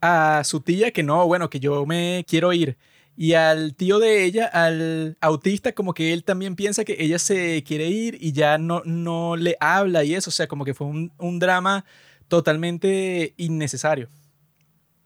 a 0.00 0.42
su 0.44 0.60
tía 0.60 0.90
que 0.90 1.02
no, 1.02 1.26
bueno, 1.26 1.50
que 1.50 1.60
yo 1.60 1.86
me 1.86 2.24
quiero 2.28 2.52
ir. 2.52 2.76
Y 3.22 3.34
al 3.34 3.74
tío 3.74 3.98
de 3.98 4.24
ella, 4.24 4.46
al 4.46 5.18
autista, 5.20 5.72
como 5.74 5.92
que 5.92 6.14
él 6.14 6.24
también 6.24 6.56
piensa 6.56 6.86
que 6.86 6.96
ella 6.98 7.18
se 7.18 7.62
quiere 7.64 7.86
ir 7.88 8.16
y 8.18 8.32
ya 8.32 8.56
no, 8.56 8.80
no 8.86 9.36
le 9.36 9.58
habla 9.60 10.04
y 10.04 10.14
eso. 10.14 10.30
O 10.30 10.32
sea, 10.32 10.46
como 10.46 10.64
que 10.64 10.72
fue 10.72 10.86
un, 10.86 11.12
un 11.18 11.38
drama 11.38 11.84
totalmente 12.28 13.34
innecesario. 13.36 14.08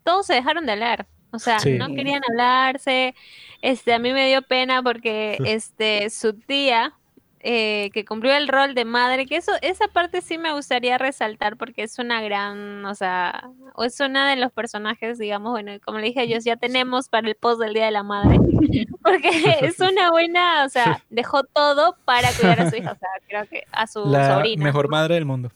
Todos 0.05 0.27
se 0.27 0.35
dejaron 0.35 0.65
de 0.65 0.73
hablar. 0.73 1.09
O 1.33 1.41
sea, 1.41 1.59
Sí. 1.59 1.73
no 1.73 1.89
querían 1.89 2.23
hablarse. 2.31 3.17
Este, 3.63 3.93
a 3.93 3.99
mí 3.99 4.13
me 4.13 4.29
dio 4.29 4.43
pena 4.43 4.81
porque 4.81 5.37
este, 5.45 6.09
su 6.09 6.35
tía, 6.35 6.95
eh, 7.47 7.91
que 7.93 8.07
cumplió 8.07 8.35
el 8.35 8.49
rol 8.49 8.75
de 8.75 8.87
madre, 8.87 9.27
que 9.27 9.37
eso, 9.37 9.53
esa 9.61 9.87
parte 9.89 10.23
sí 10.23 10.39
me 10.39 10.55
gustaría 10.55 10.97
resaltar 10.97 11.59
porque 11.59 11.83
es 11.83 11.99
una 11.99 12.23
gran, 12.23 12.83
o 12.87 12.95
sea, 12.95 13.51
o 13.75 13.85
es 13.85 14.01
una 14.01 14.31
de 14.31 14.37
los 14.37 14.51
personajes, 14.51 15.19
digamos, 15.19 15.53
bueno, 15.53 15.73
como 15.85 15.99
le 15.99 16.07
dije 16.07 16.21
a 16.21 16.23
ellos, 16.23 16.43
ya 16.45 16.57
tenemos 16.57 17.11
para 17.11 17.29
el 17.29 17.35
post 17.35 17.61
del 17.61 17.75
Día 17.75 17.85
de 17.85 17.91
la 17.91 18.03
Madre, 18.03 18.39
porque 19.03 19.29
es 19.61 19.79
una 19.79 20.11
buena, 20.11 20.65
o 20.65 20.71
sea, 20.71 21.03
dejó 21.11 21.43
todo 21.45 21.97
para 22.07 22.33
cuidar 22.33 22.63
a 22.63 22.71
su 22.71 22.77
hija, 22.77 22.93
o 22.93 22.99
sea, 22.99 23.11
creo 23.29 23.47
que 23.47 23.65
a 23.73 23.87
su 23.89 24.07
La 24.07 24.37
sobrina. 24.37 24.65
mejor 24.65 24.89
madre 24.89 25.17
del 25.17 25.27
mundo. 25.27 25.53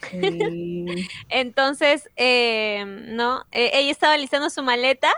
Entonces, 1.28 2.08
eh, 2.16 2.82
¿no? 3.08 3.44
Eh, 3.52 3.72
ella 3.74 3.90
estaba 3.90 4.16
listando 4.16 4.48
su 4.48 4.62
maleta 4.62 5.12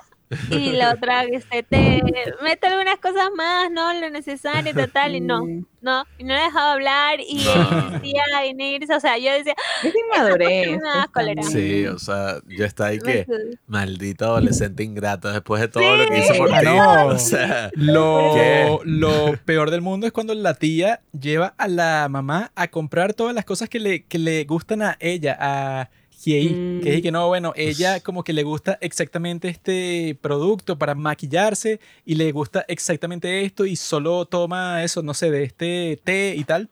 y 0.50 0.72
la 0.72 0.90
otra, 0.94 1.24
este, 1.24 1.62
te 1.62 2.02
mete 2.42 2.66
algunas 2.66 2.96
cosas 2.98 3.28
más, 3.36 3.70
¿no? 3.70 3.92
Lo 4.00 4.10
necesario, 4.10 4.74
total, 4.74 5.14
y 5.14 5.20
no, 5.20 5.44
Sí. 5.44 5.64
no, 5.80 6.04
y 6.18 6.24
no 6.24 6.34
la 6.34 6.44
dejaba 6.44 6.72
hablar 6.72 7.20
y 7.20 7.34
No. 7.36 7.52
insistía 8.02 8.22
en 8.44 8.60
irse, 8.60 8.94
o 8.94 9.00
sea, 9.00 9.18
yo 9.18 9.32
decía, 9.32 9.54
Es 9.84 9.94
inmadurez. 9.94 10.80
pues. 11.14 11.46
Sí, 11.52 11.86
o 11.86 11.98
sea, 11.98 12.38
yo 12.46 12.64
estaba 12.64 12.90
ahí 12.90 12.98
que 12.98 13.24
"Pues, 13.24 13.40
maldita 13.66 14.24
adolescente 14.26 14.82
ingrata 14.82 15.32
después 15.32 15.60
de 15.60 15.68
todo 15.68 15.96
lo 15.96 16.08
que 16.08 16.18
hice 16.18 16.32
Sí. 16.34 16.38
por 16.38 16.52
Ah, 16.52 16.60
ti. 16.60 16.66
no. 16.66 17.06
O 17.16 17.18
sea, 17.18 17.70
Lo, 17.74 18.32
¿Qué? 18.34 18.78
lo 18.84 19.36
peor 19.44 19.70
del 19.70 19.80
mundo 19.80 20.06
es 20.06 20.12
cuando 20.12 20.34
la 20.34 20.54
tía 20.54 21.00
lleva 21.18 21.54
a 21.56 21.68
la 21.68 22.08
mamá 22.10 22.50
a 22.56 22.68
comprar 22.68 23.14
todas 23.14 23.34
las 23.34 23.44
cosas 23.44 23.68
que 23.68 23.78
le, 23.80 24.04
que 24.04 24.18
le 24.18 24.44
gustan 24.44 24.82
a 24.82 24.96
ella, 25.00 25.36
a 25.40 25.88
Hiei, 26.26 26.48
Mm. 26.50 26.80
que 26.80 26.94
es 26.96 27.02
que 27.02 27.12
no, 27.12 27.28
bueno, 27.28 27.52
ella 27.56 28.00
como 28.00 28.24
que 28.24 28.32
le 28.32 28.42
gusta 28.42 28.78
exactamente 28.80 29.48
este 29.48 30.18
producto 30.20 30.76
para 30.76 30.94
maquillarse 30.96 31.78
y 32.04 32.16
le 32.16 32.32
gusta 32.32 32.64
exactamente 32.68 33.44
esto 33.44 33.64
y 33.64 33.76
solo 33.76 34.24
toma 34.26 34.82
eso, 34.82 35.02
no 35.02 35.14
sé, 35.14 35.30
de 35.30 35.44
este 35.44 36.00
té 36.02 36.34
y 36.36 36.42
tal. 36.44 36.68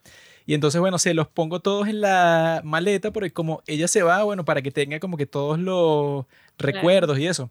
Y 0.46 0.54
entonces, 0.54 0.80
bueno, 0.80 0.98
se 0.98 1.14
los 1.14 1.28
pongo 1.28 1.60
todos 1.60 1.86
en 1.88 2.00
la 2.00 2.60
maleta 2.64 3.12
porque 3.12 3.30
como 3.32 3.62
ella 3.66 3.86
se 3.88 4.02
va, 4.02 4.24
bueno, 4.24 4.44
para 4.44 4.60
que 4.60 4.70
tenga 4.70 4.98
como 4.98 5.16
que 5.16 5.26
todos 5.26 5.58
los 5.58 6.26
recuerdos 6.58 7.18
y 7.18 7.26
eso. 7.26 7.50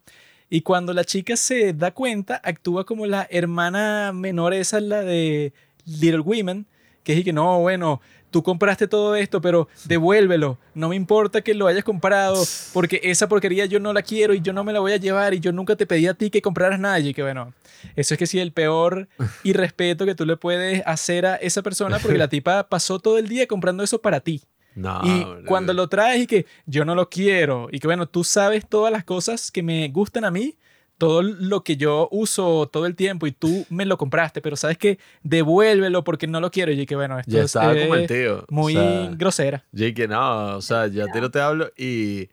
Y 0.50 0.62
cuando 0.62 0.94
la 0.94 1.04
chica 1.04 1.36
se 1.36 1.74
da 1.74 1.92
cuenta, 1.92 2.40
actúa 2.44 2.86
como 2.86 3.08
la 3.08 3.26
hermana 3.32 4.12
menor, 4.14 4.54
esa 4.54 4.80
la 4.80 5.02
de 5.02 5.54
Little 5.86 6.20
Women, 6.20 6.68
que 7.04 7.14
es 7.14 7.20
y 7.20 7.24
que 7.24 7.34
no, 7.34 7.60
bueno, 7.62 8.02
tú 8.34 8.42
compraste 8.44 8.88
todo 8.88 9.16
esto, 9.16 9.40
pero 9.40 9.70
devuélvelo. 9.86 10.58
No 10.74 10.90
me 10.90 10.96
importa 10.96 11.42
que 11.42 11.54
lo 11.54 11.68
hayas 11.68 11.84
comprado, 11.84 12.44
porque 12.74 13.00
esa 13.04 13.30
porquería 13.30 13.66
yo 13.68 13.80
no 13.80 13.94
la 13.94 14.02
quiero 14.02 14.34
y 14.34 14.42
yo 14.42 14.52
no 14.52 14.64
me 14.64 14.74
la 14.74 14.80
voy 14.80 14.92
a 14.92 14.98
llevar 14.98 15.36
y 15.36 15.40
yo 15.40 15.52
nunca 15.54 15.76
te 15.76 15.86
pedí 15.86 16.08
a 16.08 16.16
ti 16.16 16.32
que 16.32 16.42
compraras 16.42 16.80
nada. 16.80 17.00
Y 17.00 17.14
que 17.14 17.22
bueno, 17.22 17.54
eso 17.96 18.16
es 18.16 18.18
que 18.18 18.26
sí, 18.26 18.40
el 18.40 18.52
peor 18.52 19.08
irrespeto 19.44 20.06
que 20.06 20.16
tú 20.16 20.26
le 20.26 20.36
puedes 20.36 20.82
hacer 20.86 21.28
a 21.28 21.36
esa 21.36 21.62
persona, 21.62 22.00
porque 22.00 22.18
la 22.18 22.28
tipa 22.28 22.68
pasó 22.68 23.00
todo 23.00 23.20
el 23.20 23.28
día 23.28 23.46
comprando 23.48 23.84
eso 23.84 24.02
para 24.02 24.20
ti. 24.20 24.42
no. 24.74 25.00
Y 25.04 25.46
cuando 25.46 25.72
lo 25.74 25.88
traes 25.88 26.24
y 26.24 26.28
que 26.28 26.48
yo 26.66 26.84
no 26.84 26.96
lo 26.96 27.08
quiero, 27.08 27.68
y 27.72 27.80
que 27.80 27.88
bueno, 27.88 28.08
tú 28.08 28.24
sabes 28.24 28.68
todas 28.68 28.92
las 28.92 29.04
cosas 29.04 29.52
que 29.52 29.62
me 29.62 29.88
gustan 29.90 30.26
a 30.26 30.32
mí, 30.32 30.58
todo 31.04 31.22
lo 31.22 31.66
que 31.66 31.76
yo 31.76 32.08
uso 32.12 32.70
todo 32.72 32.86
el 32.86 32.96
tiempo 32.96 33.28
y 33.28 33.34
tú 33.34 33.66
me 33.70 33.86
lo 33.86 33.98
compraste, 33.98 34.42
pero 34.42 34.56
sabes 34.56 34.78
que 34.78 35.00
devuélvelo 35.22 36.06
porque 36.06 36.28
no 36.28 36.40
lo 36.40 36.50
quiero. 36.50 36.72
Y 36.72 36.86
que 36.86 36.96
bueno, 36.96 37.20
esto 37.20 37.30
Ya 37.30 37.42
es 37.42 37.52
como 37.52 37.96
el 37.96 38.08
tío. 38.08 38.46
muy 38.50 38.78
o 38.78 38.82
sea, 38.82 39.12
grosera. 39.14 39.66
yo 39.74 39.94
que 39.94 40.08
no, 40.08 40.56
o 40.56 40.62
sea, 40.62 40.88
yo 40.88 41.04
a 41.04 41.08
ti 41.08 41.20
no 41.20 41.30
te 41.30 41.42
hablo 41.42 41.72
y 41.76 42.30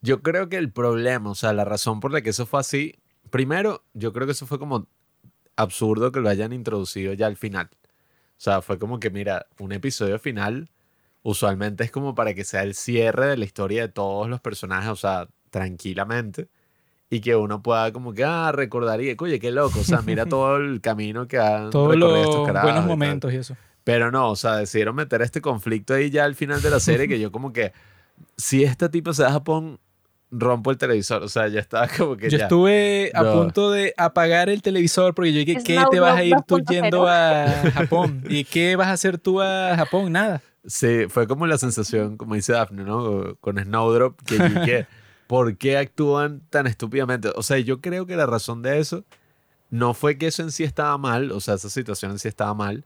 yo 0.00 0.22
creo 0.22 0.48
que 0.48 0.56
el 0.56 0.72
problema, 0.72 1.30
o 1.30 1.34
sea, 1.34 1.52
la 1.52 1.66
razón 1.66 2.00
por 2.00 2.12
la 2.12 2.22
que 2.22 2.30
eso 2.30 2.46
fue 2.46 2.60
así, 2.60 2.94
primero, 3.28 3.84
yo 3.92 4.14
creo 4.14 4.26
que 4.26 4.32
eso 4.32 4.46
fue 4.46 4.58
como 4.58 4.88
absurdo 5.56 6.10
que 6.10 6.20
lo 6.20 6.30
hayan 6.30 6.54
introducido 6.54 7.12
ya 7.12 7.26
al 7.26 7.36
final. 7.36 7.68
O 7.72 8.40
sea, 8.40 8.62
fue 8.62 8.78
como 8.78 9.00
que, 9.00 9.10
mira, 9.10 9.46
un 9.58 9.72
episodio 9.72 10.18
final 10.18 10.70
usualmente 11.22 11.84
es 11.84 11.90
como 11.90 12.14
para 12.14 12.32
que 12.32 12.44
sea 12.44 12.62
el 12.62 12.74
cierre 12.74 13.26
de 13.26 13.36
la 13.36 13.44
historia 13.44 13.82
de 13.82 13.88
todos 13.88 14.30
los 14.30 14.40
personajes, 14.40 14.88
o 14.90 14.96
sea, 14.96 15.28
tranquilamente. 15.50 16.48
Y 17.10 17.20
que 17.20 17.36
uno 17.36 17.62
pueda 17.62 17.92
como 17.92 18.12
que, 18.14 18.24
ah, 18.24 18.50
recordar 18.52 19.00
y, 19.00 19.14
oye, 19.18 19.38
qué 19.38 19.50
loco, 19.52 19.80
o 19.80 19.84
sea, 19.84 20.02
mira 20.02 20.26
todo 20.26 20.56
el 20.56 20.80
camino 20.80 21.28
que 21.28 21.38
han 21.38 21.70
Todos 21.70 21.96
los 21.96 22.18
estos 22.18 22.46
carajos 22.46 22.70
y 22.70 22.72
buenos 22.72 22.88
momentos 22.88 23.32
y 23.32 23.36
eso. 23.36 23.56
Pero 23.84 24.10
no, 24.10 24.30
o 24.30 24.36
sea, 24.36 24.56
decidieron 24.56 24.96
meter 24.96 25.20
este 25.22 25.40
conflicto 25.40 25.94
ahí 25.94 26.10
ya 26.10 26.24
al 26.24 26.34
final 26.34 26.62
de 26.62 26.70
la 26.70 26.80
serie 26.80 27.06
que 27.06 27.20
yo 27.20 27.30
como 27.30 27.52
que, 27.52 27.72
si 28.36 28.64
esta 28.64 28.90
tipo 28.90 29.12
se 29.12 29.22
va 29.22 29.28
a 29.28 29.32
Japón, 29.32 29.78
rompo 30.30 30.70
el 30.72 30.78
televisor. 30.78 31.22
O 31.22 31.28
sea, 31.28 31.46
ya 31.48 31.60
estaba 31.60 31.86
como 31.96 32.16
que 32.16 32.30
Yo 32.30 32.38
ya. 32.38 32.44
estuve 32.44 33.12
a 33.14 33.22
No. 33.22 33.32
punto 33.34 33.70
de 33.70 33.92
apagar 33.96 34.48
el 34.48 34.62
televisor 34.62 35.14
porque 35.14 35.32
yo 35.32 35.38
dije, 35.40 35.62
¿qué 35.62 35.78
te 35.90 36.00
vas 36.00 36.16
a 36.16 36.24
ir 36.24 36.34
tú 36.46 36.58
2.0? 36.58 36.70
yendo 36.70 37.06
a 37.06 37.46
Japón? 37.74 38.24
¿Y 38.28 38.44
qué 38.44 38.74
vas 38.76 38.88
a 38.88 38.92
hacer 38.92 39.18
tú 39.18 39.40
a 39.42 39.74
Japón? 39.76 40.10
Nada. 40.12 40.40
Sí, 40.66 41.04
fue 41.10 41.26
como 41.28 41.46
la 41.46 41.58
sensación, 41.58 42.16
como 42.16 42.34
dice 42.34 42.54
Daphne, 42.54 42.84
¿no? 42.84 43.36
Con 43.40 43.58
Snowdrop, 43.62 44.18
que 44.22 44.38
yo 44.38 44.48
dije, 44.48 44.86
¿por 45.26 45.56
qué 45.58 45.78
actúan 45.78 46.40
tan 46.50 46.66
estúpidamente? 46.66 47.30
O 47.36 47.42
sea, 47.42 47.58
yo 47.58 47.80
creo 47.80 48.06
que 48.06 48.16
la 48.16 48.26
razón 48.26 48.62
de 48.62 48.78
eso 48.78 49.04
no 49.70 49.94
fue 49.94 50.18
que 50.18 50.28
eso 50.28 50.42
en 50.42 50.52
sí 50.52 50.64
estaba 50.64 50.96
mal, 50.98 51.32
o 51.32 51.40
sea, 51.40 51.54
esa 51.54 51.70
situación 51.70 52.12
en 52.12 52.18
sí 52.18 52.28
estaba 52.28 52.54
mal. 52.54 52.84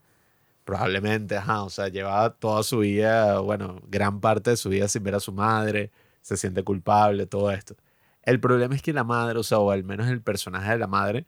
Probablemente, 0.65 1.37
ajá, 1.37 1.63
o 1.63 1.71
sea, 1.71 1.89
llevaba 1.89 2.31
toda 2.35 2.63
su 2.63 2.81
vida, 2.81 3.41
bueno, 3.41 3.81
gran 3.89 4.21
parte 4.21 4.51
de 4.51 4.57
su 4.57 4.69
vida 4.69 4.89
sin 4.89 5.03
ver 5.03 5.15
a 5.15 5.21
su 5.21 5.33
madre, 5.33 5.91
se 6.23 6.37
siente 6.37 6.63
culpable, 6.63 7.27
todo 7.27 7.51
esto. 7.51 7.77
El 8.23 8.41
problema 8.41 8.75
es 8.75 8.83
que 8.83 8.93
la 8.93 9.05
madre, 9.05 9.39
o 9.39 9.43
sea, 9.43 9.59
o 9.59 9.71
al 9.71 9.85
menos 9.85 10.09
el 10.09 10.21
personaje 10.23 10.73
de 10.73 10.79
la 10.79 10.87
madre, 10.87 11.27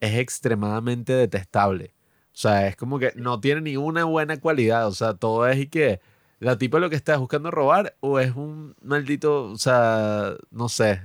es 0.00 0.16
extremadamente 0.18 1.14
detestable. 1.14 1.94
O 2.34 2.36
sea, 2.36 2.66
es 2.68 2.76
como 2.76 2.98
que 2.98 3.12
no 3.16 3.40
tiene 3.40 3.62
ni 3.62 3.76
una 3.76 4.04
buena 4.04 4.40
cualidad. 4.40 4.86
O 4.88 4.92
sea, 4.92 5.14
todo 5.14 5.46
es 5.48 5.58
y 5.58 5.66
que 5.68 6.00
la 6.42 6.58
tipa 6.58 6.78
lo 6.80 6.90
que 6.90 6.96
está 6.96 7.14
es 7.14 7.18
buscando 7.20 7.50
robar 7.50 7.94
o 8.00 8.18
es 8.18 8.34
un 8.34 8.74
maldito, 8.82 9.44
o 9.44 9.56
sea, 9.58 10.34
no 10.50 10.68
sé, 10.68 11.00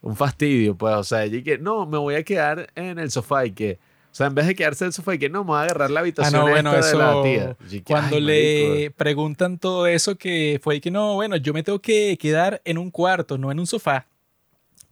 un 0.00 0.16
fastidio, 0.16 0.74
pues. 0.76 0.94
O 0.96 1.04
sea, 1.04 1.24
ella 1.24 1.38
y 1.38 1.42
que 1.42 1.58
no, 1.58 1.86
me 1.86 1.98
voy 1.98 2.16
a 2.16 2.22
quedar 2.24 2.68
en 2.74 2.98
el 2.98 3.10
sofá 3.10 3.46
y 3.46 3.52
que, 3.52 3.78
o 4.10 4.14
sea, 4.16 4.26
en 4.26 4.34
vez 4.34 4.46
de 4.46 4.54
quedarse 4.56 4.84
en 4.84 4.88
el 4.88 4.92
sofá 4.92 5.14
y 5.14 5.18
que 5.18 5.28
no, 5.28 5.44
me 5.44 5.48
voy 5.50 5.58
a 5.58 5.62
agarrar 5.62 5.90
la 5.90 6.00
Ah, 6.00 6.02
habitación 6.02 6.40
no, 6.44 6.48
bueno, 6.50 6.74
esta 6.74 6.86
de 6.90 6.96
la 6.98 7.10
eso. 7.10 7.22
tía. 7.22 7.56
Y 7.70 7.80
que, 7.80 7.92
Cuando 7.92 8.18
le 8.18 8.68
marico. 8.68 8.94
preguntan 8.96 9.58
todo 9.58 9.86
eso, 9.86 10.16
que 10.16 10.58
fue 10.62 10.80
que 10.80 10.90
no, 10.90 11.14
bueno, 11.14 11.36
yo 11.36 11.52
me 11.54 11.62
tengo 11.62 11.78
que 11.80 12.18
quedar 12.20 12.60
en 12.64 12.78
un 12.78 12.90
cuarto, 12.90 13.38
no 13.38 13.52
en 13.52 13.60
un 13.60 13.66
sofá. 13.68 14.06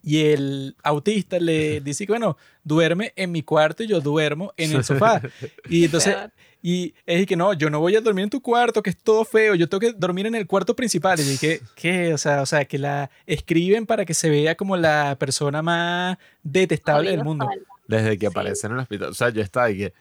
Y 0.02 0.20
el 0.26 0.76
autista 0.82 1.40
le 1.40 1.80
dice 1.80 2.06
que, 2.06 2.12
bueno, 2.12 2.36
duerme 2.62 3.12
en 3.16 3.32
mi 3.32 3.42
cuarto 3.42 3.82
y 3.82 3.86
yo 3.88 4.00
duermo 4.00 4.52
en 4.56 4.72
el 4.72 4.84
sofá. 4.84 5.20
Y 5.68 5.86
entonces. 5.86 6.14
Y 6.66 6.94
es 7.04 7.26
que 7.26 7.36
no, 7.36 7.52
yo 7.52 7.68
no 7.68 7.78
voy 7.78 7.94
a 7.94 8.00
dormir 8.00 8.22
en 8.24 8.30
tu 8.30 8.40
cuarto, 8.40 8.82
que 8.82 8.88
es 8.88 8.96
todo 8.96 9.26
feo, 9.26 9.54
yo 9.54 9.68
tengo 9.68 9.80
que 9.80 9.92
dormir 9.92 10.24
en 10.26 10.34
el 10.34 10.46
cuarto 10.46 10.74
principal. 10.74 11.20
Y 11.20 11.22
dije, 11.22 11.60
¿qué? 11.76 12.14
O 12.14 12.16
sea, 12.16 12.40
o 12.40 12.46
sea, 12.46 12.64
que 12.64 12.78
la 12.78 13.10
escriben 13.26 13.84
para 13.84 14.06
que 14.06 14.14
se 14.14 14.30
vea 14.30 14.54
como 14.54 14.74
la 14.78 15.14
persona 15.18 15.60
más 15.60 16.16
detestable 16.42 17.10
del 17.10 17.22
mundo. 17.22 17.46
Desde 17.86 18.16
que 18.16 18.26
Sí. 18.28 18.32
aparece 18.32 18.66
en 18.66 18.72
el 18.72 18.78
hospital. 18.78 19.10
O 19.10 19.14
sea, 19.14 19.28
yo 19.28 19.42
estaba 19.42 19.70
y 19.70 19.76
que 19.76 19.92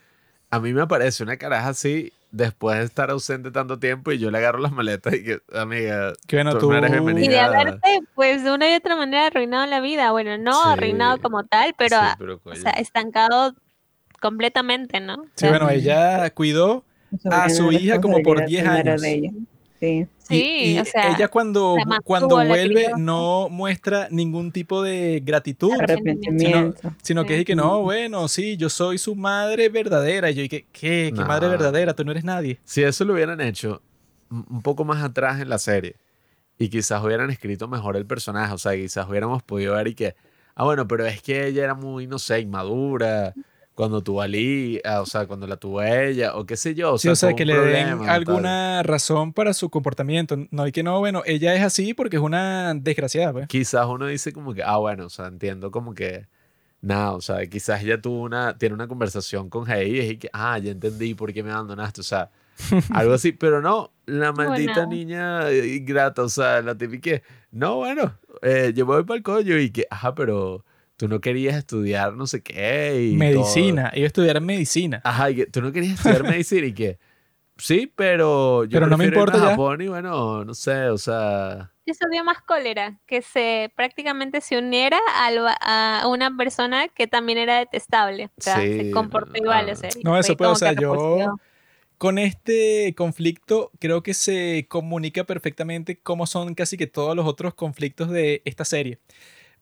a 0.52 0.60
mí 0.62 0.72
me 0.72 0.84
aparece 0.84 1.22
una 1.22 1.36
caraja 1.36 1.68
así 1.68 2.14
después 2.32 2.80
de 2.80 2.86
estar 2.86 3.12
ausente 3.12 3.52
tanto 3.52 3.78
tiempo 3.78 4.14
y 4.14 4.18
yo 4.20 4.32
le 4.32 4.38
agarro 4.38 4.60
las 4.60 4.72
maletas 4.72 5.14
y 5.16 5.24
que, 5.26 5.40
amiga, 5.54 6.14
Que 6.28 6.38
bueno, 6.38 6.54
tú 6.54 6.60
tú... 6.60 6.72
no 6.72 6.78
eres 6.78 6.92
Y 7.26 7.28
de 7.28 7.40
haberte, 7.42 8.00
pues 8.16 8.42
de 8.42 8.52
una 8.54 8.72
y 8.72 8.76
otra 8.76 8.96
manera 8.96 9.26
arruinado 9.28 9.66
la 9.66 9.82
vida. 9.82 10.12
Bueno, 10.14 10.38
no 10.38 10.54
Sí. 10.64 10.70
arruinado 10.72 11.20
como 11.20 11.44
tal, 11.46 11.76
pero, 11.78 11.98
Sí, 12.00 12.06
pero 12.18 12.42
o 12.42 12.56
sea, 12.56 12.72
estancado 12.72 13.54
completamente, 14.24 15.00
¿no? 15.02 15.16
O 15.16 15.26
Sí, 15.36 15.48
bueno, 15.50 15.70
ella 15.70 16.30
cuidó 16.32 16.84
a 17.30 17.50
su 17.50 17.72
hija 17.72 18.00
como 18.02 18.22
por 18.24 18.46
10 18.46 18.64
Responsabilidad 18.64 18.94
años. 18.94 19.02
primero 19.02 19.02
de 19.02 19.14
ella. 19.14 19.32
Sí. 19.80 19.88
Y- 19.98 20.08
Sí, 20.40 20.74
y 20.76 20.80
o 20.80 20.86
sea, 20.86 21.14
ella 21.14 21.28
cuando, 21.28 21.76
cuando 22.06 22.38
vuelve 22.38 22.92
no 22.98 23.50
muestra 23.50 24.08
ningún 24.10 24.54
tipo 24.54 24.82
de 24.82 25.22
gratitud, 25.24 25.74
Arrepentimiento. 25.78 26.94
sino 27.02 27.24
que 27.24 27.30
Sí. 27.30 27.34
dice 27.34 27.46
que 27.46 27.56
no, 27.58 27.82
bueno, 27.82 28.30
sí, 28.30 28.56
yo 28.56 28.70
soy 28.70 28.98
su 28.98 29.16
madre 29.16 29.68
verdadera. 29.68 30.32
Y 30.32 30.36
yo 30.36 30.42
dije, 30.44 30.66
¿qué? 30.72 31.12
¿Qué 31.14 31.20
No. 31.20 31.26
madre 31.28 31.50
verdadera? 31.50 31.94
Tú 31.94 32.06
no 32.06 32.12
eres 32.12 32.24
nadie. 32.24 32.58
Si 32.64 32.82
eso 32.82 33.04
lo 33.04 33.14
hubieran 33.14 33.42
hecho 33.42 33.82
un 34.32 34.62
poco 34.62 34.86
más 34.86 35.04
atrás 35.04 35.42
en 35.42 35.50
la 35.50 35.58
serie 35.60 35.98
y 36.58 36.70
quizás 36.70 37.04
hubieran 37.04 37.30
escrito 37.30 37.68
mejor 37.68 37.98
el 37.98 38.06
personaje, 38.06 38.54
o 38.54 38.58
sea, 38.58 38.74
quizás 38.76 39.06
hubiéramos 39.10 39.44
podido 39.44 39.76
ver 39.76 39.90
y 39.90 39.94
que, 39.96 40.16
ah, 40.56 40.64
bueno, 40.64 40.88
pero 40.88 41.06
es 41.06 41.22
que 41.22 41.48
ella 41.48 41.66
era 41.66 41.74
muy, 41.76 42.08
no 42.08 42.18
sé, 42.18 42.40
inmadura, 42.40 43.34
cuando 43.76 44.02
tuvo 44.04 44.22
a 44.22 44.28
Lee, 44.28 44.80
ah, 44.86 45.02
o 45.02 45.06
sea, 45.06 45.26
cuando 45.26 45.48
la 45.48 45.58
tuvo 45.58 45.80
a 45.80 46.04
ella, 46.04 46.36
o 46.36 46.46
qué 46.46 46.56
sé 46.58 46.76
yo. 46.76 46.94
O 46.94 46.98
Sí, 46.98 47.04
sea, 47.04 47.12
o 47.14 47.16
sea, 47.16 47.34
que 47.36 47.46
le 47.46 47.54
den 47.54 47.98
problema, 47.98 48.06
tal. 48.06 48.10
alguna 48.16 48.84
razón 48.84 49.34
para 49.34 49.54
su 49.54 49.70
comportamiento. 49.70 50.36
No 50.52 50.64
hay 50.64 50.72
que 50.72 50.84
no, 50.84 51.00
bueno, 51.00 51.24
ella 51.26 51.56
es 51.56 51.64
así 51.64 51.94
porque 51.94 52.18
es 52.18 52.22
una 52.22 52.74
desgraciada, 52.76 53.32
pues. 53.34 53.48
Quizás 53.48 53.86
uno 53.88 54.06
dice 54.08 54.32
como 54.32 54.54
que, 54.54 54.62
ah, 54.64 54.78
bueno, 54.78 55.06
o 55.08 55.10
sea, 55.10 55.26
entiendo 55.28 55.72
como 55.72 55.94
que, 55.96 56.28
nada, 56.82 57.14
o 57.14 57.22
sea, 57.22 57.46
quizás 57.48 57.82
ella 57.84 58.00
tuvo 58.02 58.22
una, 58.22 58.58
tiene 58.58 58.76
una 58.76 58.88
conversación 58.88 59.50
con 59.50 59.70
Heidi 59.70 60.02
y 60.02 60.18
que, 60.18 60.30
ah, 60.34 60.58
ya 60.60 60.72
entendí 60.72 61.16
por 61.16 61.34
qué 61.34 61.42
me 61.42 61.52
abandonaste, 61.52 62.02
o 62.02 62.04
sea, 62.04 62.30
algo 62.94 63.14
así, 63.14 63.32
pero 63.32 63.62
no, 63.62 63.92
la 64.06 64.32
maldita 64.34 64.86
Bueno. 64.86 64.90
niña 64.90 65.52
ingrata, 65.52 66.22
o 66.22 66.30
sea, 66.30 66.62
la 66.62 66.78
típica, 66.78 67.22
no, 67.52 67.78
bueno, 67.78 68.20
eh, 68.44 68.72
yo 68.76 68.86
me 68.86 68.94
voy 68.96 69.04
para 69.04 69.18
el 69.18 69.24
coño 69.24 69.58
y 69.58 69.72
que, 69.72 69.88
ajá, 69.90 70.14
pero 70.14 70.64
tú 71.04 71.10
no 71.10 71.20
querías 71.20 71.56
estudiar 71.58 72.14
no 72.14 72.28
sé 72.28 72.42
qué 72.42 73.10
y 73.10 73.10
todo. 73.12 73.20
Medicina. 73.20 73.92
Ellos 73.94 74.08
estudiaron 74.08 74.46
medicina. 74.46 75.02
Ajá, 75.04 75.32
y 75.32 75.36
que 75.36 75.46
tú 75.48 75.62
no 75.62 75.74
querías 75.74 75.96
estudiar 75.96 76.24
medicina 76.24 76.66
y 76.68 76.74
que, 76.74 76.98
sí, 77.58 77.92
pero 77.94 78.64
yo 78.64 78.80
Pero 78.80 78.88
no 78.88 78.98
me 78.98 79.06
importa 79.06 79.38
a 79.38 79.42
ya. 79.42 79.50
Japón 79.50 79.82
y 79.82 79.88
bueno, 79.90 80.46
no 80.46 80.54
sé, 80.54 80.88
o 80.90 80.98
sea... 80.98 81.72
Eso 81.86 82.08
dio 82.10 82.24
más 82.24 82.42
cólera, 82.42 83.02
que 83.06 83.22
se 83.22 83.70
prácticamente 83.76 84.40
se 84.40 84.58
uniera 84.58 84.98
a 85.62 86.08
una 86.08 86.38
persona 86.38 86.88
que 86.88 87.08
también 87.08 87.38
era 87.38 87.60
detestable. 87.60 88.30
O 88.38 88.42
sea, 88.42 88.56
Sí, 88.62 88.78
se 88.78 88.92
comportó 88.92 89.34
no, 89.34 89.38
igual. 89.40 89.68
ah. 89.70 89.74
O 89.74 89.76
sea, 89.76 89.90
y 89.94 90.04
No, 90.04 90.18
eso 90.18 90.38
puede, 90.38 90.52
o 90.52 90.56
sea, 90.56 90.72
yo 90.72 90.94
repulsivo. 90.94 91.42
con 91.98 92.18
este 92.20 92.94
conflicto 92.96 93.72
creo 93.80 94.02
que 94.04 94.14
se 94.14 94.66
comunica 94.70 95.26
perfectamente 95.26 96.00
cómo 96.00 96.26
son 96.26 96.56
casi 96.56 96.78
que 96.78 96.88
todos 96.88 97.16
los 97.18 97.26
otros 97.28 97.54
conflictos 97.54 98.10
de 98.10 98.42
esta 98.46 98.64
serie. 98.66 99.00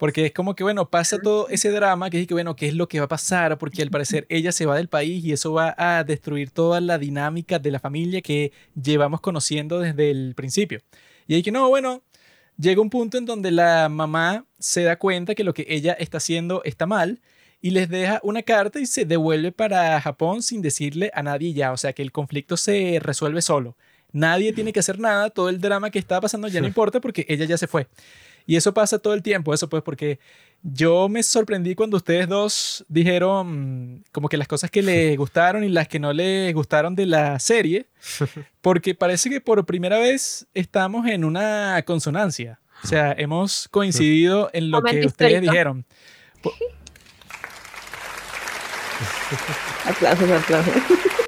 Porque 0.01 0.25
es 0.25 0.33
como 0.33 0.55
que, 0.55 0.63
bueno, 0.63 0.89
pasa 0.89 1.19
todo 1.19 1.47
ese 1.49 1.69
drama 1.69 2.09
que 2.09 2.19
es 2.19 2.25
que, 2.25 2.33
bueno, 2.33 2.55
¿qué 2.55 2.67
es 2.67 2.73
lo 2.73 2.87
que 2.87 2.97
va 2.97 3.05
a 3.05 3.07
pasar? 3.07 3.59
Porque 3.59 3.83
al 3.83 3.91
parecer 3.91 4.25
ella 4.29 4.51
se 4.51 4.65
va 4.65 4.75
del 4.75 4.87
país 4.87 5.23
y 5.23 5.31
eso 5.31 5.53
va 5.53 5.75
a 5.77 6.03
destruir 6.03 6.49
toda 6.49 6.81
la 6.81 6.97
dinámica 6.97 7.59
de 7.59 7.69
la 7.69 7.79
familia 7.79 8.19
que 8.23 8.51
llevamos 8.73 9.21
conociendo 9.21 9.79
desde 9.79 10.09
el 10.09 10.33
principio. 10.33 10.81
Y 11.27 11.35
hay 11.35 11.43
que, 11.43 11.51
no, 11.51 11.69
bueno, 11.69 12.01
llega 12.57 12.81
un 12.81 12.89
punto 12.89 13.19
en 13.19 13.27
donde 13.27 13.51
la 13.51 13.89
mamá 13.89 14.47
se 14.57 14.81
da 14.81 14.97
cuenta 14.97 15.35
que 15.35 15.43
lo 15.43 15.53
que 15.53 15.67
ella 15.69 15.93
está 15.93 16.17
haciendo 16.17 16.63
está 16.63 16.87
mal 16.87 17.21
y 17.61 17.69
les 17.69 17.87
deja 17.87 18.19
una 18.23 18.41
carta 18.41 18.79
y 18.79 18.87
se 18.87 19.05
devuelve 19.05 19.51
para 19.51 20.01
Japón 20.01 20.41
sin 20.41 20.63
decirle 20.63 21.11
a 21.13 21.21
nadie 21.21 21.53
ya. 21.53 21.73
O 21.73 21.77
sea 21.77 21.93
que 21.93 22.01
el 22.01 22.11
conflicto 22.11 22.57
se 22.57 22.97
resuelve 22.99 23.43
solo. 23.43 23.77
Nadie 24.13 24.51
tiene 24.51 24.73
que 24.73 24.79
hacer 24.79 24.97
nada, 24.97 25.29
todo 25.29 25.47
el 25.49 25.61
drama 25.61 25.91
que 25.91 25.99
estaba 25.99 26.21
pasando 26.21 26.47
ya 26.47 26.59
no 26.59 26.65
importa 26.73 26.99
porque 26.99 27.23
ella 27.29 27.45
ya 27.45 27.59
se 27.59 27.67
fue. 27.67 27.87
Y 28.51 28.57
eso 28.57 28.73
pasa 28.73 28.99
todo 28.99 29.13
el 29.13 29.23
tiempo, 29.23 29.53
eso 29.53 29.69
pues 29.69 29.81
porque 29.81 30.19
yo 30.61 31.07
me 31.07 31.23
sorprendí 31.23 31.73
cuando 31.73 31.95
ustedes 31.95 32.27
dos 32.27 32.83
dijeron 32.89 33.93
mm, 33.93 34.03
como 34.11 34.27
que 34.27 34.35
las 34.35 34.49
cosas 34.49 34.69
que 34.69 34.81
les 34.81 35.15
gustaron 35.17 35.63
y 35.63 35.69
las 35.69 35.87
que 35.87 35.99
no 35.99 36.11
les 36.11 36.53
gustaron 36.53 36.93
de 36.93 37.05
la 37.05 37.39
serie, 37.39 37.87
porque 38.61 38.93
parece 38.93 39.29
que 39.29 39.39
por 39.39 39.65
primera 39.65 39.99
vez 39.99 40.47
estamos 40.53 41.07
en 41.07 41.23
una 41.23 41.81
consonancia. 41.83 42.59
O 42.83 42.87
sea, 42.87 43.15
hemos 43.17 43.69
coincidido 43.69 44.49
en 44.53 44.69
lo 44.69 44.81
que 44.81 45.05
ustedes 45.05 45.31
histórico. 45.31 45.51
dijeron. 45.53 45.85
Aplausos, 49.85 50.29
aplausos. 50.29 50.73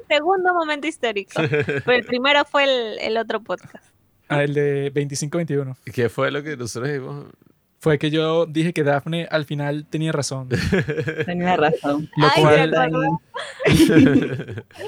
Segundo 0.08 0.52
momento 0.52 0.86
histórico. 0.86 1.40
Pero 1.40 1.92
el 1.92 2.04
primero 2.04 2.44
fue 2.44 2.64
el, 2.64 2.98
el 3.00 3.16
otro 3.16 3.40
podcast. 3.40 3.93
Ah, 4.36 4.44
el 4.44 4.54
de 4.54 4.92
25-21. 4.92 5.76
¿Qué 5.92 6.08
fue 6.08 6.30
lo 6.30 6.42
que 6.42 6.56
nosotros 6.56 6.90
dijimos? 6.90 7.26
Fue 7.84 7.98
que 7.98 8.10
yo 8.10 8.46
dije 8.46 8.72
que 8.72 8.82
Daphne 8.82 9.28
al 9.30 9.44
final 9.44 9.84
tenía 9.84 10.10
razón. 10.10 10.48
Tenía 11.26 11.54
razón. 11.54 12.08
Lo 12.16 12.28
Ay, 12.34 12.42
cual, 12.42 12.70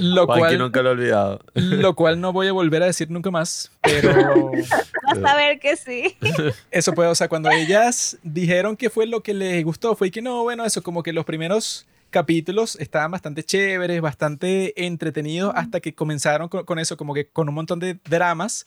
lo, 0.00 0.26
cual, 0.26 0.58
nunca 0.58 0.80
lo 0.80 0.88
he 0.88 0.92
olvidado. 0.92 1.40
lo 1.52 1.94
cual 1.94 2.18
no 2.22 2.32
voy 2.32 2.46
a 2.46 2.52
volver 2.52 2.82
a 2.82 2.86
decir 2.86 3.10
nunca 3.10 3.30
más. 3.30 3.70
Pero 3.82 4.50
Vas 5.06 5.24
a 5.30 5.36
ver 5.36 5.58
que 5.58 5.76
sí. 5.76 6.16
eso 6.70 6.94
puede, 6.94 7.10
o 7.10 7.14
sea, 7.14 7.28
cuando 7.28 7.50
ellas 7.50 8.16
dijeron 8.22 8.78
que 8.78 8.88
fue 8.88 9.04
lo 9.06 9.22
que 9.22 9.34
les 9.34 9.62
gustó, 9.62 9.94
fue 9.94 10.10
que 10.10 10.22
no, 10.22 10.42
bueno, 10.44 10.64
eso, 10.64 10.82
como 10.82 11.02
que 11.02 11.12
los 11.12 11.26
primeros 11.26 11.86
capítulos 12.08 12.76
estaban 12.80 13.10
bastante 13.10 13.42
chéveres, 13.42 14.00
bastante 14.00 14.86
entretenidos, 14.86 15.52
hasta 15.54 15.80
que 15.80 15.92
comenzaron 15.94 16.48
con, 16.48 16.64
con 16.64 16.78
eso, 16.78 16.96
como 16.96 17.12
que 17.12 17.26
con 17.26 17.46
un 17.50 17.54
montón 17.56 17.78
de 17.78 17.98
dramas 18.08 18.66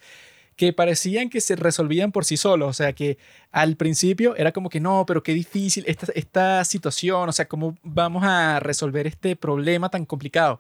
que 0.60 0.74
parecían 0.74 1.30
que 1.30 1.40
se 1.40 1.56
resolvían 1.56 2.12
por 2.12 2.26
sí 2.26 2.36
solos, 2.36 2.70
o 2.70 2.74
sea 2.74 2.92
que 2.92 3.18
al 3.50 3.78
principio 3.78 4.36
era 4.36 4.52
como 4.52 4.70
que 4.70 4.82
no, 4.82 5.06
pero 5.08 5.24
qué 5.24 5.34
difícil 5.34 5.86
esta, 5.88 6.12
esta 6.14 6.66
situación, 6.66 7.30
o 7.30 7.32
sea, 7.32 7.48
cómo 7.48 7.78
vamos 7.82 8.26
a 8.26 8.60
resolver 8.60 9.08
este 9.08 9.38
problema 9.38 9.90
tan 9.90 10.06
complicado. 10.06 10.60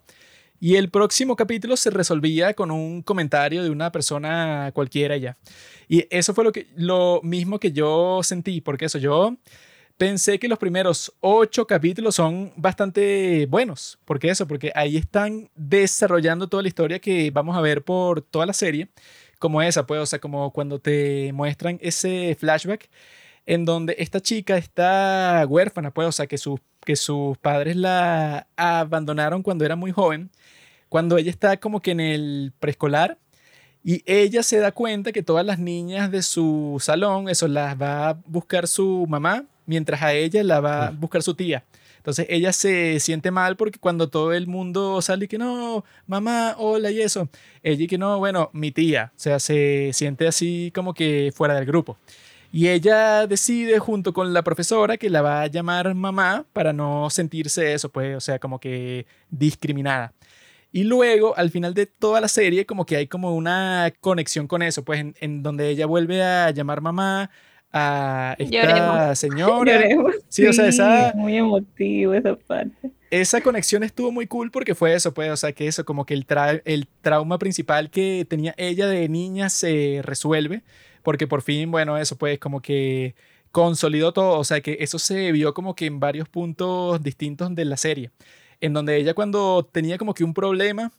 Y 0.58 0.78
el 0.78 0.90
próximo 0.90 1.36
capítulo 1.36 1.76
se 1.76 1.90
resolvía 1.90 2.54
con 2.54 2.72
un 2.72 3.02
comentario 3.02 3.62
de 3.62 3.72
una 3.72 3.92
persona 3.92 4.72
cualquiera 4.74 5.18
ya. 5.18 5.36
Y 5.90 6.06
eso 6.10 6.34
fue 6.34 6.46
lo, 6.46 6.54
que, 6.54 6.68
lo 6.78 7.20
mismo 7.22 7.60
que 7.60 7.74
yo 7.74 8.22
sentí, 8.24 8.62
porque 8.62 8.86
eso 8.86 9.00
yo 9.00 9.36
pensé 9.98 10.40
que 10.40 10.48
los 10.48 10.60
primeros 10.60 11.14
ocho 11.20 11.68
capítulos 11.68 12.16
son 12.16 12.54
bastante 12.56 13.48
buenos. 13.48 14.00
¿Por 14.06 14.18
qué 14.18 14.30
eso? 14.30 14.48
Porque 14.48 14.72
ahí 14.76 14.96
están 14.96 15.50
desarrollando 15.56 16.48
toda 16.48 16.64
la 16.64 16.70
historia 16.70 17.00
que 17.00 17.32
vamos 17.32 17.58
a 17.58 17.62
ver 17.62 17.84
por 17.84 18.22
toda 18.22 18.46
la 18.46 18.54
serie, 18.54 18.88
como 19.40 19.62
esa, 19.62 19.88
pues, 19.88 20.02
o 20.02 20.06
sea, 20.06 20.20
como 20.20 20.52
cuando 20.52 20.80
te 20.80 21.32
muestran 21.34 21.80
ese 21.82 22.36
flashback 22.40 22.90
en 23.46 23.66
donde 23.66 23.96
esta 24.00 24.22
chica 24.22 24.58
está 24.58 25.46
huérfana, 25.48 25.92
pues, 25.92 26.08
o 26.08 26.12
sea, 26.12 26.28
que, 26.28 26.38
sus 26.38 26.60
que 26.86 26.96
sus 26.96 27.38
padres 27.38 27.76
la 27.76 28.48
abandonaron 28.56 29.42
cuando 29.44 29.66
era 29.66 29.76
muy 29.76 29.92
joven, 29.92 30.30
cuando 30.90 31.18
ella 31.18 31.32
está 31.32 31.58
como 31.58 31.82
que 31.82 31.92
en 31.92 32.00
el 32.00 32.54
preescolar 32.60 33.18
y 33.84 34.04
ella 34.06 34.44
se 34.44 34.60
da 34.60 34.72
cuenta 34.72 35.12
que 35.12 35.24
todas 35.24 35.46
las 35.46 35.60
niñas 35.60 36.12
de 36.12 36.22
su 36.22 36.78
salón, 36.80 37.30
eso 37.30 37.48
las 37.48 37.80
va 37.82 38.10
a 38.10 38.14
buscar 38.26 38.68
su 38.68 39.06
mamá, 39.08 39.46
mientras 39.66 40.02
a 40.02 40.14
ella 40.14 40.44
la 40.44 40.60
va 40.60 40.88
a 40.88 40.92
buscar 40.92 41.24
su 41.24 41.34
tía. 41.34 41.64
Entonces 42.00 42.26
ella 42.30 42.54
se 42.54 43.00
siente 43.00 43.30
mal 43.30 43.58
porque 43.58 43.78
cuando 43.78 44.10
todo 44.10 44.34
el 44.34 44.48
mundo 44.48 45.02
sale 45.02 45.26
y 45.26 45.28
que 45.28 45.38
no, 45.38 45.84
mamá, 46.08 46.56
hola 46.58 46.92
y 46.92 47.02
eso, 47.02 47.30
ella 47.62 47.84
y 47.84 47.88
que 47.88 47.98
no, 47.98 48.18
bueno, 48.20 48.50
mi 48.54 48.72
tía, 48.72 49.12
o 49.16 49.20
sea, 49.20 49.40
se 49.40 49.92
siente 49.94 50.26
así 50.28 50.72
como 50.74 50.94
que 50.94 51.32
fuera 51.36 51.56
del 51.56 51.66
grupo. 51.66 51.98
Y 52.52 52.70
ella 52.70 53.28
decide 53.28 53.78
junto 53.80 54.14
con 54.14 54.34
la 54.34 54.42
profesora 54.44 54.98
que 54.98 55.10
la 55.10 55.22
va 55.22 55.42
a 55.44 55.48
llamar 55.48 55.94
mamá 55.94 56.46
para 56.54 56.74
no 56.74 57.10
sentirse 57.10 57.74
eso, 57.74 57.90
pues, 57.90 58.18
o 58.18 58.20
sea, 58.22 58.40
como 58.40 58.60
que 58.60 59.06
discriminada. 59.30 60.14
Y 60.72 60.84
luego, 60.84 61.36
al 61.38 61.52
final 61.52 61.74
de 61.74 61.86
toda 61.88 62.22
la 62.22 62.28
serie, 62.28 62.66
como 62.66 62.86
que 62.86 62.96
hay 62.98 63.08
como 63.08 63.36
una 63.36 63.94
conexión 64.02 64.48
con 64.48 64.62
eso, 64.64 64.84
pues, 64.84 65.00
en, 65.02 65.16
en 65.20 65.44
donde 65.44 65.70
ella 65.70 65.86
vuelve 65.86 66.24
a 66.24 66.52
llamar 66.52 66.82
mamá 66.82 67.30
a 67.72 68.36
esta 68.40 68.52
Lloremos. 68.52 69.20
señora. 69.20 69.72
Lloremos. 69.74 70.16
Sí, 70.28 70.46
o 70.48 70.54
sea, 70.54 70.68
esa- 70.68 71.14
Muy 71.16 71.38
emotivo 71.38 72.14
esa 72.14 72.36
parte. 72.36 72.92
esa 73.12 73.42
conexión 73.42 73.84
estuvo 73.84 74.12
muy 74.12 74.28
cool 74.28 74.52
porque 74.52 74.76
fue 74.76 74.94
eso, 74.94 75.14
pues, 75.14 75.32
o 75.32 75.38
sea, 75.38 75.52
que 75.52 75.68
eso, 75.68 75.86
como 75.86 76.06
que 76.06 76.14
el, 76.14 76.26
tra- 76.28 76.62
el 76.66 76.88
trauma 77.02 77.38
principal 77.40 77.90
que 77.90 78.26
tenía 78.30 78.54
ella 78.58 78.88
de 78.88 79.08
niña 79.10 79.50
se 79.50 80.02
resuelve, 80.04 80.62
porque 81.04 81.28
por 81.28 81.42
fin, 81.42 81.72
bueno, 81.72 81.98
eso, 81.98 82.18
pues, 82.18 82.40
como 82.40 82.62
que 82.62 83.16
consolidó 83.52 84.14
todo, 84.14 84.38
o 84.40 84.44
sea, 84.44 84.62
que 84.62 84.78
eso 84.80 85.00
se 85.00 85.32
vio 85.32 85.54
como 85.56 85.76
que 85.76 85.86
en 85.88 86.00
varios 86.00 86.30
puntos 86.30 87.02
distintos 87.02 87.56
de 87.56 87.66
la 87.66 87.78
serie, 87.78 88.12
en 88.62 88.74
donde 88.74 88.96
ella 88.98 89.14
cuando 89.16 89.68
tenía 89.72 89.98
como 89.98 90.14
que 90.14 90.24
un 90.24 90.34
problema 90.36 90.92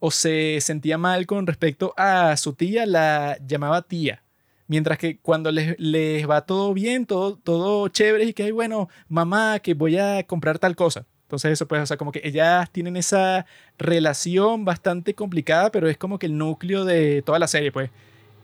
o 0.00 0.10
se 0.12 0.60
sentía 0.60 0.96
mal 0.96 1.26
con 1.26 1.44
respecto 1.46 1.92
a 1.96 2.36
su 2.36 2.52
tía, 2.52 2.86
la 2.86 3.36
llamaba 3.44 3.82
tía. 3.82 4.22
Mientras 4.68 4.98
que 4.98 5.18
cuando 5.18 5.50
les, 5.50 5.78
les 5.80 6.28
va 6.28 6.46
todo 6.46 6.72
bien, 6.74 7.06
todo, 7.06 7.36
todo 7.36 7.88
chévere 7.88 8.24
y 8.24 8.32
que, 8.34 8.44
"Ay, 8.44 8.52
bueno, 8.52 8.88
mamá, 9.08 9.58
que 9.60 9.74
voy 9.74 9.98
a 9.98 10.22
comprar 10.24 10.58
tal 10.58 10.76
cosa. 10.76 11.06
Entonces 11.22 11.52
eso 11.52 11.68
pues, 11.68 11.82
o 11.82 11.86
sea, 11.86 11.96
como 11.98 12.10
que 12.12 12.22
ellas 12.24 12.70
tienen 12.70 12.96
esa 12.96 13.44
relación 13.78 14.64
bastante 14.64 15.14
complicada, 15.14 15.70
pero 15.70 15.88
es 15.88 15.98
como 15.98 16.18
que 16.18 16.26
el 16.26 16.38
núcleo 16.38 16.84
de 16.86 17.22
toda 17.22 17.38
la 17.38 17.48
serie, 17.48 17.70
pues, 17.72 17.90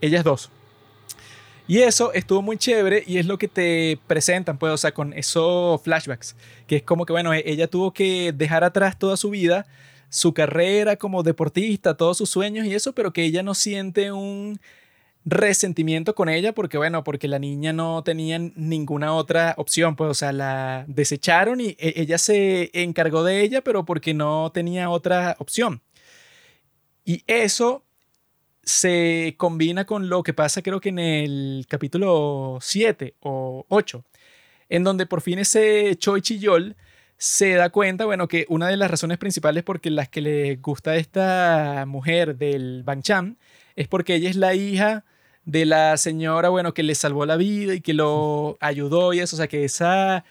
ellas 0.02 0.22
dos. 0.24 0.50
Y 1.66 1.78
eso 1.78 2.12
estuvo 2.12 2.42
muy 2.42 2.58
chévere 2.58 3.02
y 3.06 3.16
es 3.16 3.24
lo 3.24 3.38
que 3.38 3.48
te 3.48 3.98
presentan, 4.06 4.58
pues, 4.58 4.72
o 4.72 4.76
sea, 4.76 4.92
con 4.92 5.14
esos 5.14 5.80
flashbacks, 5.80 6.36
que 6.66 6.76
es 6.76 6.82
como 6.82 7.06
que, 7.06 7.14
bueno, 7.14 7.32
ella 7.32 7.68
tuvo 7.68 7.92
que 7.94 8.32
dejar 8.34 8.64
atrás 8.64 8.98
toda 8.98 9.16
su 9.16 9.30
vida, 9.30 9.66
su 10.10 10.34
carrera 10.34 10.96
como 10.96 11.22
deportista, 11.22 11.96
todos 11.96 12.18
sus 12.18 12.28
sueños 12.28 12.66
y 12.66 12.74
eso, 12.74 12.92
pero 12.92 13.14
que 13.14 13.24
ella 13.24 13.42
no 13.42 13.54
siente 13.54 14.12
un 14.12 14.60
resentimiento 15.24 16.14
con 16.14 16.28
ella 16.28 16.52
porque, 16.52 16.76
bueno, 16.78 17.02
porque 17.04 17.28
la 17.28 17.38
niña 17.38 17.72
no 17.72 18.02
tenía 18.04 18.38
ninguna 18.38 19.14
otra 19.14 19.54
opción, 19.56 19.96
pues, 19.96 20.10
o 20.10 20.14
sea, 20.14 20.32
la 20.32 20.84
desecharon 20.88 21.60
y 21.60 21.76
e- 21.78 21.94
ella 21.96 22.18
se 22.18 22.70
encargó 22.74 23.24
de 23.24 23.40
ella, 23.42 23.62
pero 23.62 23.84
porque 23.84 24.14
no 24.14 24.50
tenía 24.52 24.90
otra 24.90 25.36
opción. 25.38 25.82
Y 27.04 27.22
eso 27.26 27.84
se 28.62 29.34
combina 29.36 29.84
con 29.84 30.08
lo 30.08 30.22
que 30.22 30.32
pasa 30.32 30.62
creo 30.62 30.80
que 30.80 30.88
en 30.88 30.98
el 30.98 31.66
capítulo 31.68 32.58
7 32.60 33.14
o 33.20 33.66
8, 33.68 34.04
en 34.68 34.84
donde 34.84 35.06
por 35.06 35.20
fin 35.20 35.38
ese 35.38 35.96
Choi 35.96 36.22
Chiyol 36.22 36.76
se 37.18 37.54
da 37.54 37.70
cuenta, 37.70 38.06
bueno, 38.06 38.28
que 38.28 38.46
una 38.48 38.68
de 38.68 38.76
las 38.76 38.90
razones 38.90 39.18
principales 39.18 39.62
por 39.64 39.84
las 39.90 40.08
que 40.08 40.20
le 40.20 40.56
gusta 40.56 40.96
esta 40.96 41.84
mujer 41.86 42.36
del 42.36 42.82
Bangchan 42.84 43.38
es 43.76 43.88
porque 43.88 44.14
ella 44.16 44.30
es 44.30 44.36
la 44.36 44.54
hija 44.54 45.04
de 45.44 45.66
la 45.66 45.96
señora, 45.96 46.48
bueno, 46.48 46.74
que 46.74 46.82
le 46.82 46.94
salvó 46.94 47.26
la 47.26 47.36
vida 47.36 47.74
y 47.74 47.80
que 47.80 47.94
lo 47.94 48.56
ayudó 48.60 49.12
y 49.12 49.20
eso, 49.20 49.36
o 49.36 49.38
sea, 49.38 49.48
que 49.48 49.64
esa 49.64 50.24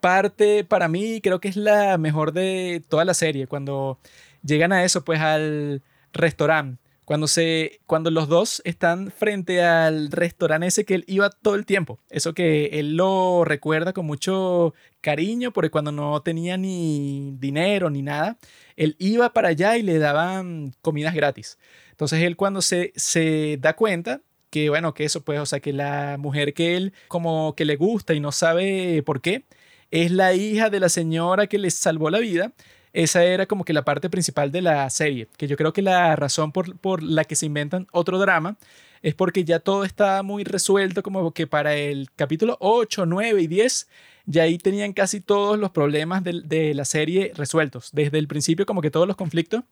parte 0.00 0.64
para 0.64 0.88
mí 0.88 1.20
creo 1.22 1.40
que 1.40 1.48
es 1.48 1.56
la 1.56 1.98
mejor 1.98 2.32
de 2.32 2.82
toda 2.88 3.04
la 3.04 3.14
serie, 3.14 3.46
cuando 3.46 3.98
llegan 4.44 4.72
a 4.72 4.84
eso, 4.84 5.04
pues 5.04 5.20
al 5.20 5.82
restaurante 6.12 6.82
cuando, 7.04 7.26
se, 7.26 7.80
cuando 7.86 8.10
los 8.10 8.28
dos 8.28 8.62
están 8.64 9.10
frente 9.10 9.62
al 9.62 10.10
restaurante 10.10 10.68
ese 10.68 10.84
que 10.84 10.94
él 10.94 11.04
iba 11.08 11.30
todo 11.30 11.56
el 11.56 11.66
tiempo. 11.66 11.98
Eso 12.10 12.32
que 12.32 12.66
él 12.78 12.96
lo 12.96 13.44
recuerda 13.44 13.92
con 13.92 14.06
mucho 14.06 14.72
cariño, 15.00 15.52
porque 15.52 15.70
cuando 15.70 15.92
no 15.92 16.22
tenía 16.22 16.56
ni 16.56 17.34
dinero 17.38 17.90
ni 17.90 18.02
nada, 18.02 18.38
él 18.76 18.96
iba 18.98 19.32
para 19.32 19.48
allá 19.48 19.76
y 19.76 19.82
le 19.82 19.98
daban 19.98 20.74
comidas 20.80 21.14
gratis. 21.14 21.58
Entonces 21.90 22.22
él 22.22 22.36
cuando 22.36 22.62
se, 22.62 22.92
se 22.96 23.58
da 23.60 23.74
cuenta 23.74 24.20
que, 24.52 24.68
bueno, 24.70 24.94
que 24.94 25.04
eso 25.04 25.22
pues, 25.22 25.40
o 25.40 25.46
sea, 25.46 25.60
que 25.60 25.72
la 25.72 26.16
mujer 26.18 26.54
que 26.54 26.76
él 26.76 26.92
como 27.08 27.54
que 27.56 27.64
le 27.64 27.76
gusta 27.76 28.14
y 28.14 28.20
no 28.20 28.30
sabe 28.32 29.02
por 29.04 29.20
qué, 29.20 29.44
es 29.90 30.12
la 30.12 30.34
hija 30.34 30.70
de 30.70 30.80
la 30.80 30.88
señora 30.88 31.48
que 31.48 31.58
le 31.58 31.70
salvó 31.70 32.10
la 32.10 32.20
vida 32.20 32.52
esa 32.92 33.24
era 33.24 33.46
como 33.46 33.64
que 33.64 33.72
la 33.72 33.84
parte 33.84 34.10
principal 34.10 34.52
de 34.52 34.62
la 34.62 34.88
serie, 34.90 35.28
que 35.38 35.48
yo 35.48 35.56
creo 35.56 35.72
que 35.72 35.82
la 35.82 36.14
razón 36.16 36.52
por, 36.52 36.76
por 36.78 37.02
la 37.02 37.24
que 37.24 37.36
se 37.36 37.46
inventan 37.46 37.86
otro 37.92 38.18
drama 38.18 38.58
es 39.02 39.14
porque 39.14 39.44
ya 39.44 39.60
todo 39.60 39.84
está 39.84 40.22
muy 40.22 40.44
resuelto, 40.44 41.02
como 41.02 41.32
que 41.32 41.46
para 41.46 41.74
el 41.74 42.10
capítulo 42.14 42.56
8, 42.60 43.06
9 43.06 43.42
y 43.42 43.46
10 43.46 43.88
ya 44.26 44.42
ahí 44.44 44.58
tenían 44.58 44.92
casi 44.92 45.20
todos 45.20 45.58
los 45.58 45.70
problemas 45.70 46.22
de, 46.22 46.74
la 46.74 46.84
serie 46.84 47.32
resueltos, 47.34 47.90
desde 47.92 48.18
el 48.18 48.28
principio 48.28 48.66
como 48.66 48.80
que 48.80 48.90
todos 48.90 49.08
los 49.08 49.16
conflictos. 49.16 49.64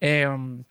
Em, 0.00 0.64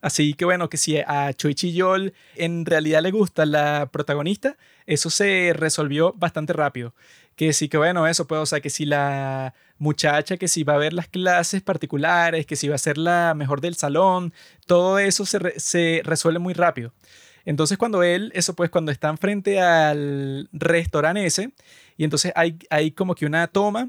así 0.00 0.34
que 0.34 0.44
bueno, 0.44 0.68
que 0.68 0.76
si 0.76 0.98
a 0.98 1.32
Choichi 1.32 1.72
Yol 1.72 2.14
en 2.36 2.66
realidad 2.66 3.02
le 3.02 3.10
gusta 3.10 3.46
la 3.46 3.88
protagonista, 3.92 4.56
eso 4.86 5.10
se 5.10 5.52
resolvió 5.54 6.12
bastante 6.14 6.52
rápido. 6.52 6.94
Que 7.36 7.52
sí 7.52 7.68
que 7.68 7.78
bueno, 7.78 8.06
eso 8.06 8.26
puede, 8.26 8.42
o 8.42 8.46
sea, 8.46 8.60
que 8.60 8.70
si 8.70 8.84
la 8.84 9.54
muchacha 9.80 10.36
que 10.36 10.46
si 10.46 10.62
va 10.62 10.74
a 10.74 10.78
ver 10.78 10.92
las 10.92 11.08
clases 11.08 11.62
particulares, 11.62 12.46
que 12.46 12.54
si 12.54 12.68
va 12.68 12.74
a 12.76 12.78
ser 12.78 12.98
la 12.98 13.34
mejor 13.34 13.60
del 13.60 13.74
salón, 13.74 14.32
todo 14.66 14.98
eso 14.98 15.24
se, 15.26 16.02
resuelve 16.04 16.38
muy 16.38 16.54
rápido. 16.54 16.92
Entonces 17.46 17.78
cuando 17.78 18.02
él, 18.02 18.30
eso 18.34 18.54
pues 18.54 18.70
cuando 18.70 18.92
están 18.92 19.16
frente 19.16 19.60
al 19.60 20.48
restaurante 20.52 21.24
ese, 21.24 21.52
y 21.96 22.04
entonces 22.04 22.32
hay, 22.36 22.58
hay 22.68 22.90
como 22.92 23.14
que 23.14 23.26
una 23.26 23.46
toma 23.48 23.88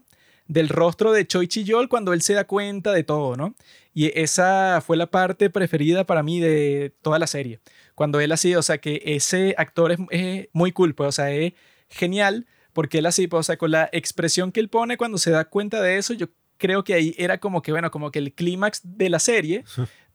del 0.52 0.68
rostro 0.68 1.14
de 1.14 1.26
Choi 1.26 1.48
Chi-yol 1.48 1.88
cuando 1.88 2.12
él 2.12 2.22
se 2.22 2.34
da 2.34 2.44
cuenta 2.44 2.92
de 2.92 3.06
todo, 3.06 3.38
¿no? 3.38 3.56
Y 3.94 4.12
esa 4.20 4.82
fue 4.86 4.98
la 4.98 5.08
parte 5.08 5.50
preferida 5.50 6.06
para 6.06 6.24
mí 6.24 6.42
de 6.42 6.94
toda 7.02 7.20
la 7.20 7.28
serie. 7.28 7.62
Cuando 7.96 8.20
él 8.20 8.34
así, 8.34 8.54
o 8.56 8.62
sea, 8.62 8.78
que 8.78 9.02
ese 9.06 9.56
actor 9.58 9.94
es, 9.94 10.50
muy 10.52 10.74
cool, 10.74 10.94
pues, 10.94 11.08
o 11.08 11.12
sea, 11.14 11.32
es 11.32 11.54
genial 11.88 12.48
porque 12.74 12.98
él 12.98 13.06
así, 13.06 13.28
pues, 13.28 13.40
o 13.40 13.44
sea, 13.44 13.58
con 13.58 13.72
la 13.72 13.90
expresión 13.94 14.52
que 14.52 14.60
él 14.60 14.68
pone 14.68 14.98
cuando 14.98 15.18
se 15.18 15.32
da 15.32 15.46
cuenta 15.46 15.82
de 15.82 15.98
eso, 15.98 16.14
yo 16.14 16.28
creo 16.58 16.84
que 16.84 16.96
ahí 16.96 17.16
era 17.18 17.38
como 17.38 17.62
que, 17.62 17.72
bueno, 17.72 17.90
como 17.90 18.12
que 18.12 18.20
el 18.20 18.34
clímax 18.34 18.82
de 18.84 19.10
la 19.10 19.20
serie 19.20 19.64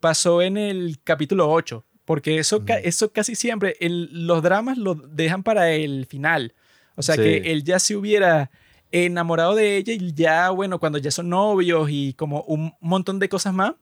pasó 0.01 0.43
en 0.43 0.59
el 0.59 0.99
capítulo 1.03 1.51
8, 1.51 1.83
porque 2.05 2.39
eso, 2.39 2.63
eso 2.83 3.11
casi 3.11 3.35
siempre, 3.35 3.75
los 3.81 4.43
dramas 4.43 4.77
lo 4.77 4.97
dejan 4.97 5.43
para 5.43 5.71
el 5.71 6.05
final. 6.05 6.53
O 6.95 7.03
sea, 7.03 7.17
que 7.17 7.39
él 7.39 7.65
ya 7.65 7.79
se 7.79 7.97
hubiera 7.97 8.51
enamorado 8.93 9.55
de 9.55 9.77
ella 9.77 9.93
y 9.93 10.13
ya, 10.13 10.51
bueno, 10.51 10.79
cuando 10.79 10.99
ya 10.99 11.11
son 11.11 11.29
novios 11.29 11.89
y 11.91 12.15
como 12.15 12.43
un 12.43 12.75
montón 12.81 13.19
de 13.19 13.29
cosas 13.29 13.55
más, 13.55 13.75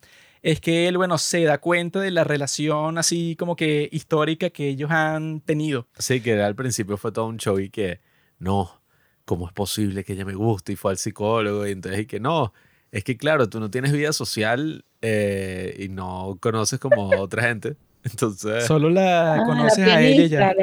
es 0.42 0.60
que 0.60 0.88
él, 0.88 0.98
bueno, 0.98 1.16
se 1.16 1.44
da 1.44 1.58
cuenta 1.58 2.00
de 2.00 2.10
la 2.10 2.22
relación 2.22 2.98
así 2.98 3.34
como 3.36 3.56
que 3.56 3.88
histórica 3.90 4.50
que 4.50 4.68
ellos 4.68 4.90
han 4.90 5.40
tenido. 5.40 5.88
Sí, 5.98 6.20
que 6.20 6.40
al 6.42 6.54
principio 6.54 6.96
fue 6.96 7.12
todo 7.12 7.26
un 7.26 7.38
show 7.38 7.58
y 7.58 7.70
que 7.70 8.00
no, 8.38 8.82
¿cómo 9.24 9.46
es 9.46 9.52
posible 9.54 10.04
que 10.04 10.12
ella 10.12 10.24
me 10.24 10.34
guste? 10.34 10.72
Y 10.72 10.76
fue 10.76 10.90
al 10.92 10.98
psicólogo 10.98 11.66
y 11.66 11.72
entonces 11.72 12.00
y 12.02 12.06
que 12.06 12.20
no, 12.20 12.52
es 12.92 13.04
que 13.04 13.16
claro, 13.16 13.48
tú 13.48 13.58
no 13.58 13.70
tienes 13.70 13.92
vida 13.92 14.12
social 14.12 14.84
eh, 15.00 15.76
y 15.78 15.88
no 15.88 16.38
conoces 16.40 16.78
como 16.78 17.08
otra 17.18 17.42
gente. 17.44 17.76
Entonces. 18.04 18.64
Solo 18.66 18.90
la 18.90 19.34
ah, 19.34 19.44
conoces 19.44 19.86
a 19.86 20.00
ella. 20.02 20.54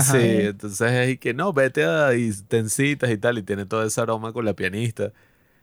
sí, 0.00 0.18
entonces 0.18 0.92
es 0.92 1.18
que 1.18 1.34
no, 1.34 1.52
vete 1.52 1.84
a 1.84 2.14
y 2.14 2.30
tencitas 2.46 3.10
y 3.10 3.16
tal, 3.16 3.38
y 3.38 3.42
tiene 3.42 3.66
todo 3.66 3.82
ese 3.84 4.00
aroma 4.00 4.32
con 4.32 4.44
la 4.44 4.54
pianista. 4.54 5.12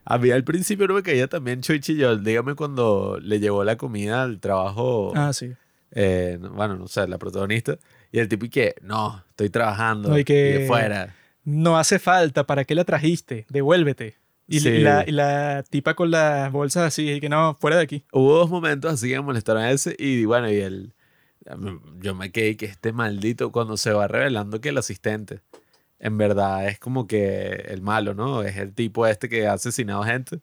A 0.05 0.17
mí 0.17 0.31
al 0.31 0.43
principio 0.43 0.87
no 0.87 0.95
me 0.95 1.03
caía 1.03 1.27
también 1.27 1.61
Choi 1.61 1.79
Chillol. 1.79 2.23
Dígame 2.23 2.55
cuando 2.55 3.19
le 3.21 3.39
llevó 3.39 3.63
la 3.63 3.77
comida 3.77 4.23
al 4.23 4.39
trabajo. 4.39 5.13
Ah, 5.15 5.31
sí. 5.33 5.53
Eh, 5.91 6.39
bueno, 6.41 6.75
no 6.77 6.87
sé, 6.87 7.07
la 7.07 7.19
protagonista. 7.19 7.77
Y 8.11 8.19
el 8.19 8.27
tipo 8.27 8.45
y 8.45 8.49
que, 8.49 8.75
no, 8.81 9.23
estoy 9.29 9.49
trabajando. 9.49 10.17
y 10.17 10.23
que 10.23 10.65
fuera 10.67 11.13
no 11.49 11.77
hace 11.77 11.99
falta, 11.99 12.45
¿para 12.45 12.63
qué 12.63 12.75
la 12.75 12.83
trajiste? 12.83 13.45
Devuélvete. 13.49 14.17
Y, 14.51 14.59
la, 14.61 15.63
tipa 15.69 15.93
con 15.93 16.09
las 16.09 16.51
bolsas 16.51 16.87
así, 16.87 17.09
y 17.11 17.19
que 17.19 17.29
no, 17.29 17.55
fuera 17.59 17.77
de 17.77 17.83
aquí. 17.83 18.03
Hubo 18.11 18.33
dos 18.35 18.49
momentos 18.49 18.91
así 18.91 19.09
que 19.09 19.19
molestaron 19.21 19.61
a 19.61 19.71
ese 19.71 19.95
y 19.99 20.25
bueno, 20.25 20.49
y 20.51 20.57
el, 20.57 20.93
yo 21.99 22.15
me 22.15 22.31
quedé 22.31 22.57
que 22.57 22.65
este 22.65 22.91
maldito 22.91 23.51
cuando 23.51 23.77
se 23.77 23.91
va 23.91 24.07
revelando 24.07 24.59
que 24.59 24.69
el 24.69 24.77
asistente 24.77 25.41
en 25.99 26.17
verdad 26.17 26.67
es 26.67 26.79
como 26.79 27.07
que 27.07 27.65
el 27.67 27.81
malo, 27.81 28.13
¿no? 28.13 28.41
Es 28.43 28.57
el 28.57 28.73
tipo 28.73 29.05
este 29.05 29.29
que 29.29 29.47
ha 29.47 29.53
asesinado 29.53 30.03
gente 30.03 30.39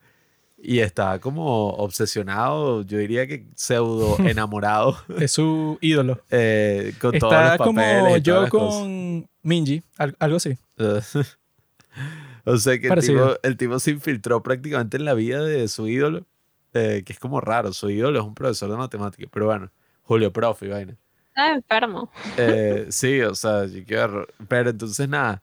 y 0.57 0.79
está 0.79 1.19
como 1.19 1.69
obsesionado, 1.69 2.83
yo 2.83 2.97
diría 2.97 3.27
que 3.27 3.47
pseudo 3.55 4.17
enamorado. 4.27 4.97
es 5.19 5.31
su 5.31 5.77
ídolo. 5.81 6.21
Eh, 6.29 6.93
con 6.99 7.15
está 7.15 7.29
todos 7.29 7.57
los 7.59 7.67
como 7.67 8.17
yo 8.17 8.49
con 8.49 9.27
Minji, 9.41 9.83
algo 9.97 10.37
así. 10.37 10.57
o 12.47 12.57
sea 12.57 12.79
que 12.79 12.87
el 13.43 13.57
tipo, 13.57 13.79
se 13.79 13.91
infiltró 13.91 14.41
prácticamente 14.41 14.97
en 14.97 15.05
la 15.05 15.13
vida 15.13 15.43
de 15.43 15.67
su 15.67 15.87
ídolo, 15.87 16.25
eh, 16.73 17.03
que 17.05 17.13
es 17.13 17.19
como 17.19 17.41
raro. 17.41 17.73
Su 17.73 17.89
ídolo 17.89 18.19
es 18.19 18.25
un 18.25 18.35
profesor 18.35 18.69
de 18.69 18.77
matemáticas, 18.77 19.29
pero 19.31 19.47
bueno, 19.47 19.71
Julio 20.03 20.31
Profe, 20.31 20.67
vaina. 20.67 20.97
Ah, 21.35 21.51
enfermo. 21.53 22.11
Eh, 22.37 22.87
sí, 22.89 23.21
o 23.21 23.35
sea, 23.35 23.65
yo 23.65 23.83
quiero. 23.85 24.27
Pero 24.47 24.71
entonces 24.71 25.07
nada. 25.07 25.41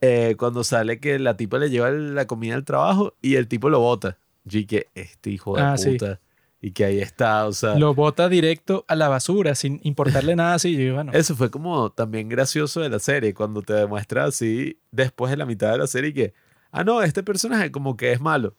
Eh, 0.00 0.36
cuando 0.38 0.62
sale 0.64 1.00
que 1.00 1.18
la 1.18 1.36
tipa 1.36 1.58
le 1.58 1.70
lleva 1.70 1.90
la 1.90 2.26
comida 2.26 2.54
al 2.54 2.64
trabajo 2.64 3.14
y 3.20 3.34
el 3.34 3.48
tipo 3.48 3.68
lo 3.68 3.80
bota. 3.80 4.16
Y 4.50 4.64
que 4.64 4.86
este 4.94 5.30
hijo 5.30 5.56
de 5.56 5.62
ah, 5.62 5.74
puta 5.76 6.20
y 6.60 6.72
que 6.72 6.84
ahí 6.84 7.00
está, 7.00 7.46
o 7.46 7.52
sea... 7.52 7.76
Lo 7.76 7.94
bota 7.94 8.28
directo 8.28 8.84
a 8.88 8.96
la 8.96 9.08
basura 9.08 9.54
sin 9.54 9.80
importarle 9.84 10.34
nada 10.34 10.54
así, 10.54 10.74
y 10.76 10.90
bueno. 10.90 11.12
Eso 11.12 11.36
fue 11.36 11.50
como 11.50 11.90
también 11.90 12.28
gracioso 12.28 12.80
de 12.80 12.88
la 12.88 12.98
serie, 12.98 13.32
cuando 13.32 13.62
te 13.62 13.74
demuestra 13.74 14.24
así 14.24 14.80
después 14.90 15.30
de 15.30 15.36
la 15.36 15.46
mitad 15.46 15.70
de 15.72 15.78
la 15.78 15.86
serie 15.86 16.12
que, 16.12 16.34
ah, 16.72 16.82
no, 16.82 17.02
este 17.02 17.22
personaje 17.22 17.70
como 17.70 17.96
que 17.96 18.12
es 18.12 18.20
malo. 18.20 18.56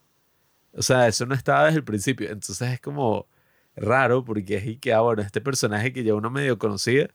O 0.73 0.81
sea, 0.81 1.07
eso 1.07 1.25
no 1.25 1.35
estaba 1.35 1.65
desde 1.65 1.79
el 1.79 1.83
principio, 1.83 2.29
entonces 2.29 2.69
es 2.69 2.79
como 2.79 3.27
raro 3.75 4.23
porque 4.23 4.57
es 4.57 4.65
y 4.65 4.77
que, 4.77 4.93
ah, 4.93 5.01
bueno, 5.01 5.21
este 5.21 5.41
personaje 5.41 5.91
que 5.91 6.03
ya 6.03 6.15
uno 6.15 6.29
medio 6.29 6.57
conocía, 6.57 7.09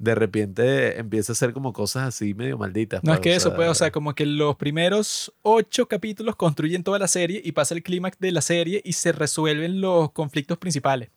de 0.00 0.14
repente 0.14 0.98
empieza 0.98 1.32
a 1.32 1.34
hacer 1.34 1.52
como 1.52 1.74
cosas 1.74 2.08
así 2.08 2.32
medio 2.32 2.56
malditas. 2.56 3.04
No 3.04 3.12
es 3.12 3.20
que 3.20 3.34
eso, 3.34 3.54
pues, 3.54 3.68
o 3.68 3.74
sea, 3.74 3.92
como 3.92 4.14
que 4.14 4.24
los 4.24 4.56
primeros 4.56 5.30
ocho 5.42 5.88
capítulos 5.88 6.36
construyen 6.36 6.82
toda 6.82 6.98
la 6.98 7.06
serie 7.06 7.42
y 7.44 7.52
pasa 7.52 7.74
el 7.74 7.82
clímax 7.82 8.18
de 8.18 8.32
la 8.32 8.40
serie 8.40 8.80
y 8.82 8.94
se 8.94 9.12
resuelven 9.12 9.82
los 9.82 10.10
conflictos 10.12 10.56
principales. 10.56 11.10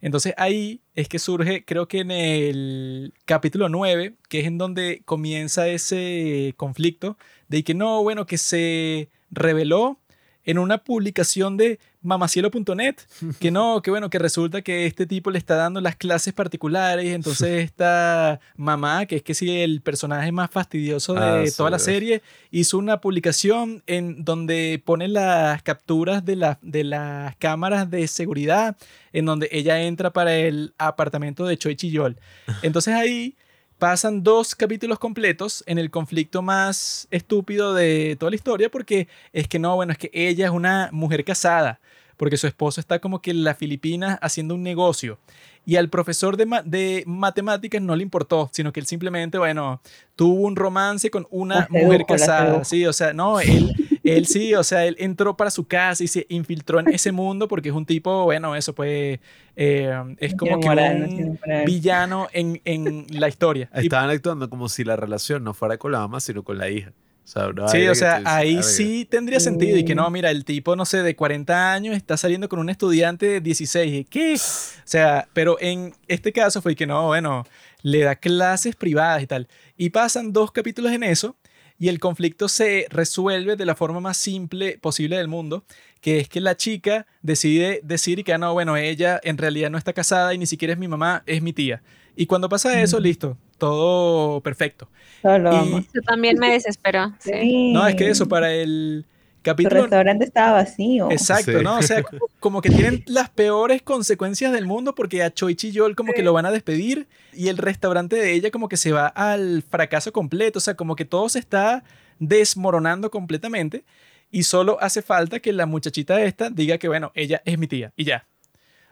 Entonces 0.00 0.34
ahí 0.36 0.82
es 0.96 1.08
que 1.08 1.20
surge, 1.20 1.64
creo 1.64 1.86
que 1.86 2.00
en 2.00 2.10
el 2.10 3.14
capítulo 3.24 3.68
9, 3.68 4.16
que 4.28 4.40
es 4.40 4.46
en 4.46 4.58
donde 4.58 5.02
comienza 5.04 5.68
ese 5.68 6.54
conflicto, 6.56 7.16
de 7.46 7.62
que 7.62 7.72
no, 7.72 8.02
bueno, 8.02 8.26
que 8.26 8.36
se 8.36 9.10
reveló 9.30 10.00
en 10.42 10.58
una 10.58 10.78
publicación 10.78 11.56
de 11.56 11.78
mamacielo.net, 12.04 12.96
que 13.40 13.50
no, 13.50 13.82
que 13.82 13.90
bueno, 13.90 14.10
que 14.10 14.20
resulta 14.20 14.62
que 14.62 14.86
este 14.86 15.06
tipo 15.06 15.30
le 15.30 15.38
está 15.38 15.56
dando 15.56 15.80
las 15.80 15.96
clases 15.96 16.32
particulares, 16.32 17.06
entonces 17.06 17.64
esta 17.64 18.38
mamá, 18.56 19.06
que 19.06 19.16
es 19.16 19.22
que 19.22 19.34
sí 19.34 19.50
el 19.62 19.80
personaje 19.80 20.30
más 20.30 20.50
fastidioso 20.50 21.14
de 21.14 21.20
ah, 21.20 21.44
toda 21.56 21.70
la 21.70 21.78
serie, 21.78 22.22
hizo 22.52 22.78
una 22.78 23.00
publicación 23.00 23.82
en 23.86 24.24
donde 24.24 24.80
pone 24.84 25.08
las 25.08 25.62
capturas 25.62 26.24
de, 26.24 26.56
de 26.62 26.84
las 26.84 27.34
cámaras 27.36 27.90
de 27.90 28.06
seguridad, 28.06 28.76
en 29.12 29.24
donde 29.24 29.48
ella 29.50 29.80
entra 29.80 30.12
para 30.12 30.36
el 30.36 30.74
apartamento 30.78 31.46
de 31.46 31.56
Choi 31.56 31.74
Chiyol. 31.74 32.18
Entonces 32.62 32.94
ahí 32.94 33.36
pasan 33.78 34.22
dos 34.22 34.54
capítulos 34.54 34.98
completos 34.98 35.64
en 35.66 35.78
el 35.78 35.90
conflicto 35.90 36.42
más 36.42 37.08
estúpido 37.10 37.74
de 37.74 38.16
toda 38.18 38.30
la 38.30 38.36
historia 38.36 38.70
porque 38.70 39.08
es 39.32 39.48
que 39.48 39.58
no, 39.58 39.76
bueno, 39.76 39.92
es 39.92 39.98
que 39.98 40.10
ella 40.12 40.46
es 40.46 40.52
una 40.52 40.88
mujer 40.92 41.24
casada, 41.24 41.80
porque 42.16 42.36
su 42.36 42.46
esposo 42.46 42.80
está 42.80 42.98
como 42.98 43.20
que 43.20 43.30
en 43.30 43.44
las 43.44 43.58
Filipinas 43.58 44.18
haciendo 44.22 44.54
un 44.54 44.62
negocio. 44.62 45.18
Y 45.66 45.76
al 45.76 45.88
profesor 45.88 46.36
de, 46.36 46.46
de 46.66 47.04
matemáticas 47.06 47.80
no 47.80 47.96
le 47.96 48.02
importó, 48.02 48.50
sino 48.52 48.70
que 48.70 48.80
él 48.80 48.86
simplemente, 48.86 49.38
bueno, 49.38 49.80
tuvo 50.14 50.42
un 50.42 50.56
romance 50.56 51.10
con 51.10 51.26
una 51.30 51.66
mujer 51.70 52.04
casada. 52.06 52.64
Sí, 52.64 52.84
o 52.84 52.92
sea, 52.92 53.14
no, 53.14 53.40
él, 53.40 53.74
él 54.10 54.26
sí, 54.26 54.54
o 54.54 54.62
sea, 54.62 54.84
él 54.86 54.96
entró 54.98 55.36
para 55.36 55.50
su 55.50 55.66
casa 55.66 56.04
y 56.04 56.08
se 56.08 56.26
infiltró 56.28 56.80
en 56.80 56.88
ese 56.88 57.10
mundo 57.12 57.48
porque 57.48 57.70
es 57.70 57.74
un 57.74 57.86
tipo, 57.86 58.24
bueno, 58.24 58.54
eso 58.56 58.74
pues, 58.74 59.18
eh, 59.56 59.92
es 60.18 60.34
como 60.34 60.60
que 60.60 60.68
un 60.68 61.38
villano 61.64 62.28
en, 62.32 62.60
en 62.64 63.06
la 63.10 63.28
historia. 63.28 63.70
Y- 63.76 63.80
Estaban 63.84 64.10
actuando 64.10 64.50
como 64.50 64.68
si 64.68 64.84
la 64.84 64.96
relación 64.96 65.44
no 65.44 65.54
fuera 65.54 65.78
con 65.78 65.92
la 65.92 65.98
mamá, 66.00 66.20
sino 66.20 66.42
con 66.42 66.58
la 66.58 66.68
hija. 66.70 66.92
O 67.24 67.26
sea, 67.26 67.48
Sí, 67.68 67.86
o 67.88 67.94
sea, 67.94 68.20
ahí 68.26 68.62
sí 68.62 69.06
tendría 69.10 69.40
sentido. 69.40 69.78
Y 69.78 69.84
que 69.86 69.94
no, 69.94 70.10
mira, 70.10 70.30
el 70.30 70.44
tipo, 70.44 70.76
no 70.76 70.84
sé, 70.84 71.02
de 71.02 71.16
40 71.16 71.72
años 71.72 71.96
está 71.96 72.18
saliendo 72.18 72.50
con 72.50 72.58
un 72.58 72.68
estudiante 72.68 73.24
de 73.26 73.40
16. 73.40 73.94
¿Y 73.94 74.04
¿Qué? 74.04 74.34
O 74.34 74.82
sea, 74.84 75.26
pero 75.32 75.56
en 75.58 75.94
este 76.06 76.32
caso 76.34 76.60
fue 76.60 76.76
que 76.76 76.86
no, 76.86 77.06
bueno, 77.06 77.46
le 77.80 78.00
da 78.00 78.16
clases 78.16 78.76
privadas 78.76 79.22
y 79.22 79.26
tal. 79.26 79.48
Y 79.78 79.88
pasan 79.88 80.34
dos 80.34 80.52
capítulos 80.52 80.92
en 80.92 81.02
eso 81.02 81.34
y 81.78 81.88
el 81.88 81.98
conflicto 81.98 82.48
se 82.48 82.86
resuelve 82.90 83.56
de 83.56 83.66
la 83.66 83.74
forma 83.74 84.00
más 84.00 84.16
simple 84.16 84.78
posible 84.78 85.16
del 85.16 85.28
mundo, 85.28 85.64
que 86.00 86.18
es 86.20 86.28
que 86.28 86.40
la 86.40 86.56
chica 86.56 87.06
decide 87.22 87.80
decir 87.82 88.18
y 88.18 88.24
que, 88.24 88.32
ah, 88.32 88.38
no, 88.38 88.52
bueno, 88.52 88.76
ella 88.76 89.20
en 89.24 89.38
realidad 89.38 89.70
no 89.70 89.78
está 89.78 89.92
casada 89.92 90.34
y 90.34 90.38
ni 90.38 90.46
siquiera 90.46 90.72
es 90.72 90.78
mi 90.78 90.88
mamá, 90.88 91.22
es 91.26 91.42
mi 91.42 91.52
tía. 91.52 91.82
Y 92.16 92.26
cuando 92.26 92.48
pasa 92.48 92.80
eso, 92.80 93.00
listo, 93.00 93.36
todo 93.58 94.40
perfecto. 94.40 94.88
Y- 95.22 96.00
también 96.06 96.38
me 96.38 96.52
desesperó. 96.52 97.12
sí. 97.18 97.30
Sí. 97.32 97.72
No, 97.72 97.86
es 97.86 97.96
que 97.96 98.08
eso, 98.08 98.28
para 98.28 98.52
el 98.52 99.04
Capítulo... 99.44 99.82
restaurante 99.82 100.24
estaba 100.24 100.52
vacío. 100.52 101.10
Exacto, 101.10 101.58
Sí. 101.58 101.62
¿no? 101.64 101.78
O 101.78 101.82
sea, 101.82 102.02
como- 102.02 102.26
como 102.40 102.60
que 102.62 102.70
tienen 102.70 103.04
las 103.06 103.30
peores 103.30 103.82
consecuencias 103.82 104.50
del 104.52 104.66
mundo 104.66 104.94
porque 104.94 105.22
a 105.22 105.32
Choichi 105.32 105.70
Yol 105.70 105.94
como 105.94 106.12
que 106.12 106.22
lo 106.22 106.32
van 106.32 106.46
a 106.46 106.50
despedir 106.50 107.06
y 107.32 107.48
el 107.48 107.58
restaurante 107.58 108.16
de 108.16 108.32
ella 108.32 108.50
como 108.50 108.68
que 108.68 108.76
se 108.76 108.90
va 108.92 109.06
al 109.06 109.62
fracaso 109.62 110.12
completo, 110.12 110.58
o 110.58 110.62
sea, 110.62 110.74
como 110.74 110.96
que 110.96 111.04
todo 111.04 111.28
se 111.28 111.38
está 111.38 111.84
desmoronando 112.18 113.10
completamente 113.10 113.84
y 114.30 114.42
solo 114.44 114.78
hace 114.80 115.02
falta 115.02 115.38
que 115.40 115.52
la 115.52 115.66
muchachita 115.66 116.20
esta 116.22 116.50
diga 116.50 116.78
que, 116.78 116.88
bueno, 116.88 117.12
ella 117.14 117.40
es 117.44 117.58
mi 117.58 117.66
tía 117.68 117.92
y 117.96 118.04
ya. 118.04 118.26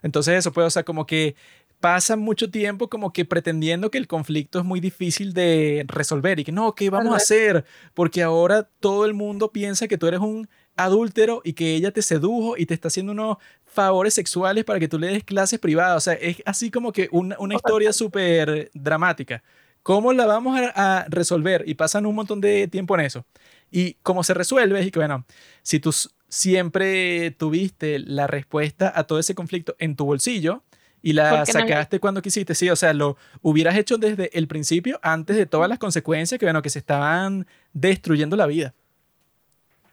Entonces 0.02 0.34
eso 0.36 0.52
puede, 0.52 0.66
o 0.66 0.70
sea, 0.70 0.82
como 0.84 1.06
que 1.06 1.34
pasa 1.82 2.14
mucho 2.14 2.48
tiempo 2.48 2.88
como 2.88 3.12
que 3.12 3.24
pretendiendo 3.24 3.90
que 3.90 3.98
el 3.98 4.06
conflicto 4.06 4.60
es 4.60 4.64
muy 4.64 4.78
difícil 4.78 5.34
de 5.34 5.84
resolver 5.88 6.38
y 6.38 6.44
que 6.44 6.52
no, 6.52 6.76
¿qué 6.76 6.90
vamos 6.90 7.12
a 7.12 7.16
hacer? 7.16 7.64
Porque 7.92 8.22
ahora 8.22 8.70
todo 8.78 9.04
el 9.04 9.14
mundo 9.14 9.50
piensa 9.50 9.88
que 9.88 9.98
tú 9.98 10.06
eres 10.06 10.20
un 10.20 10.48
adúltero 10.76 11.42
y 11.44 11.54
que 11.54 11.74
ella 11.74 11.90
te 11.90 12.00
sedujo 12.00 12.56
y 12.56 12.66
te 12.66 12.74
está 12.74 12.86
haciendo 12.86 13.10
unos 13.10 13.38
favores 13.66 14.14
sexuales 14.14 14.64
para 14.64 14.78
que 14.78 14.86
tú 14.86 14.96
le 14.96 15.08
des 15.08 15.24
clases 15.24 15.58
privadas. 15.58 15.96
O 15.96 16.00
sea, 16.00 16.14
es 16.14 16.40
así 16.46 16.70
como 16.70 16.92
que 16.92 17.08
una, 17.10 17.36
una 17.40 17.56
historia 17.56 17.92
súper 17.92 18.70
dramática. 18.74 19.42
¿Cómo 19.82 20.12
la 20.12 20.26
vamos 20.26 20.56
a, 20.60 21.00
a 21.00 21.04
resolver? 21.08 21.64
Y 21.66 21.74
pasan 21.74 22.06
un 22.06 22.14
montón 22.14 22.40
de 22.40 22.68
tiempo 22.68 22.94
en 22.94 23.00
eso. 23.00 23.26
Y 23.72 23.94
cómo 24.04 24.22
se 24.22 24.34
resuelve 24.34 24.78
es 24.78 24.92
que, 24.92 25.00
bueno, 25.00 25.26
si 25.62 25.80
tú 25.80 25.92
siempre 26.28 27.32
tuviste 27.32 27.98
la 27.98 28.28
respuesta 28.28 28.92
a 28.94 29.02
todo 29.02 29.18
ese 29.18 29.34
conflicto 29.34 29.74
en 29.80 29.96
tu 29.96 30.04
bolsillo 30.04 30.62
y 31.02 31.12
la 31.14 31.30
¿Por 31.30 31.42
qué 31.44 31.52
no 31.54 31.64
lo- 31.66 31.66
sacaste 31.66 32.00
cuando 32.00 32.22
quisiste, 32.22 32.54
sí, 32.54 32.70
o 32.70 32.76
sea, 32.76 32.92
lo 32.94 33.16
hubieras 33.42 33.76
hecho 33.76 33.98
desde 33.98 34.36
el 34.38 34.48
principio, 34.48 35.00
antes 35.02 35.36
de 35.36 35.46
todas 35.46 35.68
las 35.68 35.78
consecuencias 35.78 36.38
que, 36.38 36.46
bueno, 36.46 36.62
que 36.62 36.70
se 36.70 36.78
estaban 36.78 37.46
destruyendo 37.72 38.36
la 38.36 38.46
vida. 38.46 38.74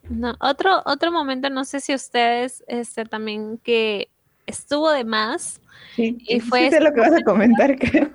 No, 0.08 0.36
otro, 0.40 0.82
otro 0.86 1.12
momento, 1.12 1.50
no 1.50 1.66
sé 1.66 1.80
si 1.82 1.94
ustedes 1.94 2.64
este, 2.68 3.06
también 3.06 3.58
que 3.60 4.10
estuvo 4.48 4.92
de 4.92 5.04
más. 5.04 5.62
Sí, 5.96 6.22
Y 6.26 6.40
sí 6.40 6.42
fue 6.42 6.70
sé 6.70 6.80
lo 6.80 6.94
que 6.94 7.00
vas 7.02 7.14
a 7.14 7.24
comentar, 7.24 7.78
creo. 7.78 8.10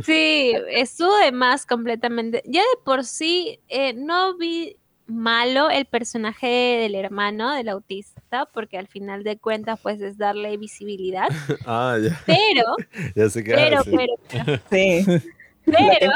Sí, 0.00 0.52
estuvo 0.70 1.16
de 1.18 1.32
más 1.32 1.66
completamente. 1.66 2.42
Ya 2.46 2.60
de 2.62 2.66
por 2.84 3.04
sí 3.04 3.60
eh, 3.68 3.94
no 3.94 4.36
vi 4.36 4.76
malo 5.08 5.70
el 5.70 5.86
personaje 5.86 6.46
del 6.46 6.94
hermano 6.94 7.54
del 7.54 7.68
autista, 7.70 8.46
porque 8.52 8.78
al 8.78 8.86
final 8.88 9.24
de 9.24 9.38
cuentas 9.38 9.78
pues 9.82 10.00
es 10.00 10.18
darle 10.18 10.56
visibilidad, 10.56 11.28
Ah, 11.66 11.96
ya, 12.02 12.20
pero, 12.26 12.76
ya 13.16 13.26
pero, 13.44 13.82
pero, 14.30 14.60
Sí, 14.70 15.04
pero, 15.64 16.12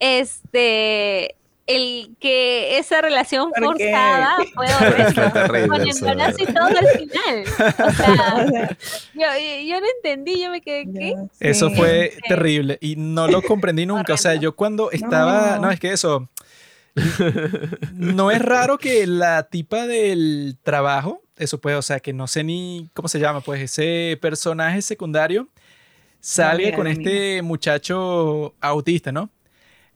este, 0.00 1.34
el 1.66 2.14
que 2.20 2.78
esa 2.78 3.00
relación 3.00 3.50
forzada 3.58 4.36
fue 4.54 4.66
terrible 5.32 5.68
con 5.68 5.88
embarazo 5.88 6.42
y 6.42 6.46
todo 6.46 6.66
al 6.66 6.88
final. 6.88 7.44
O 7.86 7.90
sea, 7.92 8.76
yo, 9.14 9.26
yo 9.66 9.80
no 9.80 9.86
entendí, 9.96 10.42
yo 10.42 10.50
me 10.50 10.60
quedé, 10.60 10.84
¿qué? 10.92 11.14
Eso 11.40 11.70
fue 11.70 12.12
Sí. 12.14 12.20
terrible 12.28 12.76
y 12.82 12.96
no 12.96 13.28
lo 13.28 13.40
comprendí 13.40 13.86
nunca. 13.86 14.12
O 14.14 14.18
sea, 14.18 14.34
yo 14.34 14.54
cuando 14.54 14.90
estaba, 14.90 15.56
no, 15.56 15.62
No. 15.62 15.70
es 15.70 15.80
que 15.80 15.92
eso, 15.92 16.28
no 17.94 18.30
es 18.30 18.40
raro 18.40 18.78
que 18.78 19.06
la 19.06 19.44
tipa 19.44 19.86
del 19.86 20.56
trabajo, 20.62 21.22
eso 21.36 21.60
puede, 21.60 21.76
o 21.76 21.82
sea, 21.82 22.00
que 22.00 22.12
no 22.12 22.26
sé 22.26 22.44
ni 22.44 22.88
cómo 22.94 23.08
se 23.08 23.18
llama, 23.18 23.40
pues 23.40 23.60
ese 23.62 24.18
personaje 24.20 24.82
secundario 24.82 25.48
salga 26.20 26.74
con 26.74 26.86
este 26.86 27.42
muchacho 27.42 28.54
autista, 28.60 29.12
¿no? 29.12 29.30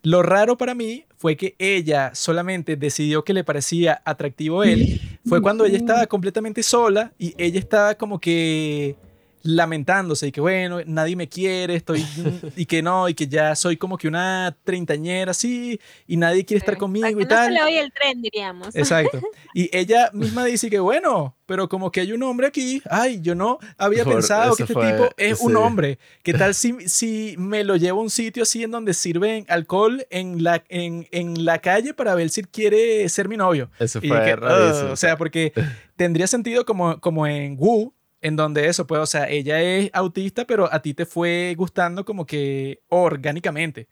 Lo 0.02 0.22
raro 0.22 0.56
para 0.56 0.74
mí 0.74 1.04
fue 1.16 1.36
que 1.36 1.56
ella 1.58 2.12
solamente 2.14 2.76
decidió 2.76 3.24
que 3.24 3.34
le 3.34 3.44
parecía 3.44 4.00
atractivo 4.04 4.62
él. 4.62 5.00
Fue 5.26 5.42
cuando 5.42 5.64
ella 5.64 5.76
estaba 5.76 6.06
completamente 6.06 6.62
sola 6.62 7.12
y 7.18 7.34
ella 7.36 7.58
estaba 7.58 7.94
como 7.96 8.20
que 8.20 8.94
lamentándose 9.43 10.28
y 10.28 10.32
que 10.32 10.40
bueno, 10.40 10.78
nadie 10.86 11.16
me 11.16 11.28
quiere, 11.28 11.74
estoy 11.77 12.05
y 12.56 12.66
que 12.66 12.82
no, 12.82 13.09
y 13.09 13.15
que 13.15 13.27
ya 13.28 13.55
soy 13.56 13.77
como 13.77 13.97
que 13.98 14.09
una 14.09 14.56
treintañera 14.65 15.31
así 15.32 15.81
y 16.06 16.16
nadie 16.16 16.44
quiere 16.44 16.59
estar 16.59 16.77
conmigo 16.77 17.06
para 17.06 17.12
y 17.20 17.24
no 17.24 17.28
tal. 17.28 17.47
se 17.47 17.52
le 17.52 17.62
oye 17.62 17.81
el 17.81 17.93
tren, 17.93 18.23
diríamos. 18.23 18.74
Exacto. 18.74 19.20
Y 19.55 19.74
ella 19.77 20.10
misma 20.12 20.44
dice 20.44 20.69
que 20.70 20.78
bueno, 20.78 21.35
pero 21.47 21.69
como 21.69 21.90
que 21.90 22.01
hay 22.01 22.12
un 22.12 22.23
hombre 22.23 22.47
aquí, 22.47 22.82
ay, 22.90 23.20
yo 23.23 23.35
no 23.35 23.59
había 23.78 24.05
Por- 24.05 24.15
pensado 24.15 24.55
que 24.55 24.65
este 24.65 24.74
fue- 24.74 24.93
tipo 24.93 25.09
es 25.16 25.40
un 25.40 25.56
hombre. 25.56 25.98
¿Qué 26.23 26.35
tal 26.35 26.55
si, 26.55 26.74
si 26.89 27.35
me 27.39 27.65
lo 27.65 27.77
llevo 27.77 28.01
a 28.01 28.02
un 28.05 28.10
sitio 28.10 28.43
así 28.43 28.62
en 28.62 28.70
donde 28.70 28.93
sirven 28.94 29.47
alcohol 29.48 30.06
en 30.10 30.44
la, 30.44 30.62
en, 30.69 31.09
en 31.10 31.44
la 31.44 31.59
calle 31.60 31.94
para 31.94 32.15
ver 32.15 32.28
si 32.31 32.43
quiere 32.44 33.09
ser 33.09 33.28
mi 33.28 33.36
novio? 33.36 33.70
Eso 33.81 33.98
Y 34.02 34.09
fue 34.09 34.23
que. 34.24 34.35
"Ugh", 34.35 34.90
o 34.93 34.97
sea, 34.97 35.16
porque 35.16 35.52
tendría 35.97 36.27
sentido 36.27 36.65
como, 36.66 37.01
como 37.01 37.27
en 37.27 37.56
Wu, 37.59 37.94
en 38.20 38.36
donde 38.36 38.69
eso, 38.69 38.86
pues, 38.86 39.01
o 39.01 39.07
sea, 39.07 39.28
ella 39.28 39.61
es 39.61 39.90
autista, 39.93 40.45
pero 40.47 40.73
a 40.73 40.81
ti 40.82 40.95
te 40.95 41.07
fue 41.07 41.55
gustando 41.57 42.05
como 42.05 42.27
que 42.27 42.81
orgánicamente. 42.89 43.89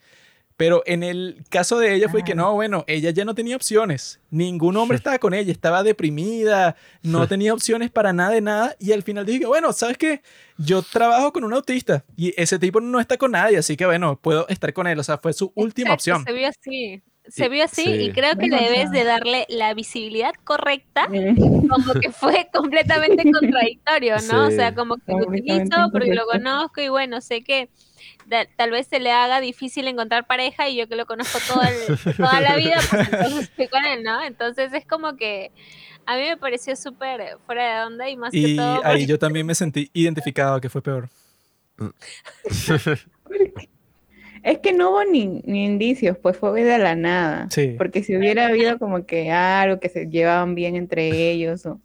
Pero 0.57 0.82
en 0.86 1.03
el 1.03 1.44
caso 1.51 1.78
de 1.78 1.94
ella 1.94 2.09
fue 2.09 2.24
que 2.24 2.35
no, 2.35 2.55
bueno, 2.55 2.85
ella 2.86 3.11
ya 3.11 3.27
no 3.27 3.35
tenía 3.35 3.57
opciones. 3.57 4.20
Ningún 4.31 4.77
hombre 4.78 4.97
estaba 4.97 5.19
con 5.19 5.35
ella, 5.35 5.53
estaba 5.53 5.82
deprimida, 5.82 6.77
no 7.03 7.28
tenía 7.28 7.53
opciones 7.53 7.90
para 7.90 8.12
nada 8.15 8.31
de 8.31 8.40
nada. 8.40 8.77
Y 8.78 8.93
al 8.93 9.03
final 9.03 9.27
dije, 9.27 9.44
bueno, 9.47 9.73
¿sabes 9.74 9.98
qué? 9.98 10.23
Yo 10.57 10.82
trabajo 10.82 11.32
con 11.32 11.44
un 11.44 11.53
autista 11.53 12.05
y 12.16 12.32
ese 12.40 12.59
tipo 12.59 12.81
no 12.81 13.01
está 13.01 13.19
con 13.19 13.32
nadie, 13.32 13.59
así 13.59 13.77
que 13.77 13.85
bueno, 13.85 14.19
puedo 14.19 14.48
estar 14.48 14.73
con 14.73 14.86
él. 14.86 14.98
O 14.98 15.03
sea, 15.03 15.19
fue 15.19 15.35
su 15.35 15.53
última 15.55 15.93
Exacto, 15.93 16.20
opción. 16.20 16.24
Se 16.24 16.32
vio 16.32 16.48
así. 16.48 17.03
Se 17.28 17.48
vio 17.48 17.65
así 17.65 17.82
y 18.05 18.12
creo 18.12 18.36
que 18.39 18.48
debes 18.51 18.90
de 18.93 19.05
darle 19.05 19.47
la 19.48 19.74
visibilidad 19.74 20.32
correcta, 20.44 21.07
como 21.69 21.94
que 22.01 22.11
fue 22.12 22.48
completamente 22.53 23.23
contradictorio, 23.32 24.16
¿no? 24.31 24.47
O 24.47 24.51
sea, 24.51 24.74
como 24.74 24.97
que 24.97 25.12
lo 25.12 25.27
utilizo 25.40 25.77
porque 25.93 26.15
lo 26.15 26.27
conozco 26.27 26.81
y 26.81 26.89
bueno, 26.89 27.20
sé 27.20 27.43
que 27.43 27.69
tal 28.57 28.70
vez 28.70 28.86
se 28.89 29.01
le 29.01 29.11
haga 29.12 29.40
difícil 29.40 29.86
encontrar 29.89 30.27
pareja 30.27 30.69
y 30.69 30.77
yo 30.77 30.89
que 30.89 30.97
lo 30.97 31.07
conozco 31.07 31.39
toda, 31.47 31.69
el- 31.69 31.97
toda 32.16 32.40
la 32.40 32.57
vida, 32.57 32.77
pues 32.90 33.09
entonces 33.09 33.44
estoy 33.51 33.69
con 33.69 33.85
él, 33.85 34.03
¿no? 34.03 34.23
Entonces 34.23 34.73
es 34.73 34.85
como 34.86 35.16
que 35.16 35.51
a 36.07 36.16
mí 36.16 36.23
me 36.23 36.36
pareció 36.36 36.77
súper 36.77 37.39
fuera 37.47 37.81
de 37.81 37.86
onda 37.86 38.09
y 38.09 38.16
más 38.16 38.31
que 38.32 38.39
Y 38.39 38.57
todo 38.57 38.85
ahí 38.85 39.07
yo 39.07 39.19
también 39.19 39.47
me 39.47 39.55
sentí 39.55 39.90
identificado, 39.93 40.61
que 40.61 40.69
fue 40.69 40.82
peor. 40.82 41.09
Es 44.47 44.59
que 44.60 44.73
no 44.73 44.90
hubo 44.90 45.05
ni, 45.05 45.27
ni 45.44 45.64
indicios, 45.64 46.16
pues 46.18 46.36
fue 46.36 46.62
de 46.62 46.78
la 46.78 46.94
nada. 46.94 47.48
Sí. 47.51 47.74
Porque 47.77 48.05
si 48.05 48.16
hubiera 48.16 48.47
habido 48.47 48.78
como 48.78 49.05
que 49.05 49.32
algo 49.32 49.81
que 49.81 49.89
se 49.89 50.06
llevaban 50.06 50.55
bien 50.55 50.77
entre 50.77 51.09
ellos 51.32 51.66
o 51.66 51.81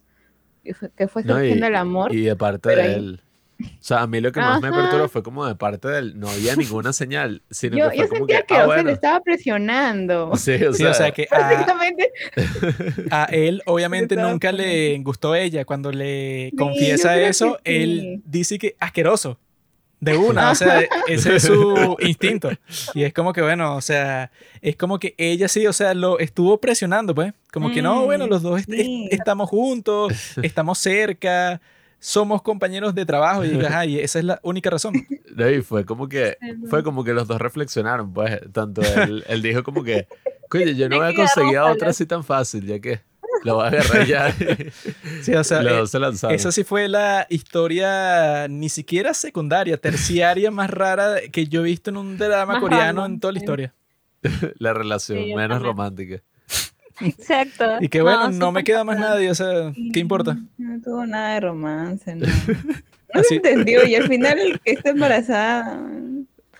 que 0.96 1.08
fue, 1.08 1.24
No, 1.24 1.34
y- 1.34 1.38
surgiendo 1.38 1.66
el 1.66 1.74
amor. 1.74 2.14
Y 2.14 2.22
de 2.22 2.36
parte 2.36 2.68
de 2.76 2.82
ahí- 2.82 2.94
él. 2.94 3.20
O 3.60 3.64
sea, 3.80 4.02
a 4.02 4.06
mí 4.08 4.20
lo 4.20 4.32
que 4.32 4.40
más 4.40 4.60
me 4.60 4.72
perturbó 4.72 5.08
fue 5.08 5.22
como 5.22 5.46
de 5.46 5.54
parte 5.54 5.86
de 5.88 5.98
él. 5.98 6.18
No 6.18 6.28
había 6.28 6.56
ninguna 6.56 6.92
señal, 6.92 7.42
sino 7.50 7.76
yo 7.76 7.90
que 7.90 7.96
yo 7.98 8.02
fue 8.02 8.08
como 8.08 8.18
sentía 8.20 8.40
que, 8.40 8.46
que, 8.46 8.54
ah, 8.60 8.66
o 8.68 8.72
sea, 8.74 8.82
le 8.82 8.92
estaba 8.92 9.20
presionando. 9.20 10.32
Sí, 10.36 10.52
o 10.64 10.72
Sí, 10.72 10.82
sea, 10.82 10.90
o 10.90 10.94
sea 10.94 11.10
que 11.12 11.24
a, 11.30 11.36
Prácticamente. 11.48 12.10
a 13.10 13.24
él 13.30 13.62
obviamente 13.66 14.16
nunca 14.16 14.50
le 14.52 14.98
gustó 14.98 15.34
ella. 15.34 15.64
Cuando 15.64 15.92
le 15.92 16.52
confiesa 16.56 17.20
eso, 17.20 17.58
él 17.64 18.22
dice 18.24 18.58
que 18.58 18.74
asqueroso. 18.80 19.38
De 20.02 20.16
una, 20.16 20.50
o 20.50 20.54
sea, 20.56 20.80
ese 21.06 21.36
es 21.36 21.44
su 21.44 21.96
instinto. 22.00 22.50
Y 22.92 23.04
es 23.04 23.12
como 23.14 23.32
que, 23.32 23.40
bueno, 23.40 23.76
o 23.76 23.80
sea, 23.80 24.32
es 24.60 24.74
como 24.74 24.98
que 24.98 25.14
ella 25.16 25.46
sí, 25.46 25.64
o 25.68 25.72
sea, 25.72 25.94
lo 25.94 26.18
estuvo 26.18 26.58
presionando, 26.58 27.14
pues. 27.14 27.32
Como 27.52 27.70
que 27.70 27.80
no, 27.82 28.02
Mm, 28.02 28.04
bueno, 28.06 28.26
los 28.26 28.42
dos 28.42 28.58
est- 28.60 28.68
est- 28.70 28.80
sí. 28.82 29.08
estamos 29.12 29.48
juntos, 29.48 30.12
estamos 30.42 30.78
cerca, 30.78 31.60
somos 32.00 32.42
compañeros 32.42 32.96
de 32.96 33.06
trabajo. 33.06 33.44
Y, 33.44 33.52
ajá, 33.64 33.86
y 33.86 34.00
esa 34.00 34.18
es 34.18 34.24
la 34.24 34.40
única 34.42 34.70
razón. 34.70 34.94
no, 35.36 35.48
y 35.48 35.62
fue 35.62 35.84
como 35.84 36.08
que, 36.08 36.36
fue 36.68 36.82
como 36.82 37.04
que 37.04 37.12
los 37.12 37.28
dos 37.28 37.40
reflexionaron, 37.40 38.12
pues, 38.12 38.40
tanto 38.52 38.82
él, 38.82 39.24
él 39.28 39.40
dijo 39.40 39.62
como 39.62 39.84
que, 39.84 40.08
oye, 40.52 40.74
yo 40.74 40.88
no 40.88 40.96
Me 40.96 40.96
voy 40.96 41.06
a 41.06 41.10
quedaron 41.12 41.32
conseguir 41.34 41.58
a 41.58 41.66
otra 41.66 41.90
así 41.90 42.06
tan 42.06 42.24
fácil, 42.24 42.66
ya 42.66 42.80
que, 42.80 43.00
Lo 43.44 43.56
voy 43.56 43.64
a 43.64 43.68
agarrar 43.68 44.06
ya. 44.06 44.34
Sí, 45.22 45.34
o 45.34 45.42
sea, 45.44 45.60
eh, 45.62 45.64
dos 45.64 45.90
se 45.90 45.98
lanzaron. 45.98 46.34
esa 46.34 46.52
sí 46.52 46.64
fue 46.64 46.88
la 46.88 47.26
historia 47.28 48.46
ni 48.48 48.68
siquiera 48.68 49.14
secundaria, 49.14 49.76
terciaria 49.76 50.50
más 50.50 50.70
rara 50.70 51.16
que 51.32 51.46
yo 51.46 51.60
he 51.60 51.64
visto 51.64 51.90
en 51.90 51.96
un 51.96 52.18
drama 52.18 52.54
Más 52.54 52.60
coreano 52.60 53.04
en 53.06 53.18
toda 53.20 53.32
la 53.32 53.38
historia. 53.38 53.74
La 54.58 54.72
relación 54.72 55.18
Sí, 55.18 55.34
menos 55.34 55.56
también. 55.56 55.62
romántica. 55.62 56.22
Exacto. 57.00 57.64
Y 57.80 57.88
que 57.88 58.02
bueno, 58.02 58.30
no, 58.30 58.52
me 58.52 58.62
queda 58.62 58.84
más 58.84 58.98
nadie, 58.98 59.30
o 59.30 59.34
sea, 59.34 59.72
¿qué 59.92 59.98
importa? 59.98 60.36
No 60.58 60.80
tuvo 60.80 61.04
nada 61.06 61.34
de 61.34 61.40
romance, 61.40 62.14
no. 62.14 62.26
No 63.14 63.22
se 63.24 63.34
entendió 63.34 63.84
y 63.86 63.94
al 63.94 64.08
final 64.08 64.38
el 64.38 64.58
que 64.60 64.70
está 64.72 64.88
embarazada. 64.90 65.76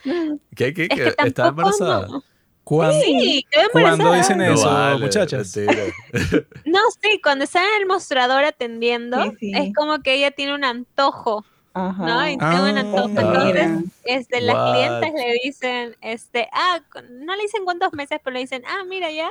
no. 0.05 0.39
¿Qué? 0.55 0.75
¿Qué? 0.75 0.83
Es 0.91 1.15
¿Que 1.15 1.15
¿Está 1.29 1.49
embarazada? 1.49 2.09
no. 2.09 2.23
¿Cuándo, 2.64 3.01
Sí, 3.02 3.44
quedó 3.51 3.62
¿cuándo 3.72 3.90
embarazada. 4.05 4.16
dicen 4.16 4.39
No 4.39 4.55
eso, 4.55 4.72
vale, 4.72 4.98
muchachas? 5.01 5.56
No, 6.64 6.78
sí, 7.02 7.20
cuando 7.22 7.44
está 7.44 7.60
en 7.60 7.82
el 7.82 7.86
mostrador 7.89 8.44
atendiendo, 8.44 9.22
Sí, 9.22 9.36
sí. 9.40 9.52
es 9.55 9.74
como 9.74 10.01
que 10.01 10.14
ella 10.14 10.30
tiene 10.30 10.55
un 10.55 10.64
antojo, 10.64 11.44
Ajá. 11.74 12.05
¿no? 12.06 12.28
Y 12.28 12.36
Ah. 12.40 12.51
tiene 12.51 12.70
un 12.72 12.78
antojo. 12.78 13.10
Ah. 13.16 13.20
Entonces, 13.20 13.93
este, 14.05 14.40
las 14.40 14.55
What? 14.55 14.72
clientes 14.72 15.12
le 15.14 15.32
dicen, 15.44 15.97
este, 16.01 16.48
ah, 16.52 16.80
no 17.10 17.34
le 17.36 17.43
dicen 17.43 17.64
cuántos 17.64 17.93
meses, 17.94 18.20
pero 18.22 18.34
le 18.34 18.40
dicen, 18.40 18.62
ah, 18.66 18.84
mira 18.89 19.10
ya. 19.10 19.28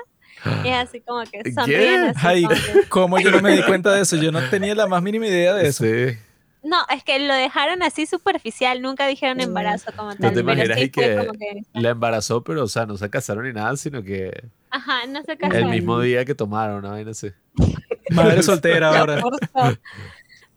Y 0.63 0.69
es 0.69 0.75
así 0.75 1.01
como 1.01 1.21
que 1.23 1.51
sonríen 1.53 2.05
así 2.05 2.19
Ay, 2.25 2.43
como 2.43 2.55
que- 2.55 2.89
¿cómo 2.89 3.19
yo 3.19 3.31
no 3.31 3.41
me 3.41 3.51
di 3.55 3.63
cuenta 3.63 3.93
de 3.93 4.01
eso? 4.01 4.15
Yo 4.17 4.31
no 4.31 4.41
tenía 4.49 4.73
la 4.75 4.87
más 4.87 5.01
mínima 5.03 5.27
idea 5.27 5.53
de 5.53 5.67
eso. 5.67 5.83
Sí. 5.83 6.17
No, 6.63 6.77
es 6.93 7.03
que 7.03 7.17
lo 7.19 7.33
dejaron 7.33 7.81
así 7.81 8.05
superficial, 8.05 8.81
nunca 8.81 9.07
dijeron 9.07 9.37
Mm. 9.37 9.41
embarazo 9.41 9.91
como 9.95 10.09
¿No 10.11 10.15
tal. 10.15 10.29
te 10.33 10.43
pero 10.43 10.53
imaginas 10.53 10.79
sí 10.79 10.89
que 10.91 11.15
como 11.17 11.31
que- 11.33 11.63
la 11.73 11.89
embarazó, 11.89 12.43
pero, 12.43 12.63
o 12.63 12.67
sea, 12.67 12.85
no 12.85 12.97
se 12.97 13.09
casaron 13.09 13.45
ni 13.45 13.53
nada, 13.53 13.75
sino 13.77 14.03
que 14.03 14.43
Ajá, 14.69 15.05
no 15.07 15.21
se 15.23 15.37
el 15.57 15.65
mismo 15.65 15.99
día 15.99 16.23
que 16.23 16.35
tomaron, 16.35 16.77
una 16.77 16.91
vaina 16.91 17.11
así. 17.11 17.31
Madre 18.11 18.43
soltera 18.43 18.89
ahora. 18.99 19.21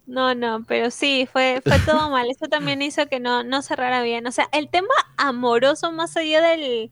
No, 0.07 0.35
no, 0.35 0.63
pero 0.69 0.91
sí, 0.91 1.27
fue, 1.33 1.63
fue 1.65 1.79
todo 1.87 2.11
mal. 2.11 2.29
Eso 2.31 2.47
también 2.51 2.83
hizo 2.83 3.07
que 3.07 3.21
no, 3.21 3.43
no 3.43 3.63
cerrara 3.63 4.03
bien. 4.03 4.27
O 4.27 4.33
sea, 4.33 4.51
el 4.53 4.69
tema 4.69 4.93
amoroso 5.17 5.93
más 5.93 6.15
allá 6.19 6.43
del, 6.43 6.91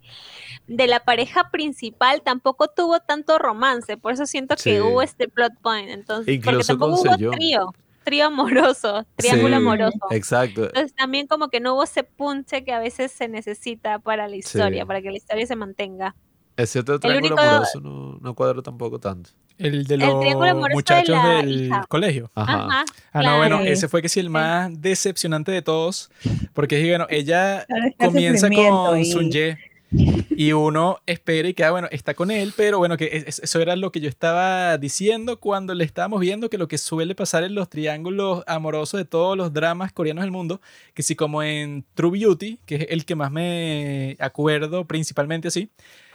de 0.66 0.86
la 0.86 1.01
pareja 1.05 1.51
principal 1.51 2.22
tampoco 2.22 2.68
tuvo 2.68 3.01
tanto 3.01 3.39
romance. 3.39 3.98
Por 3.98 4.14
eso 4.14 4.24
siento 4.24 4.56
que 4.56 4.62
Sí. 4.76 4.80
hubo 4.80 5.02
este 5.02 5.28
plot 5.28 5.52
point. 5.60 5.90
Entonces, 5.90 6.24
porque 6.24 6.32
Incluso 6.52 6.72
tampoco 6.72 7.02
con 7.02 7.09
hubo 7.22 7.32
trío, 7.32 7.74
trío 8.05 8.27
amoroso, 8.27 9.07
triángulo 9.16 9.49
Sí, 9.57 9.62
amoroso. 9.62 9.99
Exacto. 10.11 10.65
Entonces 10.66 10.95
también 10.95 11.27
como 11.27 11.49
que 11.49 11.61
no 11.61 11.74
hubo 11.74 11.85
ese 11.85 12.05
punche 12.05 12.65
que 12.65 12.73
a 12.73 12.79
veces 12.79 13.12
se 13.12 13.29
necesita 13.29 13.99
para 13.99 14.29
la 14.29 14.37
historia, 14.37 14.83
Sí. 14.83 14.87
para 14.87 15.01
que 15.03 15.11
la 15.11 15.16
historia 15.16 15.47
se 15.47 15.57
mantenga. 15.57 16.15
Ese 16.57 16.81
otro 16.81 17.01
triángulo 17.01 17.35
único- 17.35 17.43
amoroso 17.49 17.81
no, 17.81 18.19
no 18.20 18.35
cuadró 18.35 18.62
tampoco 18.62 18.99
tanto. 18.99 19.31
El 19.59 19.85
de 19.87 19.95
El 19.95 20.01
los 20.01 20.20
triángulo 20.20 20.47
de 20.69 20.74
muchachos 20.74 21.16
del 21.24 21.66
hija. 21.66 21.85
colegio. 21.89 22.31
Ajá. 22.35 22.66
Ajá. 22.66 22.85
Ah, 23.12 23.23
no, 23.23 23.37
bueno, 23.39 23.61
ese 23.61 23.89
fue 23.89 24.03
que 24.03 24.09
sí 24.09 24.19
el 24.20 24.29
más 24.31 24.70
decepcionante 24.81 25.53
de 25.53 25.62
todos. 25.62 26.11
Porque 26.53 26.77
es 26.79 26.83
que, 26.85 26.89
bueno, 26.91 27.07
ella 27.11 27.65
comienza 27.99 28.49
con 28.51 28.99
y- 28.99 29.05
Sun 29.05 29.31
Ye 29.31 29.57
y 29.94 30.52
uno 30.52 30.98
espera 31.06 31.48
y 31.48 31.55
queda, 31.55 31.70
bueno, 31.73 31.89
está 31.90 32.14
con 32.14 32.31
él, 32.31 32.52
pero 32.56 32.78
bueno, 32.78 32.97
que 32.97 33.10
es- 33.12 33.27
es- 33.27 33.39
eso 33.40 33.60
era 33.60 33.77
lo 33.77 33.93
que 33.93 34.01
yo 34.01 34.09
estaba 34.09 34.78
diciendo 34.78 35.39
cuando 35.39 35.74
le 35.74 35.85
estábamos 35.85 36.20
viendo 36.20 36.48
que 36.48 36.59
lo 36.59 36.69
que 36.69 36.78
suele 36.78 37.14
pasar 37.14 37.44
en 37.44 37.55
los 37.55 37.69
triángulos 37.69 38.43
amorosos 38.47 38.98
de 38.98 39.05
todos 39.05 39.36
los 39.36 39.52
dramas 39.52 39.93
coreanos 39.93 40.23
del 40.23 40.31
mundo, 40.31 40.60
que 40.94 41.02
sí 41.02 41.14
como 41.16 41.43
en 41.43 41.85
True 41.94 42.19
Beauty, 42.19 42.59
que 42.64 42.77
es 42.77 42.86
el 42.90 43.05
que 43.05 43.14
más 43.14 43.31
me 43.31 44.16
acuerdo 44.19 44.86
principalmente 44.86 45.48
así, 45.48 45.69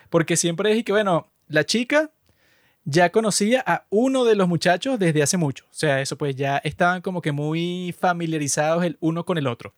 porque 0.09 0.35
siempre 0.35 0.71
es 0.71 0.77
y 0.79 0.83
que, 0.83 0.91
bueno, 0.91 1.27
la 1.47 1.63
chica 1.65 2.09
ya 2.85 3.11
conocía 3.11 3.63
a 3.67 3.85
uno 3.89 4.23
de 4.23 4.35
los 4.35 4.47
muchachos 4.47 4.97
desde 4.97 5.21
hace 5.21 5.35
mucho. 5.37 5.65
O 5.65 5.73
sea, 5.73 6.01
eso 6.01 6.17
pues 6.17 6.35
ya 6.35 6.57
estaban 6.59 7.01
como 7.01 7.21
que 7.21 7.33
muy 7.33 7.93
familiarizados 7.99 8.83
el 8.85 8.97
uno 9.01 9.25
con 9.25 9.37
el 9.37 9.45
otro. 9.47 9.73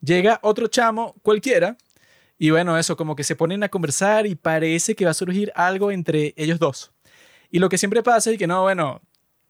Llega 0.00 0.38
otro 0.42 0.68
chamo 0.68 1.14
cualquiera 1.22 1.76
y 2.44 2.50
bueno, 2.50 2.76
eso 2.76 2.94
como 2.94 3.16
que 3.16 3.24
se 3.24 3.36
ponen 3.36 3.64
a 3.64 3.70
conversar 3.70 4.26
y 4.26 4.34
parece 4.34 4.94
que 4.94 5.06
va 5.06 5.12
a 5.12 5.14
surgir 5.14 5.50
algo 5.54 5.90
entre 5.90 6.34
ellos 6.36 6.58
dos. 6.58 6.92
Y 7.50 7.58
lo 7.58 7.70
que 7.70 7.78
siempre 7.78 8.02
pasa 8.02 8.30
es 8.30 8.36
que 8.36 8.46
no, 8.46 8.60
bueno, 8.60 9.00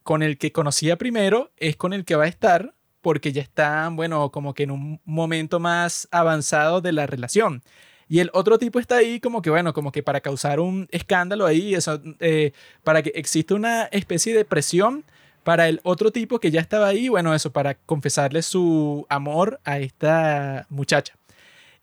con 0.04 0.22
el 0.22 0.38
que 0.38 0.52
conocía 0.52 0.96
primero 0.96 1.50
es 1.56 1.74
con 1.74 1.92
el 1.92 2.04
que 2.04 2.14
va 2.14 2.22
a 2.22 2.28
estar 2.28 2.72
porque 3.00 3.32
ya 3.32 3.42
están, 3.42 3.96
bueno, 3.96 4.30
como 4.30 4.54
que 4.54 4.62
en 4.62 4.70
un 4.70 5.00
momento 5.04 5.58
más 5.58 6.06
avanzado 6.12 6.80
de 6.80 6.92
la 6.92 7.08
relación. 7.08 7.64
Y 8.08 8.20
el 8.20 8.30
otro 8.32 8.60
tipo 8.60 8.78
está 8.78 8.98
ahí 8.98 9.18
como 9.18 9.42
que, 9.42 9.50
bueno, 9.50 9.72
como 9.72 9.90
que 9.90 10.04
para 10.04 10.20
causar 10.20 10.60
un 10.60 10.86
escándalo 10.92 11.46
ahí, 11.46 11.74
eso, 11.74 12.00
eh, 12.20 12.52
para 12.84 13.02
que 13.02 13.10
exista 13.16 13.56
una 13.56 13.86
especie 13.86 14.36
de 14.36 14.44
presión 14.44 15.02
para 15.42 15.66
el 15.66 15.80
otro 15.82 16.12
tipo 16.12 16.38
que 16.38 16.52
ya 16.52 16.60
estaba 16.60 16.86
ahí, 16.86 17.08
bueno, 17.08 17.34
eso, 17.34 17.50
para 17.50 17.74
confesarle 17.74 18.40
su 18.42 19.04
amor 19.08 19.58
a 19.64 19.80
esta 19.80 20.68
muchacha. 20.70 21.16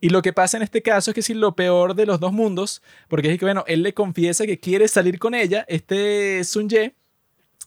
Y 0.01 0.09
lo 0.09 0.21
que 0.21 0.33
pasa 0.33 0.57
en 0.57 0.63
este 0.63 0.81
caso 0.81 1.11
es 1.11 1.15
que 1.15 1.21
sí, 1.21 1.35
lo 1.35 1.55
peor 1.55 1.95
de 1.95 2.07
los 2.07 2.19
dos 2.19 2.33
mundos, 2.33 2.81
porque 3.07 3.31
es 3.31 3.39
que, 3.39 3.45
bueno, 3.45 3.63
él 3.67 3.83
le 3.83 3.93
confiesa 3.93 4.45
que 4.47 4.59
quiere 4.59 4.87
salir 4.87 5.19
con 5.19 5.35
ella, 5.35 5.63
este 5.69 6.43
Sun 6.43 6.67
Ye, 6.67 6.95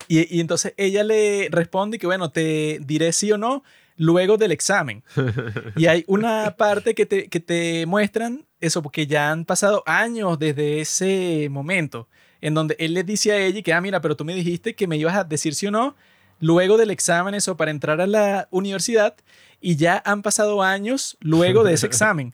y, 0.08 0.36
y 0.36 0.40
entonces 0.40 0.74
ella 0.76 1.04
le 1.04 1.48
responde 1.50 1.98
que, 1.98 2.06
bueno, 2.06 2.30
te 2.30 2.80
diré 2.84 3.12
sí 3.12 3.30
o 3.30 3.38
no 3.38 3.62
luego 3.96 4.36
del 4.36 4.52
examen. 4.52 5.02
Y 5.76 5.86
hay 5.86 6.04
una 6.06 6.56
parte 6.56 6.94
que 6.94 7.06
te, 7.06 7.28
que 7.28 7.40
te 7.40 7.86
muestran 7.86 8.44
eso, 8.60 8.82
porque 8.82 9.06
ya 9.06 9.30
han 9.30 9.44
pasado 9.44 9.82
años 9.86 10.38
desde 10.38 10.80
ese 10.80 11.48
momento, 11.50 12.08
en 12.40 12.54
donde 12.54 12.76
él 12.78 12.94
le 12.94 13.04
dice 13.04 13.32
a 13.32 13.38
ella 13.38 13.62
que, 13.62 13.72
ah, 13.72 13.80
mira, 13.80 14.00
pero 14.00 14.16
tú 14.16 14.24
me 14.24 14.34
dijiste 14.34 14.74
que 14.74 14.86
me 14.86 14.96
ibas 14.96 15.16
a 15.16 15.24
decir 15.24 15.54
sí 15.54 15.66
o 15.66 15.70
no 15.70 15.94
luego 16.40 16.76
del 16.76 16.90
examen, 16.90 17.34
eso, 17.34 17.56
para 17.56 17.70
entrar 17.70 18.00
a 18.00 18.06
la 18.06 18.48
universidad, 18.50 19.14
y 19.60 19.76
ya 19.76 20.02
han 20.04 20.22
pasado 20.22 20.62
años 20.62 21.16
luego 21.20 21.64
de 21.64 21.74
ese 21.74 21.86
examen. 21.88 22.32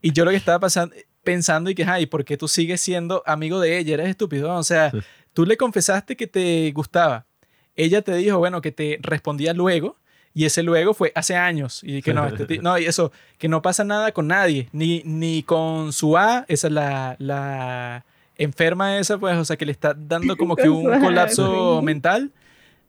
Y 0.00 0.12
yo 0.12 0.24
lo 0.24 0.30
que 0.30 0.36
estaba 0.36 0.60
pasando, 0.60 0.94
pensando 1.22 1.70
y 1.70 1.74
que, 1.74 1.84
ay, 1.84 2.06
¿por 2.06 2.24
qué 2.24 2.36
tú 2.36 2.48
sigues 2.48 2.80
siendo 2.80 3.22
amigo 3.26 3.60
de 3.60 3.78
ella? 3.78 3.94
Eres 3.94 4.08
estúpido. 4.08 4.54
O 4.54 4.64
sea, 4.64 4.92
tú 5.32 5.46
le 5.46 5.56
confesaste 5.56 6.16
que 6.16 6.26
te 6.26 6.70
gustaba. 6.72 7.26
Ella 7.74 8.02
te 8.02 8.14
dijo, 8.14 8.38
bueno, 8.38 8.60
que 8.60 8.72
te 8.72 8.98
respondía 9.02 9.54
luego. 9.54 9.96
Y 10.34 10.46
ese 10.46 10.62
luego 10.62 10.94
fue 10.94 11.12
hace 11.14 11.36
años. 11.36 11.80
Y 11.82 12.02
que 12.02 12.14
no, 12.14 12.26
este 12.26 12.58
no, 12.62 12.78
y 12.78 12.86
eso, 12.86 13.12
que 13.38 13.48
no 13.48 13.62
pasa 13.62 13.84
nada 13.84 14.12
con 14.12 14.28
nadie, 14.28 14.68
ni, 14.72 15.02
ni 15.04 15.42
con 15.42 15.92
su 15.92 16.16
A, 16.16 16.44
esa 16.48 16.68
es 16.68 16.72
la, 16.72 17.16
la 17.18 18.04
enferma 18.36 18.98
esa, 18.98 19.18
pues, 19.18 19.36
o 19.36 19.44
sea, 19.44 19.56
que 19.56 19.66
le 19.66 19.72
está 19.72 19.94
dando 19.94 20.36
como 20.36 20.56
que 20.56 20.68
un 20.70 21.00
colapso 21.00 21.82
mental. 21.82 22.32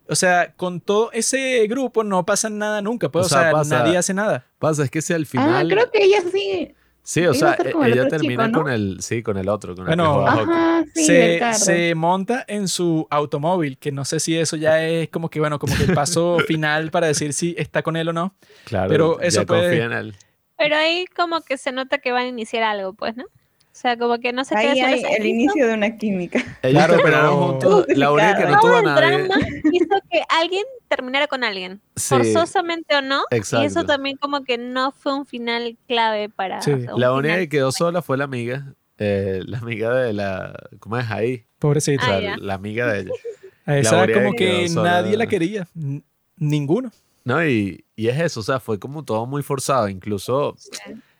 O 0.09 0.15
sea, 0.15 0.53
con 0.55 0.81
todo 0.81 1.11
ese 1.13 1.65
grupo 1.67 2.03
no 2.03 2.25
pasa 2.25 2.49
nada 2.49 2.81
nunca, 2.81 3.09
pues, 3.09 3.23
O 3.23 3.25
o 3.27 3.29
sea, 3.29 3.41
sea, 3.43 3.51
pasa- 3.51 3.79
nadie 3.79 3.97
hace 3.97 4.13
nada. 4.13 4.45
Pasa, 4.59 4.83
es 4.83 4.91
que 4.91 5.01
si 5.01 5.13
al 5.13 5.23
Ah, 5.23 5.25
final. 5.25 5.67
creo 5.69 5.91
que 5.91 6.03
ella 6.03 6.21
sí. 6.31 6.73
Sí, 7.05 7.25
o 7.25 7.33
sea, 7.33 7.51
estar 7.51 7.71
con 7.73 7.85
el 7.85 7.93
ella 7.93 8.07
termina 8.07 8.45
chico, 8.45 8.57
¿no? 8.59 8.63
con 8.63 8.71
el. 8.71 8.97
Sí, 9.01 9.23
con 9.23 9.37
el 9.37 9.49
otro. 9.49 9.75
Con 9.75 9.85
Bueno, 9.85 10.21
el. 10.21 10.27
Ajá, 10.49 10.85
sí, 10.95 11.03
se, 11.05 11.53
se 11.53 11.95
monta 11.95 12.45
en 12.47 12.69
su 12.69 13.07
automóvil, 13.09 13.77
que 13.77 13.91
no 13.91 14.05
sé 14.05 14.21
si 14.21 14.37
eso 14.37 14.55
ya 14.55 14.85
es 14.85 15.09
como 15.09 15.29
que, 15.29 15.39
bueno, 15.41 15.59
como 15.59 15.75
que 15.75 15.83
el 15.83 15.93
paso 15.93 16.37
final 16.47 16.91
para 16.91 17.07
decir 17.07 17.33
si 17.33 17.55
está 17.57 17.81
con 17.83 17.97
él 17.97 18.07
o 18.07 18.13
no. 18.13 18.35
Claro, 18.65 18.87
pero 18.89 19.19
ya 19.19 19.27
eso 19.27 19.45
puede- 19.45 19.63
confía 19.63 19.85
en 19.85 19.91
él. 19.93 20.15
Pero 20.57 20.77
ahí 20.77 21.05
como 21.13 21.41
que 21.41 21.57
se 21.57 21.73
nota 21.73 21.97
que 21.97 22.11
van 22.13 22.23
a 22.23 22.27
iniciar 22.27 22.63
algo, 22.63 22.93
pues, 22.93 23.17
¿no? 23.17 23.25
O 23.73 23.75
sea, 23.75 23.97
como 23.97 24.19
que 24.19 24.31
no 24.31 24.45
se 24.45 24.55
Ahí 24.55 24.75
queda 24.75 24.87
hay 24.87 25.01
el 25.17 25.25
inicio 25.25 25.65
de 25.67 25.73
una 25.73 25.97
química. 25.97 26.37
Ellos 26.61 26.85
Claro, 26.85 26.97
pero- 27.03 27.35
juntos. 27.35 27.85
La 27.89 28.11
única 28.11 28.37
que 28.37 28.45
no 28.45 28.59
tuvo 28.59 28.75
a 28.75 28.79
el 28.79 28.85
drama 28.85 29.35
hizo 29.71 29.95
que 30.11 30.21
alguien 30.29 30.63
terminara 30.87 31.25
con 31.27 31.43
alguien, 31.43 31.81
Sí, 31.95 32.09
forzosamente 32.09 32.95
o 32.95 33.01
no. 33.01 33.23
Y 33.31 33.37
eso 33.37 33.57
exacto. 33.57 33.85
también 33.85 34.17
como 34.17 34.43
que 34.43 34.59
no 34.59 34.91
fue 34.91 35.15
un 35.15 35.25
final 35.25 35.75
clave 35.87 36.29
para... 36.29 36.61
Sí. 36.61 36.71
La 36.95 37.11
única 37.13 37.35
que 37.37 37.49
quedó 37.49 37.71
sola 37.71 38.03
fue 38.03 38.15
la 38.17 38.25
amiga. 38.25 38.75
eh, 38.99 39.41
la 39.47 39.57
amiga 39.57 39.91
de 39.95 40.13
la. 40.13 40.53
¿Cómo 40.79 40.97
es 40.99 41.09
ahí? 41.09 41.43
Sea, 41.79 41.97
Ah, 41.99 42.35
la 42.39 42.53
amiga 42.53 42.93
de 42.93 42.99
ella. 43.01 43.11
A 43.65 43.77
esa 43.77 44.05
como 44.13 44.33
que 44.33 44.65
que 44.67 44.69
nadie 44.75 45.17
la 45.17 45.25
quería. 45.25 45.67
N- 45.75 46.03
Ninguno. 46.37 46.91
No, 47.23 47.43
y, 47.43 47.85
y 47.95 48.07
es 48.09 48.19
eso, 48.19 48.41
o 48.41 48.43
sea, 48.43 48.59
fue 48.59 48.77
como 48.77 49.03
todo 49.03 49.25
muy 49.25 49.41
forzado. 49.41 49.87
Incluso 49.89 50.55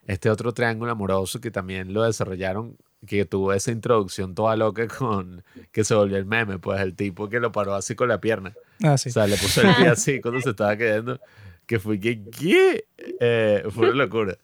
este 0.07 0.30
otro 0.30 0.53
triángulo 0.53 0.91
amoroso 0.91 1.39
que 1.39 1.51
también 1.51 1.93
lo 1.93 2.03
desarrollaron, 2.03 2.77
que 3.05 3.25
tuvo 3.25 3.53
esa 3.53 3.71
introducción 3.71 4.35
toda 4.35 4.55
loca 4.55 4.88
con 4.88 5.43
que 5.71 5.84
se 5.84 5.93
volvió 5.93 6.17
el 6.17 6.25
meme, 6.25 6.59
pues 6.59 6.81
el 6.81 6.95
tipo 6.95 7.30
que 7.30 7.39
lo 7.39 7.51
paró 7.51 7.73
así 7.73 7.95
con 7.95 8.07
la 8.07 8.19
pierna. 8.19 8.53
Ah, 8.84 8.97
sí. 8.97 9.09
O 9.09 9.11
sea, 9.11 9.27
le 9.27 9.38
puso 9.38 9.61
el 9.61 9.75
pie 9.75 9.88
así 9.89 10.21
cuando 10.21 10.41
se 10.41 10.51
estaba 10.51 10.75
quedando, 10.77 11.19
que 11.65 11.80
fue 11.80 11.99
que, 11.99 12.23
¿qué? 12.23 12.85
Eh, 13.19 13.65
fue 13.69 13.89
una 13.89 14.03
locura. 14.03 14.38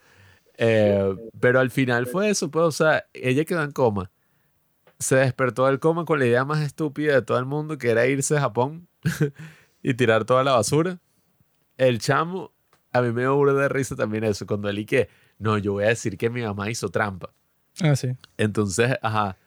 Eh, 0.57 1.15
pero 1.39 1.59
al 1.59 1.71
final 1.71 2.05
fue 2.05 2.29
eso, 2.29 2.51
pues, 2.51 2.65
o 2.65 2.71
sea, 2.71 3.05
ella 3.13 3.45
quedó 3.45 3.63
en 3.63 3.71
coma. 3.71 4.11
Se 4.99 5.15
despertó 5.15 5.65
del 5.65 5.79
coma 5.79 6.03
con 6.03 6.19
la 6.19 6.25
idea 6.25 6.43
más 6.43 6.59
estúpida 6.59 7.13
de 7.13 7.21
todo 7.21 7.39
el 7.39 7.45
mundo, 7.45 7.77
que 7.77 7.89
era 7.89 8.05
irse 8.07 8.35
a 8.35 8.41
Japón 8.41 8.89
y 9.81 9.93
tirar 9.93 10.25
toda 10.25 10.43
la 10.43 10.51
basura. 10.51 10.99
El 11.77 11.99
chamo, 11.99 12.51
a 12.91 13.01
mí 13.01 13.13
me 13.13 13.21
dio 13.21 13.41
de 13.53 13.69
risa 13.69 13.95
también 13.95 14.25
eso, 14.25 14.45
cuando 14.45 14.67
él 14.67 14.79
y 14.79 14.85
que, 14.85 15.07
no, 15.39 15.57
yo 15.57 15.73
voy 15.73 15.85
a 15.85 15.87
decir 15.87 16.17
que 16.17 16.29
mi 16.29 16.41
mamá 16.41 16.69
hizo 16.69 16.89
trampa. 16.89 17.31
Ah, 17.81 17.95
sí. 17.95 18.09
Entonces, 18.37 18.95
ajá, 19.01 19.37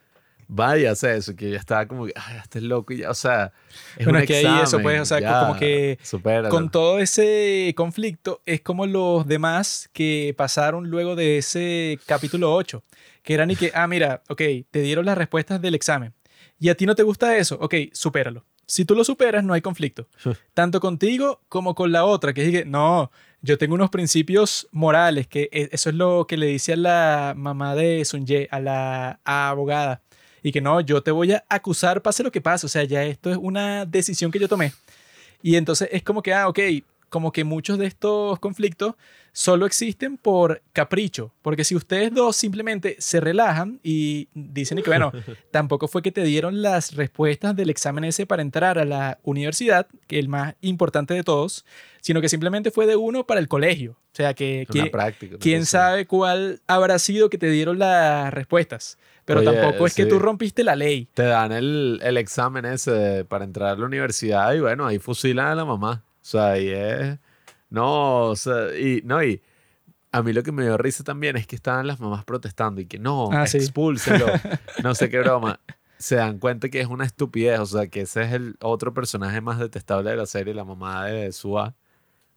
vaya 0.48 0.90
a 0.90 0.92
hacer 0.92 1.16
eso, 1.16 1.34
que 1.36 1.50
ya 1.50 1.58
estaba 1.58 1.86
como 1.86 2.06
que, 2.06 2.12
ay, 2.16 2.38
este 2.42 2.58
es 2.58 2.64
loco 2.64 2.92
y 2.92 2.98
ya, 2.98 3.10
o 3.10 3.14
sea, 3.14 3.52
es 3.96 4.04
Bueno, 4.04 4.18
un 4.18 4.22
es 4.22 4.28
que 4.28 4.36
ahí 4.36 4.44
eso, 4.44 4.62
examen, 4.62 4.82
pues, 4.82 5.00
o 5.00 5.04
sea, 5.06 5.20
ya, 5.20 5.40
como 5.40 5.56
que 5.56 5.98
supéralo. 6.02 6.48
Con 6.48 6.70
todo 6.70 6.98
ese 6.98 7.72
conflicto, 7.76 8.42
es 8.44 8.60
como 8.60 8.86
los 8.86 9.26
demás 9.26 9.88
que 9.92 10.34
pasaron 10.36 10.90
luego 10.90 11.14
de 11.14 11.38
ese 11.38 11.98
capítulo 12.06 12.54
8, 12.54 12.82
que 13.22 13.34
eran 13.34 13.50
y 13.50 13.56
que, 13.56 13.70
ah, 13.74 13.86
mira, 13.86 14.22
ok, 14.28 14.42
te 14.70 14.80
dieron 14.80 15.06
las 15.06 15.16
respuestas 15.16 15.60
del 15.60 15.74
examen 15.74 16.12
y 16.58 16.68
a 16.68 16.74
ti 16.74 16.86
no 16.86 16.94
te 16.94 17.02
gusta 17.02 17.36
eso, 17.36 17.58
ok, 17.60 17.74
supéralo. 17.92 18.44
Si 18.66 18.84
tú 18.84 18.94
lo 18.94 19.04
superas, 19.04 19.44
no 19.44 19.52
hay 19.54 19.60
conflicto. 19.60 20.08
Tanto 20.54 20.80
contigo 20.80 21.42
como 21.48 21.74
con 21.74 21.92
la 21.92 22.04
otra, 22.04 22.32
que 22.32 22.44
dice, 22.44 22.64
no, 22.64 23.10
yo 23.42 23.58
tengo 23.58 23.74
unos 23.74 23.90
principios 23.90 24.68
morales, 24.70 25.26
que 25.26 25.48
e- 25.52 25.68
eso 25.72 25.90
es 25.90 25.96
lo 25.96 26.26
que 26.26 26.36
le 26.36 26.46
dice 26.46 26.72
a 26.74 26.76
la 26.76 27.34
mamá 27.36 27.74
de 27.74 28.04
Sunye, 28.04 28.48
a 28.50 28.60
la 28.60 29.20
abogada, 29.24 30.00
y 30.42 30.52
que 30.52 30.60
no, 30.60 30.80
yo 30.80 31.02
te 31.02 31.10
voy 31.10 31.32
a 31.32 31.44
acusar 31.48 32.02
pase 32.02 32.22
lo 32.22 32.32
que 32.32 32.40
pase, 32.40 32.66
o 32.66 32.68
sea, 32.68 32.84
ya 32.84 33.04
esto 33.04 33.30
es 33.30 33.36
una 33.36 33.84
decisión 33.84 34.30
que 34.30 34.38
yo 34.38 34.48
tomé. 34.48 34.72
Y 35.42 35.56
entonces 35.56 35.88
es 35.92 36.02
como 36.02 36.22
que, 36.22 36.32
ah, 36.32 36.48
ok, 36.48 36.58
como 37.12 37.30
que 37.30 37.44
muchos 37.44 37.76
de 37.76 37.84
estos 37.84 38.40
conflictos 38.40 38.94
solo 39.32 39.66
existen 39.66 40.16
por 40.16 40.62
capricho, 40.72 41.30
porque 41.42 41.62
si 41.62 41.76
ustedes 41.76 42.12
dos 42.14 42.36
simplemente 42.36 42.96
se 43.00 43.20
relajan 43.20 43.80
y 43.82 44.28
dicen 44.32 44.82
que, 44.82 44.88
bueno, 44.88 45.12
tampoco 45.50 45.88
fue 45.88 46.00
que 46.00 46.10
te 46.10 46.22
dieron 46.22 46.62
las 46.62 46.96
respuestas 46.96 47.54
del 47.54 47.68
examen 47.68 48.04
ese 48.04 48.24
para 48.24 48.40
entrar 48.40 48.78
a 48.78 48.86
la 48.86 49.18
universidad, 49.24 49.88
que 50.06 50.16
es 50.16 50.20
el 50.20 50.30
más 50.30 50.54
importante 50.62 51.12
de 51.12 51.22
todos, 51.22 51.66
sino 52.00 52.22
que 52.22 52.30
simplemente 52.30 52.70
fue 52.70 52.86
de 52.86 52.96
uno 52.96 53.26
para 53.26 53.40
el 53.40 53.48
colegio. 53.48 53.92
O 53.92 54.14
sea, 54.14 54.32
que 54.32 54.66
práctica. 54.90 55.36
quién 55.38 55.66
sabe 55.66 56.06
cuál 56.06 56.62
habrá 56.66 56.98
sido 56.98 57.28
que 57.28 57.36
te 57.36 57.50
dieron 57.50 57.78
las 57.78 58.32
respuestas, 58.32 58.96
pero 59.26 59.40
Oye, 59.40 59.52
tampoco 59.52 59.86
es 59.86 59.94
que 59.94 60.06
tú 60.06 60.18
rompiste 60.18 60.64
la 60.64 60.76
ley. 60.76 61.08
Te 61.12 61.24
dan 61.24 61.52
el, 61.52 62.00
el 62.02 62.16
examen 62.16 62.64
ese 62.64 63.26
para 63.26 63.44
entrar 63.44 63.68
a 63.68 63.76
la 63.76 63.84
universidad 63.84 64.54
y 64.54 64.60
bueno, 64.60 64.86
ahí 64.86 64.98
fusilan 64.98 65.48
a 65.48 65.54
la 65.54 65.66
mamá. 65.66 66.02
O 66.22 66.24
sea, 66.24 66.52
ahí 66.52 66.68
es... 66.70 67.18
No, 67.70 68.24
o 68.26 68.36
sea, 68.36 68.76
y, 68.78 69.02
no, 69.04 69.22
y 69.24 69.40
a 70.12 70.22
mí 70.22 70.32
lo 70.32 70.42
que 70.42 70.52
me 70.52 70.62
dio 70.62 70.76
risa 70.76 71.02
también 71.04 71.36
es 71.36 71.46
que 71.46 71.56
estaban 71.56 71.86
las 71.86 72.00
mamás 72.00 72.24
protestando 72.24 72.80
y 72.80 72.86
que 72.86 72.98
no, 72.98 73.30
Ah, 73.32 73.46
sí. 73.46 73.56
expúlselo, 73.58 74.26
no 74.82 74.94
sé 74.94 75.08
qué 75.08 75.18
broma. 75.20 75.58
Se 75.98 76.16
dan 76.16 76.38
cuenta 76.38 76.68
que 76.68 76.80
es 76.80 76.86
una 76.86 77.04
estupidez, 77.06 77.60
o 77.60 77.66
sea, 77.66 77.86
que 77.86 78.02
ese 78.02 78.22
es 78.22 78.32
el 78.32 78.56
otro 78.60 78.92
personaje 78.92 79.40
más 79.40 79.58
detestable 79.58 80.10
de 80.10 80.16
la 80.16 80.26
serie, 80.26 80.52
la 80.52 80.64
mamá 80.64 81.06
de 81.06 81.32
Sua. 81.32 81.74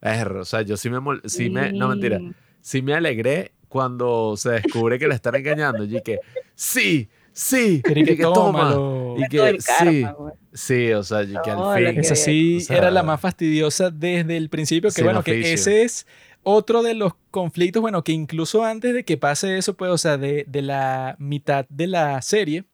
Erro, 0.01 0.41
o 0.41 0.45
sea, 0.45 0.61
yo 0.61 0.77
sí 0.77 0.89
me, 0.89 0.99
mol- 0.99 1.21
sí 1.25 1.49
me, 1.49 1.73
no 1.73 1.87
mentira, 1.89 2.19
Sí. 2.19 2.31
sí 2.61 2.81
me 2.81 2.93
alegré 2.93 3.53
cuando 3.67 4.35
se 4.37 4.51
descubre 4.51 4.99
que 4.99 5.07
la 5.07 5.15
están 5.15 5.35
engañando. 5.35 5.83
Y 5.83 6.01
que, 6.01 6.19
sí, 6.53 7.09
sí, 7.35 7.81
y 7.85 8.03
que 8.03 8.15
que 8.17 8.23
toma. 8.23 8.33
tómalo. 8.33 9.15
Y 9.17 9.27
Todo 9.27 9.47
el 9.47 9.57
que 9.57 9.63
karma, 9.63 9.91
sí, 9.91 10.05
güey. 10.17 10.33
sí, 10.53 10.91
o 10.93 11.03
sea, 11.03 11.23
y 11.23 11.33
que 11.43 11.51
al 11.51 11.75
fin. 11.85 11.93
que- 11.95 11.99
Esa 12.01 12.15
sí 12.15 12.57
o 12.57 12.59
sea, 12.61 12.77
era 12.77 12.91
la 12.91 13.03
más 13.03 13.19
fastidiosa 13.21 13.89
desde 13.91 14.37
el 14.37 14.49
principio, 14.49 14.89
que 14.91 15.03
bueno, 15.03 15.21
que 15.23 15.53
ese 15.53 15.83
es 15.83 16.07
otro 16.43 16.83
de 16.83 16.93
los 16.93 17.13
conflictos, 17.31 17.81
bueno, 17.81 18.03
que 18.03 18.11
incluso 18.11 18.63
antes 18.63 18.93
de 18.93 19.03
que 19.03 19.17
pase 19.17 19.57
eso, 19.57 19.73
pues, 19.75 19.91
o 19.91 19.97
sea, 19.97 20.17
de, 20.17 20.45
de 20.47 20.61
la 20.61 21.15
mitad 21.19 21.65
de 21.69 21.87
la 21.87 22.21
serie, 22.21 22.65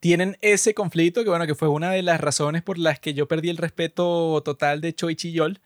tienen 0.00 0.36
ese 0.40 0.74
conflicto, 0.74 1.24
que 1.24 1.30
bueno, 1.30 1.46
que 1.46 1.54
fue 1.54 1.68
una 1.68 1.90
de 1.90 2.02
las 2.02 2.20
razones 2.20 2.62
por 2.62 2.78
las 2.78 3.00
que 3.00 3.14
yo 3.14 3.26
perdí 3.26 3.48
el 3.48 3.56
respeto 3.56 4.40
total 4.44 4.80
de 4.80 4.94
Choi 4.94 5.16
Chiyol, 5.16 5.60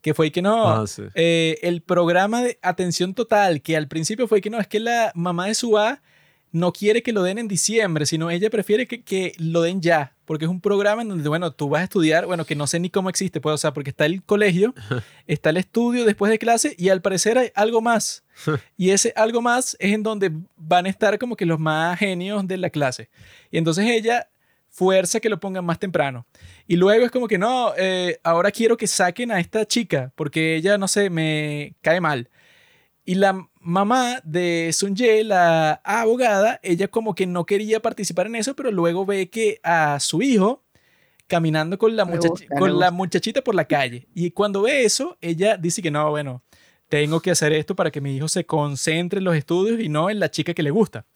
que 0.00 0.14
fue 0.14 0.32
que 0.32 0.40
no, 0.42 0.68
Ah, 0.82 0.86
sí. 0.86 1.02
eh, 1.14 1.58
el 1.62 1.82
programa 1.82 2.42
de 2.42 2.58
atención 2.62 3.14
total, 3.14 3.60
que 3.60 3.76
al 3.76 3.88
principio 3.88 4.26
fue 4.26 4.40
que 4.40 4.50
no, 4.50 4.58
es 4.60 4.66
que 4.66 4.80
la 4.80 5.12
mamá 5.14 5.46
de 5.46 5.54
Suá 5.54 6.00
no 6.52 6.72
quiere 6.72 7.02
que 7.02 7.12
lo 7.12 7.22
den 7.22 7.38
en 7.38 7.48
diciembre, 7.48 8.06
sino 8.06 8.30
ella 8.30 8.50
prefiere 8.50 8.86
que, 8.86 9.02
que 9.02 9.32
lo 9.38 9.62
den 9.62 9.80
ya, 9.80 10.14
porque 10.26 10.44
es 10.44 10.50
un 10.50 10.60
programa 10.60 11.02
en 11.02 11.08
donde, 11.08 11.28
bueno, 11.28 11.50
tú 11.50 11.70
vas 11.70 11.80
a 11.80 11.84
estudiar, 11.84 12.26
bueno, 12.26 12.44
que 12.44 12.54
no 12.54 12.66
sé 12.66 12.78
ni 12.78 12.90
cómo 12.90 13.08
existe, 13.08 13.40
pues, 13.40 13.54
o 13.54 13.58
sea, 13.58 13.72
porque 13.72 13.90
está 13.90 14.04
el 14.06 14.22
colegio, 14.22 14.74
está 15.26 15.50
el 15.50 15.56
estudio 15.56 16.04
después 16.04 16.30
de 16.30 16.38
clase 16.38 16.74
y 16.78 16.90
al 16.90 17.00
parecer 17.00 17.38
hay 17.38 17.50
algo 17.54 17.80
más. 17.80 18.24
Y 18.76 18.90
ese 18.90 19.12
algo 19.16 19.40
más 19.40 19.76
es 19.80 19.92
en 19.92 20.02
donde 20.02 20.30
van 20.56 20.86
a 20.86 20.88
estar 20.88 21.18
como 21.18 21.36
que 21.36 21.46
los 21.46 21.58
más 21.58 21.98
genios 21.98 22.46
de 22.46 22.56
la 22.58 22.70
clase. 22.70 23.08
Y 23.50 23.58
entonces 23.58 23.86
ella 23.86 24.28
fuerza 24.68 25.20
que 25.20 25.28
lo 25.28 25.38
pongan 25.38 25.64
más 25.64 25.78
temprano. 25.78 26.26
Y 26.66 26.76
luego 26.76 27.04
es 27.04 27.10
como 27.10 27.28
que 27.28 27.38
no, 27.38 27.72
eh, 27.76 28.18
ahora 28.22 28.50
quiero 28.50 28.76
que 28.76 28.86
saquen 28.86 29.30
a 29.30 29.38
esta 29.38 29.66
chica 29.66 30.12
porque 30.16 30.56
ella, 30.56 30.78
no 30.78 30.88
sé, 30.88 31.10
me 31.10 31.74
cae 31.82 32.00
mal. 32.00 32.28
Y 33.04 33.16
la 33.16 33.48
mamá 33.60 34.20
de 34.24 34.70
Sun 34.72 34.94
Ye, 34.94 35.24
la 35.24 35.80
abogada, 35.84 36.60
ella 36.62 36.88
como 36.88 37.14
que 37.14 37.26
no 37.26 37.46
quería 37.46 37.80
participar 37.80 38.26
en 38.26 38.36
eso, 38.36 38.54
pero 38.54 38.70
luego 38.70 39.04
ve 39.04 39.28
que 39.28 39.60
a 39.62 39.98
su 40.00 40.22
hijo 40.22 40.62
caminando 41.26 41.78
con 41.78 41.96
la, 41.96 42.04
muchachi- 42.04 42.28
gusta, 42.28 42.58
con 42.58 42.78
la 42.78 42.90
muchachita 42.90 43.42
por 43.42 43.54
la 43.54 43.64
calle. 43.64 44.06
Y 44.14 44.30
cuando 44.32 44.62
ve 44.62 44.84
eso, 44.84 45.16
ella 45.20 45.56
dice 45.56 45.80
que 45.82 45.90
no, 45.90 46.10
bueno, 46.10 46.42
tengo 46.88 47.20
que 47.20 47.30
hacer 47.30 47.52
esto 47.52 47.74
para 47.74 47.90
que 47.90 48.00
mi 48.00 48.14
hijo 48.14 48.28
se 48.28 48.44
concentre 48.44 49.18
en 49.18 49.24
los 49.24 49.34
estudios 49.34 49.80
y 49.80 49.88
no 49.88 50.10
en 50.10 50.20
la 50.20 50.30
chica 50.30 50.52
que 50.54 50.62
le 50.62 50.70
gusta. 50.70 51.06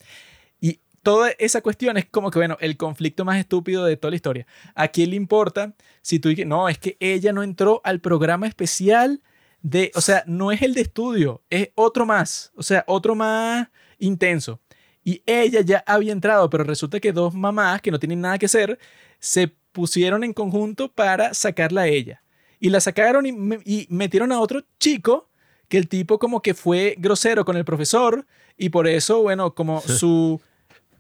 Y 0.60 0.80
toda 1.02 1.30
esa 1.38 1.60
cuestión 1.60 1.98
es 1.98 2.06
como 2.06 2.30
que, 2.30 2.38
bueno, 2.38 2.56
el 2.60 2.76
conflicto 2.76 3.24
más 3.24 3.38
estúpido 3.38 3.84
de 3.84 3.96
toda 3.96 4.10
la 4.10 4.16
historia. 4.16 4.46
¿A 4.74 4.88
quién 4.88 5.10
le 5.10 5.16
importa 5.16 5.74
si 6.02 6.18
tú 6.18 6.30
dices, 6.30 6.46
no, 6.46 6.68
es 6.68 6.78
que 6.78 6.96
ella 6.98 7.32
no 7.32 7.42
entró 7.42 7.80
al 7.84 8.00
programa 8.00 8.48
especial 8.48 9.20
de, 9.68 9.90
o 9.96 10.00
sea, 10.00 10.22
no 10.26 10.52
es 10.52 10.62
el 10.62 10.74
de 10.74 10.82
estudio, 10.82 11.42
es 11.50 11.70
otro 11.74 12.06
más, 12.06 12.52
o 12.54 12.62
sea, 12.62 12.84
otro 12.86 13.16
más 13.16 13.66
intenso. 13.98 14.60
Y 15.02 15.22
ella 15.26 15.60
ya 15.62 15.82
había 15.86 16.12
entrado, 16.12 16.48
pero 16.50 16.62
resulta 16.62 17.00
que 17.00 17.12
dos 17.12 17.34
mamás 17.34 17.80
que 17.82 17.90
no 17.90 17.98
tienen 17.98 18.20
nada 18.20 18.38
que 18.38 18.46
hacer 18.46 18.78
se 19.18 19.48
pusieron 19.72 20.22
en 20.22 20.32
conjunto 20.32 20.92
para 20.92 21.34
sacarla 21.34 21.82
a 21.82 21.86
ella. 21.88 22.22
Y 22.60 22.70
la 22.70 22.78
sacaron 22.80 23.26
y, 23.26 23.32
me- 23.32 23.58
y 23.64 23.86
metieron 23.90 24.30
a 24.30 24.40
otro 24.40 24.62
chico 24.78 25.28
que 25.68 25.78
el 25.78 25.88
tipo 25.88 26.18
como 26.20 26.42
que 26.42 26.54
fue 26.54 26.94
grosero 26.98 27.44
con 27.44 27.56
el 27.56 27.64
profesor 27.64 28.24
y 28.56 28.68
por 28.68 28.86
eso, 28.86 29.20
bueno, 29.22 29.52
como 29.54 29.80
su 29.80 30.40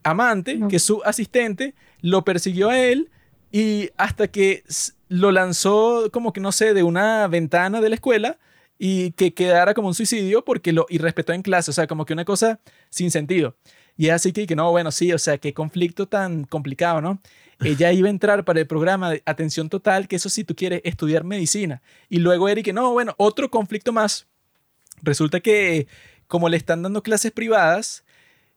amante, 0.02 0.56
No. 0.56 0.66
que 0.68 0.76
es 0.76 0.82
su 0.82 1.02
asistente, 1.04 1.74
lo 2.00 2.24
persiguió 2.24 2.70
a 2.70 2.78
él 2.80 3.10
y 3.52 3.90
hasta 3.96 4.26
que 4.28 4.64
lo 5.08 5.30
lanzó 5.30 6.10
como 6.12 6.32
que 6.32 6.40
no 6.40 6.50
sé, 6.52 6.74
de 6.74 6.82
una 6.82 7.26
ventana 7.28 7.80
de 7.80 7.88
la 7.90 7.94
escuela 7.94 8.38
y 8.78 9.12
que 9.12 9.34
quedara 9.34 9.74
como 9.74 9.88
un 9.88 9.94
suicidio 9.94 10.44
porque 10.44 10.72
lo 10.72 10.86
irrespetó 10.88 11.32
en 11.32 11.42
clase, 11.42 11.70
o 11.70 11.74
sea, 11.74 11.86
como 11.86 12.04
que 12.04 12.12
una 12.12 12.24
cosa 12.24 12.60
sin 12.90 13.10
sentido. 13.10 13.56
Y 13.96 14.10
así 14.10 14.32
que, 14.32 14.46
que 14.46 14.56
no, 14.56 14.70
bueno, 14.70 14.90
sí, 14.90 15.12
o 15.12 15.18
sea, 15.18 15.38
qué 15.38 15.54
conflicto 15.54 16.06
tan 16.06 16.44
complicado, 16.44 17.00
¿no? 17.00 17.20
Ella 17.64 17.92
iba 17.92 18.08
a 18.08 18.10
entrar 18.10 18.44
para 18.44 18.60
el 18.60 18.66
programa 18.66 19.10
de 19.10 19.22
atención 19.24 19.70
total, 19.70 20.08
que 20.08 20.16
eso 20.16 20.28
sí, 20.28 20.44
tú 20.44 20.54
quieres 20.54 20.82
estudiar 20.84 21.24
medicina. 21.24 21.80
Y 22.10 22.18
luego 22.18 22.48
Eric, 22.48 22.66
que 22.66 22.72
no, 22.74 22.92
bueno, 22.92 23.14
otro 23.16 23.50
conflicto 23.50 23.92
más. 23.92 24.26
Resulta 25.02 25.40
que 25.40 25.86
como 26.26 26.48
le 26.48 26.56
están 26.56 26.82
dando 26.82 27.02
clases 27.02 27.32
privadas, 27.32 28.04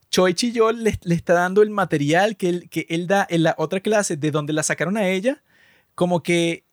Choi 0.09 0.33
Chiyol 0.33 0.83
le, 0.83 0.97
le 1.03 1.15
está 1.15 1.33
dando 1.33 1.61
el 1.61 1.69
material 1.69 2.35
que 2.35 2.49
él, 2.49 2.69
que 2.69 2.85
él 2.89 3.07
da 3.07 3.25
en 3.29 3.43
la 3.43 3.55
otra 3.57 3.79
clase 3.79 4.17
de 4.17 4.31
donde 4.31 4.53
la 4.53 4.63
sacaron 4.63 4.97
a 4.97 5.07
ella, 5.07 5.43
como 5.95 6.23
que 6.23 6.65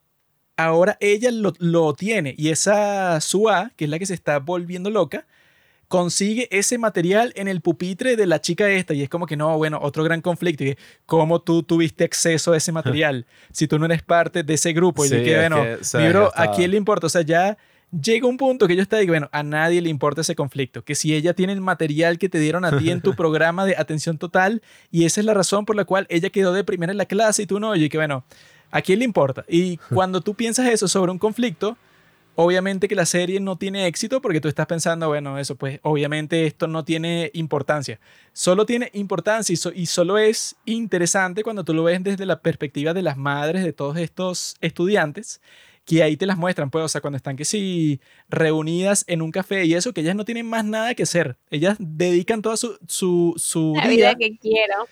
ahora 0.56 0.96
ella 1.00 1.30
lo, 1.30 1.52
lo 1.58 1.92
tiene 1.94 2.34
y 2.36 2.50
esa 2.50 3.20
Sua, 3.20 3.72
que 3.76 3.84
es 3.84 3.90
la 3.90 3.98
que 3.98 4.06
se 4.06 4.14
está 4.14 4.38
volviendo 4.38 4.90
loca, 4.90 5.26
consigue 5.88 6.48
ese 6.50 6.78
material 6.78 7.32
en 7.36 7.48
el 7.48 7.60
pupitre 7.60 8.16
de 8.16 8.26
la 8.26 8.40
chica 8.40 8.68
esta 8.68 8.94
y 8.94 9.02
es 9.02 9.08
como 9.08 9.26
que 9.26 9.36
no, 9.36 9.56
bueno, 9.56 9.78
otro 9.80 10.02
gran 10.04 10.20
conflicto. 10.20 10.64
Y 10.64 10.74
que, 10.74 10.78
¿cómo 11.06 11.40
tú 11.40 11.62
tuviste 11.62 12.04
acceso 12.04 12.52
a 12.52 12.56
ese 12.56 12.72
material 12.72 13.26
si 13.52 13.68
tú 13.68 13.78
no 13.78 13.86
eres 13.86 14.02
parte 14.02 14.42
de 14.42 14.54
ese 14.54 14.72
grupo? 14.72 15.04
y 15.04 15.08
Sí, 15.08 15.16
que, 15.16 15.32
es 15.32 15.38
bueno, 15.38 15.62
que 15.62 16.42
¿a 16.42 16.50
quién 16.52 16.70
le 16.70 16.76
importa? 16.76 17.06
O 17.06 17.10
sea, 17.10 17.22
ya 17.22 17.56
llega 17.90 18.26
un 18.26 18.36
punto 18.36 18.66
que 18.66 18.74
yo 18.74 18.82
estaba 18.82 19.02
y 19.02 19.06
bueno, 19.06 19.28
a 19.32 19.42
nadie 19.42 19.80
le 19.80 19.88
importa 19.88 20.20
ese 20.20 20.34
conflicto, 20.34 20.84
que 20.84 20.94
si 20.94 21.14
ella 21.14 21.34
tiene 21.34 21.52
el 21.52 21.60
material 21.60 22.18
que 22.18 22.28
te 22.28 22.40
dieron 22.40 22.64
a 22.64 22.76
ti 22.76 22.90
en 22.90 23.00
tu 23.00 23.14
programa 23.16 23.64
de 23.64 23.76
atención 23.76 24.18
total 24.18 24.60
y 24.90 25.04
esa 25.04 25.20
es 25.20 25.26
la 25.26 25.34
razón 25.34 25.64
por 25.64 25.76
la 25.76 25.84
cual 25.84 26.06
ella 26.10 26.30
quedó 26.30 26.52
de 26.52 26.64
primera 26.64 26.90
en 26.90 26.98
la 26.98 27.06
clase 27.06 27.42
y 27.42 27.46
tú 27.46 27.60
no, 27.60 27.76
y 27.76 27.88
que 27.88 27.96
bueno, 27.96 28.24
¿a 28.70 28.82
quién 28.82 28.98
le 29.01 29.05
importa? 29.05 29.44
Y 29.48 29.76
cuando 29.94 30.20
tú 30.20 30.34
piensas 30.34 30.68
eso 30.68 30.88
sobre 30.88 31.12
un 31.12 31.18
conflicto, 31.18 31.76
obviamente 32.38 32.86
que 32.88 32.94
la 32.94 33.06
serie 33.06 33.40
no 33.40 33.56
tiene 33.56 33.86
éxito 33.86 34.20
porque 34.20 34.40
tú 34.43 34.48
estás 34.48 34.66
pensando, 34.66 35.09
bueno, 35.09 35.38
eso 35.38 35.55
pues 35.56 35.80
obviamente 35.82 36.47
esto 36.47 36.66
no 36.66 36.84
tiene 36.84 37.30
importancia. 37.34 37.98
Solo 38.34 38.66
tiene 38.66 38.90
importancia 38.93 39.52
y, 39.55 39.56
so- 39.56 39.72
y 39.74 39.86
solo 39.86 40.18
es 40.18 40.56
interesante 40.66 41.43
cuando 41.43 41.64
tú 41.64 41.72
lo 41.72 41.82
ves 41.84 42.02
desde 42.05 42.26
la 42.26 42.40
perspectiva 42.40 42.93
de 42.93 43.01
las 43.02 43.16
madres 43.16 43.64
de 43.64 43.72
todos 43.72 43.97
estos 43.97 44.56
estudiantes 44.60 45.40
que 45.86 46.02
ahí 46.02 46.16
te 46.16 46.26
las 46.26 46.36
muestran, 46.36 46.68
pues, 46.68 46.84
o 46.84 46.88
sea, 46.88 47.01
cuando 47.01 47.16
están 47.16 47.36
que 47.36 47.44
sí 47.44 48.01
reunidas 48.28 49.05
en 49.06 49.22
un 49.22 49.30
café 49.30 49.64
y 49.66 49.74
eso, 49.74 49.93
que 49.93 50.01
ellas 50.01 50.16
no 50.16 50.24
tienen 50.24 50.44
más 50.47 50.64
nada 50.64 50.94
que 50.97 51.05
hacer. 51.05 51.36
Ellas 51.48 51.76
dedican 51.78 52.43
toda 52.43 52.56
su, 52.56 52.76
su, 52.88 53.34
su 53.36 53.72
La 53.76 53.82
día 53.88 53.90
vida 53.90 54.14
que 54.16 54.36
quiero. 54.36 54.88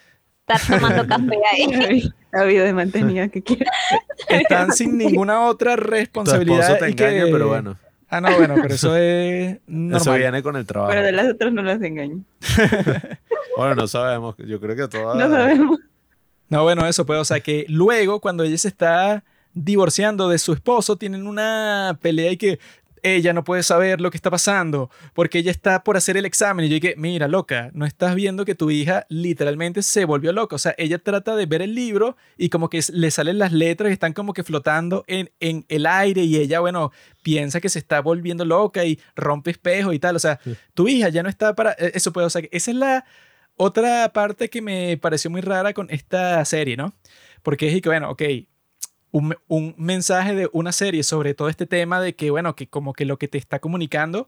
Estar 0.47 0.79
tomando 0.81 1.05
café 1.09 1.37
ahí. 1.53 2.03
La 2.35 2.45
vida 2.45 2.65
de 2.65 2.73
mantenida 2.73 3.29
que 3.29 3.43
quiero. 3.43 3.71
están 4.29 4.73
sin 4.73 4.99
ninguna 4.99 5.43
otra 5.47 5.77
Tu 5.77 5.83
responsabilidad. 5.83 6.61
esposo 6.61 6.79
te 6.85 6.91
y 6.91 6.95
que- 6.95 7.05
engaña, 7.09 7.33
pero 7.33 7.49
bueno. 7.49 7.77
Ah, 8.09 8.21
no, 8.21 8.37
bueno, 8.37 8.55
pero 8.63 8.75
eso 8.75 8.95
es 8.97 9.53
Eso 9.57 9.61
normal. 9.69 10.19
viene 10.19 10.43
con 10.43 10.57
el 10.57 10.67
trabajo. 10.67 10.93
Pero 10.93 11.03
de 11.05 11.13
las 11.13 11.33
otras 11.33 11.53
no 11.53 11.63
las 11.63 11.81
engaño. 11.83 12.21
Bueno, 13.57 13.77
no 13.77 13.87
sabemos. 13.87 14.35
Yo 14.39 14.61
creo 14.61 14.75
que 14.75 14.89
todas. 14.89 15.17
No 15.17 15.29
sabemos. 15.33 15.79
No, 16.49 16.65
bueno, 16.65 16.87
eso 16.89 17.07
pues, 17.07 17.21
o 17.21 17.25
sea 17.25 17.39
que 17.39 17.65
luego 17.69 18.21
cuando 18.21 18.43
ella 18.43 18.59
se 18.59 18.67
está 18.69 19.23
divorciando 19.53 20.29
de 20.29 20.39
su 20.39 20.53
esposo, 20.53 20.97
tienen 20.97 21.27
una 21.29 21.97
pelea 22.03 22.33
y 22.33 22.37
que 22.37 22.59
ella 23.05 23.35
no 23.35 23.45
puede 23.45 23.63
saber 23.63 24.01
lo 24.01 24.11
que 24.11 24.17
está 24.17 24.31
pasando 24.31 24.91
porque 25.13 25.39
ella 25.39 25.51
está 25.51 25.85
por 25.85 25.97
hacer 25.97 26.17
el 26.17 26.25
examen. 26.25 26.65
Y 26.65 26.69
yo 26.71 26.75
dije, 26.81 26.95
mira, 26.97 27.29
loca, 27.29 27.71
no 27.75 27.85
estás 27.85 28.15
viendo 28.15 28.47
que 28.47 28.55
tu 28.55 28.71
hija 28.71 29.07
literalmente 29.11 29.83
se 29.83 30.07
volvió 30.07 30.33
loca, 30.33 30.57
o 30.57 30.59
sea, 30.59 30.75
ella 30.79 30.99
trata 30.99 31.37
de 31.37 31.45
ver 31.45 31.61
el 31.61 31.75
libro 31.75 32.17
y 32.39 32.49
como 32.49 32.71
que 32.71 32.81
le 32.93 33.11
salen 33.11 33.39
las 33.39 33.53
letras 33.53 33.91
y 33.91 33.93
están 33.93 34.15
como 34.15 34.33
que 34.33 34.43
flotando 34.43 35.05
en, 35.07 35.31
en 35.39 35.67
el 35.69 35.85
aire 35.85 36.23
y 36.23 36.37
ella, 36.37 36.61
bueno, 36.61 36.93
piensa 37.23 37.61
que 37.61 37.69
se 37.69 37.79
está 37.79 38.01
volviendo 38.01 38.47
loca 38.47 38.85
y 38.87 38.99
rompe 39.15 39.51
espejos 39.51 39.95
y 39.95 39.99
tal, 39.99 40.17
o 40.17 40.19
sea, 40.19 40.41
tu 40.73 40.89
hija 40.89 41.11
ya 41.11 41.23
no 41.23 41.29
está 41.29 41.55
para, 41.55 41.73
eh, 41.73 41.93
eso 41.95 42.11
puede, 42.13 42.27
o 42.27 42.31
sea, 42.31 42.43
esa 42.51 42.71
es 42.71 42.77
la 42.77 43.05
otra 43.57 44.13
parte 44.15 44.49
que 44.49 44.63
me 44.63 44.97
pareció 44.97 45.31
muy 45.31 45.43
rara 45.43 45.75
con 45.75 45.89
esta 45.91 46.43
serie, 46.47 46.77
¿no? 46.77 46.95
Porque 47.43 47.69
es 47.69 47.83
que, 47.83 47.89
bueno, 47.89 48.11
ok, 48.11 48.23
un, 49.15 49.37
un 49.47 49.77
mensaje 49.79 50.35
de 50.35 50.51
una 50.53 50.73
serie 50.73 51.05
sobre 51.05 51.35
todo 51.35 51.49
este 51.49 51.67
tema 51.67 52.01
de 52.01 52.17
que, 52.17 52.33
bueno, 52.33 52.57
que 52.57 52.67
como 52.67 52.93
que 52.95 53.05
lo 53.05 53.17
que 53.17 53.29
te 53.29 53.39
está 53.39 53.61
comunicando 53.61 54.27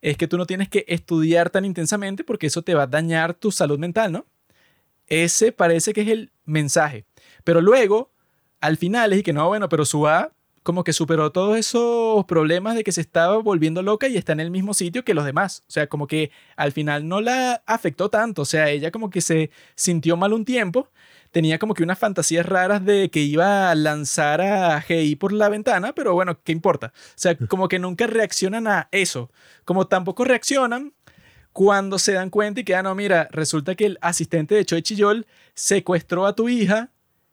es 0.00 0.16
que 0.16 0.26
tú 0.26 0.38
no 0.38 0.46
tienes 0.46 0.70
que 0.70 0.86
estudiar 0.88 1.50
tan 1.50 1.66
intensamente 1.66 2.24
porque 2.24 2.46
eso 2.46 2.62
te 2.62 2.74
va 2.74 2.84
a 2.84 2.86
dañar 2.86 3.34
tu 3.34 3.52
salud 3.52 3.78
mental, 3.78 4.10
¿no? 4.10 4.24
Ese 5.06 5.52
parece 5.52 5.92
que 5.92 6.00
es 6.00 6.08
el 6.08 6.32
mensaje. 6.46 7.04
Pero 7.44 7.60
luego, 7.60 8.10
al 8.62 8.78
final, 8.78 9.12
es 9.12 9.22
que 9.22 9.34
no, 9.34 9.48
bueno, 9.48 9.68
pero 9.68 9.84
Suá 9.84 10.32
como 10.62 10.82
que 10.82 10.94
superó 10.94 11.30
todos 11.32 11.58
esos 11.58 12.24
problemas 12.24 12.74
de 12.74 12.84
que 12.84 12.92
se 12.92 13.02
estaba 13.02 13.36
volviendo 13.38 13.82
loca 13.82 14.08
y 14.08 14.16
está 14.16 14.32
en 14.32 14.40
el 14.40 14.50
mismo 14.50 14.72
sitio 14.72 15.04
que 15.04 15.12
los 15.12 15.26
demás. 15.26 15.62
O 15.68 15.72
sea, 15.72 15.88
como 15.88 16.06
que 16.06 16.30
al 16.56 16.72
final 16.72 17.06
no 17.06 17.20
la 17.20 17.62
afectó 17.66 18.08
tanto. 18.08 18.42
O 18.42 18.44
sea, 18.46 18.70
ella 18.70 18.90
como 18.90 19.10
que 19.10 19.20
se 19.20 19.50
sintió 19.74 20.16
mal 20.16 20.32
un 20.32 20.44
tiempo. 20.46 20.88
Tenía 21.32 21.58
como 21.58 21.74
que 21.74 21.82
unas 21.82 21.98
fantasías 21.98 22.46
raras 22.46 22.84
de 22.84 23.10
que 23.10 23.20
iba 23.20 23.70
a 23.70 23.74
lanzar 23.74 24.40
a 24.40 24.80
GI 24.80 25.16
por 25.16 25.32
la 25.32 25.48
ventana, 25.48 25.94
pero 25.94 26.14
bueno, 26.14 26.38
¿qué 26.44 26.52
importa? 26.52 26.92
O 26.94 27.12
sea, 27.16 27.36
como 27.48 27.68
que 27.68 27.78
nunca 27.78 28.06
reaccionan 28.06 28.66
a 28.68 28.88
eso. 28.92 29.30
Como 29.64 29.86
tampoco 29.86 30.24
reaccionan 30.24 30.92
cuando 31.52 31.98
se 31.98 32.12
dan 32.12 32.30
cuenta 32.30 32.60
y 32.60 32.64
que, 32.64 32.74
ah, 32.74 32.82
no, 32.82 32.94
mira, 32.94 33.28
resulta 33.32 33.74
que 33.74 33.86
el 33.86 33.98
asistente 34.00 34.54
de 34.54 34.64
Choi 34.64 34.82
Chiyol 34.82 35.26
secuestró 35.54 36.26
a 36.26 36.34
tu 36.34 36.48
hija 36.48 36.90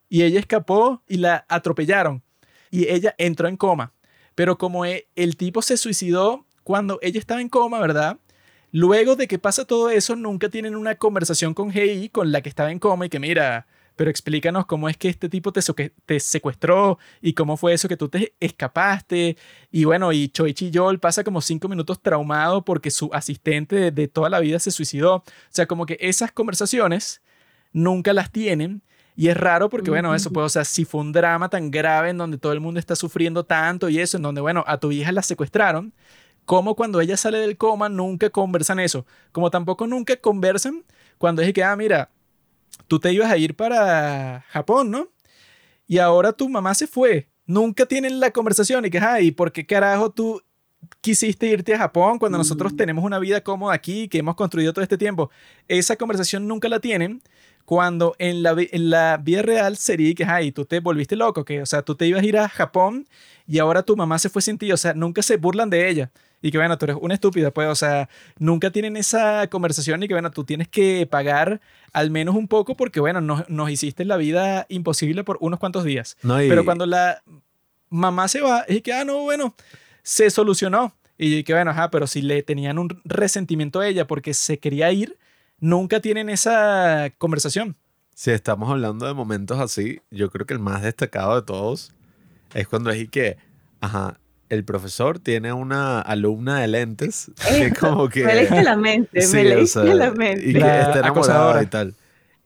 y 0.10 0.24
ella 0.24 0.40
escapó 0.40 1.04
y 1.08 1.18
la 1.18 1.46
atropellaron 1.48 2.24
y 2.72 2.90
ella 2.90 3.16
entró 3.18 3.48
en 3.48 3.58
coma. 3.58 3.94
Pero 4.36 4.58
como 4.58 4.86
e- 4.86 5.08
el 5.16 5.38
tipo 5.38 5.62
se 5.62 5.78
suicidó 5.78 6.46
cuando 6.64 7.00
ella 7.02 7.20
estaba 7.20 7.42
en 7.42 7.50
coma, 7.50 7.80
¿verdad? 7.80 8.18
Luego 8.72 9.16
de 9.16 9.28
que 9.28 9.40
pasa 9.40 9.66
todo 9.66 9.90
eso, 9.90 10.16
nunca 10.16 10.50
tienen 10.50 10.76
una 10.76 10.96
conversación 10.96 11.54
con 11.54 11.72
Hei, 11.76 12.10
con 12.10 12.32
la 12.32 12.42
que 12.42 12.50
estaba 12.50 12.72
en 12.72 12.80
coma, 12.80 13.08
y 13.08 13.10
que 13.10 13.20
mira, 13.20 13.68
pero 14.00 14.10
explícanos 14.10 14.66
cómo 14.66 14.88
es 14.88 14.96
que 14.96 15.10
este 15.10 15.28
tipo 15.28 15.52
te, 15.52 15.60
te 16.06 16.20
secuestró 16.22 17.00
y 17.22 17.34
cómo 17.34 17.58
fue 17.58 17.74
eso 17.74 17.90
que 17.90 17.98
tú 17.98 18.08
te 18.08 18.34
escapaste. 18.40 19.36
Y 19.74 19.84
bueno, 19.84 20.14
y 20.14 20.30
Choichi 20.30 20.72
Yol 20.72 21.02
pasa 21.02 21.26
como 21.26 21.42
cinco 21.42 21.68
minutos 21.68 22.02
traumado 22.02 22.64
porque 22.64 22.92
su 22.92 23.10
asistente 23.12 23.76
de, 23.76 23.92
de 23.92 24.08
toda 24.08 24.30
la 24.30 24.40
vida 24.40 24.58
se 24.60 24.72
suicidó. 24.72 25.16
O 25.16 25.24
sea, 25.50 25.66
como 25.66 25.86
que 25.86 25.98
esas 26.00 26.32
conversaciones 26.32 27.22
nunca 27.74 28.14
las 28.14 28.32
tienen. 28.32 28.84
Y 29.18 29.28
es 29.28 29.36
raro 29.36 29.68
porque, 29.68 29.90
bueno, 29.90 30.16
eso 30.16 30.32
pues, 30.32 30.46
o 30.46 30.50
sea, 30.50 30.64
si 30.64 30.86
fue 30.86 31.02
un 31.02 31.12
drama 31.12 31.50
tan 31.50 31.70
grave 31.70 32.12
en 32.12 32.18
donde 32.20 32.38
todo 32.38 32.54
el 32.54 32.62
mundo 32.62 32.80
está 32.80 32.96
sufriendo 32.96 33.44
tanto 33.44 33.90
y 33.90 34.00
eso, 34.00 34.16
en 34.16 34.24
donde, 34.24 34.40
bueno, 34.40 34.64
a 34.66 34.78
tu 34.78 34.94
hija 34.94 35.12
la 35.12 35.24
secuestraron, 35.24 35.94
como 36.46 36.74
cuando 36.78 37.02
ella 37.02 37.18
sale 37.18 37.40
del 37.40 37.58
coma 37.58 37.90
nunca 37.90 38.30
conversan 38.30 38.80
eso. 38.80 39.06
Como 39.34 39.52
tampoco 39.52 39.88
nunca 39.88 40.16
conversan 40.16 40.86
cuando 41.18 41.42
es 41.42 41.52
que, 41.52 41.66
ah, 41.66 41.76
mira, 41.76 42.12
tú 42.88 43.00
te 43.00 43.14
ibas 43.14 43.32
a 43.32 43.38
ir 43.38 43.56
para 43.56 44.46
Japón, 44.50 44.92
¿no? 44.92 45.08
Y 45.88 45.98
ahora 45.98 46.34
tu 46.34 46.50
mamá 46.50 46.76
se 46.76 46.88
fue. 46.88 47.30
Nunca 47.46 47.86
tienen 47.86 48.20
la 48.20 48.32
conversación 48.32 48.86
y 48.86 48.90
que, 48.90 49.00
ay, 49.00 49.32
¿por 49.32 49.52
qué 49.52 49.66
carajo 49.66 50.12
tú 50.12 50.42
quisiste 51.02 51.48
irte 51.48 51.74
a 51.74 51.80
Japón 51.80 52.20
cuando 52.20 52.38
nosotros 52.38 52.76
tenemos 52.76 53.04
una 53.04 53.20
vida 53.20 53.42
cómoda 53.42 53.74
aquí 53.74 54.08
que 54.08 54.20
hemos 54.20 54.36
construido 54.36 54.72
todo 54.72 54.84
este 54.84 54.98
tiempo? 54.98 55.32
Esa 55.68 55.96
conversación 55.96 56.48
nunca 56.48 56.70
la 56.70 56.80
tienen 56.80 57.22
cuando 57.66 58.16
en 58.18 58.44
la, 58.44 58.56
en 58.58 58.90
la 58.90 59.18
vida 59.18 59.42
real 59.42 59.78
sería 59.78 60.14
que, 60.16 60.26
ay, 60.26 60.52
tú 60.52 60.66
te 60.66 60.80
volviste 60.80 61.16
loco, 61.16 61.46
que, 61.46 61.62
o 61.62 61.66
sea, 61.66 61.82
tú 61.82 61.96
te 61.96 62.08
ibas 62.08 62.24
a 62.24 62.26
ir 62.26 62.38
a 62.38 62.50
Japón 62.50 63.08
y 63.48 63.60
ahora 63.60 63.84
tu 63.84 63.96
mamá 63.96 64.18
se 64.20 64.30
fue 64.30 64.42
sin 64.42 64.58
ti, 64.58 64.72
o 64.72 64.78
sea, 64.78 64.94
nunca 64.94 65.22
se 65.22 65.38
burlan 65.38 65.70
de 65.70 65.90
ella. 65.90 66.12
Y 66.42 66.52
que, 66.52 66.58
bueno, 66.58 66.78
tú 66.78 66.86
eres 66.86 66.98
una 67.02 67.14
estúpida, 67.14 67.52
pues, 67.52 67.68
o 67.68 67.76
sea, 67.76 68.08
nunca 68.38 68.72
tienen 68.72 68.96
esa 68.96 69.48
conversación 69.48 70.02
y 70.04 70.08
que, 70.08 70.14
bueno, 70.14 70.32
tú 70.32 70.44
tienes 70.46 70.68
que 70.70 71.06
pagar 71.06 71.60
al 71.92 72.12
menos 72.12 72.36
un 72.36 72.48
poco 72.48 72.76
porque, 72.78 73.00
bueno, 73.02 73.20
nos, 73.20 73.50
nos 73.50 73.70
hiciste 73.70 74.06
la 74.06 74.16
vida 74.18 74.66
imposible 74.70 75.24
por 75.24 75.38
unos 75.42 75.60
cuantos 75.60 75.84
días. 75.84 76.16
No, 76.24 76.42
y- 76.42 76.48
Pero 76.48 76.64
cuando 76.64 76.86
la 76.86 77.22
mamá 77.90 78.28
se 78.28 78.42
va, 78.42 78.62
es 78.68 78.82
que, 78.82 78.94
ah, 78.94 79.04
no, 79.04 79.20
bueno, 79.24 79.54
se 80.04 80.30
solucionó. 80.30 80.94
Y 81.18 81.44
que, 81.44 81.54
bueno, 81.54 81.72
ajá, 81.72 81.90
pero 81.92 82.08
si 82.08 82.22
le 82.22 82.42
tenían 82.44 82.80
un 82.80 83.02
resentimiento 83.04 83.82
a 83.82 83.88
ella 83.88 84.08
porque 84.08 84.34
se 84.34 84.58
quería 84.60 84.90
ir, 84.94 85.18
nunca 85.60 86.00
tienen 86.00 86.30
esa 86.30 87.12
conversación. 87.18 87.76
Si 88.16 88.32
estamos 88.32 88.70
hablando 88.70 89.06
de 89.06 89.14
momentos 89.14 89.60
así, 89.60 90.00
yo 90.12 90.30
creo 90.30 90.46
que 90.46 90.54
el 90.54 90.60
más 90.60 90.82
destacado 90.82 91.36
de 91.36 91.42
todos 91.42 91.92
es 92.54 92.68
cuando 92.70 92.90
es 92.92 93.02
y 93.02 93.08
que, 93.10 93.36
ajá, 93.82 94.18
el 94.50 94.64
profesor 94.66 95.20
tiene 95.20 95.54
una 95.54 96.00
alumna 96.02 96.60
de 96.60 96.68
lentes 96.68 97.32
que 97.50 97.72
como 97.74 98.10
que... 98.10 98.24
Me 98.26 98.36
leíste 98.36 98.64
la 98.64 98.76
mente, 98.76 99.22
Sí, 99.22 99.36
me 99.36 99.42
o 99.42 99.56
leíste 99.56 99.84
sea, 99.84 99.94
la 99.96 100.12
mente. 100.12 100.50
Y 100.50 100.54
que 100.54 100.60
La 100.60 100.80
está 100.82 101.00
enamorada 101.00 101.10
acosadora. 101.10 101.64
y 101.64 101.66
tal. 101.68 101.94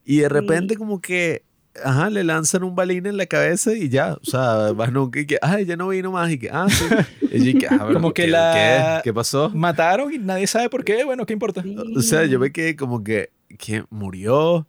Y 0.05 0.17
de 0.17 0.29
repente 0.29 0.73
Sí. 0.73 0.77
como 0.77 0.99
que, 1.01 1.43
ajá, 1.83 2.09
le 2.09 2.23
lanzan 2.25 2.63
un 2.63 2.75
balín 2.75 3.05
en 3.05 3.15
la 3.17 3.25
cabeza 3.25 3.73
y 3.73 3.87
ya, 3.89 4.13
o 4.15 4.25
sea, 4.25 4.73
más 4.75 4.91
nunca 4.91 5.19
y 5.21 5.25
que, 5.25 5.37
ay, 5.41 5.65
ya 5.65 5.77
no 5.77 5.87
vino 5.87 6.11
más 6.11 6.29
y 6.29 6.37
que, 6.37 6.49
ah, 6.51 6.67
sí. 6.69 6.85
Y 7.31 7.57
que, 7.57 7.67
ah, 7.67 7.87
Como 7.93 8.13
que 8.13 8.23
¿qué- 8.23 8.27
la- 8.27 8.99
¿qué, 9.01 9.09
¿Qué 9.09 9.13
pasó? 9.13 9.49
Mataron 9.49 10.13
y 10.13 10.17
nadie 10.17 10.45
sabe 10.47 10.69
por 10.69 10.83
qué, 10.83 11.03
bueno, 11.05 11.25
¿qué 11.25 11.33
importa? 11.33 11.63
Sí. 11.63 11.75
O 11.95 12.01
sea, 12.01 12.25
yo 12.25 12.37
me 12.37 12.51
quedé 12.51 12.75
como 12.75 13.03
que, 13.03 13.31
que 13.57 13.85
murió, 13.89 14.67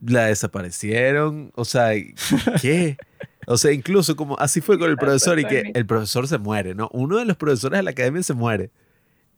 la 0.00 0.26
desaparecieron, 0.26 1.52
o 1.54 1.64
sea, 1.64 1.90
¿qué? 2.60 2.96
O 3.46 3.56
sea, 3.56 3.72
incluso 3.72 4.16
como 4.16 4.38
así 4.38 4.60
fue 4.60 4.78
con 4.78 4.90
el 4.90 4.96
profesor 4.96 5.38
y 5.38 5.44
que 5.44 5.70
el 5.74 5.86
profesor 5.86 6.26
se 6.28 6.38
muere, 6.38 6.74
¿no? 6.74 6.88
Uno 6.92 7.16
de 7.18 7.24
los 7.24 7.36
profesores 7.36 7.78
de 7.78 7.82
la 7.84 7.90
academia 7.92 8.22
se 8.22 8.34
muere. 8.34 8.70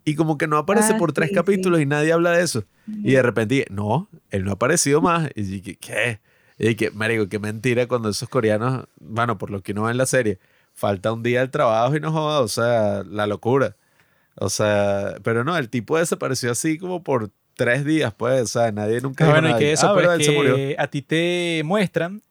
Y 0.05 0.15
como 0.15 0.39
que 0.39 0.47
no 0.47 0.57
aparece 0.57 0.95
Ah, 0.95 0.99
por 0.99 1.13
tres 1.13 1.29
sí, 1.29 1.35
capítulos 1.35 1.79
sí. 1.79 1.83
y 1.83 1.87
nadie 1.87 2.13
habla 2.13 2.31
de 2.33 2.43
eso. 2.43 2.65
Y 2.87 3.13
de 3.13 3.23
repente 3.23 3.67
no, 3.71 4.09
él 4.31 4.45
no 4.45 4.51
ha 4.51 4.55
aparecido 4.55 5.03
más. 5.03 5.29
Y 5.35 5.43
dije, 5.43 5.77
¿qué? 5.77 6.21
Y 6.59 6.69
dije, 6.69 6.91
marico, 6.93 7.29
qué 7.29 7.39
mentira 7.39 7.87
cuando 7.87 8.09
esos 8.09 8.29
coreanos, 8.29 8.87
bueno, 8.99 9.37
por 9.37 9.51
lo 9.51 9.63
que 9.63 9.73
uno 9.73 9.83
ve 9.85 9.91
en 9.91 9.99
la 9.99 10.07
serie, 10.07 10.39
falta 10.73 11.13
un 11.13 11.23
día 11.23 11.43
al 11.43 11.51
trabajo 11.51 11.95
y 11.95 12.01
no 12.01 12.11
joda, 12.11 12.41
o 12.41 12.49
sea, 12.49 13.03
la 13.05 13.27
locura. 13.27 13.77
O 14.37 14.49
sea, 14.49 15.17
pero 15.23 15.45
no, 15.45 15.57
el 15.59 15.69
tipo 15.69 15.99
desapareció 15.99 16.51
así 16.53 16.79
como 16.79 17.03
por 17.03 17.31
tres 17.55 17.85
días, 17.85 18.15
pues, 18.17 18.41
o 18.43 18.47
sea, 18.47 18.73
nadie 18.73 19.01
nunca 19.03 19.27
Ah, 19.27 19.31
bueno, 19.31 19.51
y 19.51 19.59
que 19.59 19.73
eso, 19.73 19.89
Ah, 19.95 20.17
se 20.21 20.31
murió. 20.33 20.55
que 20.57 20.77
a 20.79 20.87
ti 20.87 21.03
te 21.03 21.61
muestran 21.65 22.23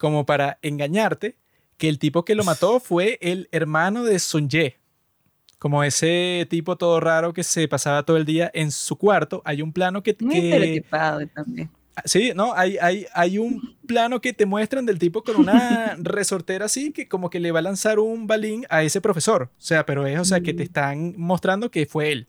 como 0.00 0.24
para 0.24 0.58
engañarte 0.62 1.36
que 1.76 1.90
el 1.90 1.98
tipo 1.98 2.24
que 2.24 2.34
lo 2.34 2.42
mató 2.42 2.80
fue 2.80 3.18
el 3.20 3.48
hermano 3.52 4.02
de 4.02 4.18
Sun 4.18 4.48
Ye. 4.48 4.78
Como 5.58 5.84
ese 5.84 6.46
tipo 6.48 6.76
todo 6.76 7.00
raro 7.00 7.34
que 7.34 7.44
se 7.44 7.68
pasaba 7.68 8.02
todo 8.04 8.16
el 8.16 8.24
día 8.24 8.50
en 8.54 8.70
su 8.72 8.96
cuarto. 8.96 9.42
Hay 9.44 9.60
un 9.60 9.74
plano 9.74 10.02
que... 10.02 10.16
Muy 10.20 10.34
que 10.40 10.84
también. 11.34 11.70
sí, 12.06 12.32
no, 12.34 12.54
hay, 12.54 12.78
hay, 12.80 13.04
hay 13.12 13.36
un 13.36 13.76
plano 13.86 14.22
que 14.22 14.32
te 14.32 14.46
muestran 14.46 14.86
del 14.86 14.98
tipo 14.98 15.22
con 15.22 15.36
una 15.36 15.96
resortera 15.98 16.64
así 16.64 16.92
que 16.92 17.06
como 17.06 17.28
que 17.28 17.40
le 17.40 17.52
va 17.52 17.58
a 17.58 17.62
lanzar 17.62 17.98
un 17.98 18.26
balín 18.26 18.64
a 18.70 18.82
ese 18.82 19.02
profesor. 19.02 19.50
O 19.52 19.60
sea, 19.60 19.84
pero 19.84 20.06
es, 20.06 20.18
o 20.18 20.24
sea, 20.24 20.40
que 20.40 20.54
te 20.54 20.62
Mm. 20.62 20.66
están 20.66 21.14
mostrando 21.18 21.70
que 21.70 21.84
fue 21.84 22.10
él. 22.10 22.26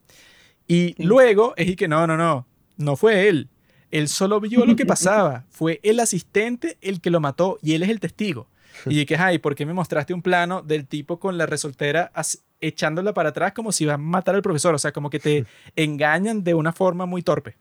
Y 0.68 0.94
Sí. 0.98 1.04
luego 1.04 1.54
es 1.56 1.70
y 1.70 1.76
que 1.78 1.88
no, 1.88 2.06
no, 2.06 2.18
no, 2.18 2.46
no 2.76 2.96
fue 2.98 3.30
él. 3.30 3.48
Él 3.92 4.08
solo 4.08 4.40
vio 4.40 4.66
lo 4.66 4.76
que 4.76 4.86
pasaba. 4.86 5.46
Fue 5.50 5.80
el 5.84 6.00
asistente 6.00 6.78
el 6.82 7.02
que 7.02 7.10
lo 7.10 7.20
mató 7.20 7.60
y 7.62 7.74
él 7.74 7.84
es 7.84 7.90
el 7.90 8.00
testigo. 8.00 8.48
Y 8.86 9.06
que, 9.06 9.18
ay, 9.18 9.38
¿por 9.38 9.54
qué 9.54 9.66
me 9.66 9.74
mostraste 9.74 10.14
un 10.14 10.22
plano 10.22 10.62
del 10.62 10.88
tipo 10.88 11.20
con 11.20 11.38
la 11.38 11.46
resoltera 11.46 12.12
echándola 12.62 13.14
para 13.14 13.30
atrás 13.30 13.52
como 13.52 13.72
si 13.72 13.84
iba 13.84 13.96
a 13.96 13.98
matar 13.98 14.34
al 14.34 14.42
profesor? 14.42 14.74
O 14.74 14.80
sea, 14.80 14.92
como 14.92 15.10
que 15.10 15.20
te 15.20 15.46
engañan 15.76 16.44
de 16.44 16.54
una 16.54 16.72
forma 16.72 17.06
muy 17.06 17.22
torpe. 17.22 17.58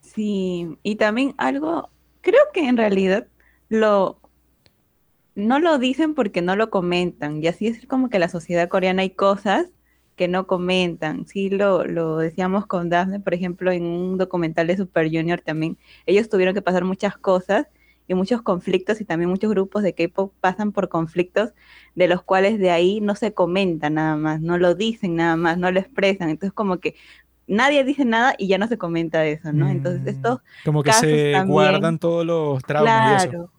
Sí, 0.00 0.78
y 0.82 0.96
también 0.96 1.34
algo, 1.36 1.90
creo 2.22 2.40
que 2.52 2.66
en 2.66 2.76
realidad 2.76 3.28
lo 3.68 4.20
no 5.34 5.60
lo 5.60 5.78
dicen 5.78 6.14
porque 6.14 6.42
no 6.42 6.56
lo 6.56 6.68
comentan, 6.68 7.40
y 7.40 7.46
así 7.46 7.68
es 7.68 7.86
como 7.86 8.10
que 8.10 8.18
la 8.18 8.28
sociedad 8.28 8.68
coreana 8.68 9.02
hay 9.02 9.10
cosas 9.10 9.68
que 10.18 10.28
no 10.28 10.46
comentan. 10.46 11.26
Sí, 11.26 11.48
lo, 11.50 11.86
lo 11.86 12.18
decíamos 12.18 12.66
con 12.66 12.90
Daphne, 12.90 13.20
por 13.20 13.32
ejemplo, 13.34 13.72
en 13.72 13.84
un 13.86 14.18
documental 14.18 14.66
de 14.66 14.76
Super 14.76 15.06
Junior 15.06 15.40
también, 15.40 15.78
ellos 16.06 16.28
tuvieron 16.28 16.54
que 16.54 16.62
pasar 16.62 16.84
muchas 16.84 17.16
cosas 17.16 17.68
y 18.06 18.14
muchos 18.14 18.42
conflictos 18.42 19.00
y 19.00 19.06
también 19.06 19.30
muchos 19.30 19.50
grupos 19.50 19.82
de 19.82 19.94
K-pop 19.94 20.34
pasan 20.40 20.72
por 20.72 20.88
conflictos 20.90 21.54
de 21.94 22.08
los 22.08 22.22
cuales 22.22 22.58
de 22.58 22.70
ahí 22.70 23.00
no 23.00 23.14
se 23.14 23.32
comenta 23.34 23.90
nada 23.90 24.16
más, 24.16 24.40
no 24.42 24.58
lo 24.58 24.74
dicen 24.74 25.16
nada 25.16 25.36
más, 25.36 25.58
no 25.58 25.70
lo 25.70 25.80
expresan. 25.80 26.30
Entonces 26.30 26.52
como 26.54 26.78
que 26.80 26.94
nadie 27.46 27.84
dice 27.84 28.04
nada 28.04 28.34
y 28.38 28.48
ya 28.48 28.58
no 28.58 28.66
se 28.68 28.78
comenta 28.78 29.20
de 29.20 29.32
eso, 29.32 29.52
¿no? 29.52 29.68
Entonces 29.70 30.02
Mm, 30.04 30.08
estos 30.08 30.40
Como 30.64 30.82
que 30.82 30.90
casos 30.90 31.04
se 31.08 31.32
también- 31.32 31.46
guardan 31.54 31.98
todos 31.98 32.26
los 32.26 32.62
traumas 32.64 33.24
y 33.24 33.28
eso. 33.28 33.30
Claro. 33.30 33.52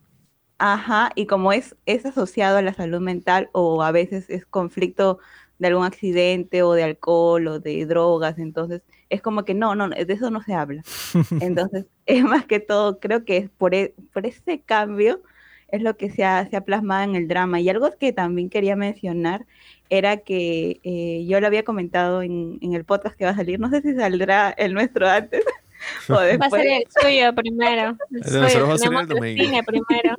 Ajá, 0.62 1.12
y 1.16 1.26
como 1.26 1.54
es, 1.54 1.78
es 1.86 2.06
asociado 2.06 2.58
a 2.58 2.62
la 2.62 2.74
salud 2.74 3.00
mental 3.00 3.50
o 3.54 3.82
a 3.82 3.92
veces 3.92 4.30
es 4.30 4.46
conflicto 4.46 5.20
de 5.60 5.68
algún 5.68 5.86
accidente 5.86 6.64
o 6.64 6.74
de 6.74 6.84
alcohol 6.84 7.48
o 7.48 7.60
de 7.60 7.86
drogas, 7.86 8.40
entonces 8.40 8.82
es 9.10 9.22
como 9.22 9.44
que 9.46 9.54
no, 9.54 9.76
no, 9.76 9.90
de 9.90 10.12
eso 10.14 10.30
no 10.32 10.42
se 10.42 10.54
habla. 10.54 10.82
Entonces, 11.42 11.86
es 12.06 12.24
más 12.24 12.46
que 12.46 12.60
todo, 12.60 13.00
creo 13.00 13.26
que 13.26 13.38
es 13.38 13.50
por, 13.50 13.74
e- 13.76 13.94
por 14.14 14.26
ese 14.26 14.62
cambio 14.62 15.22
es 15.68 15.82
lo 15.84 15.98
que 15.98 16.10
se 16.10 16.24
ha, 16.24 16.48
se 16.50 16.56
ha 16.56 16.62
plasmado 16.62 17.04
en 17.04 17.16
el 17.16 17.28
drama. 17.28 17.60
Y 17.60 17.70
algo 17.70 17.90
que 18.00 18.12
también 18.14 18.50
quería 18.50 18.76
mencionar 18.76 19.46
era 19.90 20.18
que 20.18 20.80
eh, 20.84 21.26
yo 21.28 21.40
lo 21.42 21.48
había 21.48 21.64
comentado 21.64 22.22
en, 22.24 22.58
en 22.62 22.74
el 22.74 22.86
podcast 22.86 23.16
que 23.16 23.26
va 23.26 23.32
a 23.32 23.36
salir, 23.36 23.60
no 23.60 23.70
sé 23.70 23.82
si 23.82 23.94
saldrá 23.96 24.50
el 24.52 24.74
nuestro 24.74 25.08
antes 25.08 25.44
o 26.10 26.14
Va 26.14 26.22
a 26.22 26.26
después. 26.26 26.52
ser 26.52 26.68
el 26.68 26.84
suyo 27.02 27.36
primero. 27.36 27.98
El 28.12 28.24
suyo. 28.24 28.42
nosotros 28.42 28.70
va 28.70 28.74
a 28.74 28.78
Tenemos 29.08 29.26
el 29.28 29.38
cine 29.38 29.64
primero. 29.64 30.16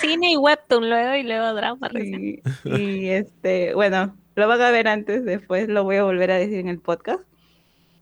cine 0.00 0.32
y 0.32 0.36
webtoon 0.36 0.88
luego 0.88 1.14
y 1.14 1.22
luego 1.22 1.54
drama 1.54 1.88
recién. 1.88 2.42
Y, 2.64 2.76
y, 2.80 3.08
este, 3.10 3.74
bueno, 3.74 4.16
lo 4.36 4.48
van 4.48 4.60
a 4.62 4.70
ver 4.70 4.88
antes, 4.88 5.24
después 5.24 5.68
lo 5.68 5.84
voy 5.84 5.96
a 5.96 6.04
volver 6.04 6.30
a 6.30 6.36
decir 6.38 6.58
en 6.60 6.68
el 6.68 6.80
podcast, 6.80 7.22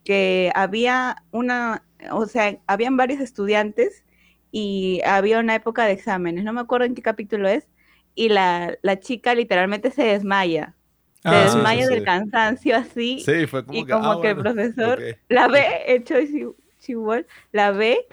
que 0.04 0.52
había 0.54 1.16
una, 1.30 1.84
o 2.10 2.26
sea, 2.26 2.58
habían 2.66 2.96
varios 2.96 3.20
estudiantes 3.20 4.04
y 4.50 5.00
había 5.04 5.38
una 5.40 5.54
época 5.54 5.86
de 5.86 5.92
exámenes, 5.92 6.44
no 6.44 6.52
me 6.52 6.60
acuerdo 6.60 6.86
en 6.86 6.94
qué 6.94 7.02
capítulo 7.02 7.48
es, 7.48 7.66
y 8.14 8.28
la, 8.28 8.76
la 8.82 9.00
chica 9.00 9.34
literalmente 9.34 9.90
se 9.90 10.04
desmaya, 10.04 10.74
se 11.20 11.36
Ah, 11.36 11.48
sí, 11.48 11.52
sí, 11.52 11.56
desmaya 11.56 11.88
sí. 11.88 11.94
del 11.94 12.04
cansancio 12.04 12.76
así, 12.76 13.20
Sí, 13.24 13.46
fue 13.46 13.64
como 13.64 13.78
y 13.78 13.86
que. 13.86 13.92
como 13.92 14.12
ah, 14.12 14.20
que 14.20 14.28
el 14.28 14.34
bueno, 14.34 14.42
profesor 14.54 14.98
ok. 15.00 15.18
la 15.28 15.48
ve, 15.48 15.64
Siw- 16.06 16.56
Siwon, 16.78 17.26
la 17.52 17.70
ve 17.72 18.06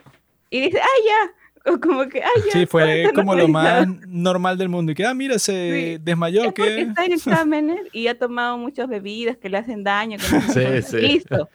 y 0.50 0.62
dice, 0.62 0.80
¡ay, 0.80 1.04
ya! 1.08 1.34
O 1.66 1.80
como 1.80 2.08
que, 2.10 2.24
¡ay, 2.24 2.42
ya! 2.48 2.52
Sí, 2.54 2.66
fue 2.66 3.12
como 3.14 3.36
lo 3.36 3.48
más 3.48 3.86
normalizado". 3.88 4.08
normal 4.08 4.58
del 4.58 4.70
mundo. 4.70 4.92
Y 4.92 4.96
que, 4.96 5.06
ah, 5.06 5.14
mira, 5.14 5.38
se 5.38 5.96
Sí. 5.98 6.04
desmayó. 6.04 6.44
Es 6.46 6.54
que 6.54 6.82
está 6.82 7.06
en 7.06 7.12
exámenes 7.14 7.80
y 7.94 8.08
ha 8.08 8.18
tomado 8.18 8.58
muchas 8.58 8.88
bebidas 8.88 9.38
que 9.38 9.50
le 9.50 9.58
hacen 9.58 9.84
daño. 9.84 10.18
Que 10.18 10.36
no 10.36 10.42
Sí, 10.54 10.82
sí. 10.82 10.98
Listo. 10.98 11.50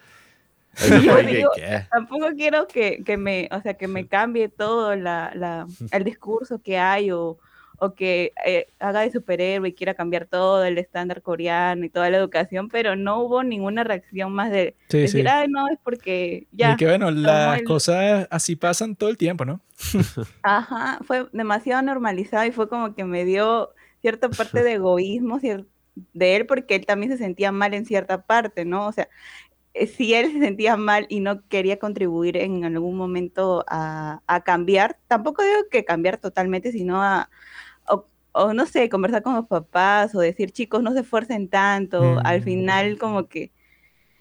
Yo 1.05 1.17
digo. 1.23 1.51
Tampoco 1.91 2.27
quiero 2.37 2.69
que, 2.69 3.03
que 3.05 3.17
me, 3.17 3.49
o 3.51 3.61
sea, 3.63 3.75
que 3.75 3.89
me 3.89 4.07
cambie 4.07 4.49
todo 4.49 4.95
la, 4.95 5.33
la- 5.35 5.67
el 5.91 6.05
discurso 6.05 6.61
que 6.63 6.79
hay 6.79 7.11
o, 7.11 7.39
o 7.79 7.95
que 7.95 8.33
eh, 8.47 8.69
haga 8.79 9.01
de 9.03 9.11
superhéroe 9.13 9.69
y 9.71 9.75
quiera 9.75 9.95
cambiar 9.95 10.27
todo 10.27 10.65
el 10.65 10.79
estándar 10.79 11.23
coreano 11.23 11.85
y 11.85 11.91
toda 11.91 12.11
la 12.11 12.19
educación, 12.19 12.69
pero 12.71 12.97
no 12.97 13.21
hubo 13.21 13.43
ninguna 13.43 13.85
reacción 13.85 14.33
más 14.33 14.51
de 14.51 14.77
Sí, 14.89 14.99
decir, 15.01 15.29
sí. 15.29 15.29
ay, 15.29 15.49
no, 15.49 15.69
es 15.69 15.79
porque 15.83 16.47
ya. 16.53 16.73
Y 16.73 16.77
que 16.77 16.87
bueno, 16.87 17.11
las 17.11 17.61
el- 17.61 17.63
cosas 17.63 18.27
así 18.31 18.57
pasan 18.57 18.97
todo 18.97 19.11
el 19.11 19.19
tiempo, 19.19 19.45
¿no? 19.45 19.61
Ajá, 20.43 21.01
fue 21.05 21.29
demasiado 21.33 21.83
normalizado 21.83 22.45
y 22.47 22.53
fue 22.53 22.69
como 22.69 22.95
que 22.95 23.05
me 23.05 23.25
dio 23.25 23.75
cierta 24.01 24.35
parte 24.35 24.63
de 24.63 24.75
egoísmo 24.75 25.41
de 26.13 26.37
él 26.37 26.47
porque 26.47 26.77
él 26.77 26.87
también 26.87 27.11
se 27.13 27.19
sentía 27.19 27.53
mal 27.53 27.75
en 27.75 27.85
cierta 27.87 28.23
parte, 28.23 28.65
¿no? 28.65 28.87
O 28.87 28.93
sea, 28.93 29.09
eh, 29.75 29.87
si 29.89 30.15
él 30.15 30.33
se 30.33 30.41
sentía 30.41 30.77
mal 30.77 31.07
y 31.11 31.21
no 31.21 31.47
quería 31.49 31.79
contribuir 31.79 32.37
en 32.39 32.65
algún 32.65 32.97
momento 32.97 33.65
a, 33.69 34.23
a 34.27 34.43
cambiar, 34.43 34.99
tampoco 35.09 35.43
digo 35.45 35.61
que 35.71 35.85
cambiar 35.85 36.19
totalmente, 36.19 36.73
sino 36.73 37.03
a, 37.03 37.31
o, 38.37 38.55
no 38.55 38.67
sé, 38.67 38.89
conversar 38.89 39.23
con 39.23 39.35
los 39.37 39.47
papás 39.47 40.15
o 40.15 40.21
decir, 40.21 40.53
chicos, 40.53 40.83
no 40.83 40.93
se 40.93 41.01
esfuercen 41.01 41.49
tanto, 41.49 42.21
al 42.25 42.41
Mm. 42.41 42.45
final 42.45 42.99
como 42.99 43.29
que 43.29 43.53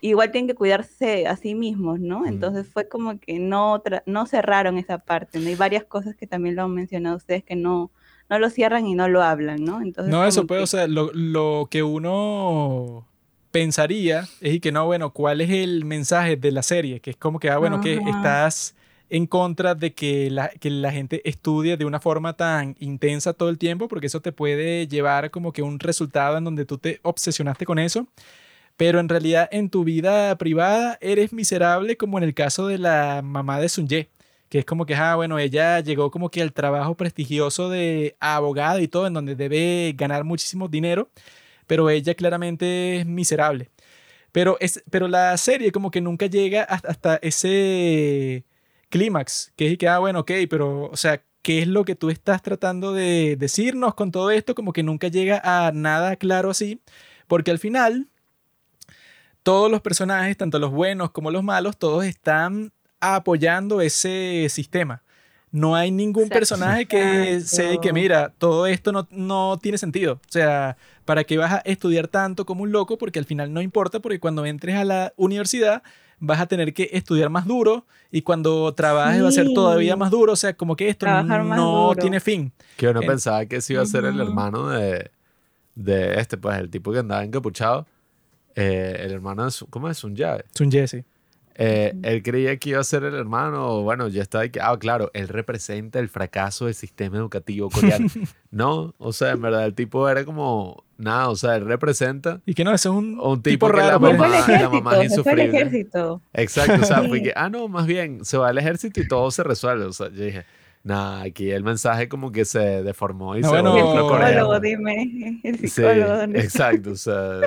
igual 0.02 0.32
tienen 0.32 0.48
que 0.48 0.56
cuidarse 0.56 1.28
a 1.28 1.36
sí 1.36 1.56
mismos, 1.56 2.00
¿no? 2.00 2.22
Mm. 2.22 2.28
Entonces 2.28 2.68
fue 2.72 2.88
como 2.88 3.20
que 3.20 3.40
no, 3.40 3.82
tra- 3.84 4.04
no 4.06 4.26
cerraron 4.28 4.78
esa 4.78 5.00
parte, 5.00 5.40
¿no? 5.40 5.48
Hay 5.50 5.56
varias 5.56 5.84
cosas 5.86 6.16
que 6.16 6.28
también 6.28 6.56
lo 6.56 6.64
han 6.64 6.74
mencionado 6.74 7.18
ustedes 7.18 7.44
que 7.44 7.56
no, 7.56 7.92
no 8.30 8.40
lo 8.40 8.50
cierran 8.50 8.86
y 8.88 8.96
no 8.96 9.08
lo 9.08 9.24
hablan, 9.24 9.64
¿no? 9.64 9.82
Entonces 9.82 10.12
No, 10.12 10.26
eso 10.26 10.46
pues, 10.48 10.60
que- 10.60 10.64
o 10.64 10.68
sea, 10.68 10.88
lo, 10.88 11.12
lo 11.14 11.68
que 11.72 11.82
uno 11.84 13.08
pensaría 13.52 14.22
es 14.42 14.56
y 14.56 14.60
que 14.60 14.72
no, 14.72 14.86
bueno, 14.86 15.12
¿cuál 15.14 15.42
es 15.42 15.50
el 15.50 15.86
mensaje 15.86 16.36
de 16.36 16.52
la 16.52 16.62
serie? 16.64 17.00
Que 17.00 17.12
es 17.12 17.18
como 17.18 17.40
que, 17.40 17.50
ah, 17.50 17.58
bueno, 17.58 17.80
que 17.82 17.98
Ajá. 17.98 18.10
estás 18.10 18.76
en 19.10 19.28
contra 19.28 19.76
de 19.76 19.94
que 19.94 20.30
la, 20.32 20.50
que 20.50 20.70
la 20.70 20.92
gente 20.92 21.22
estudie 21.30 21.78
de 21.78 21.86
una 21.86 22.00
forma 22.00 22.34
tan 22.36 22.76
intensa 22.80 23.34
todo 23.34 23.50
el 23.50 23.58
tiempo, 23.58 23.88
porque 23.88 24.08
eso 24.08 24.22
te 24.22 24.32
puede 24.32 24.88
llevar 24.88 25.32
como 25.32 25.54
que 25.54 25.62
un 25.62 25.80
resultado 25.80 26.38
en 26.38 26.44
donde 26.44 26.66
tú 26.66 26.78
te 26.78 27.00
obsesionaste 27.04 27.66
con 27.66 27.80
eso, 27.80 28.08
pero 28.78 29.00
en 29.00 29.10
realidad 29.10 29.50
en 29.52 29.70
tu 29.70 29.84
vida 29.84 30.38
privada 30.38 30.98
eres 31.02 31.34
miserable 31.34 31.98
como 31.98 32.18
en 32.18 32.26
el 32.26 32.34
caso 32.34 32.68
de 32.68 32.78
la 32.78 33.22
mamá 33.24 33.60
de 33.60 33.70
Sun 33.70 33.88
Ye, 33.88 34.10
que 34.50 34.60
es 34.60 34.66
como 34.66 34.86
que, 34.86 34.96
ah, 34.96 35.16
bueno, 35.16 35.40
ella 35.40 35.80
llegó 35.82 36.12
como 36.12 36.30
que 36.30 36.42
al 36.42 36.54
trabajo 36.54 36.96
prestigioso 36.96 37.70
de 37.70 38.16
abogada 38.20 38.82
y 38.82 38.88
todo, 38.88 39.08
en 39.08 39.14
donde 39.14 39.36
debe 39.36 39.94
ganar 39.98 40.24
muchísimo 40.24 40.68
dinero, 40.68 41.10
pero 41.68 41.90
ella 41.90 42.16
claramente 42.16 42.98
es 43.00 43.06
miserable. 43.06 43.70
Pero, 44.32 44.58
es, 44.60 44.84
pero 44.92 45.08
la 45.08 45.38
serie 45.38 45.72
como 45.72 45.92
que 45.92 46.02
nunca 46.02 46.28
llega 46.28 46.64
hasta, 46.64 46.90
hasta 46.90 47.16
ese 47.18 48.46
clímax, 48.96 49.52
que 49.58 49.74
es 49.74 49.78
que, 49.78 49.90
ah, 49.90 50.00
bueno, 50.00 50.22
ok, 50.22 50.32
pero, 50.50 50.86
o 50.86 50.96
sea, 50.96 51.22
¿qué 51.42 51.62
es 51.62 51.68
lo 51.68 51.84
que 51.84 51.96
tú 51.96 52.10
estás 52.10 52.42
tratando 52.42 52.94
de 52.94 53.36
decirnos 53.38 53.94
con 53.94 54.10
todo 54.10 54.32
esto? 54.32 54.56
Como 54.56 54.72
que 54.72 54.84
nunca 54.84 55.10
llega 55.10 55.42
a 55.44 55.74
nada 55.74 56.16
claro 56.16 56.50
así, 56.50 56.80
porque 57.28 57.52
al 57.52 57.60
final 57.60 58.08
todos 59.44 59.70
los 59.70 59.82
personajes, 59.82 60.38
tanto 60.38 60.60
los 60.60 60.72
buenos 60.72 61.12
como 61.12 61.30
los 61.30 61.44
malos, 61.44 61.76
todos 61.78 62.06
están 62.06 62.72
apoyando 63.02 63.82
ese 63.82 64.48
sistema. 64.50 65.04
No 65.52 65.76
hay 65.76 65.92
ningún 65.92 66.24
Exacto. 66.24 66.40
personaje 66.40 66.86
que 66.86 67.42
se 67.42 67.80
que 67.80 67.92
mira, 67.92 68.34
todo 68.38 68.66
esto 68.66 68.94
no, 68.94 69.10
no 69.12 69.60
tiene 69.62 69.78
sentido. 69.78 70.22
O 70.26 70.32
sea, 70.32 70.78
¿para 71.04 71.26
qué 71.26 71.38
vas 71.38 71.52
a 71.52 71.58
estudiar 71.66 72.08
tanto 72.08 72.46
como 72.46 72.64
un 72.64 72.72
loco? 72.72 72.98
Porque 72.98 73.20
al 73.20 73.26
final 73.26 73.52
no 73.54 73.62
importa, 73.62 74.00
porque 74.00 74.22
cuando 74.22 74.46
entres 74.46 74.78
a 74.78 74.86
la 74.86 75.14
universidad 75.18 75.84
vas 76.26 76.40
a 76.42 76.46
tener 76.48 76.74
que 76.74 76.90
estudiar 76.94 77.30
más 77.30 77.46
duro 77.46 77.86
y 78.12 78.22
cuando 78.22 78.74
trabajes 78.74 79.24
va 79.24 79.28
a 79.30 79.32
ser 79.32 79.48
todavía 79.54 79.94
Sí. 79.94 80.00
más 80.00 80.12
duro. 80.12 80.34
O 80.34 80.36
sea, 80.36 80.54
como 80.56 80.76
que 80.76 80.90
esto 80.90 81.06
Trabajar 81.06 81.44
no 81.46 81.94
tiene 82.00 82.20
fin. 82.20 82.52
Que 82.78 82.88
uno 82.88 83.02
En- 83.02 83.08
pensaba 83.08 83.46
que 83.46 83.58
ese 83.58 83.74
iba 83.74 83.82
a 83.82 83.86
ser 83.86 84.06
el 84.06 84.20
hermano 84.20 84.70
de, 84.70 85.12
de 85.76 86.20
este, 86.20 86.38
pues 86.38 86.58
el 86.60 86.70
tipo 86.70 86.92
que 86.92 87.00
andaba 87.00 87.24
encapuchado. 87.24 87.86
Eh, 88.56 88.98
el 89.02 89.12
hermano 89.12 89.44
de 89.46 89.52
Sun, 89.52 89.68
¿cómo 89.70 89.90
es? 89.90 89.98
Sun 89.98 90.16
Jae. 90.16 90.44
Sun 90.54 90.72
Eh, 91.58 91.94
él 92.04 92.22
creía 92.22 92.58
que 92.58 92.72
iba 92.72 92.82
a 92.82 92.84
ser 92.84 93.04
el 93.06 93.16
hermano, 93.16 93.82
bueno, 93.82 94.10
ya 94.10 94.22
está, 94.22 94.42
de 94.42 94.52
que, 94.52 94.60
ah, 94.62 94.76
claro, 94.78 95.10
él 95.14 95.30
representa 95.30 96.00
el 96.00 96.10
fracaso 96.10 96.66
del 96.66 96.74
sistema 96.76 97.16
educativo 97.18 97.70
coreano. 97.70 98.08
no, 98.52 98.94
o 98.98 99.14
sea, 99.14 99.32
en 99.32 99.42
verdad, 99.42 99.66
el 99.66 99.74
tipo 99.74 100.08
era 100.10 100.26
como, 100.26 100.84
nada, 100.98 101.30
o 101.30 101.36
sea, 101.38 101.56
él 101.56 101.66
representa 101.66 102.42
Y 102.46 102.54
que 102.56 102.64
no, 102.66 102.74
es 102.74 102.86
un, 102.86 103.20
un 103.22 103.42
tipo 103.42 103.68
tipo, 103.68 103.72
que 103.72 103.78
la 103.78 103.98
raro. 103.98 104.00
Se 104.00 104.00
pues. 104.00 104.18
mamá, 104.18 104.28
la 104.28 104.40
ejército, 104.40 104.72
mamá 104.72 104.98
es 104.98 105.04
insufrible. 105.12 105.46
ejército. 105.46 106.22
Exacto, 106.34 106.82
o 106.82 106.86
sea, 106.86 107.02
Sí. 107.04 107.22
que, 107.24 107.34
ah, 107.38 107.50
no, 107.50 107.68
más 107.70 107.86
bien, 107.88 108.26
se 108.26 108.38
va 108.38 108.50
al 108.50 108.58
ejército 108.58 109.00
y 109.00 109.08
todo 109.08 109.32
se 109.32 109.44
resuelve. 109.44 109.86
O 109.86 109.94
sea, 109.94 110.10
yo 110.10 110.24
dije, 110.26 110.46
nada, 110.84 111.22
aquí 111.22 111.52
el 111.52 111.64
mensaje 111.64 112.10
como 112.10 112.34
que 112.34 112.44
se 112.44 112.60
deformó 112.84 113.38
y 113.38 113.42
No, 113.42 113.48
se 113.48 113.54
bueno, 113.54 113.78
el 113.78 113.84
volvió 113.84 114.08
coreano. 114.10 114.28
psicólogo, 114.28 114.60
dime, 114.60 115.40
el 115.44 115.60
Sí, 115.60 115.68
psicólogo, 115.70 116.18
¿dónde 116.18 116.40
está? 116.40 116.70
exacto, 116.72 116.92
o 116.92 116.96
sea, 116.96 117.40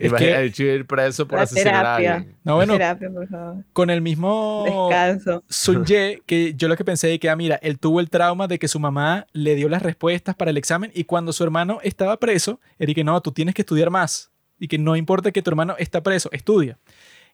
Es 0.00 0.08
imagina 0.08 0.38
que- 0.38 0.52
chico 0.52 0.68
ir 0.70 0.86
preso 0.86 1.28
por 1.28 1.38
La 1.38 1.42
asesinar 1.44 1.74
a 1.74 1.78
terapia. 1.96 2.14
alguien. 2.16 2.36
No, 2.42 2.54
bueno, 2.56 2.72
Terapia, 2.72 3.10
por 3.10 3.28
favor. 3.28 3.64
con 3.72 3.90
el 3.90 4.00
mismo 4.00 4.64
Descanso. 4.66 5.44
Sun 5.48 5.84
Ye, 5.84 6.22
que 6.26 6.54
yo 6.54 6.68
lo 6.68 6.76
que 6.76 6.84
pensé 6.84 7.08
de 7.08 7.18
que, 7.18 7.28
ah, 7.30 7.36
mira, 7.36 7.56
él 7.62 7.78
tuvo 7.78 8.00
el 8.00 8.08
trauma 8.10 8.46
de 8.48 8.58
que 8.58 8.66
su 8.68 8.80
mamá 8.80 9.26
le 9.32 9.54
dio 9.54 9.68
las 9.68 9.82
respuestas 9.82 10.34
para 10.34 10.50
el 10.50 10.56
examen 10.56 10.90
y 10.94 11.04
cuando 11.04 11.32
su 11.32 11.44
hermano 11.44 11.78
estaba 11.82 12.16
preso, 12.18 12.60
él 12.78 12.86
dije, 12.88 13.04
no, 13.04 13.20
tú 13.20 13.30
tienes 13.32 13.54
que 13.54 13.62
estudiar 13.62 13.90
más 13.90 14.30
y 14.58 14.68
que 14.68 14.78
no 14.78 14.96
importa 14.96 15.30
que 15.32 15.42
tu 15.42 15.50
hermano 15.50 15.74
está 15.78 16.02
preso, 16.02 16.28
estudia. 16.32 16.78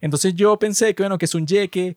Entonces 0.00 0.34
yo 0.34 0.58
pensé 0.58 0.94
que, 0.94 1.02
bueno, 1.02 1.16
que 1.18 1.26
Sun 1.26 1.46
Ye 1.46 1.68
que 1.68 1.96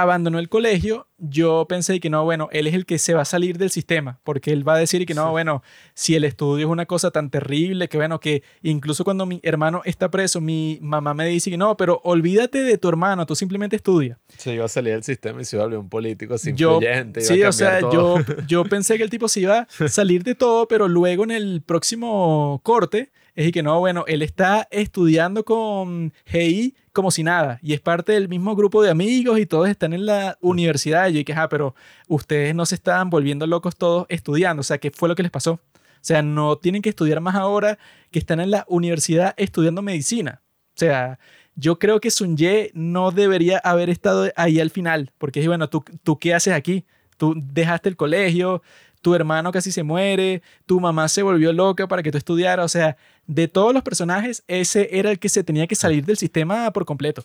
abandonó 0.00 0.38
el 0.38 0.48
colegio, 0.48 1.06
yo 1.18 1.66
pensé 1.68 2.00
que 2.00 2.08
no, 2.10 2.24
bueno, 2.24 2.48
él 2.52 2.66
es 2.66 2.74
el 2.74 2.86
que 2.86 2.98
se 2.98 3.14
va 3.14 3.22
a 3.22 3.24
salir 3.24 3.58
del 3.58 3.70
sistema, 3.70 4.18
porque 4.24 4.50
él 4.52 4.66
va 4.66 4.74
a 4.74 4.78
decir 4.78 5.04
que 5.06 5.14
no, 5.14 5.26
Sí. 5.26 5.30
bueno, 5.30 5.62
si 5.94 6.14
el 6.16 6.24
estudio 6.24 6.66
es 6.66 6.70
una 6.72 6.86
cosa 6.86 7.10
tan 7.10 7.30
terrible, 7.30 7.88
que 7.88 7.96
bueno, 7.98 8.18
que 8.18 8.42
incluso 8.62 9.04
cuando 9.04 9.26
mi 9.26 9.38
hermano 9.42 9.82
está 9.84 10.10
preso, 10.10 10.40
mi 10.40 10.78
mamá 10.80 11.14
me 11.14 11.26
dice 11.26 11.50
que 11.50 11.56
no, 11.58 11.76
pero 11.76 12.00
olvídate 12.04 12.62
de 12.62 12.78
tu 12.78 12.88
hermano, 12.88 13.26
tú 13.26 13.36
simplemente 13.36 13.76
estudia. 13.76 14.18
Se 14.38 14.54
iba 14.54 14.64
a 14.64 14.68
salir 14.68 14.94
del 14.94 15.04
sistema 15.04 15.40
y 15.40 15.44
se 15.44 15.56
iba 15.56 15.62
a 15.64 15.66
volver 15.66 15.78
un 15.80 15.88
político 15.88 16.34
así 16.34 16.52
Yo, 16.54 16.74
influyente. 16.80 17.20
iba 17.20 17.28
a 17.32 17.34
sí, 17.34 17.42
o 17.44 17.52
sea, 17.52 17.80
cambiar 17.80 17.92
yo, 17.92 18.16
yo 18.46 18.64
pensé 18.64 18.96
que 18.96 19.02
el 19.04 19.10
tipo 19.10 19.28
se 19.28 19.40
iba 19.40 19.58
a 19.60 19.66
salir 19.88 20.22
de 20.24 20.34
todo, 20.34 20.66
pero 20.68 20.88
luego 20.88 21.24
en 21.24 21.30
el 21.32 21.62
próximo 21.62 22.60
corte 22.62 23.10
es 23.34 23.46
y 23.48 23.52
que 23.52 23.62
no, 23.62 23.78
bueno, 23.80 24.04
él 24.08 24.22
está 24.22 24.68
estudiando 24.70 25.44
con 25.44 26.12
Hei, 26.26 26.74
como 26.92 27.10
si 27.10 27.22
nada 27.22 27.58
y 27.62 27.72
es 27.72 27.80
parte 27.80 28.12
del 28.12 28.28
mismo 28.28 28.54
grupo 28.54 28.82
de 28.82 28.90
amigos 28.90 29.38
y 29.38 29.46
todos 29.46 29.68
están 29.68 29.92
en 29.92 30.06
la 30.06 30.36
universidad. 30.40 31.08
Y 31.08 31.14
yo 31.14 31.18
dije, 31.18 31.34
ah, 31.34 31.48
pero 31.48 31.74
ustedes 32.08 32.54
no 32.54 32.66
se 32.66 32.74
estaban 32.74 33.10
volviendo 33.10 33.46
locos 33.46 33.76
todos 33.76 34.06
estudiando. 34.08 34.60
O 34.60 34.64
sea, 34.64 34.78
¿qué 34.78 34.90
fue 34.90 35.08
lo 35.08 35.14
que 35.14 35.22
les 35.22 35.32
pasó? 35.32 35.52
O 35.52 36.04
sea, 36.04 36.22
no 36.22 36.56
tienen 36.56 36.82
que 36.82 36.90
estudiar 36.90 37.20
más 37.20 37.34
ahora 37.34 37.78
que 38.10 38.18
están 38.18 38.40
en 38.40 38.50
la 38.50 38.64
universidad 38.68 39.34
estudiando 39.36 39.82
medicina. 39.82 40.42
O 40.74 40.78
sea, 40.78 41.18
yo 41.54 41.78
creo 41.78 42.00
que 42.00 42.10
Sun 42.10 42.36
Ye 42.36 42.70
no 42.74 43.10
debería 43.10 43.58
haber 43.58 43.90
estado 43.90 44.30
ahí 44.36 44.58
al 44.58 44.70
final, 44.70 45.12
porque 45.18 45.46
bueno, 45.46 45.68
¿tú, 45.68 45.84
¿tú 46.02 46.18
qué 46.18 46.34
haces 46.34 46.54
aquí? 46.54 46.84
Tú 47.18 47.34
dejaste 47.36 47.88
el 47.88 47.96
colegio, 47.96 48.62
tu 49.02 49.14
hermano 49.14 49.52
casi 49.52 49.70
se 49.72 49.82
muere, 49.82 50.42
tu 50.64 50.80
mamá 50.80 51.08
se 51.08 51.22
volvió 51.22 51.52
loca 51.52 51.86
para 51.88 52.02
que 52.02 52.10
tú 52.10 52.18
estudiaras, 52.18 52.64
o 52.64 52.68
sea, 52.68 52.96
de 53.26 53.48
todos 53.48 53.74
los 53.74 53.82
personajes, 53.82 54.42
ese 54.48 54.88
era 54.98 55.10
el 55.10 55.18
que 55.18 55.28
se 55.28 55.44
tenía 55.44 55.66
que 55.66 55.74
salir 55.74 56.04
del 56.06 56.16
sistema 56.16 56.70
por 56.72 56.84
completo. 56.86 57.24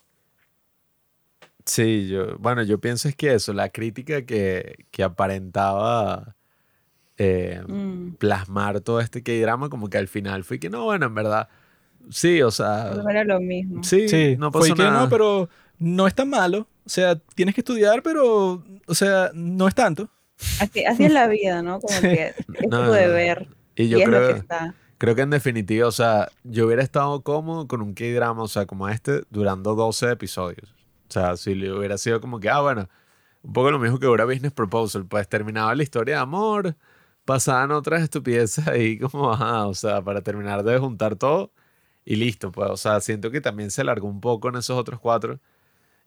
Sí, 1.66 2.08
yo, 2.08 2.38
bueno, 2.40 2.64
yo 2.64 2.80
pienso 2.80 3.10
es 3.10 3.16
que 3.16 3.34
eso, 3.34 3.52
la 3.54 3.70
crítica 3.70 4.26
que, 4.26 4.86
que 4.92 5.04
aparentaba 5.04 6.36
eh, 7.18 7.62
Mm. 7.68 8.14
plasmar 8.20 8.80
todo 8.82 9.00
este 9.02 9.22
K-drama, 9.24 9.70
como 9.70 9.90
que 9.90 9.98
al 9.98 10.08
final 10.08 10.44
fue 10.44 10.60
que 10.60 10.70
no, 10.70 10.86
bueno, 10.86 11.08
en 11.08 11.16
verdad, 11.16 11.50
sí, 12.10 12.42
o 12.42 12.52
sea, 12.52 12.94
No 12.96 13.10
era 13.10 13.24
lo 13.24 13.40
mismo. 13.42 13.84
sí, 13.84 14.08
Sí, 14.08 14.36
no 14.38 14.52
fue 14.52 14.62
pasó 14.62 14.76
que 14.76 14.84
nada. 14.84 15.02
no, 15.04 15.10
pero 15.10 15.50
no 15.80 16.08
es 16.08 16.14
tan 16.16 16.30
malo. 16.30 16.68
O 16.86 16.90
sea, 16.90 17.16
tienes 17.36 17.54
que 17.54 17.62
estudiar, 17.62 18.02
pero, 18.04 18.64
o 18.86 18.96
sea, 18.96 19.32
no 19.34 19.68
es 19.68 19.76
tanto. 19.76 20.10
Así, 20.58 20.86
así 20.86 21.06
es 21.06 21.12
la 21.12 21.28
vida, 21.28 21.62
¿no? 21.62 21.80
Como 21.82 22.04
que 22.06 22.36
es 22.54 22.70
No, 22.70 22.84
tu 22.84 22.92
deber. 22.92 23.50
Y 23.76 23.86
Y, 23.86 23.90
yo 23.90 24.00
es 24.00 24.10
lo 24.10 24.24
que 24.24 24.34
creo, 24.34 24.36
está. 24.36 24.76
creo 24.98 25.16
que 25.16 25.22
en 25.22 25.30
definitiva, 25.32 25.88
o 25.88 25.92
sea, 25.92 26.30
yo 26.44 26.66
hubiera 26.68 26.84
estado 26.84 27.22
cómodo 27.24 27.68
con 27.68 27.82
un 27.82 27.94
K-drama, 27.94 28.44
o 28.44 28.48
sea, 28.48 28.66
como 28.66 28.90
este, 28.90 29.24
durando 29.30 29.76
12 29.76 30.12
episodios. 30.12 30.72
O 31.10 31.12
sea, 31.14 31.38
si 31.38 31.56
le 31.56 31.72
hubiera 31.74 31.98
sido 31.98 32.20
como 32.22 32.40
que, 32.40 32.50
ah, 32.50 32.62
bueno, 32.62 32.90
un 33.44 33.54
poco 33.54 33.72
lo 33.72 33.80
mismo 33.80 34.00
que 34.00 34.08
hubiera 34.08 34.26
Business 34.26 34.54
Proposal, 34.54 35.06
pues 35.08 35.28
terminaba 35.30 35.76
la 35.76 35.84
historia 35.84 36.16
de 36.18 36.22
amor, 36.22 36.76
pasaban 37.26 37.72
otras 37.72 38.02
estupideces 38.04 38.68
ahí 38.68 39.00
como, 39.00 39.32
ajá, 39.34 39.68
o 39.68 39.74
sea, 39.74 40.02
para 40.04 40.22
terminar 40.22 40.64
de 40.64 40.78
juntar 40.80 41.16
todo 41.16 41.52
y 42.06 42.16
listo, 42.18 42.52
pues, 42.52 42.70
o 42.72 42.78
sea, 42.78 43.02
siento 43.02 43.32
que 43.32 43.42
también 43.42 43.72
se 43.72 43.82
alargó 43.82 44.08
un 44.08 44.22
poco 44.22 44.50
en 44.50 44.56
esos 44.58 44.78
otros 44.78 45.00
cuatro. 45.00 45.40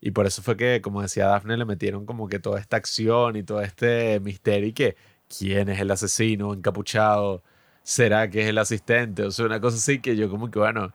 Y 0.00 0.12
por 0.12 0.26
eso 0.26 0.42
fue 0.42 0.56
que, 0.56 0.80
como 0.80 1.02
decía 1.02 1.26
Daphne, 1.26 1.56
le 1.56 1.64
metieron 1.64 2.06
como 2.06 2.28
que 2.28 2.38
toda 2.38 2.58
esta 2.60 2.76
acción 2.76 3.36
y 3.36 3.42
todo 3.42 3.60
este 3.60 4.20
misterio 4.20 4.68
y 4.68 4.72
que 4.72 4.96
quién 5.28 5.68
es 5.68 5.80
el 5.80 5.90
asesino 5.90 6.54
encapuchado, 6.54 7.42
será 7.82 8.30
que 8.30 8.42
es 8.42 8.48
el 8.48 8.58
asistente, 8.58 9.24
o 9.24 9.30
sea, 9.30 9.46
una 9.46 9.60
cosa 9.60 9.76
así 9.76 10.00
que 10.00 10.16
yo 10.16 10.30
como 10.30 10.50
que, 10.50 10.58
bueno, 10.58 10.92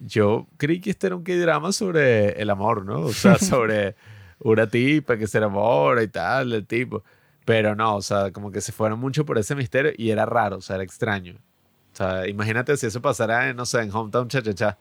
yo 0.00 0.46
creí 0.56 0.80
que 0.80 0.90
este 0.90 1.06
era 1.08 1.16
un 1.16 1.24
K-drama 1.24 1.72
sobre 1.72 2.40
el 2.40 2.50
amor, 2.50 2.84
¿no? 2.84 3.00
O 3.00 3.12
sea, 3.12 3.38
sobre 3.38 3.96
una 4.40 4.66
tipa 4.68 5.16
que 5.16 5.26
se 5.26 5.38
enamora 5.38 6.02
y 6.02 6.08
tal, 6.08 6.50
del 6.50 6.66
tipo. 6.66 7.04
Pero 7.44 7.74
no, 7.74 7.96
o 7.96 8.02
sea, 8.02 8.32
como 8.32 8.50
que 8.50 8.60
se 8.60 8.72
fueron 8.72 8.98
mucho 8.98 9.24
por 9.24 9.38
ese 9.38 9.54
misterio 9.54 9.92
y 9.96 10.10
era 10.10 10.26
raro, 10.26 10.58
o 10.58 10.60
sea, 10.60 10.76
era 10.76 10.84
extraño. 10.84 11.34
O 11.92 11.96
sea, 11.96 12.26
imagínate 12.28 12.76
si 12.76 12.86
eso 12.86 13.00
pasara 13.02 13.48
en, 13.50 13.56
no 13.56 13.66
sé, 13.66 13.82
en 13.82 13.94
Hometown 13.94 14.28
Cha 14.28 14.42
Cha 14.42 14.54
Cha. 14.54 14.78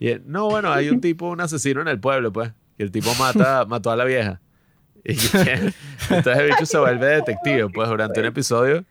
Y 0.00 0.14
no, 0.24 0.48
bueno, 0.50 0.72
hay 0.72 0.88
un 0.90 1.00
tipo, 1.02 1.28
un 1.28 1.40
asesino 1.40 1.80
en 1.82 1.88
el 1.88 2.00
pueblo, 2.00 2.32
pues. 2.32 2.52
Y 2.78 2.82
el 2.82 2.90
tipo 2.90 3.14
mata, 3.16 3.64
mató 3.68 3.90
a 3.90 3.96
la 3.96 4.04
vieja. 4.04 4.40
Y 5.04 5.12
entonces 6.10 6.38
el 6.38 6.46
bicho 6.50 6.66
se 6.66 6.78
vuelve 6.78 7.06
detective, 7.06 7.68
pues 7.70 7.88
durante 7.88 8.20
un 8.20 8.26
episodio 8.26 8.84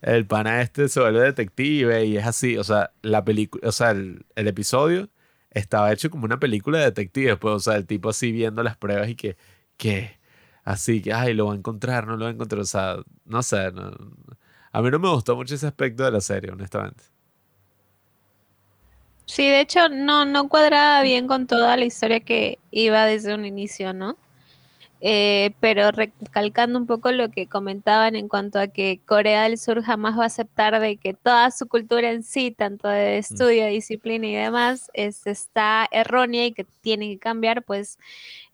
el 0.00 0.26
pana 0.26 0.60
este 0.62 0.88
se 0.88 1.00
vuelve 1.00 1.20
detective 1.20 2.04
y 2.04 2.16
es 2.16 2.26
así, 2.26 2.56
o 2.58 2.64
sea, 2.64 2.92
la 3.02 3.24
película, 3.24 3.68
o 3.68 3.72
sea, 3.72 3.92
el, 3.92 4.26
el 4.34 4.48
episodio 4.48 5.08
estaba 5.50 5.92
hecho 5.92 6.10
como 6.10 6.24
una 6.24 6.40
película 6.40 6.78
de 6.78 6.86
detectives, 6.86 7.36
pues, 7.38 7.54
o 7.54 7.60
sea, 7.60 7.76
el 7.76 7.86
tipo 7.86 8.08
así 8.10 8.32
viendo 8.32 8.62
las 8.64 8.76
pruebas 8.76 9.08
y 9.08 9.14
que, 9.14 9.36
que, 9.76 10.18
así 10.64 11.02
que, 11.02 11.12
ay, 11.12 11.34
lo 11.34 11.46
va 11.46 11.52
a 11.52 11.56
encontrar, 11.56 12.06
no 12.08 12.16
lo 12.16 12.24
va 12.24 12.30
a 12.30 12.34
encontrar, 12.34 12.62
o 12.62 12.64
sea, 12.64 12.96
no 13.26 13.42
sé, 13.44 13.70
no- 13.72 13.92
a 14.72 14.82
mí 14.82 14.90
no 14.90 14.98
me 14.98 15.08
gustó 15.10 15.36
mucho 15.36 15.54
ese 15.54 15.66
aspecto 15.68 16.04
de 16.04 16.10
la 16.10 16.20
serie, 16.20 16.50
honestamente. 16.50 17.04
Sí, 19.34 19.48
de 19.48 19.60
hecho, 19.60 19.88
no, 19.88 20.26
no 20.26 20.50
cuadraba 20.50 21.00
bien 21.00 21.26
con 21.26 21.46
toda 21.46 21.78
la 21.78 21.86
historia 21.86 22.20
que 22.20 22.58
iba 22.70 23.06
desde 23.06 23.34
un 23.34 23.46
inicio, 23.46 23.94
¿no? 23.94 24.18
Eh, 25.00 25.54
pero 25.58 25.90
recalcando 25.90 26.78
un 26.78 26.86
poco 26.86 27.10
lo 27.12 27.30
que 27.30 27.46
comentaban 27.46 28.14
en 28.14 28.28
cuanto 28.28 28.58
a 28.58 28.66
que 28.66 29.00
Corea 29.06 29.44
del 29.44 29.56
Sur 29.56 29.82
jamás 29.82 30.18
va 30.18 30.24
a 30.24 30.26
aceptar 30.26 30.78
de 30.80 30.98
que 30.98 31.14
toda 31.14 31.50
su 31.50 31.66
cultura 31.66 32.10
en 32.10 32.24
sí, 32.24 32.50
tanto 32.50 32.88
de 32.88 33.16
estudio, 33.16 33.68
disciplina 33.68 34.26
y 34.26 34.34
demás, 34.34 34.90
es, 34.92 35.26
está 35.26 35.88
errónea 35.90 36.44
y 36.44 36.52
que 36.52 36.64
tiene 36.82 37.08
que 37.08 37.18
cambiar, 37.18 37.64
pues 37.64 37.98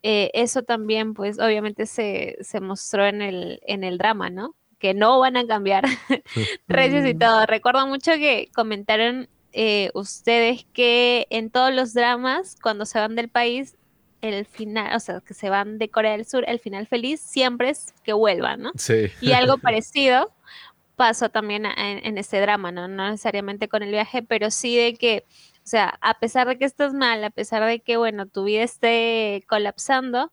eh, 0.05 0.31
eso 0.33 0.63
también, 0.63 1.13
pues 1.13 1.41
obviamente 1.41 1.87
se, 1.87 2.37
se 2.41 2.61
mostró 2.61 3.05
en 3.05 3.21
el, 3.21 3.61
en 3.67 3.83
el 3.83 3.99
drama, 3.99 4.31
¿no? 4.31 4.55
Que 4.79 4.95
no 4.95 5.19
van 5.19 5.37
a 5.37 5.45
cambiar 5.45 5.87
recios 6.69 7.05
y 7.05 7.15
todo. 7.15 7.47
Recuerdo 7.47 7.85
mucho 7.89 8.13
que 8.13 8.49
comentaron 8.55 9.29
eh, 9.61 9.91
ustedes 9.95 10.65
que 10.73 11.27
en 11.31 11.51
todos 11.51 11.75
los 11.75 11.93
dramas, 11.93 12.57
cuando 12.63 12.87
se 12.87 13.01
van 13.01 13.17
del 13.17 13.29
país, 13.29 13.77
el 14.21 14.47
final, 14.47 14.95
o 14.95 15.01
sea, 15.01 15.21
que 15.21 15.35
se 15.35 15.51
van 15.51 15.79
de 15.79 15.89
Corea 15.91 16.13
del 16.13 16.27
Sur, 16.27 16.45
el 16.47 16.61
final 16.61 16.87
feliz 16.87 17.21
siempre 17.21 17.71
es 17.71 17.93
que 18.05 18.13
vuelvan, 18.13 18.63
¿no? 18.63 18.71
Sí. 18.77 19.09
Y 19.21 19.33
algo 19.33 19.59
parecido 19.67 20.33
pasó 20.95 21.29
también 21.29 21.67
a- 21.67 21.75
en, 21.75 22.07
en 22.07 22.19
este 22.19 22.41
drama, 22.41 22.71
¿no? 22.71 22.87
No 22.87 23.11
necesariamente 23.11 23.69
con 23.69 23.83
el 23.83 23.91
viaje, 23.91 24.23
pero 24.23 24.51
sí 24.53 24.77
de 24.77 24.95
que, 24.95 25.25
o 25.57 25.67
sea, 25.67 25.99
a 26.03 26.15
pesar 26.21 26.47
de 26.47 26.57
que 26.57 26.65
estás 26.65 26.95
mal, 26.95 27.25
a 27.25 27.31
pesar 27.31 27.65
de 27.65 27.81
que, 27.81 27.97
bueno, 27.97 28.27
tu 28.27 28.45
vida 28.45 28.63
esté 28.63 29.45
colapsando, 29.49 30.33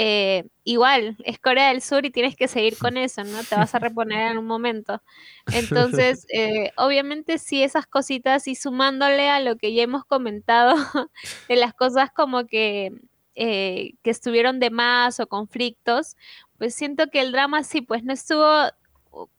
eh, 0.00 0.44
igual 0.62 1.16
es 1.24 1.40
Corea 1.40 1.70
del 1.70 1.82
Sur 1.82 2.06
y 2.06 2.12
tienes 2.12 2.36
que 2.36 2.46
seguir 2.46 2.78
con 2.78 2.96
eso, 2.96 3.24
¿no? 3.24 3.42
Te 3.42 3.56
vas 3.56 3.74
a 3.74 3.80
reponer 3.80 4.30
en 4.30 4.38
un 4.38 4.46
momento. 4.46 5.02
Entonces, 5.52 6.24
eh, 6.32 6.70
obviamente 6.76 7.38
sí, 7.38 7.64
esas 7.64 7.88
cositas 7.88 8.46
y 8.46 8.54
sumándole 8.54 9.28
a 9.28 9.40
lo 9.40 9.56
que 9.56 9.74
ya 9.74 9.82
hemos 9.82 10.04
comentado 10.04 10.76
de 11.48 11.56
las 11.56 11.74
cosas 11.74 12.12
como 12.12 12.46
que, 12.46 12.92
eh, 13.34 13.94
que 14.04 14.10
estuvieron 14.10 14.60
de 14.60 14.70
más 14.70 15.18
o 15.18 15.26
conflictos, 15.26 16.16
pues 16.58 16.76
siento 16.76 17.10
que 17.10 17.20
el 17.20 17.32
drama 17.32 17.64
sí, 17.64 17.80
pues 17.80 18.04
no 18.04 18.12
estuvo 18.12 18.46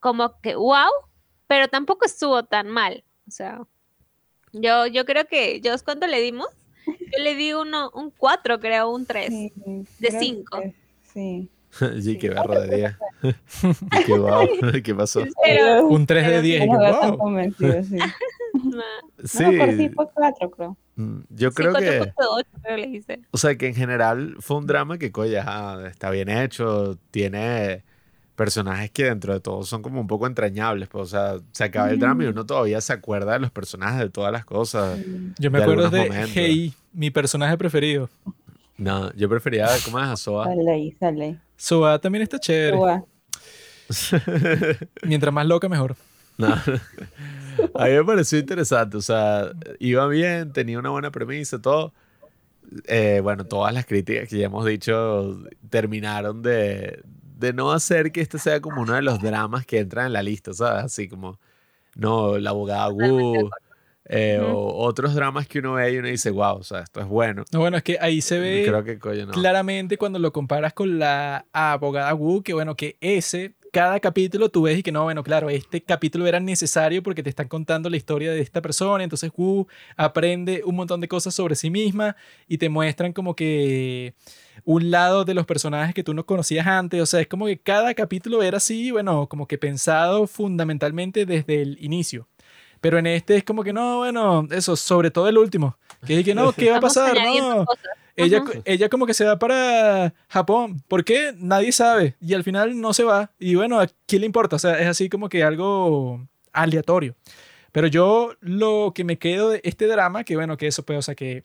como 0.01 0.41
que 0.41 0.55
wow, 0.55 0.91
pero 1.47 1.69
tampoco 1.69 2.05
estuvo 2.05 2.43
tan 2.43 2.67
mal. 2.67 3.05
O 3.29 3.31
sea, 3.31 3.61
yo, 4.51 4.87
yo 4.87 5.05
creo 5.05 5.25
que, 5.25 5.61
yo, 5.61 5.73
¿cuánto 5.85 6.05
le 6.05 6.19
dimos? 6.19 6.49
Yo 6.85 7.23
le 7.23 7.35
di 7.35 7.53
uno, 7.53 7.91
un 7.93 8.11
4, 8.11 8.59
creo, 8.59 8.89
un 8.91 9.05
3. 9.05 9.27
Sí, 9.27 9.51
de 9.55 9.81
creo 9.99 10.11
que 10.11 10.19
cinco. 10.19 10.63
Sí. 11.13 11.49
Sí, 12.01 12.17
qué 12.17 12.29
berro 12.29 12.59
de 12.61 12.75
día. 12.75 12.99
Y 13.21 14.03
qué 14.03 14.17
guau, 14.17 14.47
¿qué 14.83 14.95
pasó? 14.95 15.23
Pero, 15.43 15.87
Un 15.87 16.05
3 16.07 16.23
de 16.25 16.29
pero 16.31 16.41
10. 16.41 16.63
y 16.63 16.67
No 16.67 16.71
que, 16.71 16.77
me 16.79 16.83
veo 16.91 16.99
tan 16.99 17.09
wow. 17.11 17.17
convencido, 17.19 17.83
sí. 17.83 17.97
no, 18.63 18.81
Sí, 19.23 19.43
No, 19.43 19.57
por 19.59 19.77
sí 19.77 19.89
fue 19.89 20.09
cuatro, 20.13 20.49
creo. 20.49 20.77
mm, 20.95 21.19
yo 21.29 21.49
sí, 21.49 21.55
creo 21.55 21.73
que... 21.75 21.99
4.8 22.01 22.45
creo 22.63 22.77
le 22.77 22.87
hice. 22.87 23.19
O 23.29 23.37
sea, 23.37 23.55
que 23.55 23.67
en 23.67 23.75
general 23.75 24.35
fue 24.39 24.57
un 24.57 24.65
drama 24.65 24.97
que, 24.97 25.11
coño, 25.11 25.85
está 25.85 26.09
bien 26.09 26.29
hecho, 26.29 26.97
tiene 27.11 27.83
personajes 28.39 28.89
que 28.91 29.03
dentro 29.03 29.33
de 29.33 29.41
todo 29.41 29.65
son 29.65 29.81
como 29.81 29.99
un 29.99 30.07
poco 30.07 30.25
entrañables, 30.25 30.87
pues, 30.87 31.03
o 31.03 31.07
sea, 31.07 31.39
se 31.51 31.65
acaba 31.65 31.89
el 31.89 31.99
drama 31.99 32.23
y 32.23 32.27
uno 32.27 32.45
todavía 32.45 32.79
se 32.79 32.93
acuerda 32.93 33.33
de 33.33 33.39
los 33.39 33.51
personajes, 33.51 33.99
de 33.99 34.09
todas 34.09 34.31
las 34.31 34.45
cosas. 34.45 34.97
Yo 35.37 35.51
me 35.51 35.57
de 35.57 35.63
acuerdo 35.65 35.89
de 35.89 36.07
momentos. 36.07 36.77
Mi 36.93 37.11
personaje 37.11 37.57
preferido. 37.57 38.09
No, 38.77 39.13
yo 39.13 39.27
prefería 39.27 39.67
ver 39.67 39.81
cómo 39.83 39.99
es 39.99 40.07
a 40.07 40.15
Soa. 40.15 40.45
Sale 40.45 40.71
ahí, 40.71 40.95
sale 40.97 41.25
ahí. 41.25 41.39
Soa 41.57 41.99
también 41.99 42.21
está 42.21 42.39
chévere. 42.39 42.77
Mientras 45.03 45.33
más 45.33 45.45
loca, 45.45 45.67
mejor. 45.67 45.97
No. 46.37 46.47
A 46.47 47.85
mí 47.87 47.91
me 47.91 48.05
pareció 48.05 48.39
interesante, 48.39 48.95
o 48.95 49.01
sea, 49.01 49.51
iba 49.79 50.07
bien, 50.07 50.53
tenía 50.53 50.79
una 50.79 50.91
buena 50.91 51.11
premisa, 51.11 51.61
todo. 51.61 51.91
Eh, 52.87 53.19
bueno, 53.21 53.43
todas 53.43 53.73
las 53.73 53.85
críticas 53.85 54.29
que 54.29 54.37
ya 54.37 54.45
hemos 54.45 54.65
dicho 54.65 55.43
terminaron 55.69 56.41
de, 56.41 57.03
de 57.39 57.53
no 57.53 57.71
hacer 57.71 58.11
que 58.11 58.19
este 58.19 58.37
sea 58.37 58.59
como 58.59 58.81
uno 58.81 58.93
de 58.93 59.01
los 59.01 59.21
dramas 59.21 59.65
que 59.65 59.79
entran 59.79 60.07
en 60.07 60.13
la 60.13 60.21
lista, 60.21 60.53
¿sabes? 60.53 60.83
Así 60.83 61.07
como, 61.07 61.39
no, 61.95 62.37
la 62.37 62.49
abogada 62.49 62.89
Wu, 62.89 63.49
eh, 64.05 64.41
o 64.43 64.85
otros 64.85 65.15
dramas 65.15 65.47
que 65.47 65.59
uno 65.59 65.73
ve 65.73 65.93
y 65.93 65.97
uno 65.97 66.09
dice, 66.09 66.31
wow, 66.31 66.57
o 66.57 66.63
sea, 66.63 66.81
esto 66.81 66.99
es 66.99 67.07
bueno. 67.07 67.45
No, 67.53 67.59
bueno, 67.59 67.77
es 67.77 67.83
que 67.83 67.97
ahí 68.01 68.19
se 68.19 68.39
ve 68.39 68.65
Creo 68.67 68.83
que, 68.83 68.99
coño, 68.99 69.27
no. 69.27 69.31
claramente 69.31 69.97
cuando 69.97 70.19
lo 70.19 70.33
comparas 70.33 70.73
con 70.73 70.99
la 70.99 71.45
abogada 71.53 72.13
Wu, 72.13 72.43
que 72.43 72.53
bueno, 72.53 72.75
que 72.75 72.97
ese, 72.99 73.53
cada 73.71 74.01
capítulo 74.01 74.49
tú 74.49 74.63
ves 74.63 74.79
y 74.79 74.83
que 74.83 74.91
no, 74.91 75.03
bueno, 75.03 75.23
claro, 75.23 75.49
este 75.49 75.81
capítulo 75.81 76.27
era 76.27 76.41
necesario 76.41 77.01
porque 77.01 77.23
te 77.23 77.29
están 77.29 77.47
contando 77.47 77.89
la 77.89 77.95
historia 77.95 78.31
de 78.33 78.41
esta 78.41 78.61
persona, 78.61 79.01
entonces 79.01 79.31
Wu 79.33 79.65
aprende 79.95 80.61
un 80.65 80.75
montón 80.75 80.99
de 80.99 81.07
cosas 81.07 81.33
sobre 81.33 81.55
sí 81.55 81.69
misma 81.69 82.17
y 82.49 82.57
te 82.57 82.67
muestran 82.67 83.13
como 83.13 83.33
que 83.33 84.13
un 84.65 84.91
lado 84.91 85.25
de 85.25 85.33
los 85.33 85.45
personajes 85.45 85.93
que 85.93 86.03
tú 86.03 86.13
no 86.13 86.25
conocías 86.25 86.67
antes, 86.67 87.01
o 87.01 87.05
sea, 87.05 87.21
es 87.21 87.27
como 87.27 87.45
que 87.45 87.59
cada 87.59 87.93
capítulo 87.93 88.41
era 88.43 88.57
así, 88.57 88.91
bueno, 88.91 89.27
como 89.27 89.47
que 89.47 89.57
pensado 89.57 90.27
fundamentalmente 90.27 91.25
desde 91.25 91.61
el 91.61 91.77
inicio. 91.81 92.27
Pero 92.81 92.97
en 92.97 93.07
este 93.07 93.35
es 93.35 93.43
como 93.43 93.63
que 93.63 93.73
no, 93.73 93.97
bueno, 93.97 94.47
eso, 94.51 94.75
sobre 94.75 95.11
todo 95.11 95.27
el 95.27 95.37
último. 95.37 95.77
Que 96.05 96.17
dije, 96.17 96.33
no, 96.33 96.53
¿qué 96.53 96.71
va 96.71 96.77
a 96.77 96.81
pasar? 96.81 97.13
No. 97.15 97.65
Ella, 98.15 98.43
ella 98.65 98.89
como 98.89 99.05
que 99.05 99.13
se 99.13 99.25
va 99.25 99.39
para 99.39 100.13
Japón. 100.27 100.81
¿Por 100.87 101.05
qué? 101.05 101.33
Nadie 101.37 101.71
sabe. 101.71 102.15
Y 102.19 102.33
al 102.33 102.43
final 102.43 102.79
no 102.79 102.93
se 102.93 103.03
va. 103.03 103.31
Y 103.39 103.55
bueno, 103.55 103.79
¿a 103.79 103.87
quién 104.05 104.21
le 104.21 104.25
importa? 104.25 104.57
O 104.57 104.59
sea, 104.59 104.79
es 104.79 104.87
así 104.87 105.09
como 105.09 105.29
que 105.29 105.43
algo 105.43 106.27
aleatorio. 106.51 107.15
Pero 107.71 107.87
yo 107.87 108.33
lo 108.41 108.91
que 108.93 109.03
me 109.03 109.17
quedo 109.17 109.49
de 109.49 109.61
este 109.63 109.87
drama, 109.87 110.23
que 110.23 110.35
bueno, 110.35 110.57
que 110.57 110.67
eso 110.67 110.83
pues, 110.83 110.99
o 110.99 111.01
sea, 111.01 111.15
que 111.15 111.43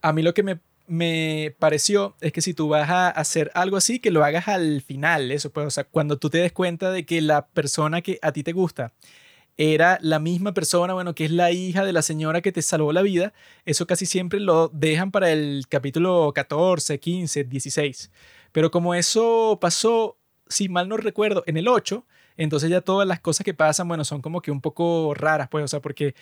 a 0.00 0.12
mí 0.12 0.22
lo 0.22 0.32
que 0.34 0.42
me, 0.42 0.58
me 0.92 1.56
pareció 1.58 2.16
es 2.20 2.34
que 2.34 2.42
si 2.42 2.52
tú 2.52 2.68
vas 2.68 2.90
a 2.90 3.08
hacer 3.08 3.50
algo 3.54 3.78
así, 3.78 3.98
que 3.98 4.10
lo 4.10 4.24
hagas 4.24 4.46
al 4.48 4.82
final, 4.82 5.30
eso 5.30 5.50
pues, 5.50 5.66
o 5.66 5.70
sea, 5.70 5.84
cuando 5.84 6.18
tú 6.18 6.28
te 6.28 6.36
des 6.36 6.52
cuenta 6.52 6.90
de 6.90 7.06
que 7.06 7.22
la 7.22 7.46
persona 7.46 8.02
que 8.02 8.18
a 8.20 8.32
ti 8.32 8.42
te 8.42 8.52
gusta 8.52 8.92
era 9.56 9.98
la 10.02 10.18
misma 10.18 10.52
persona, 10.52 10.92
bueno, 10.92 11.14
que 11.14 11.24
es 11.24 11.30
la 11.30 11.50
hija 11.50 11.86
de 11.86 11.94
la 11.94 12.02
señora 12.02 12.42
que 12.42 12.52
te 12.52 12.60
salvó 12.60 12.92
la 12.92 13.00
vida, 13.00 13.32
eso 13.64 13.86
casi 13.86 14.04
siempre 14.04 14.38
lo 14.38 14.68
dejan 14.68 15.12
para 15.12 15.30
el 15.32 15.64
capítulo 15.66 16.30
14, 16.34 17.00
15, 17.00 17.44
16. 17.44 18.10
Pero 18.52 18.70
como 18.70 18.94
eso 18.94 19.56
pasó, 19.62 20.18
si 20.46 20.68
mal 20.68 20.90
no 20.90 20.98
recuerdo, 20.98 21.42
en 21.46 21.56
el 21.56 21.68
8, 21.68 22.04
entonces 22.36 22.68
ya 22.68 22.82
todas 22.82 23.08
las 23.08 23.20
cosas 23.20 23.46
que 23.46 23.54
pasan, 23.54 23.88
bueno, 23.88 24.04
son 24.04 24.20
como 24.20 24.42
que 24.42 24.50
un 24.50 24.60
poco 24.60 25.14
raras, 25.14 25.48
pues, 25.48 25.64
o 25.64 25.68
sea, 25.68 25.80
porque 25.80 26.14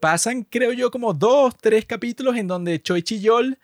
pasan, 0.00 0.42
creo 0.42 0.72
yo, 0.72 0.90
como 0.90 1.14
dos, 1.14 1.54
tres 1.60 1.84
capítulos 1.84 2.36
en 2.36 2.48
donde 2.48 2.82
Choi 2.82 3.02
Chi-yol 3.02 3.56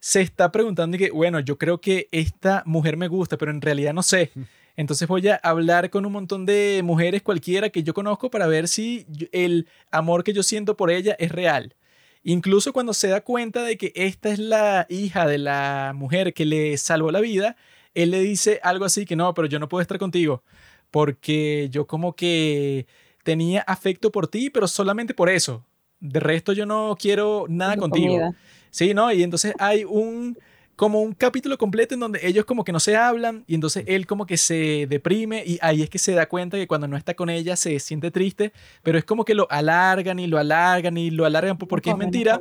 se 0.00 0.20
está 0.20 0.52
preguntando 0.52 0.96
y 0.96 1.00
que, 1.00 1.10
bueno, 1.10 1.40
yo 1.40 1.58
creo 1.58 1.80
que 1.80 2.08
esta 2.12 2.62
mujer 2.66 2.96
me 2.96 3.08
gusta, 3.08 3.36
pero 3.36 3.50
en 3.50 3.60
realidad 3.60 3.92
no 3.92 4.02
sé. 4.02 4.30
Entonces 4.76 5.08
voy 5.08 5.26
a 5.28 5.36
hablar 5.36 5.90
con 5.90 6.06
un 6.06 6.12
montón 6.12 6.46
de 6.46 6.82
mujeres 6.84 7.22
cualquiera 7.22 7.70
que 7.70 7.82
yo 7.82 7.94
conozco 7.94 8.30
para 8.30 8.46
ver 8.46 8.68
si 8.68 9.06
el 9.32 9.66
amor 9.90 10.22
que 10.22 10.32
yo 10.32 10.42
siento 10.42 10.76
por 10.76 10.90
ella 10.90 11.16
es 11.18 11.32
real. 11.32 11.74
Incluso 12.22 12.72
cuando 12.72 12.94
se 12.94 13.08
da 13.08 13.22
cuenta 13.22 13.62
de 13.62 13.76
que 13.76 13.92
esta 13.94 14.28
es 14.30 14.38
la 14.38 14.86
hija 14.88 15.26
de 15.26 15.38
la 15.38 15.92
mujer 15.94 16.34
que 16.34 16.44
le 16.44 16.76
salvó 16.76 17.10
la 17.10 17.20
vida, 17.20 17.56
él 17.94 18.10
le 18.10 18.20
dice 18.20 18.60
algo 18.62 18.84
así 18.84 19.04
que 19.04 19.16
no, 19.16 19.34
pero 19.34 19.48
yo 19.48 19.58
no 19.58 19.68
puedo 19.68 19.82
estar 19.82 19.98
contigo 19.98 20.42
porque 20.90 21.68
yo 21.70 21.86
como 21.86 22.14
que 22.14 22.86
tenía 23.22 23.60
afecto 23.62 24.10
por 24.10 24.28
ti, 24.28 24.50
pero 24.50 24.68
solamente 24.68 25.14
por 25.14 25.28
eso. 25.28 25.64
De 26.00 26.20
resto 26.20 26.52
yo 26.52 26.64
no 26.64 26.96
quiero 26.98 27.46
nada 27.48 27.76
contigo. 27.76 28.14
comida. 28.14 28.36
Sí, 28.70 28.94
¿no? 28.94 29.12
Y 29.12 29.22
entonces 29.22 29.54
hay 29.58 29.84
un 29.84 30.38
como 30.76 31.02
un 31.02 31.12
capítulo 31.12 31.58
completo 31.58 31.94
en 31.94 32.00
donde 32.00 32.20
ellos 32.24 32.44
como 32.44 32.62
que 32.62 32.70
no 32.70 32.78
se 32.78 32.96
hablan 32.96 33.42
y 33.48 33.56
entonces 33.56 33.82
él 33.88 34.06
como 34.06 34.26
que 34.26 34.36
se 34.36 34.86
deprime 34.88 35.42
y 35.44 35.58
ahí 35.60 35.82
es 35.82 35.90
que 35.90 35.98
se 35.98 36.12
da 36.12 36.26
cuenta 36.28 36.56
que 36.56 36.68
cuando 36.68 36.86
no 36.86 36.96
está 36.96 37.14
con 37.14 37.30
ella 37.30 37.56
se 37.56 37.80
siente 37.80 38.12
triste, 38.12 38.52
pero 38.84 38.96
es 38.96 39.04
como 39.04 39.24
que 39.24 39.34
lo 39.34 39.48
alargan 39.50 40.20
y 40.20 40.28
lo 40.28 40.38
alargan 40.38 40.96
y 40.96 41.10
lo 41.10 41.24
alargan 41.24 41.58
por- 41.58 41.66
porque 41.66 41.90
es 41.90 41.96
mentira 41.96 42.40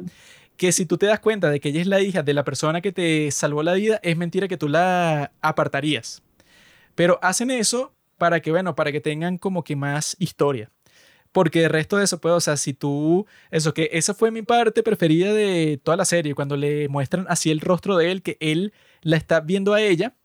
que 0.56 0.72
si 0.72 0.86
tú 0.86 0.98
te 1.00 1.08
das 1.08 1.20
cuenta 1.20 1.50
de 1.50 1.60
que 1.60 1.70
ella 1.70 1.82
es 1.82 1.88
la 1.88 2.00
hija 2.00 2.22
de 2.22 2.34
la 2.36 2.44
persona 2.44 2.80
que 2.82 2.92
te 2.92 3.32
salvó 3.32 3.64
la 3.64 3.74
vida, 3.74 4.00
es 4.04 4.16
mentira 4.18 4.48
que 4.48 4.58
tú 4.58 4.68
la 4.70 5.32
apartarías. 5.42 6.22
Pero 6.94 7.18
hacen 7.24 7.50
eso 7.52 7.94
para 8.20 8.40
que, 8.40 8.52
bueno, 8.52 8.76
para 8.76 8.92
que 8.92 9.02
tengan 9.02 9.38
como 9.40 9.64
que 9.64 9.76
más 9.76 10.16
historia. 10.20 10.70
Porque 11.38 11.66
el 11.66 11.70
resto 11.70 11.98
de 11.98 12.06
eso, 12.06 12.20
pues, 12.20 12.34
o 12.34 12.42
sea, 12.42 12.58
si 12.58 12.74
tú, 12.74 13.28
eso 13.52 13.72
que 13.72 13.92
esa 13.94 14.16
fue 14.16 14.32
mi 14.32 14.42
parte 14.42 14.82
preferida 14.82 15.32
de 15.32 15.80
toda 15.84 15.96
la 15.96 16.04
serie, 16.04 16.34
cuando 16.34 16.58
le 16.58 16.90
muestran 16.90 17.28
así 17.30 17.52
el 17.52 17.62
rostro 17.62 17.96
de 17.96 18.10
él, 18.10 18.24
que 18.24 18.38
él 18.40 18.74
la 19.04 19.18
está 19.18 19.40
viendo 19.40 19.76
a 19.76 19.82
ella 19.82 20.16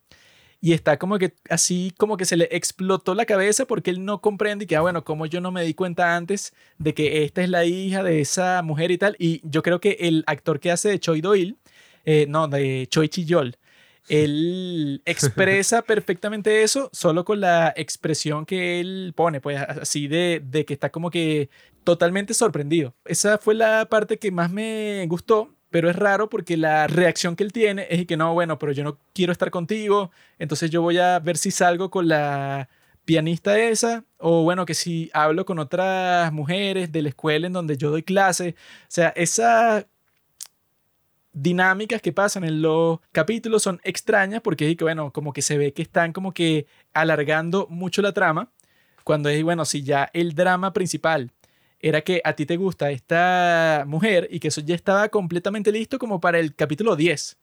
y 0.62 0.72
está 0.72 0.98
como 0.98 1.18
que 1.18 1.34
así 1.50 1.92
como 1.98 2.16
que 2.16 2.24
se 2.24 2.38
le 2.38 2.48
explotó 2.50 3.14
la 3.14 3.26
cabeza 3.26 3.66
porque 3.66 3.90
él 3.90 4.06
no 4.06 4.22
comprende 4.22 4.64
y 4.64 4.66
que, 4.66 4.74
ah, 4.76 4.80
bueno, 4.80 5.04
como 5.04 5.26
yo 5.26 5.42
no 5.42 5.52
me 5.52 5.64
di 5.64 5.74
cuenta 5.74 6.16
antes 6.16 6.54
de 6.78 6.94
que 6.94 7.24
esta 7.24 7.42
es 7.42 7.50
la 7.50 7.66
hija 7.66 8.02
de 8.02 8.22
esa 8.22 8.62
mujer 8.62 8.90
y 8.90 8.96
tal. 8.96 9.14
Y 9.18 9.42
yo 9.44 9.62
creo 9.62 9.80
que 9.80 9.98
el 10.00 10.24
actor 10.26 10.60
que 10.60 10.70
hace 10.70 10.88
de 10.88 10.98
Choi 10.98 11.20
Doyle, 11.20 11.56
eh, 12.06 12.24
no, 12.26 12.48
de 12.48 12.86
Choi 12.90 13.10
Chi-yol, 13.10 13.58
él 14.08 15.02
expresa 15.04 15.82
perfectamente 15.86 16.62
eso 16.62 16.90
solo 16.92 17.24
con 17.24 17.40
la 17.40 17.72
expresión 17.76 18.46
que 18.46 18.80
él 18.80 19.12
pone, 19.16 19.40
pues 19.40 19.60
así 19.60 20.08
de, 20.08 20.42
de 20.44 20.64
que 20.64 20.74
está 20.74 20.90
como 20.90 21.10
que 21.10 21.50
totalmente 21.84 22.34
sorprendido. 22.34 22.94
Esa 23.04 23.38
fue 23.38 23.54
la 23.54 23.86
parte 23.88 24.18
que 24.18 24.30
más 24.30 24.50
me 24.50 25.06
gustó, 25.08 25.54
pero 25.70 25.88
es 25.90 25.96
raro 25.96 26.28
porque 26.28 26.56
la 26.56 26.86
reacción 26.86 27.34
que 27.34 27.44
él 27.44 27.52
tiene 27.52 27.86
es 27.90 28.06
que 28.06 28.16
no, 28.16 28.34
bueno, 28.34 28.58
pero 28.58 28.72
yo 28.72 28.84
no 28.84 28.98
quiero 29.14 29.32
estar 29.32 29.50
contigo, 29.50 30.10
entonces 30.38 30.70
yo 30.70 30.82
voy 30.82 30.98
a 30.98 31.18
ver 31.18 31.36
si 31.36 31.50
salgo 31.50 31.90
con 31.90 32.08
la 32.08 32.68
pianista 33.04 33.58
esa, 33.58 34.04
o 34.18 34.44
bueno, 34.44 34.64
que 34.64 34.74
si 34.74 35.10
hablo 35.12 35.44
con 35.44 35.58
otras 35.58 36.32
mujeres 36.32 36.92
de 36.92 37.02
la 37.02 37.08
escuela 37.08 37.46
en 37.46 37.52
donde 37.52 37.76
yo 37.76 37.90
doy 37.90 38.02
clase, 38.02 38.54
o 38.82 38.86
sea, 38.88 39.08
esa 39.16 39.86
dinámicas 41.32 42.02
que 42.02 42.12
pasan 42.12 42.44
en 42.44 42.62
los 42.62 43.00
capítulos 43.12 43.62
son 43.62 43.80
extrañas 43.84 44.40
porque 44.42 44.70
es 44.70 44.76
que, 44.76 44.84
bueno, 44.84 45.12
como 45.12 45.32
que 45.32 45.42
se 45.42 45.58
ve 45.58 45.72
que 45.72 45.82
están 45.82 46.12
como 46.12 46.32
que 46.32 46.66
alargando 46.92 47.66
mucho 47.70 48.02
la 48.02 48.12
trama, 48.12 48.50
cuando 49.04 49.28
es, 49.28 49.42
bueno, 49.42 49.64
si 49.64 49.82
ya 49.82 50.10
el 50.12 50.34
drama 50.34 50.72
principal 50.72 51.32
era 51.80 52.02
que 52.02 52.20
a 52.24 52.34
ti 52.34 52.46
te 52.46 52.56
gusta 52.56 52.90
esta 52.90 53.84
mujer 53.86 54.28
y 54.30 54.38
que 54.40 54.48
eso 54.48 54.60
ya 54.60 54.74
estaba 54.74 55.08
completamente 55.08 55.72
listo 55.72 55.98
como 55.98 56.20
para 56.20 56.38
el 56.38 56.54
capítulo 56.54 56.94
10. 56.94 57.38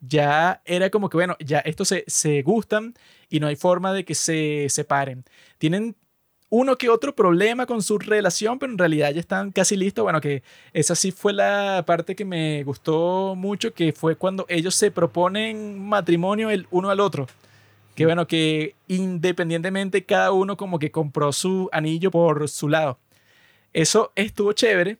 Ya 0.00 0.60
era 0.64 0.90
como 0.90 1.08
que, 1.08 1.16
bueno, 1.16 1.36
ya 1.38 1.60
estos 1.60 1.88
se, 1.88 2.04
se 2.08 2.42
gustan 2.42 2.94
y 3.30 3.40
no 3.40 3.46
hay 3.46 3.56
forma 3.56 3.92
de 3.92 4.04
que 4.04 4.14
se 4.14 4.66
separen. 4.68 5.24
Tienen 5.58 5.96
uno 6.50 6.76
que 6.76 6.88
otro 6.88 7.14
problema 7.14 7.66
con 7.66 7.82
su 7.82 7.98
relación, 7.98 8.58
pero 8.58 8.72
en 8.72 8.78
realidad 8.78 9.10
ya 9.12 9.20
están 9.20 9.50
casi 9.50 9.76
listos. 9.76 10.04
Bueno, 10.04 10.20
que 10.20 10.42
esa 10.72 10.94
sí 10.94 11.10
fue 11.10 11.32
la 11.32 11.82
parte 11.86 12.14
que 12.14 12.24
me 12.24 12.62
gustó 12.64 13.34
mucho, 13.36 13.74
que 13.74 13.92
fue 13.92 14.16
cuando 14.16 14.46
ellos 14.48 14.74
se 14.74 14.90
proponen 14.90 15.80
matrimonio 15.88 16.50
el 16.50 16.66
uno 16.70 16.90
al 16.90 17.00
otro. 17.00 17.26
Que 17.94 18.06
bueno, 18.06 18.26
que 18.26 18.74
independientemente 18.88 20.04
cada 20.04 20.32
uno 20.32 20.56
como 20.56 20.78
que 20.78 20.90
compró 20.90 21.32
su 21.32 21.68
anillo 21.72 22.10
por 22.10 22.48
su 22.48 22.68
lado. 22.68 22.98
Eso 23.72 24.12
estuvo 24.14 24.52
chévere, 24.52 24.98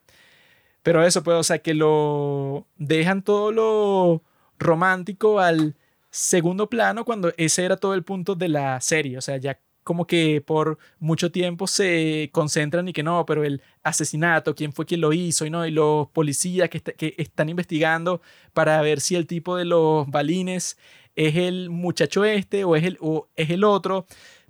pero 0.82 1.04
eso 1.04 1.22
pues, 1.22 1.36
o 1.36 1.44
sea, 1.44 1.58
que 1.58 1.74
lo 1.74 2.66
dejan 2.78 3.22
todo 3.22 3.52
lo 3.52 4.22
romántico 4.58 5.40
al 5.40 5.76
segundo 6.10 6.68
plano 6.68 7.04
cuando 7.04 7.32
ese 7.36 7.64
era 7.64 7.76
todo 7.76 7.94
el 7.94 8.04
punto 8.04 8.34
de 8.34 8.48
la 8.48 8.80
serie. 8.80 9.18
O 9.18 9.20
sea, 9.20 9.36
ya 9.38 9.58
como 9.84 10.06
que 10.06 10.40
por 10.40 10.78
mucho 10.98 11.30
tiempo 11.30 11.66
se 11.66 12.30
concentran 12.32 12.88
y 12.88 12.92
que 12.92 13.02
no, 13.02 13.24
pero 13.26 13.44
el 13.44 13.62
asesinato, 13.82 14.54
quién 14.54 14.72
fue 14.72 14.86
quien 14.86 15.00
lo 15.02 15.12
hizo 15.12 15.46
y 15.46 15.50
no, 15.50 15.66
y 15.66 15.70
los 15.70 16.08
policías 16.08 16.68
que, 16.70 16.78
est- 16.78 16.88
que 16.96 17.14
están 17.18 17.48
investigando 17.50 18.20
para 18.52 18.80
ver 18.82 19.00
si 19.00 19.14
el 19.16 19.26
tipo 19.26 19.56
de 19.56 19.64
los 19.66 20.08
balines 20.10 20.78
es 21.16 21.36
el 21.36 21.70
muchacho 21.70 22.24
este 22.24 22.64
o 22.64 22.74
es 22.76 22.84
el, 22.84 22.98
o 23.00 23.28
es 23.36 23.50
el 23.50 23.62
otro. 23.64 24.06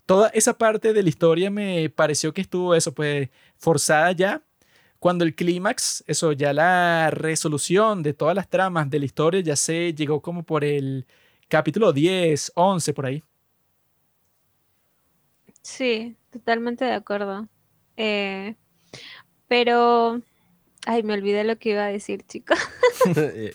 Toda 0.06 0.28
esa 0.30 0.56
parte 0.58 0.92
de 0.92 1.02
la 1.02 1.08
historia 1.08 1.50
me 1.50 1.88
pareció 1.90 2.32
que 2.34 2.40
estuvo 2.42 2.74
eso, 2.74 2.94
pues 2.94 3.30
forzada 3.58 4.12
ya. 4.12 4.42
Cuando 4.98 5.24
el 5.24 5.34
clímax, 5.34 6.04
eso 6.06 6.32
ya 6.32 6.52
la 6.54 7.10
resolución 7.10 8.02
de 8.02 8.14
todas 8.14 8.34
las 8.34 8.48
tramas 8.48 8.88
de 8.90 8.98
la 9.00 9.04
historia 9.04 9.40
ya 9.40 9.56
se 9.56 9.92
llegó 9.94 10.22
como 10.22 10.44
por 10.44 10.64
el 10.64 11.06
capítulo 11.48 11.92
10, 11.92 12.52
11 12.54 12.94
por 12.94 13.06
ahí. 13.06 13.22
Sí, 15.64 16.14
totalmente 16.30 16.84
de 16.84 16.92
acuerdo. 16.92 17.48
Eh, 17.96 18.54
pero, 19.48 20.20
ay, 20.84 21.02
me 21.02 21.14
olvidé 21.14 21.42
lo 21.42 21.56
que 21.58 21.70
iba 21.70 21.86
a 21.86 21.88
decir, 21.88 22.22
chicos. 22.26 22.58
Eh. 23.16 23.54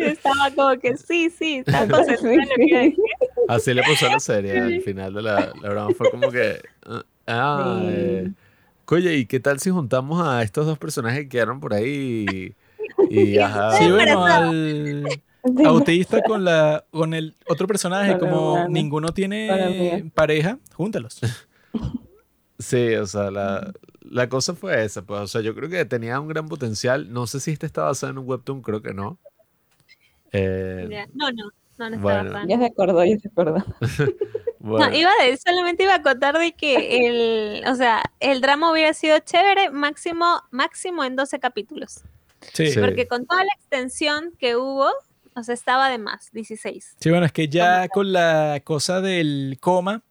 Estaba 0.00 0.50
como 0.56 0.80
que 0.80 0.96
sí, 0.96 1.28
sí, 1.28 1.56
estaba 1.56 1.86
concentrada 1.86 2.32
en 2.34 2.48
lo 2.48 2.54
que 2.54 2.66
iba 2.66 2.78
a 2.78 2.82
decir. 2.82 3.04
Así 3.48 3.74
le 3.74 3.82
puso 3.82 4.08
la 4.08 4.20
serie 4.20 4.58
al 4.58 4.80
final 4.80 5.12
de 5.12 5.22
la, 5.22 5.52
la 5.60 5.68
broma. 5.68 5.94
Fue 5.94 6.10
como 6.10 6.30
que. 6.30 6.62
ah, 7.26 7.82
eh, 7.84 8.30
Oye, 8.86 9.16
¿y 9.16 9.26
qué 9.26 9.38
tal 9.38 9.60
si 9.60 9.68
juntamos 9.68 10.26
a 10.26 10.42
estos 10.42 10.64
dos 10.64 10.78
personajes 10.78 11.24
que 11.24 11.28
quedaron 11.28 11.60
por 11.60 11.74
ahí? 11.74 12.54
Y, 13.10 13.20
y, 13.20 13.38
ajá. 13.38 13.72
Sí, 13.72 13.90
bueno, 13.90 14.24
al 14.24 15.04
Sí. 15.56 15.64
autista 15.64 16.22
con, 16.22 16.44
la, 16.44 16.84
con 16.90 17.14
el 17.14 17.34
otro 17.48 17.66
personaje, 17.66 18.12
la 18.12 18.18
como 18.18 18.54
hermana. 18.56 18.68
ninguno 18.68 19.12
tiene 19.12 20.10
pareja, 20.14 20.58
júntalos. 20.74 21.20
Sí, 22.60 22.92
o 22.96 23.06
sea, 23.06 23.30
la, 23.30 23.72
la 24.00 24.28
cosa 24.28 24.52
fue 24.52 24.84
esa. 24.84 25.02
Pues, 25.02 25.20
o 25.20 25.26
sea, 25.28 25.40
yo 25.42 25.54
creo 25.54 25.68
que 25.68 25.84
tenía 25.84 26.18
un 26.18 26.26
gran 26.26 26.48
potencial. 26.48 27.12
No 27.12 27.28
sé 27.28 27.38
si 27.38 27.52
este 27.52 27.66
está 27.66 27.84
basado 27.84 28.10
en 28.10 28.18
un 28.18 28.28
webtoon, 28.28 28.62
creo 28.62 28.82
que 28.82 28.92
no. 28.92 29.16
Eh, 30.32 31.06
No, 31.14 31.30
no, 31.30 31.44
no, 31.78 31.90
no 31.90 31.96
estaba 31.96 32.00
Bueno. 32.22 32.32
fan. 32.32 32.48
Ya 32.48 32.58
se 32.58 32.66
acordó, 32.66 33.04
ya 33.04 33.16
se 33.16 33.28
acordó. 33.28 33.64
bueno, 34.58 34.88
No, 34.90 34.96
iba 34.96 35.08
a 35.20 35.24
decir, 35.24 35.38
solamente 35.46 35.84
iba 35.84 35.94
a 35.94 36.02
contar 36.02 36.36
de 36.36 36.50
que 36.52 37.06
el, 37.60 37.64
o 37.68 37.76
sea, 37.76 38.02
el 38.18 38.40
drama 38.40 38.72
hubiera 38.72 38.92
sido 38.92 39.16
chévere 39.20 39.70
máximo, 39.70 40.42
máximo 40.50 41.04
en 41.04 41.14
12 41.14 41.38
capítulos. 41.38 42.00
Sí. 42.54 42.72
Porque 42.78 43.06
con 43.06 43.24
toda 43.24 43.44
la 43.44 43.52
extensión 43.56 44.32
que 44.36 44.56
hubo, 44.56 44.90
o 45.38 45.44
sea, 45.44 45.54
estaba 45.54 45.90
de 45.90 45.98
más, 45.98 46.30
16. 46.32 46.96
bueno, 47.06 47.26
es 47.26 47.32
que 47.32 47.48
ya 47.48 47.88
con 47.88 48.12
la 48.12 48.60
cosa 48.64 49.00
del 49.00 49.58
coma, 49.60 50.02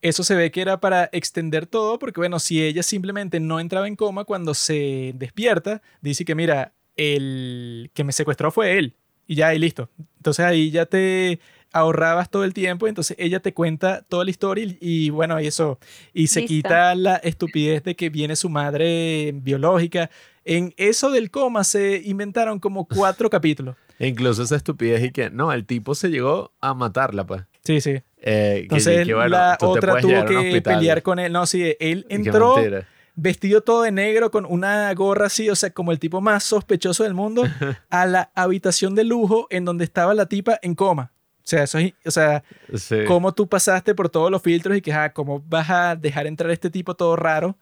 eso 0.00 0.24
se 0.24 0.34
ve 0.34 0.50
que 0.50 0.60
era 0.60 0.80
para 0.80 1.08
extender 1.12 1.66
todo, 1.66 1.98
porque 1.98 2.20
bueno, 2.20 2.40
si 2.40 2.62
ella 2.62 2.82
simplemente 2.82 3.38
no 3.38 3.60
entraba 3.60 3.86
en 3.86 3.96
coma 3.96 4.24
cuando 4.24 4.54
se 4.54 5.12
despierta, 5.14 5.80
dice 6.00 6.24
que 6.24 6.34
mira, 6.34 6.72
el 6.96 7.90
que 7.94 8.04
me 8.04 8.12
secuestró 8.12 8.50
fue 8.50 8.78
él. 8.78 8.96
Y 9.26 9.36
ya, 9.36 9.54
y 9.54 9.58
listo. 9.58 9.88
Entonces 10.16 10.44
ahí 10.44 10.70
ya 10.70 10.86
te 10.86 11.38
ahorrabas 11.72 12.30
todo 12.30 12.44
el 12.44 12.52
tiempo, 12.52 12.86
entonces 12.86 13.16
ella 13.18 13.40
te 13.40 13.54
cuenta 13.54 14.02
toda 14.02 14.24
la 14.24 14.30
historia 14.30 14.64
y, 14.64 14.76
y 14.80 15.10
bueno, 15.10 15.40
y 15.40 15.46
eso, 15.46 15.78
y 16.12 16.26
se 16.26 16.40
Listo. 16.40 16.52
quita 16.52 16.94
la 16.94 17.16
estupidez 17.16 17.82
de 17.82 17.96
que 17.96 18.10
viene 18.10 18.36
su 18.36 18.50
madre 18.50 19.32
biológica. 19.34 20.10
En 20.44 20.74
eso 20.76 21.10
del 21.10 21.30
coma 21.30 21.64
se 21.64 22.02
inventaron 22.04 22.58
como 22.58 22.86
cuatro 22.86 23.30
capítulos. 23.30 23.76
E 24.02 24.08
incluso 24.08 24.42
esa 24.42 24.56
estupidez 24.56 25.04
y 25.04 25.10
que, 25.12 25.30
no, 25.30 25.52
el 25.52 25.64
tipo 25.64 25.94
se 25.94 26.08
llegó 26.10 26.52
a 26.60 26.74
matarla, 26.74 27.24
pues. 27.24 27.42
Sí, 27.64 27.80
sí. 27.80 28.02
Eh, 28.20 28.54
que- 28.54 28.62
Entonces 28.62 29.06
que, 29.06 29.14
bueno, 29.14 29.28
la 29.28 29.56
otra 29.60 30.00
tuvo 30.00 30.24
que 30.24 30.60
pelear 30.60 31.02
con 31.02 31.18
él. 31.20 31.32
No, 31.32 31.46
sí, 31.46 31.76
él 31.78 32.04
que 32.08 32.14
entró 32.16 32.56
vestido 33.14 33.60
todo 33.60 33.82
de 33.82 33.92
negro 33.92 34.30
con 34.30 34.44
una 34.46 34.92
gorra 34.94 35.26
así, 35.26 35.48
o 35.50 35.54
sea, 35.54 35.70
como 35.70 35.92
el 35.92 35.98
tipo 36.00 36.20
más 36.20 36.42
sospechoso 36.44 37.04
del 37.04 37.14
mundo, 37.14 37.42
a 37.90 38.06
la 38.06 38.32
habitación 38.34 38.94
de 38.96 39.04
lujo 39.04 39.46
en 39.50 39.64
donde 39.64 39.84
estaba 39.84 40.14
la 40.14 40.26
tipa 40.26 40.58
en 40.62 40.74
coma. 40.74 41.12
O 41.38 41.44
sea, 41.44 41.62
eso 41.64 41.78
es, 41.78 41.92
o 42.04 42.10
sea, 42.10 42.42
Sí. 42.74 43.04
cómo 43.06 43.32
tú 43.34 43.48
pasaste 43.48 43.94
por 43.94 44.08
todos 44.08 44.30
los 44.30 44.42
filtros 44.42 44.76
y 44.76 44.80
que, 44.80 44.92
ah, 44.92 45.12
cómo 45.12 45.44
vas 45.46 45.70
a 45.70 45.94
dejar 45.96 46.26
entrar 46.26 46.50
a 46.50 46.52
este 46.54 46.70
tipo 46.70 46.94
todo 46.94 47.14
raro 47.16 47.56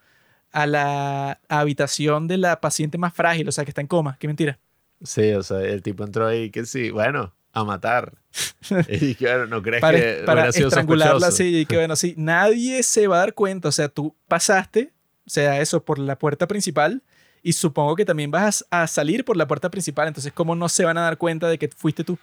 a 0.51 0.65
la 0.67 1.39
habitación 1.49 2.27
de 2.27 2.37
la 2.37 2.59
paciente 2.61 2.97
más 2.97 3.13
frágil, 3.13 3.47
o 3.47 3.51
sea, 3.51 3.63
que 3.63 3.71
está 3.71 3.81
en 3.81 3.87
coma. 3.87 4.17
Qué 4.19 4.27
mentira. 4.27 4.57
Sí, 5.03 5.31
o 5.33 5.43
sea, 5.43 5.61
el 5.61 5.81
tipo 5.81 6.03
entró 6.03 6.27
ahí 6.27 6.49
que 6.49 6.65
sí, 6.65 6.91
bueno, 6.91 7.33
a 7.53 7.63
matar. 7.63 8.13
y 8.87 9.15
que, 9.15 9.25
bueno, 9.25 9.47
¿no 9.47 9.61
crees 9.61 9.81
Para, 9.81 9.99
que 9.99 10.23
para 10.25 10.47
estrangularla 10.49 11.27
así 11.27 11.61
y 11.61 11.65
que, 11.65 11.77
bueno, 11.77 11.95
sí, 11.95 12.13
nadie 12.17 12.83
se 12.83 13.07
va 13.07 13.17
a 13.17 13.19
dar 13.19 13.33
cuenta. 13.33 13.69
O 13.69 13.71
sea, 13.71 13.89
tú 13.89 14.15
pasaste, 14.27 14.93
o 15.25 15.29
sea, 15.29 15.59
eso, 15.61 15.83
por 15.83 15.99
la 15.99 16.17
puerta 16.17 16.47
principal 16.47 17.03
y 17.43 17.53
supongo 17.53 17.95
que 17.95 18.05
también 18.05 18.31
vas 18.31 18.65
a 18.69 18.87
salir 18.87 19.25
por 19.25 19.37
la 19.37 19.47
puerta 19.47 19.69
principal. 19.69 20.07
Entonces, 20.07 20.31
¿cómo 20.31 20.55
no 20.55 20.69
se 20.69 20.85
van 20.85 20.97
a 20.97 21.01
dar 21.01 21.17
cuenta 21.17 21.49
de 21.49 21.57
que 21.57 21.69
fuiste 21.69 22.03
tú? 22.03 22.17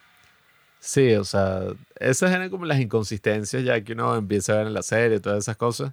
Sí, 0.81 1.15
o 1.15 1.25
sea, 1.25 1.63
esas 1.99 2.31
eran 2.31 2.51
como 2.51 2.65
las 2.65 2.79
inconsistencias 2.79 3.65
ya 3.65 3.83
que 3.83 3.95
uno 3.95 4.15
empieza 4.17 4.53
a 4.53 4.59
ver 4.59 4.69
en 4.69 4.75
la 4.75 4.83
serie, 4.83 5.19
todas 5.19 5.39
esas 5.39 5.57
cosas. 5.57 5.93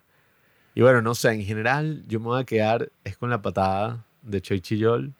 Y 0.75 0.81
bueno, 0.81 1.01
no 1.01 1.15
sé, 1.15 1.31
en 1.31 1.43
general 1.43 2.03
yo 2.07 2.19
me 2.19 2.27
voy 2.27 2.41
a 2.41 2.45
quedar 2.45 2.91
es 3.03 3.17
con 3.17 3.29
la 3.29 3.41
patada 3.41 4.05
de 4.21 4.41
Choi 4.41 4.61
Chiyol, 4.61 5.13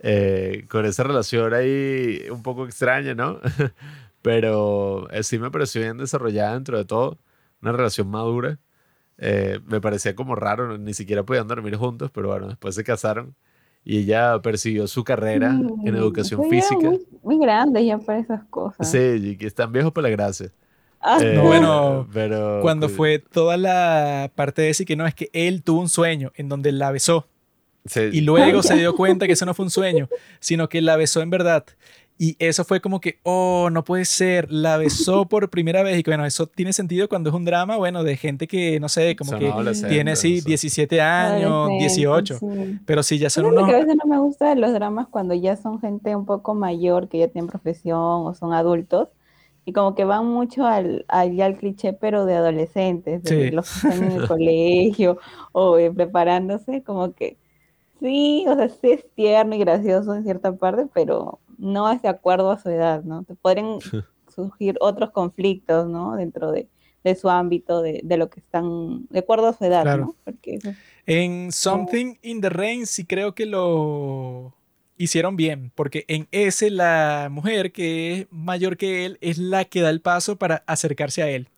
eh, 0.00 0.66
con 0.68 0.84
esa 0.86 1.02
relación 1.04 1.54
ahí 1.54 2.22
un 2.30 2.42
poco 2.42 2.64
extraña, 2.66 3.14
¿no? 3.14 3.40
Pero 4.22 5.08
eh, 5.10 5.22
sí 5.22 5.38
me 5.38 5.50
pareció 5.50 5.80
bien 5.82 5.98
desarrollada 5.98 6.54
dentro 6.54 6.78
de 6.78 6.84
todo, 6.84 7.18
una 7.62 7.72
relación 7.72 8.08
madura. 8.08 8.58
Eh, 9.18 9.60
me 9.66 9.80
parecía 9.80 10.14
como 10.14 10.34
raro, 10.34 10.76
ni 10.78 10.92
siquiera 10.94 11.22
podían 11.22 11.48
dormir 11.48 11.76
juntos, 11.76 12.10
pero 12.12 12.28
bueno, 12.28 12.48
después 12.48 12.74
se 12.74 12.84
casaron 12.84 13.34
y 13.82 13.98
ella 14.00 14.40
persiguió 14.42 14.86
su 14.88 15.04
carrera 15.04 15.50
en 15.50 15.66
Mm, 15.94 15.96
educación 15.96 16.42
física. 16.50 16.90
Muy, 16.90 17.06
muy 17.22 17.38
grande 17.38 17.86
ya 17.86 17.96
para 17.98 18.18
esas 18.18 18.44
cosas. 18.50 18.90
Sí, 18.90 18.98
y 18.98 19.36
que 19.36 19.46
están 19.46 19.72
viejos 19.72 19.92
para 19.92 20.08
la 20.08 20.16
gracia. 20.16 20.50
Ah, 21.00 21.18
Eh, 21.22 21.34
No, 21.34 21.44
bueno, 21.44 22.08
pero 22.12 22.58
Cuando 22.62 22.88
pues, 22.88 22.96
fue 22.96 23.18
toda 23.20 23.56
la 23.56 24.30
parte 24.34 24.60
de 24.62 24.68
decir 24.68 24.86
que 24.86 24.96
no, 24.96 25.06
es 25.06 25.14
que 25.14 25.30
él 25.32 25.62
tuvo 25.62 25.80
un 25.80 25.88
sueño 25.88 26.32
en 26.34 26.48
donde 26.48 26.72
la 26.72 26.90
besó 26.90 27.28
sí, 27.88 28.00
y 28.12 28.20
luego 28.22 28.62
se 28.62 28.76
dio 28.76 28.94
cuenta 28.94 29.26
que 29.26 29.32
eso 29.32 29.46
no 29.46 29.54
fue 29.54 29.64
un 29.64 29.70
sueño, 29.70 30.08
sino 30.40 30.68
que 30.68 30.80
la 30.82 30.96
besó 30.96 31.20
en 31.22 31.30
verdad. 31.30 31.64
Y 32.18 32.34
eso 32.38 32.64
fue 32.64 32.80
como 32.80 32.98
que, 32.98 33.18
oh, 33.24 33.68
no 33.70 33.84
puede 33.84 34.06
ser, 34.06 34.50
la 34.50 34.78
besó 34.78 35.26
por 35.28 35.50
primera 35.50 35.82
vez. 35.82 35.98
Y 35.98 36.02
que 36.02 36.10
bueno, 36.10 36.24
eso 36.24 36.46
tiene 36.46 36.72
sentido 36.72 37.10
cuando 37.10 37.28
es 37.28 37.36
un 37.36 37.44
drama, 37.44 37.76
bueno, 37.76 38.04
de 38.04 38.16
gente 38.16 38.46
que, 38.46 38.80
no 38.80 38.88
sé, 38.88 39.16
como 39.16 39.32
son 39.32 39.40
que 39.40 39.52
tiene, 39.88 40.16
sí, 40.16 40.36
eso. 40.38 40.46
17 40.46 41.00
años, 41.02 41.50
adolescentes, 41.50 41.94
18. 41.96 42.38
sí. 42.38 42.78
Pero 42.86 43.02
sí, 43.02 43.18
ya 43.18 43.28
son 43.28 43.44
lo 43.44 43.50
unos... 43.50 43.68
que 43.68 43.74
a 43.74 43.78
veces 43.80 43.96
no 44.02 44.08
me 44.08 44.18
gusta 44.18 44.48
de 44.48 44.56
los 44.56 44.72
dramas 44.72 45.08
cuando 45.10 45.34
ya 45.34 45.56
son 45.56 45.78
gente 45.78 46.16
un 46.16 46.24
poco 46.24 46.54
mayor, 46.54 47.08
que 47.08 47.18
ya 47.18 47.28
tienen 47.28 47.48
profesión 47.50 47.98
o 48.00 48.34
son 48.34 48.54
adultos, 48.54 49.08
y 49.66 49.72
como 49.74 49.94
que 49.94 50.04
van 50.04 50.26
mucho 50.26 50.64
al, 50.64 51.04
al, 51.08 51.34
ya 51.34 51.44
al 51.44 51.58
cliché, 51.58 51.92
pero 51.92 52.24
de 52.24 52.34
adolescentes, 52.36 53.24
de 53.24 53.48
Sí. 53.48 53.50
los 53.50 53.68
que 53.68 53.88
están 53.88 54.04
en 54.04 54.12
el 54.12 54.26
colegio 54.28 55.18
o 55.52 55.76
eh, 55.76 55.90
preparándose, 55.92 56.82
como 56.82 57.12
que 57.14 57.36
sí, 58.00 58.44
o 58.48 58.54
sea, 58.56 58.68
sí 58.68 58.90
es 58.92 59.04
tierno 59.14 59.54
y 59.54 59.58
gracioso 59.58 60.14
en 60.14 60.24
cierta 60.24 60.54
parte, 60.56 60.86
pero 60.94 61.40
no 61.58 61.90
es 61.90 62.02
de 62.02 62.08
acuerdo 62.08 62.50
a 62.50 62.58
su 62.58 62.68
edad, 62.70 63.02
¿no? 63.04 63.24
Te 63.24 63.34
podrían 63.34 63.78
surgir 64.34 64.76
otros 64.80 65.10
conflictos, 65.10 65.88
¿no? 65.88 66.16
Dentro 66.16 66.52
de, 66.52 66.68
de 67.04 67.14
su 67.14 67.28
ámbito, 67.30 67.82
de, 67.82 68.00
de 68.04 68.16
lo 68.16 68.28
que 68.30 68.40
están, 68.40 69.06
de 69.08 69.20
acuerdo 69.20 69.48
a 69.48 69.52
su 69.54 69.64
edad, 69.64 69.82
Claro. 69.82 70.04
¿no? 70.06 70.16
Porque 70.24 70.56
eso- 70.56 70.72
En 71.06 71.52
Something 71.52 72.16
in 72.22 72.40
the 72.40 72.50
Rain 72.50 72.86
sí 72.86 73.04
creo 73.06 73.34
que 73.34 73.46
lo 73.46 74.54
hicieron 74.98 75.36
bien, 75.36 75.72
porque 75.74 76.04
en 76.08 76.26
ese 76.32 76.70
la 76.70 77.28
mujer 77.30 77.70
que 77.72 78.12
es 78.20 78.26
mayor 78.30 78.76
que 78.76 79.04
él 79.06 79.18
es 79.20 79.38
la 79.38 79.64
que 79.66 79.82
da 79.82 79.90
el 79.90 80.00
paso 80.00 80.36
para 80.36 80.64
acercarse 80.66 81.22
a 81.22 81.28
él. 81.30 81.48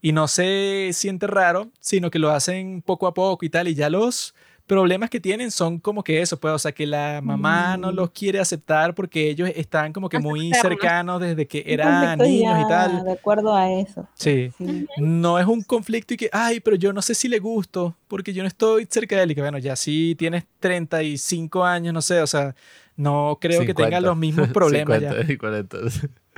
Y 0.00 0.12
no 0.12 0.28
se 0.28 0.90
siente 0.92 1.26
raro, 1.26 1.70
sino 1.80 2.10
que 2.10 2.18
lo 2.20 2.30
hacen 2.30 2.82
poco 2.82 3.06
a 3.08 3.14
poco 3.14 3.44
y 3.44 3.50
tal, 3.50 3.68
y 3.68 3.74
ya 3.74 3.90
los 3.90 4.34
problemas 4.68 5.10
que 5.10 5.18
tienen 5.18 5.50
son 5.50 5.80
como 5.80 6.04
que 6.04 6.20
eso, 6.22 6.38
pues, 6.38 6.54
o 6.54 6.58
sea, 6.60 6.70
que 6.70 6.86
la 6.86 7.20
mamá 7.22 7.76
no 7.76 7.90
Mm. 7.90 7.94
los 7.96 8.10
quiere 8.10 8.38
aceptar 8.38 8.94
porque 8.94 9.28
ellos 9.30 9.50
están 9.56 9.92
como 9.92 10.08
que 10.08 10.20
muy 10.20 10.52
cercanos 10.52 11.20
desde 11.20 11.46
que 11.48 11.64
eran 11.66 12.18
niños 12.18 12.56
y 12.58 12.62
ya 12.62 12.68
tal. 12.68 13.04
De 13.04 13.12
acuerdo 13.12 13.56
a 13.56 13.68
eso. 13.72 14.06
Sí. 14.14 14.52
Sí. 14.56 14.86
No 14.98 15.38
es 15.40 15.46
un 15.46 15.62
conflicto 15.62 16.14
y 16.14 16.16
que, 16.18 16.30
ay, 16.32 16.60
pero 16.60 16.76
yo 16.76 16.92
no 16.92 17.02
sé 17.02 17.14
si 17.14 17.26
le 17.28 17.40
gusto, 17.40 17.96
porque 18.06 18.32
yo 18.32 18.42
no 18.44 18.46
estoy 18.48 18.86
cerca 18.88 19.16
de 19.16 19.22
él. 19.24 19.30
Y 19.32 19.34
que, 19.34 19.40
bueno, 19.40 19.58
ya 19.58 19.74
si 19.74 20.14
tienes 20.16 20.44
35 20.60 21.64
años, 21.64 21.92
no 21.94 22.02
sé, 22.02 22.20
o 22.20 22.26
sea, 22.26 22.54
no 22.96 23.38
creo 23.40 23.60
que 23.60 23.74
tenga 23.74 23.98
50. 23.98 24.00
los 24.02 24.16
mismos 24.16 24.48
problemas 24.52 25.00
ya. 25.00 25.10
50 25.10 25.32
y 25.32 25.36
40. 25.36 25.78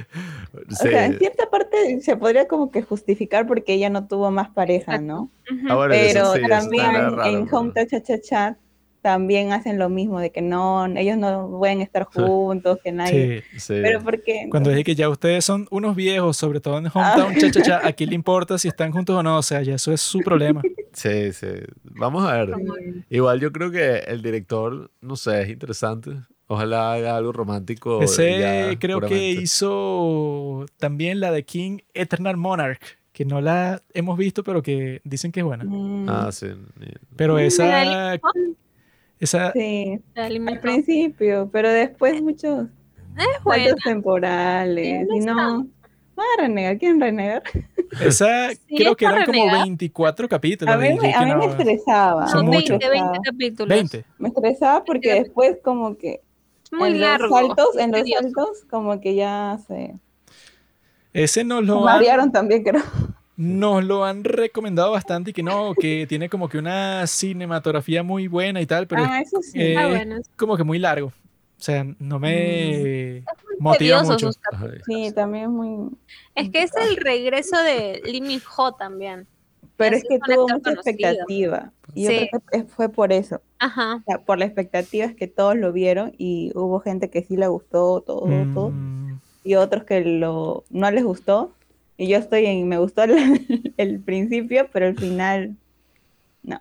O 0.70 0.74
sea, 0.74 1.06
en 1.06 1.18
cierta 1.18 1.48
parte 1.50 2.00
se 2.00 2.16
podría 2.16 2.46
como 2.48 2.70
que 2.70 2.82
justificar 2.82 3.46
porque 3.46 3.74
ella 3.74 3.90
no 3.90 4.06
tuvo 4.06 4.30
más 4.30 4.50
pareja, 4.50 4.98
¿no? 4.98 5.30
Ah, 5.68 5.86
Pero 5.88 6.34
sí, 6.34 6.42
también 6.48 6.86
raro, 6.92 7.24
en 7.24 7.44
pero- 7.44 7.56
Home 7.58 7.72
Cha 7.74 8.00
Cha 8.00 8.20
Cha 8.20 8.58
también 9.02 9.52
hacen 9.52 9.78
lo 9.78 9.88
mismo, 9.88 10.20
de 10.20 10.30
que 10.30 10.42
no, 10.42 10.84
ellos 10.86 11.16
no 11.16 11.48
pueden 11.58 11.80
estar 11.80 12.04
juntos, 12.04 12.78
que 12.84 12.92
nadie... 12.92 13.42
Sí. 13.52 13.58
Sí. 13.58 13.74
Pero 13.82 14.00
porque... 14.02 14.46
Cuando 14.50 14.70
dije 14.70 14.84
que 14.84 14.94
ya 14.94 15.08
ustedes 15.08 15.44
son 15.44 15.66
unos 15.70 15.96
viejos, 15.96 16.36
sobre 16.36 16.60
todo 16.60 16.78
en 16.78 16.86
Hometown, 16.92 17.34
cha, 17.36 17.50
cha, 17.50 17.62
cha, 17.62 17.80
¿a 17.86 17.92
quién 17.92 18.10
le 18.10 18.14
importa 18.16 18.58
si 18.58 18.68
están 18.68 18.92
juntos 18.92 19.16
o 19.16 19.22
no? 19.22 19.38
O 19.38 19.42
sea, 19.42 19.62
ya 19.62 19.74
eso 19.76 19.92
es 19.92 20.00
su 20.02 20.20
problema. 20.20 20.60
Sí, 20.92 21.32
sí. 21.32 21.46
Vamos 21.84 22.24
a 22.28 22.44
ver. 22.44 22.54
Igual 23.08 23.40
yo 23.40 23.52
creo 23.52 23.70
que 23.70 23.98
el 23.98 24.20
director, 24.22 24.90
no 25.00 25.16
sé, 25.16 25.42
es 25.42 25.48
interesante. 25.48 26.10
Ojalá 26.52 26.94
haga 26.94 27.16
algo 27.16 27.30
romántico. 27.30 28.02
Ese 28.02 28.40
ya, 28.40 28.78
creo 28.78 29.00
que 29.00 29.30
hizo 29.30 30.66
también 30.78 31.20
la 31.20 31.30
de 31.30 31.44
King 31.44 31.78
Eternal 31.94 32.36
Monarch, 32.36 32.82
que 33.12 33.24
no 33.24 33.40
la 33.40 33.80
hemos 33.94 34.18
visto, 34.18 34.42
pero 34.42 34.60
que 34.60 35.00
dicen 35.04 35.30
que 35.30 35.40
es 35.40 35.46
buena. 35.46 35.62
Mm, 35.64 36.08
Ah, 36.08 36.28
sí. 36.32 36.48
Pero 37.14 37.34
Mm, 37.36 37.38
esa, 37.38 37.66
¿la 37.84 38.20
esa 39.20 39.52
sí, 39.52 40.00
al 40.16 40.60
principio, 40.60 41.48
pero 41.52 41.70
después 41.70 42.20
muchos 42.20 42.66
Es 43.16 43.44
buena. 43.44 43.74
temporales, 43.84 45.06
y 45.14 45.20
no. 45.20 45.66
Van 46.16 46.26
a 46.38 46.42
renegar, 46.42 46.78
¿quieren 46.78 47.00
renegar? 47.00 47.42
Esa 48.00 48.50
Sí, 48.50 48.76
creo 48.76 48.96
que 48.96 49.04
eran 49.04 49.24
como 49.24 49.38
renegar. 49.38 49.62
24 49.66 50.28
capítulos. 50.28 50.74
A 50.74 50.78
mí, 50.78 50.88
me, 51.00 51.14
a 51.14 51.18
que 51.20 51.24
mí 51.26 51.30
me 51.32 51.46
no, 51.46 51.50
estresaba. 51.52 52.28
Son 52.28 52.44
me 52.46 52.56
20, 52.58 52.72
muchos. 52.74 52.90
20 52.90 52.96
estresaba. 52.98 53.22
capítulos. 53.24 53.68
20. 53.68 54.04
Me 54.18 54.28
estresaba 54.28 54.84
porque 54.84 55.14
después 55.14 55.56
como 55.64 55.96
que 55.96 56.20
Muy 56.70 56.90
en 56.90 57.00
largo. 57.00 57.28
los 57.28 57.48
saltos, 57.48 57.76
en 57.78 57.92
los 57.92 58.08
saltos 58.08 58.64
como 58.70 59.00
que 59.00 59.14
ya 59.14 59.58
se 59.66 59.94
Ese 61.12 61.44
nos 61.44 61.64
lo, 61.64 61.78
han, 61.78 61.84
marearon 61.96 62.32
también, 62.32 62.62
creo. 62.62 62.82
nos 63.36 63.82
lo 63.84 64.04
han 64.04 64.22
recomendado 64.24 64.92
bastante 64.92 65.30
y 65.30 65.34
que 65.34 65.42
no, 65.42 65.74
que 65.74 66.06
tiene 66.08 66.28
como 66.28 66.48
que 66.48 66.58
una 66.58 67.06
cinematografía 67.06 68.02
muy 68.02 68.28
buena 68.28 68.60
y 68.60 68.66
tal, 68.66 68.86
pero 68.86 69.02
ah, 69.04 69.20
eso 69.20 69.40
sí. 69.42 69.58
eh, 69.60 69.76
Ah, 69.76 69.84
es 69.84 69.88
bueno. 69.90 70.16
como 70.36 70.56
que 70.56 70.64
muy 70.64 70.78
largo. 70.78 71.08
O 71.08 71.62
sea, 71.62 71.84
no 71.98 72.18
Mm. 72.18 72.22
me 72.22 73.24
motiva 73.58 74.02
Tedioso 74.02 74.12
mucho. 74.12 74.30
Sí, 74.86 75.12
también 75.14 75.44
es 75.44 75.50
muy... 75.50 75.90
Es 76.34 76.50
que 76.50 76.62
es 76.62 76.70
el 76.76 76.96
regreso 76.96 77.56
de 77.62 78.00
Lee 78.04 78.20
Min 78.22 78.40
Ho 78.56 78.72
también. 78.72 79.26
Pero 79.84 79.96
es 79.96 80.04
que 80.04 80.18
tuvo 80.18 80.42
mucha 80.42 80.54
conocido. 80.60 80.80
expectativa. 80.90 81.72
Y 81.94 82.06
Sí. 82.06 82.20
yo 82.20 82.26
creo 82.28 82.42
que 82.52 82.68
fue 82.68 82.88
por 82.88 83.12
eso. 83.12 83.40
Ajá. 83.58 83.96
O 83.96 84.02
sea, 84.06 84.18
por 84.24 84.38
la 84.38 84.44
expectativa 84.44 85.04
es 85.06 85.14
que 85.16 85.26
todos 85.26 85.56
lo 85.56 85.72
vieron 85.72 86.12
y 86.18 86.52
hubo 86.54 86.80
gente 86.80 87.10
que 87.10 87.22
sí 87.24 87.36
le 87.36 87.46
gustó, 87.48 88.00
todo, 88.02 88.20
todo. 88.54 88.70
Mm, 88.70 89.20
Y 89.42 89.54
otros 89.54 89.84
que 89.84 90.00
lo 90.04 90.64
no 90.70 90.90
les 90.90 91.02
gustó. 91.04 91.54
Y 91.96 92.08
yo 92.08 92.18
estoy 92.18 92.46
en... 92.46 92.68
Me 92.68 92.78
gustó 92.78 93.02
el, 93.04 93.14
el 93.76 94.00
principio, 94.00 94.68
pero 94.72 94.86
el 94.86 94.98
final... 94.98 95.56
No. 96.42 96.60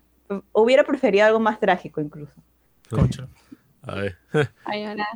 Hubiera 0.54 0.84
preferido 0.84 1.26
algo 1.26 1.40
más 1.40 1.60
trágico 1.60 2.02
incluso. 2.02 2.34
concho. 2.90 3.28
A 3.84 3.96
ver. 3.96 4.18
Ay, 4.66 4.86
hola. 4.86 5.08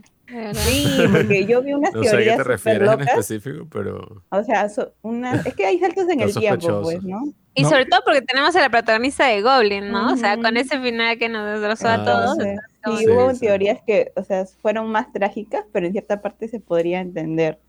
Sí, 0.54 0.88
porque 1.12 1.46
yo 1.46 1.62
vi 1.62 1.74
unas 1.74 1.94
No 1.96 2.04
sé 2.04 2.10
a 2.10 2.12
qué 2.12 2.18
teorías 2.18 2.38
te 2.38 2.44
refieres 2.44 2.82
en 2.82 2.86
locas. 3.00 3.08
específico, 3.08 3.68
pero. 3.72 4.24
O 4.30 4.44
sea, 4.44 4.70
so- 4.70 4.94
una, 5.02 5.34
es 5.46 5.54
que 5.56 5.66
hay 5.66 5.80
saltos 5.80 6.10
en 6.10 6.22
el 6.22 6.34
tiempo, 6.34 6.62
sospechoso. 6.62 6.82
pues, 6.84 7.04
¿no? 7.04 7.22
Y 7.56 7.64
No. 7.64 7.70
sobre 7.70 7.86
todo 7.86 8.02
porque 8.04 8.22
tenemos 8.22 8.56
a 8.56 8.62
la 8.62 8.70
protagonista 8.70 9.28
de 9.28 9.42
Goblin, 9.44 9.92
¿no? 9.92 10.14
O 10.14 10.18
sea, 10.18 10.38
con 10.38 10.58
ese 10.58 10.80
final 10.80 11.18
que 11.20 11.30
nos 11.30 11.46
destrozó 11.60 11.88
Ah, 11.88 11.94
a 11.96 12.04
todos. 12.06 12.38
Entonces, 12.40 12.60
como 12.84 12.98
Sí, 12.98 13.06
Sí, 13.06 13.12
hubo 13.12 13.34
sí. 13.34 13.40
teorías 13.42 13.80
que, 13.86 14.12
o 14.16 14.24
sea, 14.24 14.46
fueron 14.46 14.88
más 14.90 15.12
trágicas, 15.14 15.64
pero 15.72 15.86
en 15.86 15.92
cierta 15.92 16.22
parte 16.22 16.48
se 16.48 16.60
podría 16.60 17.00
entender. 17.00 17.60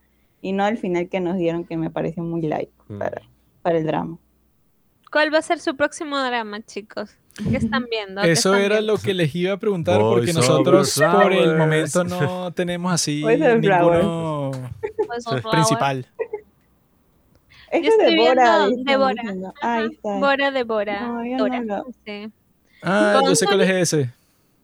Y 0.41 0.53
no 0.53 0.65
al 0.65 0.79
final 0.79 1.09
que 1.11 1.21
nos 1.21 1.37
dieron, 1.37 1.65
que 1.65 1.77
me 1.77 1.91
pareció 1.91 2.23
muy 2.23 2.41
light 2.43 2.71
Mm. 2.89 2.99
para, 2.99 3.23
para 3.63 3.77
el 3.79 3.85
drama. 3.87 4.19
¿Cuál 5.15 5.33
va 5.33 5.39
a 5.39 5.43
ser 5.43 5.61
su 5.61 5.77
próximo 5.77 6.19
drama, 6.19 6.61
chicos? 6.67 7.13
¿Qué 7.49 7.57
están 7.57 7.87
viendo? 7.89 8.21
¿Qué 8.23 8.33
Eso 8.33 8.49
están 8.51 8.65
era 8.65 8.75
viendo? 8.79 8.95
lo 8.95 8.99
que 8.99 9.15
les 9.15 9.33
iba 9.33 9.53
a 9.53 9.57
preguntar 9.59 10.01
Boys 10.01 10.13
porque 10.17 10.33
nosotros 10.33 11.01
por 11.13 11.33
el 11.33 11.57
momento 11.57 12.03
no 12.03 12.53
tenemos 12.57 12.93
así 12.93 13.23
ninguno 13.25 14.51
principal. 15.53 16.05
Yo 17.73 17.79
es 17.79 17.87
estoy 17.89 18.17
Débora. 18.17 18.67
viendo 18.67 18.77
ahí 18.77 18.85
Débora. 18.85 19.53
Ahí 19.63 19.87
está. 19.93 20.19
Bora 20.19 20.51
de 20.51 20.65
Bora. 20.65 21.01
No, 21.07 21.25
yo 21.25 21.37
Dora. 21.39 21.61
no 21.61 21.77
lo- 21.79 21.85
Sí, 22.05 22.31
Ah, 22.83 23.21
yo 23.25 23.37
sé 23.37 23.47
cuál 23.47 23.61
es 23.61 23.71
ese. 23.71 24.11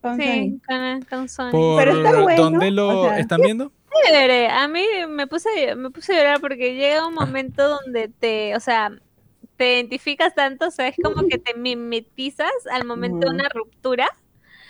Con 0.02 0.16
sí, 0.16 0.60
con, 0.66 1.02
con 1.02 1.28
Sony. 1.28 1.50
¿Por 1.52 1.84
Pero 1.84 1.96
está 2.04 2.20
bueno, 2.22 2.42
dónde 2.42 2.70
lo 2.72 3.02
o 3.02 3.04
sea, 3.08 3.18
están 3.20 3.40
viendo? 3.40 3.70
Chévere. 4.04 4.48
A 4.48 4.66
mí 4.66 4.82
me 5.08 5.28
puse, 5.28 5.76
me 5.76 5.90
puse 5.90 6.12
a 6.12 6.16
llorar 6.18 6.40
porque 6.40 6.74
llega 6.74 7.06
un 7.06 7.14
momento 7.14 7.68
donde 7.68 8.08
te, 8.08 8.56
o 8.56 8.60
sea, 8.60 8.90
te 9.60 9.74
identificas 9.74 10.34
tanto, 10.34 10.68
o 10.68 10.70
sea, 10.70 10.88
es 10.88 10.96
como 11.02 11.28
que 11.28 11.36
te 11.36 11.52
mimetizas 11.52 12.50
al 12.72 12.86
momento 12.86 13.28
de 13.28 13.34
una 13.34 13.46
ruptura 13.50 14.08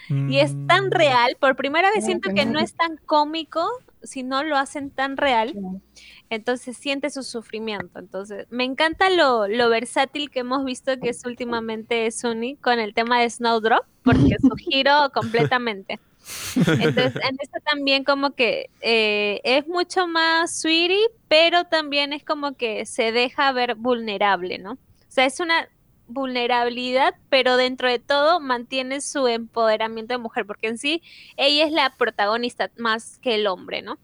y 0.09 0.39
es 0.41 0.57
tan 0.67 0.87
Mm, 0.87 0.91
real. 0.91 1.37
Por 1.39 1.55
primera 1.55 1.91
vez 1.91 2.03
Ah, 2.03 2.07
siento 2.07 2.31
que 2.35 2.45
no. 2.45 2.59
es 2.59 2.75
tan 2.75 2.97
cómico 3.07 3.65
si 4.03 4.25
no 4.25 4.43
lo 4.43 4.57
hacen 4.57 4.91
tan 4.91 5.17
real. 5.17 5.55
Entonces 6.29 6.77
siente 6.77 7.11
su 7.11 7.23
sufrimiento. 7.23 8.01
Entonces, 8.01 8.49
me 8.51 8.65
encanta 8.65 9.11
lo, 9.11 9.47
lo 9.47 9.69
versátil 9.69 10.29
que 10.29 10.41
hemos 10.41 10.65
visto 10.65 10.99
que 10.99 11.11
es 11.11 11.25
últimamente 11.25 12.11
Sunny 12.11 12.57
con 12.57 12.81
el 12.81 12.93
tema 12.95 13.21
de 13.21 13.31
Snowdrop, 13.31 13.85
porque 14.03 14.35
su 14.41 14.57
giro 14.57 15.11
completamente. 15.15 16.01
Entonces, 16.57 17.17
en 17.17 17.37
esto 17.41 17.59
también 17.65 18.05
como 18.05 18.33
que 18.35 18.71
eh, 18.81 19.41
es 19.45 19.67
mucho 19.67 20.07
más 20.07 20.61
sweetie, 20.61 21.09
pero 21.29 21.65
también 21.65 22.13
es 22.13 22.25
como 22.25 22.55
que 22.55 22.87
se 22.87 23.13
deja 23.13 23.53
ver 23.53 23.75
vulnerable, 23.75 24.59
¿no? 24.59 24.73
O 24.73 24.79
sea, 25.13 25.25
es 25.25 25.41
una 25.41 25.69
vulnerabilidad, 26.07 27.15
pero 27.29 27.57
dentro 27.57 27.89
de 27.89 27.99
todo 27.99 28.41
mantiene 28.41 29.01
su 29.01 29.27
empoderamiento 29.29 30.15
de 30.15 30.19
mujer, 30.19 30.45
porque 30.47 30.69
en 30.69 30.79
sí 30.79 31.03
ella 31.37 31.67
es 31.67 31.73
la 31.73 31.91
protagonista 31.97 32.71
más 32.77 33.19
que 33.19 33.37
el 33.37 33.47
hombre, 33.47 33.83
¿no? 33.83 33.99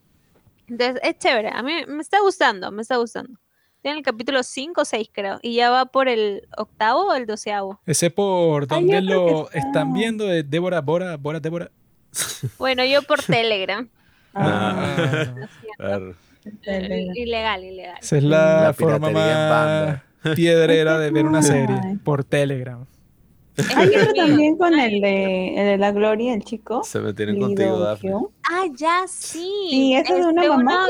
Entonces, 0.69 1.01
es 1.03 1.19
chévere. 1.19 1.51
A 1.53 1.63
mí 1.63 1.73
me 1.87 2.03
está 2.03 2.21
gustando, 2.21 2.71
me 2.71 2.83
está 2.83 2.97
gustando. 2.97 3.39
Tiene 3.83 3.99
el 3.99 4.05
capítulo 4.05 4.43
5 4.43 4.81
o 4.81 4.85
6, 4.85 5.11
creo. 5.13 5.39
Y 5.43 5.55
ya 5.55 5.71
va 5.71 5.87
por 5.87 6.09
el 6.09 6.49
octavo 6.57 7.07
o 7.07 7.15
el 7.15 7.25
doceavo. 7.25 7.81
Ese 7.87 8.11
por 8.11 8.67
que 8.67 9.01
lo 9.01 9.47
está. 9.47 9.59
están 9.59 9.93
viendo 9.93 10.27
de 10.27 10.43
Débora, 10.43 10.81
Bora, 10.81 11.17
Bora, 11.17 11.39
Débora. 11.39 11.71
Bueno, 12.59 12.85
yo 12.85 13.03
por 13.03 13.23
Telegram. 13.23 13.89
Ah, 14.35 15.35
Ah. 15.79 15.99
Ilegal, 17.15 17.65
ilegal. 17.65 17.99
esa 18.01 18.17
es 18.17 18.23
la, 18.23 18.63
La 18.63 18.73
forma 18.73 19.11
más 19.11 19.13
banda. 19.13 20.05
piedrera 20.35 20.99
de 20.99 21.11
ver 21.11 21.27
una 21.27 21.43
serie 21.43 21.77
por 22.05 22.25
Telegram. 22.25 22.85
Hay 23.75 23.89
otro 23.89 24.13
también 24.15 24.57
con 24.59 24.79
el 24.79 25.01
de, 25.01 25.49
el 25.57 25.65
de 25.67 25.79
la 25.79 25.91
Gloria, 25.93 26.35
el 26.35 26.45
chico. 26.45 26.85
Se 26.85 27.01
me 27.01 27.15
tienen 27.15 27.37
Lido 27.37 27.47
contigo. 27.49 27.97
Hyun. 27.97 28.29
Ah, 28.51 28.65
ya 28.77 29.05
sí. 29.09 29.51
Sí, 29.71 29.95
eso 29.97 30.15
es 30.15 30.25
de 30.27 30.31
una 30.31 30.43
Este, 30.43 30.57
mamá. 30.57 30.87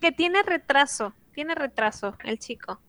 que 0.00 0.12
tiene 0.12 0.42
retraso. 0.44 1.12
Tiene 1.34 1.54
retraso, 1.56 2.16
el 2.24 2.38
chico. 2.38 2.80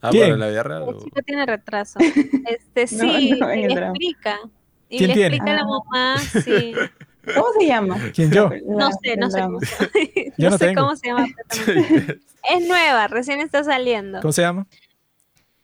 Ah, 0.00 0.10
¿Quién? 0.10 0.22
pero 0.24 0.34
en 0.34 0.40
la 0.40 0.48
vida 0.48 0.62
real. 0.62 0.84
El 0.88 0.98
chico 1.02 1.20
tiene 1.26 1.44
retraso. 1.46 1.98
Este 2.46 2.82
No, 2.96 3.12
sí, 3.12 3.30
no, 3.38 3.50
en 3.50 3.58
y 3.58 3.68
le 3.68 3.74
drama. 3.74 3.86
explica. 3.90 4.38
Y 4.88 4.98
¿Quién 4.98 5.08
le 5.08 5.14
tiene? 5.14 5.36
explica 5.36 5.52
a 5.52 5.54
la 5.56 5.62
Ah. 5.62 5.66
mamá, 5.66 6.18
sí. 6.18 6.74
¿Cómo 7.34 7.46
se 7.58 7.66
llama? 7.66 7.98
¿Quién 8.14 8.30
yo? 8.32 8.50
No 8.66 8.90
sé, 9.02 9.16
no 9.16 9.30
sé 9.30 9.40
cómo 9.42 9.60
se 9.60 9.66
llama. 9.76 9.90
Yo 10.38 10.44
no 10.48 10.50
no 10.50 10.58
sé 10.58 10.66
tengo. 10.66 10.82
cómo 10.82 10.96
se 10.96 11.06
llama. 11.08 11.26
Es 12.50 12.66
nueva, 12.66 13.06
recién 13.06 13.40
está 13.40 13.62
saliendo. 13.62 14.20
¿Cómo 14.20 14.32
se 14.32 14.42
llama? 14.42 14.66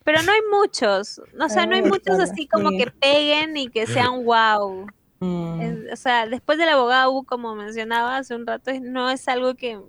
Pero 0.04 0.22
no 0.22 0.30
hay 0.30 0.38
muchos. 0.50 1.20
O 1.40 1.48
sea, 1.48 1.66
no 1.66 1.74
hay 1.74 1.82
Ah, 1.84 1.88
muchos 1.88 2.20
así 2.20 2.46
como 2.46 2.70
que 2.70 2.86
peguen 3.00 3.56
y 3.56 3.66
que 3.68 3.86
sean 3.86 4.24
wow. 4.24 4.86
Mm. 5.18 5.60
Es- 5.60 5.92
o 5.92 5.96
sea, 5.96 6.26
después 6.28 6.56
del 6.56 6.68
abogado, 6.68 7.22
como 7.24 7.54
mencionaba 7.56 8.16
hace 8.18 8.34
un 8.36 8.46
rato, 8.46 8.70
es- 8.70 8.80
no 8.80 9.10
es 9.10 9.26
algo 9.26 9.54
que, 9.56 9.80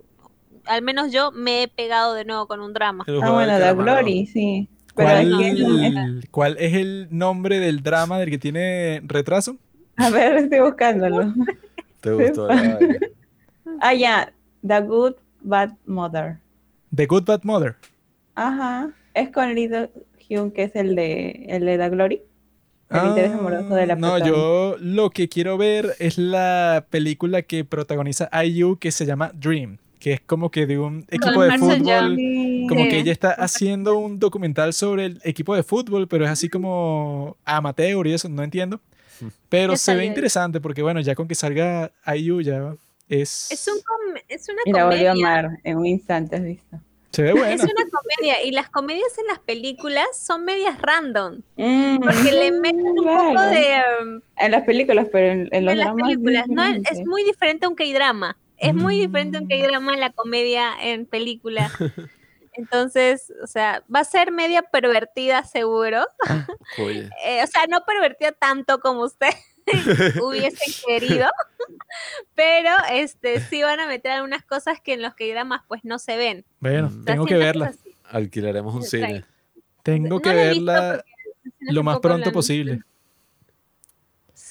al 0.66 0.82
menos 0.82 1.12
yo, 1.12 1.30
me 1.30 1.62
he 1.62 1.68
pegado 1.68 2.14
de 2.14 2.24
nuevo 2.24 2.48
con 2.48 2.60
un 2.60 2.72
drama. 2.72 3.04
Ah, 3.22 3.30
bueno, 3.30 3.56
la. 3.58 3.72
Glory, 3.72 4.26
sí. 4.26 4.68
Pero 4.96 5.08
¿Cuál, 5.10 5.34
aquí 5.34 5.44
es- 5.44 6.30
cuál 6.32 6.56
es 6.58 6.74
el 6.74 7.06
nombre 7.12 7.60
del 7.60 7.82
drama 7.84 8.18
del 8.18 8.30
que 8.30 8.38
tiene 8.38 9.00
retraso? 9.04 9.56
A 10.00 10.10
ver, 10.10 10.36
estoy 10.36 10.60
buscándolo. 10.60 11.32
Te 12.00 12.12
gustó. 12.12 12.48
Ah, 13.82 13.94
ya. 13.94 14.32
The 14.66 14.80
Good 14.80 15.14
Bad 15.42 15.70
Mother. 15.86 16.38
The 16.94 17.06
Good 17.06 17.24
Bad 17.24 17.40
Mother. 17.44 17.76
Ajá. 18.34 18.90
Es 19.14 19.30
con 19.30 19.54
Lido 19.54 19.88
Hyun, 20.28 20.50
que 20.50 20.64
es 20.64 20.76
el 20.76 20.94
de, 20.96 21.46
el 21.48 21.64
de 21.64 21.76
la 21.78 21.88
Glory. 21.88 22.20
El 22.90 23.06
interés 23.08 23.32
amoroso 23.32 23.74
de 23.74 23.86
la 23.86 23.94
Ah, 23.94 23.96
No, 23.96 24.08
protagonista. 24.14 24.28
yo 24.36 24.76
lo 24.80 25.10
que 25.10 25.28
quiero 25.28 25.56
ver 25.56 25.94
es 25.98 26.18
la 26.18 26.84
película 26.90 27.42
que 27.42 27.64
protagoniza 27.64 28.28
IU 28.44 28.76
que 28.76 28.90
se 28.90 29.06
llama 29.06 29.30
Dream, 29.34 29.78
que 30.00 30.14
es 30.14 30.20
como 30.20 30.50
que 30.50 30.66
de 30.66 30.78
un 30.78 31.06
equipo 31.08 31.40
de 31.42 31.48
Marcel 31.50 31.78
fútbol. 31.78 32.16
Young. 32.16 32.68
Como 32.68 32.84
que 32.88 32.98
ella 32.98 33.12
está 33.12 33.30
haciendo 33.30 33.96
un 33.96 34.18
documental 34.18 34.72
sobre 34.72 35.06
el 35.06 35.20
equipo 35.24 35.54
de 35.54 35.62
fútbol, 35.62 36.08
pero 36.08 36.24
es 36.24 36.30
así 36.30 36.48
como 36.48 37.36
amateur 37.44 38.06
y 38.08 38.12
eso, 38.14 38.28
no 38.28 38.42
entiendo. 38.42 38.80
Pero 39.48 39.76
se 39.76 39.94
ve 39.94 40.04
interesante 40.04 40.60
porque, 40.60 40.82
bueno, 40.82 41.00
ya 41.00 41.14
con 41.14 41.26
que 41.28 41.34
salga 41.34 41.92
IU 42.16 42.40
ya 42.40 42.74
es... 43.08 43.50
Es, 43.50 43.66
un 43.68 43.74
com- 43.82 44.22
es 44.28 44.48
una 44.48 44.60
Y 44.64 44.72
la 44.72 44.84
volvió 44.86 45.10
a 45.10 45.12
comedia. 45.14 45.38
amar 45.38 45.58
en 45.64 45.76
un 45.78 45.86
instante, 45.86 46.36
¿has 46.36 46.42
visto? 46.44 46.78
Se 47.12 47.22
ve 47.22 47.30
Es 47.30 47.34
buena. 47.34 47.54
una 47.64 47.90
comedia. 47.90 48.42
Y 48.44 48.52
las 48.52 48.70
comedias 48.70 49.18
en 49.18 49.26
las 49.26 49.40
películas 49.40 50.06
son 50.16 50.44
medias 50.44 50.80
random. 50.80 51.40
Mm, 51.56 51.98
Porque 51.98 52.32
le 52.32 52.52
meten 52.52 52.80
un 52.86 52.96
poco 52.96 53.30
claro. 53.32 53.50
de. 53.50 53.82
um, 54.02 54.20
En 54.36 54.50
las 54.52 54.62
películas, 54.62 55.08
pero 55.10 55.32
en, 55.32 55.48
en 55.50 55.64
los 55.64 55.72
en 55.72 55.78
las 55.78 55.86
dramas. 55.88 56.02
películas. 56.08 56.44
No, 56.48 56.62
es, 56.62 56.74
diferente. 56.76 57.00
es 57.02 57.06
muy 57.08 57.24
diferente 57.24 57.66
a 57.66 57.68
un 57.68 57.74
K-drama. 57.74 58.36
Es 58.58 58.74
muy 58.74 59.00
diferente 59.00 59.38
a 59.38 59.40
un. 59.40 59.48
K-drama 59.48 59.94
en 59.94 60.00
la 60.00 60.12
comedia 60.12 60.70
en 60.80 61.04
película. 61.06 61.68
Entonces, 62.52 63.32
o 63.42 63.46
sea, 63.46 63.82
va 63.94 64.00
a 64.00 64.04
ser 64.04 64.32
media 64.32 64.62
pervertida 64.62 65.44
seguro. 65.44 66.04
Oye, 66.78 67.08
Eh, 67.24 67.42
o 67.42 67.46
sea, 67.46 67.66
no 67.68 67.84
pervertida 67.86 68.32
tanto 68.32 68.80
como 68.80 69.02
usted 69.02 69.30
hubiese 70.22 70.84
querido, 70.86 71.28
pero 72.34 72.70
este 72.90 73.40
sí 73.40 73.62
van 73.62 73.80
a 73.80 73.86
meter 73.86 74.12
algunas 74.12 74.44
cosas 74.44 74.80
que 74.80 74.94
en 74.94 75.02
los 75.02 75.14
K-dramas 75.14 75.62
pues 75.68 75.84
no 75.84 75.98
se 75.98 76.16
ven. 76.16 76.44
Bueno, 76.60 76.88
Mm. 76.90 77.00
O 77.00 77.04
sea, 77.04 77.12
tengo 77.14 77.26
que 77.26 77.36
verla. 77.36 77.72
alquilaremos 78.04 78.74
un 78.74 78.82
cine. 78.82 79.24
Tengo 79.82 80.08
No 80.08 80.20
que 80.20 80.30
visto 80.30 80.44
verla 80.64 81.04
lo 81.60 81.82
más 81.82 82.00
pronto 82.00 82.32
posible. 82.32 82.82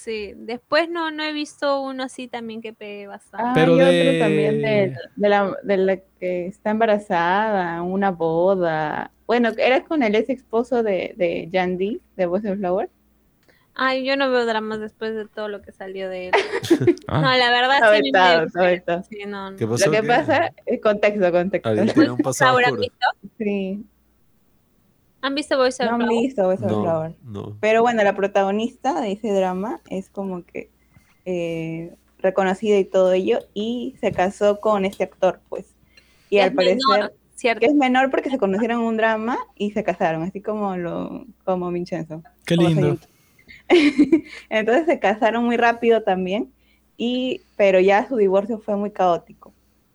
Sí, 0.10 0.34
después 0.38 0.90
no, 0.90 1.12
no 1.12 1.22
he 1.24 1.32
visto 1.34 1.82
uno 1.84 2.04
así 2.06 2.28
también 2.28 2.64
que 2.64 2.74
pegue 2.74 3.06
bastante. 3.06 3.46
Ah, 3.48 3.52
Pero 3.54 3.74
y 3.78 3.82
otro 3.82 3.86
de- 3.92 4.20
también 4.20 4.62
de, 4.64 4.96
de 5.16 5.30
la, 5.30 5.56
de 5.62 5.78
la 5.78 5.98
que 6.20 6.48
está 6.48 6.72
embarazada, 6.72 7.84
una 7.84 8.10
boda. 8.10 9.12
Bueno, 9.28 9.50
era 9.56 9.84
con 9.84 10.02
el 10.02 10.16
ex 10.16 10.30
esposo 10.30 10.82
de, 10.82 11.14
de 11.16 11.48
Yandy, 11.52 12.02
de 12.16 12.26
Boys 12.26 12.44
of 12.46 12.58
Flower. 12.58 12.90
Ay, 13.76 14.04
yo 14.04 14.18
no 14.18 14.32
veo 14.32 14.48
dramas 14.48 14.80
después 14.80 15.14
de 15.14 15.28
todo 15.28 15.48
lo 15.48 15.62
que 15.62 15.72
salió 15.74 16.10
de 16.10 16.30
él. 16.30 16.32
Ah. 17.08 17.22
No, 17.22 17.32
la 17.38 17.50
verdad 17.52 17.76
Está 17.94 19.02
sí. 19.04 19.16
Sí, 19.18 19.26
no, 19.28 19.52
no. 19.52 19.58
¿Qué 19.58 19.68
pasó? 19.68 19.86
Lo 19.86 19.92
que 19.92 20.02
¿Qué? 20.02 20.08
pasa 20.08 20.52
es 20.66 20.82
contexto, 20.82 21.32
contexto. 21.32 21.70
Alguien 21.70 21.88
tiene 21.94 22.12
un 22.12 22.18
pasado 22.18 22.52
¿Habrán 22.54 22.74
oscuro. 22.74 22.82
visto? 22.82 23.36
Sí, 23.38 23.84
¿Han 25.22 25.36
visto 25.36 25.58
Boys 25.58 25.80
of 25.80 25.88
no 25.88 25.96
han 25.96 26.02
Flower? 26.02 26.22
visto 26.22 26.44
Boys 26.46 26.62
of 26.64 26.72
No, 26.72 26.82
Flower. 26.82 27.16
no. 27.24 27.58
Pero 27.60 27.82
bueno, 27.82 28.04
la 28.04 28.16
protagonista 28.16 29.02
de 29.02 29.12
ese 29.14 29.32
drama 29.34 29.82
es 29.90 30.10
como 30.10 30.46
que 30.46 30.70
eh, 31.26 31.96
reconocida 32.20 32.78
y 32.78 32.86
todo 32.86 33.12
ello, 33.14 33.40
y 33.54 33.96
se 34.02 34.12
casó 34.12 34.60
con 34.60 34.86
este 34.86 35.04
actor, 35.04 35.42
pues. 35.50 35.76
Y 36.30 36.40
Es 36.40 36.46
al 36.46 36.54
parecer, 36.54 36.80
menor, 36.90 37.14
¿cierto? 37.36 37.60
que 37.60 37.66
es 37.68 37.74
menor 37.76 38.12
porque 38.12 38.30
se 38.30 38.38
conocieron 38.38 38.80
en 38.82 38.86
un 38.88 38.98
drama 38.98 39.38
y 39.56 39.72
se 39.72 39.84
casaron, 39.84 40.24
así 40.24 40.42
como 40.42 40.76
lo, 40.78 41.26
como 41.46 41.72
Vincenzo. 41.72 42.24
Qué 42.46 42.56
como 42.56 42.70
lindo. 42.70 42.98
Entonces 44.50 44.86
se 44.86 45.00
casaron 45.00 45.46
muy 45.46 45.58
rápido 45.58 46.04
también, 46.04 46.54
y, 46.98 47.42
pero 47.56 47.80
ya 47.80 48.08
su 48.08 48.16
divorcio 48.18 48.60
fue 48.60 48.76
muy 48.76 48.92
caótico. 48.92 49.54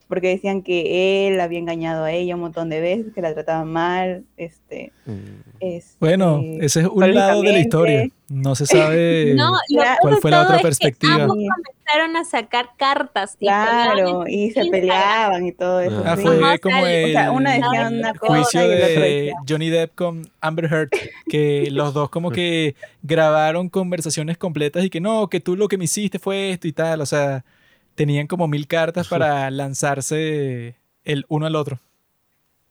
Porque 0.09 0.29
decían 0.29 0.63
que 0.63 1.27
él 1.29 1.41
había 1.41 1.59
engañado 1.59 2.05
a 2.05 2.13
ella 2.13 2.35
un 2.35 2.43
montón 2.43 2.69
de 2.69 2.81
veces, 2.81 3.13
que 3.15 3.21
la 3.23 3.33
trataba 3.35 3.65
mal, 3.65 4.25
este, 4.37 4.93
Mm. 5.07 5.41
este, 5.61 5.97
Bueno, 6.01 6.41
ese 6.61 6.81
es 6.81 6.87
un 6.87 7.15
lado 7.15 7.43
de 7.43 7.53
la 7.53 7.59
historia. 7.59 8.09
No 8.29 8.55
se 8.55 8.65
sabe 8.67 9.35
No, 9.37 9.53
cuál 10.01 10.17
fue 10.21 10.31
la 10.31 10.43
otra 10.43 10.57
es 10.57 10.61
que 10.63 10.69
perspectiva. 10.69 11.15
ambos 11.25 11.37
comenzaron 11.37 12.17
a 12.17 12.25
sacar 12.25 12.71
cartas. 12.79 13.37
y 13.39 13.45
Claro, 13.47 14.25
y 14.27 14.51
se 14.51 14.61
Instagram. 14.61 14.71
peleaban 14.71 15.47
y 15.47 15.53
todo 15.53 15.81
eso. 15.81 16.03
Ah, 16.07 16.17
sí. 16.17 16.23
fue 16.23 16.39
Ajá, 16.43 16.59
como 16.59 16.87
el 16.87 17.05
O 17.05 17.09
sea, 17.13 17.31
una 17.33 17.53
decía 17.55 17.89
una 17.89 18.11
el 18.11 18.19
cosa 18.19 18.35
juicio 18.35 18.65
y 18.65 18.69
de 18.69 19.33
Johnny 19.49 19.69
Depp 19.71 19.95
con 19.95 20.29
Amber 20.41 20.65
Heard, 20.73 20.89
que 21.29 21.69
los 21.71 21.93
dos 21.95 22.09
como 22.11 22.31
que 22.31 22.75
grabaron 23.03 23.69
conversaciones 23.69 24.39
completas 24.39 24.85
y 24.85 24.91
que 24.91 25.01
no, 25.01 25.29
que 25.29 25.41
tú 25.41 25.57
lo 25.57 25.69
que 25.69 25.77
me 25.79 25.85
hiciste 25.85 26.19
fue 26.19 26.51
esto 26.51 26.67
y 26.67 26.73
tal, 26.73 27.01
o 27.03 27.07
sea, 27.07 27.45
tenían 27.95 28.27
como 28.27 28.49
mil 28.49 28.67
cartas 28.67 29.09
para 29.09 29.51
lanzarse 29.51 30.77
el 31.05 31.25
uno 31.29 31.47
al 31.47 31.57
otro. 31.57 31.81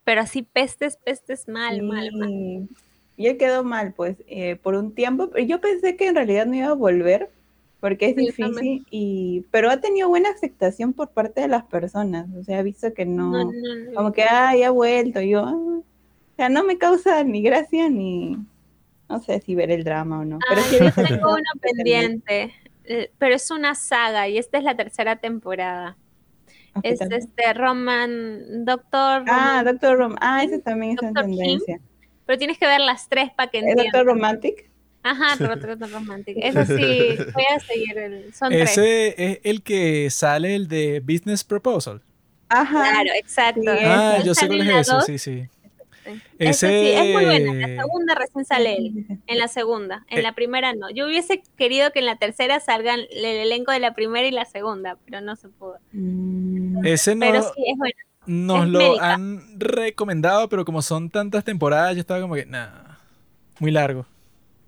Pero 0.03 0.21
así 0.21 0.43
pestes, 0.43 0.97
pestes 0.97 1.47
mal, 1.47 1.81
mal, 1.81 2.11
mal. 2.13 2.67
Y 3.15 3.27
él 3.27 3.37
quedó 3.37 3.63
mal, 3.63 3.93
pues, 3.93 4.17
eh, 4.27 4.55
por 4.57 4.75
un 4.75 4.93
tiempo. 4.95 5.29
Pero 5.29 5.45
yo 5.45 5.61
pensé 5.61 5.95
que 5.95 6.07
en 6.07 6.15
realidad 6.15 6.45
no 6.45 6.55
iba 6.55 6.67
a 6.69 6.73
volver, 6.73 7.31
porque 7.79 8.07
es 8.09 8.15
Sí, 8.15 8.21
difícil, 8.27 8.85
y 8.89 9.45
pero 9.51 9.69
ha 9.69 9.79
tenido 9.81 10.09
buena 10.09 10.29
aceptación 10.29 10.93
por 10.93 11.11
parte 11.11 11.41
de 11.41 11.47
las 11.47 11.63
personas. 11.65 12.27
O 12.35 12.43
sea, 12.43 12.59
ha 12.59 12.63
visto 12.63 12.93
que 12.93 13.05
no, 13.05 13.31
No, 13.31 13.51
no, 13.53 13.75
no. 13.75 13.93
como 13.93 14.11
que, 14.13 14.23
ay, 14.23 14.63
ha 14.63 14.71
vuelto. 14.71 15.21
Y 15.21 15.29
yo, 15.31 15.45
ah. 15.45 15.53
o 15.55 15.83
sea, 16.37 16.49
no 16.49 16.63
me 16.63 16.77
causa 16.77 17.23
ni 17.23 17.41
gracia 17.43 17.89
ni, 17.89 18.37
no 19.09 19.19
sé 19.21 19.41
si 19.41 19.55
ver 19.55 19.71
el 19.71 19.83
drama 19.83 20.19
o 20.21 20.25
no. 20.25 20.43
Pero 20.47 20.61
Ay, 20.61 20.69
sí 20.69 20.79
yo 20.79 20.91
tengo 20.93 21.33
uno 21.33 21.43
pendiente, 21.61 22.53
pero 23.18 23.35
es 23.35 23.49
una 23.51 23.76
saga 23.76 24.27
y 24.27 24.38
esta 24.38 24.57
es 24.57 24.64
la 24.64 24.76
tercera 24.76 25.15
temporada. 25.18 25.97
Ah, 26.73 26.81
¿qué 26.81 26.89
Es 26.89 26.99
tal? 26.99 27.14
este 27.14 27.53
Roman, 27.53 28.65
Doctor 28.65 29.23
Ah, 29.27 29.60
Roman, 29.61 29.65
Doctor 29.65 29.97
Rom. 29.97 30.15
Ah, 30.19 30.43
ese 30.43 30.60
también 30.60 30.93
está 30.93 31.07
en 31.10 31.14
tendencia. 31.14 31.80
pero 32.26 32.38
tienes 32.39 32.57
que 32.57 32.65
ver 32.68 32.80
las 32.81 33.07
tres 33.10 33.31
para 33.35 33.49
que 33.51 33.60
¿Es 33.60 33.65
Doctor 33.65 33.85
entiendas. 33.85 34.05
Romantic? 34.05 34.69
Ajá, 35.03 35.35
Doctor 35.76 35.91
Romantic. 35.91 36.38
Eso 36.41 36.65
sí, 36.65 37.18
voy 37.34 37.45
a 37.55 37.60
seguir. 37.60 37.97
El, 37.97 38.34
son 38.34 38.49
tres. 38.49 38.72
Ese 38.72 39.31
es 39.31 39.39
el 39.43 39.61
que 39.61 40.10
sale 40.10 40.55
el 40.55 40.68
de 40.68 40.99
Business 41.01 41.43
Proposal. 41.43 42.01
Ajá. 42.49 42.89
Claro, 42.91 43.10
exacto. 43.15 43.61
Sí, 43.61 43.68
Ah, 43.85 44.19
yo 44.23 44.34
sé 44.34 44.47
cuál 44.47 44.61
es 44.61 44.88
ese, 44.88 44.93
dos. 44.93 45.05
sí, 45.18 45.47
sí. 46.03 46.21
Ese 46.39 46.67
sí, 46.67 46.89
es 46.91 47.13
muy 47.13 47.25
buena. 47.25 47.51
En 47.65 47.75
la 47.75 47.81
segunda 47.84 48.15
recién 48.15 48.45
sale 48.45 48.75
él. 48.77 49.05
En 49.27 49.38
la 49.39 49.47
segunda. 49.47 50.05
En 50.09 50.19
Eh. 50.19 50.21
la 50.21 50.34
primera 50.34 50.73
no. 50.73 50.89
Yo 50.89 51.05
hubiese 51.07 51.41
querido 51.57 51.91
que 51.91 51.99
en 51.99 52.05
la 52.05 52.17
tercera 52.17 52.59
salgan 52.59 52.99
el 53.11 53.25
elenco 53.25 53.71
de 53.71 53.80
la 53.80 53.93
primera 53.93 54.27
y 54.27 54.31
la 54.31 54.45
segunda, 54.45 54.97
pero 55.05 55.21
no 55.21 55.35
se 55.35 55.49
pudo. 55.49 55.77
Mm, 55.91 56.85
Ese 56.85 57.15
no, 57.15 57.19
Pero 57.21 57.41
sí, 57.43 57.63
es 57.67 57.77
bueno. 57.77 57.93
nos 58.25 58.63
es 58.65 58.69
lo 58.69 58.80
médica. 58.80 59.13
han 59.13 59.59
recomendado, 59.59 60.49
pero 60.49 60.65
como 60.65 60.81
son 60.81 61.09
tantas 61.09 61.43
temporadas, 61.43 61.95
yo 61.95 62.01
estaba 62.01 62.21
como 62.21 62.35
que, 62.35 62.45
nah, 62.45 62.69
muy 63.59 63.71
largo. 63.71 64.05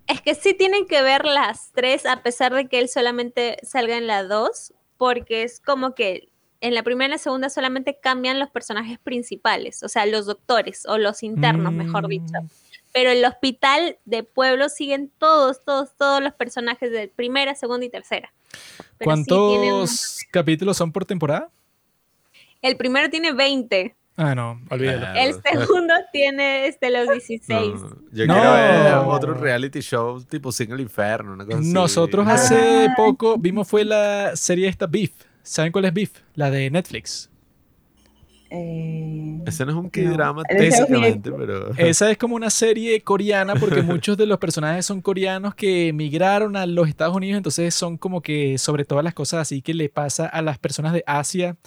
Es 0.08 0.22
que 0.22 0.36
sí 0.36 0.54
tienen 0.54 0.86
que 0.88 1.02
ver 1.02 1.26
las 1.26 1.72
tres, 1.74 2.06
a 2.06 2.22
pesar 2.22 2.54
de 2.54 2.68
que 2.68 2.78
él 2.80 2.90
solamente 2.90 3.58
salga 3.64 3.98
en 3.98 4.06
la 4.08 4.24
dos, 4.24 4.74
porque 4.98 5.42
es 5.44 5.60
como 5.60 5.96
que 5.96 6.30
en 6.62 6.74
la 6.74 6.84
primera 6.84 7.08
y 7.08 7.12
la 7.12 7.18
segunda 7.18 7.50
solamente 7.50 7.98
cambian 8.02 8.40
los 8.40 8.50
personajes 8.50 8.98
principales, 9.00 9.84
o 9.84 9.90
sea, 9.90 10.06
los 10.06 10.26
doctores 10.26 10.86
o 10.88 10.98
los 10.98 11.22
internos, 11.24 11.72
mejor 11.74 12.08
dicho. 12.08 12.42
Mm, 12.42 12.48
Pero 12.94 13.12
el 13.12 13.24
hospital 13.26 13.98
de 14.06 14.24
pueblo 14.24 14.70
siguen 14.70 15.12
todos, 15.18 15.64
todos, 15.66 15.96
todos 15.98 16.24
los 16.24 16.34
personajes 16.34 16.92
de 16.92 17.08
primera, 17.10 17.54
segunda 17.56 17.86
y 17.86 17.90
tercera. 17.90 18.32
Pero 18.52 18.88
sí 18.98 19.04
¿Cuántos 19.04 20.20
capítulos 20.32 20.78
son 20.78 20.92
por 20.92 21.06
temporada? 21.06 21.50
El 22.62 22.78
primero 22.78 23.10
tiene 23.10 23.34
20, 23.34 23.96
Ah, 24.18 24.34
no, 24.34 24.62
olvídalo. 24.70 25.08
Ah, 25.08 25.20
el 25.26 25.34
segundo 25.44 25.94
tiene 26.14 26.68
este, 26.68 26.90
los 26.90 27.10
16. 27.12 27.74
No, 27.74 27.90
yo 28.14 28.26
No. 28.28 28.34
quiero 28.34 28.54
ver 28.54 28.94
otro 29.08 29.34
reality 29.34 29.82
show 29.82 30.24
tipo 30.24 30.54
Single 30.54 30.82
Inferno, 30.82 31.34
una 31.34 31.46
cosa. 31.46 31.60
Nosotros 31.62 32.26
Ah. 32.26 32.36
hace 32.36 32.88
poco 32.96 33.38
vimos 33.38 33.68
fue 33.68 33.84
la 33.84 34.34
serie 34.38 34.70
esta 34.70 34.88
Beef. 34.88 35.12
¿Saben 35.46 35.72
cuál 35.72 35.86
es 35.86 35.94
Beef? 35.94 36.12
La 36.34 36.50
de 36.50 36.72
Netflix. 36.72 37.30
eh, 38.50 39.42
Ese 39.46 39.64
no 39.64 39.72
es 39.72 39.78
un 39.78 39.90
K-drama 39.92 40.42
No. 40.42 40.58
Técnicamente, 40.58 41.32
pero... 41.32 41.72
Esa 41.78 42.10
es 42.10 42.18
como 42.18 42.36
una 42.36 42.50
serie 42.50 43.00
coreana 43.02 43.54
porque 43.54 43.82
muchos 43.84 44.18
de 44.18 44.26
los 44.26 44.40
personajes 44.40 44.88
son 44.88 45.02
coreanos 45.02 45.54
que 45.54 45.90
emigraron 45.90 46.56
a 46.56 46.66
los 46.66 46.88
Estados 46.88 47.16
Unidos, 47.16 47.38
entonces 47.38 47.76
son 47.76 47.98
como 47.98 48.22
que 48.22 48.58
sobre 48.58 48.86
todas 48.86 49.04
las 49.04 49.14
cosas 49.14 49.42
así 49.42 49.62
que 49.62 49.76
le 49.76 49.88
pasa 49.88 50.26
a 50.26 50.42
las 50.42 50.58
personas 50.58 50.94
de 50.94 51.04
Asia 51.06 51.58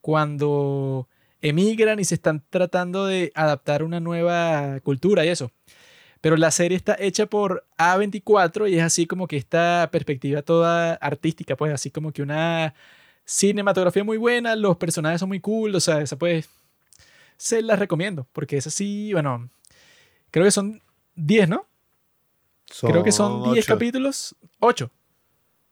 cuando 0.00 1.08
emigran 1.40 2.00
y 2.00 2.04
se 2.04 2.16
están 2.16 2.42
tratando 2.50 3.06
de 3.06 3.30
adaptar 3.36 3.82
a 3.82 3.84
una 3.84 4.00
nueva 4.00 4.80
cultura 4.80 5.24
y 5.24 5.28
eso. 5.28 5.52
Pero 6.20 6.36
la 6.36 6.50
serie 6.50 6.76
está 6.76 6.96
hecha 6.98 7.26
por 7.26 7.64
A24 7.78 8.68
y 8.68 8.76
es 8.76 8.82
así 8.82 9.06
como 9.06 9.28
que 9.28 9.36
esta 9.36 9.88
perspectiva 9.92 10.42
toda 10.42 10.94
artística, 10.94 11.54
pues 11.56 11.72
así 11.72 11.92
como 11.92 12.10
que 12.10 12.22
una 12.22 12.74
cinematografía 13.30 14.02
muy 14.04 14.16
buena, 14.16 14.56
los 14.56 14.78
personajes 14.78 15.20
son 15.20 15.28
muy 15.28 15.38
cool, 15.40 15.74
o 15.74 15.80
sea, 15.80 16.00
esa 16.00 16.16
pues 16.16 16.48
se 17.36 17.60
las 17.60 17.78
recomiendo, 17.78 18.26
porque 18.32 18.56
es 18.56 18.66
así, 18.66 19.12
bueno, 19.12 19.50
creo 20.30 20.46
que 20.46 20.50
son 20.50 20.82
10, 21.14 21.48
¿no? 21.48 21.66
creo 22.82 23.02
que 23.02 23.12
son 23.12 23.52
10 23.52 23.64
ocho. 23.66 23.74
capítulos, 23.74 24.34
8. 24.60 24.90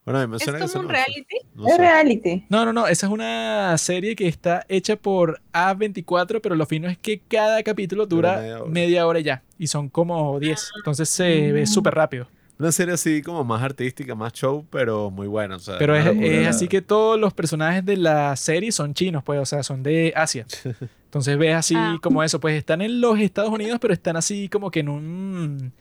Bueno, 0.05 0.29
me 0.29 0.37
¿Es 0.37 0.45
suena 0.45 0.59
como 0.61 0.69
son 0.69 0.85
un 0.85 0.91
ocho. 0.93 0.93
reality? 1.05 1.37
No 1.55 1.67
es 1.67 1.73
sé. 1.75 1.79
reality. 1.81 2.45
No, 2.49 2.65
no, 2.67 2.73
no, 2.73 2.87
esa 2.87 3.07
es 3.07 3.13
una 3.13 3.77
serie 3.79 4.15
que 4.17 4.29
está 4.29 4.65
hecha 4.69 4.97
por 4.97 5.41
A24, 5.53 6.41
pero 6.43 6.55
lo 6.55 6.65
fino 6.67 6.89
es 6.89 6.97
que 6.99 7.21
cada 7.21 7.63
capítulo 7.63 8.07
dura 8.07 8.37
media 8.37 8.65
media 8.67 9.07
hora. 9.07 9.21
ya, 9.21 9.43
y 9.59 9.67
son 9.67 9.89
como 9.89 10.39
10, 10.39 10.71
entonces 10.77 11.09
se 11.09 11.53
ve 11.53 11.63
Mm. 11.63 11.67
súper 11.67 11.95
rápido. 11.95 12.29
Una 12.59 12.73
serie 12.73 12.95
así 12.95 13.21
como 13.21 13.45
más 13.45 13.63
artística, 13.63 14.15
más 14.15 14.33
show, 14.33 14.67
pero 14.71 15.11
muy 15.11 15.27
buena. 15.27 15.57
o 15.57 15.59
sea, 15.59 15.77
Pero 15.79 15.95
es, 15.95 16.47
así 16.49 16.69
que 16.69 16.81
todos 16.81 17.21
los 17.21 17.35
personajes 17.35 17.85
de 17.85 17.99
la 17.99 18.35
serie 18.37 18.73
son 18.73 18.95
chinos, 18.95 19.23
pues, 19.23 19.39
o 19.41 19.45
sea, 19.45 19.63
son 19.63 19.83
de 19.83 20.13
Asia. 20.17 20.47
Entonces 21.05 21.37
ves 21.39 21.55
así 21.55 21.75
Ah. 21.77 21.99
como 22.03 22.23
eso, 22.23 22.41
pues 22.41 22.57
están 22.57 22.81
en 22.81 23.01
los 23.01 23.19
Estados 23.19 23.51
Unidos, 23.51 23.79
pero 23.81 23.93
están 23.93 24.17
así 24.17 24.49
como 24.49 24.71
que 24.71 24.81
en 24.81 24.89
un 24.89 25.73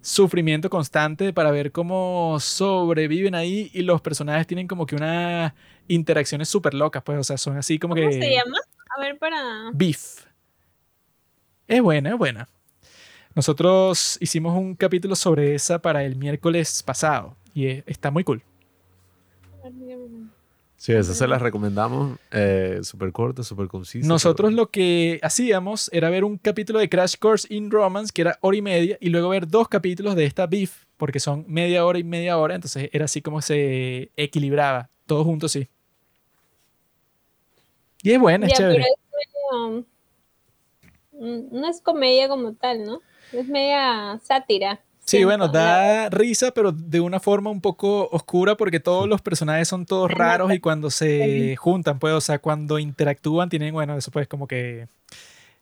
sufrimiento 0.00 0.68
constante 0.70 1.32
para 1.32 1.50
ver 1.50 1.72
cómo 1.72 2.38
sobreviven 2.40 3.34
ahí 3.34 3.70
y 3.72 3.82
los 3.82 4.00
personajes 4.00 4.46
tienen 4.46 4.66
como 4.68 4.86
que 4.86 4.94
unas 4.96 5.52
interacciones 5.88 6.48
súper 6.48 6.74
locas, 6.74 7.02
pues, 7.04 7.18
o 7.18 7.24
sea, 7.24 7.36
son 7.38 7.56
así 7.56 7.78
como 7.78 7.94
¿Cómo 7.94 8.08
que... 8.08 8.20
se 8.20 8.30
llama? 8.32 8.58
A 8.96 9.00
ver, 9.00 9.16
para... 9.18 9.36
Beef. 9.72 10.24
Es 11.68 11.82
buena, 11.82 12.10
es 12.10 12.16
buena. 12.18 12.48
Nosotros 13.36 14.16
hicimos 14.20 14.56
un 14.56 14.74
capítulo 14.74 15.14
sobre 15.14 15.54
esa 15.54 15.78
para 15.78 16.02
el 16.04 16.16
miércoles 16.16 16.82
pasado 16.82 17.36
y 17.54 17.66
eh, 17.66 17.84
está 17.86 18.10
muy 18.10 18.24
cool. 18.24 18.42
Sí, 20.78 20.92
esas 20.92 21.18
se 21.18 21.28
las 21.28 21.42
recomendamos. 21.42 22.18
Eh, 22.30 22.80
súper 22.82 23.12
corta, 23.12 23.42
súper 23.42 23.68
concisa. 23.68 24.08
Nosotros 24.08 24.48
pero- 24.48 24.56
lo 24.56 24.70
que 24.70 25.18
hacíamos 25.22 25.90
era 25.92 26.08
ver 26.08 26.24
un 26.24 26.38
capítulo 26.38 26.78
de 26.78 26.88
Crash 26.88 27.16
Course 27.18 27.52
in 27.54 27.70
Romance, 27.70 28.10
que 28.10 28.22
era 28.22 28.38
hora 28.40 28.56
y 28.56 28.62
media, 28.62 28.96
y 29.02 29.10
luego 29.10 29.28
ver 29.28 29.46
dos 29.46 29.68
capítulos 29.68 30.16
de 30.16 30.24
esta 30.24 30.46
Beef, 30.46 30.84
porque 30.96 31.20
son 31.20 31.44
media 31.46 31.84
hora 31.84 31.98
y 31.98 32.04
media 32.04 32.38
hora, 32.38 32.54
entonces 32.54 32.88
era 32.90 33.04
así 33.04 33.20
como 33.20 33.42
se 33.42 34.10
equilibraba, 34.16 34.88
todos 35.04 35.26
juntos, 35.26 35.52
sí. 35.52 35.68
Y 38.02 38.12
es 38.12 38.18
buena, 38.18 38.46
es 38.46 38.54
chévere. 38.54 38.82
pero 38.82 38.86
es 38.86 39.82
medio- 41.20 41.46
mm, 41.50 41.60
no 41.60 41.68
es 41.68 41.82
comedia 41.82 42.28
como 42.28 42.54
tal, 42.54 42.84
¿no? 42.84 43.00
Es 43.36 43.46
media 43.48 44.18
sátira. 44.22 44.80
Sí, 45.00 45.18
siento, 45.18 45.28
bueno, 45.28 45.48
da 45.48 46.08
risa, 46.10 46.50
pero 46.50 46.72
de 46.72 47.00
una 47.00 47.20
forma 47.20 47.50
un 47.50 47.60
poco 47.60 48.08
oscura 48.10 48.56
porque 48.56 48.80
todos 48.80 49.08
los 49.08 49.22
personajes 49.22 49.68
son 49.68 49.86
todos 49.86 50.10
raros 50.10 50.52
y 50.52 50.58
cuando 50.58 50.90
se 50.90 51.54
juntan, 51.56 52.00
pues, 52.00 52.12
o 52.14 52.20
sea, 52.20 52.40
cuando 52.40 52.78
interactúan 52.80 53.48
tienen, 53.48 53.72
bueno, 53.72 53.96
eso 53.96 54.10
pues 54.10 54.26
como 54.26 54.46
que... 54.48 54.88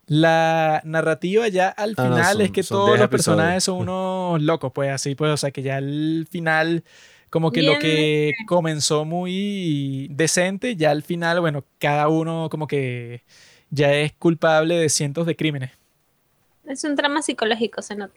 La 0.07 0.83
narrativa 0.85 1.49
ya 1.49 1.69
al 1.71 1.95
Ah, 1.97 2.09
no, 2.09 2.09
final 2.17 2.33
son- 2.35 2.43
es 2.43 2.51
que 2.51 2.63
todos 2.63 2.87
10 2.87 2.99
los 2.99 3.07
episodios. 3.07 3.11
personajes 3.11 3.65
son 3.65 3.77
unos 3.89 4.43
locos, 4.43 4.71
pues 4.75 4.91
así, 4.91 5.15
pues, 5.15 5.31
o 5.33 5.37
sea, 5.39 5.51
que 5.51 5.63
ya 5.63 5.77
al 5.77 6.27
final, 6.31 6.85
como 7.31 7.51
que 7.53 7.63
lo 7.63 7.79
que 7.79 8.33
comenzó 8.47 9.05
muy 9.07 10.09
decente, 10.11 10.77
ya 10.77 10.91
al 10.91 11.03
final, 11.03 11.41
bueno, 11.41 11.65
cada 11.79 12.09
uno 12.09 12.49
como 12.51 12.67
que 12.67 13.23
ya 13.71 13.95
es 13.95 14.13
culpable 14.13 14.77
de 14.77 14.89
cientos 14.91 15.27
de 15.27 15.37
crímenes. 15.37 15.71
Es 16.67 16.85
un 16.85 16.97
drama 16.97 17.23
psicológico, 17.23 17.83
se 17.83 17.95
nota. 17.97 18.15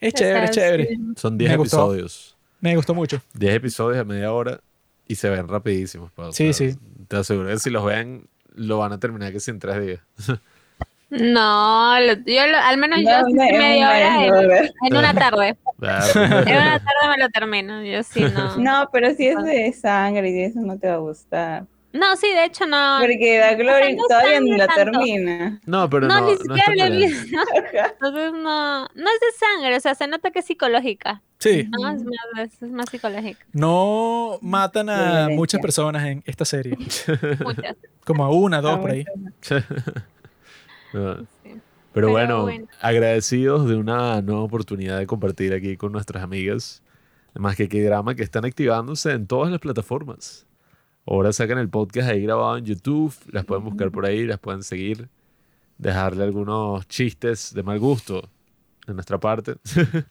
Es 0.00 0.14
O 0.14 0.16
sea, 0.18 0.26
chévere, 0.26 0.44
es 0.44 0.50
chévere. 0.50 0.86
sí. 0.88 0.98
Son 1.16 1.36
10 1.38 1.50
Me 1.50 1.56
gustó. 1.56 1.76
episodios. 1.76 2.36
Me 2.60 2.76
gustó 2.76 2.94
mucho. 2.94 3.20
10 3.34 3.54
episodios 3.54 3.96
de 3.98 4.04
media 4.04 4.32
hora 4.32 4.60
y 5.06 5.14
se 5.16 5.28
ven 5.30 5.48
rapidísimos. 5.48 6.10
pues, 6.14 6.28
o 6.28 6.32
Sí, 6.32 6.52
sea, 6.52 6.70
sí. 6.70 6.78
Te 7.08 7.16
aseguro 7.16 7.48
que 7.48 7.58
si 7.58 7.70
los 7.70 7.84
ven, 7.84 8.26
lo 8.54 8.78
van 8.78 8.92
a 8.92 8.98
terminar 9.00 9.32
que 9.32 9.40
sí 9.40 9.50
en 9.50 9.58
tres 9.58 9.84
días. 9.84 10.00
No, 11.10 11.98
lo- 11.98 12.12
yo 12.24 12.46
lo- 12.46 12.58
al 12.58 12.76
menos 12.78 13.00
yo 13.00 13.10
No, 13.10 13.26
sí 13.26 13.32
no, 13.32 13.42
media 13.42 13.84
no, 13.84 13.90
hora 13.90 14.14
no, 14.14 14.22
en, 14.86 14.96
una 14.96 15.12
tarde. 15.14 15.56
En 15.80 16.56
una 16.56 16.78
tarde 16.78 17.08
me 17.10 17.18
lo 17.18 17.28
termino. 17.30 17.82
Yo 17.84 18.02
sí 18.04 18.20
no. 18.32 18.56
No, 18.58 18.88
pero 18.92 19.12
si 19.14 19.26
es 19.26 19.42
de 19.44 19.72
sangre 19.72 20.28
y 20.28 20.32
de 20.32 20.44
eso 20.46 20.60
no 20.60 20.78
te 20.78 20.86
va 20.88 20.94
a 20.94 20.98
gustar. 20.98 21.64
No, 21.92 22.16
sí, 22.16 22.28
de 22.32 22.44
hecho 22.44 22.66
no. 22.66 22.98
Porque 23.00 23.16
The 23.48 23.56
Glory 23.56 23.96
no 23.96 24.04
todavía 24.06 24.36
sangre 24.36 24.56
la 24.58 24.66
tanto. 24.68 24.98
termina. 25.00 25.60
No, 25.66 25.90
pero 25.90 26.06
no, 26.06 26.20
no, 26.20 26.26
ni 26.26 26.32
no 26.34 26.38
siquiera 26.56 26.88
visto. 26.88 27.36
Entonces 27.92 28.32
no, 28.32 28.80
no 28.82 28.86
es 29.10 29.20
de 29.20 29.32
sangre, 29.38 29.76
o 29.76 29.80
sea, 29.80 29.94
se 29.96 30.06
nota 30.06 30.30
que 30.30 30.38
es 30.38 30.44
psicológica. 30.44 31.20
Sí. 31.38 31.68
No, 31.70 31.90
es 31.90 32.02
más, 32.04 32.62
es 32.62 32.70
más 32.70 32.90
psicológica. 32.90 33.44
No 33.52 34.38
matan 34.42 34.88
a 34.90 35.28
muchas 35.30 35.60
personas 35.60 36.06
en 36.06 36.22
esta 36.26 36.44
serie. 36.44 36.76
Muchas. 37.42 37.76
Como 38.04 38.24
a 38.24 38.30
una, 38.30 38.60
dos 38.60 38.76
Ah, 38.76 38.80
por 38.80 38.90
ahí. 38.90 39.04
No. 39.16 39.30
Sí. 39.40 39.54
Pero, 40.92 41.26
Pero 41.92 42.10
bueno, 42.10 42.42
bueno. 42.42 42.66
agradecidos 42.80 43.68
de 43.68 43.76
una 43.76 44.20
nueva 44.22 44.42
oportunidad 44.42 44.98
de 44.98 45.06
compartir 45.06 45.54
aquí 45.54 45.76
con 45.76 45.92
nuestras 45.92 46.22
amigas. 46.22 46.82
Además 47.32 47.56
que 47.56 47.68
qué 47.68 47.82
drama 47.84 48.14
que 48.14 48.22
están 48.22 48.44
activándose 48.44 49.12
en 49.12 49.26
todas 49.26 49.50
las 49.50 49.60
plataformas. 49.60 50.46
Ahora 51.06 51.32
sacan 51.32 51.58
el 51.58 51.68
podcast 51.68 52.10
ahí 52.10 52.22
grabado 52.22 52.56
en 52.58 52.64
YouTube, 52.64 53.14
las 53.32 53.44
pueden 53.44 53.64
buscar 53.64 53.90
por 53.90 54.06
ahí, 54.06 54.24
las 54.26 54.38
pueden 54.38 54.62
seguir, 54.62 55.08
dejarle 55.78 56.24
algunos 56.24 56.86
chistes 56.88 57.52
de 57.54 57.62
mal 57.62 57.78
gusto 57.78 58.28
de 58.86 58.94
nuestra 58.94 59.18
parte. 59.18 59.56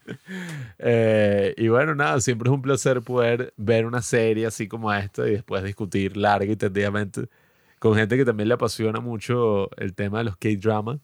Eh, 0.82 1.54
y 1.58 1.68
bueno, 1.68 1.94
nada, 1.94 2.22
siempre 2.22 2.50
es 2.50 2.54
un 2.54 2.62
placer 2.62 3.02
poder 3.02 3.54
ver 3.58 3.86
una 3.86 4.02
serie 4.02 4.46
así 4.46 4.70
como 4.70 4.94
esta 4.94 5.28
y 5.28 5.32
después 5.32 5.62
discutir 5.62 6.16
larga 6.16 6.50
y 6.50 6.56
tendidamente 6.56 7.28
con 7.80 7.96
gente 7.96 8.16
que 8.18 8.24
también 8.24 8.48
le 8.48 8.54
apasiona 8.56 9.02
mucho 9.02 9.70
el 9.78 9.94
tema 9.94 10.20
de 10.20 10.26
los 10.26 10.38
K-drama. 10.38 11.00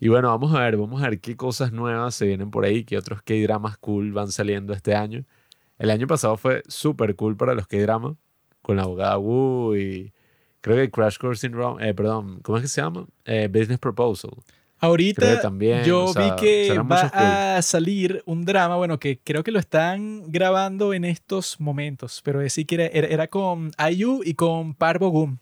Y 0.00 0.08
bueno, 0.08 0.28
vamos 0.28 0.54
a 0.54 0.60
ver, 0.60 0.76
vamos 0.76 1.02
a 1.02 1.08
ver 1.10 1.20
qué 1.20 1.36
cosas 1.36 1.72
nuevas 1.72 2.14
se 2.14 2.26
vienen 2.26 2.50
por 2.50 2.64
ahí, 2.64 2.84
qué 2.84 2.98
otros 2.98 3.22
K-dramas 3.22 3.78
cool 3.78 4.12
van 4.12 4.30
saliendo 4.32 4.72
este 4.72 4.94
año. 4.94 5.24
El 5.78 5.90
año 5.90 6.06
pasado 6.06 6.36
fue 6.36 6.62
súper 6.68 7.16
cool 7.16 7.36
para 7.36 7.54
los 7.54 7.66
K-drama, 7.66 8.16
con 8.70 8.76
la 8.76 8.84
abogada 8.84 9.18
Wu 9.18 9.74
y 9.74 10.12
creo 10.60 10.76
que 10.76 10.88
Crash 10.92 11.18
Course 11.18 11.44
in 11.44 11.54
Rome, 11.54 11.88
eh, 11.88 11.92
perdón, 11.92 12.38
¿cómo 12.42 12.58
es 12.58 12.62
que 12.62 12.68
se 12.68 12.80
llama? 12.80 13.04
Eh, 13.24 13.48
Business 13.52 13.80
Proposal. 13.80 14.30
Ahorita 14.78 15.40
también, 15.40 15.82
yo 15.82 16.04
o 16.04 16.12
sea, 16.12 16.36
vi 16.36 16.40
que 16.40 16.78
va 16.78 17.56
a 17.56 17.62
salir 17.62 18.22
un 18.26 18.44
drama, 18.44 18.76
bueno, 18.76 19.00
que 19.00 19.18
creo 19.18 19.42
que 19.42 19.50
lo 19.50 19.58
están 19.58 20.30
grabando 20.30 20.94
en 20.94 21.04
estos 21.04 21.58
momentos, 21.60 22.22
pero 22.24 22.40
es 22.40 22.52
sí 22.52 22.64
que 22.64 22.76
era, 22.76 22.86
era, 22.86 23.06
era 23.08 23.26
con 23.26 23.72
IU 23.92 24.22
y 24.24 24.34
con 24.34 24.74
Parvo 24.74 25.08
Gum, 25.10 25.38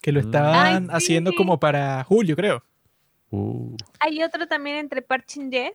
que 0.00 0.10
lo 0.10 0.20
Mm. 0.20 0.24
estaban 0.24 0.56
Ay, 0.56 0.80
sí. 0.86 0.88
haciendo 0.90 1.32
como 1.36 1.60
para 1.60 2.02
julio, 2.04 2.34
creo. 2.34 2.64
Uh, 3.30 3.76
Hay 4.00 4.22
otro 4.22 4.46
también 4.48 4.76
entre 4.76 5.02
Park 5.02 5.26
Shin 5.28 5.50
Ye 5.50 5.74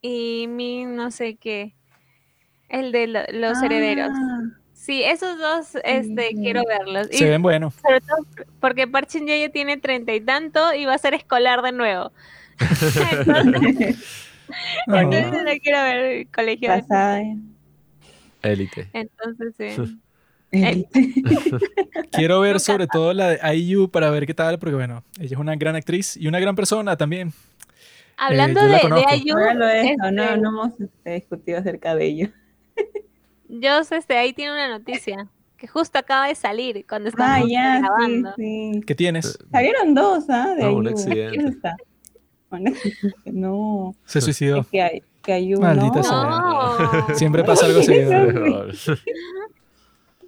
y 0.00 0.46
mi 0.48 0.86
no 0.86 1.10
sé 1.10 1.36
qué. 1.36 1.74
El 2.70 2.92
de 2.92 3.06
lo- 3.08 3.20
los 3.32 3.62
herederos. 3.62 4.10
Sí, 4.88 5.04
esos 5.04 5.36
dos 5.36 5.74
este, 5.84 6.30
quiero 6.34 6.62
verlos. 6.66 7.08
Y 7.12 7.18
Se 7.18 7.28
ven 7.28 7.42
buenos. 7.42 7.74
sobre 7.74 8.00
todo 8.00 8.16
porque 8.58 8.88
Park 8.88 9.10
Shin 9.10 9.26
Ye 9.26 9.38
ya 9.38 9.50
tiene 9.50 9.76
treinta 9.76 10.14
y 10.14 10.20
tanto 10.22 10.72
y 10.72 10.86
va 10.86 10.94
a 10.94 10.98
ser 10.98 11.12
escolar 11.12 11.60
de 11.60 11.72
nuevo. 11.72 12.10
Entonces, 13.12 13.98
No. 14.86 14.98
entonces 14.98 15.42
no 15.44 15.50
quiero 15.62 15.82
ver 15.82 15.98
el 15.98 16.28
colegio. 16.30 16.72
eh. 16.72 17.36
élite. 18.40 18.88
Entonces, 18.94 19.54
sí. 19.58 20.00
Quiero 22.12 22.40
ver 22.40 22.58
sobre 22.58 22.86
todo 22.86 23.12
la 23.12 23.28
de 23.28 23.56
IU 23.58 23.90
para 23.90 24.10
ver 24.10 24.26
qué 24.26 24.32
tal, 24.32 24.58
porque 24.58 24.74
bueno, 24.74 25.04
ella 25.20 25.34
es 25.34 25.38
una 25.38 25.54
gran 25.56 25.76
actriz 25.76 26.16
y 26.16 26.28
una 26.28 26.40
gran 26.40 26.56
persona 26.56 26.96
también. 26.96 27.34
Hablando 28.16 28.62
la 28.62 28.78
de. 28.78 29.18
IU, 29.18 29.36
eso, 29.36 29.68
este, 29.68 29.96
no, 29.98 30.36
no 30.38 30.48
hemos 30.48 30.80
este, 30.80 31.10
discutido 31.10 31.58
acerca 31.58 31.94
de 31.94 32.06
ello. 32.06 32.28
Yo 33.48 33.78
este, 33.90 34.16
ahí 34.16 34.32
tiene 34.32 34.52
una 34.52 34.68
noticia 34.68 35.26
que 35.56 35.66
justo 35.66 35.98
acaba 35.98 36.28
de 36.28 36.34
salir 36.34 36.84
cuando 36.88 37.08
Ah, 37.08 37.38
estamos 37.40 37.50
ya, 37.50 37.76
sí, 37.76 37.82
grabando. 37.82 38.32
sí. 38.36 38.80
¿Qué 38.86 38.94
tienes? 38.94 39.38
Salieron 39.50 39.94
dos, 39.94 40.24
¿ah? 40.30 40.54
De 40.56 40.62
No, 40.62 40.76
un 40.76 40.86
Ayu. 40.86 40.96
accidente. 40.96 41.58
No, 43.26 43.94
Se 44.04 44.20
suicidó. 44.20 44.60
es 44.60 44.66
que, 44.68 44.82
hay- 44.82 45.02
que 45.22 45.32
Ayu 45.32 45.60
Maldita 45.60 46.00
no. 46.00 46.02
sea. 47.06 47.14
Siempre 47.14 47.44
pasa 47.44 47.66
algo 47.66 47.82
seguido. 47.82 48.66
Dice, 48.66 48.92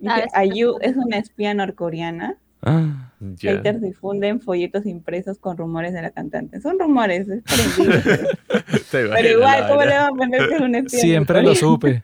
A 0.09 0.17
ver 0.17 0.25
si 0.25 0.31
Ayu 0.35 0.77
es 0.81 0.97
una 0.97 1.19
espía 1.19 1.55
norcoreana. 1.55 2.37
Ah, 2.63 3.13
Ya. 3.21 3.53
Haters 3.53 3.81
difunden 3.81 4.41
folletos 4.41 4.85
impresos 4.87 5.39
con 5.39 5.57
rumores 5.57 5.93
de 5.95 6.03
la 6.03 6.11
cantante. 6.11 6.61
Son 6.61 6.79
rumores, 6.79 7.27
es 7.29 7.43
pero, 8.91 9.29
igual, 9.29 9.67
¿cómo 9.69 9.81
le 9.83 9.95
van 9.95 10.07
a 10.07 10.09
poner 10.11 10.49
que 10.49 10.55
es 10.57 10.61
una 10.61 10.79
espía 10.79 11.01
Siempre 11.01 11.43
lo 11.43 11.55
supe. 11.55 12.03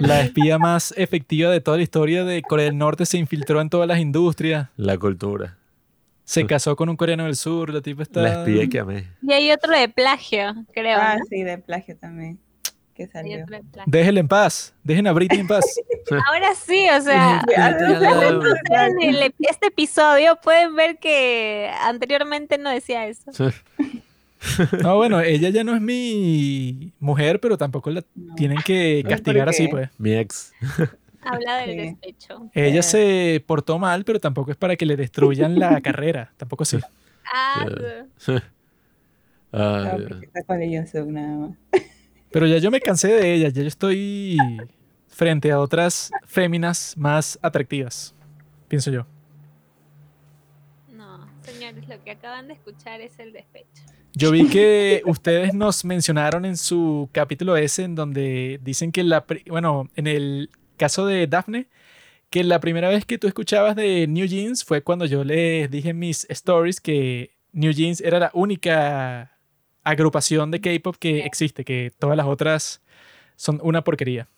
La 0.00 0.20
espía 0.22 0.58
más 0.58 0.92
efectiva 0.96 1.50
de 1.50 1.60
toda 1.60 1.76
la 1.76 1.82
historia 1.82 2.24
de 2.24 2.42
Corea 2.42 2.66
del 2.66 2.78
Norte 2.78 3.06
se 3.06 3.18
infiltró 3.18 3.60
en 3.60 3.70
todas 3.70 3.88
las 3.88 3.98
industrias. 3.98 4.68
La 4.76 4.98
cultura. 4.98 5.56
Se 6.24 6.44
casó 6.44 6.74
con 6.74 6.88
un 6.88 6.96
coreano 6.96 7.24
del 7.24 7.36
sur. 7.36 7.72
La 7.72 7.80
tipa 7.80 8.02
está. 8.02 8.20
La 8.20 8.40
espía 8.40 8.68
que 8.68 8.80
amé. 8.80 9.08
Y 9.22 9.32
hay 9.32 9.50
otro 9.52 9.72
de 9.78 9.88
plagio, 9.88 10.54
creo. 10.74 10.98
Ah, 11.00 11.16
¿no? 11.18 11.24
sí, 11.30 11.42
de 11.42 11.58
plagio 11.58 11.96
también. 11.96 12.38
Que 12.94 13.06
salió. 13.06 13.44
Déjenla 13.86 14.20
en 14.20 14.28
paz. 14.28 14.74
Dejen 14.82 15.06
a 15.06 15.12
Britney 15.12 15.40
en 15.40 15.46
paz. 15.46 15.64
Ahora 16.28 16.54
sí, 16.54 16.88
o 16.88 17.00
sea, 17.02 17.44
en 18.70 19.02
el- 19.02 19.34
este 19.38 19.66
episodio 19.66 20.36
pueden 20.42 20.74
ver 20.74 20.98
que 20.98 21.70
anteriormente 21.82 22.56
no 22.58 22.70
decía 22.70 23.06
eso. 23.06 23.30
No, 24.82 24.96
bueno, 24.96 25.20
ella 25.20 25.48
ya 25.50 25.64
no 25.64 25.74
es 25.74 25.80
mi 25.80 26.92
mujer, 27.00 27.40
pero 27.40 27.56
tampoco 27.56 27.90
la 27.90 28.04
no. 28.14 28.34
tienen 28.34 28.58
que 28.64 29.04
castigar 29.08 29.48
así, 29.48 29.68
pues. 29.68 29.88
Mi 29.98 30.14
ex. 30.14 30.52
Habla 31.22 31.56
del 31.58 31.70
Sí. 31.70 31.76
despecho. 31.78 32.50
Ella 32.54 32.82
se 32.82 33.42
portó 33.46 33.78
mal, 33.78 34.04
pero 34.04 34.20
tampoco 34.20 34.50
es 34.52 34.56
para 34.56 34.76
que 34.76 34.86
le 34.86 34.96
destruyan 34.96 35.58
la 35.58 35.80
carrera. 35.82 36.32
Tampoco 36.36 36.62
así. 36.62 36.78
Ah. 37.32 37.66
No. 39.52 41.56
Pero 42.30 42.46
ya 42.46 42.58
yo 42.58 42.70
me 42.70 42.80
cansé 42.80 43.08
de 43.08 43.34
ella. 43.34 43.48
Ya 43.48 43.62
yo 43.62 43.68
estoy 43.68 44.36
frente 45.08 45.50
a 45.50 45.58
otras 45.60 46.10
féminas 46.26 46.94
más 46.96 47.38
atractivas. 47.42 48.14
Pienso 48.68 48.90
yo. 48.90 49.06
no, 50.92 51.26
señores, 51.42 51.88
lo 51.88 52.02
que 52.04 52.10
acaban 52.12 52.48
de 52.48 52.54
escuchar 52.54 53.00
es 53.00 53.18
el 53.18 53.32
despecho. 53.32 53.82
Yo 54.18 54.30
vi 54.30 54.48
que 54.48 55.02
ustedes 55.04 55.52
nos 55.52 55.84
mencionaron 55.84 56.46
en 56.46 56.56
su 56.56 57.10
capítulo 57.12 57.54
ese 57.54 57.82
en 57.82 57.94
donde 57.94 58.58
dicen 58.62 58.90
que 58.90 59.04
la, 59.04 59.26
bueno, 59.46 59.90
en 59.94 60.06
el 60.06 60.48
caso 60.78 61.04
de 61.04 61.26
Daphne, 61.26 61.68
que 62.30 62.42
la 62.42 62.58
primera 62.58 62.88
vez 62.88 63.04
que 63.04 63.18
tú 63.18 63.26
escuchabas 63.26 63.76
de 63.76 64.06
New 64.06 64.26
Jeans 64.26 64.64
fue 64.64 64.80
cuando 64.80 65.04
yo 65.04 65.22
les 65.22 65.70
dije 65.70 65.90
en 65.90 65.98
mis 65.98 66.24
stories 66.30 66.80
que 66.80 67.36
New 67.52 67.72
Jeans 67.72 68.00
era 68.00 68.18
la 68.18 68.30
única 68.32 69.36
agrupación 69.84 70.50
de 70.50 70.62
K-pop 70.62 70.96
que 70.98 71.26
existe, 71.26 71.62
que 71.62 71.92
todas 71.98 72.16
las 72.16 72.24
otras 72.24 72.80
son 73.36 73.60
una 73.62 73.84
porquería. 73.84 74.28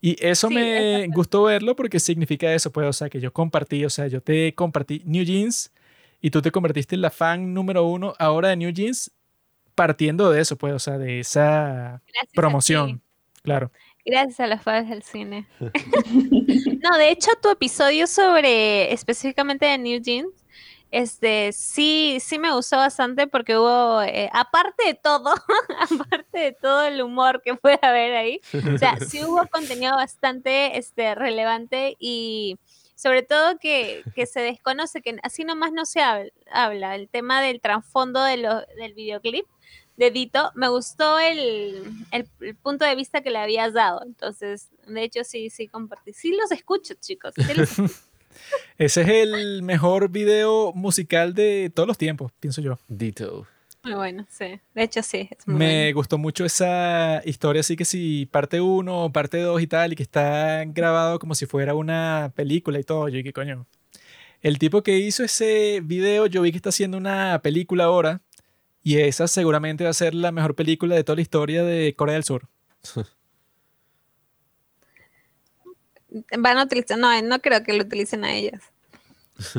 Y 0.00 0.16
eso 0.24 0.46
Sí, 0.46 0.54
me 0.54 1.08
gustó 1.08 1.42
verlo 1.42 1.74
porque 1.74 1.98
significa 1.98 2.54
eso, 2.54 2.70
pues, 2.70 2.86
o 2.86 2.92
sea, 2.92 3.10
que 3.10 3.18
yo 3.18 3.32
compartí, 3.32 3.84
o 3.84 3.90
sea, 3.90 4.06
yo 4.06 4.20
te 4.20 4.54
compartí 4.54 5.02
New 5.06 5.24
Jeans 5.24 5.72
y 6.20 6.30
tú 6.30 6.42
te 6.42 6.50
convertiste 6.50 6.94
en 6.94 7.02
la 7.02 7.10
fan 7.10 7.54
número 7.54 7.84
uno 7.84 8.14
ahora 8.18 8.48
de 8.48 8.56
New 8.56 8.70
Jeans 8.70 9.12
partiendo 9.74 10.30
de 10.30 10.40
eso, 10.40 10.56
pues, 10.56 10.74
o 10.74 10.78
sea, 10.78 10.98
de 10.98 11.20
esa 11.20 12.02
Gracias 12.06 12.34
promoción. 12.34 13.02
Claro. 13.42 13.70
Gracias 14.04 14.40
a 14.40 14.46
los 14.46 14.62
fans 14.62 14.88
del 14.88 15.02
cine. 15.02 15.46
no, 15.60 16.98
de 16.98 17.10
hecho, 17.10 17.30
tu 17.42 17.50
episodio 17.50 18.06
sobre 18.06 18.92
específicamente 18.92 19.66
de 19.66 19.78
New 19.78 20.00
Jeans, 20.00 20.44
este, 20.90 21.52
sí, 21.52 22.18
sí 22.20 22.38
me 22.38 22.52
gustó 22.52 22.76
bastante 22.76 23.26
porque 23.26 23.56
hubo, 23.56 24.02
eh, 24.02 24.28
aparte 24.32 24.86
de 24.86 24.94
todo, 24.94 25.32
aparte 25.78 26.38
de 26.38 26.52
todo 26.52 26.84
el 26.84 27.00
humor 27.00 27.40
que 27.42 27.54
puede 27.54 27.78
haber 27.80 28.14
ahí, 28.16 28.40
o 28.74 28.76
sea, 28.76 28.98
sí 28.98 29.22
hubo 29.24 29.46
contenido 29.46 29.94
bastante 29.94 30.76
este, 30.78 31.14
relevante 31.14 31.96
y 32.00 32.58
sobre 33.00 33.22
todo 33.22 33.58
que, 33.58 34.02
que 34.14 34.26
se 34.26 34.40
desconoce, 34.40 35.00
que 35.00 35.16
así 35.22 35.44
nomás 35.44 35.72
no 35.72 35.86
se 35.86 36.00
habla, 36.00 36.30
habla 36.52 36.94
el 36.96 37.08
tema 37.08 37.40
del 37.40 37.60
trasfondo 37.60 38.22
de 38.22 38.36
lo- 38.36 38.60
del 38.76 38.92
videoclip 38.94 39.46
de 39.96 40.10
Dito, 40.10 40.50
me 40.54 40.68
gustó 40.68 41.18
el, 41.18 41.82
el- 42.10 42.28
el 42.40 42.56
punto 42.56 42.84
de 42.84 42.94
vista 42.96 43.20
que 43.22 43.30
le 43.30 43.38
habías 43.38 43.72
dado, 43.72 44.02
entonces, 44.04 44.68
de 44.86 45.02
hecho, 45.02 45.24
sí, 45.24 45.50
sí 45.50 45.66
compartí, 45.68 46.12
sí 46.12 46.34
los 46.36 46.50
escucho, 46.52 46.94
chicos, 47.00 47.32
sí 47.36 47.54
los 47.54 47.70
escucho. 47.70 47.94
Ese 48.78 49.02
es 49.02 49.08
el 49.08 49.62
mejor 49.62 50.08
video 50.10 50.72
musical 50.74 51.34
de 51.34 51.70
todos 51.74 51.86
los 51.86 51.98
tiempos, 51.98 52.32
pienso 52.40 52.60
yo. 52.62 52.78
Dito. 52.88 53.46
Muy 53.82 53.94
bueno, 53.94 54.26
sí, 54.28 54.60
de 54.74 54.82
hecho, 54.82 55.02
sí, 55.02 55.28
es 55.30 55.46
muy 55.48 55.56
Me 55.56 55.92
gustó 55.92 56.18
mucho 56.18 56.44
esa 56.44 57.22
historia, 57.24 57.60
así 57.60 57.76
que 57.76 57.84
si 57.84 58.26
parte 58.26 58.60
1, 58.60 59.10
parte 59.12 59.40
2 59.40 59.62
y 59.62 59.66
tal, 59.66 59.92
y 59.92 59.96
que 59.96 60.02
está 60.02 60.64
grabado 60.66 61.18
como 61.18 61.34
si 61.34 61.46
fuera 61.46 61.74
una 61.74 62.32
película 62.34 62.78
y 62.78 62.84
todo. 62.84 63.08
Yo 63.08 63.16
dije, 63.16 63.32
coño. 63.32 63.66
El 64.42 64.58
tipo 64.58 64.82
que 64.82 64.98
hizo 64.98 65.22
ese 65.22 65.80
video, 65.82 66.26
yo 66.26 66.42
vi 66.42 66.50
que 66.50 66.56
está 66.56 66.70
haciendo 66.70 66.96
una 66.98 67.40
película 67.42 67.84
ahora, 67.84 68.20
y 68.82 68.98
esa 68.98 69.28
seguramente 69.28 69.84
va 69.84 69.90
a 69.90 69.94
ser 69.94 70.14
la 70.14 70.32
mejor 70.32 70.54
película 70.54 70.94
de 70.94 71.04
toda 71.04 71.16
la 71.16 71.22
historia 71.22 71.62
de 71.62 71.94
Corea 71.94 72.14
del 72.14 72.24
Sur. 72.24 72.48
Van 76.38 76.58
a 76.58 76.64
utilizar, 76.64 76.98
no, 76.98 77.22
no 77.22 77.40
creo 77.40 77.62
que 77.62 77.72
lo 77.72 77.84
utilicen 77.84 78.24
a 78.24 78.32
ellas. 78.34 78.62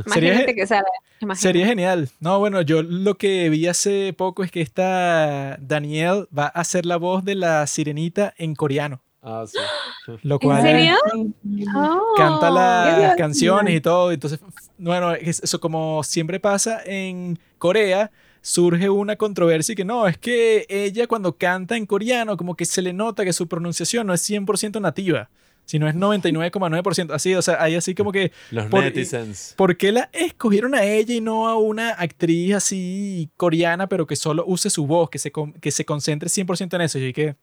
Imagínate 0.05 0.55
que 0.55 0.67
sabe. 0.67 0.85
imagínate. 1.19 1.41
Sería 1.47 1.65
genial. 1.67 2.09
No, 2.19 2.39
bueno, 2.39 2.61
yo 2.61 2.81
lo 2.83 3.15
que 3.17 3.49
vi 3.49 3.67
hace 3.67 4.13
poco 4.13 4.43
es 4.43 4.51
que 4.51 4.61
esta 4.61 5.57
Danielle 5.61 6.25
va 6.37 6.45
a 6.45 6.59
hacer 6.61 6.85
la 6.85 6.97
voz 6.97 7.23
de 7.23 7.35
la 7.35 7.65
sirenita 7.67 8.33
en 8.37 8.55
coreano. 8.55 9.01
Ah, 9.23 9.43
sí. 9.47 9.57
Lo 10.23 10.35
¿En 10.35 10.39
cual 10.39 10.61
serio? 10.63 10.95
Sí. 11.13 11.65
Oh. 11.75 12.13
canta 12.17 12.47
Qué 12.47 13.01
las 13.01 13.15
canciones 13.15 13.75
y 13.75 13.81
todo. 13.81 14.11
Entonces, 14.11 14.39
bueno, 14.79 15.13
es- 15.13 15.41
eso 15.43 15.59
como 15.59 16.03
siempre 16.03 16.39
pasa 16.39 16.81
en 16.85 17.37
Corea, 17.59 18.09
surge 18.41 18.89
una 18.89 19.15
controversia 19.17 19.73
y 19.73 19.75
que 19.75 19.85
no, 19.85 20.07
es 20.07 20.17
que 20.17 20.65
ella 20.69 21.05
cuando 21.05 21.37
canta 21.37 21.77
en 21.77 21.85
coreano, 21.85 22.35
como 22.35 22.55
que 22.55 22.65
se 22.65 22.81
le 22.81 22.91
nota 22.93 23.23
que 23.23 23.33
su 23.33 23.47
pronunciación 23.47 24.07
no 24.07 24.13
es 24.15 24.27
100% 24.27 24.81
nativa, 24.81 25.29
sino 25.71 25.87
es 25.87 25.95
99,9%. 25.95 27.13
Así, 27.13 27.33
o 27.33 27.41
sea, 27.41 27.63
hay 27.63 27.75
así 27.75 27.95
como 27.95 28.11
que 28.11 28.33
Los 28.51 28.65
Por- 28.65 28.83
netizens. 28.83 29.53
¿Por 29.55 29.77
qué 29.77 29.93
la 29.93 30.09
escogieron 30.11 30.75
a 30.75 30.83
ella 30.83 31.13
y 31.15 31.21
no 31.21 31.47
a 31.47 31.55
una 31.57 31.91
actriz 31.91 32.53
así 32.55 33.29
coreana, 33.37 33.87
pero 33.87 34.05
que 34.05 34.17
solo 34.17 34.43
use 34.45 34.69
su 34.69 34.85
voz, 34.85 35.09
que 35.09 35.17
se, 35.17 35.31
que 35.61 35.71
se 35.71 35.85
concentre 35.85 36.27
100% 36.29 36.73
en 36.75 36.81
eso? 36.81 36.99
Y 36.99 37.13
que, 37.13 37.35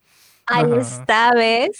Ahí 0.46 0.64
está, 0.78 1.32
¿ves? 1.34 1.70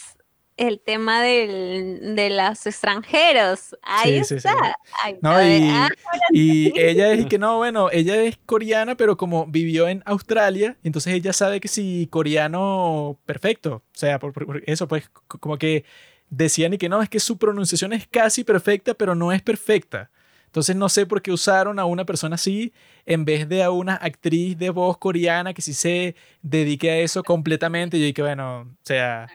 El 0.57 0.81
tema 0.81 1.21
del, 1.21 2.15
de 2.15 2.31
los 2.31 2.65
extranjeros. 2.65 3.77
Ahí 3.81 4.17
Sí, 4.19 4.35
sí, 4.35 4.39
sí. 4.41 4.47
está. 4.47 4.75
Ahí 5.03 5.15
no, 5.21 5.39
está. 5.39 5.47
y, 5.47 5.69
Ah, 5.69 5.89
y 6.33 6.79
ella 6.79 7.13
es 7.13 7.21
y 7.21 7.25
que 7.25 7.37
no, 7.39 7.57
bueno, 7.57 7.89
ella 7.91 8.21
es 8.23 8.37
coreana, 8.45 8.95
pero 8.95 9.15
como 9.15 9.45
vivió 9.45 9.87
en 9.87 10.01
Australia, 10.05 10.75
entonces 10.83 11.13
ella 11.13 11.31
sabe 11.31 11.59
que 11.61 11.67
si 11.69 12.07
coreano 12.11 13.17
perfecto. 13.25 13.75
O 13.75 13.97
sea, 13.97 14.19
por, 14.19 14.33
eso, 14.65 14.87
pues, 14.87 15.09
como 15.39 15.57
que 15.57 15.85
decían 16.29 16.73
y 16.73 16.77
que 16.77 16.89
no, 16.89 17.01
es 17.01 17.09
que 17.09 17.19
su 17.19 17.37
pronunciación 17.37 17.93
es 17.93 18.07
casi 18.07 18.43
perfecta, 18.43 18.93
pero 18.93 19.15
no 19.15 19.31
es 19.31 19.41
perfecta. 19.41 20.09
Entonces 20.45 20.75
no 20.75 20.89
sé 20.89 21.05
por 21.05 21.21
qué 21.21 21.31
usaron 21.31 21.77
a 21.77 21.85
una 21.85 22.05
persona 22.05 22.35
así 22.35 22.73
en 23.05 23.23
vez 23.23 23.47
de 23.47 23.61
a 23.61 23.69
una 23.69 23.95
actriz 23.95 24.57
de 24.57 24.71
voz 24.71 24.97
coreana 24.97 25.53
que 25.53 25.61
sí 25.61 25.73
se 25.73 26.15
dedique 26.41 26.89
a 26.89 26.97
eso 26.97 27.23
completamente. 27.23 27.97
Y 27.97 27.99
yo 27.99 28.05
dije, 28.07 28.21
bueno, 28.23 28.61
o 28.61 28.77
sea, 28.81 29.27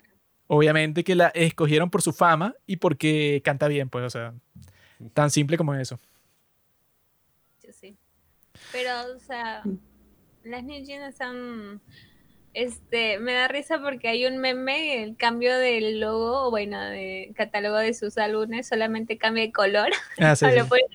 obviamente 0.48 1.04
que 1.04 1.14
la 1.14 1.28
escogieron 1.28 1.88
por 1.88 2.02
su 2.02 2.12
fama 2.12 2.54
y 2.66 2.76
porque 2.76 3.40
canta 3.44 3.68
bien, 3.68 3.88
pues, 3.88 4.04
o 4.04 4.10
sea, 4.10 4.34
tan 5.12 5.30
simple 5.30 5.56
como 5.56 5.74
eso. 5.74 6.00
yo 7.62 7.72
sí. 7.72 7.96
Pero, 8.72 8.90
o 9.14 9.20
sea, 9.20 9.62
las 10.42 10.64
New 10.64 10.84
Jeans 10.84 11.08
están. 11.08 11.80
Este, 12.54 13.18
me 13.18 13.32
da 13.32 13.48
risa 13.48 13.80
porque 13.82 14.06
hay 14.06 14.26
un 14.26 14.38
meme, 14.38 15.02
el 15.02 15.16
cambio 15.16 15.58
del 15.58 15.98
logo, 15.98 16.46
o 16.46 16.50
bueno, 16.50 16.80
de 16.80 17.32
catálogo 17.34 17.76
de 17.76 17.92
sus 17.94 18.16
álbumes, 18.16 18.68
solamente 18.68 19.18
cambia 19.18 19.42
de 19.42 19.52
color. 19.52 19.90
Ah, 20.18 20.36
sí, 20.36 20.44
o 20.44 20.48
sí. 20.48 20.54
le 20.54 20.64
ponen 20.64 20.86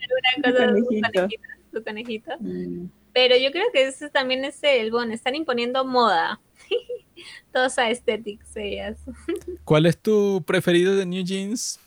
alguna 0.42 0.58
cosa, 0.58 0.74
su 0.74 0.86
conejito. 0.86 1.48
su 1.72 1.84
conejito. 1.84 2.30
Mm. 2.40 2.86
Pero 3.12 3.36
yo 3.36 3.50
creo 3.52 3.66
que 3.72 3.88
ese 3.88 4.08
también 4.08 4.44
es 4.44 4.58
el, 4.62 4.90
bueno, 4.90 5.12
están 5.12 5.34
imponiendo 5.34 5.84
moda. 5.84 6.40
Todos 7.52 7.78
a 7.78 7.84
aesthetics 7.84 8.56
ellas. 8.56 8.98
¿Cuál 9.64 9.84
es 9.84 9.98
tu 9.98 10.42
preferido 10.46 10.96
de 10.96 11.04
New 11.04 11.22
Jeans? 11.22 11.78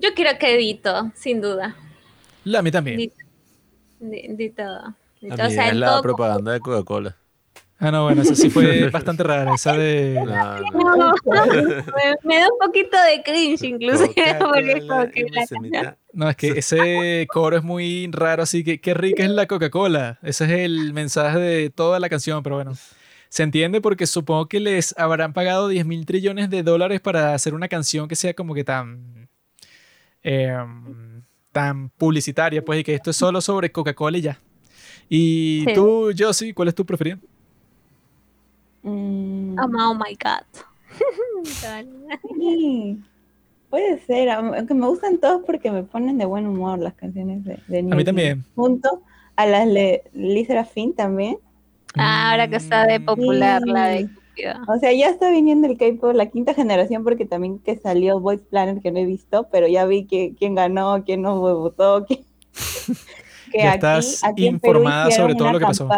Yo 0.00 0.14
creo 0.14 0.38
que 0.38 0.56
Dito, 0.56 1.12
sin 1.14 1.42
duda. 1.42 1.76
La 2.44 2.60
a 2.60 2.62
mí 2.62 2.70
también. 2.70 2.96
Dito. 2.96 3.16
Di, 4.00 4.52
es 5.32 5.74
la 5.76 5.86
todo 5.88 6.02
propaganda 6.02 6.52
de 6.52 6.60
Coca-Cola. 6.60 7.16
Ah, 7.80 7.90
no, 7.90 8.04
bueno, 8.04 8.22
esa 8.22 8.34
sí 8.36 8.50
fue 8.50 8.88
bastante 8.92 9.22
rara. 9.24 9.52
Esa 9.54 9.72
de. 9.72 10.14
No, 10.24 10.96
no. 10.96 11.12
No, 11.24 11.46
me, 11.46 12.14
me 12.22 12.38
da 12.38 12.46
un 12.50 12.58
poquito 12.66 12.96
de 13.02 13.22
cringe 13.24 13.64
incluso. 13.64 14.04
porque 14.40 14.72
es 14.72 14.84
como 14.84 15.04
que 15.10 15.22
Coca-Cola, 15.24 15.24
la 15.24 15.28
y 15.28 15.30
canción- 15.30 15.46
semita- 15.62 15.96
No, 16.12 16.30
es 16.30 16.36
que 16.36 16.48
ese 16.50 17.26
coro 17.32 17.56
es 17.56 17.64
muy 17.64 18.08
raro, 18.12 18.44
así 18.44 18.62
que 18.62 18.80
qué 18.80 18.94
rica 18.94 19.24
es 19.24 19.30
la 19.30 19.46
Coca-Cola. 19.46 20.18
Ese 20.22 20.44
es 20.44 20.50
el 20.52 20.92
mensaje 20.94 21.38
de 21.40 21.70
toda 21.70 21.98
la 21.98 22.08
canción, 22.08 22.42
pero 22.44 22.56
bueno. 22.56 22.72
Se 23.28 23.42
entiende 23.42 23.80
porque 23.80 24.06
supongo 24.06 24.46
que 24.48 24.60
les 24.60 24.96
habrán 24.96 25.32
pagado 25.32 25.66
10 25.66 25.84
mil 25.86 26.06
trillones 26.06 26.50
de 26.50 26.62
dólares 26.62 27.00
para 27.00 27.34
hacer 27.34 27.52
una 27.52 27.66
canción 27.66 28.06
que 28.06 28.14
sea 28.14 28.32
como 28.34 28.54
que 28.54 28.62
tan. 28.62 29.28
em, 30.22 31.22
tan 31.50 31.88
publicitaria, 31.90 32.64
pues, 32.64 32.80
y 32.80 32.84
que 32.84 32.94
esto 32.94 33.10
es 33.10 33.16
solo 33.16 33.40
sobre 33.40 33.70
Coca-Cola 33.72 34.18
y 34.18 34.22
ya. 34.22 34.38
Y 35.08 35.64
Sí. 35.66 35.74
tú, 35.74 36.10
Josie, 36.16 36.54
¿cuál 36.54 36.68
es 36.68 36.74
tu 36.74 36.84
preferido? 36.84 37.18
Mm, 38.82 39.58
Oh, 39.58 39.90
oh 39.90 39.94
my 39.94 40.16
god. 40.22 40.44
Puede 43.70 43.98
ser, 44.06 44.30
aunque 44.30 44.74
me 44.74 44.86
gustan 44.86 45.18
todos 45.18 45.42
porque 45.44 45.70
me 45.70 45.82
ponen 45.82 46.18
de 46.18 46.24
buen 46.26 46.46
humor 46.46 46.78
las 46.78 46.94
canciones 46.94 47.44
de, 47.44 47.58
de 47.66 47.78
A 47.80 47.82
mí 47.82 48.04
también. 48.04 48.44
Junto 48.54 49.02
a 49.36 49.46
las 49.46 49.66
de 49.66 50.02
Lee 50.12 50.44
Serafin 50.44 50.94
también. 50.94 51.38
Ah, 51.96 52.30
ahora 52.30 52.48
que 52.48 52.56
está 52.56 52.86
de 52.86 53.00
popular 53.00 53.62
la 53.66 53.88
de 53.88 54.08
Cupido. 54.08 54.54
O 54.68 54.78
sea, 54.78 54.92
ya 54.92 55.08
está 55.08 55.30
viniendo 55.30 55.66
el 55.66 55.76
K-pop, 55.76 56.14
la 56.14 56.26
quinta 56.26 56.54
generación, 56.54 57.02
porque 57.04 57.24
también 57.24 57.58
que 57.58 57.76
salió 57.76 58.20
Voice 58.20 58.44
Planet, 58.44 58.80
que 58.82 58.92
no 58.92 58.98
he 59.00 59.06
visto, 59.06 59.48
pero 59.50 59.66
ya 59.66 59.86
vi 59.86 60.04
que 60.04 60.34
quién 60.38 60.54
ganó, 60.54 61.02
quién 61.04 61.22
no 61.22 61.40
votó, 61.40 62.04
quién... 62.06 62.20
que 63.54 63.62
Ya 63.62 63.74
estás 63.74 64.22
en 64.36 64.54
informada 64.54 65.10
sobre 65.10 65.34
todo 65.34 65.52
lo 65.52 65.58
que 65.58 65.64
pasó. 65.66 65.88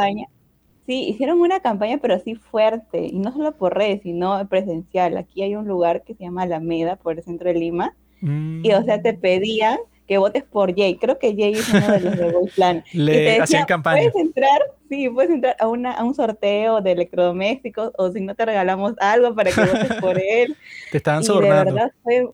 Sí, 0.86 1.08
hicieron 1.08 1.40
una 1.40 1.58
campaña, 1.60 1.98
pero 2.00 2.14
así 2.14 2.36
fuerte, 2.36 3.06
y 3.06 3.18
no 3.18 3.32
solo 3.32 3.52
por 3.56 3.74
redes, 3.76 4.02
sino 4.02 4.46
presencial. 4.48 5.16
Aquí 5.16 5.42
hay 5.42 5.56
un 5.56 5.66
lugar 5.66 6.04
que 6.04 6.14
se 6.14 6.22
llama 6.22 6.42
Alameda, 6.42 6.94
por 6.94 7.16
el 7.18 7.24
centro 7.24 7.48
de 7.48 7.54
Lima, 7.58 7.96
y 8.20 8.70
o 8.72 8.82
sea, 8.84 9.02
te 9.02 9.12
Mm. 9.14 9.20
pedían 9.20 9.78
que 10.06 10.18
votes 10.18 10.44
por 10.44 10.72
Jay. 10.76 10.96
Creo 10.96 11.18
que 11.18 11.34
Jay 11.34 11.54
es 11.54 11.68
uno 11.68 11.88
de 11.90 12.00
los 12.00 12.16
de 12.16 12.30
Voice 12.30 12.52
Planet. 12.54 12.84
Y 12.92 12.98
Le 12.98 13.12
te 13.12 13.30
hacían 13.40 13.40
decía, 13.40 13.66
campaña. 13.66 14.10
Puedes 14.12 14.14
entrar, 14.28 14.60
sí, 14.88 15.08
puedes 15.10 15.30
entrar 15.32 15.56
a, 15.58 15.66
una, 15.66 15.90
a 15.92 16.04
un 16.04 16.14
sorteo 16.14 16.80
de 16.80 16.92
electrodomésticos 16.92 17.90
o 17.98 18.12
si 18.12 18.20
no 18.20 18.36
te 18.36 18.44
regalamos 18.46 18.94
algo 19.00 19.34
para 19.34 19.50
que 19.50 19.60
votes 19.60 19.92
por 20.00 20.16
él. 20.24 20.56
Te 20.92 20.98
estaban 20.98 21.22
y 21.22 21.22
de 21.22 21.26
sobornando. 21.26 21.74
verdad 21.74 21.92
fue, 22.04 22.28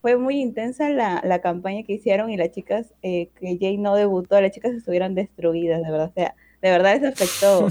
fue 0.00 0.16
muy 0.16 0.40
intensa 0.40 0.88
la, 0.90 1.20
la 1.24 1.40
campaña 1.40 1.82
que 1.84 1.94
hicieron 1.94 2.30
y 2.30 2.36
las 2.36 2.50
chicas 2.52 2.92
eh, 3.02 3.28
que 3.38 3.58
Jay 3.60 3.76
no 3.78 3.94
debutó, 3.94 4.40
las 4.40 4.50
chicas 4.52 4.72
estuvieron 4.72 5.14
destruidas, 5.14 5.82
de 5.82 5.90
verdad. 5.90 6.08
O 6.08 6.12
sea, 6.14 6.34
de 6.62 6.70
verdad 6.70 6.94
eso 6.94 7.08
afectó. 7.08 7.68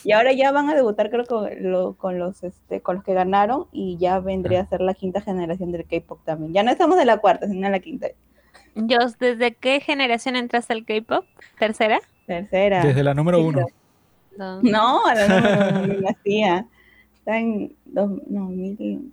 y 0.04 0.12
ahora 0.12 0.32
ya 0.32 0.52
van 0.52 0.68
a 0.70 0.74
debutar 0.74 1.10
creo 1.10 1.24
con, 1.26 1.48
lo- 1.70 1.94
con 1.94 2.18
los 2.18 2.42
este, 2.42 2.80
con 2.80 2.96
los 2.96 3.04
que 3.04 3.14
ganaron 3.14 3.66
y 3.72 3.96
ya 3.98 4.20
vendría 4.20 4.60
a 4.62 4.66
ser 4.66 4.80
la 4.80 4.94
quinta 4.94 5.20
generación 5.20 5.72
del 5.72 5.86
K-pop 5.86 6.20
también. 6.24 6.52
Ya 6.52 6.62
no 6.62 6.70
estamos 6.70 6.98
en 6.98 7.06
la 7.06 7.18
cuarta, 7.18 7.46
sino 7.48 7.66
en 7.66 7.72
la 7.72 7.80
quinta. 7.80 8.08
Jos, 8.74 9.18
¿desde 9.18 9.54
qué 9.54 9.80
generación 9.80 10.36
entraste 10.36 10.72
al 10.72 10.84
K-pop? 10.86 11.24
¿Tercera? 11.58 12.00
Tercera. 12.26 12.84
Desde 12.84 13.02
la 13.02 13.12
número 13.14 13.40
uno. 13.42 13.66
No. 14.38 14.62
No, 14.62 15.06
a 15.06 15.14
la 15.14 15.28
no, 15.28 15.40
no, 15.40 15.70
no, 15.82 15.86
no 15.94 16.00
nacía. 16.00 16.66
Está 17.14 17.38
en 17.38 17.76
dos, 17.84 18.10
no, 18.28 18.46
mil. 18.46 19.12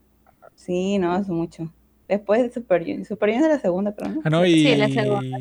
Sí, 0.56 0.98
no, 0.98 1.18
es 1.18 1.28
mucho. 1.28 1.70
Después 2.10 2.42
de 2.42 2.52
Super 2.52 2.82
Junior. 2.82 3.06
Super 3.06 3.30
Junior 3.30 3.50
es 3.52 3.56
la 3.58 3.62
segunda, 3.62 3.94
no. 4.06 4.22
Ah, 4.26 4.30
no, 4.30 4.46
y 4.46 4.66
Sí, 4.66 4.76
la 4.76 4.90
segunda. 4.90 5.38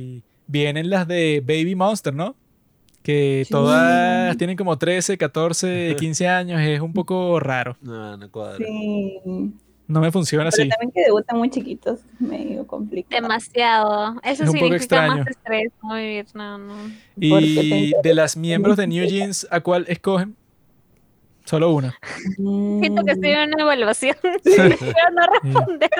vienen 0.46 0.90
las 0.90 1.08
de 1.08 1.42
Baby 1.44 1.74
Monster, 1.74 2.14
¿no? 2.14 2.36
Que 3.02 3.42
Sí. 3.46 3.50
todas 3.52 4.36
tienen 4.36 4.56
como 4.56 4.76
13, 4.78 5.16
14, 5.18 5.96
15 5.98 6.28
años. 6.28 6.60
Es 6.60 6.80
un 6.80 6.92
poco 6.92 7.40
raro. 7.40 7.76
No, 7.80 8.16
no 8.16 8.30
cuadra. 8.30 8.58
Sí. 8.64 9.18
No 9.86 10.00
me 10.02 10.12
funciona 10.12 10.50
Pero 10.50 10.62
así. 10.64 10.68
también 10.68 10.90
que 10.92 11.00
debutan 11.06 11.38
muy 11.38 11.48
chiquitos, 11.48 12.00
medio 12.18 12.66
complicado. 12.66 13.22
Demasiado. 13.22 14.20
Eso 14.22 14.30
Es 14.32 14.40
un 14.40 14.46
poco 14.48 14.58
significa 14.58 14.76
extraño. 14.76 15.16
más 15.16 15.26
estrés. 15.28 15.72
No 15.82 15.94
vivir, 15.94 16.26
no, 16.34 16.58
no. 16.58 16.74
Y 17.18 17.92
de 18.02 18.14
las 18.14 18.36
miembros 18.36 18.76
de 18.76 18.86
New 18.86 19.06
Jeans, 19.08 19.46
¿a 19.50 19.60
cuál 19.60 19.86
escogen? 19.88 20.36
Solo 21.46 21.72
una. 21.72 21.94
Siento 22.36 23.02
que 23.04 23.12
estoy 23.12 23.30
Mm, 23.30 23.34
en 23.38 23.54
una 23.54 23.62
evaluación. 23.62 24.16
Prefiero 24.44 24.94
no 25.16 25.26
responder. 25.42 25.90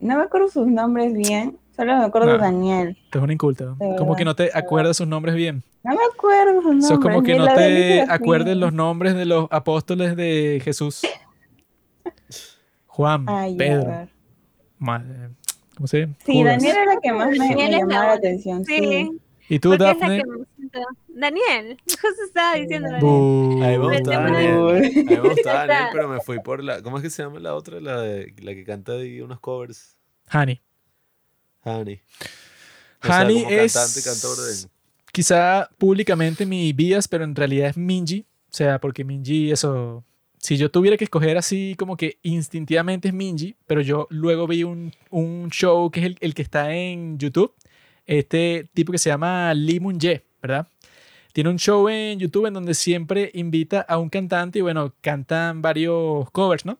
No 0.00 0.16
me 0.16 0.22
acuerdo 0.22 0.48
sus 0.48 0.66
nombres 0.66 1.12
bien, 1.12 1.58
solo 1.76 1.96
me 1.96 2.04
acuerdo 2.04 2.32
No. 2.32 2.38
Daniel. 2.38 2.96
Esto 3.04 3.18
es 3.18 3.24
una 3.24 3.32
inculta. 3.32 3.74
De 3.78 3.96
Como 3.96 4.16
que 4.16 4.24
no 4.24 4.34
te 4.34 4.50
acuerdas 4.52 4.96
sus 4.96 5.06
nombres 5.06 5.34
bien. 5.34 5.62
No 5.82 5.92
me 5.92 6.00
acuerdo 6.12 6.54
sus 6.54 6.64
nombres. 6.64 6.84
Eso 6.84 6.94
es 6.94 7.00
como 7.00 7.22
que 7.22 7.34
no 7.36 7.46
te 7.46 8.02
acuerdes 8.02 8.56
los 8.56 8.72
nombres 8.72 9.14
de 9.14 9.26
los 9.26 9.46
apóstoles 9.50 10.16
de 10.16 10.60
Jesús. 10.64 11.02
Juan, 12.86 13.24
Ay, 13.28 13.56
Pedro, 13.56 13.90
eh, 13.90 14.08
¿cómo 15.76 15.86
se 15.86 16.00
llama? 16.00 16.14
Sí, 16.24 16.32
Judas. 16.32 16.56
Daniel 16.56 16.76
era 16.76 16.94
la 16.94 17.00
que 17.00 17.12
más 17.12 17.30
me, 17.30 17.70
llamaba 17.70 18.06
la 18.06 18.12
atención. 18.12 18.64
Sí. 18.64 18.78
Sí. 18.78 19.20
¿Y 19.50 19.58
tú, 19.58 19.76
siento. 19.76 20.46
Daniel, 21.08 21.76
justo 21.86 22.22
estaba 22.24 22.54
diciendo 22.54 22.88
Daniel. 22.90 23.02
Bu- 23.04 23.64
A 23.64 23.68
mí 23.68 23.78
me 23.78 23.78
Pero 23.78 23.82
gustaba 23.82 24.26
tema 24.26 24.38
de- 24.38 24.46
Daniel. 25.44 25.88
Pero 25.92 26.08
me 26.08 26.20
fui 26.20 26.38
por 26.40 26.62
la. 26.62 26.82
¿Cómo 26.82 26.96
es 26.98 27.02
que 27.02 27.10
se 27.10 27.22
llama 27.22 27.40
la 27.40 27.54
otra? 27.54 27.80
La, 27.80 28.00
de, 28.00 28.32
la 28.40 28.54
que 28.54 28.64
canta 28.64 28.92
ahí 28.92 29.20
unos 29.20 29.40
covers. 29.40 29.96
Honey. 30.32 30.60
Honey. 31.64 32.00
O 33.02 33.06
sea, 33.06 33.28
es 33.28 33.72
cantante 33.74 34.02
cantor 34.02 34.36
de. 34.38 34.68
quizá 35.12 35.68
públicamente 35.78 36.46
mi 36.46 36.72
bias, 36.72 37.08
pero 37.08 37.24
en 37.24 37.34
realidad 37.34 37.68
es 37.70 37.76
Minji. 37.76 38.26
O 38.50 38.52
sea, 38.54 38.78
porque 38.80 39.04
Minji, 39.04 39.50
eso, 39.50 40.04
si 40.38 40.56
yo 40.56 40.70
tuviera 40.70 40.96
que 40.96 41.04
escoger 41.04 41.36
así 41.38 41.74
como 41.78 41.96
que 41.96 42.18
instintivamente 42.22 43.08
es 43.08 43.14
Minji, 43.14 43.56
pero 43.66 43.80
yo 43.80 44.06
luego 44.10 44.46
vi 44.46 44.64
un, 44.64 44.92
un 45.10 45.50
show 45.50 45.90
que 45.90 46.00
es 46.00 46.06
el, 46.06 46.18
el 46.20 46.34
que 46.34 46.42
está 46.42 46.74
en 46.74 47.18
YouTube, 47.18 47.52
este 48.18 48.68
tipo 48.74 48.92
que 48.92 48.98
se 48.98 49.10
llama 49.10 49.54
Lee 49.54 49.80
Moon-jae, 49.80 50.24
¿verdad? 50.42 50.68
Tiene 51.32 51.50
un 51.50 51.58
show 51.58 51.88
en 51.88 52.18
YouTube 52.18 52.46
en 52.46 52.54
donde 52.54 52.74
siempre 52.74 53.30
invita 53.34 53.82
a 53.82 53.98
un 53.98 54.08
cantante 54.10 54.58
y 54.58 54.62
bueno, 54.62 54.94
cantan 55.00 55.62
varios 55.62 56.30
covers, 56.32 56.66
¿no? 56.66 56.78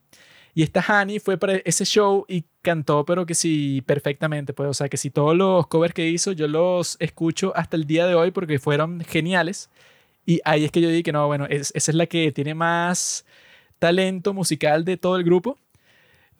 Y 0.55 0.65
esta 0.65 0.81
Hani 0.86 1.20
fue 1.20 1.39
para 1.39 1.55
ese 1.59 1.84
show 1.84 2.25
y 2.28 2.44
cantó, 2.62 3.05
pero 3.05 3.25
que 3.26 3.34
sí, 3.34 3.83
perfectamente, 3.86 4.52
pues, 4.52 4.68
o 4.68 4.75
sea, 4.75 4.89
que 4.89 4.97
si 4.97 5.10
todos 5.10 5.36
los 5.36 5.68
covers 5.68 5.94
que 5.94 6.09
hizo 6.09 6.33
yo 6.33 6.49
los 6.49 6.97
escucho 7.00 7.52
hasta 7.57 7.76
el 7.76 7.86
día 7.86 8.07
de 8.07 8.15
hoy 8.17 8.33
porque 8.33 8.59
fueron 8.59 9.00
geniales. 9.02 9.70
Y 10.26 10.41
ahí 10.44 10.65
es 10.65 10.73
que 10.73 10.81
yo 10.81 10.89
dije 10.89 11.05
que 11.05 11.12
no, 11.12 11.26
bueno, 11.28 11.47
es- 11.49 11.73
esa 11.75 11.91
es 11.92 11.97
la 11.97 12.07
que 12.07 12.33
tiene 12.33 12.55
más 12.55 13.25
talento 13.78 14.34
musical 14.34 14.84
de 14.84 14.97
todo 14.97 15.17
el 15.17 15.25
grupo. 15.25 15.59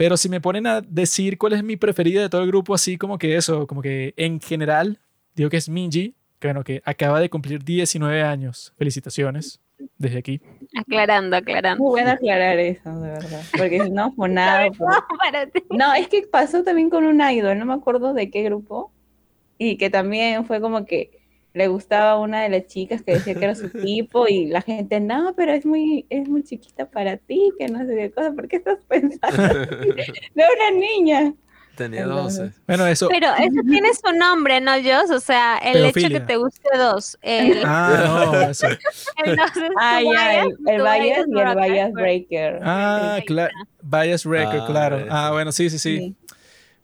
Pero 0.01 0.17
si 0.17 0.31
me 0.31 0.41
ponen 0.41 0.67
a 0.67 0.81
decir 0.81 1.37
cuál 1.37 1.53
es 1.53 1.63
mi 1.63 1.77
preferida 1.77 2.23
de 2.23 2.31
todo 2.31 2.41
el 2.41 2.47
grupo, 2.47 2.73
así 2.73 2.97
como 2.97 3.19
que 3.19 3.37
eso, 3.37 3.67
como 3.67 3.83
que 3.83 4.15
en 4.17 4.41
general, 4.41 4.99
digo 5.35 5.51
que 5.51 5.59
es 5.59 5.69
Minji, 5.69 6.15
que 6.39 6.49
bueno, 6.49 6.65
que 6.65 6.81
acaba 6.87 7.21
de 7.21 7.29
cumplir 7.29 7.63
19 7.63 8.23
años. 8.23 8.73
Felicitaciones 8.79 9.61
desde 9.99 10.17
aquí. 10.17 10.41
Aclarando, 10.75 11.37
aclarando. 11.37 11.85
Muy 11.85 11.91
bueno 11.91 12.13
aclarar 12.13 12.59
eso, 12.59 12.99
de 12.99 13.11
verdad. 13.11 13.43
Porque 13.55 13.85
si 13.85 13.91
no, 13.91 14.15
nada. 14.27 14.71
Para 15.19 15.47
ti. 15.49 15.65
No, 15.69 15.93
es 15.93 16.09
que 16.09 16.23
pasó 16.23 16.65
también 16.65 16.89
con 16.89 17.05
un 17.05 17.21
idol, 17.21 17.59
no 17.59 17.67
me 17.67 17.75
acuerdo 17.75 18.15
de 18.15 18.31
qué 18.31 18.43
grupo, 18.43 18.91
y 19.59 19.77
que 19.77 19.91
también 19.91 20.47
fue 20.47 20.63
como 20.63 20.87
que 20.87 21.11
le 21.53 21.69
gustaba 21.69 22.19
una 22.19 22.43
de 22.43 22.49
las 22.49 22.67
chicas 22.67 23.03
que 23.03 23.13
decía 23.15 23.35
que 23.35 23.45
era 23.45 23.55
su 23.55 23.69
tipo, 23.71 24.29
y 24.29 24.47
la 24.47 24.63
gente, 24.63 25.01
no, 25.01 25.35
pero 25.37 25.53
es 25.53 25.67
muy, 25.67 26.07
es 26.11 26.29
muy 26.29 26.43
chiquita 26.45 26.89
para 26.91 27.17
ti, 27.17 27.51
que 27.59 27.67
no 27.69 27.81
sé 27.87 27.95
qué 27.97 28.11
cosa, 28.11 28.33
¿por 28.33 28.49
qué 28.49 28.57
estás 28.57 28.79
pensando 28.87 29.43
de 29.43 30.15
una 30.35 30.71
niña? 30.79 31.35
Tenía 31.77 32.03
Entonces, 32.03 32.39
12. 32.51 32.63
Bueno, 32.67 32.87
eso. 32.89 33.09
Pero 33.09 33.29
eso 33.39 33.63
tiene 33.67 33.89
su 33.95 34.13
nombre, 34.15 34.61
¿no, 34.61 34.73
Jos? 34.83 35.11
O 35.11 35.21
sea, 35.21 35.57
el 35.59 35.83
hecho 35.87 36.09
que 36.09 36.21
te 36.21 36.37
guste 36.37 36.69
dos. 36.77 37.17
El, 37.23 37.63
Ah, 37.65 38.27
no, 38.33 38.51
eso. 38.51 38.67
entonces, 39.25 39.63
Ah, 39.81 40.01
ya, 40.03 40.43
el, 40.43 40.49
bias- 40.49 40.59
el 40.67 40.83
bias 40.83 41.27
y 41.27 41.41
el 41.41 41.71
bias 41.73 41.91
pues. 41.93 42.03
breaker. 42.03 42.61
Ah, 42.63 43.21
claro. 43.27 43.55
Bias 43.83 44.25
Record, 44.25 44.61
Ah, 44.63 44.67
claro. 44.67 45.07
Ah, 45.09 45.31
bueno, 45.33 45.53
sí, 45.53 45.71
sí, 45.71 45.79
sí. 45.79 45.97
Sí. 45.99 46.17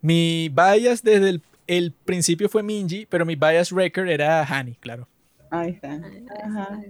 Mi 0.00 0.48
bias 0.48 1.02
desde 1.02 1.28
el, 1.28 1.42
el 1.66 1.92
principio 1.92 2.48
fue 2.48 2.62
Minji, 2.62 3.06
pero 3.06 3.24
mi 3.26 3.36
bias 3.36 3.70
record 3.70 4.08
era 4.08 4.42
Hani, 4.44 4.74
claro. 4.76 5.08
Ahí 5.50 5.70
está. 5.70 5.92
Ahí 5.92 6.16
está, 6.16 6.34
Ajá. 6.44 6.80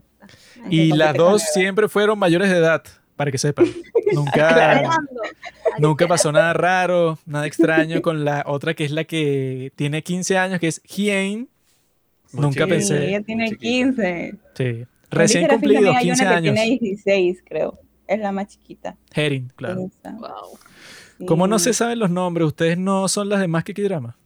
Y 0.71 0.93
las 0.93 1.15
dos 1.15 1.43
siempre 1.53 1.89
fueron 1.89 2.19
mayores 2.19 2.51
de 2.51 2.57
edad, 2.57 2.83
para 3.15 3.31
que 3.31 3.39
sepan. 3.39 3.67
Nunca, 4.13 5.01
nunca 5.79 6.07
pasó 6.07 6.31
nada 6.31 6.53
raro, 6.53 7.19
nada 7.27 7.47
extraño 7.47 8.01
con 8.03 8.25
la 8.25 8.45
otra 8.47 8.75
que 8.75 8.85
es 8.85 8.93
la 8.93 9.03
que 9.05 9.73
tiene 9.75 10.03
15 10.03 10.39
años, 10.39 10.61
que 10.61 10.69
es 10.69 10.81
Hien. 10.85 11.49
Muy 12.33 12.43
Nunca 12.43 12.67
chiquita. 12.67 12.81
Sí, 12.81 12.89
pensé. 12.93 13.09
ella 13.09 13.21
tiene 13.23 13.49
Chiquita. 13.51 13.63
15. 13.97 14.35
Sí. 14.55 14.87
Recién 15.11 15.51
hay 15.51 15.59
15 15.59 15.79
una 16.23 16.31
que 16.31 16.37
años. 16.37 16.55
Tiene 16.55 16.79
16, 16.79 17.43
creo. 17.49 17.79
Es 18.07 18.21
la 18.21 18.31
más 18.31 18.47
chiquita. 18.49 18.97
Herin, 19.13 19.53
claro. 19.57 19.91
Wow. 20.05 21.27
¿Cómo 21.27 21.47
no 21.49 21.59
Sí. 21.59 21.65
se 21.67 21.73
saben 21.75 21.99
los 21.99 22.11
nombres? 22.11 22.47
¿Ustedes 22.47 22.79
no 22.79 23.09
son 23.09 23.29
las 23.29 23.41
demás 23.41 23.65
que 23.65 23.73
drama 23.73 24.17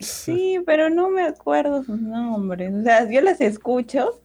Sí, 0.00 0.60
pero 0.66 0.90
no 0.90 1.10
me 1.10 1.22
acuerdo 1.22 1.82
sus 1.82 2.00
nombres. 2.00 2.72
O 2.74 2.82
sea, 2.82 3.08
yo 3.10 3.20
las 3.20 3.40
escucho, 3.40 4.20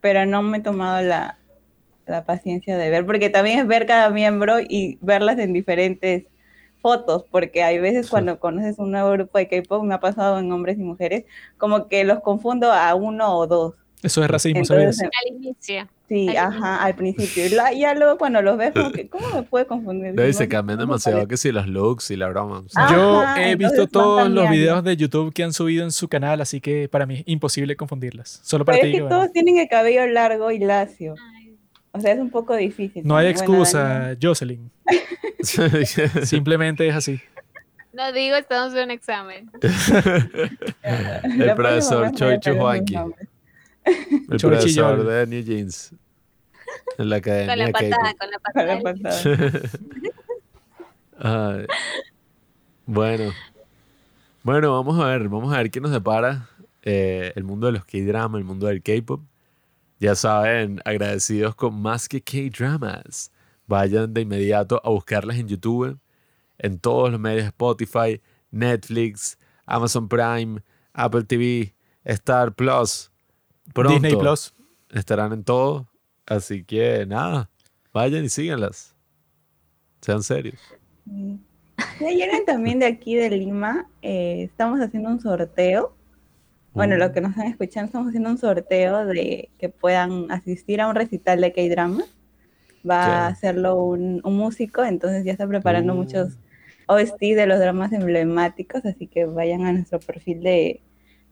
pero 0.00 0.26
no 0.26 0.42
me 0.42 0.58
he 0.58 0.60
tomado 0.62 1.02
la, 1.02 1.38
la 2.06 2.24
paciencia 2.26 2.76
de 2.78 2.90
ver, 2.90 3.06
porque 3.06 3.30
también 3.30 3.60
es 3.60 3.66
ver 3.68 3.86
cada 3.86 4.10
miembro 4.10 4.60
y 4.60 4.98
verlas 5.02 5.38
en 5.38 5.52
diferentes 5.54 6.26
fotos, 6.82 7.24
porque 7.30 7.62
hay 7.64 7.78
veces 7.80 8.08
cuando 8.08 8.40
conoces 8.40 8.78
un 8.78 8.92
nuevo 8.92 9.12
grupo 9.12 9.38
de 9.38 9.48
K-pop, 9.48 9.84
me 9.84 9.94
ha 9.94 10.00
pasado 10.00 10.38
en 10.40 10.52
hombres 10.52 10.78
y 10.78 10.82
mujeres, 10.84 11.26
como 11.58 11.88
que 11.88 12.04
los 12.04 12.20
confundo 12.22 12.72
a 12.72 12.94
uno 12.94 13.36
o 13.38 13.46
dos. 13.46 13.83
Eso 14.04 14.22
es 14.22 14.30
racismo, 14.30 14.60
Entonces, 14.60 14.96
¿sabías? 14.96 15.12
Al 15.22 15.36
inicio. 15.36 15.88
sí, 16.08 16.28
al 16.28 16.36
ajá, 16.36 16.84
al 16.84 16.94
principio. 16.94 17.46
Y 17.46 17.48
la- 17.48 17.72
ya 17.72 17.94
luego 17.94 18.18
cuando 18.18 18.42
los 18.42 18.56
ves, 18.58 18.72
como 18.72 18.92
que, 18.92 19.08
¿cómo 19.08 19.28
me 19.34 19.42
puede 19.42 19.66
confundir? 19.66 20.14
No, 20.14 20.22
y 20.24 20.26
No- 20.28 20.32
se 20.32 20.46
cambian 20.48 20.78
demasiado 20.78 21.18
parece. 21.18 21.28
que 21.30 21.36
si 21.38 21.50
los 21.52 21.66
looks 21.66 22.10
y 22.10 22.16
la 22.16 22.28
broma. 22.28 22.58
o 22.58 22.68
sea, 22.68 22.88
Yo 22.90 23.20
Ajá, 23.22 23.48
he 23.48 23.56
visto 23.56 23.86
todos 23.88 24.28
los 24.30 24.48
videos 24.50 24.84
de 24.84 24.96
YouTube 24.96 25.32
que 25.32 25.42
han 25.42 25.52
subido 25.52 25.84
en 25.84 25.90
su 25.90 26.08
canal, 26.08 26.40
así 26.40 26.60
que 26.60 26.88
para 26.88 27.06
mí 27.06 27.14
es 27.16 27.22
imposible 27.26 27.76
confundirlas. 27.76 28.40
Solo 28.44 28.64
para 28.64 28.76
Pero 28.78 28.84
ti. 28.84 28.90
es 28.90 28.96
que 28.96 29.02
bueno, 29.02 29.16
todos 29.16 29.32
tienen 29.32 29.56
el 29.58 29.68
cabello 29.68 30.06
largo 30.06 30.50
y 30.50 30.58
lacio. 30.58 31.14
O 31.92 32.00
sea, 32.00 32.12
es 32.12 32.18
un 32.18 32.30
poco 32.30 32.54
difícil. 32.56 33.06
no 33.06 33.16
hay 33.16 33.28
excusa, 33.28 34.16
Jocelyn. 34.20 34.70
Simplemente 36.24 36.86
es 36.88 36.94
así. 36.94 37.20
No 37.92 38.12
digo, 38.12 38.34
estamos 38.34 38.74
en 38.74 38.84
un 38.84 38.90
examen. 38.90 39.50
El 40.82 41.54
profesor 41.54 42.10
los 42.10 42.56
Juanqui. 42.58 42.96
El 44.30 44.38
profesor 44.38 45.04
de 45.04 45.26
New 45.26 45.42
Jeans. 45.42 45.94
En 46.98 47.08
la 47.10 47.20
Con 47.20 47.32
academia 47.32 47.56
la 47.56 47.72
patada, 47.72 48.14
con 48.18 48.30
la 48.30 48.38
patada. 48.38 48.74
la 48.74 48.82
patada. 48.82 49.60
Ay. 51.58 51.66
Bueno. 52.86 53.32
Bueno, 54.42 54.72
vamos 54.72 55.00
a 55.00 55.06
ver, 55.06 55.28
vamos 55.28 55.54
a 55.54 55.58
ver 55.58 55.70
qué 55.70 55.80
nos 55.80 55.90
depara 55.90 56.48
eh, 56.82 57.32
el 57.34 57.44
mundo 57.44 57.66
de 57.66 57.72
los 57.72 57.84
K-drama, 57.84 58.36
el 58.38 58.44
mundo 58.44 58.66
del 58.66 58.82
K-pop. 58.82 59.22
Ya 60.00 60.14
saben, 60.14 60.80
agradecidos 60.84 61.54
con 61.54 61.80
más 61.80 62.08
que 62.08 62.20
K-dramas. 62.20 63.30
Vayan 63.66 64.12
de 64.12 64.20
inmediato 64.20 64.80
a 64.84 64.90
buscarlas 64.90 65.38
en 65.38 65.48
YouTube, 65.48 65.98
en 66.58 66.78
todos 66.78 67.10
los 67.10 67.18
medios 67.18 67.46
Spotify, 67.46 68.20
Netflix, 68.50 69.38
Amazon 69.64 70.08
Prime, 70.08 70.60
Apple 70.92 71.24
TV, 71.24 71.74
Star 72.04 72.54
Plus. 72.54 73.10
Pronto 73.72 73.92
Disney 73.94 74.16
Plus. 74.16 74.54
estarán 74.90 75.32
en 75.32 75.44
todo. 75.44 75.88
Así 76.26 76.64
que 76.64 77.04
nada, 77.06 77.50
vayan 77.92 78.24
y 78.24 78.28
síganlas. 78.28 78.94
Sean 80.00 80.22
serios. 80.22 80.60
Alguien 82.00 82.44
también 82.46 82.78
de 82.78 82.86
aquí 82.86 83.14
de 83.14 83.30
Lima, 83.30 83.88
eh, 84.02 84.42
estamos 84.44 84.80
haciendo 84.80 85.10
un 85.10 85.20
sorteo. 85.20 85.96
Bueno, 86.72 86.96
Uh. 86.96 86.98
los 86.98 87.10
que 87.10 87.20
nos 87.20 87.30
están 87.32 87.46
escuchando, 87.46 87.86
estamos 87.86 88.08
haciendo 88.08 88.30
un 88.30 88.38
sorteo 88.38 89.06
de 89.06 89.50
que 89.58 89.68
puedan 89.68 90.30
asistir 90.30 90.80
a 90.80 90.88
un 90.88 90.94
recital 90.94 91.40
de 91.40 91.52
K-drama. 91.52 92.04
Va 92.88 93.04
a 93.04 93.26
hacerlo 93.28 93.76
un, 93.82 94.20
un 94.24 94.36
músico, 94.36 94.84
entonces 94.84 95.24
ya 95.24 95.32
está 95.32 95.46
preparando 95.46 95.92
Uh. 95.94 95.96
muchos 95.96 96.38
OST 96.86 97.18
de 97.20 97.46
los 97.46 97.58
dramas 97.58 97.92
emblemáticos, 97.92 98.84
así 98.84 99.06
que 99.06 99.24
vayan 99.24 99.64
a 99.64 99.72
nuestro 99.72 100.00
perfil 100.00 100.42
de, 100.42 100.82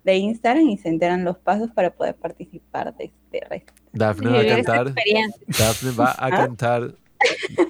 de 0.05 0.17
Instagram 0.17 0.69
y 0.69 0.79
se 0.79 0.89
enteran 0.89 1.25
los 1.25 1.39
pasos 1.39 1.71
para 1.71 1.91
poder 1.91 2.15
participar 2.17 2.95
de 2.97 3.05
este 3.07 3.47
recital. 3.49 3.75
Dafne 3.93 4.31
va 4.31 4.41
a 4.41 4.47
cantar. 4.47 4.87
experiencia. 4.89 5.43
Dafne 5.59 5.91
va 5.93 6.11
a 6.11 6.17
¿Ah? 6.27 6.31
cantar 6.31 6.95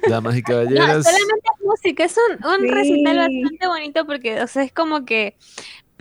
Damas 0.09 0.36
y 0.36 0.41
No, 0.43 0.44
Caballeros. 0.47 1.05
solamente 1.05 1.49
es 1.59 1.67
música, 1.67 2.05
es 2.05 2.17
un, 2.31 2.47
un 2.47 2.61
Sí. 2.61 2.69
recital 2.70 3.17
bastante 3.19 3.67
bonito 3.67 4.07
porque, 4.07 4.41
o 4.41 4.47
sea, 4.47 4.62
es 4.62 4.73
como 4.73 5.05
que 5.05 5.36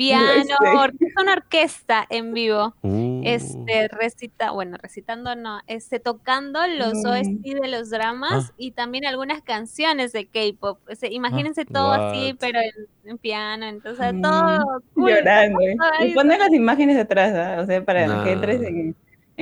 piano, 0.09 0.43
sé. 0.43 0.77
or- 0.77 0.93
es 0.99 1.13
una 1.21 1.33
orquesta 1.33 2.05
en 2.09 2.33
vivo. 2.33 2.73
Uh, 2.81 3.21
Este 3.23 3.88
recita, 3.89 4.51
bueno, 4.51 4.77
recitando 4.81 5.35
no, 5.35 5.59
este 5.67 5.99
tocando 5.99 6.59
los 6.67 6.93
Mm. 6.95 7.05
OST 7.07 7.53
de 7.61 7.67
los 7.67 7.89
dramas 7.89 8.49
Ah. 8.49 8.53
y 8.57 8.71
también 8.71 9.05
algunas 9.05 9.41
canciones 9.41 10.11
de 10.11 10.25
K-pop. 10.27 10.80
O 10.91 10.95
sea, 10.95 11.09
imagínense 11.11 11.65
todo 11.65 11.91
así, 11.91 12.35
pero 12.39 12.59
en, 12.59 12.71
en 13.11 13.17
piano, 13.17 13.65
entonces 13.67 14.13
Mm, 14.13 14.21
todo 14.21 14.81
cool. 14.95 15.11
Llorando. 15.11 15.59
¿eh? 15.61 15.75
Y 16.07 16.13
poner 16.13 16.39
las 16.39 16.51
imágenes 16.53 16.95
detrás, 16.97 17.33
¿ah? 17.35 17.61
o 17.61 17.65
sea, 17.65 17.83
para 17.83 18.07
Nah. 18.07 18.23
que 18.23 18.31
entres 18.31 18.61
en, 18.61 18.95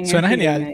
Suena 0.06 0.30
genial. 0.30 0.74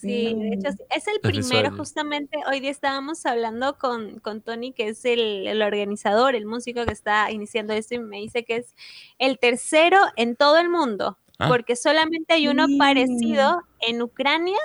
Sí, 0.00 0.34
de 0.34 0.48
hecho, 0.54 0.70
Mm. 0.70 0.96
es 0.96 1.06
el 1.06 1.20
primero, 1.20 1.76
justamente 1.76 2.38
hoy 2.50 2.60
día 2.60 2.70
estábamos 2.70 3.24
hablando 3.26 3.76
con, 3.78 4.18
con 4.20 4.40
Tony, 4.40 4.72
que 4.72 4.88
es 4.88 5.04
el, 5.04 5.46
el 5.46 5.62
organizador, 5.62 6.34
el 6.34 6.46
músico 6.46 6.84
que 6.86 6.92
está 6.92 7.30
iniciando 7.30 7.72
esto, 7.74 7.94
y 7.94 7.98
me 7.98 8.16
dice 8.18 8.44
que 8.44 8.56
es 8.56 8.74
el 9.18 9.38
tercero 9.38 9.98
en 10.16 10.34
todo 10.36 10.58
el 10.58 10.68
mundo, 10.70 11.18
Ah. 11.38 11.48
porque 11.48 11.76
solamente 11.76 12.34
hay 12.34 12.48
uno 12.48 12.66
Sí. 12.66 12.78
parecido 12.78 13.60
en 13.80 14.02
Ucrania, 14.02 14.58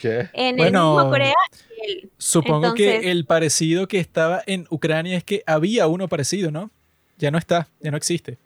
¿Qué? 0.00 0.30
en 0.32 0.56
Bueno, 0.56 0.92
el 0.92 0.96
mismo 0.96 1.10
Corea, 1.10 1.34
y 1.86 1.90
el- 1.92 2.10
Supongo 2.18 2.66
Entonces- 2.68 3.00
que 3.02 3.10
el 3.10 3.26
parecido 3.26 3.86
que 3.88 3.98
estaba 3.98 4.42
en 4.46 4.66
Ucrania 4.70 5.16
es 5.16 5.24
que 5.24 5.42
había 5.46 5.86
uno 5.86 6.08
parecido, 6.08 6.50
¿no? 6.50 6.70
Ya 7.18 7.30
no 7.30 7.38
está, 7.38 7.68
ya 7.80 7.90
no 7.90 7.96
existe. 7.96 8.38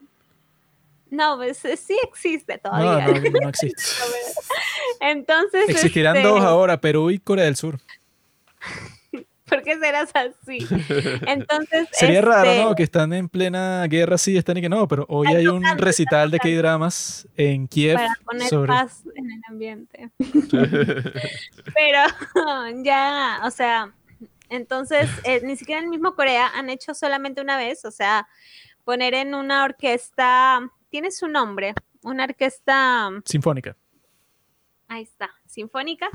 No, 1.16 1.36
pues 1.38 1.64
eh, 1.64 1.78
sí 1.78 1.96
existe 2.04 2.58
todavía. 2.58 3.06
no, 3.06 3.40
no 3.40 3.48
existe. 3.48 3.82
Entonces, 5.00 5.68
Existirán 5.68 6.16
este, 6.16 6.28
dos 6.28 6.42
ahora, 6.42 6.78
Perú 6.78 7.10
y 7.10 7.18
Corea 7.18 7.46
del 7.46 7.56
Sur. 7.56 7.78
¿Por 9.48 9.62
qué 9.62 9.78
serás 9.78 10.10
así? 10.12 10.58
Entonces, 11.26 11.88
Sería 11.92 12.20
raro, 12.20 12.50
este, 12.50 12.64
¿no? 12.64 12.74
Que 12.74 12.82
están 12.82 13.12
en 13.12 13.28
plena 13.28 13.86
guerra, 13.86 14.18
sí, 14.18 14.36
están 14.36 14.58
y 14.58 14.60
que 14.60 14.68
no, 14.68 14.88
pero 14.88 15.06
hoy 15.08 15.28
hay 15.28 15.46
un 15.46 15.64
recital 15.78 16.30
de 16.30 16.38
K-dramas 16.38 17.28
en 17.36 17.68
Kiev 17.68 17.94
para 17.94 18.12
poner 18.24 18.48
sobre... 18.48 18.68
paz 18.68 19.04
en 19.14 19.30
el 19.30 19.40
ambiente. 19.48 20.10
Pero 20.18 22.00
ya, 22.82 23.40
o 23.44 23.50
sea, 23.50 23.94
Entonces, 24.50 25.08
eh, 25.22 25.40
ni 25.44 25.56
siquiera 25.56 25.78
en 25.78 25.84
el 25.84 25.90
mismo 25.90 26.16
Corea 26.16 26.50
han 26.54 26.68
hecho 26.68 26.92
solamente 26.92 27.40
una 27.40 27.56
vez, 27.56 27.84
o 27.84 27.92
sea, 27.92 28.26
poner 28.84 29.14
en 29.14 29.34
una 29.34 29.64
orquesta, 29.64 30.72
tiene 30.90 31.10
su 31.10 31.28
nombre, 31.28 31.74
una 32.02 32.24
orquesta, 32.24 33.10
Sinfónica. 33.24 33.76
ahí 34.88 35.02
está, 35.02 35.30
sinfónica, 35.46 36.08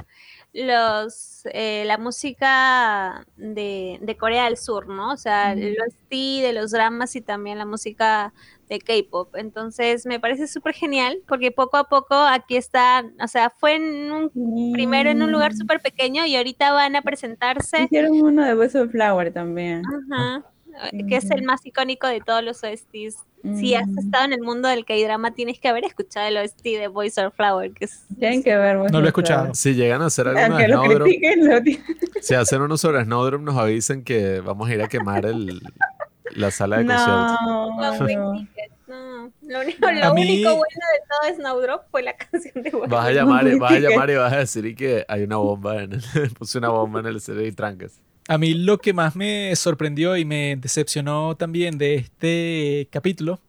los, 0.54 1.42
eh, 1.54 1.84
la 1.86 1.98
música 1.98 3.26
de, 3.36 4.00
de 4.02 4.18
Corea 4.18 4.46
del 4.46 4.58
Sur, 4.58 4.88
¿no? 4.88 5.12
O 5.12 5.18
sea, 5.18 5.54
Mm. 5.56 5.60
los 5.78 5.88
OST 5.88 6.42
de 6.42 6.54
los 6.54 6.72
dramas 6.72 7.16
y 7.16 7.22
también 7.22 7.58
la 7.58 7.66
música 7.66 8.34
de 8.70 8.80
K-pop. 8.80 9.36
Entonces, 9.36 10.06
me 10.06 10.20
parece 10.22 10.48
súper 10.48 10.74
genial 10.74 11.22
porque 11.28 11.52
poco 11.52 11.76
a 11.78 11.90
poco 11.90 12.16
aquí 12.16 12.56
está, 12.56 13.04
o 13.22 13.28
sea, 13.28 13.50
fue 13.50 13.76
en 13.76 14.12
un, 14.12 14.72
primero 14.72 15.10
en 15.10 15.22
un 15.22 15.32
lugar 15.34 15.54
Mm. 15.54 15.58
súper 15.58 15.82
pequeño 15.82 16.26
y 16.26 16.38
ahorita 16.38 16.72
van 16.72 16.96
a 16.96 17.02
presentarse. 17.02 17.84
Hicieron 17.84 18.22
uno 18.22 18.46
de 18.46 18.54
Voice 18.54 18.80
of 18.80 18.92
Flower 18.92 19.34
también. 19.34 19.82
Ajá, 20.12 20.46
que 21.08 21.16
es 21.18 21.30
el 21.32 21.44
más 21.44 21.66
icónico 21.66 22.08
de 22.08 22.22
todos 22.22 22.44
los 22.44 22.64
OSTs. 22.64 23.18
Si 23.56 23.74
has 23.74 23.88
Mm. 23.88 23.98
estado 24.00 24.26
en 24.26 24.34
el 24.34 24.42
mundo 24.42 24.68
del 24.68 24.86
K-drama, 24.86 25.32
tienes 25.34 25.60
que 25.60 25.68
haber 25.68 25.84
escuchado 25.84 26.28
el 26.28 26.38
OST 26.38 26.64
de 26.78 26.88
Voice 26.88 27.26
of 27.26 27.34
Flower, 27.36 27.72
que 27.72 27.86
es 27.86 28.06
Tienen 28.20 28.44
que 28.44 28.56
ver 28.56 28.78
Voice 28.78 28.92
No 28.94 29.00
lo 29.00 29.06
he 29.06 29.10
escuchado. 29.10 29.54
Si 29.56 29.74
llegan 29.74 30.02
a 30.04 30.06
hacer 30.06 30.28
alguno 30.28 30.58
de 30.58 30.66
Snowdrop, 30.68 31.08
lo 31.08 31.62
si 32.22 32.36
hacen 32.36 32.62
uno 32.62 32.78
sobre 32.78 33.04
Snowdrop, 33.04 33.42
nos 33.42 33.58
avisen 33.58 34.04
que 34.04 34.42
vamos 34.42 34.70
a 34.70 34.74
ir 34.76 34.82
a 34.84 34.88
quemar 34.88 35.26
el, 35.26 35.60
la 36.36 36.52
sala 36.52 36.78
de 36.78 36.86
conciertos. 36.86 37.38
No, 37.42 37.76
no. 37.78 38.48
No. 38.88 39.32
Lo, 39.44 39.62
único, 39.62 39.90
lo 39.92 40.06
A 40.06 40.14
mí- 40.14 40.22
único 40.22 40.50
bueno 40.50 40.66
de 40.94 41.30
todo 41.32 41.36
Snowdrop 41.36 41.84
fue 41.92 42.04
la 42.04 42.14
canción 42.18 42.62
de 42.64 42.70
One 42.76 42.88
Vas 42.88 43.06
a 43.08 43.12
llamar, 43.12 43.48
y- 43.48 43.58
vas 43.58 43.72
a 43.72 43.80
llamar 43.80 44.10
y 44.10 44.16
vas 44.16 44.34
a 44.34 44.38
decir 44.38 44.66
y 44.66 44.76
que 44.76 45.06
hay 45.08 45.24
una 45.24 45.38
bomba 45.38 45.82
en 45.84 45.94
el, 45.94 46.02
puse 46.38 46.58
una 46.58 46.70
bomba 46.70 47.00
en 47.00 47.06
el 47.08 47.22
cerebro 47.22 47.48
y 47.48 47.52
trancas. 47.54 48.00
A 48.28 48.38
mí 48.38 48.54
lo 48.54 48.78
que 48.78 48.94
más 48.94 49.16
me 49.16 49.56
sorprendió 49.56 50.16
y 50.16 50.26
me 50.26 50.56
decepcionó 50.56 51.36
también 51.36 51.78
de 51.78 51.96
este 51.96 52.88
capítulo 52.92 53.40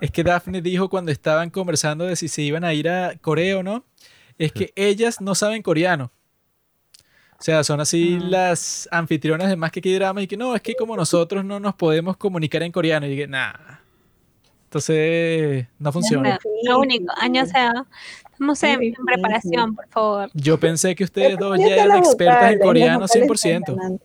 es 0.00 0.10
que 0.10 0.24
Daphne 0.24 0.62
dijo 0.62 0.88
cuando 0.88 1.10
estaban 1.12 1.50
conversando 1.50 2.04
de 2.04 2.16
si 2.16 2.28
se 2.28 2.42
iban 2.42 2.64
a 2.64 2.74
ir 2.74 2.88
a 2.88 3.16
Corea 3.20 3.58
o 3.58 3.62
no, 3.62 3.84
es 4.38 4.52
que 4.52 4.72
ellas 4.76 5.20
no 5.20 5.34
saben 5.34 5.62
coreano. 5.62 6.12
O 7.38 7.42
sea, 7.42 7.62
son 7.64 7.80
así 7.80 8.18
Ah. 8.20 8.24
las 8.28 8.88
anfitrionas 8.90 9.48
de 9.48 9.56
más 9.56 9.70
que 9.70 9.80
drama 9.80 10.22
y 10.22 10.26
que 10.26 10.36
no, 10.36 10.54
es 10.54 10.62
que 10.62 10.74
como 10.74 10.96
nosotros 10.96 11.44
no 11.44 11.60
nos 11.60 11.74
podemos 11.74 12.16
comunicar 12.16 12.62
en 12.62 12.72
coreano. 12.72 13.06
Y 13.06 13.10
dije, 13.10 13.26
nah. 13.26 13.75
Entonces, 14.76 15.66
no 15.78 15.92
funciona. 15.92 16.38
Lo 16.64 16.78
único, 16.78 17.12
año, 17.18 17.42
o 17.42 17.46
sea, 17.46 17.72
estamos 18.30 18.62
Muy 18.62 18.70
en, 18.70 18.82
en 18.82 19.04
preparación, 19.06 19.74
por 19.74 19.88
favor. 19.88 20.30
Yo 20.34 20.60
pensé 20.60 20.94
que 20.94 21.04
ustedes 21.04 21.38
dos 21.38 21.58
Ya 21.58 21.66
eran 21.84 21.98
expertas 21.98 22.52
en 22.52 22.58
coreano 22.58 23.00
vocales 23.00 23.16
están 23.16 23.62
100%. 23.62 23.76
ganando. 23.76 24.00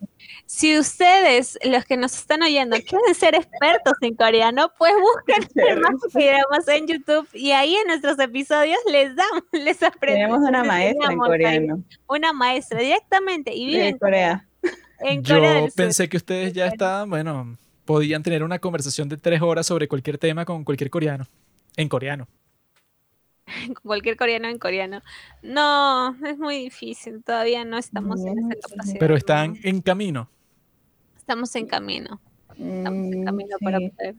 Si 0.46 0.78
ustedes, 0.78 1.58
los 1.64 1.86
que 1.86 1.96
nos 1.98 2.14
están 2.16 2.42
oyendo, 2.42 2.76
quieren 2.88 3.16
ser 3.16 3.36
expertos 3.36 3.94
en 4.02 4.16
coreano, 4.16 4.72
pues 4.78 4.94
busquen 4.94 5.48
más 5.82 5.96
programas 6.12 6.68
en 6.68 6.88
YouTube 6.88 7.28
y 7.34 7.52
ahí 7.52 7.76
en 7.76 7.88
nuestros 7.88 8.20
episodios 8.20 8.80
les 8.90 9.16
damos, 9.16 9.44
les 9.52 9.82
aprendemos. 9.84 10.40
Tenemos 10.40 10.50
una 10.50 10.64
maestra 10.64 11.12
en 11.12 11.18
coreano 11.20 11.84
Una 12.08 12.34
maestra 12.34 12.80
directamente 12.80 13.54
y 13.54 13.66
vive 13.66 13.88
en, 13.90 13.98
Corea. 13.98 14.46
en 15.00 15.24
Corea 15.24 15.54
Yo 15.54 15.62
del 15.62 15.72
Sur. 15.72 15.74
pensé 15.76 16.10
que 16.10 16.18
ustedes 16.18 16.54
ya 16.54 16.68
estaban, 16.68 17.10
bueno, 17.10 17.58
podían 17.92 18.24
tener 18.24 18.42
una 18.44 18.60
conversación 18.60 19.10
de 19.10 19.18
tres 19.18 19.42
horas 19.42 19.68
sobre 19.68 19.88
cualquier 19.90 20.18
tema 20.18 20.46
con 20.46 20.64
cualquier 20.64 20.90
coreano. 20.90 21.28
En 21.76 21.90
coreano. 21.90 22.28
cualquier 23.84 24.16
coreano 24.16 24.48
en 24.48 24.58
coreano. 24.58 25.02
No, 25.42 26.16
es 26.26 26.38
muy 26.38 26.58
difícil, 26.58 27.22
todavía 27.24 27.66
no 27.66 27.78
estamos 27.78 28.24
en 28.26 28.40
esa 28.40 28.56
capacidad. 28.70 29.00
Pero 29.00 29.16
están 29.16 29.58
en 29.64 29.82
camino. 29.82 30.30
Estamos 31.18 31.56
en 31.56 31.68
camino, 31.68 32.20
estamos 32.50 33.14
en 33.14 33.22
Mm, 33.22 33.26
camino 33.26 33.58
para 33.62 33.80
poder 33.80 34.16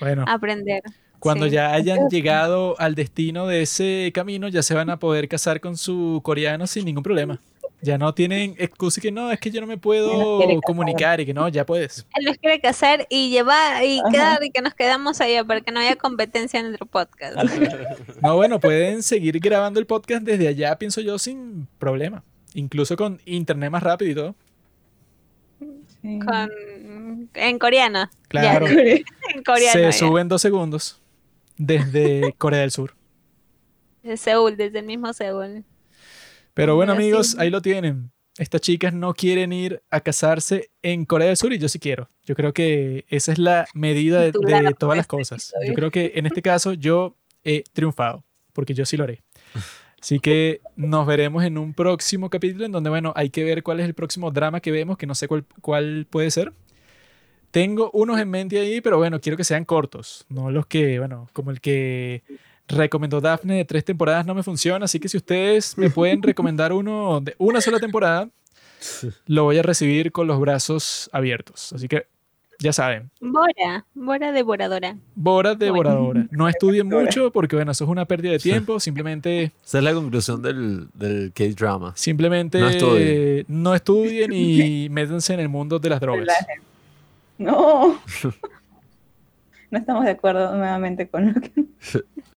Bueno, 0.00 0.24
aprender. 0.26 0.82
cuando 1.18 1.46
sí. 1.46 1.52
ya 1.52 1.72
hayan 1.72 2.08
llegado 2.08 2.74
al 2.80 2.94
destino 2.94 3.46
de 3.46 3.62
ese 3.62 4.10
camino, 4.14 4.48
ya 4.48 4.62
se 4.62 4.74
van 4.74 4.90
a 4.90 4.98
poder 4.98 5.28
casar 5.28 5.60
con 5.60 5.76
su 5.76 6.20
coreano 6.24 6.66
sin 6.66 6.84
ningún 6.84 7.02
problema. 7.04 7.40
Ya 7.84 7.98
no 7.98 8.14
tienen 8.14 8.54
excusa 8.58 9.00
y 9.00 9.02
que 9.02 9.10
no, 9.10 9.32
es 9.32 9.40
que 9.40 9.50
yo 9.50 9.60
no 9.60 9.66
me 9.66 9.76
puedo 9.76 10.60
comunicar 10.62 11.20
y 11.20 11.26
que 11.26 11.34
no, 11.34 11.48
ya 11.48 11.66
puedes. 11.66 12.06
Él 12.14 12.26
los 12.26 12.36
quiere 12.38 12.60
casar 12.60 13.06
y 13.10 13.30
llevar 13.30 13.84
y 13.84 13.98
Ajá. 13.98 14.10
quedar 14.10 14.44
y 14.44 14.50
que 14.50 14.62
nos 14.62 14.72
quedamos 14.74 15.20
allá 15.20 15.44
para 15.44 15.62
que 15.62 15.72
no 15.72 15.80
haya 15.80 15.96
competencia 15.96 16.60
en 16.60 16.66
nuestro 16.66 16.86
podcast. 16.86 17.36
No, 18.22 18.36
bueno, 18.36 18.60
pueden 18.60 19.02
seguir 19.02 19.40
grabando 19.40 19.80
el 19.80 19.86
podcast 19.86 20.22
desde 20.22 20.46
allá, 20.46 20.78
pienso 20.78 21.00
yo, 21.00 21.18
sin 21.18 21.66
problema. 21.80 22.22
Incluso 22.54 22.96
con 22.96 23.20
internet 23.24 23.70
más 23.70 23.82
rápido 23.82 24.10
y 24.12 24.14
todo. 24.14 24.34
Sí. 26.02 26.18
Con, 26.20 27.30
en 27.34 27.58
coreano. 27.58 28.08
Claro. 28.28 28.68
Ya, 28.68 28.74
en 29.34 29.42
coreano. 29.44 29.72
se 29.72 29.82
ya. 29.82 29.92
suben 29.92 30.28
dos 30.28 30.40
segundos 30.40 31.02
desde 31.56 32.32
Corea 32.38 32.60
del 32.60 32.70
Sur. 32.70 32.94
De 34.04 34.16
Seúl, 34.16 34.56
desde 34.56 34.80
el 34.80 34.86
mismo 34.86 35.12
Seúl. 35.12 35.64
Pero 36.54 36.76
bueno, 36.76 36.94
sí. 36.94 37.02
amigos, 37.02 37.36
ahí 37.38 37.50
lo 37.50 37.62
tienen. 37.62 38.12
Estas 38.38 38.62
chicas 38.62 38.94
no 38.94 39.12
quieren 39.12 39.52
ir 39.52 39.82
a 39.90 40.00
casarse 40.00 40.70
en 40.80 41.04
Corea 41.04 41.28
del 41.28 41.36
Sur 41.36 41.52
y 41.52 41.58
yo 41.58 41.68
sí 41.68 41.78
quiero. 41.78 42.08
Yo 42.24 42.34
creo 42.34 42.54
que 42.54 43.04
esa 43.08 43.32
es 43.32 43.38
la 43.38 43.66
medida 43.74 44.20
de, 44.20 44.32
todas 44.32 44.96
las 44.96 45.06
cosas. 45.06 45.52
Yo 45.66 45.74
creo 45.74 45.90
que 45.90 46.12
en 46.14 46.26
este 46.26 46.40
caso 46.40 46.72
yo 46.72 47.16
he 47.44 47.62
triunfado, 47.72 48.24
porque 48.54 48.72
yo 48.72 48.86
sí 48.86 48.96
lo 48.96 49.04
haré. 49.04 49.22
Así 50.00 50.18
que 50.18 50.62
nos 50.76 51.06
veremos 51.06 51.44
en 51.44 51.58
un 51.58 51.74
próximo 51.74 52.30
capítulo 52.30 52.64
en 52.64 52.72
donde, 52.72 52.90
bueno, 52.90 53.12
hay 53.14 53.30
que 53.30 53.44
ver 53.44 53.62
cuál 53.62 53.80
es 53.80 53.86
el 53.86 53.94
próximo 53.94 54.30
drama 54.30 54.60
que 54.60 54.72
vemos, 54.72 54.96
que 54.96 55.06
no 55.06 55.14
sé 55.14 55.28
cuál, 55.28 55.44
cuál 55.60 56.06
puede 56.08 56.30
ser. 56.30 56.52
Tengo 57.50 57.90
unos 57.92 58.18
en 58.18 58.30
mente 58.30 58.58
ahí, 58.58 58.80
pero 58.80 58.96
bueno, 58.96 59.20
quiero 59.20 59.36
que 59.36 59.44
sean 59.44 59.66
cortos, 59.66 60.24
no 60.30 60.50
los 60.50 60.66
que, 60.66 60.98
bueno, 60.98 61.28
como 61.34 61.50
el 61.50 61.60
que 61.60 62.24
recomendó 62.68 63.20
Daphne 63.20 63.56
de 63.56 63.64
tres 63.64 63.84
temporadas 63.84 64.24
no 64.26 64.34
me 64.34 64.42
funciona, 64.42 64.84
así 64.84 64.98
que 65.00 65.08
si 65.08 65.16
ustedes 65.16 65.76
me 65.76 65.90
pueden 65.90 66.22
recomendar 66.22 66.72
uno 66.72 67.20
de 67.20 67.34
una 67.38 67.60
sola 67.60 67.78
temporada, 67.78 68.28
lo 69.26 69.44
voy 69.44 69.58
a 69.58 69.62
recibir 69.62 70.10
con 70.12 70.26
los 70.26 70.40
brazos 70.40 71.08
abiertos. 71.12 71.72
Así 71.72 71.88
que 71.88 72.06
ya 72.58 72.72
saben, 72.72 73.10
Bora, 73.20 73.84
Bora 73.92 74.30
devoradora. 74.30 74.96
Bora 75.16 75.54
devoradora. 75.56 76.26
No 76.30 76.48
estudien 76.48 76.86
mucho 76.88 77.32
porque 77.32 77.56
bueno, 77.56 77.72
eso 77.72 77.82
es 77.84 77.90
una 77.90 78.04
pérdida 78.04 78.32
de 78.32 78.38
tiempo, 78.38 78.78
simplemente 78.78 79.50
Esa 79.64 79.78
es 79.78 79.84
la 79.84 79.92
conclusión 79.94 80.42
del, 80.42 80.86
del 80.94 81.32
K-drama. 81.34 81.92
simplemente 81.96 82.60
No 82.60 82.68
estudien. 82.68 83.44
no 83.48 83.74
estudien 83.74 84.30
y 84.32 84.88
métanse 84.90 85.34
en 85.34 85.40
el 85.40 85.48
mundo 85.48 85.80
de 85.80 85.90
las 85.90 86.00
drogas. 86.00 86.28
No. 87.38 88.00
No 89.72 89.78
estamos 89.78 90.04
de 90.04 90.10
acuerdo 90.10 90.54
nuevamente 90.54 91.08
con 91.08 91.32
lo 91.32 91.40
que 91.40 91.50